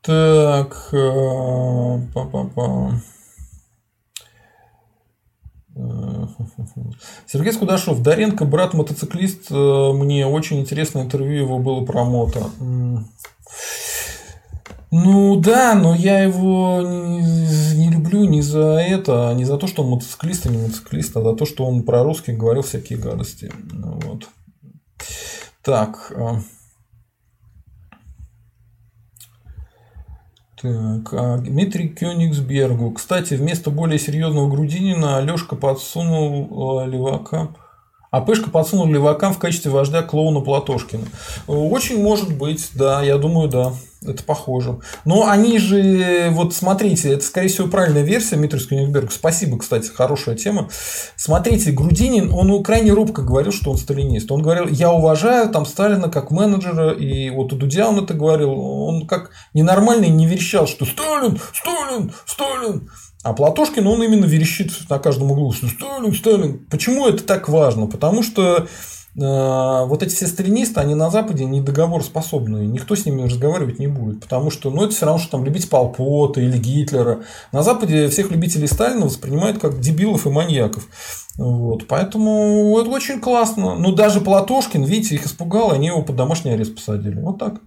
так. 0.00 0.88
Па-па-па. 2.14 3.02
Сергей 7.26 7.52
Скудашов, 7.52 8.02
Даренко, 8.02 8.44
брат 8.44 8.74
мотоциклист, 8.74 9.50
э, 9.50 9.92
мне 9.92 10.26
очень 10.26 10.60
интересное 10.60 11.02
интервью 11.02 11.42
его 11.42 11.58
было 11.58 11.84
про 11.84 12.04
мото. 12.04 12.50
Ну 14.96 15.36
да, 15.36 15.74
но 15.74 15.92
я 15.94 16.22
его 16.22 16.80
не, 16.80 17.90
люблю 17.90 18.24
не 18.26 18.42
за 18.42 18.76
это, 18.76 19.34
не 19.34 19.44
за 19.44 19.58
то, 19.58 19.66
что 19.66 19.82
он 19.82 19.90
мотоциклист, 19.90 20.46
а 20.46 20.50
не 20.50 20.58
мотоциклист, 20.58 21.16
а 21.16 21.22
за 21.22 21.34
то, 21.34 21.46
что 21.46 21.64
он 21.64 21.82
про 21.82 22.04
русских 22.04 22.38
говорил 22.38 22.62
всякие 22.62 22.98
гадости. 23.00 23.50
Вот. 23.72 24.28
Так. 25.62 26.12
Так, 30.64 31.12
а 31.12 31.36
Дмитрий 31.36 31.90
Кёнигсбергу. 31.90 32.92
Кстати, 32.92 33.34
вместо 33.34 33.70
более 33.70 33.98
серьезного 33.98 34.48
Грудинина 34.48 35.18
Алешка 35.18 35.56
подсунул 35.56 36.80
э, 36.80 36.88
Левака. 36.88 37.48
А 38.14 38.20
Пышка 38.20 38.48
подсунул 38.48 38.86
Левакам 38.86 39.34
в 39.34 39.40
качестве 39.40 39.72
вождя 39.72 40.02
клоуна 40.02 40.38
Платошкина. 40.38 41.02
Очень 41.48 42.00
может 42.00 42.32
быть, 42.38 42.70
да, 42.76 43.02
я 43.02 43.18
думаю, 43.18 43.48
да. 43.48 43.72
Это 44.06 44.22
похоже. 44.22 44.78
Но 45.04 45.26
они 45.26 45.58
же, 45.58 46.28
вот 46.30 46.54
смотрите, 46.54 47.10
это, 47.10 47.24
скорее 47.24 47.48
всего, 47.48 47.66
правильная 47.66 48.02
версия 48.02 48.36
Митрис 48.36 48.68
Кёнигсберг. 48.68 49.10
Спасибо, 49.10 49.58
кстати, 49.58 49.88
хорошая 49.88 50.36
тема. 50.36 50.68
Смотрите, 51.16 51.72
Грудинин, 51.72 52.32
он 52.32 52.62
крайне 52.62 52.92
робко 52.92 53.22
говорил, 53.22 53.50
что 53.50 53.72
он 53.72 53.78
сталинист. 53.78 54.30
Он 54.30 54.42
говорил, 54.42 54.68
я 54.68 54.92
уважаю 54.92 55.48
там 55.48 55.66
Сталина 55.66 56.08
как 56.08 56.30
менеджера, 56.30 56.92
и 56.92 57.30
вот 57.30 57.52
у 57.52 57.56
Дудя 57.56 57.88
он 57.88 58.04
это 58.04 58.14
говорил. 58.14 58.52
Он 58.52 59.08
как 59.08 59.30
ненормальный 59.54 60.08
не 60.08 60.26
верещал, 60.26 60.68
что 60.68 60.84
Сталин, 60.84 61.40
Сталин, 61.52 62.12
Сталин. 62.26 62.90
А 63.24 63.32
Платошкин, 63.32 63.86
он 63.86 64.02
именно 64.02 64.26
верещит 64.26 64.70
на 64.88 64.98
каждом 64.98 65.32
углу, 65.32 65.52
что 65.52 65.66
Сталин, 65.66 66.14
Сталин. 66.14 66.66
Почему 66.70 67.08
это 67.08 67.24
так 67.24 67.48
важно? 67.48 67.86
Потому 67.86 68.22
что 68.22 68.68
Э, 69.16 69.84
вот 69.86 70.02
эти 70.02 70.12
все 70.12 70.26
сталинисты, 70.26 70.80
они 70.80 70.96
на 70.96 71.08
Западе 71.08 71.44
не 71.44 71.60
договороспособные, 71.60 72.66
никто 72.66 72.96
с 72.96 73.06
ними 73.06 73.22
разговаривать 73.22 73.78
не 73.78 73.86
будет, 73.86 74.20
потому 74.20 74.50
что 74.50 74.70
ну, 74.70 74.84
это 74.84 74.94
все 74.94 75.06
равно, 75.06 75.20
что 75.20 75.30
там 75.30 75.44
любить 75.44 75.70
Полпота 75.70 76.40
или 76.40 76.58
Гитлера. 76.58 77.20
На 77.52 77.62
Западе 77.62 78.08
всех 78.08 78.32
любителей 78.32 78.66
Сталина 78.66 79.06
воспринимают 79.06 79.58
как 79.60 79.78
дебилов 79.78 80.26
и 80.26 80.30
маньяков. 80.30 80.88
Вот, 81.36 81.86
поэтому 81.86 82.76
это 82.80 82.90
очень 82.90 83.20
классно. 83.20 83.76
Ну, 83.76 83.92
даже 83.92 84.20
Платошкин, 84.20 84.82
видите, 84.82 85.14
их 85.14 85.26
испугал, 85.26 85.70
они 85.70 85.88
его 85.88 86.02
под 86.02 86.16
домашний 86.16 86.50
арест 86.50 86.74
посадили. 86.74 87.20
Вот 87.20 87.38
так. 87.38 87.60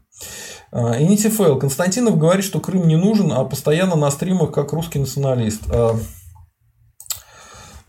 Э, 0.71 1.01
Инитифейл. 1.01 1.57
Константинов 1.57 2.17
говорит, 2.17 2.45
что 2.45 2.59
Крым 2.59 2.87
не 2.87 2.95
нужен, 2.95 3.31
а 3.31 3.43
постоянно 3.45 3.95
на 3.95 4.11
стримах 4.11 4.51
как 4.51 4.73
русский 4.73 4.99
националист. 4.99 5.61
Э, 5.69 5.93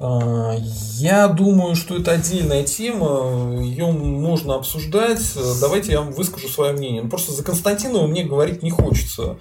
а, 0.00 0.54
я 0.98 1.26
думаю, 1.26 1.74
что 1.74 1.96
это 1.96 2.12
отдельная 2.12 2.62
тема, 2.62 3.60
ее 3.60 3.90
можно 3.90 4.54
обсуждать. 4.54 5.20
Давайте 5.60 5.92
я 5.92 6.00
вам 6.00 6.12
выскажу 6.12 6.48
свое 6.48 6.72
мнение. 6.72 7.02
Ну, 7.02 7.08
просто 7.08 7.32
за 7.32 7.42
Константинова 7.42 8.06
мне 8.06 8.22
говорить 8.22 8.62
не 8.62 8.70
хочется. 8.70 9.38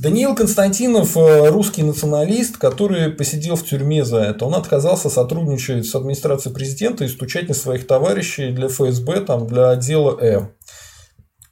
Даниил 0.00 0.34
Константинов 0.34 1.16
э, 1.16 1.50
русский 1.50 1.84
националист, 1.84 2.56
который 2.56 3.10
посидел 3.10 3.54
в 3.54 3.64
тюрьме 3.64 4.04
за 4.04 4.18
это. 4.18 4.44
Он 4.44 4.56
отказался 4.56 5.08
сотрудничать 5.08 5.86
с 5.86 5.94
администрацией 5.94 6.52
президента 6.52 7.04
и 7.04 7.08
стучать 7.08 7.48
на 7.48 7.54
своих 7.54 7.86
товарищей 7.86 8.50
для 8.50 8.66
ФСБ, 8.66 9.20
там, 9.20 9.46
для 9.46 9.70
отдела 9.70 10.18
Э. 10.20 10.48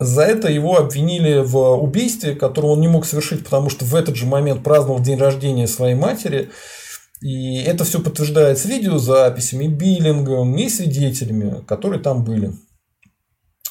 За 0.04 0.22
это 0.22 0.48
его 0.48 0.76
обвинили 0.78 1.42
в 1.44 1.56
убийстве, 1.76 2.34
которое 2.34 2.68
он 2.68 2.80
не 2.80 2.88
мог 2.88 3.06
совершить, 3.06 3.44
потому 3.44 3.70
что 3.70 3.84
в 3.84 3.94
этот 3.94 4.16
же 4.16 4.26
момент 4.26 4.62
праздновал 4.62 5.00
день 5.00 5.18
рождения 5.18 5.66
своей 5.66 5.94
матери. 5.94 6.50
И 7.20 7.62
это 7.62 7.84
все 7.84 8.00
подтверждается 8.00 8.68
видеозаписями, 8.68 9.68
биллингом 9.68 10.56
и 10.56 10.68
свидетелями, 10.68 11.62
которые 11.66 12.00
там 12.00 12.24
были. 12.24 12.52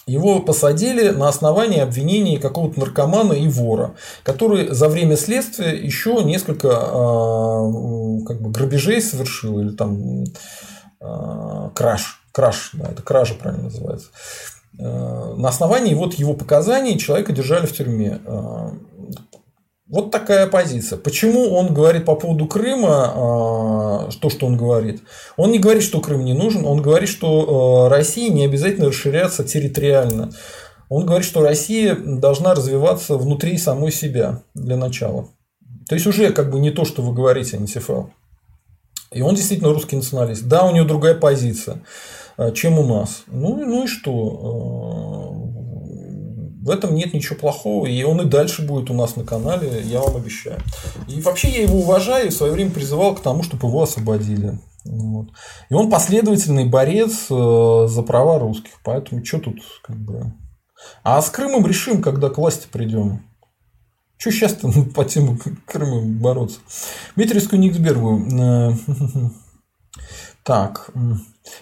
Его 0.08 0.42
посадили 0.42 1.10
на 1.10 1.28
основании 1.28 1.80
обвинений 1.80 2.38
какого-то 2.38 2.80
наркомана 2.80 3.34
и 3.34 3.48
вора, 3.48 3.94
который 4.24 4.70
за 4.74 4.90
время 4.90 5.16
следствия 5.16 5.76
еще 5.76 6.24
несколько 6.24 6.70
э, 6.70 8.26
как 8.26 8.42
бы, 8.42 8.50
грабежей 8.50 9.02
совершил, 9.02 9.60
или 9.60 9.70
там 9.70 10.24
э, 11.00 11.70
краж, 11.76 12.22
краж, 12.32 12.72
да, 12.74 12.90
это 12.90 13.04
кража 13.04 13.36
правильно 13.36 13.66
называется. 13.66 14.08
Э, 14.82 15.36
на 15.38 15.50
основании 15.50 15.94
вот 15.94 16.16
его 16.16 16.34
показаний 16.34 16.98
человека 16.98 17.34
держали 17.34 17.66
в 17.66 17.74
тюрьме. 17.74 18.20
Вот 19.88 20.10
такая 20.10 20.48
позиция. 20.48 20.98
Почему 20.98 21.54
он 21.54 21.74
говорит 21.74 22.06
по 22.06 22.16
поводу 22.16 22.48
Крыма 22.48 23.12
а, 23.14 24.10
то, 24.22 24.30
что 24.30 24.46
он 24.46 24.56
говорит? 24.56 25.02
Он 25.36 25.52
не 25.52 25.60
говорит, 25.60 25.84
что 25.84 26.00
Крым 26.00 26.24
не 26.24 26.34
нужен, 26.34 26.66
он 26.66 26.82
говорит, 26.82 27.10
что 27.10 27.90
России 27.90 28.30
не 28.30 28.46
обязательно 28.46 28.88
расширяться 28.88 29.44
территориально. 29.44 30.32
Он 30.88 31.06
говорит, 31.06 31.26
что 31.26 31.42
Россия 31.42 31.96
должна 31.96 32.54
развиваться 32.56 33.18
внутри 33.18 33.58
самой 33.58 33.92
себя 33.92 34.44
для 34.54 34.78
начала. 34.78 35.28
То 35.90 35.96
есть 35.96 36.08
уже 36.08 36.32
как 36.32 36.52
бы 36.52 36.62
не 36.62 36.72
то, 36.72 36.86
что 36.86 37.02
вы 37.02 37.14
говорите, 37.14 37.58
Антифел. 37.58 38.12
И 39.12 39.22
он 39.22 39.36
действительно 39.36 39.74
русский 39.74 39.98
националист. 39.98 40.44
Да, 40.44 40.64
у 40.64 40.74
него 40.74 40.88
другая 40.88 41.16
позиция, 41.16 41.84
чем 42.56 42.80
у 42.80 42.86
нас. 42.86 43.24
Ну, 43.28 43.64
ну 43.66 43.84
и 43.84 43.88
что? 43.88 45.38
В 46.62 46.70
этом 46.70 46.94
нет 46.94 47.14
ничего 47.14 47.36
плохого, 47.38 47.88
и 47.88 48.04
он 48.04 48.22
и 48.22 48.26
дальше 48.26 48.62
будет 48.66 48.92
у 48.92 48.94
нас 48.94 49.16
на 49.16 49.24
канале, 49.24 49.82
я 49.84 50.00
вам 50.00 50.18
обещаю. 50.18 50.60
И 51.08 51.20
вообще 51.22 51.50
я 51.50 51.64
его 51.64 51.80
уважаю, 51.80 52.28
и 52.28 52.30
в 52.30 52.36
свое 52.36 52.54
время 52.54 52.72
призывал 52.72 53.16
к 53.16 53.22
тому, 53.22 53.42
чтобы 53.42 53.68
его 53.68 53.82
освободили. 53.82 54.60
Вот. 54.86 55.30
И 55.70 55.74
он 55.74 55.90
последовательный 55.90 56.66
борец 56.66 57.28
э, 57.30 57.88
за 57.88 58.04
права 58.04 58.40
русских. 58.40 58.74
Поэтому 58.84 59.24
что 59.26 59.40
тут 59.40 59.58
как 59.84 59.98
бы. 59.98 60.34
А 61.04 61.22
с 61.22 61.30
Крымом 61.30 61.66
решим, 61.66 62.02
когда 62.02 62.30
к 62.30 62.38
власти 62.38 62.68
придем. 62.72 63.22
Что 64.18 64.32
сейчас-то 64.32 64.72
по 64.96 65.04
тему 65.06 65.38
Крыма 65.66 66.02
бороться? 66.02 66.60
Дмитрий 67.16 67.40
Скуниксбергу. 67.40 68.20
Так. 70.44 70.90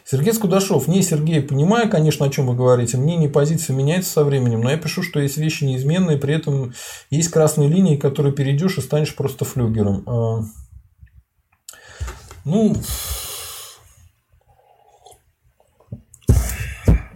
Сергей 0.06 0.34
Скудашов. 0.34 0.88
Не, 0.88 1.02
Сергей, 1.02 1.42
понимаю, 1.42 1.90
конечно, 1.90 2.26
о 2.26 2.30
чем 2.30 2.48
вы 2.48 2.56
говорите. 2.56 2.98
Мнение 2.98 3.30
позиции 3.30 3.74
меняется 3.74 4.12
со 4.12 4.24
временем, 4.24 4.62
но 4.62 4.72
я 4.72 4.78
пишу, 4.78 5.04
что 5.04 5.20
есть 5.20 5.38
вещи 5.38 5.66
неизменные, 5.66 6.18
при 6.18 6.36
этом 6.36 6.74
есть 7.10 7.30
красные 7.30 7.70
линии, 7.70 7.98
которые 7.98 8.34
перейдешь 8.34 8.78
и 8.78 8.82
станешь 8.82 9.16
просто 9.16 9.46
флюгером. 9.46 10.04
А, 10.06 10.44
ну, 12.46 12.76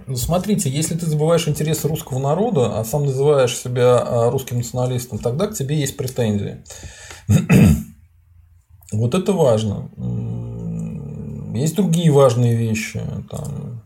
Ну, 0.06 0.18
смотрите, 0.18 0.70
если 0.70 0.96
ты 0.96 1.06
забываешь 1.06 1.48
интересы 1.48 1.88
русского 1.88 2.20
народа, 2.20 2.78
а 2.78 2.84
сам 2.84 3.06
называешь 3.06 3.58
себя 3.58 4.00
а, 4.00 4.30
русским 4.30 4.58
националистом, 4.58 5.18
тогда 5.18 5.48
к 5.48 5.56
тебе 5.56 5.80
есть 5.80 5.98
претензии. 5.98 6.64
Вот 8.92 9.16
это 9.16 9.34
важно. 9.34 9.90
Есть 11.54 11.76
другие 11.76 12.12
важные 12.12 12.56
вещи. 12.56 13.02
Там... 13.30 13.84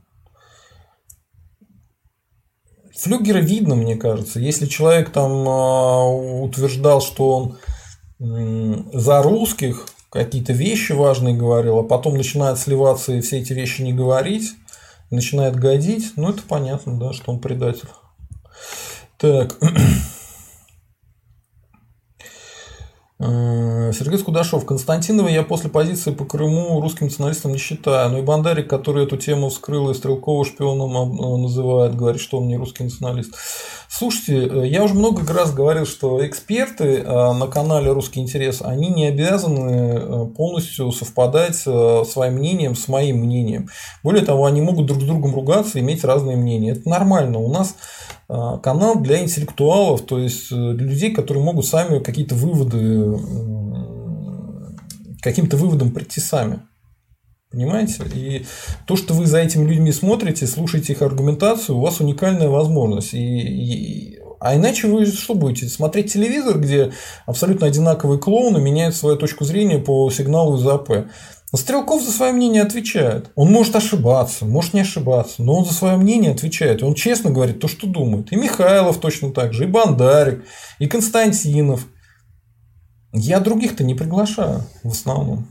Флюгера 2.95 3.39
видно, 3.39 3.75
мне 3.75 3.95
кажется. 3.95 4.39
Если 4.39 4.65
человек 4.65 5.11
там 5.11 5.47
а, 5.47 6.07
утверждал, 6.07 7.01
что 7.01 7.35
он 7.35 7.57
за 8.19 9.21
русских 9.21 9.85
какие-то 10.09 10.53
вещи 10.53 10.93
важные 10.93 11.35
говорил, 11.35 11.79
а 11.79 11.83
потом 11.83 12.17
начинает 12.17 12.57
сливаться 12.57 13.13
и 13.13 13.21
все 13.21 13.39
эти 13.39 13.53
вещи 13.53 13.81
не 13.83 13.93
говорить, 13.93 14.53
начинает 15.11 15.55
годить, 15.55 16.13
ну 16.15 16.29
это 16.29 16.41
понятно, 16.41 16.97
да, 16.97 17.13
что 17.13 17.31
он 17.31 17.39
предатель. 17.39 17.89
Так. 19.17 19.57
Э, 19.61 19.67
Сергей 23.19 24.19
Скудашов. 24.19 24.63
Константинова 24.65 25.27
я 25.27 25.41
после 25.41 25.71
позиции 25.71 26.11
по 26.11 26.23
Крыму 26.23 26.79
русским 26.79 27.07
националистом 27.07 27.51
не 27.51 27.57
считаю. 27.57 28.11
Но 28.11 28.19
и 28.19 28.21
Бандарик, 28.21 28.69
который 28.69 29.05
эту 29.05 29.17
тему 29.17 29.49
вскрыл 29.49 29.89
и 29.89 29.95
Стрелкова 29.95 30.45
шпионом 30.45 30.95
э, 30.95 31.37
называет, 31.41 31.95
говорит, 31.95 32.21
что 32.21 32.37
он 32.37 32.47
не 32.47 32.57
русский 32.57 32.83
националист. 32.83 33.33
Слушайте, 33.89 34.47
э, 34.47 34.67
я 34.67 34.83
уже 34.83 34.93
много 34.93 35.25
раз 35.33 35.51
говорил, 35.51 35.87
что 35.87 36.23
эксперты 36.27 37.03
на 37.03 37.47
канале 37.47 37.91
«Русский 37.91 38.19
интерес», 38.19 38.61
они 38.61 38.89
не 38.89 39.07
обязаны 39.07 40.27
полностью 40.27 40.91
совпадать 40.91 41.55
своим 41.55 42.33
мнением 42.33 42.75
с 42.75 42.87
моим 42.87 43.17
мнением. 43.17 43.69
Более 44.03 44.23
того, 44.23 44.45
они 44.45 44.61
могут 44.61 44.85
друг 44.85 45.01
с 45.01 45.05
другом 45.05 45.33
ругаться 45.33 45.79
и 45.79 45.81
иметь 45.81 46.03
разные 46.03 46.37
мнения. 46.37 46.71
Это 46.71 46.87
нормально. 46.87 47.39
У 47.39 47.51
нас 47.51 47.75
канал 48.27 48.99
для 48.99 49.23
интеллектуалов, 49.23 50.05
то 50.05 50.19
есть 50.19 50.51
э, 50.51 50.73
для 50.73 50.87
людей, 50.87 51.13
которые 51.13 51.43
могут 51.43 51.65
сами 51.65 51.99
какие-то 51.99 52.35
выводы, 52.35 53.19
каким-то 55.21 55.55
выводом 55.57 55.91
прийти 55.91 56.19
сами. 56.19 56.59
Понимаете? 57.49 58.03
И 58.13 58.45
то, 58.85 58.97
что 58.97 59.13
вы 59.13 59.25
за 59.25 59.39
этими 59.39 59.65
людьми 59.65 59.93
смотрите, 59.93 60.45
слушаете 60.45 60.91
их 60.91 61.01
аргументацию, 61.01 61.77
у 61.77 61.81
вас 61.81 62.01
уникальная 62.01 62.49
возможность. 62.49 63.13
И, 63.13 63.17
и, 63.17 64.19
а 64.41 64.55
иначе 64.55 64.87
вы 64.87 65.05
что 65.05 65.33
будете? 65.33 65.69
Смотреть 65.69 66.11
телевизор, 66.11 66.59
где 66.59 66.91
абсолютно 67.25 67.67
одинаковые 67.67 68.19
клоуны 68.19 68.59
меняют 68.59 68.95
свою 68.95 69.15
точку 69.15 69.45
зрения 69.45 69.79
по 69.79 70.09
сигналу 70.11 70.57
из 70.57 70.67
АП. 70.67 71.07
Стрелков 71.55 72.03
за 72.03 72.11
свое 72.11 72.33
мнение 72.33 72.61
отвечает. 72.61 73.31
Он 73.35 73.49
может 73.51 73.75
ошибаться, 73.75 74.45
может 74.45 74.73
не 74.73 74.81
ошибаться, 74.81 75.41
но 75.41 75.55
он 75.55 75.65
за 75.65 75.73
свое 75.73 75.95
мнение 75.95 76.31
отвечает. 76.31 76.83
Он 76.83 76.93
честно 76.93 77.31
говорит 77.31 77.61
то, 77.61 77.69
что 77.69 77.87
думает. 77.87 78.33
И 78.33 78.35
Михайлов 78.35 78.99
точно 78.99 79.31
так 79.31 79.53
же, 79.53 79.63
и 79.63 79.67
Бандарик, 79.67 80.43
и 80.79 80.87
Константинов. 80.87 81.87
Я 83.13 83.39
других-то 83.39 83.85
не 83.85 83.95
приглашаю 83.95 84.63
в 84.83 84.91
основном. 84.91 85.47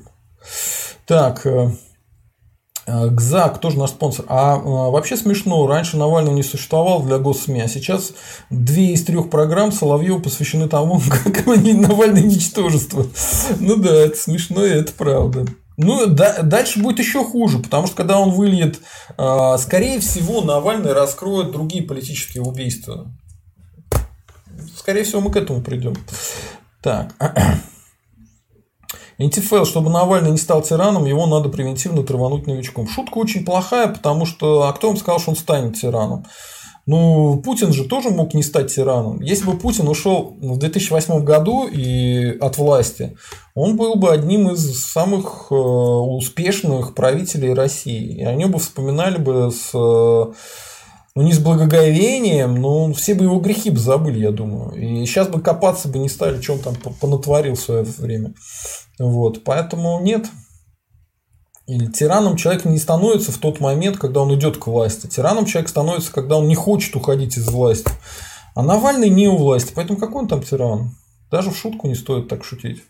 Так, 1.07 1.47
э, 1.47 1.71
э, 2.87 3.09
ГЗАК 3.09 3.59
тоже 3.59 3.79
наш 3.79 3.91
спонсор. 3.91 4.27
А, 4.29 4.57
а 4.57 4.91
вообще 4.91 5.17
смешно, 5.17 5.67
раньше 5.67 5.97
Навального 5.97 6.35
не 6.35 6.43
существовал 6.43 7.03
для 7.05 7.17
госсми, 7.17 7.61
а 7.61 7.69
сейчас 7.69 8.13
две 8.51 8.93
из 8.93 9.03
трех 9.03 9.31
программ 9.31 9.73
Соловьева 9.73 10.19
посвящены 10.19 10.69
тому, 10.69 11.01
как 11.11 11.47
Навальное 11.47 12.23
ничтожество. 12.23 13.07
Ну 13.61 13.77
да, 13.77 13.95
это 13.95 14.17
смешно 14.19 14.63
и 14.63 14.71
это 14.71 14.93
правда. 14.93 15.47
Ну, 15.77 16.07
да, 16.07 16.43
дальше 16.43 16.81
будет 16.81 16.99
еще 16.99 17.23
хуже, 17.23 17.59
потому 17.59 17.87
что 17.87 17.97
когда 17.97 18.19
он 18.19 18.31
выльет, 18.31 18.81
э, 19.19 19.57
скорее 19.59 20.01
всего, 20.01 20.41
Навальный 20.41 20.93
раскроет 20.93 21.53
другие 21.53 21.83
политические 21.83 22.43
убийства. 22.43 23.13
Скорее 24.77 25.05
всего, 25.05 25.21
мы 25.21 25.31
к 25.31 25.37
этому 25.37 25.63
придем. 25.63 25.95
Так. 26.83 27.15
Антифейл, 29.19 29.67
чтобы 29.67 29.91
Навальный 29.91 30.31
не 30.31 30.39
стал 30.39 30.63
тираном, 30.63 31.05
его 31.05 31.27
надо 31.27 31.49
превентивно 31.49 32.03
травануть 32.03 32.47
новичком. 32.47 32.89
Шутка 32.89 33.19
очень 33.19 33.45
плохая, 33.45 33.89
потому 33.89 34.27
что 34.27 34.69
а 34.69 34.73
кто 34.73 34.89
вам 34.89 34.97
сказал, 34.97 35.21
что 35.21 35.31
он 35.31 35.37
станет 35.37 35.77
тираном? 35.77 36.27
Ну, 36.87 37.43
Путин 37.45 37.73
же 37.73 37.85
тоже 37.85 38.11
мог 38.11 38.33
не 38.33 38.45
стать 38.45 38.73
тираном. 38.73 39.21
Если 39.21 39.45
бы 39.45 39.59
Путин 39.59 39.89
ушел 39.89 40.37
в 40.41 40.57
2008 40.57 41.25
году 41.25 41.67
и 41.67 42.39
от 42.39 42.59
власти, 42.59 43.17
он 43.57 43.77
был 43.77 43.97
бы 43.97 44.13
одним 44.13 44.51
из 44.51 44.85
самых 44.85 45.49
э, 45.51 45.55
успешных 45.55 46.95
правителей 46.95 47.55
России. 47.55 48.19
И 48.19 48.25
они 48.25 48.45
бы 48.45 48.61
вспоминали 48.61 49.19
бы 49.19 49.51
с 49.51 49.71
э, 49.75 50.33
ну, 51.17 51.23
не 51.23 51.33
с 51.33 51.41
благоговением, 51.41 52.55
но 52.55 52.93
все 52.93 53.15
бы 53.15 53.25
его 53.25 53.41
грехи 53.41 53.71
бы 53.71 53.79
забыли, 53.79 54.21
я 54.21 54.31
думаю. 54.31 54.73
И 54.77 55.05
сейчас 55.07 55.27
бы 55.27 55.41
копаться 55.41 55.89
бы 55.89 55.99
не 55.99 56.09
стали, 56.09 56.41
что 56.41 56.53
он 56.53 56.59
там 56.61 56.75
понатворил 57.01 57.55
в 57.55 57.61
свое 57.61 57.83
время. 57.83 58.35
Вот. 59.01 59.43
Поэтому 59.43 59.99
нет, 60.03 60.27
и 61.67 61.89
тираном 61.89 62.37
человек 62.37 62.65
не 62.65 62.79
становится 62.79 63.33
в 63.33 63.39
тот 63.39 63.61
момент, 63.61 63.99
когда 63.99 64.21
он 64.21 64.33
идет 64.35 64.57
к 64.57 64.69
власти. 64.69 65.09
Тираном 65.09 65.47
человек 65.47 65.69
становится, 65.69 66.13
когда 66.13 66.37
он 66.37 66.47
не 66.47 66.55
хочет 66.55 66.95
уходить 66.95 67.37
из 67.37 67.49
власти. 67.49 67.91
А 68.55 68.63
Навальный 68.63 69.11
не 69.11 69.29
у 69.29 69.37
власти, 69.37 69.73
поэтому 69.75 69.99
какой 69.99 70.23
он 70.23 70.29
там 70.29 70.43
тиран? 70.43 70.95
Даже 71.31 71.51
в 71.51 71.57
шутку 71.57 71.89
не 71.89 71.97
стоит 71.97 72.29
так 72.29 72.45
шутить. 72.45 72.83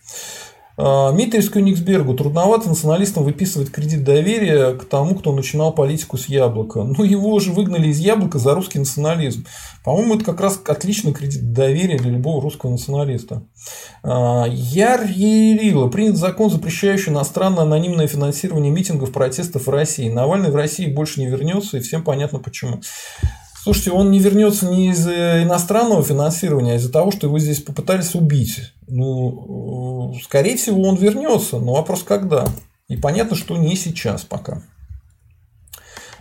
А, 0.79 1.11
Митрис 1.11 1.49
Кёнигсбергу 1.49 2.15
трудновато 2.15 2.69
националистам 2.69 3.25
выписывать 3.25 3.71
кредит 3.71 4.05
доверия 4.05 4.73
к 4.73 4.85
тому, 4.85 5.15
кто 5.15 5.33
начинал 5.33 5.73
политику 5.73 6.19
с 6.19 6.27
яблока. 6.27 6.83
Ну, 6.83 7.03
его 7.03 7.39
же 7.41 7.53
выгнали 7.53 7.89
из 7.89 7.99
яблока 7.99 8.39
за 8.39 8.55
русский 8.55 8.79
национализм. 8.79 9.47
По-моему, 9.85 10.17
это 10.17 10.25
как 10.25 10.41
раз 10.41 10.61
отличный 10.67 11.15
кредит 11.15 11.53
доверия 11.53 11.97
для 11.97 12.11
любого 12.11 12.43
русского 12.43 12.71
националиста. 12.71 13.43
А, 14.03 14.45
Яр 14.49 15.05
Ерила. 15.07 15.89
Принят 15.89 16.17
закон, 16.17 16.51
запрещающий 16.51 17.11
иностранное 17.11 17.63
анонимное 17.65 18.07
финансирование 18.07 18.71
митингов, 18.71 19.13
протестов 19.13 19.67
в 19.67 19.71
России. 19.71 20.11
Навальный 20.11 20.51
в 20.51 20.57
России 20.57 20.87
больше 20.87 21.21
не 21.21 21.27
вернется, 21.27 21.79
и 21.79 21.81
всем 21.81 22.03
понятно 22.03 22.39
почему. 22.39 22.81
Слушайте, 23.67 23.91
он 23.91 24.13
не 24.13 24.21
вернется 24.21 24.69
не 24.69 24.91
из 24.91 25.05
иностранного 25.09 26.01
финансирования, 26.05 26.75
а 26.75 26.77
из-за 26.77 26.93
того, 26.93 27.11
что 27.11 27.27
его 27.27 27.37
здесь 27.41 27.61
попытались 27.61 28.15
убить. 28.15 28.61
Ну, 28.87 30.15
скорее 30.23 30.57
всего, 30.57 30.83
он 30.83 30.95
вернется, 30.95 31.59
но 31.59 31.73
вопрос 31.73 32.05
когда. 32.05 32.47
И 32.87 32.97
понятно, 32.97 33.35
что 33.35 33.57
не 33.57 33.75
сейчас 33.75 34.23
пока. 34.23 34.63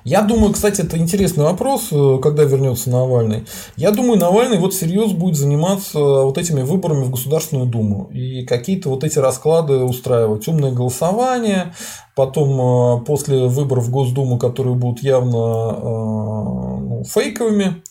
Я 0.06 0.22
думаю, 0.22 0.54
кстати, 0.54 0.82
это 0.82 1.00
интересный 1.00 1.46
вопрос, 1.46 1.88
э, 1.92 2.20
когда 2.22 2.44
вернется 2.44 2.92
Навальный. 2.92 3.48
Я 3.76 3.90
думаю, 3.90 4.20
Навальный 4.20 4.60
вот 4.60 4.76
всерьез 4.76 5.14
будет 5.14 5.36
заниматься 5.36 5.98
вот 5.98 6.38
этими 6.38 6.62
выборами 6.62 7.04
в 7.04 7.10
Государственную 7.10 7.66
Думу 7.66 8.12
и 8.14 8.46
какие-то 8.46 8.90
вот 8.90 9.04
эти 9.04 9.18
расклады 9.18 9.78
устраивать. 9.78 10.48
Умное 10.48 10.72
голосование, 10.72 11.74
потом 12.16 13.02
э, 13.02 13.06
после 13.06 13.48
выборов 13.48 13.86
в 13.86 13.90
Госдуму, 13.90 14.38
которые 14.38 14.76
будут 14.76 15.02
явно 15.02 15.38
э, 15.38 15.82
ну, 15.82 17.04
фейковыми, 17.04 17.82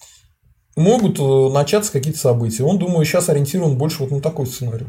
могут 0.76 1.18
начаться 1.52 1.91
какие-то 1.91 2.20
события. 2.20 2.62
Он, 2.62 2.78
думаю, 2.78 3.05
сейчас 3.05 3.28
ориентирован 3.28 3.76
больше 3.76 4.05
вот 4.05 4.12
на 4.12 4.20
такой 4.20 4.47
сценарий. 4.47 4.86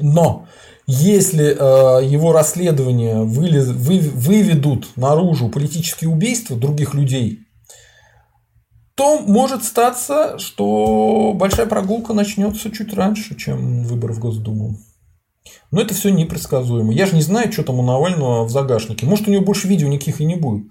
Но 0.00 0.46
если 0.92 1.56
э, 1.56 2.04
его 2.04 2.32
расследования 2.32 3.22
вылез, 3.22 3.68
вы, 3.68 4.00
выведут 4.00 4.88
наружу 4.96 5.48
политические 5.48 6.10
убийства 6.10 6.56
других 6.56 6.94
людей, 6.94 7.46
то 8.96 9.20
может 9.20 9.62
статься, 9.62 10.36
что 10.38 11.32
большая 11.34 11.66
прогулка 11.66 12.12
начнется 12.12 12.72
чуть 12.72 12.92
раньше, 12.92 13.36
чем 13.36 13.84
выбор 13.84 14.12
в 14.12 14.18
Госдуму. 14.18 14.78
Но 15.70 15.80
это 15.80 15.94
все 15.94 16.10
непредсказуемо. 16.10 16.92
Я 16.92 17.06
же 17.06 17.14
не 17.14 17.22
знаю, 17.22 17.52
что 17.52 17.62
там 17.62 17.78
у 17.78 17.82
Навального 17.82 18.44
в 18.44 18.50
загашнике. 18.50 19.06
Может, 19.06 19.28
у 19.28 19.30
него 19.30 19.44
больше 19.44 19.68
видео 19.68 19.86
никаких 19.86 20.20
и 20.20 20.24
не 20.24 20.34
будет. 20.34 20.66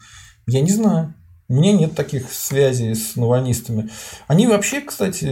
Я 0.48 0.60
не 0.60 0.70
знаю. 0.70 1.16
У 1.50 1.54
меня 1.56 1.74
нет 1.74 1.96
таких 1.96 2.32
связей 2.32 2.94
с 2.94 3.16
навальнистами. 3.16 3.90
Они 4.28 4.46
вообще, 4.46 4.82
кстати, 4.82 5.26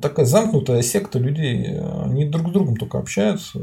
такая 0.00 0.24
замкнутая 0.24 0.82
секта 0.82 1.18
людей. 1.18 1.76
Они 2.04 2.24
друг 2.24 2.50
с 2.50 2.52
другом 2.52 2.76
только 2.76 2.98
общаются. 2.98 3.58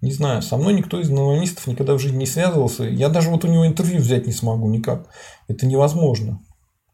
Не 0.00 0.12
знаю, 0.12 0.42
со 0.42 0.56
мной 0.56 0.74
никто 0.74 1.00
из 1.00 1.08
навальнистов 1.08 1.68
никогда 1.68 1.94
в 1.94 2.00
жизни 2.00 2.18
не 2.18 2.26
связывался. 2.26 2.82
Я 2.82 3.08
даже 3.08 3.30
вот 3.30 3.44
у 3.44 3.48
него 3.48 3.64
интервью 3.64 4.00
взять 4.00 4.26
не 4.26 4.32
смогу 4.32 4.68
никак. 4.68 5.06
Это 5.46 5.66
невозможно. 5.66 6.40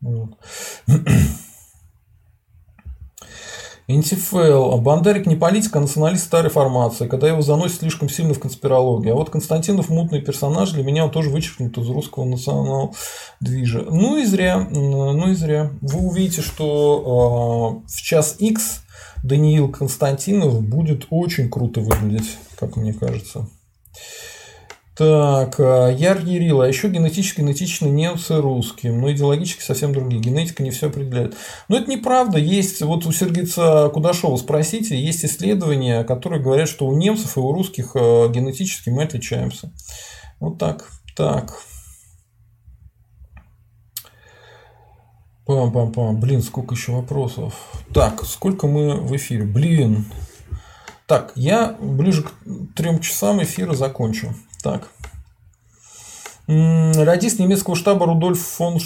Вот. 0.00 0.36
НТФЛ. 3.98 4.76
Бандарик 4.78 5.26
не 5.26 5.36
политик, 5.36 5.74
а 5.76 5.80
националист 5.80 6.24
старой 6.24 6.50
формации, 6.50 7.08
когда 7.08 7.28
его 7.28 7.42
заносит 7.42 7.80
слишком 7.80 8.08
сильно 8.08 8.34
в 8.34 8.40
конспирологию. 8.40 9.14
А 9.14 9.16
вот 9.16 9.30
Константинов 9.30 9.88
мутный 9.88 10.20
персонаж, 10.20 10.70
для 10.70 10.82
меня 10.82 11.04
он 11.04 11.10
тоже 11.10 11.30
вычеркнут 11.30 11.76
из 11.78 11.88
русского 11.88 12.24
национал 12.24 12.94
движа. 13.40 13.84
Ну 13.88 14.18
и 14.18 14.24
зря, 14.24 14.58
ну 14.70 15.30
и 15.30 15.34
зря. 15.34 15.70
Вы 15.80 16.00
увидите, 16.00 16.42
что 16.42 17.82
э, 17.86 17.92
в 17.92 18.02
час 18.02 18.36
X 18.38 18.82
Даниил 19.22 19.70
Константинов 19.70 20.62
будет 20.62 21.06
очень 21.10 21.50
круто 21.50 21.80
выглядеть, 21.80 22.38
как 22.58 22.76
мне 22.76 22.92
кажется. 22.92 23.48
Так, 25.00 25.58
э, 25.58 25.94
Яр 25.96 26.18
Ярила. 26.18 26.66
А 26.66 26.68
еще 26.68 26.90
генетически 26.90 27.40
идентичны 27.40 27.86
немцы 27.86 28.36
русским, 28.36 29.00
но 29.00 29.10
идеологически 29.10 29.62
совсем 29.62 29.94
другие. 29.94 30.20
Генетика 30.20 30.62
не 30.62 30.70
все 30.70 30.88
определяет. 30.88 31.38
Но 31.68 31.78
это 31.78 31.90
неправда. 31.90 32.36
Есть, 32.36 32.82
вот 32.82 33.06
у 33.06 33.12
Сергея 33.12 33.88
Кудашова 33.88 34.36
спросите, 34.36 35.02
есть 35.02 35.24
исследования, 35.24 36.04
которые 36.04 36.42
говорят, 36.42 36.68
что 36.68 36.86
у 36.86 36.94
немцев 36.94 37.38
и 37.38 37.40
у 37.40 37.50
русских 37.50 37.92
э, 37.94 38.28
генетически 38.30 38.90
мы 38.90 39.04
отличаемся. 39.04 39.72
Вот 40.38 40.58
так. 40.58 40.90
Так. 41.16 41.62
Пам-пам-пам. 45.46 46.16
Блин, 46.16 46.42
сколько 46.42 46.74
еще 46.74 46.92
вопросов. 46.92 47.54
Так, 47.94 48.22
сколько 48.26 48.66
мы 48.66 48.96
в 49.00 49.16
эфире? 49.16 49.44
Блин. 49.44 50.04
Так, 51.06 51.32
я 51.36 51.74
ближе 51.80 52.24
к 52.24 52.34
трем 52.76 53.00
часам 53.00 53.42
эфира 53.42 53.72
закончу. 53.72 54.34
Так. 54.62 54.88
Радист 56.46 57.38
немецкого 57.38 57.76
штаба 57.76 58.06
Рудольф 58.06 58.40
фон 58.40 58.80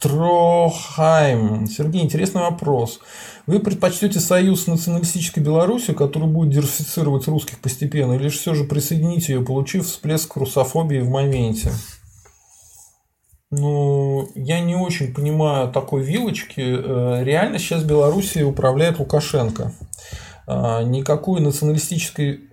Штрохайм. 0.00 1.66
Сергей, 1.66 2.02
интересный 2.02 2.42
вопрос. 2.42 3.00
Вы 3.46 3.60
предпочтете 3.60 4.20
союз 4.20 4.64
с 4.64 4.66
националистической 4.66 5.42
Беларусью, 5.42 5.94
который 5.94 6.28
будет 6.28 6.50
диверсифицировать 6.50 7.28
русских 7.28 7.60
постепенно, 7.60 8.14
или 8.14 8.28
же 8.28 8.38
все 8.38 8.54
же 8.54 8.64
присоедините 8.64 9.34
ее, 9.34 9.42
получив 9.44 9.86
всплеск 9.86 10.36
русофобии 10.36 11.00
в 11.00 11.10
моменте? 11.10 11.72
Ну, 13.50 14.30
я 14.34 14.60
не 14.60 14.74
очень 14.74 15.12
понимаю 15.12 15.70
такой 15.70 16.02
вилочки. 16.02 16.60
Э, 16.60 17.22
реально 17.22 17.58
сейчас 17.58 17.84
Белоруссией 17.84 18.44
управляет 18.46 18.98
Лукашенко. 18.98 19.74
А, 20.46 20.82
никакой 20.82 21.40
националистической 21.42 22.48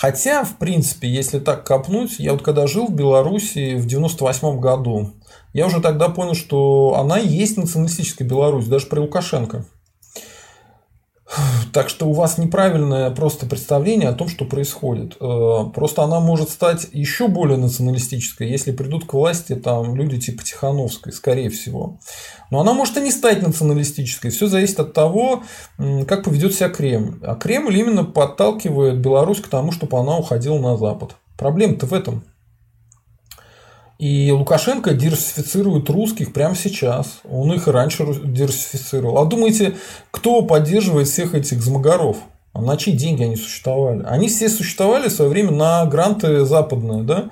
Хотя, 0.00 0.44
в 0.44 0.58
принципе, 0.58 1.08
если 1.08 1.40
так 1.40 1.66
копнуть, 1.66 2.20
я 2.20 2.30
вот 2.30 2.42
когда 2.42 2.68
жил 2.68 2.86
в 2.86 2.94
Беларуси 2.94 3.74
в 3.74 3.84
98 3.84 4.60
году, 4.60 5.10
я 5.52 5.66
уже 5.66 5.80
тогда 5.80 6.08
понял, 6.08 6.34
что 6.34 6.94
она 6.96 7.18
есть 7.18 7.56
националистическая 7.56 8.24
Беларусь, 8.24 8.66
даже 8.66 8.86
при 8.86 9.00
Лукашенко. 9.00 9.64
Так 11.72 11.90
что 11.90 12.06
у 12.06 12.12
вас 12.12 12.38
неправильное 12.38 13.10
просто 13.10 13.46
представление 13.46 14.08
о 14.08 14.14
том, 14.14 14.28
что 14.28 14.44
происходит. 14.44 15.16
Э, 15.20 15.64
просто 15.74 16.02
она 16.02 16.20
может 16.20 16.48
стать 16.48 16.86
еще 16.92 17.28
более 17.28 17.58
националистической, 17.58 18.48
если 18.48 18.72
придут 18.72 19.06
к 19.06 19.12
власти 19.12 19.54
там 19.54 19.94
люди 19.94 20.18
типа 20.18 20.42
Тихановской, 20.42 21.12
скорее 21.12 21.50
всего. 21.50 21.98
Но 22.50 22.60
она 22.60 22.72
может 22.72 22.96
и 22.96 23.00
не 23.00 23.10
стать 23.10 23.42
националистической. 23.42 24.30
Все 24.30 24.46
зависит 24.46 24.80
от 24.80 24.94
того, 24.94 25.42
как 26.06 26.24
поведет 26.24 26.54
себя 26.54 26.70
Кремль. 26.70 27.18
А 27.22 27.34
Кремль 27.34 27.76
именно 27.76 28.04
подталкивает 28.04 28.98
Беларусь 28.98 29.40
к 29.40 29.48
тому, 29.48 29.72
чтобы 29.72 29.98
она 29.98 30.16
уходила 30.16 30.58
на 30.58 30.76
Запад. 30.76 31.16
Проблема-то 31.36 31.86
в 31.86 31.92
этом. 31.92 32.24
И 33.98 34.30
Лукашенко 34.30 34.94
диверсифицирует 34.94 35.90
русских 35.90 36.32
прямо 36.32 36.54
сейчас. 36.54 37.20
Он 37.28 37.52
их 37.52 37.66
и 37.66 37.72
раньше 37.72 38.04
диверсифицировал. 38.06 39.18
А 39.18 39.24
думаете, 39.24 39.76
кто 40.12 40.42
поддерживает 40.42 41.08
всех 41.08 41.34
этих 41.34 41.60
змогаров? 41.60 42.18
А 42.52 42.62
на 42.62 42.76
чьи 42.76 42.92
деньги 42.92 43.24
они 43.24 43.36
существовали? 43.36 44.04
Они 44.04 44.28
все 44.28 44.48
существовали 44.48 45.08
в 45.08 45.12
свое 45.12 45.30
время 45.30 45.50
на 45.50 45.84
гранты 45.86 46.44
западные, 46.44 47.02
да? 47.02 47.30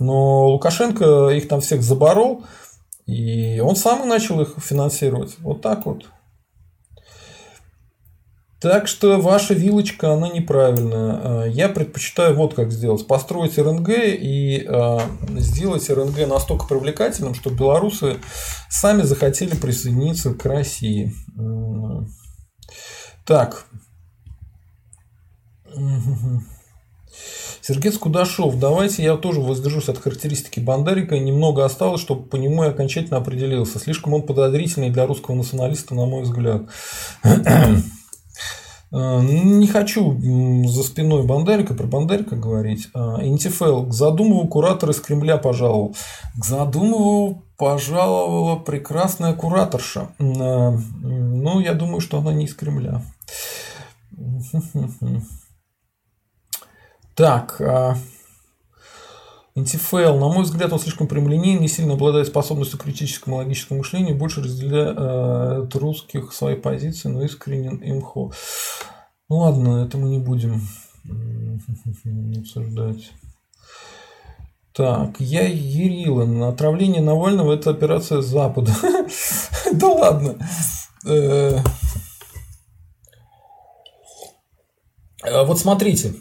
Но 0.00 0.48
Лукашенко 0.48 1.28
их 1.28 1.48
там 1.48 1.60
всех 1.60 1.82
заборол, 1.82 2.44
и 3.06 3.60
он 3.60 3.76
сам 3.76 4.08
начал 4.08 4.40
их 4.40 4.54
финансировать. 4.58 5.36
Вот 5.38 5.62
так 5.62 5.86
вот. 5.86 6.06
Так 8.60 8.88
что 8.88 9.20
ваша 9.20 9.54
вилочка, 9.54 10.14
она 10.14 10.30
неправильная. 10.30 11.44
Э, 11.44 11.48
я 11.48 11.68
предпочитаю 11.68 12.34
вот 12.34 12.54
как 12.54 12.72
сделать. 12.72 13.06
Построить 13.06 13.56
РНГ 13.56 13.88
и 13.90 14.66
э, 14.68 14.98
сделать 15.36 15.88
РНГ 15.88 16.26
настолько 16.26 16.66
привлекательным, 16.66 17.34
чтобы 17.34 17.56
белорусы 17.56 18.16
сами 18.68 19.02
захотели 19.02 19.54
присоединиться 19.54 20.34
к 20.34 20.44
России. 20.44 21.14
Так. 23.24 23.66
Сергей 27.62 27.92
Кудашов, 27.92 28.58
давайте 28.58 29.04
я 29.04 29.16
тоже 29.16 29.40
воздержусь 29.40 29.88
от 29.88 29.98
характеристики 29.98 30.58
Бандарика. 30.58 31.16
Немного 31.16 31.64
осталось, 31.64 32.00
чтобы 32.00 32.24
по 32.24 32.34
нему 32.34 32.64
я 32.64 32.70
окончательно 32.70 33.18
определился. 33.18 33.78
Слишком 33.78 34.14
он 34.14 34.22
подозрительный 34.22 34.90
для 34.90 35.06
русского 35.06 35.36
националиста, 35.36 35.94
на 35.94 36.06
мой 36.06 36.22
взгляд. 36.22 36.62
Э, 38.90 39.20
не 39.22 39.66
хочу 39.66 40.18
за 40.68 40.82
спиной 40.82 41.26
Бандарика 41.26 41.74
про 41.74 41.86
Бандарика 41.86 42.36
говорить. 42.36 42.88
Интифел 42.94 43.86
к 43.86 43.92
Задумову 43.92 44.48
куратор 44.48 44.90
из 44.90 45.00
Кремля 45.00 45.36
пожаловал. 45.36 45.94
К 46.38 46.44
Задумову 46.44 47.44
пожаловала 47.56 48.56
прекрасная 48.56 49.34
кураторша. 49.34 50.08
Э, 50.18 50.70
ну, 50.70 51.60
я 51.60 51.74
думаю, 51.74 52.00
что 52.00 52.18
она 52.18 52.32
не 52.32 52.46
из 52.46 52.54
Кремля. 52.54 53.02
Так, 57.14 57.60
Антифейл, 59.58 60.16
на 60.18 60.28
мой 60.28 60.44
взгляд, 60.44 60.72
он 60.72 60.78
слишком 60.78 61.08
прямолинейный, 61.08 61.60
не 61.60 61.68
сильно 61.68 61.94
обладает 61.94 62.28
способностью 62.28 62.78
к 62.78 62.84
критическому 62.84 63.36
логическому 63.36 63.78
мышлению, 63.78 64.16
больше 64.16 64.40
разделяет 64.40 64.96
э, 64.96 65.78
русских 65.78 66.32
свои 66.32 66.54
позиции, 66.54 67.08
но 67.08 67.24
искренен 67.24 67.80
имхо. 67.82 68.32
Ну 69.28 69.36
ладно, 69.36 69.84
это 69.84 69.98
мы 69.98 70.08
не 70.08 70.18
будем 70.18 70.62
обсуждать. 72.38 73.10
Так, 74.72 75.16
я 75.18 75.42
Ерилин. 75.42 76.42
Отравление 76.44 77.02
Навального– 77.02 77.52
это 77.54 77.70
операция 77.70 78.22
Запада. 78.22 78.72
Да 79.72 79.88
ладно. 79.88 80.36
Э, 81.06 81.58
а 85.22 85.44
вот 85.44 85.58
смотрите. 85.58 86.14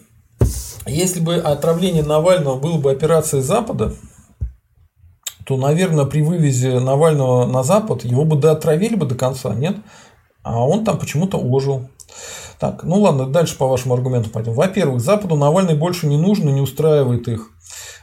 Если 0.88 1.20
бы 1.20 1.36
отравление 1.36 2.04
Навального 2.04 2.58
было 2.58 2.78
бы 2.78 2.92
операцией 2.92 3.42
Запада, 3.42 3.94
то, 5.46 5.58
наверное, 5.58 6.06
при 6.06 6.22
вывезе 6.22 6.80
Навального 6.80 7.46
на 7.46 7.64
Запад 7.64 8.04
его 8.04 8.26
бы 8.26 8.36
доотравили 8.36 8.96
бы 8.96 9.06
до 9.06 9.16
конца, 9.16 9.54
нет? 9.54 9.78
А 10.44 10.66
он 10.66 10.84
там 10.84 10.98
почему-то 10.98 11.38
ожил. 11.38 11.90
Так, 12.60 12.84
ну 12.84 13.00
ладно, 13.00 13.28
дальше 13.28 13.58
по 13.58 13.68
вашему 13.68 13.94
аргументу 13.94 14.30
пойдем. 14.30 14.54
Во-первых, 14.54 15.02
Западу 15.02 15.36
Навальный 15.36 15.76
больше 15.76 16.08
не 16.08 16.18
нужен 16.18 16.50
и 16.50 16.54
не 16.54 16.62
устраивает 16.62 17.28
их. 17.28 17.52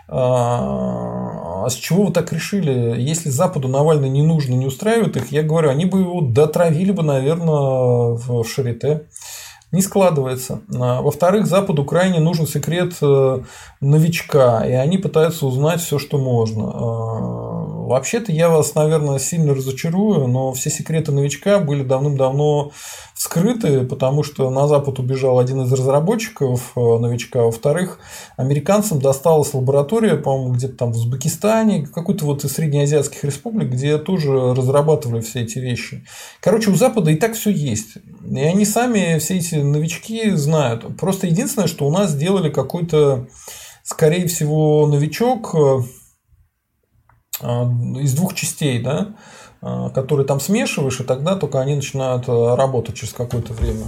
А, 0.08 1.64
а 1.64 1.70
с 1.70 1.74
чего 1.74 2.04
вы 2.04 2.12
так 2.12 2.32
решили? 2.32 3.00
Если 3.00 3.30
Западу 3.30 3.68
Навальный 3.68 4.10
не 4.10 4.22
нужен 4.22 4.54
и 4.54 4.58
не 4.58 4.66
устраивает 4.66 5.16
их, 5.16 5.32
я 5.32 5.42
говорю, 5.42 5.70
они 5.70 5.86
бы 5.86 6.00
его 6.00 6.20
дотравили 6.20 6.92
бы, 6.92 7.02
наверное, 7.02 8.14
в 8.14 8.44
Шарите 8.44 9.06
не 9.74 9.82
складывается. 9.82 10.62
А, 10.74 11.02
во-вторых, 11.02 11.46
Западу 11.46 11.84
крайне 11.84 12.20
нужен 12.20 12.46
секрет 12.46 12.94
э, 13.02 13.42
новичка, 13.80 14.64
и 14.66 14.72
они 14.72 14.98
пытаются 14.98 15.46
узнать 15.46 15.80
все, 15.80 15.98
что 15.98 16.16
можно. 16.16 16.62
Вообще-то 17.84 18.32
я 18.32 18.48
вас, 18.48 18.74
наверное, 18.74 19.18
сильно 19.18 19.54
разочарую, 19.54 20.26
но 20.26 20.52
все 20.52 20.70
секреты 20.70 21.12
новичка 21.12 21.58
были 21.58 21.82
давным-давно 21.82 22.72
скрыты, 23.14 23.84
потому 23.84 24.22
что 24.22 24.48
на 24.50 24.66
Запад 24.66 24.98
убежал 24.98 25.38
один 25.38 25.62
из 25.62 25.72
разработчиков 25.72 26.72
э, 26.76 26.80
новичка. 26.80 27.42
Во-вторых, 27.42 27.98
американцам 28.36 29.00
досталась 29.00 29.52
лаборатория, 29.52 30.16
по-моему, 30.16 30.54
где-то 30.54 30.76
там 30.76 30.92
в 30.92 30.96
Узбекистане, 30.96 31.86
какой-то 31.86 32.24
вот 32.24 32.44
из 32.44 32.52
среднеазиатских 32.52 33.22
республик, 33.22 33.70
где 33.70 33.98
тоже 33.98 34.54
разрабатывали 34.54 35.20
все 35.20 35.42
эти 35.42 35.58
вещи. 35.58 36.06
Короче, 36.40 36.70
у 36.70 36.74
Запада 36.76 37.10
и 37.10 37.16
так 37.16 37.34
все 37.34 37.50
есть. 37.50 37.98
И 38.30 38.40
они 38.40 38.64
сами, 38.64 39.18
все 39.18 39.36
эти 39.36 39.56
новички 39.56 40.30
знают. 40.30 40.96
Просто 40.96 41.26
единственное, 41.26 41.68
что 41.68 41.86
у 41.86 41.90
нас 41.90 42.12
сделали 42.12 42.48
какой-то, 42.48 43.26
скорее 43.82 44.26
всего, 44.26 44.86
новичок 44.86 45.54
э, 45.54 45.80
из 47.40 48.14
двух 48.14 48.34
частей, 48.34 48.80
да, 48.80 49.14
э, 49.62 49.90
который 49.94 50.24
там 50.24 50.40
смешиваешь, 50.40 51.00
и 51.00 51.04
тогда 51.04 51.36
только 51.36 51.60
они 51.60 51.76
начинают 51.76 52.28
работать 52.28 52.96
через 52.96 53.12
какое-то 53.12 53.52
время. 53.52 53.86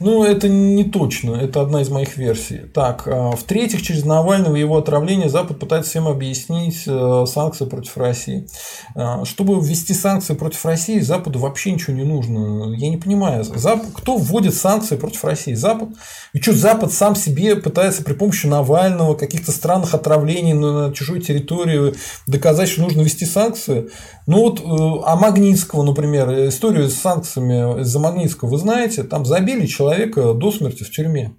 Ну, 0.00 0.24
это 0.24 0.48
не 0.48 0.84
точно, 0.84 1.34
это 1.34 1.60
одна 1.60 1.82
из 1.82 1.90
моих 1.90 2.16
версий. 2.16 2.60
Так, 2.72 3.02
а, 3.06 3.32
в-третьих, 3.32 3.82
через 3.82 4.02
Навального 4.02 4.56
и 4.56 4.60
его 4.60 4.78
отравление 4.78 5.28
Запад 5.28 5.58
пытается 5.58 5.90
всем 5.90 6.08
объяснить 6.08 6.84
э, 6.86 7.24
санкции 7.26 7.66
против 7.66 7.98
России. 7.98 8.48
А, 8.94 9.26
чтобы 9.26 9.60
ввести 9.60 9.92
санкции 9.92 10.32
против 10.32 10.64
России, 10.64 11.00
Западу 11.00 11.38
вообще 11.38 11.72
ничего 11.72 11.94
не 11.94 12.04
нужно. 12.04 12.74
Я 12.76 12.88
не 12.88 12.96
понимаю, 12.96 13.44
Запад, 13.44 13.88
кто 13.92 14.16
вводит 14.16 14.54
санкции 14.54 14.96
против 14.96 15.22
России? 15.22 15.52
Запад? 15.52 15.90
И 16.32 16.40
что, 16.40 16.54
Запад 16.54 16.92
сам 16.92 17.14
себе 17.14 17.56
пытается 17.56 18.02
при 18.02 18.14
помощи 18.14 18.46
Навального, 18.46 19.14
каких-то 19.14 19.52
странных 19.52 19.92
отравлений 19.92 20.54
на 20.54 20.94
чужой 20.94 21.20
территории 21.20 21.92
доказать, 22.26 22.70
что 22.70 22.80
нужно 22.80 23.02
ввести 23.02 23.26
санкции? 23.26 23.90
Ну 24.26 24.40
вот, 24.40 24.60
э, 24.60 25.02
а 25.04 25.14
Магнитского, 25.16 25.82
например, 25.82 26.48
историю 26.48 26.88
с 26.88 26.94
санкциями 26.94 27.82
из-за 27.82 27.98
Магнитского, 27.98 28.48
вы 28.48 28.56
знаете, 28.56 29.02
там 29.02 29.26
забили 29.26 29.66
человека 29.66 29.89
до 30.34 30.50
смерти 30.50 30.84
в 30.84 30.90
тюрьме. 30.90 31.36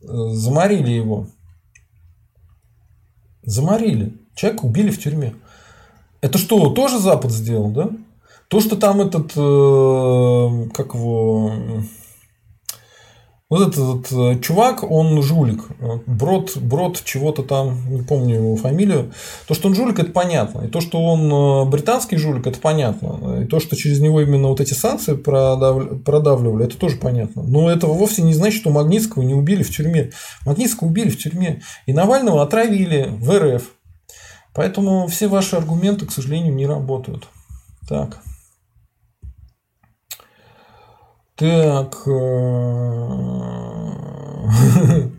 Заморили 0.00 0.90
его. 0.90 1.28
Заморили. 3.42 4.18
Человека 4.34 4.64
убили 4.64 4.90
в 4.90 5.00
тюрьме. 5.00 5.34
Это 6.20 6.38
что, 6.38 6.70
тоже 6.70 6.98
Запад 6.98 7.30
сделал, 7.30 7.70
да? 7.70 7.90
То, 8.48 8.60
что 8.60 8.76
там 8.76 9.00
этот, 9.00 9.32
э, 9.36 10.68
как 10.74 10.94
его, 10.94 11.52
вот 13.50 13.68
этот 13.68 13.78
вот 13.78 14.12
э, 14.12 14.40
чувак, 14.40 14.90
он 14.90 15.22
жулик. 15.22 15.64
Брод, 16.06 16.56
Брод 16.56 17.04
чего-то 17.04 17.42
там, 17.42 17.78
не 17.94 18.02
помню 18.02 18.36
его 18.36 18.56
фамилию. 18.56 19.12
То, 19.46 19.54
что 19.54 19.68
он 19.68 19.74
жулик, 19.74 19.98
это 19.98 20.12
понятно. 20.12 20.62
И 20.62 20.68
то, 20.68 20.80
что 20.80 20.98
он 21.04 21.30
э, 21.30 21.70
британский 21.70 22.16
жулик, 22.16 22.46
это 22.46 22.58
понятно. 22.58 23.42
И 23.42 23.44
то, 23.44 23.60
что 23.60 23.76
через 23.76 24.00
него 24.00 24.22
именно 24.22 24.48
вот 24.48 24.60
эти 24.60 24.72
санкции 24.72 25.14
продавливали, 25.14 26.64
это 26.64 26.78
тоже 26.78 26.96
понятно. 26.96 27.42
Но 27.42 27.70
это 27.70 27.86
вовсе 27.86 28.22
не 28.22 28.32
значит, 28.32 28.60
что 28.60 28.70
Магнитского 28.70 29.22
не 29.22 29.34
убили 29.34 29.62
в 29.62 29.70
тюрьме. 29.70 30.10
Магнитского 30.46 30.88
убили 30.88 31.10
в 31.10 31.18
тюрьме. 31.18 31.60
И 31.84 31.92
Навального 31.92 32.42
отравили 32.42 33.08
в 33.10 33.30
РФ. 33.30 33.62
Поэтому 34.54 35.06
все 35.08 35.28
ваши 35.28 35.56
аргументы, 35.56 36.06
к 36.06 36.12
сожалению, 36.12 36.54
не 36.54 36.66
работают. 36.66 37.28
Так. 37.88 38.22
Так. 41.36 42.06
Э, 42.06 42.12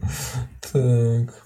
так. 0.62 1.44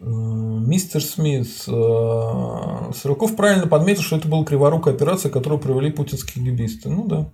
Э, 0.00 0.04
мистер 0.06 1.02
Смит. 1.02 1.48
Э, 1.68 2.92
Сыроков 2.94 3.36
правильно 3.36 3.66
подметил, 3.66 4.02
что 4.02 4.16
это 4.16 4.26
была 4.26 4.44
криворукая 4.44 4.94
операция, 4.94 5.30
которую 5.30 5.60
провели 5.60 5.90
путинские 5.90 6.42
гибисты. 6.44 6.88
Ну 6.88 7.06
да. 7.06 7.30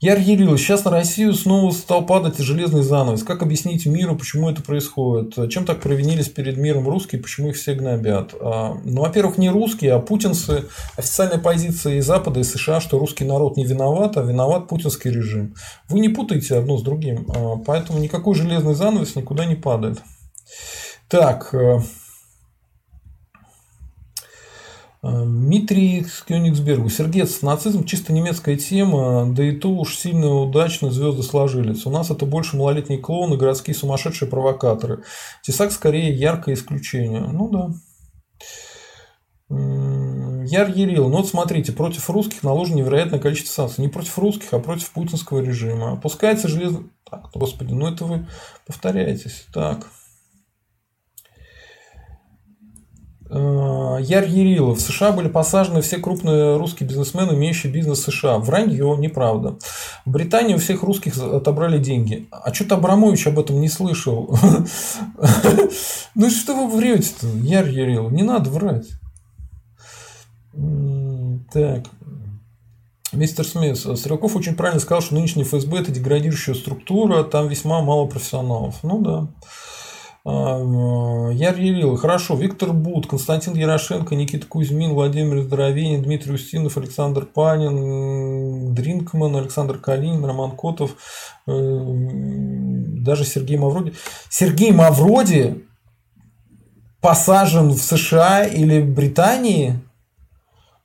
Яр 0.00 0.18
Ярилович, 0.18 0.60
сейчас 0.60 0.84
на 0.84 0.92
Россию 0.92 1.34
снова 1.34 1.72
стал 1.72 2.06
падать 2.06 2.38
железный 2.38 2.82
занавес. 2.82 3.24
Как 3.24 3.42
объяснить 3.42 3.84
миру, 3.84 4.14
почему 4.14 4.48
это 4.48 4.62
происходит? 4.62 5.50
Чем 5.50 5.64
так 5.64 5.80
провинились 5.80 6.28
перед 6.28 6.56
миром 6.56 6.88
русские, 6.88 7.20
почему 7.20 7.48
их 7.48 7.56
все 7.56 7.74
гнобят? 7.74 8.32
А, 8.40 8.76
ну, 8.84 9.00
во-первых, 9.00 9.38
не 9.38 9.50
русские, 9.50 9.94
а 9.94 9.98
путинцы. 9.98 10.66
Официальная 10.96 11.38
позиция 11.38 11.96
и 11.96 12.00
Запада, 12.00 12.38
и 12.38 12.44
США, 12.44 12.80
что 12.80 13.00
русский 13.00 13.24
народ 13.24 13.56
не 13.56 13.64
виноват, 13.64 14.16
а 14.16 14.22
виноват 14.22 14.68
путинский 14.68 15.10
режим. 15.10 15.56
Вы 15.88 15.98
не 15.98 16.08
путаете 16.08 16.54
одно 16.54 16.78
с 16.78 16.82
другим, 16.82 17.26
а, 17.34 17.56
поэтому 17.56 17.98
никакой 17.98 18.36
железный 18.36 18.76
занавес 18.76 19.16
никуда 19.16 19.46
не 19.46 19.56
падает. 19.56 19.98
Так, 21.08 21.52
э, 25.02 25.24
Дмитрий 25.24 26.04
с 26.04 26.22
Кёнигсбергу. 26.22 26.88
Сергец, 26.88 27.42
нацизм 27.42 27.84
чисто 27.84 28.12
немецкая 28.12 28.56
тема, 28.56 29.32
да 29.32 29.44
и 29.44 29.52
то 29.52 29.70
уж 29.70 29.96
сильно 29.96 30.28
удачно 30.34 30.90
звезды 30.90 31.22
сложились. 31.22 31.86
У 31.86 31.90
нас 31.90 32.10
это 32.10 32.26
больше 32.26 32.56
малолетние 32.56 32.98
клоуны, 32.98 33.36
городские 33.36 33.74
сумасшедшие 33.74 34.28
провокаторы. 34.28 35.04
Тесак 35.42 35.72
скорее 35.72 36.14
яркое 36.14 36.54
исключение. 36.54 37.20
Ну 37.20 37.48
да. 37.48 37.70
Яр 39.50 40.68
Ерил, 40.70 41.08
ну 41.08 41.18
вот 41.18 41.28
смотрите, 41.28 41.72
против 41.72 42.10
русских 42.10 42.42
наложено 42.42 42.76
невероятное 42.76 43.18
количество 43.18 43.62
санкций. 43.62 43.82
Не 43.84 43.90
против 43.90 44.18
русских, 44.18 44.52
а 44.52 44.58
против 44.58 44.90
путинского 44.90 45.40
режима. 45.40 45.92
Опускается 45.92 46.48
железо... 46.48 46.84
Так, 47.10 47.30
господи, 47.32 47.72
ну 47.72 47.86
это 47.90 48.04
вы 48.04 48.26
повторяетесь. 48.66 49.46
Так. 49.52 49.88
Э, 53.17 53.17
Яр 53.30 54.24
Ярилов. 54.24 54.78
В 54.78 54.80
США 54.80 55.12
были 55.12 55.28
посажены 55.28 55.82
все 55.82 55.98
крупные 55.98 56.56
русские 56.56 56.88
бизнесмены, 56.88 57.34
имеющие 57.34 57.70
бизнес 57.70 57.98
в 57.98 58.10
США. 58.10 58.38
Вранье, 58.38 58.96
неправда. 58.98 59.58
В 60.06 60.10
Британии 60.10 60.54
у 60.54 60.58
всех 60.58 60.82
русских 60.82 61.16
отобрали 61.18 61.78
деньги. 61.78 62.26
А 62.30 62.54
что-то 62.54 62.76
Абрамович 62.76 63.26
об 63.26 63.38
этом 63.38 63.60
не 63.60 63.68
слышал. 63.68 64.36
Ну 66.14 66.30
что 66.30 66.54
вы 66.54 66.76
врете-то, 66.76 67.28
Яр 67.28 67.66
Ярилов? 67.66 68.10
Не 68.10 68.24
надо 68.24 68.50
врать. 68.50 68.88
Так. 71.52 71.84
Мистер 73.12 73.46
Смит, 73.46 73.78
Стрелков 73.78 74.34
очень 74.34 74.56
правильно 74.56 74.80
сказал, 74.80 75.00
что 75.00 75.14
нынешний 75.14 75.44
ФСБ 75.44 75.78
это 75.78 75.92
деградирующая 75.92 76.54
структура, 76.54 77.22
там 77.22 77.48
весьма 77.48 77.80
мало 77.82 78.06
профессионалов. 78.06 78.80
Ну 78.82 79.00
да. 79.00 79.28
А, 80.24 81.30
Яр 81.30 81.56
Ярил, 81.56 81.96
хорошо, 81.96 82.34
Виктор 82.34 82.72
Бут, 82.72 83.06
Константин 83.06 83.54
Ярошенко, 83.54 84.14
Никита 84.14 84.46
Кузьмин, 84.46 84.92
Владимир 84.92 85.42
Здоровенин, 85.42 86.02
Дмитрий 86.02 86.34
Устинов, 86.34 86.76
Александр 86.76 87.24
Панин, 87.24 88.74
Дринкман, 88.74 89.36
Александр 89.36 89.78
Калинин, 89.78 90.24
Роман 90.24 90.52
Котов, 90.56 90.96
э, 91.46 91.52
даже 93.00 93.24
Сергей 93.24 93.56
Мавроди. 93.56 93.94
Сергей 94.28 94.72
Мавроди 94.72 95.64
посажен 97.00 97.70
в 97.70 97.78
США 97.78 98.44
или 98.44 98.82
Британии? 98.82 99.80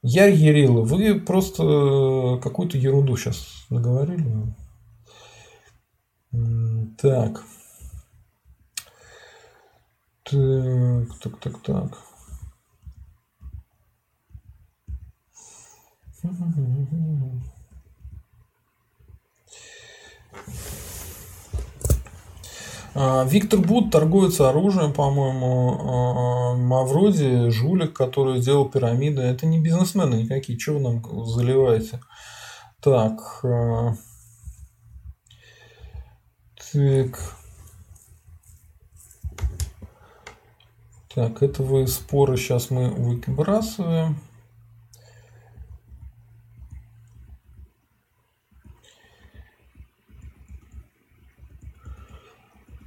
Яр 0.05 0.29
Ярилов, 0.29 0.89
вы 0.89 1.19
просто 1.19 2.39
какую-то 2.43 2.77
ерунду 2.77 3.15
сейчас 3.15 3.65
наговорили. 3.69 4.53
Так. 7.01 7.43
Так, 10.33 11.19
так, 11.19 11.39
так, 11.39 11.61
так. 11.61 11.97
А, 22.95 23.25
Виктор 23.25 23.59
Бут 23.59 23.91
торгуется 23.91 24.49
оружием, 24.49 24.93
по-моему, 24.93 25.77
а, 25.81 26.55
Мавроди, 26.55 27.51
жулик, 27.51 27.93
который 27.93 28.41
сделал 28.41 28.67
пирамиды. 28.67 29.21
Это 29.21 29.45
не 29.45 29.59
бизнесмены 29.59 30.15
никакие, 30.23 30.57
чего 30.57 30.77
вы 30.77 30.83
нам 30.83 31.25
заливаете? 31.25 31.99
Так. 32.81 33.19
А, 33.43 33.93
так. 36.71 37.42
Так, 41.15 41.43
это 41.43 41.61
вы 41.61 41.85
споры 41.85 42.37
сейчас 42.37 42.71
мы 42.71 42.89
выбрасываем. 42.89 44.17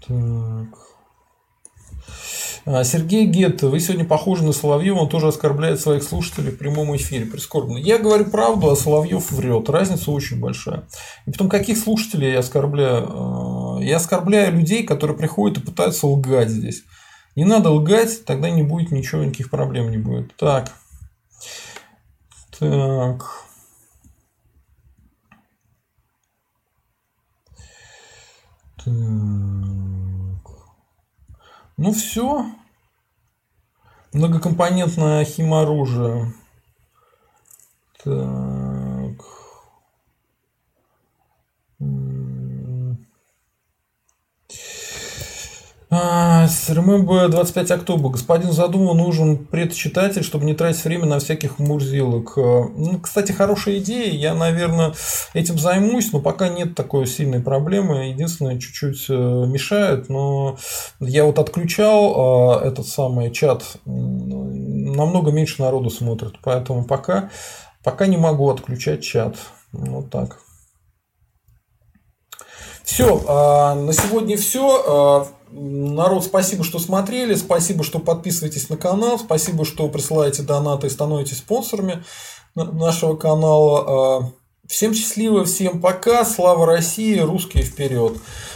Так. 0.05 0.87
А, 2.65 2.83
Сергей 2.83 3.27
Гетто, 3.27 3.69
вы 3.69 3.79
сегодня 3.79 4.05
похожи 4.05 4.43
на 4.43 4.51
Соловьева, 4.51 4.99
он 4.99 5.09
тоже 5.09 5.29
оскорбляет 5.29 5.81
своих 5.81 6.03
слушателей 6.03 6.51
в 6.51 6.59
прямом 6.59 6.97
эфире. 6.97 7.27
Прискорбно. 7.27 7.79
Я 7.79 7.99
говорю 7.99 8.25
правду, 8.25 8.71
а 8.71 8.77
Соловьев 8.77 9.31
врет. 9.31 9.69
Разница 9.71 10.11
очень 10.11 10.41
большая. 10.41 10.89
И 11.27 11.31
потом, 11.31 11.49
каких 11.49 11.79
слушателей 11.79 12.33
я 12.33 12.41
оскорбляю? 12.41 13.07
А, 13.09 13.79
я 13.81 13.99
оскорбляю 13.99 14.53
людей, 14.53 14.83
которые 14.83 15.17
приходят 15.17 15.59
и 15.59 15.65
пытаются 15.65 16.09
лгать 16.09 16.49
здесь. 16.49 16.83
Не 17.37 17.45
надо 17.45 17.71
лгать, 17.71 18.25
тогда 18.25 18.49
не 18.49 18.63
будет 18.63 18.91
ничего, 18.91 19.23
никаких 19.23 19.51
проблем 19.51 19.91
не 19.91 19.99
будет. 19.99 20.35
Так. 20.37 20.73
Так. 22.59 23.45
Так. 28.79 28.87
Ну 31.77 31.93
все. 31.93 32.47
Многокомпонентное 34.15 35.27
химоружие. 35.27 36.33
Так. 38.03 38.66
А, 45.99 46.45
Remember 46.69 47.29
25 47.29 47.71
октября. 47.71 48.11
Господин 48.11 48.53
Задуму 48.53 48.93
нужен 48.93 49.39
предчитатель, 49.39 50.23
чтобы 50.23 50.45
не 50.45 50.53
тратить 50.53 50.85
время 50.85 51.07
на 51.07 51.19
всяких 51.21 51.59
мурзилок. 51.59 52.37
Ну, 52.37 53.01
кстати, 53.03 53.33
хорошая 53.33 53.79
идея. 53.79 54.13
Я, 54.13 54.35
наверное, 54.35 54.93
этим 55.33 55.59
займусь, 55.59 56.13
но 56.13 56.21
пока 56.21 56.49
нет 56.49 56.75
такой 56.75 57.07
сильной 57.07 57.41
проблемы. 57.41 58.09
Единственное, 58.09 58.59
чуть-чуть 58.59 59.09
мешает, 59.09 60.11
но 60.11 60.59
я 61.01 61.25
вот 61.25 61.39
отключал 61.39 62.61
этот 62.61 62.87
самый 62.87 63.31
чат. 63.31 63.63
Намного 63.87 65.31
меньше 65.31 65.63
народу 65.63 65.89
смотрит, 65.89 66.35
поэтому 66.43 66.85
пока, 66.85 67.31
пока 67.83 68.07
не 68.07 68.19
могу 68.19 68.51
отключать 68.51 69.03
чат. 69.03 69.37
Вот 69.73 70.11
так. 70.11 70.41
Все, 72.85 73.23
а, 73.27 73.75
на 73.75 73.93
сегодня 73.93 74.37
все. 74.37 75.27
А, 75.57 75.61
народ, 75.61 76.25
спасибо, 76.25 76.65
что 76.65 76.79
смотрели, 76.79 77.35
спасибо, 77.35 77.85
что 77.85 77.99
подписываетесь 77.99 78.69
на 78.69 78.77
канал, 78.77 79.19
спасибо, 79.19 79.65
что 79.65 79.89
присылаете 79.89 80.43
донаты 80.43 80.87
и 80.87 80.91
становитесь 80.91 81.39
спонсорами 81.39 82.05
нашего 82.55 83.17
канала. 83.17 84.33
Всем 84.69 84.95
счастливо, 84.95 85.45
всем 85.45 85.81
пока, 85.81 86.25
слава 86.25 86.67
России, 86.67 87.21
русские 87.21 87.63
вперед. 87.63 88.15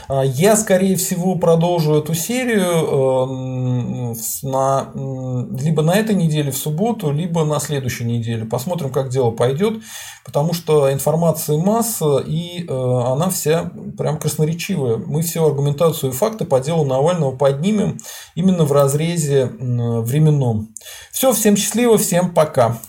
А, 0.09 0.25
я, 0.25 0.57
скорее 0.57 0.97
всего, 0.97 1.37
продолжу 1.37 1.95
эту 1.95 2.15
серию 2.15 4.13
э, 4.13 4.15
на, 4.43 4.91
либо 4.95 5.83
на 5.83 5.95
этой 5.95 6.17
неделе 6.17 6.51
в 6.51 6.57
субботу, 6.57 7.13
либо 7.13 7.45
на 7.45 7.61
следующей 7.61 8.05
неделе. 8.05 8.45
Посмотрим, 8.45 8.91
как 8.91 9.11
дело 9.11 9.31
пойдет, 9.31 9.83
потому 10.25 10.53
что 10.53 10.93
информации 10.93 11.57
масса, 11.57 12.19
и 12.19 12.67
э, 12.67 12.73
она 12.73 13.31
вся 13.31 13.71
прям 13.97 14.19
красноречивая. 14.19 14.97
Мы 14.97 15.23
всю 15.23 15.47
аргументацию 15.47 16.11
и 16.11 16.15
факты 16.15 16.45
по 16.45 16.59
делу 16.59 16.85
Навального 16.85 17.37
поднимем 17.37 17.99
именно 18.35 18.65
в 18.65 18.73
разрезе 18.73 19.47
временном. 19.47 20.75
Все, 21.13 21.33
всем 21.33 21.57
счастливо, 21.57 21.99
всем 21.99 22.35
пока. 22.35 22.81